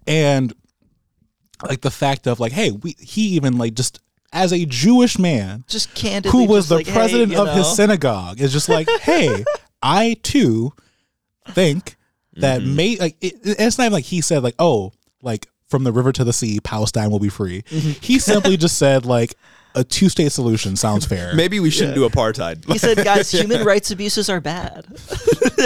and 0.06 0.54
like 1.64 1.80
the 1.82 1.92
fact 1.92 2.28
of 2.28 2.40
like, 2.42 2.52
hey, 2.52 2.72
we 2.72 2.96
he 3.00 3.30
even 3.30 3.58
like 3.58 3.76
just 3.76 4.02
as 4.34 4.54
a 4.54 4.66
Jewish 4.66 5.20
man 5.20 5.64
just 5.68 5.94
candidly 5.94 6.32
who 6.32 6.46
was 6.48 6.66
just 6.66 6.70
the 6.70 6.76
like, 6.78 6.88
president 6.88 7.32
you 7.34 7.42
of 7.42 7.54
his 7.56 7.76
synagogue 7.76 8.40
is 8.40 8.52
just 8.54 8.70
like, 8.70 8.88
hey, 9.02 9.44
I 9.82 10.18
too 10.24 10.74
think 11.50 11.96
that 12.36 12.62
Mm-hmm. 12.62 12.76
may 12.76 12.96
like 12.98 13.18
it, 13.22 13.34
it's 13.44 13.78
not 13.78 13.86
even 13.86 13.94
like 13.94 14.06
he 14.06 14.22
said 14.22 14.42
like, 14.44 14.56
oh, 14.58 14.94
like 15.22 15.48
from 15.68 15.84
the 15.84 15.92
river 15.92 16.12
to 16.14 16.24
the 16.24 16.34
sea, 16.34 16.60
Palestine 16.62 17.12
will 17.12 17.20
be 17.20 17.30
free. 17.30 17.62
Mm-hmm. 17.64 17.92
He 18.02 18.20
simply 18.20 18.58
just 18.66 18.78
said 18.78 19.06
like 19.06 19.36
a 19.76 19.84
two 19.84 20.10
state 20.10 20.32
solution 20.32 20.76
sounds 20.76 21.06
fair. 21.06 21.34
Maybe 21.36 21.60
we 21.60 21.70
shouldn't 21.70 21.96
do 21.96 22.08
apartheid. 22.08 22.66
he 22.72 22.78
said 22.78 22.98
guys 23.04 23.32
human 23.32 23.64
rights 23.66 23.92
abuses 23.92 24.30
are 24.30 24.40
bad 24.42 24.86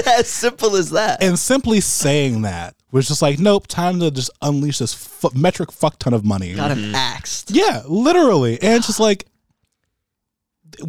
as 0.08 0.28
simple 0.28 0.76
as 0.76 0.92
that 0.92 1.24
and 1.24 1.38
simply 1.40 1.82
saying 1.82 2.44
that 2.44 2.76
was 2.96 3.08
just 3.08 3.22
like, 3.22 3.40
nope, 3.40 3.68
time 3.68 4.00
to 4.00 4.10
just 4.12 4.30
unleash 4.42 4.80
this 4.80 4.94
fu- 4.94 5.30
metric 5.36 5.72
fuck 5.72 6.00
ton 6.00 6.14
of 6.14 6.24
money. 6.26 6.54
got 6.56 6.72
him 6.72 6.94
axed 6.96 7.52
Yeah, 7.52 7.82
literally. 7.88 8.62
And 8.62 8.74
it's 8.76 8.88
just 8.88 9.00
like 9.00 9.26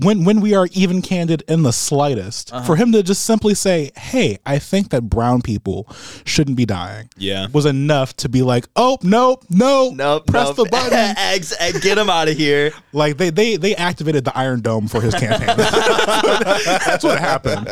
when 0.00 0.24
when 0.24 0.40
we 0.40 0.52
are 0.54 0.66
even 0.72 1.00
candid 1.00 1.44
in 1.46 1.62
the 1.62 1.70
slightest, 1.72 2.52
Uh-huh. 2.52 2.64
for 2.64 2.74
him 2.74 2.90
to 2.90 3.04
just 3.04 3.22
simply 3.24 3.54
say, 3.54 3.92
"Hey, 3.96 4.38
I 4.44 4.58
think 4.58 4.90
that 4.90 5.02
brown 5.02 5.42
people 5.42 5.86
shouldn't 6.24 6.56
be 6.56 6.66
dying," 6.66 7.08
Yeah. 7.16 7.46
was 7.52 7.66
enough 7.66 8.16
to 8.16 8.28
be 8.28 8.42
like, 8.42 8.66
"Oh, 8.74 8.98
nope, 9.02 9.44
no, 9.48 9.90
Nope. 9.94 10.26
press 10.26 10.48
nope. 10.48 10.56
the 10.56 10.64
button." 10.64 10.92
Eggs. 11.18 11.54
egg, 11.60 11.80
Get 11.82 11.98
him 11.98 12.10
out 12.10 12.26
of 12.26 12.36
here. 12.36 12.72
like 12.92 13.16
they 13.16 13.30
they 13.30 13.56
they 13.58 13.76
activated 13.76 14.24
the 14.24 14.36
Iron 14.36 14.60
Dome 14.60 14.88
for 14.88 15.00
his 15.00 15.14
campaign. 15.14 15.54
That's 15.56 17.04
what 17.04 17.20
happened, 17.20 17.68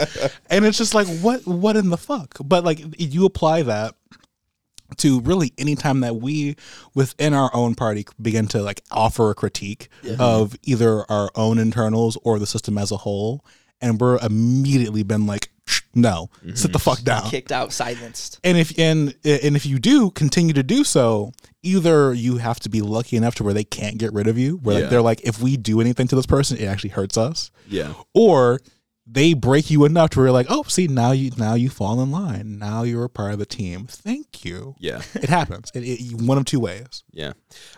and 0.51 0.65
it's 0.65 0.78
just 0.78 0.94
like, 0.94 1.09
what 1.20 1.44
what 1.48 1.77
in 1.77 1.90
the 1.90 1.97
fuck? 1.98 2.36
But 2.44 2.62
like 2.65 2.81
you 2.97 3.24
apply 3.24 3.62
that 3.62 3.94
to 4.98 5.20
really 5.20 5.52
any 5.59 5.74
time 5.74 6.01
that 6.01 6.16
we 6.16 6.56
within 6.94 7.35
our 7.35 7.51
own 7.55 7.74
party 7.74 8.06
begin 8.20 8.47
to 8.48 8.62
like 8.62 8.82
offer 8.90 9.31
a 9.31 9.35
critique 9.35 9.89
of 10.19 10.55
either 10.62 11.11
our 11.11 11.31
own 11.35 11.59
internals 11.59 12.16
or 12.23 12.39
the 12.39 12.47
system 12.47 12.78
as 12.78 12.90
a 12.93 12.97
whole 12.98 13.44
and 13.81 14.01
we're 14.01 14.19
immediately 14.19 15.02
been 15.02 15.27
like 15.27 15.51
"Shh, 15.66 15.81
no 15.94 16.28
mm-hmm. 16.39 16.55
sit 16.55 16.73
the 16.73 16.78
fuck 16.78 17.02
down 17.02 17.28
Kicked 17.31 17.51
out, 17.51 17.73
silenced. 17.73 18.39
and 18.44 18.56
if 18.59 18.78
and 18.78 19.15
and 19.24 19.56
if 19.56 19.66
you 19.66 19.78
do 19.78 20.11
continue 20.11 20.52
to 20.55 20.62
do 20.62 20.85
so 20.85 21.32
either 21.62 22.12
you 22.12 22.36
have 22.36 22.61
to 22.61 22.69
be 22.69 22.82
lucky 22.82 23.16
enough 23.16 23.35
to 23.36 23.43
where 23.44 23.55
they 23.55 23.65
can't 23.65 23.97
get 23.98 24.12
rid 24.12 24.27
of 24.28 24.36
you 24.39 24.59
where 24.59 24.77
Yeah. 24.77 24.81
like 24.82 24.90
they're 24.90 25.02
like 25.02 25.20
if 25.24 25.40
we 25.40 25.56
do 25.56 25.81
anything 25.81 26.06
to 26.09 26.16
this 26.16 26.27
person 26.27 26.59
it 26.59 26.66
actually 26.66 26.90
hurts 26.90 27.16
us 27.16 27.51
Yeah. 27.69 27.94
or 28.12 28.61
they 29.06 29.35
break 29.35 29.70
you 29.70 29.85
enough 29.85 30.10
to 30.10 30.18
where 30.18 30.26
you're 30.26 30.32
like 30.32 30.47
oh 30.48 30.62
see 30.64 30.86
now 30.86 31.12
you 31.12 31.31
now 31.36 31.55
you 31.55 31.68
fall 31.68 32.01
in 32.01 32.10
line 32.10 32.59
now 32.59 32.82
you're 32.82 33.05
a 33.05 33.09
part 33.09 33.32
of 33.32 33.39
the 33.39 33.44
team 33.47 33.86
thank 33.86 34.44
you 34.44 34.74
Yeah. 34.78 35.02
it 35.14 35.28
happens 35.28 35.70
it, 35.74 35.81
it, 35.81 36.22
one 36.22 36.39
of 36.39 36.44
two 36.47 36.60
ways 36.60 37.05
Yeah. 37.12 37.32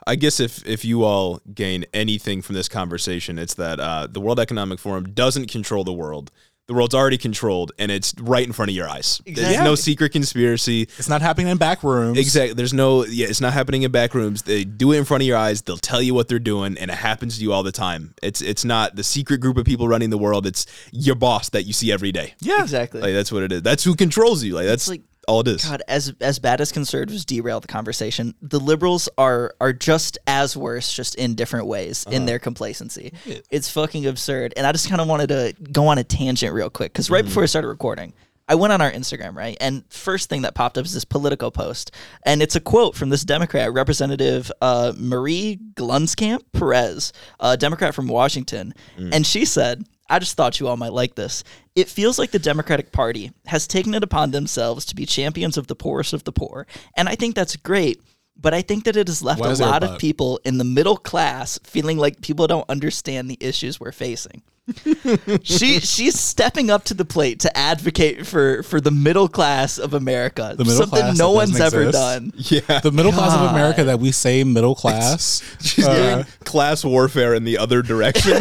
I 0.06 0.14
guess 0.16 0.38
if 0.40 0.64
if 0.66 0.84
you 0.84 1.02
all 1.04 1.40
gain 1.52 1.84
anything 1.92 2.42
from 2.42 2.54
this 2.54 2.68
conversation, 2.68 3.38
it's 3.38 3.54
that 3.54 3.80
uh, 3.80 4.06
the 4.10 4.20
World 4.20 4.38
Economic 4.40 4.78
Forum 4.78 5.12
doesn't 5.12 5.50
control 5.50 5.84
the 5.84 5.92
world. 5.92 6.30
The 6.68 6.74
world's 6.74 6.94
already 6.96 7.16
controlled, 7.16 7.70
and 7.78 7.92
it's 7.92 8.12
right 8.20 8.44
in 8.44 8.52
front 8.52 8.70
of 8.70 8.74
your 8.74 8.88
eyes. 8.88 9.22
There's 9.24 9.58
no 9.60 9.76
secret 9.76 10.10
conspiracy. 10.10 10.82
it's 10.98 11.08
not 11.08 11.22
happening 11.22 11.46
in 11.46 11.58
back 11.58 11.84
rooms 11.84 12.18
Exactly. 12.18 12.54
There's 12.54 12.72
no. 12.74 13.04
Yeah, 13.04 13.28
it's 13.28 13.40
not 13.40 13.52
happening 13.52 13.82
in 13.84 13.92
back 13.92 14.14
rooms. 14.14 14.42
They 14.42 14.64
do 14.64 14.90
it 14.92 14.98
in 14.98 15.04
front 15.04 15.22
of 15.22 15.28
your 15.28 15.36
eyes. 15.36 15.62
They'll 15.62 15.76
tell 15.76 16.02
you 16.02 16.12
what 16.12 16.26
they're 16.26 16.40
doing, 16.40 16.76
and 16.76 16.90
it 16.90 16.96
happens 16.96 17.36
to 17.38 17.42
you 17.44 17.52
all 17.52 17.62
the 17.62 17.70
time. 17.70 18.14
It's 18.20 18.40
it's 18.42 18.64
not 18.64 18.96
the 18.96 19.04
secret 19.04 19.38
group 19.40 19.56
of 19.58 19.64
people 19.64 19.86
running 19.86 20.10
the 20.10 20.18
world. 20.18 20.44
It's 20.44 20.66
your 20.90 21.14
boss 21.14 21.50
that 21.50 21.64
you 21.66 21.72
see 21.72 21.92
every 21.92 22.10
day. 22.10 22.34
yeah 22.40 22.62
Exactly. 22.62 23.00
Like 23.00 23.12
that's 23.14 23.30
what 23.30 23.44
it 23.44 23.52
is. 23.52 23.62
That's 23.62 23.84
who 23.84 23.94
controls 23.94 24.42
you. 24.42 24.54
Like 24.54 24.66
that's 24.66 24.88
like- 24.88 25.02
all 25.28 25.40
it 25.40 25.48
is. 25.48 25.64
God, 25.64 25.82
as 25.88 26.12
as 26.20 26.38
bad 26.38 26.60
as 26.60 26.72
conservatives 26.72 27.24
derail 27.24 27.60
the 27.60 27.68
conversation, 27.68 28.34
the 28.42 28.60
liberals 28.60 29.08
are 29.18 29.54
are 29.60 29.72
just 29.72 30.18
as 30.26 30.56
worse, 30.56 30.92
just 30.92 31.14
in 31.16 31.34
different 31.34 31.66
ways 31.66 32.04
Uh-huh. 32.06 32.16
in 32.16 32.26
their 32.26 32.38
complacency. 32.38 33.12
It's 33.50 33.68
fucking 33.70 34.06
absurd. 34.06 34.54
And 34.56 34.66
I 34.66 34.72
just 34.72 34.88
kind 34.88 35.00
of 35.00 35.08
wanted 35.08 35.28
to 35.28 35.54
go 35.72 35.88
on 35.88 35.98
a 35.98 36.04
tangent 36.04 36.52
real 36.54 36.70
quick 36.70 36.92
because 36.92 37.10
right 37.10 37.24
before 37.24 37.42
I 37.42 37.46
started 37.46 37.68
recording, 37.68 38.12
I 38.48 38.54
went 38.54 38.72
on 38.72 38.80
our 38.80 38.92
Instagram, 38.92 39.34
right? 39.34 39.56
And 39.60 39.82
first 39.90 40.28
thing 40.28 40.42
that 40.42 40.54
popped 40.54 40.78
up 40.78 40.84
is 40.84 40.92
this 40.94 41.04
Politico 41.04 41.50
post, 41.50 41.90
and 42.24 42.40
it's 42.40 42.54
a 42.54 42.60
quote 42.60 42.94
from 42.94 43.08
this 43.08 43.24
Democrat, 43.24 43.72
Representative 43.72 44.52
uh, 44.62 44.92
Marie 44.96 45.58
Gluesenkamp 45.74 46.42
Perez, 46.52 47.12
a 47.40 47.56
Democrat 47.56 47.94
from 47.94 48.06
Washington, 48.06 48.72
Mm. 48.98 49.10
and 49.14 49.26
she 49.26 49.44
said. 49.44 49.84
I 50.08 50.18
just 50.18 50.36
thought 50.36 50.60
you 50.60 50.68
all 50.68 50.76
might 50.76 50.92
like 50.92 51.14
this. 51.14 51.42
It 51.74 51.88
feels 51.88 52.18
like 52.18 52.30
the 52.30 52.38
Democratic 52.38 52.92
Party 52.92 53.32
has 53.46 53.66
taken 53.66 53.94
it 53.94 54.02
upon 54.04 54.30
themselves 54.30 54.84
to 54.86 54.94
be 54.94 55.06
champions 55.06 55.56
of 55.56 55.66
the 55.66 55.74
poorest 55.74 56.12
of 56.12 56.24
the 56.24 56.32
poor. 56.32 56.66
And 56.96 57.08
I 57.08 57.14
think 57.14 57.34
that's 57.34 57.56
great. 57.56 58.00
But 58.40 58.54
I 58.54 58.62
think 58.62 58.84
that 58.84 58.96
it 58.96 59.08
has 59.08 59.22
left 59.22 59.40
Why 59.40 59.48
a 59.48 59.50
is 59.50 59.60
a 59.60 59.66
lot 59.66 59.82
of 59.82 59.98
people 59.98 60.40
in 60.44 60.58
the 60.58 60.64
middle 60.64 60.96
class 60.96 61.58
feeling 61.64 61.98
like 61.98 62.20
people 62.20 62.46
don't 62.46 62.68
understand 62.68 63.30
the 63.30 63.38
issues 63.40 63.80
we're 63.80 63.92
facing. 63.92 64.42
she 65.44 65.78
she's 65.78 66.18
stepping 66.18 66.70
up 66.70 66.82
to 66.82 66.92
the 66.92 67.04
plate 67.04 67.38
to 67.38 67.56
advocate 67.56 68.26
for 68.26 68.64
for 68.64 68.80
the 68.80 68.90
middle 68.90 69.28
class 69.28 69.78
of 69.78 69.94
America. 69.94 70.54
The 70.58 70.64
middle 70.64 70.78
something 70.78 70.98
class 70.98 71.18
no 71.18 71.30
that 71.30 71.36
one's 71.36 71.50
doesn't 71.52 71.66
ever 71.66 71.88
exist. 71.88 72.02
done. 72.02 72.32
Yeah. 72.36 72.80
the 72.80 72.90
middle 72.90 73.12
class 73.12 73.34
of 73.36 73.48
America 73.50 73.84
that 73.84 74.00
we 74.00 74.10
say 74.10 74.42
middle 74.42 74.74
class. 74.74 75.42
She's 75.60 75.86
uh, 75.86 75.94
doing 75.94 76.26
class 76.44 76.84
warfare 76.84 77.34
in 77.34 77.44
the 77.44 77.58
other 77.58 77.80
direction. 77.80 78.32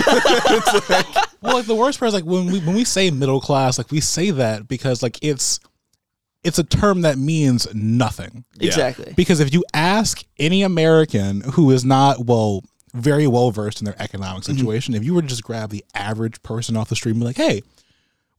well, 1.42 1.58
like 1.58 1.68
the 1.68 1.76
worst 1.78 2.00
part 2.00 2.08
is 2.08 2.16
like 2.16 2.26
when 2.26 2.48
we 2.48 2.60
when 2.60 2.76
we 2.76 2.86
say 2.86 3.12
middle 3.12 3.40
class, 3.40 3.78
like 3.78 3.92
we 3.92 4.02
say 4.02 4.32
that 4.32 4.68
because 4.68 5.04
like 5.04 5.20
it's 5.22 5.60
it's 6.46 6.60
a 6.60 6.64
term 6.64 7.02
that 7.02 7.18
means 7.18 7.68
nothing. 7.74 8.46
Exactly. 8.60 9.14
Because 9.18 9.40
if 9.42 9.54
you 9.54 9.64
ask 9.74 10.24
any 10.40 10.62
American 10.64 11.42
who 11.42 11.72
is 11.72 11.84
not 11.84 12.26
well 12.26 12.62
very 12.94 13.28
well 13.28 13.52
versed 13.52 13.82
in 13.82 13.86
their 13.86 14.02
economic 14.02 14.44
Mm-hmm. 14.44 14.58
situation, 14.58 14.94
if 14.94 15.04
you 15.04 15.14
were 15.14 15.22
to 15.22 15.28
just 15.28 15.44
grab 15.44 15.70
the 15.72 15.84
average 15.94 16.42
person 16.44 16.78
off 16.78 16.88
the 16.90 16.96
street 16.96 17.12
and 17.12 17.20
be 17.20 17.26
like, 17.26 17.36
"Hey, 17.38 17.62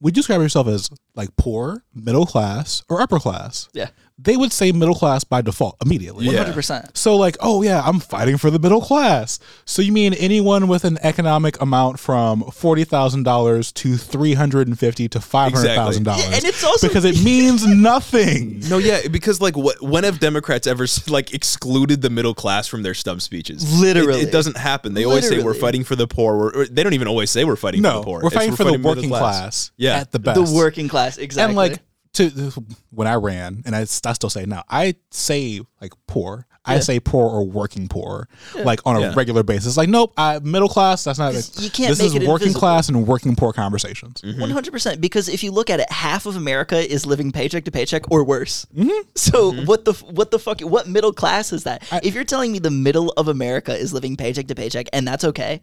would 0.01 0.16
you 0.16 0.20
describe 0.23 0.41
yourself 0.41 0.66
as 0.69 0.89
like 1.15 1.35
poor, 1.37 1.85
middle 1.95 2.24
class, 2.27 2.83
or 2.89 3.03
upper 3.03 3.19
class?" 3.19 3.69
Yeah. 3.74 3.89
They 4.18 4.34
would 4.36 4.51
say 4.51 4.72
middle 4.72 4.94
class 4.94 5.24
by 5.24 5.43
default 5.43 5.76
immediately. 5.84 6.24
Yeah. 6.26 6.44
100%. 6.44 6.97
So 6.97 7.16
like, 7.16 7.36
oh 7.40 7.62
yeah, 7.62 7.82
I'm 7.84 8.01
fighting 8.01 8.38
for 8.38 8.51
the 8.51 8.59
middle 8.59 8.80
class. 8.80 9.38
So 9.66 9.82
you 9.82 9.93
mean 9.93 10.14
anyone 10.14 10.68
with 10.68 10.84
an 10.84 10.97
economic 11.02 11.60
amount 11.60 12.01
from 12.01 12.43
forty 12.51 12.84
thousand 12.84 13.24
dollars 13.24 13.72
to 13.72 13.97
three 13.98 14.32
hundred 14.32 14.68
and 14.68 14.78
fifty 14.78 15.06
to 15.09 15.20
five 15.20 15.52
hundred 15.52 15.74
thousand 15.74 16.05
dollars? 16.05 16.26
Yeah, 16.28 16.34
and 16.36 16.44
it's 16.44 16.64
also- 16.64 16.88
because 16.88 17.05
it 17.05 17.22
means 17.24 17.66
nothing. 17.66 18.60
No, 18.70 18.78
yeah, 18.78 19.06
because 19.09 19.40
like, 19.43 19.56
what? 19.56 19.82
When 19.82 20.05
have 20.05 20.18
Democrats 20.18 20.66
ever 20.66 20.86
like 21.09 21.34
excluded 21.34 22.01
the 22.01 22.10
middle 22.10 22.34
class 22.34 22.66
from 22.66 22.82
their 22.82 22.94
stump 22.94 23.20
speeches? 23.20 23.78
Literally. 23.80 24.22
it, 24.22 24.28
it 24.28 24.32
doesn't 24.32 24.56
happen. 24.56 24.94
They 24.94 25.05
always 25.05 25.28
say 25.28 25.43
we're 25.43 25.52
fighting 25.55 25.84
for 25.84 25.94
the 25.94 26.06
poor. 26.06 26.36
We're, 26.38 26.62
or 26.62 26.66
they 26.66 26.82
don't 26.82 26.94
even 26.94 27.09
always 27.09 27.30
say 27.30 27.44
we're 27.44 27.56
fighting 27.56 27.82
for 27.82 27.90
the 27.90 28.02
poor. 28.02 28.20
we're 28.22 28.28
It's 28.28 28.34
fighting 28.36 28.56
for 28.56 28.64
the 28.64 28.72
middle 28.72 28.94
working 28.94 29.10
class. 29.10 29.72
Yeah. 29.76 29.97
at 29.98 30.10
the 30.12 30.18
best. 30.18 30.43
The 30.43 30.56
working 30.56 30.88
class, 30.88 31.18
exactly. 31.18 31.51
and 31.51 31.56
like 31.56 31.80
to 32.16 32.52
when 32.90 33.06
I 33.06 33.14
ran, 33.14 33.62
and 33.66 33.74
I, 33.76 33.80
I 33.80 33.84
still 33.84 34.30
say 34.30 34.44
now, 34.47 34.64
I 34.68 34.97
say 35.10 35.60
like 35.80 35.93
poor. 36.06 36.47
I 36.68 36.80
say 36.80 36.98
poor 36.98 37.30
or 37.30 37.47
working 37.47 37.86
poor, 37.86 38.28
like 38.64 38.80
on 38.84 38.97
a 38.97 39.01
Yeah. 39.01 39.12
regular 39.14 39.44
basis. 39.44 39.76
Like, 39.76 39.88
nope, 39.88 40.12
I, 40.16 40.40
middle 40.40 40.68
class. 40.68 41.05
That's 41.05 41.16
not. 41.16 41.32
You 41.62 41.70
can't 41.70 41.90
This 41.90 42.01
make 42.01 42.06
is 42.09 42.14
it 42.16 42.22
working 42.26 42.48
invisible. 42.48 42.59
class 42.59 42.88
and 42.88 43.06
working 43.06 43.36
poor 43.36 43.52
conversations. 43.52 44.20
One 44.36 44.51
hundred 44.51 44.72
percent. 44.72 45.01
Because 45.01 45.28
if 45.28 45.44
you 45.44 45.52
look 45.52 45.70
at 45.70 45.78
it, 45.78 45.88
half 45.93 46.26
of 46.26 46.34
America 46.34 46.76
is 46.76 47.06
living 47.06 47.30
paycheck 47.30 47.66
to 47.66 47.70
paycheck 47.70 48.10
or 48.10 48.24
worse. 48.24 48.66
Mm-hmm. 48.76 48.90
So 49.14 49.52
what 49.64 49.84
the 49.84 49.93
what 50.10 50.32
the 50.32 50.40
fuck? 50.40 50.60
What 50.62 50.88
middle 50.88 51.12
class 51.12 51.52
is 51.52 51.62
that? 51.62 51.84
if 52.05 52.14
you're 52.16 52.24
telling 52.24 52.51
me 52.51 52.59
the 52.59 52.70
middle 52.72 53.10
of 53.16 53.28
America 53.28 53.72
is 53.72 53.93
living 53.93 54.16
paycheck 54.16 54.48
to 54.48 54.56
paycheck 54.56 54.88
and 54.93 55.06
that's 55.06 55.22
okay, 55.22 55.62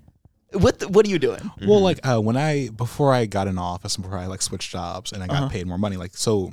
what 0.54 0.80
the, 0.80 0.88
what 0.88 1.06
are 1.06 1.10
you 1.10 1.20
doing? 1.20 1.52
Well, 1.66 1.82
like 1.82 2.06
uh, 2.08 2.20
when 2.20 2.38
I 2.38 2.70
before 2.70 3.14
I 3.14 3.26
got 3.26 3.48
in 3.48 3.58
office 3.58 3.96
and 3.96 4.04
before 4.04 4.18
I 4.18 4.28
like 4.28 4.42
switched 4.42 4.72
jobs 4.72 5.12
and 5.12 5.24
I 5.24 5.28
got 5.28 5.52
paid 5.52 5.68
more 5.68 5.78
money, 5.78 5.98
like 5.98 6.16
so, 6.16 6.52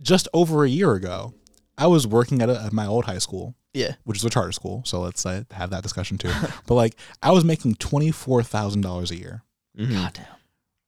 just 0.00 0.28
over 0.32 0.64
a 0.64 0.68
year 0.68 0.92
ago, 0.94 1.34
I 1.78 1.86
was 1.86 2.06
working 2.06 2.42
at, 2.42 2.48
a, 2.50 2.60
at 2.62 2.72
my 2.72 2.86
old 2.86 3.04
high 3.06 3.18
school, 3.18 3.54
Yeah. 3.72 3.94
which 4.04 4.18
is 4.18 4.24
a 4.24 4.30
charter 4.30 4.52
school. 4.52 4.82
So 4.84 5.00
let's 5.00 5.24
uh, 5.24 5.44
have 5.52 5.70
that 5.70 5.82
discussion 5.82 6.18
too. 6.18 6.32
but 6.66 6.74
like 6.74 6.96
I 7.22 7.32
was 7.32 7.44
making 7.44 7.76
twenty 7.76 8.10
four 8.10 8.42
thousand 8.42 8.82
dollars 8.82 9.10
a 9.10 9.16
year. 9.16 9.42
Mm-hmm. 9.78 9.94
God 9.94 10.12
damn. 10.14 10.26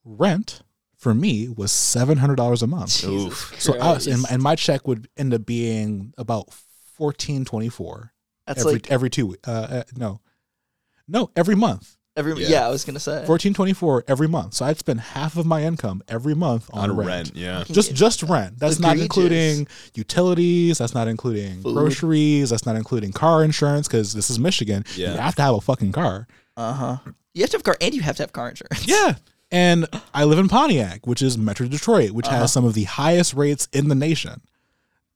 Rent 0.05 0.63
for 0.97 1.15
me 1.15 1.49
was 1.49 1.73
seven 1.73 2.19
hundred 2.19 2.37
dollars 2.37 2.63
a 2.63 2.67
month. 2.67 3.01
Jesus 3.01 3.53
So 3.59 3.79
I 3.79 3.93
was, 3.93 4.07
and, 4.07 4.25
and 4.31 4.43
my 4.43 4.55
check 4.55 4.87
would 4.87 5.09
end 5.17 5.35
up 5.35 5.47
being 5.47 6.13
about 6.19 6.53
fourteen 6.95 7.45
twenty 7.45 7.69
four 7.69 8.13
that's 8.47 8.61
every 8.61 8.73
like 8.75 8.91
every 8.91 9.11
two. 9.11 9.37
Uh, 9.47 9.51
uh, 9.51 9.83
no, 9.97 10.21
no, 11.09 11.31
every 11.37 11.55
month. 11.55 11.97
every 12.17 12.35
Yeah. 12.41 12.49
yeah. 12.49 12.67
I 12.67 12.71
was 12.71 12.85
gonna 12.85 13.01
say. 13.01 13.25
Fourteen 13.27 13.55
twenty 13.55 13.73
four 13.73 14.05
every 14.07 14.29
month. 14.29 14.55
So 14.55 14.65
I'd 14.67 14.79
spend 14.79 15.01
half 15.01 15.37
of 15.37 15.47
my 15.47 15.63
income 15.65 16.03
every 16.09 16.35
month 16.35 16.71
on, 16.73 16.91
on 16.91 16.97
rent. 16.97 17.09
rent. 17.09 17.33
Yeah. 17.35 17.65
Just 17.67 17.95
just 17.95 18.23
rent. 18.23 18.59
That's 18.59 18.79
not 18.79 18.99
including 18.99 19.67
utilities. 19.95 20.79
That's 20.79 20.95
not 20.95 21.09
including 21.09 21.63
Food. 21.63 21.75
groceries. 21.75 22.51
That's 22.51 22.67
not 22.67 22.77
including 22.77 23.13
car 23.13 23.43
insurance 23.43 23.89
because 23.89 24.13
this 24.15 24.31
is 24.31 24.39
Michigan. 24.39 24.85
Yeah. 24.97 25.13
You 25.13 25.19
have 25.19 25.35
to 25.37 25.43
have 25.43 25.55
a 25.55 25.61
fucking 25.61 25.93
car. 25.93 26.27
Uh 26.57 26.73
huh. 26.73 26.97
You 27.35 27.43
have 27.43 27.51
to 27.51 27.57
have 27.57 27.65
car 27.65 27.77
and 27.81 27.95
you 27.95 28.03
have 28.03 28.17
to 28.17 28.23
have 28.23 28.33
car 28.33 28.49
insurance. 28.49 28.87
Yeah. 28.87 29.15
And 29.51 29.87
I 30.13 30.25
live 30.25 30.39
in 30.39 30.49
Pontiac, 30.49 31.07
which 31.07 31.23
is 31.23 31.37
Metro 31.39 31.67
Detroit, 31.69 32.11
which 32.13 32.27
Uh-huh. 32.27 32.39
has 32.39 32.53
some 32.53 32.65
of 32.65 32.75
the 32.75 32.85
highest 32.85 33.35
rates 33.35 33.69
in 33.73 33.89
the 33.89 33.95
nation. 33.95 34.41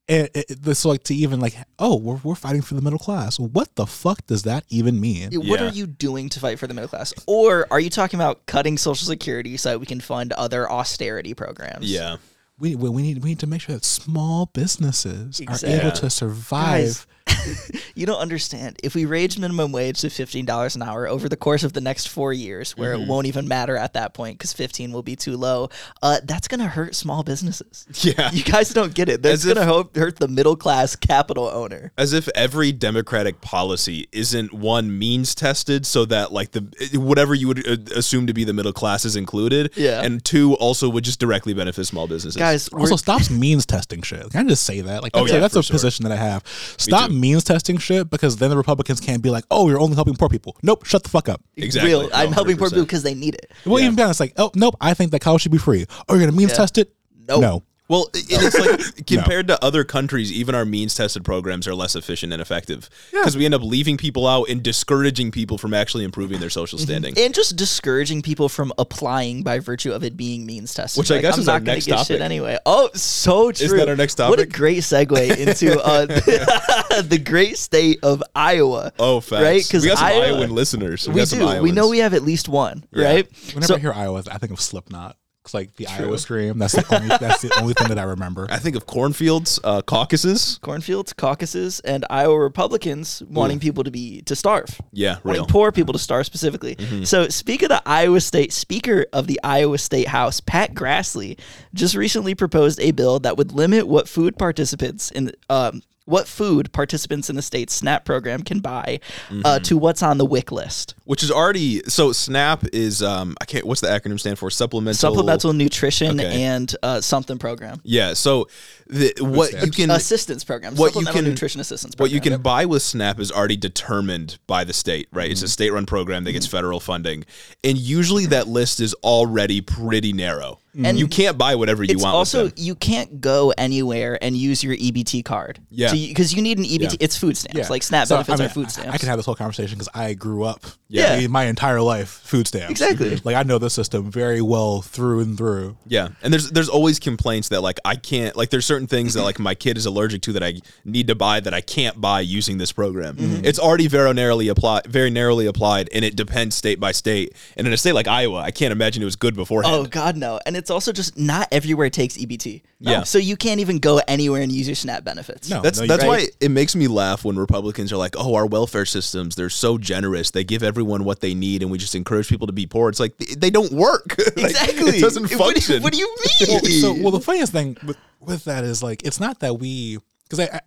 And 0.08 0.28
it, 0.34 0.50
it, 0.50 0.62
this 0.62 0.84
like 0.86 1.02
to 1.04 1.14
even 1.14 1.38
like, 1.38 1.54
oh, 1.78 1.96
we're, 1.96 2.16
we're 2.24 2.34
fighting 2.34 2.62
for 2.62 2.74
the 2.74 2.80
middle 2.80 2.98
class. 2.98 3.38
What 3.38 3.74
the 3.76 3.86
fuck 3.86 4.26
does 4.26 4.44
that 4.44 4.64
even 4.70 4.98
mean? 5.00 5.30
What 5.34 5.60
Yeah. 5.60 5.66
are 5.66 5.70
you 5.72 5.86
doing 5.86 6.30
to 6.30 6.40
fight 6.40 6.58
for 6.58 6.66
the 6.66 6.72
middle 6.74 6.88
class? 6.88 7.12
Or 7.26 7.66
are 7.70 7.78
you 7.78 7.90
talking 7.90 8.18
about 8.18 8.46
cutting 8.46 8.78
Social 8.78 9.06
Security 9.06 9.56
so 9.58 9.70
that 9.70 9.80
we 9.80 9.86
can 9.86 10.00
fund 10.00 10.32
other 10.32 10.70
austerity 10.70 11.34
programs? 11.34 11.90
Yeah. 11.92 12.16
We, 12.58 12.74
we, 12.74 12.88
we 12.88 13.02
need 13.02 13.22
we 13.22 13.28
need 13.30 13.38
to 13.40 13.46
make 13.46 13.60
sure 13.60 13.74
that 13.76 13.84
small 13.84 14.46
businesses 14.46 15.40
are 15.40 15.42
Exactly. 15.44 15.72
able 15.78 15.92
to 15.92 16.10
survive. 16.10 17.06
You 17.94 18.06
don't 18.06 18.20
understand. 18.20 18.78
If 18.84 18.94
we 18.94 19.06
raise 19.06 19.36
minimum 19.38 19.72
wage 19.72 20.00
to 20.02 20.10
fifteen 20.10 20.44
dollars 20.44 20.76
an 20.76 20.82
hour 20.82 21.08
over 21.08 21.28
the 21.28 21.36
course 21.36 21.64
of 21.64 21.72
the 21.72 21.80
next 21.80 22.06
four 22.08 22.32
years, 22.32 22.76
where 22.76 22.94
Mm-hmm. 22.94 23.02
it 23.02 23.08
won't 23.08 23.26
even 23.26 23.48
matter 23.48 23.76
at 23.76 23.94
that 23.94 24.14
point 24.14 24.38
because 24.38 24.52
fifteen 24.52 24.92
will 24.92 25.02
be 25.02 25.16
too 25.16 25.36
low, 25.36 25.68
uh, 26.02 26.18
that's 26.24 26.46
gonna 26.48 26.68
hurt 26.68 26.94
small 26.94 27.22
businesses. 27.24 27.86
Yeah. 28.04 28.30
You 28.30 28.44
guys 28.44 28.70
don't 28.70 28.94
get 28.94 29.08
it. 29.08 29.22
That's 29.22 29.44
gonna 29.44 29.64
ho- 29.66 29.90
hurt 29.94 30.18
the 30.20 30.28
middle 30.28 30.54
class 30.56 30.94
capital 30.94 31.46
owner. 31.48 31.92
As 31.98 32.12
if 32.12 32.28
every 32.36 32.70
democratic 32.70 33.40
policy 33.40 34.06
isn't 34.12 34.52
one 34.52 34.96
means 34.96 35.34
tested, 35.34 35.84
so 35.84 36.04
that 36.04 36.32
like 36.32 36.52
the 36.52 36.60
whatever 36.94 37.34
you 37.34 37.48
would 37.48 37.66
uh, 37.68 37.76
assume 37.96 38.26
to 38.28 38.32
be 38.34 38.44
the 38.44 38.52
middle 38.52 38.72
class 38.72 39.04
is 39.04 39.16
included. 39.16 39.72
Yeah. 39.74 40.02
And 40.02 40.24
two 40.24 40.54
also 40.54 40.88
would 40.88 41.02
just 41.04 41.18
directly 41.18 41.52
benefit 41.54 41.84
small 41.86 42.06
businesses. 42.06 42.36
Guys, 42.38 42.70
we're, 42.70 42.80
Also, 42.82 42.96
stops 42.96 43.28
means 43.30 43.66
testing 43.66 44.02
shit. 44.02 44.30
Can 44.30 44.46
I 44.46 44.48
just 44.48 44.64
say 44.64 44.80
that? 44.82 45.02
Like, 45.02 45.12
Oh, 45.14 45.20
that's, 45.20 45.32
yeah, 45.32 45.40
that's 45.40 45.56
a 45.56 45.62
sure. 45.62 45.74
position 45.74 46.04
that 46.04 46.12
I 46.12 46.16
have. 46.16 46.44
Stop 46.76 47.08
too. 47.10 47.16
means 47.16 47.37
testing 47.44 47.78
shit 47.78 48.10
because 48.10 48.36
then 48.36 48.50
the 48.50 48.56
Republicans 48.56 49.00
can't 49.00 49.22
be 49.22 49.30
like, 49.30 49.44
oh, 49.50 49.68
you're 49.68 49.80
only 49.80 49.94
helping 49.94 50.14
poor 50.16 50.28
people. 50.28 50.56
Nope, 50.62 50.84
shut 50.84 51.02
the 51.02 51.08
fuck 51.08 51.28
up. 51.28 51.42
Exactly. 51.56 51.90
real. 51.90 52.08
I'm 52.12 52.30
No, 52.30 52.34
helping 52.34 52.56
poor 52.56 52.68
people 52.68 52.84
because 52.84 53.02
they 53.02 53.14
need 53.14 53.34
it. 53.34 53.50
Well, 53.64 53.80
even 53.80 53.94
then, 53.96 54.10
it's 54.10 54.20
like, 54.20 54.32
oh, 54.36 54.50
nope, 54.54 54.76
I 54.80 54.94
think 54.94 55.10
that 55.12 55.20
college 55.20 55.42
should 55.42 55.52
be 55.52 55.58
free. 55.58 55.86
Oh, 56.08 56.14
you're 56.14 56.20
gonna 56.26 56.36
means 56.36 56.50
Yeah. 56.52 56.56
test 56.58 56.78
it? 56.78 56.92
Nope. 57.28 57.40
No. 57.42 57.62
Well, 57.88 58.10
it's 58.12 58.58
like 58.58 59.06
compared 59.06 59.48
to 59.48 59.64
other 59.64 59.82
countries, 59.82 60.30
even 60.30 60.54
our 60.54 60.66
means 60.66 60.94
tested 60.94 61.24
programs 61.24 61.66
are 61.66 61.74
less 61.74 61.96
efficient 61.96 62.34
and 62.34 62.42
effective 62.42 62.90
because 63.10 63.34
we 63.36 63.46
end 63.46 63.54
up 63.54 63.62
leaving 63.62 63.96
people 63.96 64.26
out 64.26 64.50
and 64.50 64.62
discouraging 64.62 65.30
people 65.30 65.56
from 65.56 65.72
actually 65.72 66.04
improving 66.04 66.38
their 66.38 66.50
social 66.50 66.78
standing. 66.78 67.14
and 67.18 67.32
just 67.34 67.56
discouraging 67.56 68.20
people 68.20 68.50
from 68.50 68.72
applying 68.76 69.42
by 69.42 69.58
virtue 69.58 69.92
of 69.92 70.04
it 70.04 70.16
being 70.18 70.44
means 70.44 70.74
tested. 70.74 71.00
Which 71.00 71.10
I 71.10 71.22
guess 71.22 71.34
I'm 71.34 71.40
is 71.40 71.46
not 71.46 71.52
our 71.54 71.60
gonna 71.60 71.72
next 71.72 71.86
get 71.86 71.92
topic. 71.92 72.06
shit 72.08 72.20
anyway. 72.20 72.58
Oh, 72.66 72.90
so 72.94 73.52
true. 73.52 73.76
that 73.78 73.88
our 73.88 73.96
next 73.96 74.18
What 74.18 74.38
a 74.38 74.46
great 74.46 74.78
segue 74.82 75.36
into 75.38 75.80
uh, 75.82 76.04
the 77.02 77.22
great 77.24 77.56
state 77.56 78.00
of 78.02 78.22
Iowa. 78.34 78.92
Oh, 78.98 79.20
facts. 79.20 79.42
right? 79.42 79.62
Because 79.64 79.82
we 79.82 79.88
got 79.88 79.98
some 79.98 80.08
Iowa, 80.08 80.26
Iowan 80.26 80.50
listeners. 80.50 81.08
we 81.08 81.14
got 81.14 81.28
some 81.28 81.38
do. 81.38 81.62
We 81.62 81.72
know 81.72 81.88
we 81.88 81.98
have 82.00 82.12
at 82.12 82.22
least 82.22 82.48
one, 82.50 82.84
right? 82.92 83.26
Whenever 83.54 83.66
So 83.66 83.76
I 83.76 83.78
hear 83.78 83.92
Iowa, 83.94 84.22
I 84.30 84.36
think 84.36 84.52
of 84.52 84.60
Slipknot. 84.60 85.16
It's 85.48 85.54
like 85.54 85.76
the 85.76 85.86
Iowa 85.86 86.18
scream. 86.18 86.58
That's 86.58 86.74
the 86.74 86.94
only. 86.94 87.08
that's 87.08 87.40
the 87.40 87.50
only 87.58 87.72
thing 87.72 87.88
that 87.88 87.98
I 87.98 88.02
remember. 88.02 88.46
I 88.50 88.58
think 88.58 88.76
of 88.76 88.84
cornfields, 88.84 89.58
uh, 89.64 89.80
caucuses. 89.80 90.58
cornfields, 90.60 91.14
caucuses, 91.14 91.80
and 91.80 92.04
Iowa 92.10 92.38
Republicans 92.38 93.22
wanting 93.26 93.58
people 93.58 93.82
to 93.84 93.90
be 93.90 94.20
to 94.22 94.36
starve. 94.36 94.78
Yeah, 94.92 95.12
wanting 95.24 95.24
real. 95.24 95.42
Mm-hmm. 95.44 95.52
poor 95.52 95.72
people 95.72 95.94
to 95.94 95.98
starve 95.98 96.26
specifically. 96.26 96.76
So, 97.06 97.28
speak 97.30 97.62
of 97.62 97.70
the 97.70 97.80
Iowa 97.86 98.20
State 98.20 98.52
Speaker 98.52 99.06
of 99.14 99.26
the 99.26 99.40
Iowa 99.42 99.78
State 99.78 100.08
House, 100.08 100.40
Pat 100.42 100.74
Grassley, 100.74 101.38
just 101.72 101.94
recently 101.94 102.34
proposed 102.34 102.78
a 102.80 102.90
bill 102.90 103.18
that 103.20 103.38
would 103.38 103.52
limit 103.52 103.88
what 103.88 104.06
food 104.06 104.36
participants 104.36 105.10
in 105.10 105.32
um, 105.48 105.80
what 106.08 106.26
food 106.26 106.72
participants 106.72 107.28
in 107.30 107.36
the 107.36 107.42
state's 107.42 107.74
SNAP 107.74 108.04
program 108.04 108.42
can 108.42 108.60
buy 108.60 109.00
Mm-hmm. 109.28 109.42
uh, 109.44 109.58
to 109.60 109.76
what's 109.76 110.02
on 110.02 110.16
the 110.18 110.24
WIC 110.24 110.50
list. 110.52 110.94
which 111.04 111.22
is 111.22 111.30
already 111.30 111.80
so 111.88 112.12
SNAP 112.12 112.64
is 112.72 113.02
um 113.02 113.36
I 113.40 113.44
can't 113.44 113.64
what's 113.66 113.80
the 113.80 113.88
acronym 113.88 114.18
stand 114.18 114.38
for 114.38 114.50
supplemental 114.50 114.98
Supplemental 114.98 115.52
nutrition 115.52 116.18
Okay. 116.20 116.42
and 116.42 116.74
uh, 116.82 117.00
something 117.00 117.38
program. 117.38 117.80
yeah 117.84 118.14
so 118.14 118.48
the 118.86 119.12
what 119.20 119.52
you 119.64 119.70
can 119.70 119.90
assistance 119.90 120.44
program. 120.44 120.74
what 120.76 120.86
you 120.94 121.02
supplemental 121.02 121.22
can- 121.22 121.30
nutrition 121.30 121.60
assistance 121.60 121.94
program. 121.94 122.04
what 122.04 122.14
you 122.14 122.20
can 122.30 122.40
buy 122.40 122.64
with 122.64 122.82
SNAP 122.82 123.20
is 123.20 123.30
already 123.30 123.56
determined 123.56 124.38
by 124.46 124.64
the 124.64 124.72
state 124.72 125.08
right 125.12 125.24
Mm-hmm. 125.26 125.32
it's 125.32 125.42
a 125.42 125.48
state 125.48 125.70
run 125.72 125.84
program 125.86 126.24
that 126.24 126.32
gets 126.32 126.46
federal 126.46 126.80
funding 126.80 127.24
and 127.62 127.76
usually 127.76 128.26
that 128.26 128.48
list 128.48 128.80
is 128.80 128.94
already 129.04 129.60
pretty 129.60 130.12
narrow 130.12 130.58
and 130.86 130.98
you 130.98 131.08
can't 131.08 131.36
buy 131.38 131.54
whatever 131.54 131.82
you 131.82 131.94
it's 131.94 132.02
want 132.02 132.14
also 132.14 132.44
with 132.44 132.56
them. 132.56 132.64
you 132.64 132.74
can't 132.74 133.20
go 133.20 133.52
anywhere 133.56 134.18
and 134.22 134.36
use 134.36 134.62
your 134.62 134.76
EBT 134.76 135.24
card. 135.24 135.60
Yeah. 135.70 135.92
because 135.92 136.34
you, 136.34 136.42
need 136.42 136.58
an 136.58 136.64
EBT. 136.64 136.92
Yeah. 136.92 136.96
It's 137.00 137.16
food 137.16 137.36
stamps. 137.36 137.58
Yeah. 137.58 137.66
Like 137.68 137.82
SNAP 137.82 138.06
So, 138.06 138.16
benefits 138.16 138.40
I 138.40 138.42
mean, 138.42 138.50
are 138.50 138.52
food 138.54 138.70
stamps. 138.70 138.94
I, 138.94 138.98
can 138.98 139.08
have 139.08 139.18
this 139.18 139.26
whole 139.26 139.34
conversation 139.34 139.76
because 139.78 139.88
I 139.94 140.14
grew 140.14 140.44
up. 140.44 140.64
Yeah. 140.88 141.14
I 141.14 141.26
my 141.26 141.44
entire 141.44 141.80
life 141.80 142.08
food 142.08 142.46
stamps. 142.46 142.70
Exactly. 142.70 143.20
Like 143.24 143.36
I 143.36 143.42
know 143.42 143.58
the 143.58 143.70
system 143.70 144.10
very 144.10 144.40
well 144.40 144.82
through 144.82 145.20
and 145.20 145.36
through. 145.36 145.76
Yeah, 145.86 146.08
and 146.22 146.32
there's 146.32 146.50
there's 146.50 146.68
always 146.68 146.98
complaints 146.98 147.48
that 147.50 147.60
like 147.60 147.78
I 147.84 147.96
can't 147.96 148.36
like 148.36 148.50
there's 148.50 148.66
certain 148.66 148.86
things 148.86 149.14
that 149.14 149.22
like 149.22 149.38
my 149.38 149.54
kid 149.54 149.76
is 149.76 149.86
allergic 149.86 150.22
to 150.22 150.32
that 150.32 150.42
I 150.42 150.60
need 150.84 151.08
to 151.08 151.14
buy 151.14 151.40
that 151.40 151.54
I 151.54 151.60
can't 151.60 152.00
buy 152.00 152.20
using 152.20 152.58
this 152.58 152.72
program. 152.72 153.16
Mm-hmm. 153.16 153.44
It's 153.44 153.58
already 153.58 153.88
very 153.88 154.12
narrowly 154.14 154.48
applied, 154.48 154.86
very 154.86 155.10
narrowly 155.10 155.46
applied, 155.46 155.88
and 155.92 156.04
it 156.04 156.16
depends 156.16 156.56
state 156.56 156.80
by 156.80 156.92
state. 156.92 157.34
And 157.56 157.66
in 157.66 157.72
a 157.72 157.76
state 157.76 157.92
like 157.92 158.08
Iowa, 158.08 158.40
I 158.40 158.50
can't 158.50 158.72
imagine 158.72 159.02
it 159.02 159.06
was 159.06 159.16
good 159.16 159.34
beforehand. 159.34 159.74
Oh 159.74 159.84
God, 159.84 160.16
no! 160.16 160.40
And 160.46 160.56
it's 160.56 160.67
also 160.70 160.92
just 160.92 161.18
not 161.18 161.48
everywhere 161.52 161.90
takes 161.90 162.16
EBT. 162.16 162.62
Yeah. 162.80 163.02
So 163.02 163.18
you 163.18 163.36
can't 163.36 163.60
even 163.60 163.78
go 163.78 164.00
anywhere 164.08 164.42
and 164.42 164.50
use 164.52 164.68
your 164.68 164.74
SNAP 164.74 165.04
benefits. 165.04 165.48
No. 165.50 165.60
That's 165.60 165.80
you- 165.80 165.86
that's 165.86 166.02
Right. 166.04 166.08
why 166.08 166.28
it 166.40 166.50
makes 166.50 166.76
me 166.76 166.86
laugh 166.88 167.24
when 167.24 167.36
Republicans 167.36 167.92
are 167.92 167.96
like, 167.96 168.14
"Oh, 168.16 168.34
our 168.34 168.46
welfare 168.46 168.84
systems, 168.86 169.34
they're 169.34 169.50
so 169.50 169.78
generous. 169.78 170.30
They 170.30 170.44
give 170.44 170.62
everyone 170.62 171.04
what 171.04 171.20
they 171.20 171.34
need 171.34 171.62
and 171.62 171.70
we 171.70 171.78
just 171.78 171.94
encourage 171.94 172.28
people 172.28 172.46
to 172.46 172.52
be 172.52 172.66
poor." 172.66 172.88
It's 172.88 173.00
like 173.00 173.16
they, 173.18 173.34
they 173.34 173.50
don't 173.50 173.72
work. 173.72 174.16
Like, 174.36 174.50
Exactly. 174.50 174.98
it 174.98 175.00
doesn't 175.08 175.22
What 175.22 175.30
do 175.30 175.34
you- 175.34 175.38
function. 175.44 175.82
What 175.82 175.92
do 175.92 175.98
you 175.98 176.16
mean? 176.40 176.48
well, 176.62 176.64
so 176.80 177.02
well 177.02 177.10
the 177.10 177.20
funniest 177.20 177.52
thing 177.52 177.76
with, 177.84 177.96
with 178.20 178.44
that 178.44 178.64
is 178.64 178.82
like 178.82 179.02
it's 179.04 179.18
not 179.20 179.40
that 179.40 179.58
we 179.58 179.98
because 180.24 180.40
I, 180.40 180.44
I 180.56 180.60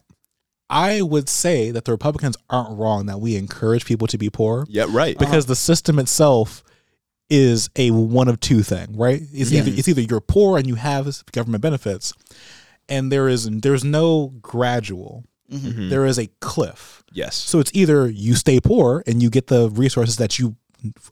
I 0.73 1.01
would 1.01 1.27
say 1.27 1.71
that 1.71 1.83
the 1.85 1.91
Republicans 1.91 2.37
aren't 2.49 2.77
wrong 2.77 3.05
that 3.07 3.19
we 3.19 3.35
encourage 3.35 3.83
people 3.85 4.07
to 4.07 4.17
be 4.17 4.29
poor 4.29 4.65
yeah, 4.69 4.85
right. 4.89 5.17
because 5.19 5.43
uh-huh. 5.45 5.51
the 5.51 5.55
system 5.57 5.99
itself 5.99 6.63
is 7.31 7.69
a 7.77 7.89
one 7.91 8.27
of 8.27 8.39
two 8.41 8.61
thing, 8.61 8.93
right? 8.95 9.21
It's 9.33 9.51
Yeah. 9.51 9.61
either 9.61 9.71
it's 9.71 9.87
either 9.87 10.01
you're 10.01 10.19
poor 10.21 10.57
and 10.57 10.67
you 10.67 10.75
have 10.75 11.23
government 11.31 11.63
benefits, 11.63 12.13
and 12.89 13.11
there 13.11 13.27
is 13.27 13.49
there's 13.49 13.83
no 13.83 14.33
gradual. 14.41 15.23
Mm-hmm. 15.49 15.67
Mm-hmm. 15.67 15.89
There 15.89 16.05
is 16.05 16.19
a 16.19 16.27
cliff. 16.41 17.03
Yes. 17.11 17.35
So 17.35 17.59
it's 17.59 17.71
either 17.73 18.09
you 18.09 18.35
stay 18.35 18.59
poor 18.59 19.03
and 19.07 19.23
you 19.23 19.29
get 19.29 19.47
the 19.47 19.69
resources 19.69 20.17
that 20.17 20.39
you 20.39 20.55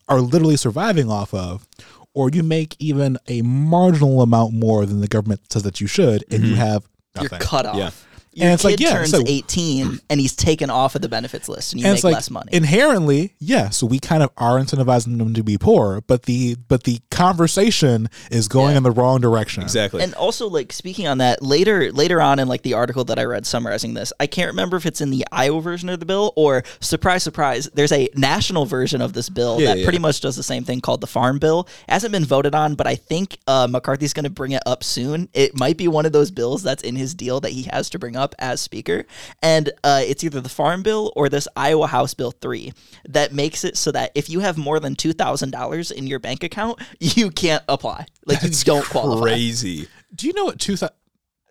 are 0.07 0.21
literally 0.21 0.57
surviving 0.57 1.09
off 1.09 1.33
of, 1.33 1.67
or 2.13 2.29
you 2.29 2.43
make 2.43 2.75
even 2.79 3.17
a 3.27 3.41
marginal 3.41 4.21
amount 4.21 4.53
more 4.53 4.85
than 4.85 4.99
the 5.01 5.07
government 5.07 5.41
says 5.51 5.63
that 5.63 5.79
you 5.79 5.87
should, 5.87 6.23
and 6.31 6.43
you 6.43 6.51
mm-hmm. 6.51 6.61
have 6.61 6.89
You're 7.19 7.29
cut 7.39 7.65
off. 7.65 7.75
Yeah. 7.75 7.91
Your 8.39 8.45
And 8.45 8.53
it's 8.53 8.63
kid 8.63 8.69
like, 8.71 8.79
yeah, 8.79 8.93
turns 8.93 9.11
so- 9.11 9.21
18 9.25 9.99
and 10.09 10.19
he's 10.19 10.35
taken 10.35 10.69
off 10.69 10.95
of 10.95 11.01
the 11.01 11.09
benefits 11.09 11.47
list 11.49 11.73
and 11.73 11.81
you 11.81 11.85
and 11.85 11.91
make 11.93 11.97
it's 11.97 12.03
like 12.03 12.13
less 12.15 12.29
money. 12.29 12.49
inherently, 12.51 13.35
yeah. 13.39 13.69
So 13.69 13.85
we 13.85 13.99
kind 13.99 14.23
of 14.23 14.31
are 14.37 14.57
incentivizing 14.59 15.17
them 15.17 15.33
to 15.33 15.43
be 15.43 15.57
poor, 15.57 16.01
but 16.07 16.23
the 16.23 16.55
but 16.67 16.83
the 16.83 16.99
conversation 17.11 18.09
is 18.31 18.47
going 18.47 18.71
Yeah. 18.71 18.77
in 18.77 18.83
the 18.83 18.91
wrong 18.91 19.21
direction. 19.21 19.63
Exactly. 19.63 20.01
And 20.03 20.13
also, 20.15 20.47
like 20.49 20.73
speaking 20.73 21.07
on 21.07 21.19
that 21.19 21.41
later, 21.43 21.91
later 21.91 22.21
on 22.21 22.39
in 22.39 22.47
like 22.47 22.63
the 22.63 22.73
article 22.73 23.03
that 23.05 23.19
I 23.19 23.23
read 23.23 23.45
summarizing 23.45 23.93
this, 23.93 24.11
I 24.19 24.27
can't 24.27 24.47
remember 24.49 24.77
if 24.77 24.85
it's 24.85 24.99
in 25.01 25.09
the 25.11 25.25
Iowa 25.31 25.61
version 25.61 25.89
of 25.89 25.99
the 25.99 26.05
bill 26.05 26.33
or 26.35 26.63
surprise, 26.79 27.23
surprise, 27.23 27.69
there's 27.73 27.91
a 27.91 28.09
national 28.15 28.65
version 28.65 29.01
of 29.01 29.13
this 29.13 29.29
bill 29.29 29.59
Yeah, 29.61 29.67
that 29.67 29.79
yeah. 29.79 29.85
pretty 29.85 29.99
much 29.99 30.21
does 30.21 30.35
the 30.35 30.43
same 30.43 30.63
thing 30.63 30.81
called 30.81 31.01
the 31.01 31.07
Farm 31.07 31.39
Bill. 31.39 31.67
It 31.87 31.91
hasn't 31.91 32.11
been 32.11 32.25
voted 32.25 32.55
on, 32.55 32.75
but 32.75 32.87
I 32.87 32.95
think 32.95 33.37
uh, 33.47 33.67
McCarthy's 33.69 34.13
going 34.13 34.23
to 34.25 34.29
bring 34.29 34.51
it 34.51 34.63
up 34.65 34.83
soon. 34.83 35.29
It 35.33 35.57
might 35.57 35.77
be 35.77 35.87
one 35.87 36.05
of 36.05 36.11
those 36.11 36.31
bills 36.31 36.63
that's 36.63 36.83
in 36.83 36.95
his 36.95 37.13
deal 37.13 37.39
that 37.41 37.51
he 37.51 37.63
has 37.71 37.89
to 37.91 37.99
bring 37.99 38.15
up 38.15 38.28
as 38.39 38.61
Speaker, 38.61 39.05
and 39.41 39.69
uh, 39.83 40.01
it's 40.03 40.23
either 40.23 40.41
the 40.41 40.49
Farm 40.49 40.83
Bill 40.83 41.11
or 41.15 41.29
this 41.29 41.47
Iowa 41.55 41.87
House 41.87 42.13
Bill 42.13 42.31
three 42.31 42.73
that 43.07 43.33
makes 43.33 43.63
it 43.63 43.77
so 43.77 43.91
that 43.93 44.11
if 44.15 44.29
you 44.29 44.41
have 44.41 44.57
more 44.57 44.79
than 44.79 44.95
two 44.95 45.13
thousand 45.13 45.51
dollars 45.51 45.91
in 45.91 46.05
your 46.07 46.19
bank 46.19 46.43
account, 46.43 46.79
you 46.99 47.31
can't 47.31 47.63
apply. 47.67 48.05
Like 48.25 48.41
That's 48.41 48.61
you 48.65 48.73
don't 48.73 48.85
qualify. 48.85 49.21
Crazy. 49.23 49.87
Do 50.15 50.27
you 50.27 50.33
know 50.33 50.45
what 50.45 50.59
two 50.59 50.75
thousand? 50.75 50.95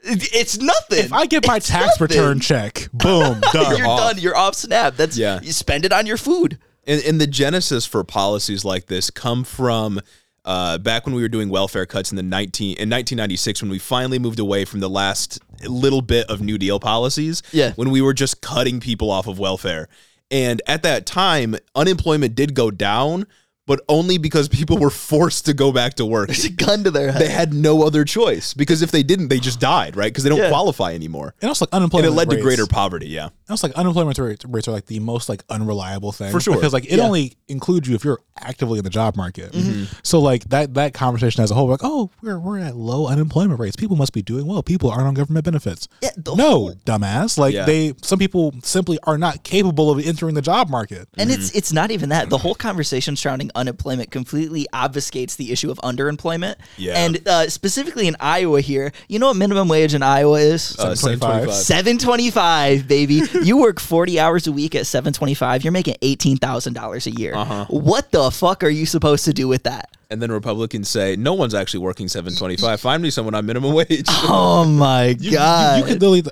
It- 0.03 0.33
It's 0.33 0.59
nothing. 0.59 1.07
If 1.07 1.13
I 1.13 1.27
get 1.27 1.47
my 1.47 1.57
It's 1.57 1.69
tax 1.69 1.99
nothing. 2.01 2.17
return 2.17 2.41
check, 2.41 2.89
boom, 2.93 3.41
done. 3.53 3.77
you're 3.77 3.87
off. 3.87 3.99
done. 4.13 4.19
You're 4.23 4.37
off 4.37 4.55
snap. 4.55 4.97
That's 4.97 5.17
Yeah. 5.19 5.41
You 5.43 5.53
spend 5.53 5.85
it 5.85 5.93
on 5.93 6.07
your 6.07 6.17
food. 6.17 6.59
And, 6.87 7.03
and 7.05 7.21
the 7.21 7.27
genesis 7.27 7.85
for 7.85 8.03
policies 8.05 8.65
like 8.65 8.87
this 8.87 9.11
come 9.11 9.45
from 9.45 10.01
uh, 10.47 10.79
back 10.79 11.05
when 11.05 11.15
we 11.15 11.21
were 11.21 11.29
doing 11.29 11.51
welfare 11.51 11.85
cuts 11.85 12.11
in 12.11 12.17
the 12.17 12.23
19 12.23 12.69
in 12.79 12.89
1996 12.89 13.61
when 13.61 13.71
we 13.71 13.79
finally 13.79 14.19
moved 14.19 14.39
away 14.39 14.65
from 14.65 14.81
the 14.81 14.89
last 14.89 15.39
little 15.67 16.03
bit 16.03 16.29
of 16.31 16.41
New 16.41 16.59
Deal 16.59 16.81
policies. 16.81 17.43
Yeah. 17.53 17.73
When 17.73 17.91
we 17.91 18.01
were 18.01 18.15
just 18.15 18.41
cutting 18.41 18.81
people 18.81 19.11
off 19.11 19.27
of 19.27 19.39
welfare. 19.39 19.89
And 20.31 20.61
at 20.67 20.83
that 20.83 21.07
time, 21.07 21.57
unemployment 21.75 22.35
did 22.35 22.55
go 22.55 22.71
down, 22.71 23.27
but 23.69 23.81
only 23.89 24.19
because 24.19 24.49
people 24.49 24.79
were 24.79 24.91
forced 24.91 25.47
to 25.47 25.55
go 25.55 25.71
back 25.71 25.95
to 25.95 26.05
work. 26.07 26.27
There's 26.29 26.45
a 26.47 26.51
gun 26.51 26.83
to 26.85 26.91
their 26.91 27.13
head. 27.13 27.23
They 27.23 27.29
had 27.29 27.53
no 27.55 27.85
other 27.87 28.05
choice 28.05 28.53
because 28.55 28.83
if 28.83 28.91
they 28.91 29.05
didn't, 29.05 29.29
they 29.29 29.39
just 29.39 29.61
died, 29.61 29.95
right? 29.95 30.11
Because 30.11 30.25
they 30.25 30.31
don't 30.31 30.39
Yeah. 30.41 30.49
qualify 30.49 30.95
anymore. 30.95 31.35
And 31.41 31.49
also 31.49 31.67
like 31.67 31.71
And 31.73 31.83
unemployment 31.83 32.13
it 32.13 32.17
led 32.17 32.31
to 32.31 32.37
rates- 32.37 32.45
greater 32.45 32.67
poverty, 32.67 33.07
yeah. 33.09 33.25
And 33.27 33.51
also 33.51 33.69
like 33.69 33.77
unemployment 33.77 34.19
rates, 34.19 34.45
rates 34.47 34.67
are 34.67 34.73
like 34.73 34.87
the 34.87 34.99
most 35.01 35.29
like 35.29 35.45
unreliable 35.51 36.11
thing 36.13 36.33
For 36.33 36.41
sure. 36.41 36.55
because 36.57 36.73
like 36.73 36.87
it 36.87 36.97
Yeah. 36.99 37.05
only 37.05 37.37
includes 37.47 37.89
you 37.89 37.95
if 37.95 38.05
you're 38.05 38.19
actively 38.41 38.79
in 38.79 38.85
the 38.85 38.91
job 38.91 39.17
market. 39.17 39.53
Mm-hmm. 39.53 39.85
So 40.03 40.19
like 40.21 40.45
that 40.49 40.75
that 40.75 40.95
conversation 40.95 41.45
as 41.45 41.51
a 41.51 41.55
whole, 41.55 41.69
like 41.69 41.81
oh 41.85 42.11
we're 42.23 42.39
we're 42.41 42.59
at 42.59 42.75
low 42.77 43.07
unemployment 43.07 43.61
rates, 43.61 43.77
people 43.77 43.97
must 43.97 44.13
be 44.15 44.23
doing 44.23 44.47
well, 44.47 44.63
people 44.63 44.91
aren't 44.91 45.07
on 45.07 45.15
government 45.15 45.45
benefits. 45.45 45.89
Yeah, 46.03 46.11
no, 46.27 46.35
whole- 46.35 46.75
dumbass. 46.87 47.37
Like 47.39 47.55
Yeah. 47.55 47.67
they 47.67 47.93
some 48.03 48.19
people 48.19 48.55
simply 48.65 48.99
are 49.05 49.19
not 49.19 49.43
capable 49.45 49.91
of 49.91 49.99
entering 50.05 50.35
the 50.35 50.43
job 50.43 50.71
market. 50.71 51.07
And 51.19 51.31
it's 51.31 51.51
it's 51.53 51.73
not 51.73 51.91
even 51.91 52.09
that. 52.09 52.31
The 52.31 52.39
whole 52.39 52.55
conversation 52.55 53.15
surrounding 53.17 53.51
unemployment 53.59 54.11
completely 54.11 54.67
obfuscates 54.73 55.37
the 55.37 55.53
issue 55.53 55.71
of 55.71 55.79
underemployment. 55.79 56.55
Yeah. 56.77 56.95
And 57.05 57.27
uh, 57.29 57.49
specifically 57.51 58.07
in 58.09 58.17
Iowa 58.21 58.61
here, 58.61 58.93
you 59.09 59.19
know 59.19 59.29
what 59.29 59.37
minimum 59.37 59.69
wage 59.69 59.95
in 59.95 60.03
Iowa 60.03 60.39
is? 60.39 60.77
Uh, 60.79 60.95
725. 60.95 61.53
725. 61.53 61.55
725 61.55 62.89
baby 62.89 63.23
you 63.47 63.57
work 63.59 63.81
40 63.81 64.21
hours 64.21 64.47
a 64.47 64.53
week 64.53 64.75
at 64.75 64.87
725 64.87 65.65
you're 65.65 65.73
making 65.73 65.95
$18000 66.03 67.07
a 67.07 67.11
year 67.21 67.35
Uh-huh. 67.35 67.65
what 67.69 68.11
the 68.13 68.31
fuck 68.31 68.63
are 68.65 68.69
you 68.69 68.87
supposed 68.87 69.25
to 69.25 69.33
do 69.33 69.49
with 69.49 69.63
that 69.65 69.97
And 70.11 70.23
then 70.23 70.33
Republicans 70.33 70.89
say, 70.89 71.17
no 71.17 71.35
one's 71.35 71.53
actually 71.55 71.81
working 71.81 72.09
725. 72.09 72.81
Find 72.81 73.03
me 73.03 73.11
someone 73.11 73.35
on 73.35 73.45
minimum 73.45 73.73
wage. 73.81 74.07
oh 74.25 74.65
my 74.65 75.17
You, 75.21 75.33
god 75.33 75.81
you 75.81 75.85
literally 75.95 76.23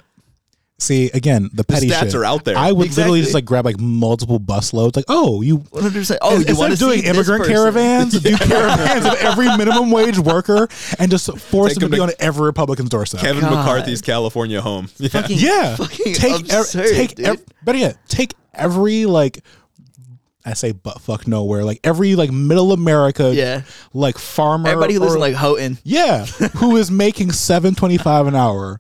see 0.79 1.11
again 1.15 1.49
the 1.55 1.65
petty 1.65 1.89
stats 1.89 2.01
shit. 2.07 2.15
are 2.17 2.25
out 2.25 2.45
there. 2.45 2.57
I 2.57 2.71
would 2.71 2.85
Exactly. 2.87 3.03
literally 3.05 3.21
just 3.23 3.33
like 3.35 3.47
grab 3.47 3.65
like 3.65 3.81
multiple 3.81 4.39
bus 4.39 4.75
loads. 4.75 4.95
Like 4.95 5.07
oh 5.09 5.41
you 5.41 5.59
100% 5.59 6.19
oh 6.21 6.33
you 6.33 6.37
Instead 6.41 6.57
want 6.59 6.69
to 6.69 6.73
of 6.75 6.79
doing 6.79 7.01
see 7.01 7.07
immigrant 7.09 7.47
caravans, 7.47 8.21
do 8.21 8.37
caravans 8.37 9.07
of 9.07 9.15
every 9.21 9.47
minimum 9.57 9.91
wage 9.91 10.19
worker 10.19 10.69
and 10.99 11.11
just 11.11 11.27
force 11.39 11.73
Take 11.73 11.81
them 11.81 11.91
to 11.91 11.95
be 11.95 11.97
to 11.99 12.03
on 12.03 12.11
every 12.19 12.45
Republican's 12.47 12.91
doorstep. 12.91 13.21
Kevin 13.23 13.41
God. 13.43 13.53
McCarthy's 13.65 14.03
California 14.03 14.61
home. 14.61 14.89
Yeah. 14.99 15.09
Fucking- 15.09 15.39
yeah, 15.39 15.77
fucking 15.77 16.15
take 16.15 16.53
ev- 16.53 16.61
absurd, 16.61 16.89
take 16.95 17.15
dude. 17.15 17.27
ev- 17.27 17.45
better 17.65 17.79
yet, 17.79 17.97
take 18.09 18.35
every 18.53 19.07
like 19.07 19.43
I 20.45 20.53
say 20.55 20.71
butt 20.73 21.01
fuck 21.01 21.27
nowhere, 21.27 21.65
like 21.65 21.81
every 21.83 22.15
like 22.15 22.31
middle 22.31 22.71
America, 22.73 23.33
Yeah. 23.35 23.63
like 23.93 24.17
farmer, 24.17 24.69
everybody 24.69 24.95
who 24.95 25.01
lives 25.01 25.15
or- 25.15 25.17
in 25.17 25.21
like 25.21 25.35
houghton 25.35 25.79
yeah, 25.83 26.25
who 26.59 26.77
is 26.77 26.89
making 26.91 27.33
seven 27.33 27.75
twenty 27.75 27.97
five 27.99 28.27
an 28.29 28.37
hour. 28.37 28.79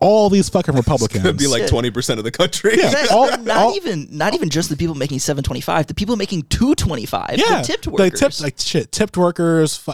All 0.00 0.28
these 0.30 0.48
fucking 0.48 0.74
Republicans. 0.74 1.24
It'd 1.24 1.38
be 1.38 1.46
like 1.46 1.62
20% 1.64 2.18
of 2.18 2.24
the 2.24 2.30
country. 2.30 2.76
Yeah. 2.78 2.86
Exactly. 2.86 3.16
all- 3.16 3.38
not 3.38 3.56
all- 3.56 3.74
even 3.74 4.08
not 4.10 4.34
even 4.34 4.48
just 4.50 4.68
the 4.70 4.76
people 4.76 4.94
making 4.94 5.18
725 5.18 5.86
the 5.86 5.94
people 5.94 6.16
making 6.16 6.42
225 6.42 7.36
yeah, 7.38 7.60
the 7.60 7.66
tipped 7.66 7.86
like 7.86 7.98
workers 7.98 8.20
tipped 8.20 8.40
like 8.40 8.58
shit, 8.58 8.92
tipped 8.92 9.16
workers, 9.16 9.76
fu- 9.76 9.92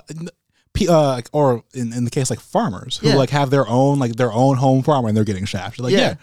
uh, 0.88 1.20
or 1.32 1.62
in, 1.72 1.92
in 1.92 2.04
the 2.04 2.10
case 2.10 2.30
like 2.30 2.40
farmers 2.40 2.96
who 2.98 3.08
Yeah. 3.08 3.14
like 3.14 3.30
have 3.30 3.50
their 3.50 3.66
own 3.68 3.98
like 3.98 4.16
their 4.16 4.32
own 4.32 4.56
home 4.56 4.82
farmer 4.82 5.08
and 5.08 5.16
they're 5.16 5.24
getting 5.24 5.44
shafted. 5.44 5.84
Like 5.84 5.92
Yeah. 5.92 5.98
yeah. 6.00 6.14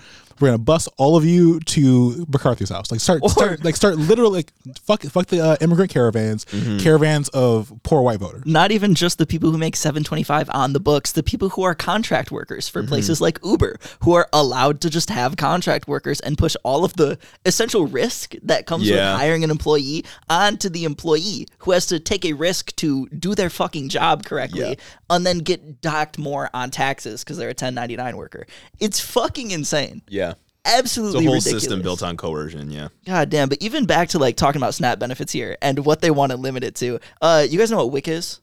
We're 0.41 0.47
gonna 0.49 0.57
bus 0.57 0.87
all 0.97 1.15
of 1.15 1.23
you 1.25 1.59
to 1.59 2.25
McCarthy's 2.29 2.69
house. 2.69 2.91
Like 2.91 2.99
start, 2.99 3.21
Or- 3.23 3.29
start 3.29 3.63
like 3.63 3.75
start 3.75 3.97
literally 3.97 4.39
like 4.39 4.53
fuck 4.83 5.03
fuck 5.03 5.27
the 5.27 5.39
uh, 5.39 5.57
immigrant 5.61 5.91
caravans, 5.91 6.45
Mm-hmm. 6.45 6.79
caravans 6.79 7.29
of 7.29 7.71
poor 7.83 8.01
white 8.01 8.19
voters. 8.19 8.43
not 8.45 8.71
even 8.71 8.95
just 8.95 9.17
the 9.17 9.25
people 9.27 9.51
who 9.51 9.57
make 9.57 9.75
725 9.75 10.49
on 10.53 10.73
the 10.73 10.79
books 10.79 11.11
the 11.11 11.23
people 11.23 11.49
who 11.49 11.61
are 11.63 11.75
contract 11.75 12.31
workers 12.31 12.67
for 12.67 12.81
places 12.83 13.21
like 13.21 13.39
uber 13.45 13.77
who 14.03 14.13
are 14.13 14.27
allowed 14.33 14.81
to 14.81 14.89
just 14.89 15.09
have 15.09 15.37
contract 15.37 15.87
workers 15.87 16.19
and 16.21 16.37
push 16.37 16.55
all 16.63 16.83
of 16.83 16.93
the 16.93 17.17
essential 17.45 17.85
risk 17.85 18.33
that 18.43 18.65
comes 18.65 18.89
with 18.89 18.99
hiring 18.99 19.43
an 19.43 19.51
employee 19.51 20.03
onto 20.29 20.69
the 20.69 20.83
employee 20.85 21.47
who 21.59 21.71
has 21.71 21.85
to 21.85 21.99
take 21.99 22.25
a 22.25 22.33
risk 22.33 22.75
to 22.77 23.07
do 23.09 23.35
their 23.35 23.49
fucking 23.49 23.89
job 23.89 24.25
correctly 24.25 24.61
Yeah. 24.69 24.75
and 25.09 25.25
then 25.25 25.39
get 25.39 25.81
docked 25.81 26.17
more 26.17 26.49
on 26.53 26.71
taxes 26.71 27.23
because 27.23 27.37
they're 27.37 27.49
a 27.49 27.51
1099 27.51 28.17
worker 28.17 28.47
it's 28.79 28.99
fucking 28.99 29.51
insane 29.51 30.01
Yeah. 30.07 30.30
Absolutely 30.65 31.19
It's 31.19 31.25
a 31.25 31.27
whole 31.27 31.35
ridiculous. 31.35 31.63
system 31.63 31.81
built 31.81 32.03
on 32.03 32.17
coercion. 32.17 32.71
Yeah. 32.71 32.89
God 33.05 33.29
damn, 33.29 33.49
but 33.49 33.57
even 33.61 33.85
back 33.85 34.09
to 34.09 34.19
like 34.19 34.35
talking 34.35 34.61
about 34.61 34.73
SNAP 34.73 34.99
benefits 34.99 35.31
here 35.31 35.57
and 35.61 35.85
what 35.85 36.01
they 36.01 36.11
want 36.11 36.31
to 36.31 36.37
limit 36.37 36.63
it 36.63 36.75
to. 36.75 36.99
Uh, 37.21 37.45
you 37.47 37.57
guys 37.57 37.71
know 37.71 37.77
what 37.77 37.91
WIC 37.91 38.07
is? 38.07 38.41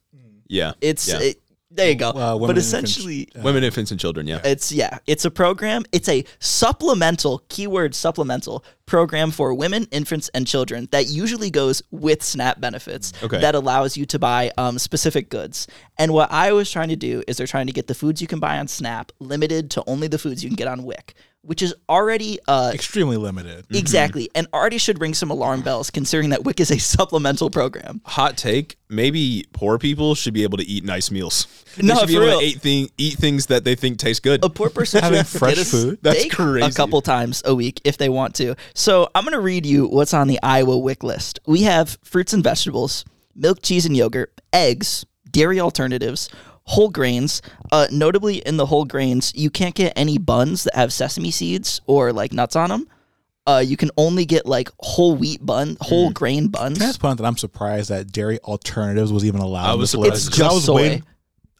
Yeah. 0.49 0.73
It's 0.81 1.09
yeah. 1.09 1.20
it, 1.20 1.40
there 1.70 1.90
you 1.90 1.97
go. 1.97 2.11
Uh, 2.11 2.35
women 2.35 2.40
but 2.40 2.49
and 2.51 2.59
essentially, 2.59 3.28
women, 3.36 3.62
infants, 3.62 3.90
and 3.90 4.01
children. 4.01 4.27
Yeah. 4.27 4.40
it's 4.43 4.73
yeah, 4.73 4.99
it's 5.07 5.27
a 5.27 5.31
program. 5.31 5.85
It's 5.93 6.09
a 6.09 6.24
supplemental 6.39 7.43
keyword 7.51 7.95
supplemental 7.95 8.65
program 8.86 9.31
for 9.31 9.53
women, 9.53 9.86
infants, 9.90 10.31
and 10.32 10.47
children 10.47 10.89
that 10.93 11.09
usually 11.09 11.51
goes 11.51 11.82
with 11.90 12.23
SNAP 12.23 12.61
benefits. 12.61 13.12
Okay. 13.23 13.39
That 13.40 13.55
allows 13.55 13.99
you 13.99 14.07
to 14.07 14.19
buy 14.19 14.51
um, 14.57 14.78
specific 14.78 15.28
goods. 15.28 15.66
And 15.99 16.15
what 16.15 16.32
I 16.32 16.53
was 16.53 16.70
trying 16.70 16.89
to 16.89 16.97
do 16.97 17.23
is 17.28 17.36
they're 17.36 17.47
trying 17.47 17.66
to 17.66 17.73
get 17.74 17.86
the 17.86 17.95
foods 17.95 18.23
you 18.23 18.27
can 18.27 18.40
buy 18.40 18.59
on 18.59 18.66
SNAP 18.66 19.12
limited 19.19 19.70
to 19.73 19.85
only 19.86 20.09
the 20.09 20.19
foods 20.19 20.43
you 20.43 20.49
can 20.49 20.57
get 20.57 20.69
on 20.69 20.85
WIC, 20.85 21.15
which 21.49 21.62
is 21.62 21.75
already 21.89 22.39
uh, 22.47 22.70
Extremely 22.75 23.16
limited. 23.16 23.65
Exactly, 23.70 24.29
and 24.35 24.47
already 24.53 24.77
should 24.77 25.01
ring 25.01 25.15
some 25.15 25.31
alarm 25.31 25.62
bells 25.62 25.91
considering 25.91 26.29
that 26.31 26.45
WIC 26.45 26.61
is 26.61 26.70
a 26.70 26.79
supplemental 26.97 27.49
program. 27.49 28.03
Hot 28.05 28.37
take: 28.37 28.77
Maybe 28.91 29.47
poor 29.55 29.79
people 29.79 30.15
should 30.15 30.35
be 30.35 30.43
able 30.43 30.59
to 30.59 30.65
eat 30.65 30.85
nice 30.85 31.11
meals. 31.11 31.47
They 31.77 31.87
No, 31.87 31.95
should 31.97 32.09
be 32.09 32.15
for 32.16 32.23
able 32.23 32.29
real. 32.33 32.41
to 32.41 32.47
eat, 32.47 32.61
thing, 32.61 32.91
eat 32.99 33.15
things 33.15 33.47
that 33.47 33.65
they 33.65 33.75
think 33.75 33.99
taste 33.99 34.23
good. 34.23 34.45
A 34.45 34.51
poor 34.51 34.69
person 34.69 35.01
Having 35.03 35.20
should 35.25 35.39
fresh 35.41 35.55
get 35.55 35.66
a 35.66 35.70
food? 35.70 35.99
That's 36.03 36.27
crazy. 36.35 36.66
a 36.66 36.70
couple 36.70 37.01
times 37.01 37.43
a 37.47 37.55
week 37.55 37.81
if 37.85 37.97
they 37.97 38.11
want 38.11 38.35
to. 38.37 38.55
So 38.75 39.09
I'm 39.15 39.25
gonna 39.25 39.41
read 39.41 39.65
you 39.65 39.87
what's 39.87 40.12
on 40.12 40.29
the 40.29 40.39
Iowa 40.43 40.77
WIC 40.79 41.03
list. 41.03 41.41
We 41.47 41.62
have 41.62 41.97
fruits 42.05 42.35
and 42.35 42.45
vegetables, 42.45 43.05
milk, 43.35 43.62
cheese, 43.62 43.87
and 43.87 43.97
yogurt, 43.97 44.39
eggs, 44.53 45.07
dairy 45.31 45.61
alternatives. 45.61 46.29
Whole 46.69 46.90
grains, 46.90 47.40
uh, 47.73 47.86
notably 47.90 48.36
in 48.47 48.59
the 48.59 48.66
whole 48.66 48.85
grains, 48.85 49.32
you 49.35 49.49
can't 49.49 49.74
get 49.74 49.93
any 49.97 50.19
buns 50.19 50.65
that 50.65 50.74
have 50.77 50.93
sesame 50.93 51.31
seeds 51.31 51.81
or 51.86 52.12
like 52.12 52.31
nuts 52.32 52.57
on 52.57 52.69
them. 52.69 52.86
Uh, 53.47 53.62
you 53.66 53.78
can 53.78 53.90
only 53.97 54.27
get 54.27 54.45
like 54.45 54.69
whole 54.81 55.15
wheat 55.16 55.45
bun, 55.45 55.78
whole 55.81 56.11
grain 56.11 56.49
buns. 56.49 56.77
Can 56.77 56.86
I 56.86 56.93
point 56.99 57.16
that 57.16 57.24
I'm 57.24 57.39
surprised 57.39 57.89
that 57.89 58.12
dairy 58.12 58.39
alternatives 58.40 59.11
was 59.11 59.24
even 59.24 59.40
allowed? 59.40 59.70
I 59.70 59.74
was 59.77 59.93
this 59.93 59.99
list? 59.99 60.24
surprised. 60.24 60.28
It's 60.28 60.36
'Cause 60.36 60.40
I 60.40 60.45
just 60.45 60.55
was 60.57 60.65
soy. 60.66 60.74
waiting- 60.74 61.03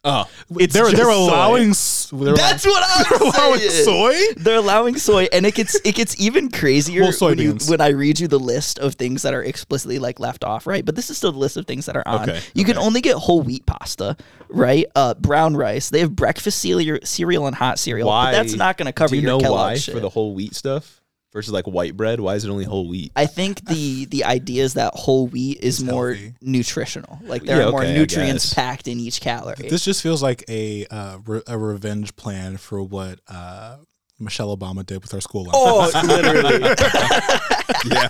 Oh, 0.03 0.29
It's 0.57 0.73
they're 0.73 0.85
they're 0.91 1.05
soy. 1.05 1.13
allowing 1.13 1.69
s- 1.71 2.09
they're 2.13 2.33
That's 2.33 2.65
what 2.65 2.83
I'm 2.87 3.21
allowing 3.27 3.59
saying. 3.59 3.83
soy. 3.85 4.33
They're 4.37 4.55
allowing 4.57 4.97
soy, 4.97 5.27
and 5.33 5.45
it 5.45 5.55
gets 5.55 5.75
it 5.83 5.93
gets 5.95 6.19
even 6.21 6.49
crazier 6.49 7.01
Well, 7.01 7.13
when, 7.19 7.37
you, 7.37 7.57
when 7.67 7.81
I 7.81 7.89
read 7.89 8.19
you 8.19 8.27
the 8.29 8.39
list 8.39 8.79
of 8.79 8.95
things 8.95 9.23
that 9.23 9.33
are 9.33 9.43
explicitly 9.43 9.99
like 9.99 10.19
left 10.19 10.43
off, 10.45 10.65
right? 10.65 10.85
But 10.85 10.95
this 10.95 11.09
is 11.09 11.17
still 11.17 11.33
the 11.33 11.37
list 11.39 11.57
of 11.57 11.65
things 11.67 11.85
that 11.87 11.97
are 11.97 12.07
on. 12.07 12.29
Okay, 12.29 12.39
You 12.53 12.63
can 12.63 12.77
only 12.77 13.01
get 13.01 13.15
whole 13.17 13.41
wheat 13.41 13.65
pasta, 13.65 14.15
right? 14.47 14.85
Uh, 14.95 15.15
brown 15.15 15.57
rice. 15.57 15.89
They 15.89 15.99
have 15.99 16.15
breakfast 16.15 16.59
cereal, 16.59 16.99
cereal 17.03 17.45
and 17.47 17.55
hot 17.55 17.77
cereal. 17.77 18.07
why? 18.07 18.31
But 18.31 18.43
that's 18.43 18.55
not 18.55 18.77
going 18.77 18.85
to 18.87 18.93
cover 18.93 19.09
Do 19.09 19.15
you 19.17 19.23
your 19.23 19.31
know 19.31 19.39
Kellogg 19.39 19.57
why 19.59 19.75
shit. 19.75 19.93
for 19.93 19.99
the 19.99 20.09
whole 20.09 20.33
wheat 20.33 20.55
stuff 20.55 20.98
versus 21.31 21.53
like 21.53 21.65
white 21.65 21.95
bread? 21.97 22.19
Why 22.19 22.35
is 22.35 22.45
it 22.45 22.49
only 22.49 22.65
whole 22.65 22.87
wheat? 22.87 23.11
I 23.15 23.25
think 23.25 23.65
the 23.67 24.05
the 24.11 24.23
idea 24.25 24.63
is 24.63 24.73
that 24.75 24.93
whole 24.95 25.27
wheat 25.27 25.59
is 25.61 25.83
more 25.83 26.13
healthy. 26.13 26.33
nutritional. 26.41 27.19
Like 27.23 27.43
there 27.43 27.57
Yeah, 27.61 27.67
are 27.67 27.71
more 27.71 27.81
okay, 27.83 27.91
I 27.91 27.97
nutrients 27.97 28.45
guess. 28.45 28.53
packed 28.53 28.87
in 28.87 28.99
each 28.99 29.21
calorie. 29.21 29.69
This 29.69 29.83
just 29.85 30.01
feels 30.01 30.21
like 30.23 30.43
a 30.49 30.85
uh, 30.87 31.17
re- 31.25 31.41
a 31.47 31.57
revenge 31.57 32.15
plan 32.15 32.57
for 32.57 32.81
what 32.81 33.19
uh, 33.27 33.77
Michelle 34.19 34.55
Obama 34.55 34.85
did 34.85 35.01
with 35.01 35.11
her 35.11 35.21
school 35.21 35.43
lunch. 35.45 35.55
Oh, 35.57 35.91
literally. 36.07 36.75
yeah, 37.85 38.09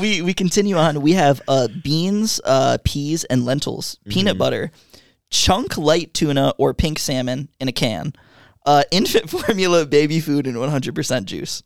we 0.00 0.22
we 0.22 0.34
continue 0.34 0.76
on. 0.76 1.00
We 1.02 1.12
have 1.12 1.40
uh, 1.48 1.68
beans, 1.82 2.40
uh, 2.44 2.78
peas, 2.84 3.24
and 3.24 3.44
lentils, 3.44 3.96
Mm-hmm. 3.96 4.10
peanut 4.10 4.38
butter, 4.38 4.70
chunk 5.30 5.76
light 5.76 6.14
tuna 6.14 6.52
or 6.58 6.74
pink 6.74 6.98
salmon 6.98 7.48
in 7.58 7.66
a 7.68 7.72
can, 7.72 8.12
uh, 8.66 8.84
infant 8.92 9.28
formula 9.30 9.86
baby 9.86 10.20
food, 10.20 10.46
and 10.46 10.56
100% 10.56 11.24
juice. 11.24 11.62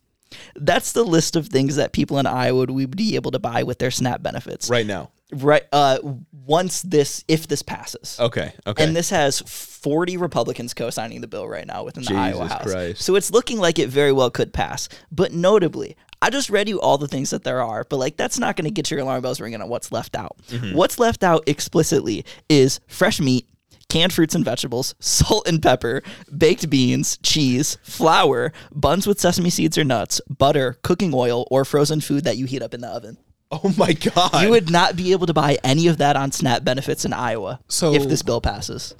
That's 0.55 0.91
the 0.91 1.03
list 1.03 1.35
of 1.35 1.47
things 1.47 1.75
that 1.75 1.93
people 1.93 2.19
in 2.19 2.25
Iowa 2.25 2.65
would 2.67 2.95
be 2.95 3.15
able 3.15 3.31
to 3.31 3.39
buy 3.39 3.63
with 3.63 3.79
their 3.79 3.91
SNAP 3.91 4.21
benefits. 4.21 4.69
right 4.69 4.85
now. 4.85 5.11
Right. 5.31 5.63
Uh, 5.71 5.99
once 6.45 6.81
this, 6.81 7.23
if 7.27 7.47
this 7.47 7.61
passes. 7.61 8.19
Okay, 8.19 8.51
okay. 8.65 8.83
And 8.83 8.95
this 8.95 9.11
has 9.11 9.39
40 9.41 10.17
Republicans 10.17 10.73
co 10.73 10.89
signing 10.89 11.21
the 11.21 11.27
bill 11.27 11.47
right 11.47 11.67
now 11.67 11.83
within 11.83 12.03
the 12.03 12.15
Iowa 12.15 12.43
Jesus 12.43 12.51
House. 12.51 12.63
Christ. 12.63 13.01
So 13.03 13.15
it's 13.15 13.31
looking 13.31 13.59
like 13.59 13.77
it 13.77 13.89
very 13.89 14.11
well 14.11 14.31
could 14.31 14.53
pass. 14.53 14.89
But 15.11 15.31
notably, 15.31 15.95
I 16.21 16.29
just 16.29 16.49
read 16.49 16.67
you 16.67 16.81
all 16.81 16.97
the 16.97 17.07
things 17.07 17.29
that 17.29 17.43
there 17.43 17.61
are, 17.61 17.85
but 17.85 17.97
like 17.97 18.17
that's 18.17 18.39
not 18.39 18.55
going 18.55 18.65
to 18.65 18.71
get 18.71 18.89
your 18.89 18.99
alarm 19.01 19.21
bells 19.21 19.39
ringing 19.39 19.61
on 19.61 19.69
what's 19.69 19.91
left 19.91 20.15
out. 20.15 20.37
Mm-hmm. 20.49 20.75
What's 20.75 20.99
left 20.99 21.23
out 21.23 21.43
explicitly 21.47 22.25
is 22.49 22.79
fresh 22.87 23.21
meat, 23.21 23.47
canned 23.89 24.13
fruits 24.13 24.35
and 24.35 24.45
vegetables, 24.45 24.95
salt 24.99 25.47
and 25.47 25.61
pepper, 25.61 26.01
baked 26.35 26.69
beans, 26.69 27.17
cheese, 27.23 27.77
flour, 27.83 28.53
buns 28.73 29.05
with 29.07 29.19
sesame 29.19 29.49
seeds 29.49 29.77
or 29.77 29.83
nuts, 29.83 30.21
butter, 30.29 30.77
cooking 30.83 31.11
oil, 31.13 31.47
or 31.51 31.65
frozen 31.65 31.99
food 31.99 32.23
that 32.23 32.37
you 32.37 32.45
heat 32.45 32.61
up 32.61 32.73
in 32.73 32.81
the 32.81 32.87
oven. 32.87 33.17
oh 33.51 33.73
my 33.77 33.93
god. 33.93 34.43
You 34.43 34.51
would 34.51 34.69
not 34.69 34.95
be 34.95 35.11
able 35.11 35.25
to 35.27 35.33
buy 35.33 35.57
any 35.63 35.87
of 35.87 35.97
that 35.97 36.15
on 36.15 36.31
SNAP 36.31 36.63
benefits 36.63 37.03
in 37.03 37.13
Iowa 37.13 37.59
So- 37.67 37.93
if 37.93 38.07
this 38.07 38.21
bill 38.21 38.41
passes. 38.41 38.93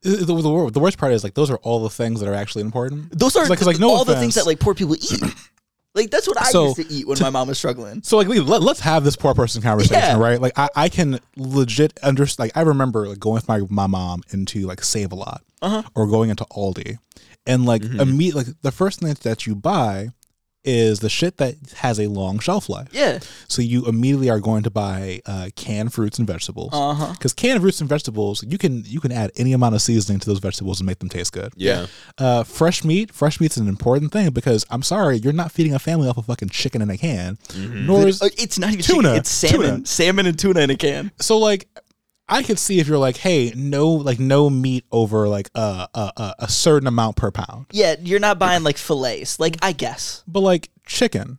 The, 0.00 0.16
the, 0.16 0.70
the 0.72 0.80
worst 0.80 0.98
part 0.98 1.12
is 1.12 1.22
like 1.22 1.34
those 1.34 1.48
are 1.48 1.58
all 1.58 1.78
the 1.80 1.88
things 1.90 2.18
that 2.18 2.28
are 2.28 2.34
actually 2.34 2.62
important. 2.62 3.16
Those 3.16 3.36
are 3.36 3.46
like, 3.46 3.62
like, 3.62 3.78
no 3.78 3.88
all 3.90 4.04
the 4.04 4.16
things 4.16 4.34
that 4.34 4.46
like 4.46 4.58
poor 4.58 4.74
people 4.74 4.96
eat. 4.96 5.22
Like 5.94 6.10
that's 6.10 6.26
what 6.26 6.40
I 6.40 6.44
So, 6.50 6.64
used 6.66 6.76
to 6.76 6.86
eat 6.92 7.06
when 7.06 7.18
my 7.20 7.30
mom 7.30 7.48
was 7.48 7.58
struggling. 7.58 8.02
So 8.02 8.16
like 8.16 8.28
let, 8.28 8.62
let's 8.62 8.80
have 8.80 9.04
this 9.04 9.16
poor 9.16 9.34
person 9.34 9.62
conversation, 9.62 9.96
Yeah. 10.02 10.18
right? 10.18 10.40
Like 10.40 10.52
I, 10.58 10.68
I 10.74 10.88
can 10.88 11.20
legit 11.36 11.98
understand. 12.02 12.46
Like 12.48 12.56
I 12.56 12.62
remember 12.62 13.08
like 13.08 13.18
going 13.20 13.34
with 13.34 13.48
my 13.48 13.60
my 13.68 13.86
mom 13.86 14.22
into 14.30 14.66
like 14.66 14.82
Save 14.82 15.12
a 15.12 15.16
Lot 15.16 15.42
Uh-huh. 15.60 15.82
or 15.94 16.06
going 16.06 16.30
into 16.30 16.44
Aldi, 16.46 16.96
and 17.46 17.66
like 17.66 17.82
Mm-hmm. 17.82 18.36
like 18.36 18.46
the 18.62 18.72
first 18.72 19.00
thing 19.00 19.14
that 19.22 19.46
you 19.46 19.54
buy 19.54 20.08
is 20.64 21.00
the 21.00 21.08
shit 21.08 21.38
that 21.38 21.56
has 21.78 21.98
a 21.98 22.06
long 22.06 22.38
shelf 22.38 22.68
life. 22.68 22.88
Yeah. 22.92 23.18
So 23.48 23.62
you 23.62 23.86
immediately 23.86 24.30
are 24.30 24.40
going 24.40 24.62
to 24.62 24.70
buy 24.70 25.20
uh, 25.26 25.48
canned 25.56 25.92
fruits 25.92 26.18
and 26.18 26.26
vegetables. 26.26 26.70
Uh-huh. 26.72 27.12
Because 27.12 27.32
canned 27.32 27.60
fruits 27.60 27.80
and 27.80 27.88
vegetables, 27.88 28.44
you 28.46 28.58
can 28.58 28.84
you 28.86 29.00
can 29.00 29.10
add 29.12 29.32
any 29.36 29.52
amount 29.52 29.74
of 29.74 29.82
seasoning 29.82 30.20
to 30.20 30.26
those 30.26 30.38
vegetables 30.38 30.80
and 30.80 30.86
make 30.86 30.98
them 31.00 31.08
taste 31.08 31.32
good. 31.32 31.52
yeah. 31.56 31.86
Uh, 32.18 32.44
fresh 32.44 32.84
meat, 32.84 33.12
fresh 33.12 33.40
meat's 33.40 33.56
an 33.56 33.68
important 33.68 34.12
thing 34.12 34.30
because 34.30 34.64
I'm 34.70 34.82
sorry, 34.82 35.16
you're 35.18 35.32
not 35.32 35.50
feeding 35.52 35.74
a 35.74 35.78
family 35.78 36.08
off 36.08 36.18
of 36.18 36.26
fucking 36.26 36.50
chicken 36.50 36.80
in 36.82 36.90
a 36.90 36.96
can. 36.98 37.38
Nor 37.56 38.06
is 38.08 38.22
Uh, 38.22 38.28
It's 38.38 38.58
not 38.58 38.70
even 38.70 38.82
Tuna. 38.82 39.02
chicken, 39.02 39.16
it's 39.16 39.30
salmon. 39.30 39.70
Tuna. 39.70 39.86
Salmon 39.86 40.26
and 40.26 40.38
tuna 40.38 40.60
in 40.60 40.70
a 40.70 40.76
can. 40.76 41.10
so 41.20 41.38
like 41.38 41.68
I 42.38 42.42
could 42.42 42.58
see 42.58 42.78
if 42.80 42.88
you're 42.88 42.98
like, 42.98 43.16
hey, 43.18 43.52
no, 43.54 43.88
like 43.90 44.18
no 44.18 44.48
meat 44.50 44.84
over 44.90 45.28
like 45.28 45.50
uh, 45.54 45.86
uh, 45.94 46.10
uh, 46.16 46.34
a 46.38 46.48
certain 46.48 46.86
amount 46.88 47.16
per 47.16 47.30
pound, 47.30 47.66
Yeah, 47.72 47.96
you're 48.00 48.20
not 48.20 48.38
buying 48.38 48.62
like 48.64 48.76
fillets. 48.78 49.38
Like 49.38 49.56
I 49.62 49.72
guess. 49.72 50.22
but 50.26 50.40
like 50.40 50.70
chicken, 50.86 51.38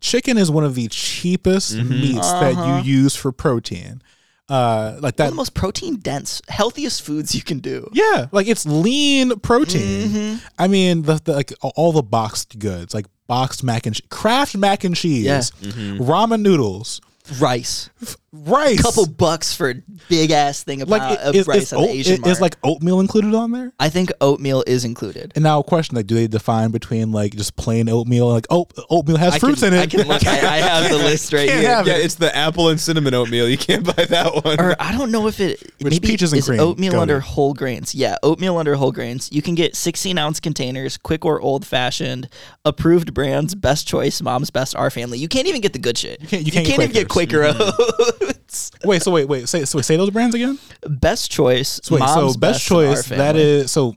chicken 0.00 0.38
is 0.38 0.50
one 0.50 0.64
of 0.64 0.74
the 0.74 0.88
cheapest 0.88 1.76
meats 1.76 2.26
Uh-huh. 2.26 2.40
that 2.52 2.84
you 2.84 2.92
use 3.02 3.14
for 3.16 3.32
protein. 3.32 4.02
Uh, 4.48 4.94
like 5.00 5.02
One 5.02 5.12
that 5.18 5.24
of 5.26 5.30
the 5.30 5.36
most 5.36 5.54
protein 5.54 5.96
dense, 5.96 6.42
healthiest 6.48 7.02
foods 7.02 7.34
you 7.36 7.42
can 7.42 7.60
do. 7.60 7.88
Yeah, 7.92 8.26
like 8.32 8.48
it's 8.48 8.66
lean 8.66 9.38
protein. 9.40 10.40
I 10.58 10.66
mean, 10.66 11.02
the, 11.02 11.20
the 11.22 11.34
like 11.34 11.52
all 11.62 11.92
the 11.92 12.02
boxed 12.02 12.58
goods, 12.58 12.92
like 12.92 13.06
boxed 13.28 13.62
mac 13.62 13.86
and 13.86 13.94
cheese, 13.94 14.06
Kraft 14.10 14.56
mac 14.56 14.82
and 14.82 14.96
cheese, 14.96 15.24
Yeah. 15.24 15.40
ramen 15.98 16.42
noodles, 16.42 17.00
Rice. 17.38 17.90
Rice. 18.32 18.78
A 18.80 18.82
couple 18.82 19.06
bucks 19.06 19.54
for 19.54 19.70
a 19.70 19.74
big 20.08 20.30
ass 20.30 20.62
thing 20.62 20.82
of, 20.82 20.88
like 20.88 21.18
it- 21.18 21.18
of 21.20 21.34
is, 21.34 21.46
rice 21.46 21.62
is, 21.64 21.72
on 21.72 21.82
the 21.82 21.88
oat- 21.88 21.94
Asian 21.94 22.14
is 22.14 22.20
market. 22.20 22.40
like 22.40 22.56
oatmeal 22.62 23.00
included 23.00 23.34
on 23.34 23.50
there? 23.52 23.72
I 23.80 23.88
think 23.88 24.10
oatmeal 24.20 24.62
is 24.66 24.84
included. 24.84 25.32
And 25.34 25.42
now, 25.42 25.60
a 25.60 25.64
question: 25.64 25.96
like, 25.96 26.06
do 26.06 26.14
they 26.14 26.26
define 26.28 26.70
between 26.70 27.10
like 27.12 27.34
just 27.34 27.56
plain 27.56 27.88
oatmeal? 27.88 28.28
Like, 28.28 28.46
oh, 28.50 28.66
oatmeal 28.88 29.16
has 29.16 29.34
I 29.34 29.38
fruits 29.38 29.60
can, 29.60 29.72
in 29.74 29.80
it. 29.80 29.82
I 29.82 29.86
can 29.86 30.06
look. 30.08 30.26
I, 30.26 30.30
I 30.38 30.56
have 30.58 30.90
the 30.90 30.98
list 30.98 31.32
right 31.32 31.48
Can't 31.48 31.60
here. 31.60 31.70
have 31.70 31.86
Yeah, 31.86 31.96
it. 31.96 32.04
it's 32.04 32.14
the 32.16 32.34
apple 32.36 32.68
and 32.68 32.80
cinnamon 32.80 33.14
oatmeal. 33.14 33.48
You 33.48 33.58
can't 33.58 33.84
buy 33.96 34.04
that 34.04 34.44
one. 34.44 34.60
or 34.60 34.76
I 34.78 34.92
don't 34.96 35.10
know 35.10 35.26
if 35.26 35.40
it 35.40 35.60
Which 35.80 35.94
maybe 35.94 36.08
peaches 36.08 36.32
and 36.32 36.38
is 36.38 36.46
cream 36.46 36.60
oatmeal 36.60 36.92
go 36.92 37.00
under 37.00 37.16
to. 37.20 37.26
whole 37.26 37.52
grains. 37.54 37.94
Yeah, 37.94 38.16
oatmeal 38.22 38.56
under 38.58 38.74
whole 38.76 38.92
grains. 38.92 39.30
You 39.32 39.42
can 39.42 39.54
get 39.56 39.74
16 39.74 40.16
ounce 40.18 40.38
containers, 40.40 40.96
quick 40.96 41.24
or 41.24 41.40
old 41.40 41.66
fashioned, 41.66 42.28
approved 42.64 43.12
brands, 43.12 43.54
best 43.54 43.88
choice, 43.88 44.22
mom's 44.22 44.50
best, 44.50 44.76
our 44.76 44.90
family. 44.90 45.18
You 45.18 45.28
can't 45.28 45.48
even 45.48 45.60
get 45.60 45.72
the 45.72 45.78
good 45.78 45.98
shit. 45.98 46.20
You 46.20 46.28
can't- 46.28 46.46
you 46.46 46.52
can't 46.52 46.66
get 46.66 46.74
even 46.80 46.92
get 46.92 47.08
Quaker 47.08 47.38
mm-hmm. 47.42 47.58
Quakers. 47.58 48.12
Oats. 48.22 48.70
Wait, 48.84 49.02
so 49.02 49.10
wait, 49.10 49.28
wait, 49.28 49.48
say 49.48 49.64
so 49.64 49.78
wait, 49.78 49.84
say 49.84 49.96
those 49.96 50.10
brands 50.10 50.34
again. 50.34 50.58
best 50.86 51.30
choice, 51.30 51.80
So 51.82 51.94
wait, 51.94 52.00
mom's 52.00 52.34
so 52.34 52.38
best 52.38 52.70
and 52.70 52.78
our 52.78 52.94
choice 52.94 53.06
that 53.08 53.36
is 53.36 53.70
so. 53.72 53.94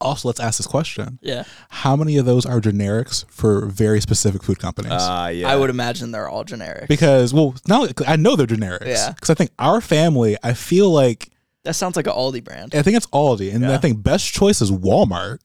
Also, 0.00 0.28
let's 0.28 0.38
ask 0.38 0.58
this 0.58 0.66
question: 0.66 1.18
Yeah, 1.22 1.42
How 1.70 1.96
many 1.96 2.18
of 2.18 2.24
those 2.24 2.46
are 2.46 2.60
generics 2.60 3.24
for 3.28 3.66
very 3.66 4.00
specific 4.00 4.44
food 4.44 4.60
companies? 4.60 4.92
Ah, 4.94 5.26
yeah. 5.26 5.50
I 5.50 5.56
would 5.56 5.70
imagine 5.70 6.12
they're 6.12 6.28
all 6.28 6.44
generic. 6.44 6.88
because 6.88 7.34
well 7.34 7.56
now 7.66 7.86
I 8.06 8.14
know 8.14 8.36
they're 8.36 8.46
generics. 8.46 8.86
Yeah. 8.86 9.10
Because 9.12 9.30
I 9.30 9.34
think 9.34 9.50
our 9.58 9.80
family, 9.80 10.36
I 10.44 10.52
feel 10.52 10.90
like 10.90 11.30
that 11.64 11.74
sounds 11.74 11.96
like 11.96 12.06
an 12.06 12.12
Aldi 12.12 12.44
brand. 12.44 12.76
I 12.76 12.82
think 12.82 12.96
it's 12.96 13.06
Aldi, 13.06 13.52
and 13.52 13.66
I 13.66 13.78
think 13.78 14.00
best 14.02 14.32
choice 14.32 14.62
is 14.62 14.70
Walmart. 14.70 15.38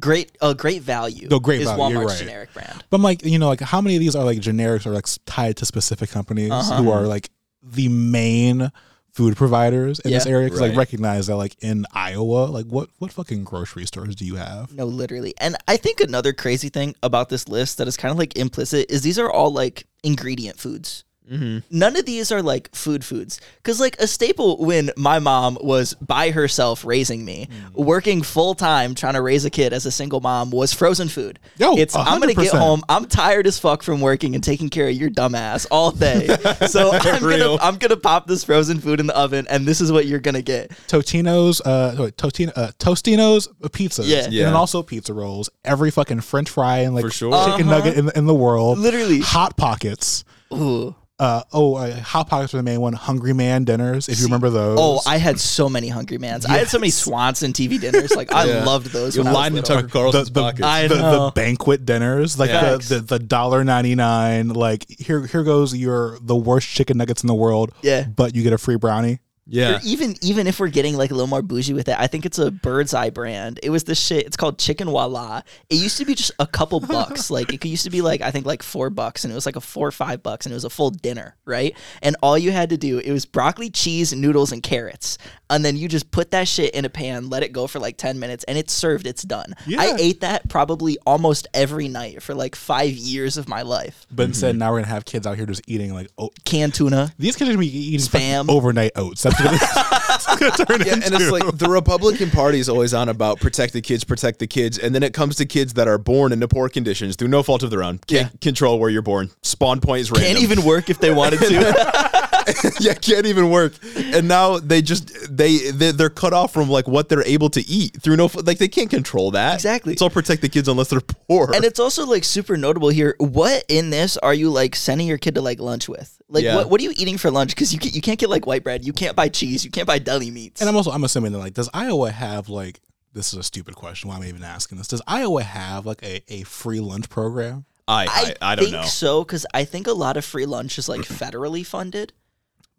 Great, 0.00 0.32
uh, 0.40 0.54
great 0.54 0.82
value. 0.82 1.28
No, 1.30 1.38
Great 1.38 1.60
is 1.60 1.68
Value, 1.68 1.96
Walmart's 1.96 2.12
right. 2.12 2.18
generic 2.20 2.54
brand. 2.54 2.82
But 2.88 2.96
I'm 2.96 3.02
like, 3.02 3.24
you 3.24 3.38
know, 3.38 3.48
like 3.48 3.60
how 3.60 3.80
many 3.80 3.96
of 3.96 4.00
these 4.00 4.16
are 4.16 4.24
like 4.24 4.38
generics 4.38 4.86
or 4.86 4.90
like 4.90 5.06
tied 5.26 5.56
to 5.58 5.66
specific 5.66 6.10
companies 6.10 6.50
Uh-huh. 6.50 6.82
who 6.82 6.90
are 6.90 7.02
like 7.06 7.28
the 7.62 7.88
main 7.88 8.70
food 9.12 9.36
providers 9.36 10.00
in 10.00 10.10
this 10.10 10.24
area? 10.24 10.46
Because 10.46 10.60
Right. 10.60 10.68
like 10.70 10.78
recognize 10.78 11.26
that 11.26 11.36
like 11.36 11.56
in 11.62 11.84
Iowa, 11.92 12.46
like 12.46 12.64
what 12.66 12.88
what 13.00 13.12
fucking 13.12 13.44
grocery 13.44 13.84
stores 13.84 14.16
do 14.16 14.24
you 14.24 14.36
have? 14.36 14.72
No, 14.72 14.86
literally. 14.86 15.34
And 15.38 15.56
I 15.68 15.76
think 15.76 16.00
another 16.00 16.32
crazy 16.32 16.70
thing 16.70 16.94
about 17.02 17.28
this 17.28 17.46
list 17.46 17.76
that 17.76 17.86
is 17.86 17.98
kind 17.98 18.10
of 18.12 18.18
like 18.18 18.34
implicit 18.38 18.90
is 18.90 19.02
these 19.02 19.18
are 19.18 19.30
all 19.30 19.52
like 19.52 19.86
ingredient 20.02 20.58
foods. 20.58 21.04
Mm-hmm. 21.30 21.58
None 21.70 21.96
of 21.96 22.04
these 22.04 22.30
are 22.32 22.42
like 22.42 22.74
food 22.74 23.04
foods. 23.04 23.40
Because, 23.56 23.80
like, 23.80 23.96
a 24.00 24.06
staple 24.06 24.58
when 24.58 24.90
my 24.96 25.18
mom 25.18 25.56
was 25.60 25.94
by 25.94 26.30
herself 26.30 26.84
raising 26.84 27.24
me, 27.24 27.48
Mm. 27.52 27.84
working 27.84 28.22
full 28.22 28.54
time 28.54 28.94
trying 28.94 29.14
to 29.14 29.22
raise 29.22 29.44
a 29.44 29.50
kid 29.50 29.72
as 29.72 29.86
a 29.86 29.90
single 29.90 30.20
mom, 30.20 30.50
was 30.50 30.72
frozen 30.72 31.08
food. 31.08 31.38
Yo, 31.58 31.76
it's, 31.76 31.94
I'm 31.96 32.20
going 32.20 32.34
to 32.34 32.40
get 32.42 32.52
home. 32.52 32.82
I'm 32.88 33.06
tired 33.06 33.46
as 33.46 33.58
fuck 33.58 33.82
from 33.82 34.00
working 34.00 34.34
and 34.34 34.42
taking 34.44 34.68
care 34.68 34.88
of 34.88 34.94
your 34.94 35.10
dumb 35.10 35.34
ass 35.34 35.64
all 35.66 35.90
day. 35.92 36.26
so 36.66 36.90
I'm 36.92 37.20
going 37.20 37.38
to 37.40 37.58
I'm 37.62 37.76
gonna 37.78 37.96
pop 37.96 38.26
this 38.26 38.44
frozen 38.44 38.80
food 38.80 39.00
in 39.00 39.06
the 39.06 39.16
oven, 39.16 39.46
and 39.48 39.66
this 39.66 39.80
is 39.80 39.90
what 39.92 40.06
you're 40.06 40.20
going 40.20 40.34
to 40.34 40.42
get. 40.42 40.70
Totino's, 40.88 41.60
uh, 41.62 41.94
wait, 41.98 42.16
Totino, 42.16 42.52
uh, 42.56 42.72
Tostino's 42.78 43.48
pizza, 43.72 44.02
Yeah. 44.04 44.24
and 44.24 44.32
Yeah. 44.32 44.44
then 44.46 44.54
also 44.54 44.82
pizza 44.82 45.14
rolls. 45.14 45.48
Every 45.64 45.90
fucking 45.90 46.20
French 46.22 46.50
fry 46.50 46.78
and 46.78 46.94
like 46.94 47.10
sure. 47.12 47.30
chicken 47.32 47.68
Uh-huh. 47.68 47.78
nugget 47.78 47.96
in, 47.96 48.10
in 48.16 48.26
the 48.26 48.34
world. 48.34 48.78
Literally. 48.78 49.20
hot 49.20 49.56
pockets. 49.56 50.24
Ooh. 50.52 50.94
Uh, 51.22 51.42
oh, 51.52 51.76
uh, 51.76 52.00
hot 52.00 52.28
pockets 52.28 52.52
were 52.52 52.56
the 52.58 52.64
main 52.64 52.80
one. 52.80 52.92
Hungry 52.94 53.32
Man 53.32 53.62
dinners, 53.62 54.08
if 54.08 54.18
you 54.18 54.24
remember 54.24 54.50
those. 54.50 54.76
Oh, 54.80 55.00
I 55.06 55.18
had 55.18 55.38
so 55.38 55.68
many 55.68 55.86
Hungry 55.86 56.18
Mans. 56.18 56.44
I 56.44 56.58
had 56.58 56.68
so 56.68 56.80
many 56.80 56.90
Swanson 56.90 57.52
TV 57.52 57.80
dinners. 57.80 58.10
Like 58.16 58.32
I 58.32 58.44
Yeah. 58.48 58.64
loved 58.64 58.86
those. 58.86 59.14
You're 59.14 59.24
when 59.24 59.28
I 59.28 59.36
was 59.36 59.40
lying 59.40 59.56
in. 59.56 59.62
Tucker 59.62 59.86
Carlson's 59.86 60.28
the, 60.28 60.34
the, 60.34 60.40
pockets. 60.40 60.62
I 60.64 60.88
the, 60.88 60.96
know. 60.96 61.26
the 61.26 61.30
banquet 61.32 61.86
dinners, 61.86 62.40
like 62.40 62.50
Yeah. 62.50 62.72
the, 62.76 62.78
the 62.78 63.00
the 63.00 63.18
dollar 63.20 63.62
ninety 63.62 63.94
nine. 63.94 64.48
Like 64.48 64.84
here 64.88 65.24
here 65.26 65.44
goes 65.44 65.76
your 65.76 66.18
the 66.20 66.34
worst 66.34 66.66
chicken 66.68 66.96
nuggets 66.98 67.22
in 67.22 67.28
the 67.28 67.34
world. 67.34 67.72
Yeah. 67.82 68.02
but 68.04 68.34
you 68.34 68.42
get 68.42 68.52
a 68.52 68.58
free 68.58 68.76
brownie. 68.76 69.20
Yeah. 69.46 69.76
Or 69.76 69.80
even 69.84 70.14
even 70.22 70.46
if 70.46 70.60
we're 70.60 70.68
getting 70.68 70.96
like 70.96 71.10
a 71.10 71.14
little 71.14 71.28
more 71.28 71.42
bougie 71.42 71.74
with 71.74 71.88
it, 71.88 71.96
I 71.98 72.06
think 72.06 72.24
it's 72.24 72.38
a 72.38 72.50
bird's 72.50 72.94
eye 72.94 73.10
brand. 73.10 73.58
It 73.62 73.70
was 73.70 73.84
this 73.84 74.00
shit. 74.00 74.24
It's 74.24 74.36
called 74.36 74.58
Chicken 74.58 74.88
Voila. 74.88 75.42
It 75.68 75.76
used 75.76 75.98
to 75.98 76.04
be 76.04 76.14
just 76.14 76.30
a 76.38 76.46
couple 76.46 76.78
bucks. 76.80 77.30
like 77.30 77.52
it 77.52 77.64
used 77.64 77.84
to 77.84 77.90
be 77.90 78.02
like 78.02 78.20
I 78.20 78.30
think 78.30 78.46
like 78.46 78.62
four 78.62 78.88
bucks, 78.88 79.24
and 79.24 79.32
it 79.32 79.34
was 79.34 79.46
like 79.46 79.56
a 79.56 79.60
four 79.60 79.88
or 79.88 79.92
five 79.92 80.22
bucks, 80.22 80.46
and 80.46 80.52
it 80.52 80.54
was 80.54 80.64
a 80.64 80.70
full 80.70 80.90
dinner, 80.90 81.36
right? 81.44 81.76
And 82.02 82.16
all 82.22 82.38
you 82.38 82.52
had 82.52 82.70
to 82.70 82.76
do 82.76 82.98
it 82.98 83.10
was 83.10 83.26
broccoli, 83.26 83.68
cheese, 83.68 84.12
noodles, 84.12 84.52
and 84.52 84.62
carrots, 84.62 85.18
and 85.50 85.64
then 85.64 85.76
you 85.76 85.88
just 85.88 86.10
put 86.12 86.30
that 86.30 86.46
shit 86.46 86.74
in 86.74 86.84
a 86.84 86.90
pan, 86.90 87.28
let 87.28 87.42
it 87.42 87.52
go 87.52 87.66
for 87.66 87.80
like 87.80 87.96
ten 87.96 88.20
minutes, 88.20 88.44
and 88.44 88.56
it's 88.56 88.72
served. 88.72 89.06
It's 89.06 89.22
done. 89.22 89.54
I 89.76 89.96
ate 89.98 90.20
that 90.20 90.48
probably 90.48 90.98
almost 91.04 91.48
every 91.52 91.88
night 91.88 92.22
for 92.22 92.34
like 92.34 92.54
five 92.54 92.92
years 92.92 93.36
of 93.36 93.48
my 93.48 93.62
life. 93.62 94.06
But 94.10 94.24
instead, 94.26 94.52
mm-hmm. 94.52 94.58
now 94.60 94.70
we're 94.70 94.78
gonna 94.78 94.92
have 94.92 95.04
kids 95.04 95.26
out 95.26 95.36
here 95.36 95.46
just 95.46 95.62
eating 95.66 95.92
like 95.92 96.10
oh, 96.16 96.30
Canned 96.44 96.74
tuna. 96.74 97.12
these 97.18 97.34
kids 97.34 97.50
are 97.50 97.54
gonna 97.54 97.60
be 97.60 97.76
eating 97.76 98.00
Spam. 98.00 98.48
overnight 98.48 98.92
oats. 98.94 99.22
That's 99.22 99.31
what 99.40 99.54
it's 100.14 100.26
gonna 100.26 100.50
turn 100.66 100.86
Yeah, 100.86 100.94
into. 100.94 101.06
and 101.06 101.14
it's 101.14 101.30
like 101.30 101.56
the 101.58 101.68
Republican 101.68 102.30
Party 102.30 102.58
is 102.58 102.68
always 102.68 102.94
on 102.94 103.08
about 103.08 103.40
protect 103.40 103.72
the 103.72 103.80
kids, 103.80 104.04
protect 104.04 104.38
the 104.38 104.46
kids, 104.46 104.78
and 104.78 104.94
then 104.94 105.02
it 105.02 105.12
comes 105.14 105.36
to 105.36 105.46
kids 105.46 105.74
that 105.74 105.88
are 105.88 105.98
born 105.98 106.32
into 106.32 106.48
poor 106.48 106.68
conditions 106.68 107.16
through 107.16 107.28
no 107.28 107.42
fault 107.42 107.62
of 107.62 107.70
their 107.70 107.82
own. 107.82 107.98
Can't 108.06 108.40
control 108.40 108.78
where 108.78 108.90
you're 108.90 109.02
born. 109.02 109.30
Spawn 109.42 109.80
point 109.80 110.00
is 110.02 110.10
random. 110.10 110.32
Can't 110.32 110.42
even 110.42 110.64
work 110.64 110.90
if 110.90 110.98
they 110.98 111.12
wanted 111.12 111.40
to. 111.40 112.28
yeah, 112.80 112.94
can't 112.94 113.26
even 113.26 113.50
work. 113.50 113.72
And 113.96 114.28
now 114.28 114.58
they 114.58 114.82
just 114.82 115.10
they 115.34 115.70
they- 115.70 115.92
they're 115.92 116.10
cut 116.10 116.32
off 116.32 116.52
from 116.52 116.68
like 116.70 116.86
what 116.88 117.08
they're 117.08 117.26
able 117.26 117.50
to 117.50 117.60
eat 117.68 118.00
through 118.00 118.16
no 118.16 118.30
like 118.44 118.58
they 118.58 118.68
can't 118.68 118.90
control 118.90 119.30
that. 119.32 119.54
Exactly. 119.54 119.92
It's 119.92 120.02
all 120.02 120.10
protect 120.10 120.42
the 120.42 120.48
kids 120.48 120.68
unless 120.68 120.88
they're 120.88 121.00
poor. 121.00 121.50
and 121.54 121.64
it's 121.64 121.80
also 121.80 122.06
like 122.06 122.24
super 122.24 122.56
notable 122.56 122.88
here. 122.88 123.14
What 123.18 123.64
in 123.68 123.90
this 123.90 124.16
are 124.18 124.34
you 124.34 124.50
like 124.50 124.74
sending 124.76 125.06
your 125.06 125.18
kid 125.18 125.34
to 125.36 125.42
like 125.42 125.60
lunch 125.60 125.88
with? 125.88 126.20
Like 126.28 126.44
Yeah. 126.44 126.56
what 126.56 126.70
what 126.70 126.80
are 126.80 126.84
you 126.84 126.92
eating 126.96 127.18
for 127.18 127.30
lunch? 127.30 127.50
Because 127.54 127.72
you 127.72 127.78
can, 127.78 127.92
you 127.92 128.00
can't 128.00 128.18
get 128.18 128.30
like 128.30 128.46
white 128.46 128.64
bread, 128.64 128.84
you 128.84 128.92
can't 128.92 129.14
buy 129.16 129.28
cheese, 129.28 129.64
you 129.64 129.70
can't 129.70 129.86
buy 129.86 129.98
deli 129.98 130.30
meats. 130.30 130.60
And 130.60 130.68
I'm 130.70 130.76
also 130.76 130.90
I'm 130.90 131.04
assuming 131.04 131.32
that 131.32 131.38
like 131.38 131.54
does 131.54 131.68
Iowa 131.74 132.10
have 132.10 132.48
like 132.48 132.80
this 133.14 133.32
is 133.34 133.38
a 133.38 133.42
stupid 133.42 133.74
question. 133.76 134.08
Why 134.08 134.16
am 134.16 134.22
I 134.22 134.28
even 134.28 134.42
asking 134.42 134.78
this? 134.78 134.88
Does 134.88 135.02
Iowa 135.06 135.42
have 135.42 135.84
like 135.84 136.02
a, 136.02 136.22
a 136.32 136.42
free 136.44 136.80
lunch 136.80 137.10
program? 137.10 137.66
I, 137.88 138.34
I 138.40 138.52
I 138.52 138.54
don't 138.54 138.64
think 138.66 138.76
know. 138.76 138.86
so 138.86 139.22
because 139.24 139.44
I 139.52 139.64
think 139.64 139.86
a 139.88 139.92
lot 139.92 140.16
of 140.16 140.24
free 140.24 140.46
lunch 140.46 140.78
is 140.78 140.88
like 140.88 141.00
federally 141.02 141.66
funded. 141.66 142.12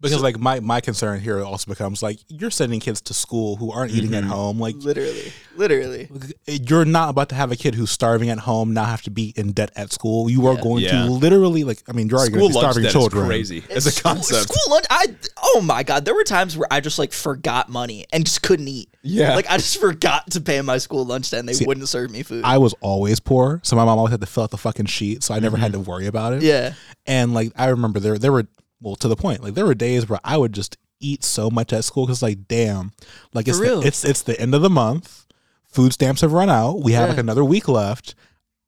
Because 0.04 0.22
like 0.22 0.38
my 0.38 0.60
my 0.60 0.80
concern 0.80 1.18
here 1.20 1.42
also 1.42 1.70
becomes 1.70 2.02
like 2.02 2.18
you're 2.28 2.50
sending 2.50 2.78
kids 2.80 3.00
to 3.02 3.14
school 3.14 3.56
who 3.56 3.72
aren't 3.72 3.92
eating 3.92 4.10
Mm-hmm. 4.10 4.14
at 4.14 4.24
home. 4.24 4.60
Like 4.60 4.76
Literally, 4.76 5.32
literally. 5.56 6.08
you're 6.46 6.84
not 6.84 7.08
about 7.08 7.28
to 7.30 7.34
have 7.34 7.50
a 7.50 7.56
kid 7.56 7.74
who's 7.74 7.90
starving 7.90 8.30
at 8.30 8.38
home 8.40 8.74
now 8.74 8.84
have 8.84 9.02
to 9.02 9.10
be 9.10 9.32
in 9.36 9.52
debt 9.52 9.70
at 9.76 9.92
school. 9.92 10.28
You 10.30 10.46
are 10.46 10.56
going 10.56 10.84
Yeah. 10.84 11.04
to 11.06 11.10
literally 11.10 11.64
like 11.64 11.82
I 11.88 11.92
mean 11.92 12.08
you're 12.08 12.18
already 12.18 12.34
School 12.34 12.48
be 12.48 12.54
starving 12.54 12.82
debt 12.84 12.92
children. 12.92 13.24
is 13.24 13.28
crazy 13.28 13.64
as 13.70 13.86
a 13.86 14.02
concept. 14.02 14.52
School 14.52 14.72
lunch. 14.74 14.86
I 14.90 15.06
oh 15.42 15.60
my 15.62 15.82
god, 15.82 16.04
there 16.04 16.14
were 16.14 16.24
times 16.24 16.56
where 16.56 16.68
I 16.70 16.80
just 16.80 16.98
like 16.98 17.12
forgot 17.12 17.68
money 17.68 18.04
and 18.12 18.24
just 18.24 18.42
couldn't 18.42 18.68
eat. 18.68 18.90
Yeah. 19.02 19.34
like 19.34 19.50
I 19.50 19.56
just 19.56 19.78
forgot 19.80 20.30
to 20.32 20.40
pay 20.40 20.60
my 20.60 20.78
school 20.78 21.04
lunch 21.04 21.32
and 21.32 21.48
they 21.48 21.64
wouldn't 21.64 21.88
serve 21.88 22.10
me 22.10 22.22
food. 22.22 22.44
I 22.44 22.58
was 22.58 22.74
always 22.80 23.20
poor, 23.20 23.60
so 23.62 23.74
my 23.76 23.84
mom 23.84 23.98
always 23.98 24.12
had 24.12 24.20
to 24.20 24.26
fill 24.26 24.44
out 24.44 24.50
the 24.50 24.58
fucking 24.58 24.86
sheet, 24.86 25.22
so 25.22 25.34
I 25.34 25.38
never 25.40 25.56
had 25.56 25.72
to 25.72 25.78
Mm-hmm. 25.78 25.90
worry 25.90 26.06
about 26.06 26.32
it. 26.34 26.42
yeah, 26.42 26.74
And 27.06 27.34
like 27.34 27.52
I 27.56 27.68
remember 27.68 28.00
there 28.00 28.18
there 28.18 28.32
were 28.32 28.46
well 28.84 28.94
to 28.96 29.08
the 29.08 29.16
point 29.16 29.42
like 29.42 29.54
there 29.54 29.66
were 29.66 29.74
days 29.74 30.08
where 30.08 30.20
I 30.22 30.36
would 30.36 30.52
just 30.52 30.76
eat 31.00 31.24
so 31.24 31.50
much 31.50 31.72
at 31.72 31.84
school 31.84 32.06
because 32.06 32.22
like 32.22 32.46
damn 32.46 32.92
like 33.32 33.48
it's 33.48 33.58
real. 33.58 33.80
the, 33.80 33.86
it's 33.88 34.04
it's 34.04 34.22
the 34.22 34.38
end 34.40 34.54
of 34.54 34.62
the 34.62 34.70
month, 34.70 35.26
food 35.64 35.92
stamps 35.92 36.20
have 36.20 36.32
run 36.32 36.48
out, 36.50 36.80
we 36.82 36.92
have 36.92 37.04
Yeah. 37.06 37.08
like 37.10 37.18
another 37.18 37.44
week 37.44 37.66
left. 37.68 38.14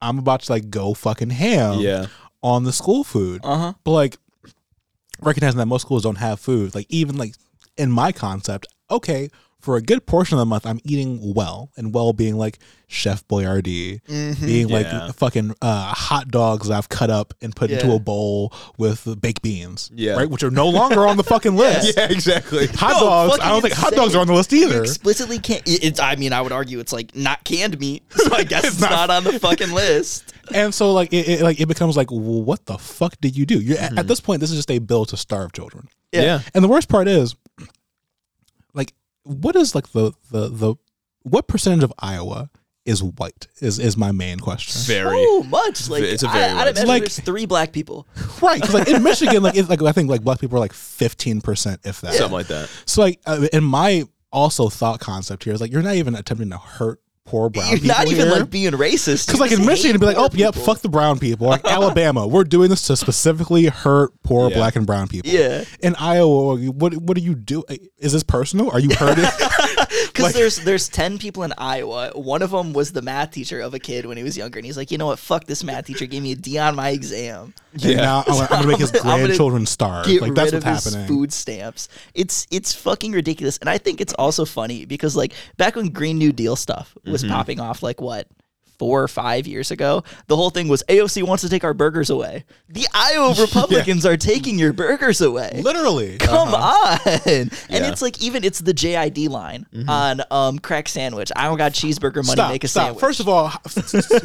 I'm 0.03 0.19
about 0.19 0.41
to 0.43 0.53
like 0.53 0.69
go 0.71 0.93
fucking 0.95 1.31
ham 1.31 1.79
Yeah. 1.81 2.07
on 2.43 2.65
the 2.65 2.73
school 2.73 3.05
food, 3.05 3.41
uh 3.45 3.57
huh. 3.59 3.73
but 3.85 3.93
like 3.93 4.17
recognizing 5.21 5.59
that 5.59 5.67
most 5.67 5.83
schools 5.83 6.03
don't 6.03 6.17
have 6.19 6.41
food, 6.41 6.75
like 6.75 6.87
even 6.89 7.17
like 7.17 7.35
in 7.79 7.91
my 7.91 8.13
concept, 8.13 8.67
okay. 8.91 9.31
For 9.67 9.75
a 9.77 9.83
good 9.83 10.07
portion 10.07 10.37
of 10.37 10.39
the 10.39 10.47
month, 10.47 10.65
I'm 10.65 10.79
eating 10.85 11.35
well, 11.35 11.73
and 11.77 11.93
well 11.93 12.13
being 12.13 12.37
like 12.37 12.61
Chef 12.87 13.27
Boyardee, 13.27 14.01
being 14.41 14.69
like 14.69 14.87
fucking 15.17 15.55
uh, 15.61 15.93
hot 15.93 16.29
dogs 16.29 16.69
that 16.69 16.79
I've 16.79 16.89
cut 16.89 17.11
up 17.11 17.35
and 17.43 17.55
put 17.55 17.73
into 17.73 17.91
a 17.93 17.99
bowl 17.99 18.53
with 18.79 19.21
baked 19.21 19.43
beans, 19.43 19.91
Yeah. 19.93 20.13
right, 20.13 20.31
which 20.31 20.45
are 20.45 20.53
no 20.53 20.69
longer 20.69 21.05
on 21.05 21.17
the 21.17 21.25
fucking 21.25 21.57
list. 21.65 21.97
Yeah, 21.97 22.07
exactly. 22.09 22.69
Hot 22.69 22.93
No, 22.93 23.01
dogs, 23.01 23.39
I 23.41 23.49
don't 23.49 23.61
think 23.61 23.75
hot 23.75 23.93
dogs 23.95 24.15
are 24.15 24.21
on 24.21 24.29
the 24.29 24.35
list 24.35 24.53
You 24.53 24.69
either. 24.69 24.83
explicitly 24.85 25.41
can't. 25.41 25.63
It's. 25.67 25.99
I 25.99 26.15
mean, 26.15 26.33
I 26.33 26.43
would 26.43 26.53
argue 26.53 26.79
it's 26.79 26.93
like 26.93 27.17
not 27.17 27.43
canned 27.43 27.77
meat, 27.81 28.05
so 28.13 28.33
I 28.37 28.45
guess 28.45 28.65
it's, 28.67 28.81
not- 28.81 28.91
not, 28.93 29.11
on 29.11 29.25
the 29.25 29.41
fucking 29.41 29.73
list. 29.73 30.33
And 30.55 30.73
so 30.73 30.93
like 30.93 31.13
it, 31.13 31.29
it 31.29 31.43
like 31.43 31.61
it 31.61 31.67
becomes 31.67 31.97
like, 31.97 32.13
well, 32.13 32.21
what 32.21 32.67
the 32.67 32.79
fuck 32.79 33.21
did 33.21 33.37
you 33.37 33.45
do? 33.47 33.61
You're 33.61 33.79
at- 33.79 33.91
Mm-hmm. 33.91 33.99
at 33.99 34.07
this 34.07 34.21
point, 34.21 34.41
this 34.41 34.51
is 34.53 34.57
just 34.59 34.71
a 34.71 34.79
bill 34.79 35.07
to 35.07 35.17
starve 35.17 35.53
children. 35.53 35.89
Yeah. 36.13 36.23
Yeah. 36.23 36.41
And 36.55 36.63
the 36.63 36.69
worst 36.69 36.89
part 36.89 37.09
is, 37.09 37.35
like, 37.35 37.41
what 39.27 39.57
is 39.57 39.75
like 39.75 39.93
the 39.93 40.13
the 40.31 40.49
the 40.49 40.75
what 41.23 41.49
percentage 41.49 41.83
of 41.83 41.93
Iowa 41.99 42.51
is 42.85 43.03
white? 43.03 43.49
Is 43.61 43.79
is 43.79 43.97
my 43.97 44.13
main 44.13 44.39
question. 44.39 44.81
Very. 44.83 45.17
Oh, 45.19 45.43
much 45.43 45.91
like 45.91 46.03
It's 46.05 46.23
a 46.23 46.29
very 46.29 46.45
I, 46.45 46.61
I'd 46.63 46.69
imagine 46.69 46.89
Like- 46.89 47.03
there's 47.03 47.21
three 47.21 47.47
black 47.47 47.73
people. 47.73 48.07
Right, 48.43 48.61
because 48.61 48.75
like 48.75 48.89
in 48.89 49.03
Michigan, 49.03 49.43
like 49.43 49.57
it's 49.57 49.69
like 49.69 49.83
I 49.83 49.93
think 49.93 50.09
like 50.11 50.23
black 50.23 50.39
people 50.41 50.57
are 50.57 50.61
like 50.61 50.73
fifteen 50.75 51.41
percent, 51.41 51.81
if 51.85 52.01
that. 52.03 52.15
Something 52.15 52.33
like 52.33 52.47
that. 52.49 52.69
So 52.85 53.03
like, 53.03 53.21
uh, 53.27 53.49
in 53.53 53.65
my 53.65 54.05
also 54.31 54.69
thought 54.69 55.01
concept 55.01 55.45
here 55.45 55.55
is 55.55 55.61
like 55.61 55.73
you're 55.73 55.83
not 55.83 55.95
even 55.95 56.15
attempting 56.15 56.51
to 56.51 56.59
hurt 56.59 57.01
poor 57.27 57.51
brown 57.51 57.69
You're 57.69 57.77
people 57.81 57.89
not 57.99 58.07
even 58.07 58.27
here. 58.29 58.37
like 58.39 58.51
being 58.51 58.73
racist. 58.73 59.27
Because 59.27 59.41
like 59.41 59.53
in 59.53 59.67
Michigan, 59.67 59.91
it'd 59.91 60.01
be 60.01 60.07
like, 60.07 60.17
poor 60.17 60.29
oh, 60.33 60.37
yep, 60.37 60.55
people. 60.55 60.65
fuck 60.67 60.81
the 60.83 60.89
brown 60.89 61.19
people. 61.19 61.49
Like 61.49 61.65
Alabama, 61.67 62.27
we're 62.27 62.45
doing 62.45 62.71
this 62.71 62.83
to 62.83 62.97
specifically 62.97 63.67
hurt 63.67 64.13
poor 64.23 64.49
Yeah. 64.51 64.57
black 64.57 64.77
and 64.77 64.87
brown 64.87 65.09
people. 65.09 65.31
Yeah. 65.31 65.65
In 65.81 65.95
Iowa, 65.97 66.57
what 66.71 66.95
what 66.97 67.17
do 67.17 67.23
you 67.23 67.35
do? 67.35 67.65
Is 67.99 68.13
this 68.13 68.23
personal? 68.23 68.71
Are 68.71 68.81
you 68.81 68.95
hurting? 68.95 69.25
Because 70.17 70.33
there's 70.33 70.57
there's 70.59 70.89
ten 70.89 71.19
people 71.19 71.43
in 71.43 71.53
Iowa. 71.59 72.11
One 72.15 72.43
of 72.43 72.51
them 72.51 72.73
was 72.73 72.93
the 72.93 73.03
math 73.03 73.31
teacher 73.33 73.61
of 73.61 73.75
a 73.75 73.79
kid 73.79 74.07
when 74.07 74.17
he 74.17 74.23
was 74.23 74.37
younger, 74.37 74.59
and 74.59 74.67
he's 74.67 74.77
like, 74.77 74.91
you 74.91 74.99
know 74.99 75.07
what? 75.07 75.19
Fuck 75.19 75.45
this 75.45 75.63
math 75.63 75.87
teacher. 75.87 76.07
Gave 76.07 76.23
me 76.23 76.33
a 76.33 76.37
D 76.37 76.59
on 76.59 76.75
my 76.77 76.91
exam. 76.91 77.55
And 77.83 77.97
now 77.97 78.21
I'm, 78.21 78.25
gonna- 78.33 78.43
I'm 78.43 78.49
gonna 78.63 78.67
make 78.69 78.79
his 78.79 78.91
grandchildren 79.03 79.67
starve. 79.67 80.07
Get 80.07 80.23
Like 80.23 80.35
that's 80.35 80.53
rid 80.53 80.65
what's 80.65 80.67
of 80.67 80.85
his 80.85 80.95
happening. 80.95 81.09
food 81.09 81.33
stamps. 81.33 81.89
It's 82.15 82.47
it's 82.51 82.75
fucking 82.75 83.13
ridiculous, 83.13 83.59
and 83.59 83.69
I 83.69 83.79
think 83.79 84.01
it's 84.01 84.13
also 84.15 84.45
funny 84.45 84.87
because 84.87 85.15
like 85.17 85.33
back 85.57 85.77
when 85.77 85.89
Green 85.91 86.19
New 86.19 86.33
Deal 86.33 86.57
stuff 86.57 86.97
was 87.05 87.23
Mm-hmm. 87.23 87.33
popping 87.33 87.61
off, 87.61 87.83
like 87.83 88.01
what 88.01 88.27
four 88.79 89.03
or 89.03 89.09
five 89.09 89.47
years 89.47 89.71
ago, 89.71 90.05
the 90.27 90.37
whole 90.37 90.51
thing 90.51 90.69
was 90.69 90.83
AOC 90.89 91.23
wants 91.23 91.43
to 91.43 91.49
take 91.49 91.65
our 91.65 91.75
burgers 91.75 92.11
away. 92.11 92.45
The 92.69 92.87
Iowa 92.95 93.35
Republicans 93.41 94.05
are 94.07 94.17
taking 94.17 94.59
your 94.59 94.73
burgers 94.73 95.21
away. 95.21 95.61
Literally. 95.63 96.19
Come 96.19 96.55
on. 96.55 96.99
And 97.05 97.27
Yeah. 97.27 97.45
Mm-hmm. 97.45 97.93
it's 97.93 98.03
like 98.03 98.21
even 98.23 98.45
it's 98.45 98.61
the 98.61 98.73
JID 98.75 99.29
line 99.29 99.67
on 99.89 100.23
um 100.31 100.59
crack 100.59 100.89
sandwich. 100.89 101.31
I 101.37 101.45
don't 101.47 101.59
got 101.59 101.73
cheeseburger 101.73 102.17
money, 102.17 102.33
Stop, 102.37 102.51
make 102.51 102.65
a 102.65 102.69
stop. 102.69 102.85
sandwich. 102.87 103.01
First 103.01 103.21
of 103.21 103.29
all, 103.29 103.53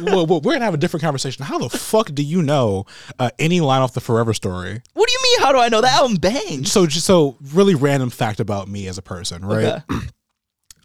well, 0.00 0.40
we're 0.40 0.52
gonna 0.52 0.64
have 0.64 0.74
a 0.74 0.78
different 0.78 1.02
conversation. 1.02 1.44
How 1.44 1.58
the 1.58 1.68
fuck 1.70 2.12
do 2.14 2.22
you 2.22 2.42
know 2.42 2.86
uh, 3.18 3.30
any 3.38 3.60
line 3.60 3.82
off 3.82 3.94
the 3.94 4.00
Forever 4.00 4.34
Story? 4.34 4.80
what 4.94 5.08
do 5.08 5.12
you 5.12 5.20
mean? 5.22 5.40
How 5.46 5.52
do 5.52 5.58
I 5.58 5.68
know 5.68 5.80
that 5.80 5.92
album 5.94 6.16
bangs? 6.16 6.70
So, 6.72 6.86
just 6.86 7.06
so 7.06 7.36
really 7.52 7.74
random 7.74 8.10
fact 8.10 8.40
about 8.40 8.68
me 8.68 8.86
as 8.88 8.98
a 8.98 9.02
person, 9.02 9.44
right? 9.44 9.82
Okay. 9.90 10.06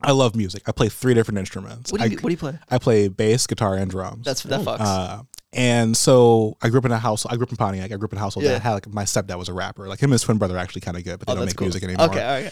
I 0.08 0.12
love 0.12 0.36
music. 0.36 0.64
I 0.68 0.72
play 0.72 0.90
three 0.90 1.14
different 1.14 1.38
instruments. 1.38 1.92
What 1.92 2.02
do 2.02 2.10
you 2.10 2.18
I, 2.18 2.22
what 2.22 2.30
do 2.30 2.32
you 2.32 2.38
play? 2.38 2.58
I 2.70 2.78
play 2.80 3.08
bass, 3.10 3.46
guitar, 3.46 3.76
and 3.76 3.92
drums. 3.92 4.26
That's 4.26 4.42
that 4.44 4.62
fucks. 4.62 4.78
Uh, 4.80 5.24
and 5.54 5.96
so 5.98 6.58
I 6.62 6.70
grew 6.70 6.80
up 6.80 6.86
in 6.86 6.92
a 6.92 6.98
house. 6.98 7.26
I 7.26 7.36
grew 7.36 7.44
up 7.44 7.52
in 7.52 7.58
Pontiac. 7.58 7.92
I 7.92 7.96
grew 7.98 8.06
up 8.06 8.12
in 8.14 8.18
a 8.18 8.22
household 8.22 8.46
Yeah. 8.46 8.54
that 8.54 8.62
had 8.62 8.74
like 8.74 8.88
my 8.88 9.04
stepdad 9.04 9.38
was 9.38 9.50
a 9.50 9.54
rapper. 9.54 9.88
Like 9.88 10.00
him 10.00 10.06
and 10.08 10.14
his 10.14 10.22
twin 10.24 10.38
brother 10.38 10.56
are 10.56 10.60
actually 10.60 10.82
kind 10.82 10.98
of 10.98 11.04
good, 11.04 11.20
but 11.20 11.28
they 11.28 11.34
Oh, 11.34 11.36
don't 11.36 11.46
make 11.46 11.56
cool. 11.56 11.66
music 11.68 11.84
anymore. 11.84 12.06
Okay, 12.08 12.20
okay. 12.48 12.52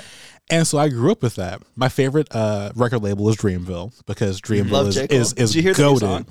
And 0.52 0.68
so 0.68 0.77
I 0.77 0.90
grew 0.90 1.11
up 1.11 1.22
with 1.23 1.36
that. 1.36 1.61
My 1.76 1.90
favorite 1.90 2.27
uh, 2.36 2.72
record 2.76 3.02
label 3.02 3.27
is 3.30 3.36
Dreamville 3.38 3.94
because 4.06 4.41
Dreamville 4.41 4.72
Love 4.72 4.88
is 4.90 4.95
J. 4.95 5.07
Is 5.10 5.34
is 5.34 5.52
Did 5.52 5.56
you 5.57 5.61
hear 5.64 5.73
the 5.73 5.84
new 5.84 5.90
goated. 5.95 5.99
song? 6.02 6.26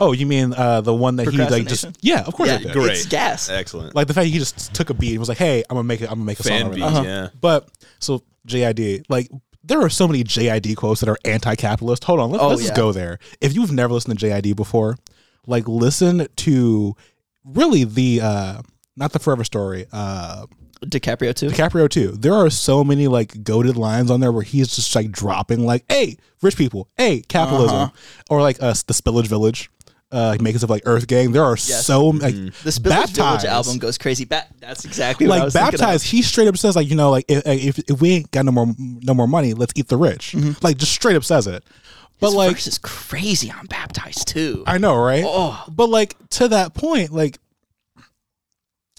Oh, 0.00 0.12
you 0.12 0.26
mean 0.26 0.52
uh, 0.54 0.80
the 0.80 0.94
one 0.94 1.16
that 1.16 1.28
he 1.28 1.38
like 1.38 1.66
just 1.66 1.86
yeah, 2.02 2.22
of 2.24 2.34
course 2.34 2.48
Yeah, 2.50 2.70
I. 2.70 2.72
Great. 2.72 2.92
it's 2.92 3.06
gas. 3.06 3.48
Excellent. 3.48 3.94
Like 3.96 4.06
the 4.06 4.14
fact 4.14 4.28
he 4.28 4.38
just 4.38 4.74
took 4.74 4.90
a 4.90 4.94
beat 4.94 5.10
and 5.10 5.18
was 5.18 5.28
like, 5.28 5.38
"Hey, 5.38 5.64
I'm 5.68 5.74
gonna 5.76 5.82
make 5.84 6.00
it. 6.02 6.04
I'm 6.04 6.16
gonna 6.18 6.24
make 6.24 6.38
a 6.40 6.44
Fan 6.44 6.62
song." 6.66 6.74
beat, 6.74 6.82
over 6.82 6.94
that. 6.94 7.04
yeah. 7.04 7.28
But 7.40 7.68
so 7.98 8.22
JID, 8.46 9.04
like 9.08 9.28
there 9.62 9.80
are 9.80 9.90
so 9.90 10.06
many 10.08 10.24
JID 10.24 10.76
quotes 10.76 11.00
that 11.00 11.08
are 11.08 11.18
anti-capitalist. 11.24 12.04
Hold 12.04 12.20
on, 12.20 12.30
let's, 12.30 12.42
Oh, 12.42 12.48
let's 12.48 12.60
yeah. 12.62 12.68
just 12.68 12.76
go 12.76 12.92
there. 12.92 13.18
If 13.40 13.54
you've 13.54 13.72
never 13.72 13.92
listened 13.92 14.18
to 14.18 14.26
JID 14.26 14.54
before, 14.56 14.96
like 15.46 15.66
listen 15.68 16.26
to 16.36 16.94
really 17.44 17.84
the 17.84 18.20
uh 18.22 18.62
not 18.96 19.12
the 19.12 19.18
Forever 19.18 19.44
Story, 19.44 19.86
uh 19.92 20.46
DiCaprio 20.84 21.34
too. 21.34 21.48
DiCaprio 21.48 21.88
too. 21.90 22.12
There 22.12 22.34
are 22.34 22.48
so 22.50 22.84
many 22.84 23.08
like 23.08 23.42
goaded 23.42 23.76
lines 23.76 24.10
on 24.12 24.20
there 24.20 24.30
where 24.30 24.44
he's 24.44 24.74
just 24.76 24.94
like 24.94 25.10
dropping 25.10 25.66
like, 25.66 25.84
"Hey, 25.90 26.16
rich 26.40 26.56
people, 26.56 26.88
hey, 26.96 27.22
capitalism," 27.22 27.76
Uh-huh. 27.76 27.90
or 28.30 28.42
like 28.42 28.62
uh, 28.62 28.74
the 28.86 28.94
Spillage 28.94 29.26
Village, 29.26 29.70
uh, 30.10 30.28
like 30.28 30.40
makers 30.40 30.62
of 30.62 30.70
like 30.70 30.82
Earth 30.86 31.06
Gang. 31.06 31.32
There 31.32 31.44
are 31.44 31.56
so 31.56 32.06
like 32.06 32.34
The 32.34 32.50
Spillage 32.70 32.80
Village 32.80 33.16
Baptized. 33.16 33.44
album 33.46 33.78
goes 33.78 33.98
crazy. 33.98 34.24
Ba- 34.24 34.46
that's 34.58 34.84
exactly 34.84 35.26
what 35.26 35.34
I 35.34 35.36
like 35.38 35.44
was 35.46 35.52
thinking 35.54 35.74
of. 35.74 35.80
baptized. 35.80 36.06
He 36.06 36.22
straight 36.22 36.48
up 36.48 36.56
says 36.56 36.76
like, 36.76 36.88
you 36.88 36.96
know, 36.96 37.10
like 37.10 37.24
if, 37.28 37.42
if 37.46 37.78
if 37.90 38.00
we 38.00 38.10
ain't 38.12 38.30
got 38.30 38.44
no 38.44 38.52
more 38.52 38.66
no 38.78 39.12
more 39.14 39.28
money, 39.28 39.54
let's 39.54 39.72
eat 39.76 39.88
the 39.88 39.96
rich. 39.96 40.34
Like 40.62 40.76
just 40.78 40.92
straight 40.92 41.16
up 41.16 41.24
says 41.24 41.46
it. 41.46 41.62
But 42.20 42.28
His 42.28 42.34
like 42.34 42.50
verse 42.52 42.66
is 42.66 42.78
crazy 42.78 43.50
on 43.50 43.66
baptized 43.66 44.28
too. 44.28 44.64
I 44.66 44.78
know, 44.78 44.96
right? 44.96 45.24
Oh. 45.26 45.62
But 45.68 45.88
like 45.88 46.16
to 46.30 46.48
that 46.48 46.74
point, 46.74 47.12
like 47.12 47.38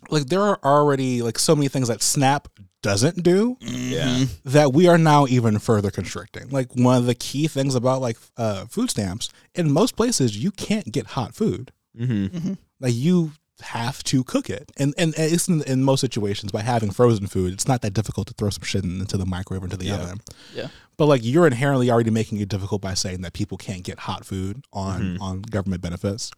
like 0.10 0.28
there 0.28 0.42
are 0.42 0.60
already 0.64 1.22
like 1.22 1.38
so 1.38 1.56
many 1.56 1.68
things 1.68 1.88
that 1.90 2.02
Snap 2.02 2.48
doesn't 2.82 3.24
do 3.24 3.58
Yeah. 3.62 4.26
that 4.46 4.74
we 4.74 4.88
are 4.88 4.98
now 4.98 5.28
even 5.28 5.60
further 5.60 5.92
constricting. 5.92 6.50
Like 6.50 6.76
one 6.76 6.98
of 6.98 7.06
the 7.06 7.16
key 7.16 7.48
things 7.48 7.76
about 7.76 8.02
like 8.02 8.18
uh, 8.38 8.66
food 8.66 8.90
stamps 8.90 9.30
in 9.56 9.72
most 9.72 9.96
places, 9.96 10.38
you 10.42 10.52
can't 10.52 10.92
get 10.92 11.08
hot 11.08 11.36
food. 11.36 11.72
Mm-hmm. 11.98 12.54
Like 12.80 12.94
you 12.94 13.32
have 13.62 14.02
to 14.06 14.24
cook 14.24 14.50
it, 14.50 14.72
and 14.78 14.94
and 14.98 15.14
it's 15.18 15.50
in, 15.50 15.62
in 15.64 15.84
most 15.84 16.00
situations 16.00 16.50
by 16.54 16.62
having 16.62 16.92
frozen 16.92 17.28
food, 17.28 17.52
it's 17.52 17.68
not 17.68 17.82
that 17.82 17.94
difficult 17.94 18.28
to 18.28 18.34
throw 18.36 18.50
some 18.50 18.64
shit 18.64 18.86
in, 18.86 19.02
into 19.02 19.18
the 19.18 19.26
microwave 19.26 19.64
or 19.64 19.66
into 19.66 19.76
the 19.76 19.88
Yeah. 19.88 19.96
oven. 19.96 20.20
Yeah. 20.56 20.68
But 20.96 21.08
like 21.08 21.22
you're 21.26 21.46
inherently 21.48 21.92
already 21.92 22.10
making 22.12 22.40
it 22.40 22.48
difficult 22.48 22.82
by 22.82 22.94
saying 22.94 23.20
that 23.22 23.34
people 23.34 23.58
can't 23.58 23.84
get 23.84 24.00
hot 24.00 24.26
food 24.26 24.64
on 24.72 25.02
Mm-hmm. 25.02 25.22
on 25.22 25.42
government 25.42 25.82
benefits. 25.82 26.32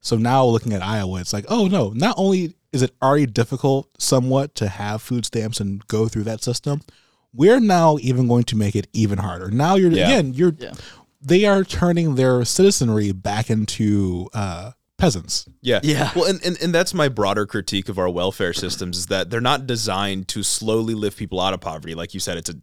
So 0.00 0.16
now 0.16 0.44
looking 0.44 0.72
at 0.72 0.82
Iowa, 0.82 1.20
it's 1.20 1.32
like, 1.32 1.46
oh 1.48 1.66
no, 1.66 1.90
not 1.90 2.14
only 2.18 2.54
is 2.72 2.82
it 2.82 2.92
already 3.02 3.26
difficult 3.26 3.88
somewhat 4.00 4.54
to 4.56 4.68
have 4.68 5.02
food 5.02 5.24
stamps 5.26 5.60
and 5.60 5.86
go 5.88 6.08
through 6.08 6.24
that 6.24 6.42
system, 6.42 6.80
we're 7.32 7.60
now 7.60 7.98
even 8.00 8.28
going 8.28 8.44
to 8.44 8.56
make 8.56 8.76
it 8.76 8.86
even 8.92 9.18
harder. 9.18 9.50
Now 9.50 9.74
you're 9.76 9.90
Yeah. 9.90 10.06
again, 10.06 10.34
you're 10.34 10.54
Yeah. 10.58 10.72
they 11.20 11.44
are 11.44 11.64
turning 11.64 12.14
their 12.14 12.44
citizenry 12.44 13.12
back 13.12 13.50
into 13.50 14.28
uh, 14.32 14.72
peasants. 14.98 15.46
Yeah. 15.60 15.80
Yeah. 15.82 16.10
Well, 16.14 16.24
and, 16.26 16.42
and, 16.44 16.56
and 16.62 16.74
that's 16.74 16.94
my 16.94 17.08
broader 17.08 17.46
critique 17.46 17.88
of 17.88 17.98
our 17.98 18.08
welfare 18.08 18.52
systems 18.52 18.96
is 18.98 19.06
that 19.06 19.28
they're 19.30 19.40
not 19.40 19.66
designed 19.66 20.28
to 20.28 20.42
slowly 20.42 20.94
lift 20.94 21.18
people 21.18 21.40
out 21.40 21.52
of 21.52 21.60
poverty. 21.60 21.94
Like 21.94 22.14
you 22.14 22.20
said, 22.20 22.36
it's 22.38 22.50
a 22.50 22.54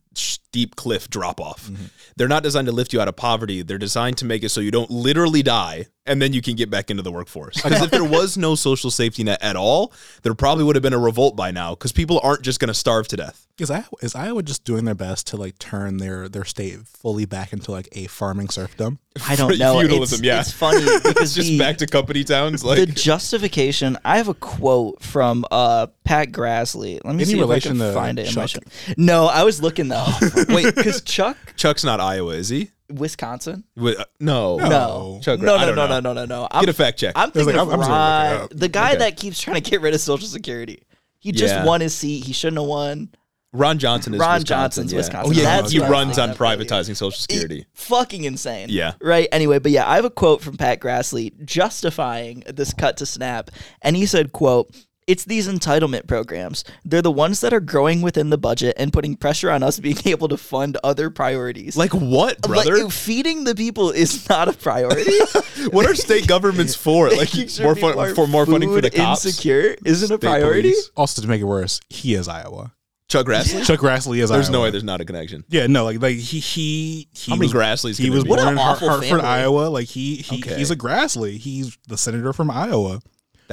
steep 0.54 0.76
cliff 0.76 1.10
drop 1.10 1.42
off. 1.42 1.72
They're 2.16 2.28
not 2.28 2.44
designed 2.44 2.68
to 2.68 2.72
lift 2.72 2.94
you 2.94 3.02
out 3.02 3.08
of 3.08 3.16
poverty. 3.16 3.64
They're 3.64 3.80
designed 3.80 4.20
to 4.20 4.26
make 4.26 4.44
it 4.44 4.50
so 4.50 4.62
you 4.62 4.70
don't 4.70 4.92
literally 4.92 5.42
die 5.42 5.88
and 6.06 6.22
then 6.22 6.34
you 6.34 6.42
can 6.42 6.56
get 6.56 6.70
back 6.70 6.90
into 6.92 7.02
the 7.02 7.12
workforce. 7.12 7.62
Because 7.62 7.82
if 7.82 7.92
there 7.92 8.04
was 8.04 8.38
no 8.38 8.56
social 8.56 8.92
safety 8.92 9.24
net 9.24 9.42
at 9.42 9.56
all, 9.56 9.94
there 10.24 10.34
probably 10.34 10.64
would 10.64 10.76
have 10.76 10.84
been 10.84 10.94
a 10.94 11.00
revolt 11.00 11.36
by 11.36 11.52
now 11.52 11.72
because 11.72 11.92
people 11.92 12.20
aren't 12.24 12.42
just 12.42 12.60
going 12.60 12.68
to 12.68 12.74
starve 12.74 13.08
to 13.10 13.18
death. 13.18 13.48
Is 13.60 13.70
Iowa, 13.70 13.86
is 14.02 14.16
Iowa 14.16 14.42
just 14.42 14.64
doing 14.64 14.86
their 14.86 14.96
best 14.96 15.28
to 15.28 15.38
like 15.38 15.60
turn 15.60 15.98
their 15.98 16.28
their 16.28 16.44
state 16.44 16.80
fully 16.88 17.26
back 17.26 17.54
into 17.54 17.72
like 17.72 17.88
a 17.92 18.08
farming 18.08 18.50
serfdom? 18.50 18.98
I 19.30 19.36
don't 19.36 19.60
know. 19.60 19.80
Feudalism, 19.80 20.18
it's, 20.20 20.24
yeah. 20.24 20.40
It's 20.40 20.52
funny 20.52 20.82
because 21.04 21.22
It's 21.22 21.36
just 21.36 21.50
the, 21.50 21.60
back 21.60 21.78
to 21.78 21.86
company 21.86 22.24
towns. 22.24 22.64
Like, 22.64 22.80
the 22.80 22.88
justification. 22.88 23.98
I 24.04 24.18
have 24.18 24.28
a 24.28 24.34
quote 24.34 25.04
from 25.04 25.46
uh, 25.52 25.88
Pat 26.04 26.32
Grassley. 26.32 27.00
Let 27.06 27.16
me 27.16 27.22
Any 27.22 27.26
see 27.26 27.40
relation 27.40 27.76
if 27.76 27.82
I 27.82 27.86
to 27.86 27.94
can 27.94 27.94
find 27.94 28.20
it 28.20 28.30
in 28.30 28.36
my 28.36 28.48
show. 28.48 28.60
No, 28.98 29.28
I 29.28 29.44
was 29.44 29.62
looking 29.62 29.88
though. 29.88 30.08
Wait, 30.50 30.76
because 30.76 31.02
Chuck, 31.02 31.38
Chuck's 31.56 31.84
not 31.84 32.00
Iowa, 32.00 32.34
is 32.34 32.50
he? 32.50 32.70
Wisconsin. 32.90 33.64
Wi- 33.76 33.96
uh, 34.00 34.06
no. 34.20 34.58
No. 34.58 34.68
No, 34.70 35.20
Chuck, 35.24 35.40
no, 35.40 35.56
I 35.56 35.62
no, 35.62 35.66
don't 35.68 35.76
no, 35.76 35.86
know. 35.88 36.00
no, 36.00 36.14
no, 36.14 36.14
no, 36.14 36.26
no. 36.42 36.48
I'm, 36.52 36.62
Get 36.62 36.70
a 36.70 36.74
fact 36.74 37.00
check. 37.00 37.14
I'm 37.16 37.32
thinking 37.32 37.56
like, 37.56 37.62
of 37.68 37.70
I'm- 37.70 37.80
I'm 37.80 37.80
just 37.80 37.90
gonna 37.90 38.30
look 38.30 38.32
it 38.32 38.34
Ron, 38.40 38.44
up. 38.44 38.50
the 38.60 38.68
guy 38.70 38.90
Okay. 38.90 38.98
that 39.00 39.18
keeps 39.18 39.40
trying 39.42 39.62
to 39.62 39.70
get 39.70 39.82
rid 39.82 39.94
of 39.94 40.02
Social 40.02 40.28
Security. 40.28 40.84
He 41.20 41.32
just 41.32 41.54
Yeah. 41.56 41.66
won 41.66 41.82
his 41.82 41.94
seat. 41.96 42.26
He 42.26 42.34
shouldn't 42.34 42.60
have 42.60 42.68
won. 42.68 43.10
Ron 43.56 43.78
Johnson 43.78 44.16
is 44.16 44.20
Ron 44.20 44.40
Wisconsin, 44.42 44.88
Johnson's 44.88 44.92
yeah. 44.94 44.98
Wisconsin. 44.98 45.32
Oh 45.32 45.40
yeah, 45.40 45.44
That's 45.62 45.72
he 45.72 45.80
what 45.80 45.86
I'm 45.86 45.92
runs 45.92 46.18
on 46.18 46.30
thinking 46.30 46.32
of, 46.32 46.58
buddy. 46.58 46.66
privatizing 46.66 46.96
Social 46.96 47.12
Security. 47.20 47.66
fucking 47.74 48.24
insane. 48.24 48.68
Yeah. 48.70 48.94
Right. 49.00 49.28
Anyway, 49.32 49.60
but 49.60 49.72
yeah, 49.72 49.88
I 49.88 49.96
have 49.96 50.06
a 50.06 50.10
quote 50.10 50.42
from 50.42 50.58
Pat 50.58 50.80
Grassley 50.80 51.32
justifying 51.46 52.44
this 52.48 52.74
cut 52.74 52.98
to 52.98 53.06
Snap, 53.06 53.52
and 53.82 53.96
he 53.96 54.06
said, 54.06 54.32
"quote." 54.34 54.70
It's 55.08 55.26
these 55.26 55.48
entitlement 55.48 56.08
programs. 56.08 56.64
They're 56.86 57.02
the 57.02 57.12
ones 57.12 57.42
that 57.42 57.54
are 57.54 57.60
growing 57.60 58.02
within 58.02 58.30
the 58.30 58.38
budget 58.38 58.76
and 58.78 58.94
putting 58.94 59.16
pressure 59.16 59.50
on 59.52 59.64
us 59.64 59.80
being 59.88 59.98
able 60.06 60.28
to 60.30 60.38
fund 60.38 60.78
other 60.84 61.10
priorities. 61.10 61.76
Like 61.76 61.92
what, 61.94 62.42
brother? 62.42 62.84
Like, 62.84 62.92
feeding 62.94 63.44
the 63.44 63.56
people 63.56 63.90
is 63.92 64.28
not 64.30 64.48
a 64.48 64.54
priority. 64.54 65.12
what 65.72 65.86
are 65.86 65.96
state 65.96 66.28
governments 66.28 66.76
for? 66.76 67.10
Like 67.10 67.30
sure 67.30 67.66
more 67.66 67.76
people 67.76 67.94
fun, 67.94 68.10
are 68.12 68.16
for 68.16 68.28
more 68.28 68.46
funding 68.46 68.74
for 68.74 68.82
the 68.82 68.90
cops. 68.92 69.26
Insecure 69.26 69.76
isn't 69.86 70.12
a 70.12 70.18
priority. 70.18 70.70
police. 70.72 70.90
Also, 70.96 71.22
to 71.22 71.28
make 71.28 71.42
it 71.42 71.46
worse, 71.46 71.80
he 71.90 72.14
is 72.16 72.28
Iowa. 72.28 72.74
Chuck 73.10 73.28
Grassley. 73.28 73.64
Chuck 73.64 73.80
Grassley 73.80 74.20
is 74.20 74.32
Iowa. 74.32 74.40
There's 74.40 74.50
no 74.50 74.62
way 74.64 74.72
there's 74.72 74.84
not 74.84 75.00
a 75.02 75.06
connection. 75.06 75.44
Yeah, 75.50 75.68
no, 75.68 75.84
like 75.84 76.02
like 76.02 76.16
he 76.16 76.40
he 76.40 77.08
he 77.14 77.32
How 77.32 77.36
many 77.38 77.48
was 77.52 77.54
Grassleys 77.54 78.00
he 78.00 78.10
was 78.10 78.24
be? 78.24 78.30
born 78.30 78.40
What 78.40 78.48
in 78.48 78.54
an 78.54 78.58
Har- 78.58 78.72
awful 78.72 78.90
Hartford, 78.90 79.10
family. 79.10 79.26
Iowa. 79.26 79.68
Like 79.70 79.88
he, 79.88 80.16
he 80.16 80.38
Okay. 80.42 80.56
he's 80.58 80.72
a 80.72 80.76
Grassley. 80.76 81.38
He's 81.38 81.78
the 81.88 81.98
senator 81.98 82.34
from 82.34 82.50
Iowa. 82.50 83.02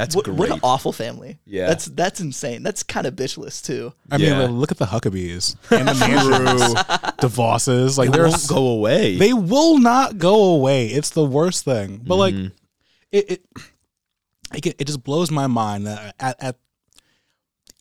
That's 0.01 0.16
What, 0.16 0.24
great. 0.24 0.39
what 0.39 0.51
an 0.51 0.60
awful 0.62 0.93
family. 0.93 1.39
Yeah. 1.44 1.66
that's 1.66 1.85
that's 1.86 2.20
insane. 2.20 2.62
That's 2.62 2.82
kind 2.82 3.06
of 3.06 3.14
bitchless 3.16 3.62
too. 3.62 3.93
I 4.10 4.16
mean, 4.16 4.28
Yeah. 4.28 4.39
like, 4.40 4.51
look 4.51 4.70
at 4.72 4.78
the 4.78 4.86
Huckabees 4.86 5.56
and 5.70 5.86
the 5.89 5.94
Manchins, 6.01 6.74
the 7.20 7.28
Vosses. 7.28 7.98
Like 7.98 8.10
they 8.10 8.16
they're 8.18 8.28
won't 8.28 8.48
go 8.48 8.68
away. 8.68 9.16
they 9.18 9.32
will 9.35 9.78
not 9.78 10.16
go 10.18 10.52
away. 10.55 10.86
It's 10.86 11.10
the 11.10 11.24
worst 11.24 11.64
thing. 11.66 12.01
But 12.05 12.16
like 12.16 12.35
Mhm. 12.35 12.52
it 13.12 13.31
it 13.31 13.44
it, 14.55 14.74
it 14.81 14.86
just 14.86 15.05
blows 15.05 15.31
my 15.31 15.47
mind 15.47 15.86
that 15.86 16.14
at, 16.18 16.43
at 16.43 16.56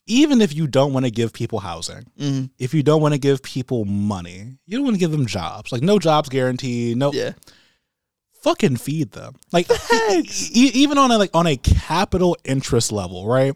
even 0.07 0.41
if 0.41 0.53
you 0.55 0.65
don't 0.67 0.91
want 0.91 1.05
to 1.05 1.11
give 1.11 1.33
people 1.33 1.59
housing, 1.59 2.05
Mhm. 2.19 2.49
if 2.57 2.73
you 2.73 2.81
don't 2.83 3.01
want 3.01 3.13
to 3.13 3.19
give 3.19 3.43
people 3.43 3.85
money, 3.85 4.57
you 4.65 4.77
don't 4.77 4.83
want 4.83 4.95
to 4.95 4.99
give 4.99 5.11
them 5.11 5.25
jobs. 5.27 5.71
Like 5.71 5.83
no 5.83 5.99
jobs 5.99 6.29
guarantee, 6.29 6.95
no 6.95 7.13
Yeah. 7.13 7.33
Fucking 8.41 8.77
feed 8.77 9.11
them. 9.11 9.35
Like 9.51 9.69
e- 9.69 10.23
e- 10.53 10.71
even 10.75 10.97
on 10.97 11.11
a 11.11 11.17
like 11.17 11.31
on 11.33 11.47
a 11.47 11.57
capital 11.57 12.37
interest 12.43 12.91
level, 12.91 13.27
right? 13.27 13.55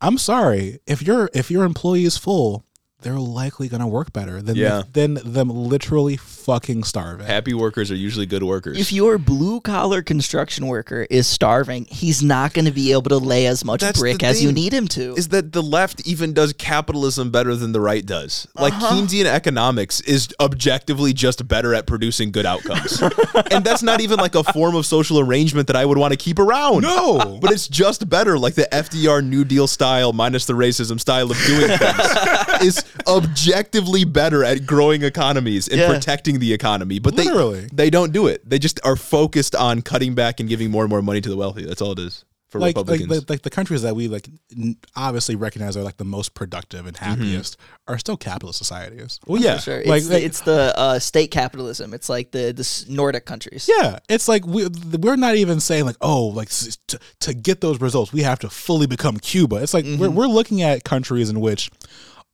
I'm 0.00 0.18
sorry 0.18 0.78
if 0.86 1.02
your 1.02 1.30
if 1.34 1.50
your 1.50 1.64
employee 1.64 2.04
is 2.04 2.16
full, 2.16 2.64
they're 3.02 3.18
likely 3.18 3.68
gonna 3.68 3.88
work 3.88 4.12
better 4.12 4.40
than 4.42 4.56
Yeah. 4.56 4.82
than 4.92 5.14
them 5.24 5.48
literally 5.50 6.16
fucking 6.16 6.84
starving. 6.84 7.26
Happy 7.26 7.54
workers 7.54 7.90
are 7.90 7.94
usually 7.96 8.26
good 8.26 8.42
workers. 8.42 8.78
If 8.78 8.92
your 8.92 9.18
blue 9.18 9.60
collar 9.60 10.02
construction 10.02 10.66
worker 10.66 11.06
is 11.10 11.26
starving, 11.26 11.86
he's 11.90 12.22
not 12.22 12.52
going 12.52 12.64
to 12.64 12.70
be 12.72 12.90
able 12.92 13.10
to 13.10 13.18
lay 13.18 13.46
as 13.46 13.64
much 13.64 13.80
That's 13.80 13.98
brick 14.00 14.22
as 14.24 14.42
you 14.42 14.50
need 14.52 14.72
him 14.72 14.88
to. 14.88 15.14
is 15.16 15.28
that 15.28 15.52
the 15.52 15.62
left 15.62 16.04
even 16.06 16.32
does 16.32 16.52
capitalism 16.54 17.30
better 17.30 17.54
than 17.54 17.72
the 17.72 17.80
right 17.80 18.04
does. 18.04 18.46
Like 18.56 18.72
Uh-huh. 18.74 18.94
Keynesian 18.96 19.26
economics 19.26 20.00
is 20.00 20.28
objectively 20.40 21.12
just 21.12 21.46
better 21.46 21.74
at 21.74 21.86
producing 21.86 22.32
good 22.32 22.46
outcomes. 22.46 23.00
and 23.52 23.64
that's 23.64 23.82
not 23.82 24.00
even 24.00 24.18
like 24.18 24.34
a 24.34 24.42
form 24.44 24.74
of 24.74 24.84
social 24.86 25.20
arrangement 25.20 25.66
that 25.68 25.76
I 25.76 25.84
would 25.84 25.98
want 25.98 26.12
to 26.12 26.16
keep 26.16 26.38
around. 26.38 26.82
No. 26.82 27.38
But 27.40 27.52
it's 27.52 27.68
just 27.68 28.08
better, 28.08 28.38
like 28.38 28.54
the 28.54 28.68
FDR 28.72 29.22
New 29.24 29.44
Deal 29.44 29.66
style, 29.68 30.12
minus 30.12 30.46
the 30.46 30.54
racism 30.54 30.98
style 30.98 31.30
of 31.30 31.36
doing 31.46 31.68
things, 31.78 32.62
is 32.62 32.84
objectively 33.06 34.04
better 34.04 34.44
at 34.44 34.66
growing 34.66 35.02
economies 35.02 35.68
and 35.68 35.78
Yeah. 35.80 35.88
protecting 35.92 36.38
the 36.38 36.52
economy. 36.52 36.98
But 36.98 37.16
they 37.16 37.24
Literally. 37.24 37.68
they 37.72 37.90
don't 37.90 38.12
do 38.12 38.26
it. 38.26 38.48
They 38.48 38.58
just 38.58 38.80
are 38.84 38.96
focused 38.96 39.54
on 39.54 39.82
cutting 39.82 40.14
back 40.14 40.40
and 40.40 40.48
giving 40.48 40.70
more 40.70 40.82
and 40.84 40.90
more 40.90 41.02
money 41.02 41.20
to 41.20 41.28
the 41.28 41.36
wealthy. 41.36 41.64
That's 41.64 41.80
all 41.82 41.92
it 41.92 41.98
is 41.98 42.24
for 42.48 42.58
like, 42.60 42.76
like, 42.76 42.84
Republicans. 42.86 43.10
like 43.20 43.30
like 43.30 43.42
the 43.42 43.48
countries 43.48 43.80
that 43.80 43.96
we 43.96 44.08
like 44.08 44.28
n- 44.54 44.76
obviously 44.94 45.36
recognize 45.36 45.74
are 45.74 45.82
like 45.82 45.96
the 45.96 46.04
most 46.04 46.34
productive 46.34 46.86
and 46.86 46.94
happiest 46.98 47.56
are 47.88 47.98
still 47.98 48.18
capitalist 48.18 48.58
societies. 48.58 49.18
well, 49.26 49.40
yeah. 49.40 49.56
Sure. 49.58 49.82
Like- 49.86 50.02
it's, 50.02 50.10
like- 50.10 50.20
the, 50.20 50.24
it's 50.26 50.40
the 50.42 50.78
uh, 50.78 50.98
state 50.98 51.30
capitalism. 51.30 51.94
It's 51.94 52.10
like 52.10 52.30
the, 52.32 52.52
the 52.52 52.84
Nordic 52.92 53.24
countries. 53.24 53.70
Yeah, 53.74 54.00
it's 54.10 54.28
like 54.28 54.46
we 54.46 54.68
we're 55.00 55.16
not 55.16 55.36
even 55.36 55.60
saying 55.60 55.86
like 55.86 55.96
oh 56.02 56.26
like 56.26 56.50
to, 56.88 56.98
to 57.20 57.32
get 57.32 57.62
those 57.62 57.80
results 57.80 58.12
we 58.12 58.20
have 58.22 58.38
to 58.40 58.50
fully 58.50 58.86
become 58.86 59.16
Cuba. 59.16 59.56
It's 59.56 59.72
like 59.72 59.86
we're 59.86 60.10
we're 60.10 60.26
looking 60.26 60.60
at 60.60 60.84
countries 60.84 61.30
in 61.30 61.40
which 61.40 61.70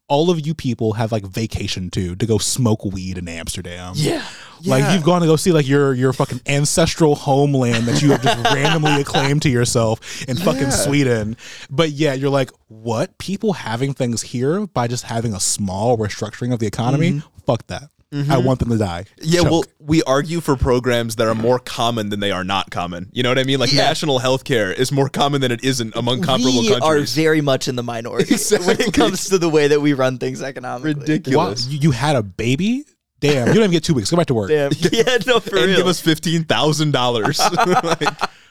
all 0.08 0.30
of 0.30 0.44
you 0.46 0.54
people 0.54 0.94
have 0.94 1.12
like 1.12 1.24
vacation 1.24 1.90
to 1.90 2.16
to 2.16 2.26
go 2.26 2.38
smoke 2.38 2.84
weed 2.84 3.18
in 3.18 3.28
Amsterdam. 3.28 3.92
Yeah. 3.96 4.24
Like 4.64 4.82
Yeah. 4.82 4.94
you've 4.94 5.04
gone 5.04 5.20
to 5.20 5.26
go 5.26 5.36
see 5.36 5.52
like 5.52 5.68
your 5.68 5.92
your 5.94 6.12
fucking 6.12 6.40
ancestral 6.46 7.14
homeland 7.14 7.84
that 7.86 8.00
you 8.02 8.10
have 8.10 8.22
just 8.22 8.42
randomly 8.54 9.00
acclaimed 9.02 9.42
to 9.42 9.50
yourself 9.50 10.22
in 10.28 10.36
fucking 10.36 10.62
Yeah. 10.62 10.70
Sweden. 10.70 11.36
But 11.70 11.90
yeah, 11.90 12.14
you're 12.14 12.30
like, 12.30 12.50
what? 12.68 13.16
People 13.18 13.52
having 13.52 13.92
things 13.94 14.22
here 14.22 14.66
by 14.66 14.88
just 14.88 15.04
having 15.04 15.34
a 15.34 15.40
small 15.40 15.96
restructuring 15.98 16.52
of 16.52 16.58
the 16.58 16.66
economy? 16.66 17.10
Mm-hmm. 17.12 17.40
Fuck 17.46 17.66
that. 17.68 17.90
I 18.10 18.16
mm-hmm. 18.16 18.46
want 18.46 18.58
them 18.60 18.70
to 18.70 18.78
die. 18.78 19.04
Yeah, 19.20 19.42
Choke. 19.42 19.50
well, 19.50 19.64
we 19.78 20.02
argue 20.04 20.40
for 20.40 20.56
programs 20.56 21.16
that 21.16 21.26
are 21.26 21.34
more 21.34 21.58
common 21.58 22.08
than 22.08 22.20
they 22.20 22.30
are 22.30 22.42
not 22.42 22.70
common. 22.70 23.10
You 23.12 23.22
know 23.22 23.28
what 23.28 23.38
I 23.38 23.44
mean? 23.44 23.60
Like 23.60 23.70
Yeah. 23.70 23.82
national 23.82 24.18
health 24.18 24.44
care 24.44 24.72
is 24.72 24.90
more 24.90 25.10
common 25.10 25.42
than 25.42 25.52
it 25.52 25.62
isn't 25.62 25.94
among 25.94 26.22
comparable 26.22 26.64
countries. 26.66 26.80
we 27.16 27.22
are 27.22 27.24
very 27.26 27.42
much 27.42 27.68
in 27.68 27.76
the 27.76 27.82
minority 27.82 28.34
when 28.64 28.80
it 28.80 28.94
comes 28.94 29.28
to 29.28 29.36
the 29.36 29.50
way 29.50 29.68
that 29.68 29.80
we 29.80 29.92
run 29.92 30.16
things 30.16 30.40
economically. 30.40 30.94
Ridiculous. 30.94 31.66
you, 31.68 31.78
you 31.80 31.90
had 31.90 32.16
a 32.16 32.22
baby? 32.22 32.86
Damn, 33.20 33.48
you 33.48 33.54
don't 33.54 33.64
even 33.64 33.70
get 33.72 33.84
two 33.84 33.94
weeks. 33.94 34.10
Go 34.10 34.16
back 34.16 34.28
to 34.28 34.34
work. 34.34 34.48
Damn. 34.48 34.70
Yeah, 34.92 35.18
no, 35.26 35.40
for 35.40 35.56
and 35.56 35.66
real. 35.66 35.76
give 35.76 35.86
us 35.86 36.00
fifteen 36.00 36.44
thousand 36.44 36.92
dollars. 36.92 37.40
Like 37.66 38.08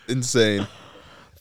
insane. 0.08 0.68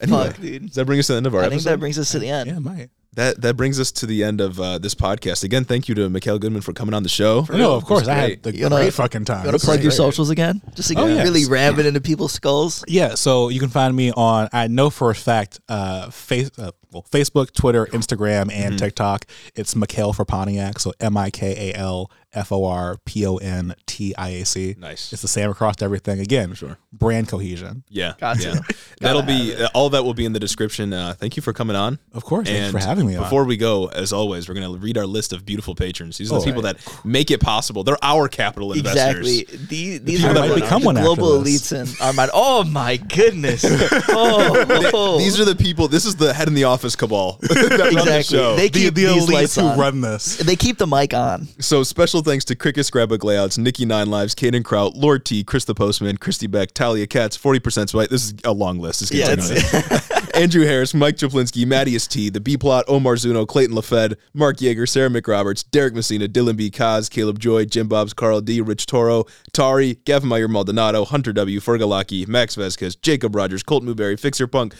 Anyway, 0.00 0.26
Fuck, 0.26 0.40
dude. 0.40 0.66
does 0.66 0.74
that 0.76 0.84
bring 0.86 0.98
us 0.98 1.06
to 1.08 1.12
the 1.14 1.16
end 1.18 1.26
of 1.26 1.34
our 1.34 1.40
I 1.40 1.44
think 1.44 1.54
episode? 1.54 1.70
that 1.70 1.78
brings 1.80 1.98
us 1.98 2.12
to 2.12 2.18
the 2.18 2.28
end. 2.28 2.48
Yeah, 2.48 2.58
might. 2.60 2.90
That 3.16 3.40
that 3.42 3.56
brings 3.56 3.80
us 3.80 3.90
to 3.92 4.06
the 4.06 4.22
end 4.22 4.40
of 4.40 4.60
uh, 4.60 4.78
this 4.78 4.94
podcast. 4.94 5.42
Again, 5.42 5.64
thank 5.64 5.88
you 5.88 5.94
to 5.96 6.08
Mikal 6.08 6.38
Goodman 6.38 6.60
for 6.62 6.72
coming 6.72 6.94
on 6.94 7.02
the 7.02 7.08
show. 7.08 7.46
No, 7.50 7.72
of 7.74 7.84
course. 7.84 8.06
I 8.08 8.14
had 8.14 8.26
great. 8.26 8.42
the 8.44 8.56
You 8.56 8.62
wanna- 8.64 8.76
great 8.76 8.92
fucking 8.92 9.24
time. 9.24 9.38
You 9.40 9.44
want 9.48 9.52
This 9.54 9.62
to 9.62 9.66
plug 9.66 9.78
your 9.80 9.90
great. 9.90 9.96
socials 9.96 10.30
again? 10.30 10.60
Just 10.74 10.90
to 10.92 10.98
Oh, 11.00 11.06
yes. 11.06 11.24
really 11.24 11.44
ramming 11.46 11.80
it 11.80 11.86
into 11.86 12.00
people's 12.00 12.32
skulls. 12.32 12.84
Yeah, 12.86 13.14
so 13.14 13.48
you 13.48 13.58
can 13.58 13.70
find 13.70 13.96
me 13.96 14.12
on 14.12 14.48
I 14.52 14.68
know 14.68 14.90
for 14.90 15.10
a 15.10 15.14
fact 15.14 15.60
uh 15.68 16.10
face 16.10 16.50
uh, 16.58 16.70
well 16.92 17.04
Facebook, 17.10 17.52
Twitter, 17.52 17.86
Instagram, 17.86 18.52
and 18.52 18.78
TikTok. 18.78 19.24
It's 19.54 19.74
Mikhail 19.74 20.12
for 20.12 20.24
Pontiac, 20.24 20.78
so 20.78 20.92
M 21.00 21.16
I 21.16 21.30
K 21.30 21.72
A 21.72 21.78
L 21.78 22.10
F 22.36 22.52
O 22.52 22.64
R 22.66 22.98
P 23.04 23.26
O 23.26 23.36
N 23.38 23.74
T 23.86 24.14
I 24.16 24.28
A 24.28 24.44
C. 24.44 24.76
Nice. 24.78 25.12
It's 25.12 25.22
the 25.22 25.28
same 25.28 25.50
across 25.50 25.80
everything. 25.80 26.20
Again, 26.20 26.54
Sure. 26.54 26.78
brand 26.92 27.28
cohesion. 27.28 27.82
Yeah, 27.88 28.12
Gotcha. 28.18 28.50
yeah. 28.50 28.60
That'll 29.00 29.22
be 29.22 29.54
uh, 29.56 29.68
all 29.74 29.90
that 29.90 30.04
will 30.04 30.14
be 30.14 30.24
in 30.24 30.32
the 30.32 30.40
description. 30.40 30.92
Uh, 30.92 31.14
thank 31.18 31.36
you 31.36 31.42
for 31.42 31.52
coming 31.52 31.76
on. 31.76 31.98
Of 32.12 32.24
course. 32.24 32.46
Thanks 32.48 32.60
And 32.64 32.72
for 32.72 32.78
having 32.86 33.06
me 33.06 33.16
on. 33.16 33.22
Before 33.24 33.44
we 33.44 33.56
go, 33.56 33.86
as 33.86 34.12
always, 34.12 34.48
we're 34.48 34.54
going 34.54 34.72
to 34.72 34.78
read 34.78 34.96
our 34.98 35.06
list 35.06 35.32
of 35.32 35.44
beautiful 35.44 35.74
patrons. 35.74 36.18
These 36.18 36.30
are 36.30 36.36
the 36.36 36.40
Oh, 36.42 36.44
people 36.44 36.62
that 36.62 36.76
make 37.04 37.30
it 37.30 37.40
possible. 37.40 37.82
They're 37.84 37.98
our 38.02 38.28
capital 38.28 38.72
investors. 38.72 39.26
Exactly. 39.40 39.66
These, 39.68 40.00
these 40.02 40.20
people 40.20 40.30
are 40.30 40.34
that 40.34 40.48
might 40.50 40.54
become 40.60 40.82
one 40.84 40.96
after 40.96 41.06
global 41.06 41.42
elites 41.42 41.72
in 41.72 41.86
our 42.04 42.12
mind. 42.12 42.30
Oh 42.34 42.64
my 42.64 42.96
goodness. 42.96 43.64
Oh, 44.08 45.18
These 45.18 45.38
are 45.40 45.44
the 45.44 45.56
people. 45.56 45.88
This 45.88 46.04
is 46.04 46.16
the 46.16 46.32
head 46.32 46.48
in 46.48 46.54
the 46.54 46.64
office 46.64 46.96
cabal. 46.96 47.38
that 47.42 47.50
run 47.50 47.78
the 47.78 47.98
exactly. 48.00 48.38
show. 48.38 48.56
They 48.56 48.68
keep 48.68 48.94
the 48.94 49.04
these 49.06 49.26
elites 49.26 49.32
lights 49.32 49.54
who 49.56 49.62
on. 49.62 49.78
run 49.78 50.00
this. 50.00 50.36
They 50.38 50.56
keep 50.56 50.78
the 50.78 50.86
mic 50.86 51.12
on. 51.14 51.48
So 51.60 51.82
special 51.82 52.22
thanks 52.26 52.44
to 52.44 52.56
Cricket 52.56 52.84
Scrapbook 52.84 53.22
Layouts, 53.22 53.56
Nikki 53.56 53.86
Nine 53.86 54.10
Lives, 54.10 54.34
Kaden 54.34 54.64
Kraut, 54.64 54.96
Lord 54.96 55.24
T, 55.24 55.44
Chris 55.44 55.64
the 55.64 55.76
Postman, 55.76 56.16
Christy 56.16 56.48
Beck, 56.48 56.74
Talia 56.74 57.06
Katz, 57.06 57.38
40% 57.38 57.88
Spite. 57.88 58.10
This 58.10 58.24
is 58.24 58.34
a 58.44 58.52
long 58.52 58.80
list. 58.80 59.02
It's 59.02 59.12
Yeah. 59.12 60.00
Andrew 60.36 60.66
Harris, 60.66 60.92
Mike 60.92 61.16
Joplinski, 61.16 61.64
Mattias 61.64 62.06
T, 62.06 62.28
The 62.28 62.40
B 62.40 62.58
Plot, 62.58 62.84
Omar 62.88 63.16
Zuno, 63.16 63.46
Clayton 63.46 63.74
LaFed, 63.74 64.16
Mark 64.34 64.58
Yeager, 64.58 64.86
Sarah 64.86 65.08
McRoberts, 65.08 65.64
Derek 65.70 65.94
Messina, 65.94 66.28
Dylan 66.28 66.56
B. 66.56 66.70
Kaz, 66.70 67.08
Caleb 67.08 67.38
Joy, 67.38 67.64
Jim 67.64 67.88
Bobs, 67.88 68.12
Carl 68.12 68.42
D, 68.42 68.60
Rich 68.60 68.84
Toro, 68.84 69.24
Tari, 69.52 69.94
Gavin 70.04 70.28
Meyer 70.28 70.46
Maldonado, 70.46 71.06
Hunter 71.06 71.32
W, 71.32 71.58
Fergalaki, 71.60 72.28
Max 72.28 72.54
Vesquez, 72.54 73.00
Jacob 73.00 73.34
Rogers, 73.34 73.62
Colt 73.62 73.82
Newberry, 73.82 74.16
Fixer 74.16 74.46
Punk, 74.46 74.74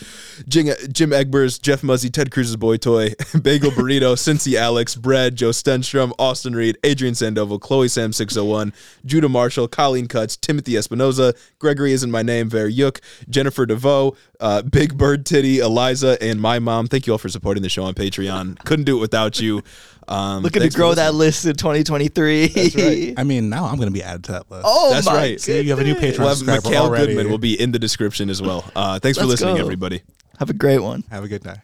Jing, 0.46 0.70
Jim 0.92 1.10
Egbers, 1.10 1.58
Jeff 1.60 1.82
Muzzy, 1.82 2.10
Ted 2.10 2.30
Cruz's 2.30 2.56
Boy 2.56 2.76
Toy, 2.76 3.14
Bagel 3.40 3.70
Burrito, 3.70 4.12
Cincy 4.14 4.58
Alex, 4.58 4.94
Brad, 4.94 5.36
Joe 5.36 5.50
Stenstrom, 5.50 6.12
Austin 6.18 6.54
Reed, 6.54 6.76
Adrian 6.84 7.14
Sandoval, 7.36 7.58
Chloe 7.58 7.88
Sam 7.88 8.12
601, 8.14 8.72
Judah 9.04 9.28
Marshall, 9.28 9.68
Colleen 9.68 10.08
Cuts, 10.08 10.36
Timothy 10.36 10.72
Espinoza, 10.72 11.36
Gregory 11.58 11.92
isn't 11.92 12.10
my 12.10 12.22
name, 12.22 12.48
Ver 12.48 12.66
Yuk, 12.66 13.00
Jennifer 13.28 13.66
DeVoe, 13.66 14.16
uh, 14.40 14.62
Big 14.62 14.96
Bird 14.96 15.26
Titty, 15.26 15.58
Eliza, 15.58 16.16
and 16.22 16.40
my 16.40 16.58
mom. 16.58 16.86
Thank 16.86 17.06
you 17.06 17.12
all 17.12 17.18
for 17.18 17.28
supporting 17.28 17.62
the 17.62 17.68
show 17.68 17.84
on 17.84 17.92
Patreon. 17.92 18.64
Couldn't 18.64 18.86
do 18.86 18.96
it 18.96 19.00
without 19.00 19.38
you. 19.38 19.62
Um, 20.08 20.42
Looking 20.42 20.62
to 20.62 20.70
grow 20.70 20.94
that 20.94 21.14
list 21.14 21.44
in 21.44 21.56
2023. 21.56 23.14
I 23.18 23.24
mean, 23.24 23.50
now 23.50 23.66
I'm 23.66 23.76
going 23.76 23.88
to 23.88 23.92
be 23.92 24.02
added 24.02 24.24
to 24.24 24.32
that 24.32 24.50
list. 24.50 24.64
Oh 24.64 24.90
That's 24.94 25.06
my 25.06 25.14
right. 25.14 25.40
See, 25.40 25.60
you 25.60 25.70
have 25.70 25.78
a 25.80 25.84
new. 25.84 25.94
Patreon 25.96 26.20
We'll 26.20 26.34
subscriber 26.36 26.68
Mikal 26.68 26.76
already. 26.76 27.06
Goodman 27.08 27.30
will 27.30 27.38
be 27.38 27.60
in 27.60 27.72
the 27.72 27.78
description 27.78 28.30
as 28.30 28.40
well. 28.40 28.64
Uh, 28.74 28.98
thanks 28.98 29.18
for 29.18 29.24
Let's 29.24 29.42
listening, 29.42 29.56
go. 29.56 29.62
everybody. 29.62 30.02
Have 30.38 30.48
a 30.48 30.54
great 30.54 30.78
one. 30.78 31.02
Have 31.10 31.24
a 31.24 31.28
good 31.28 31.42
day. 31.42 31.56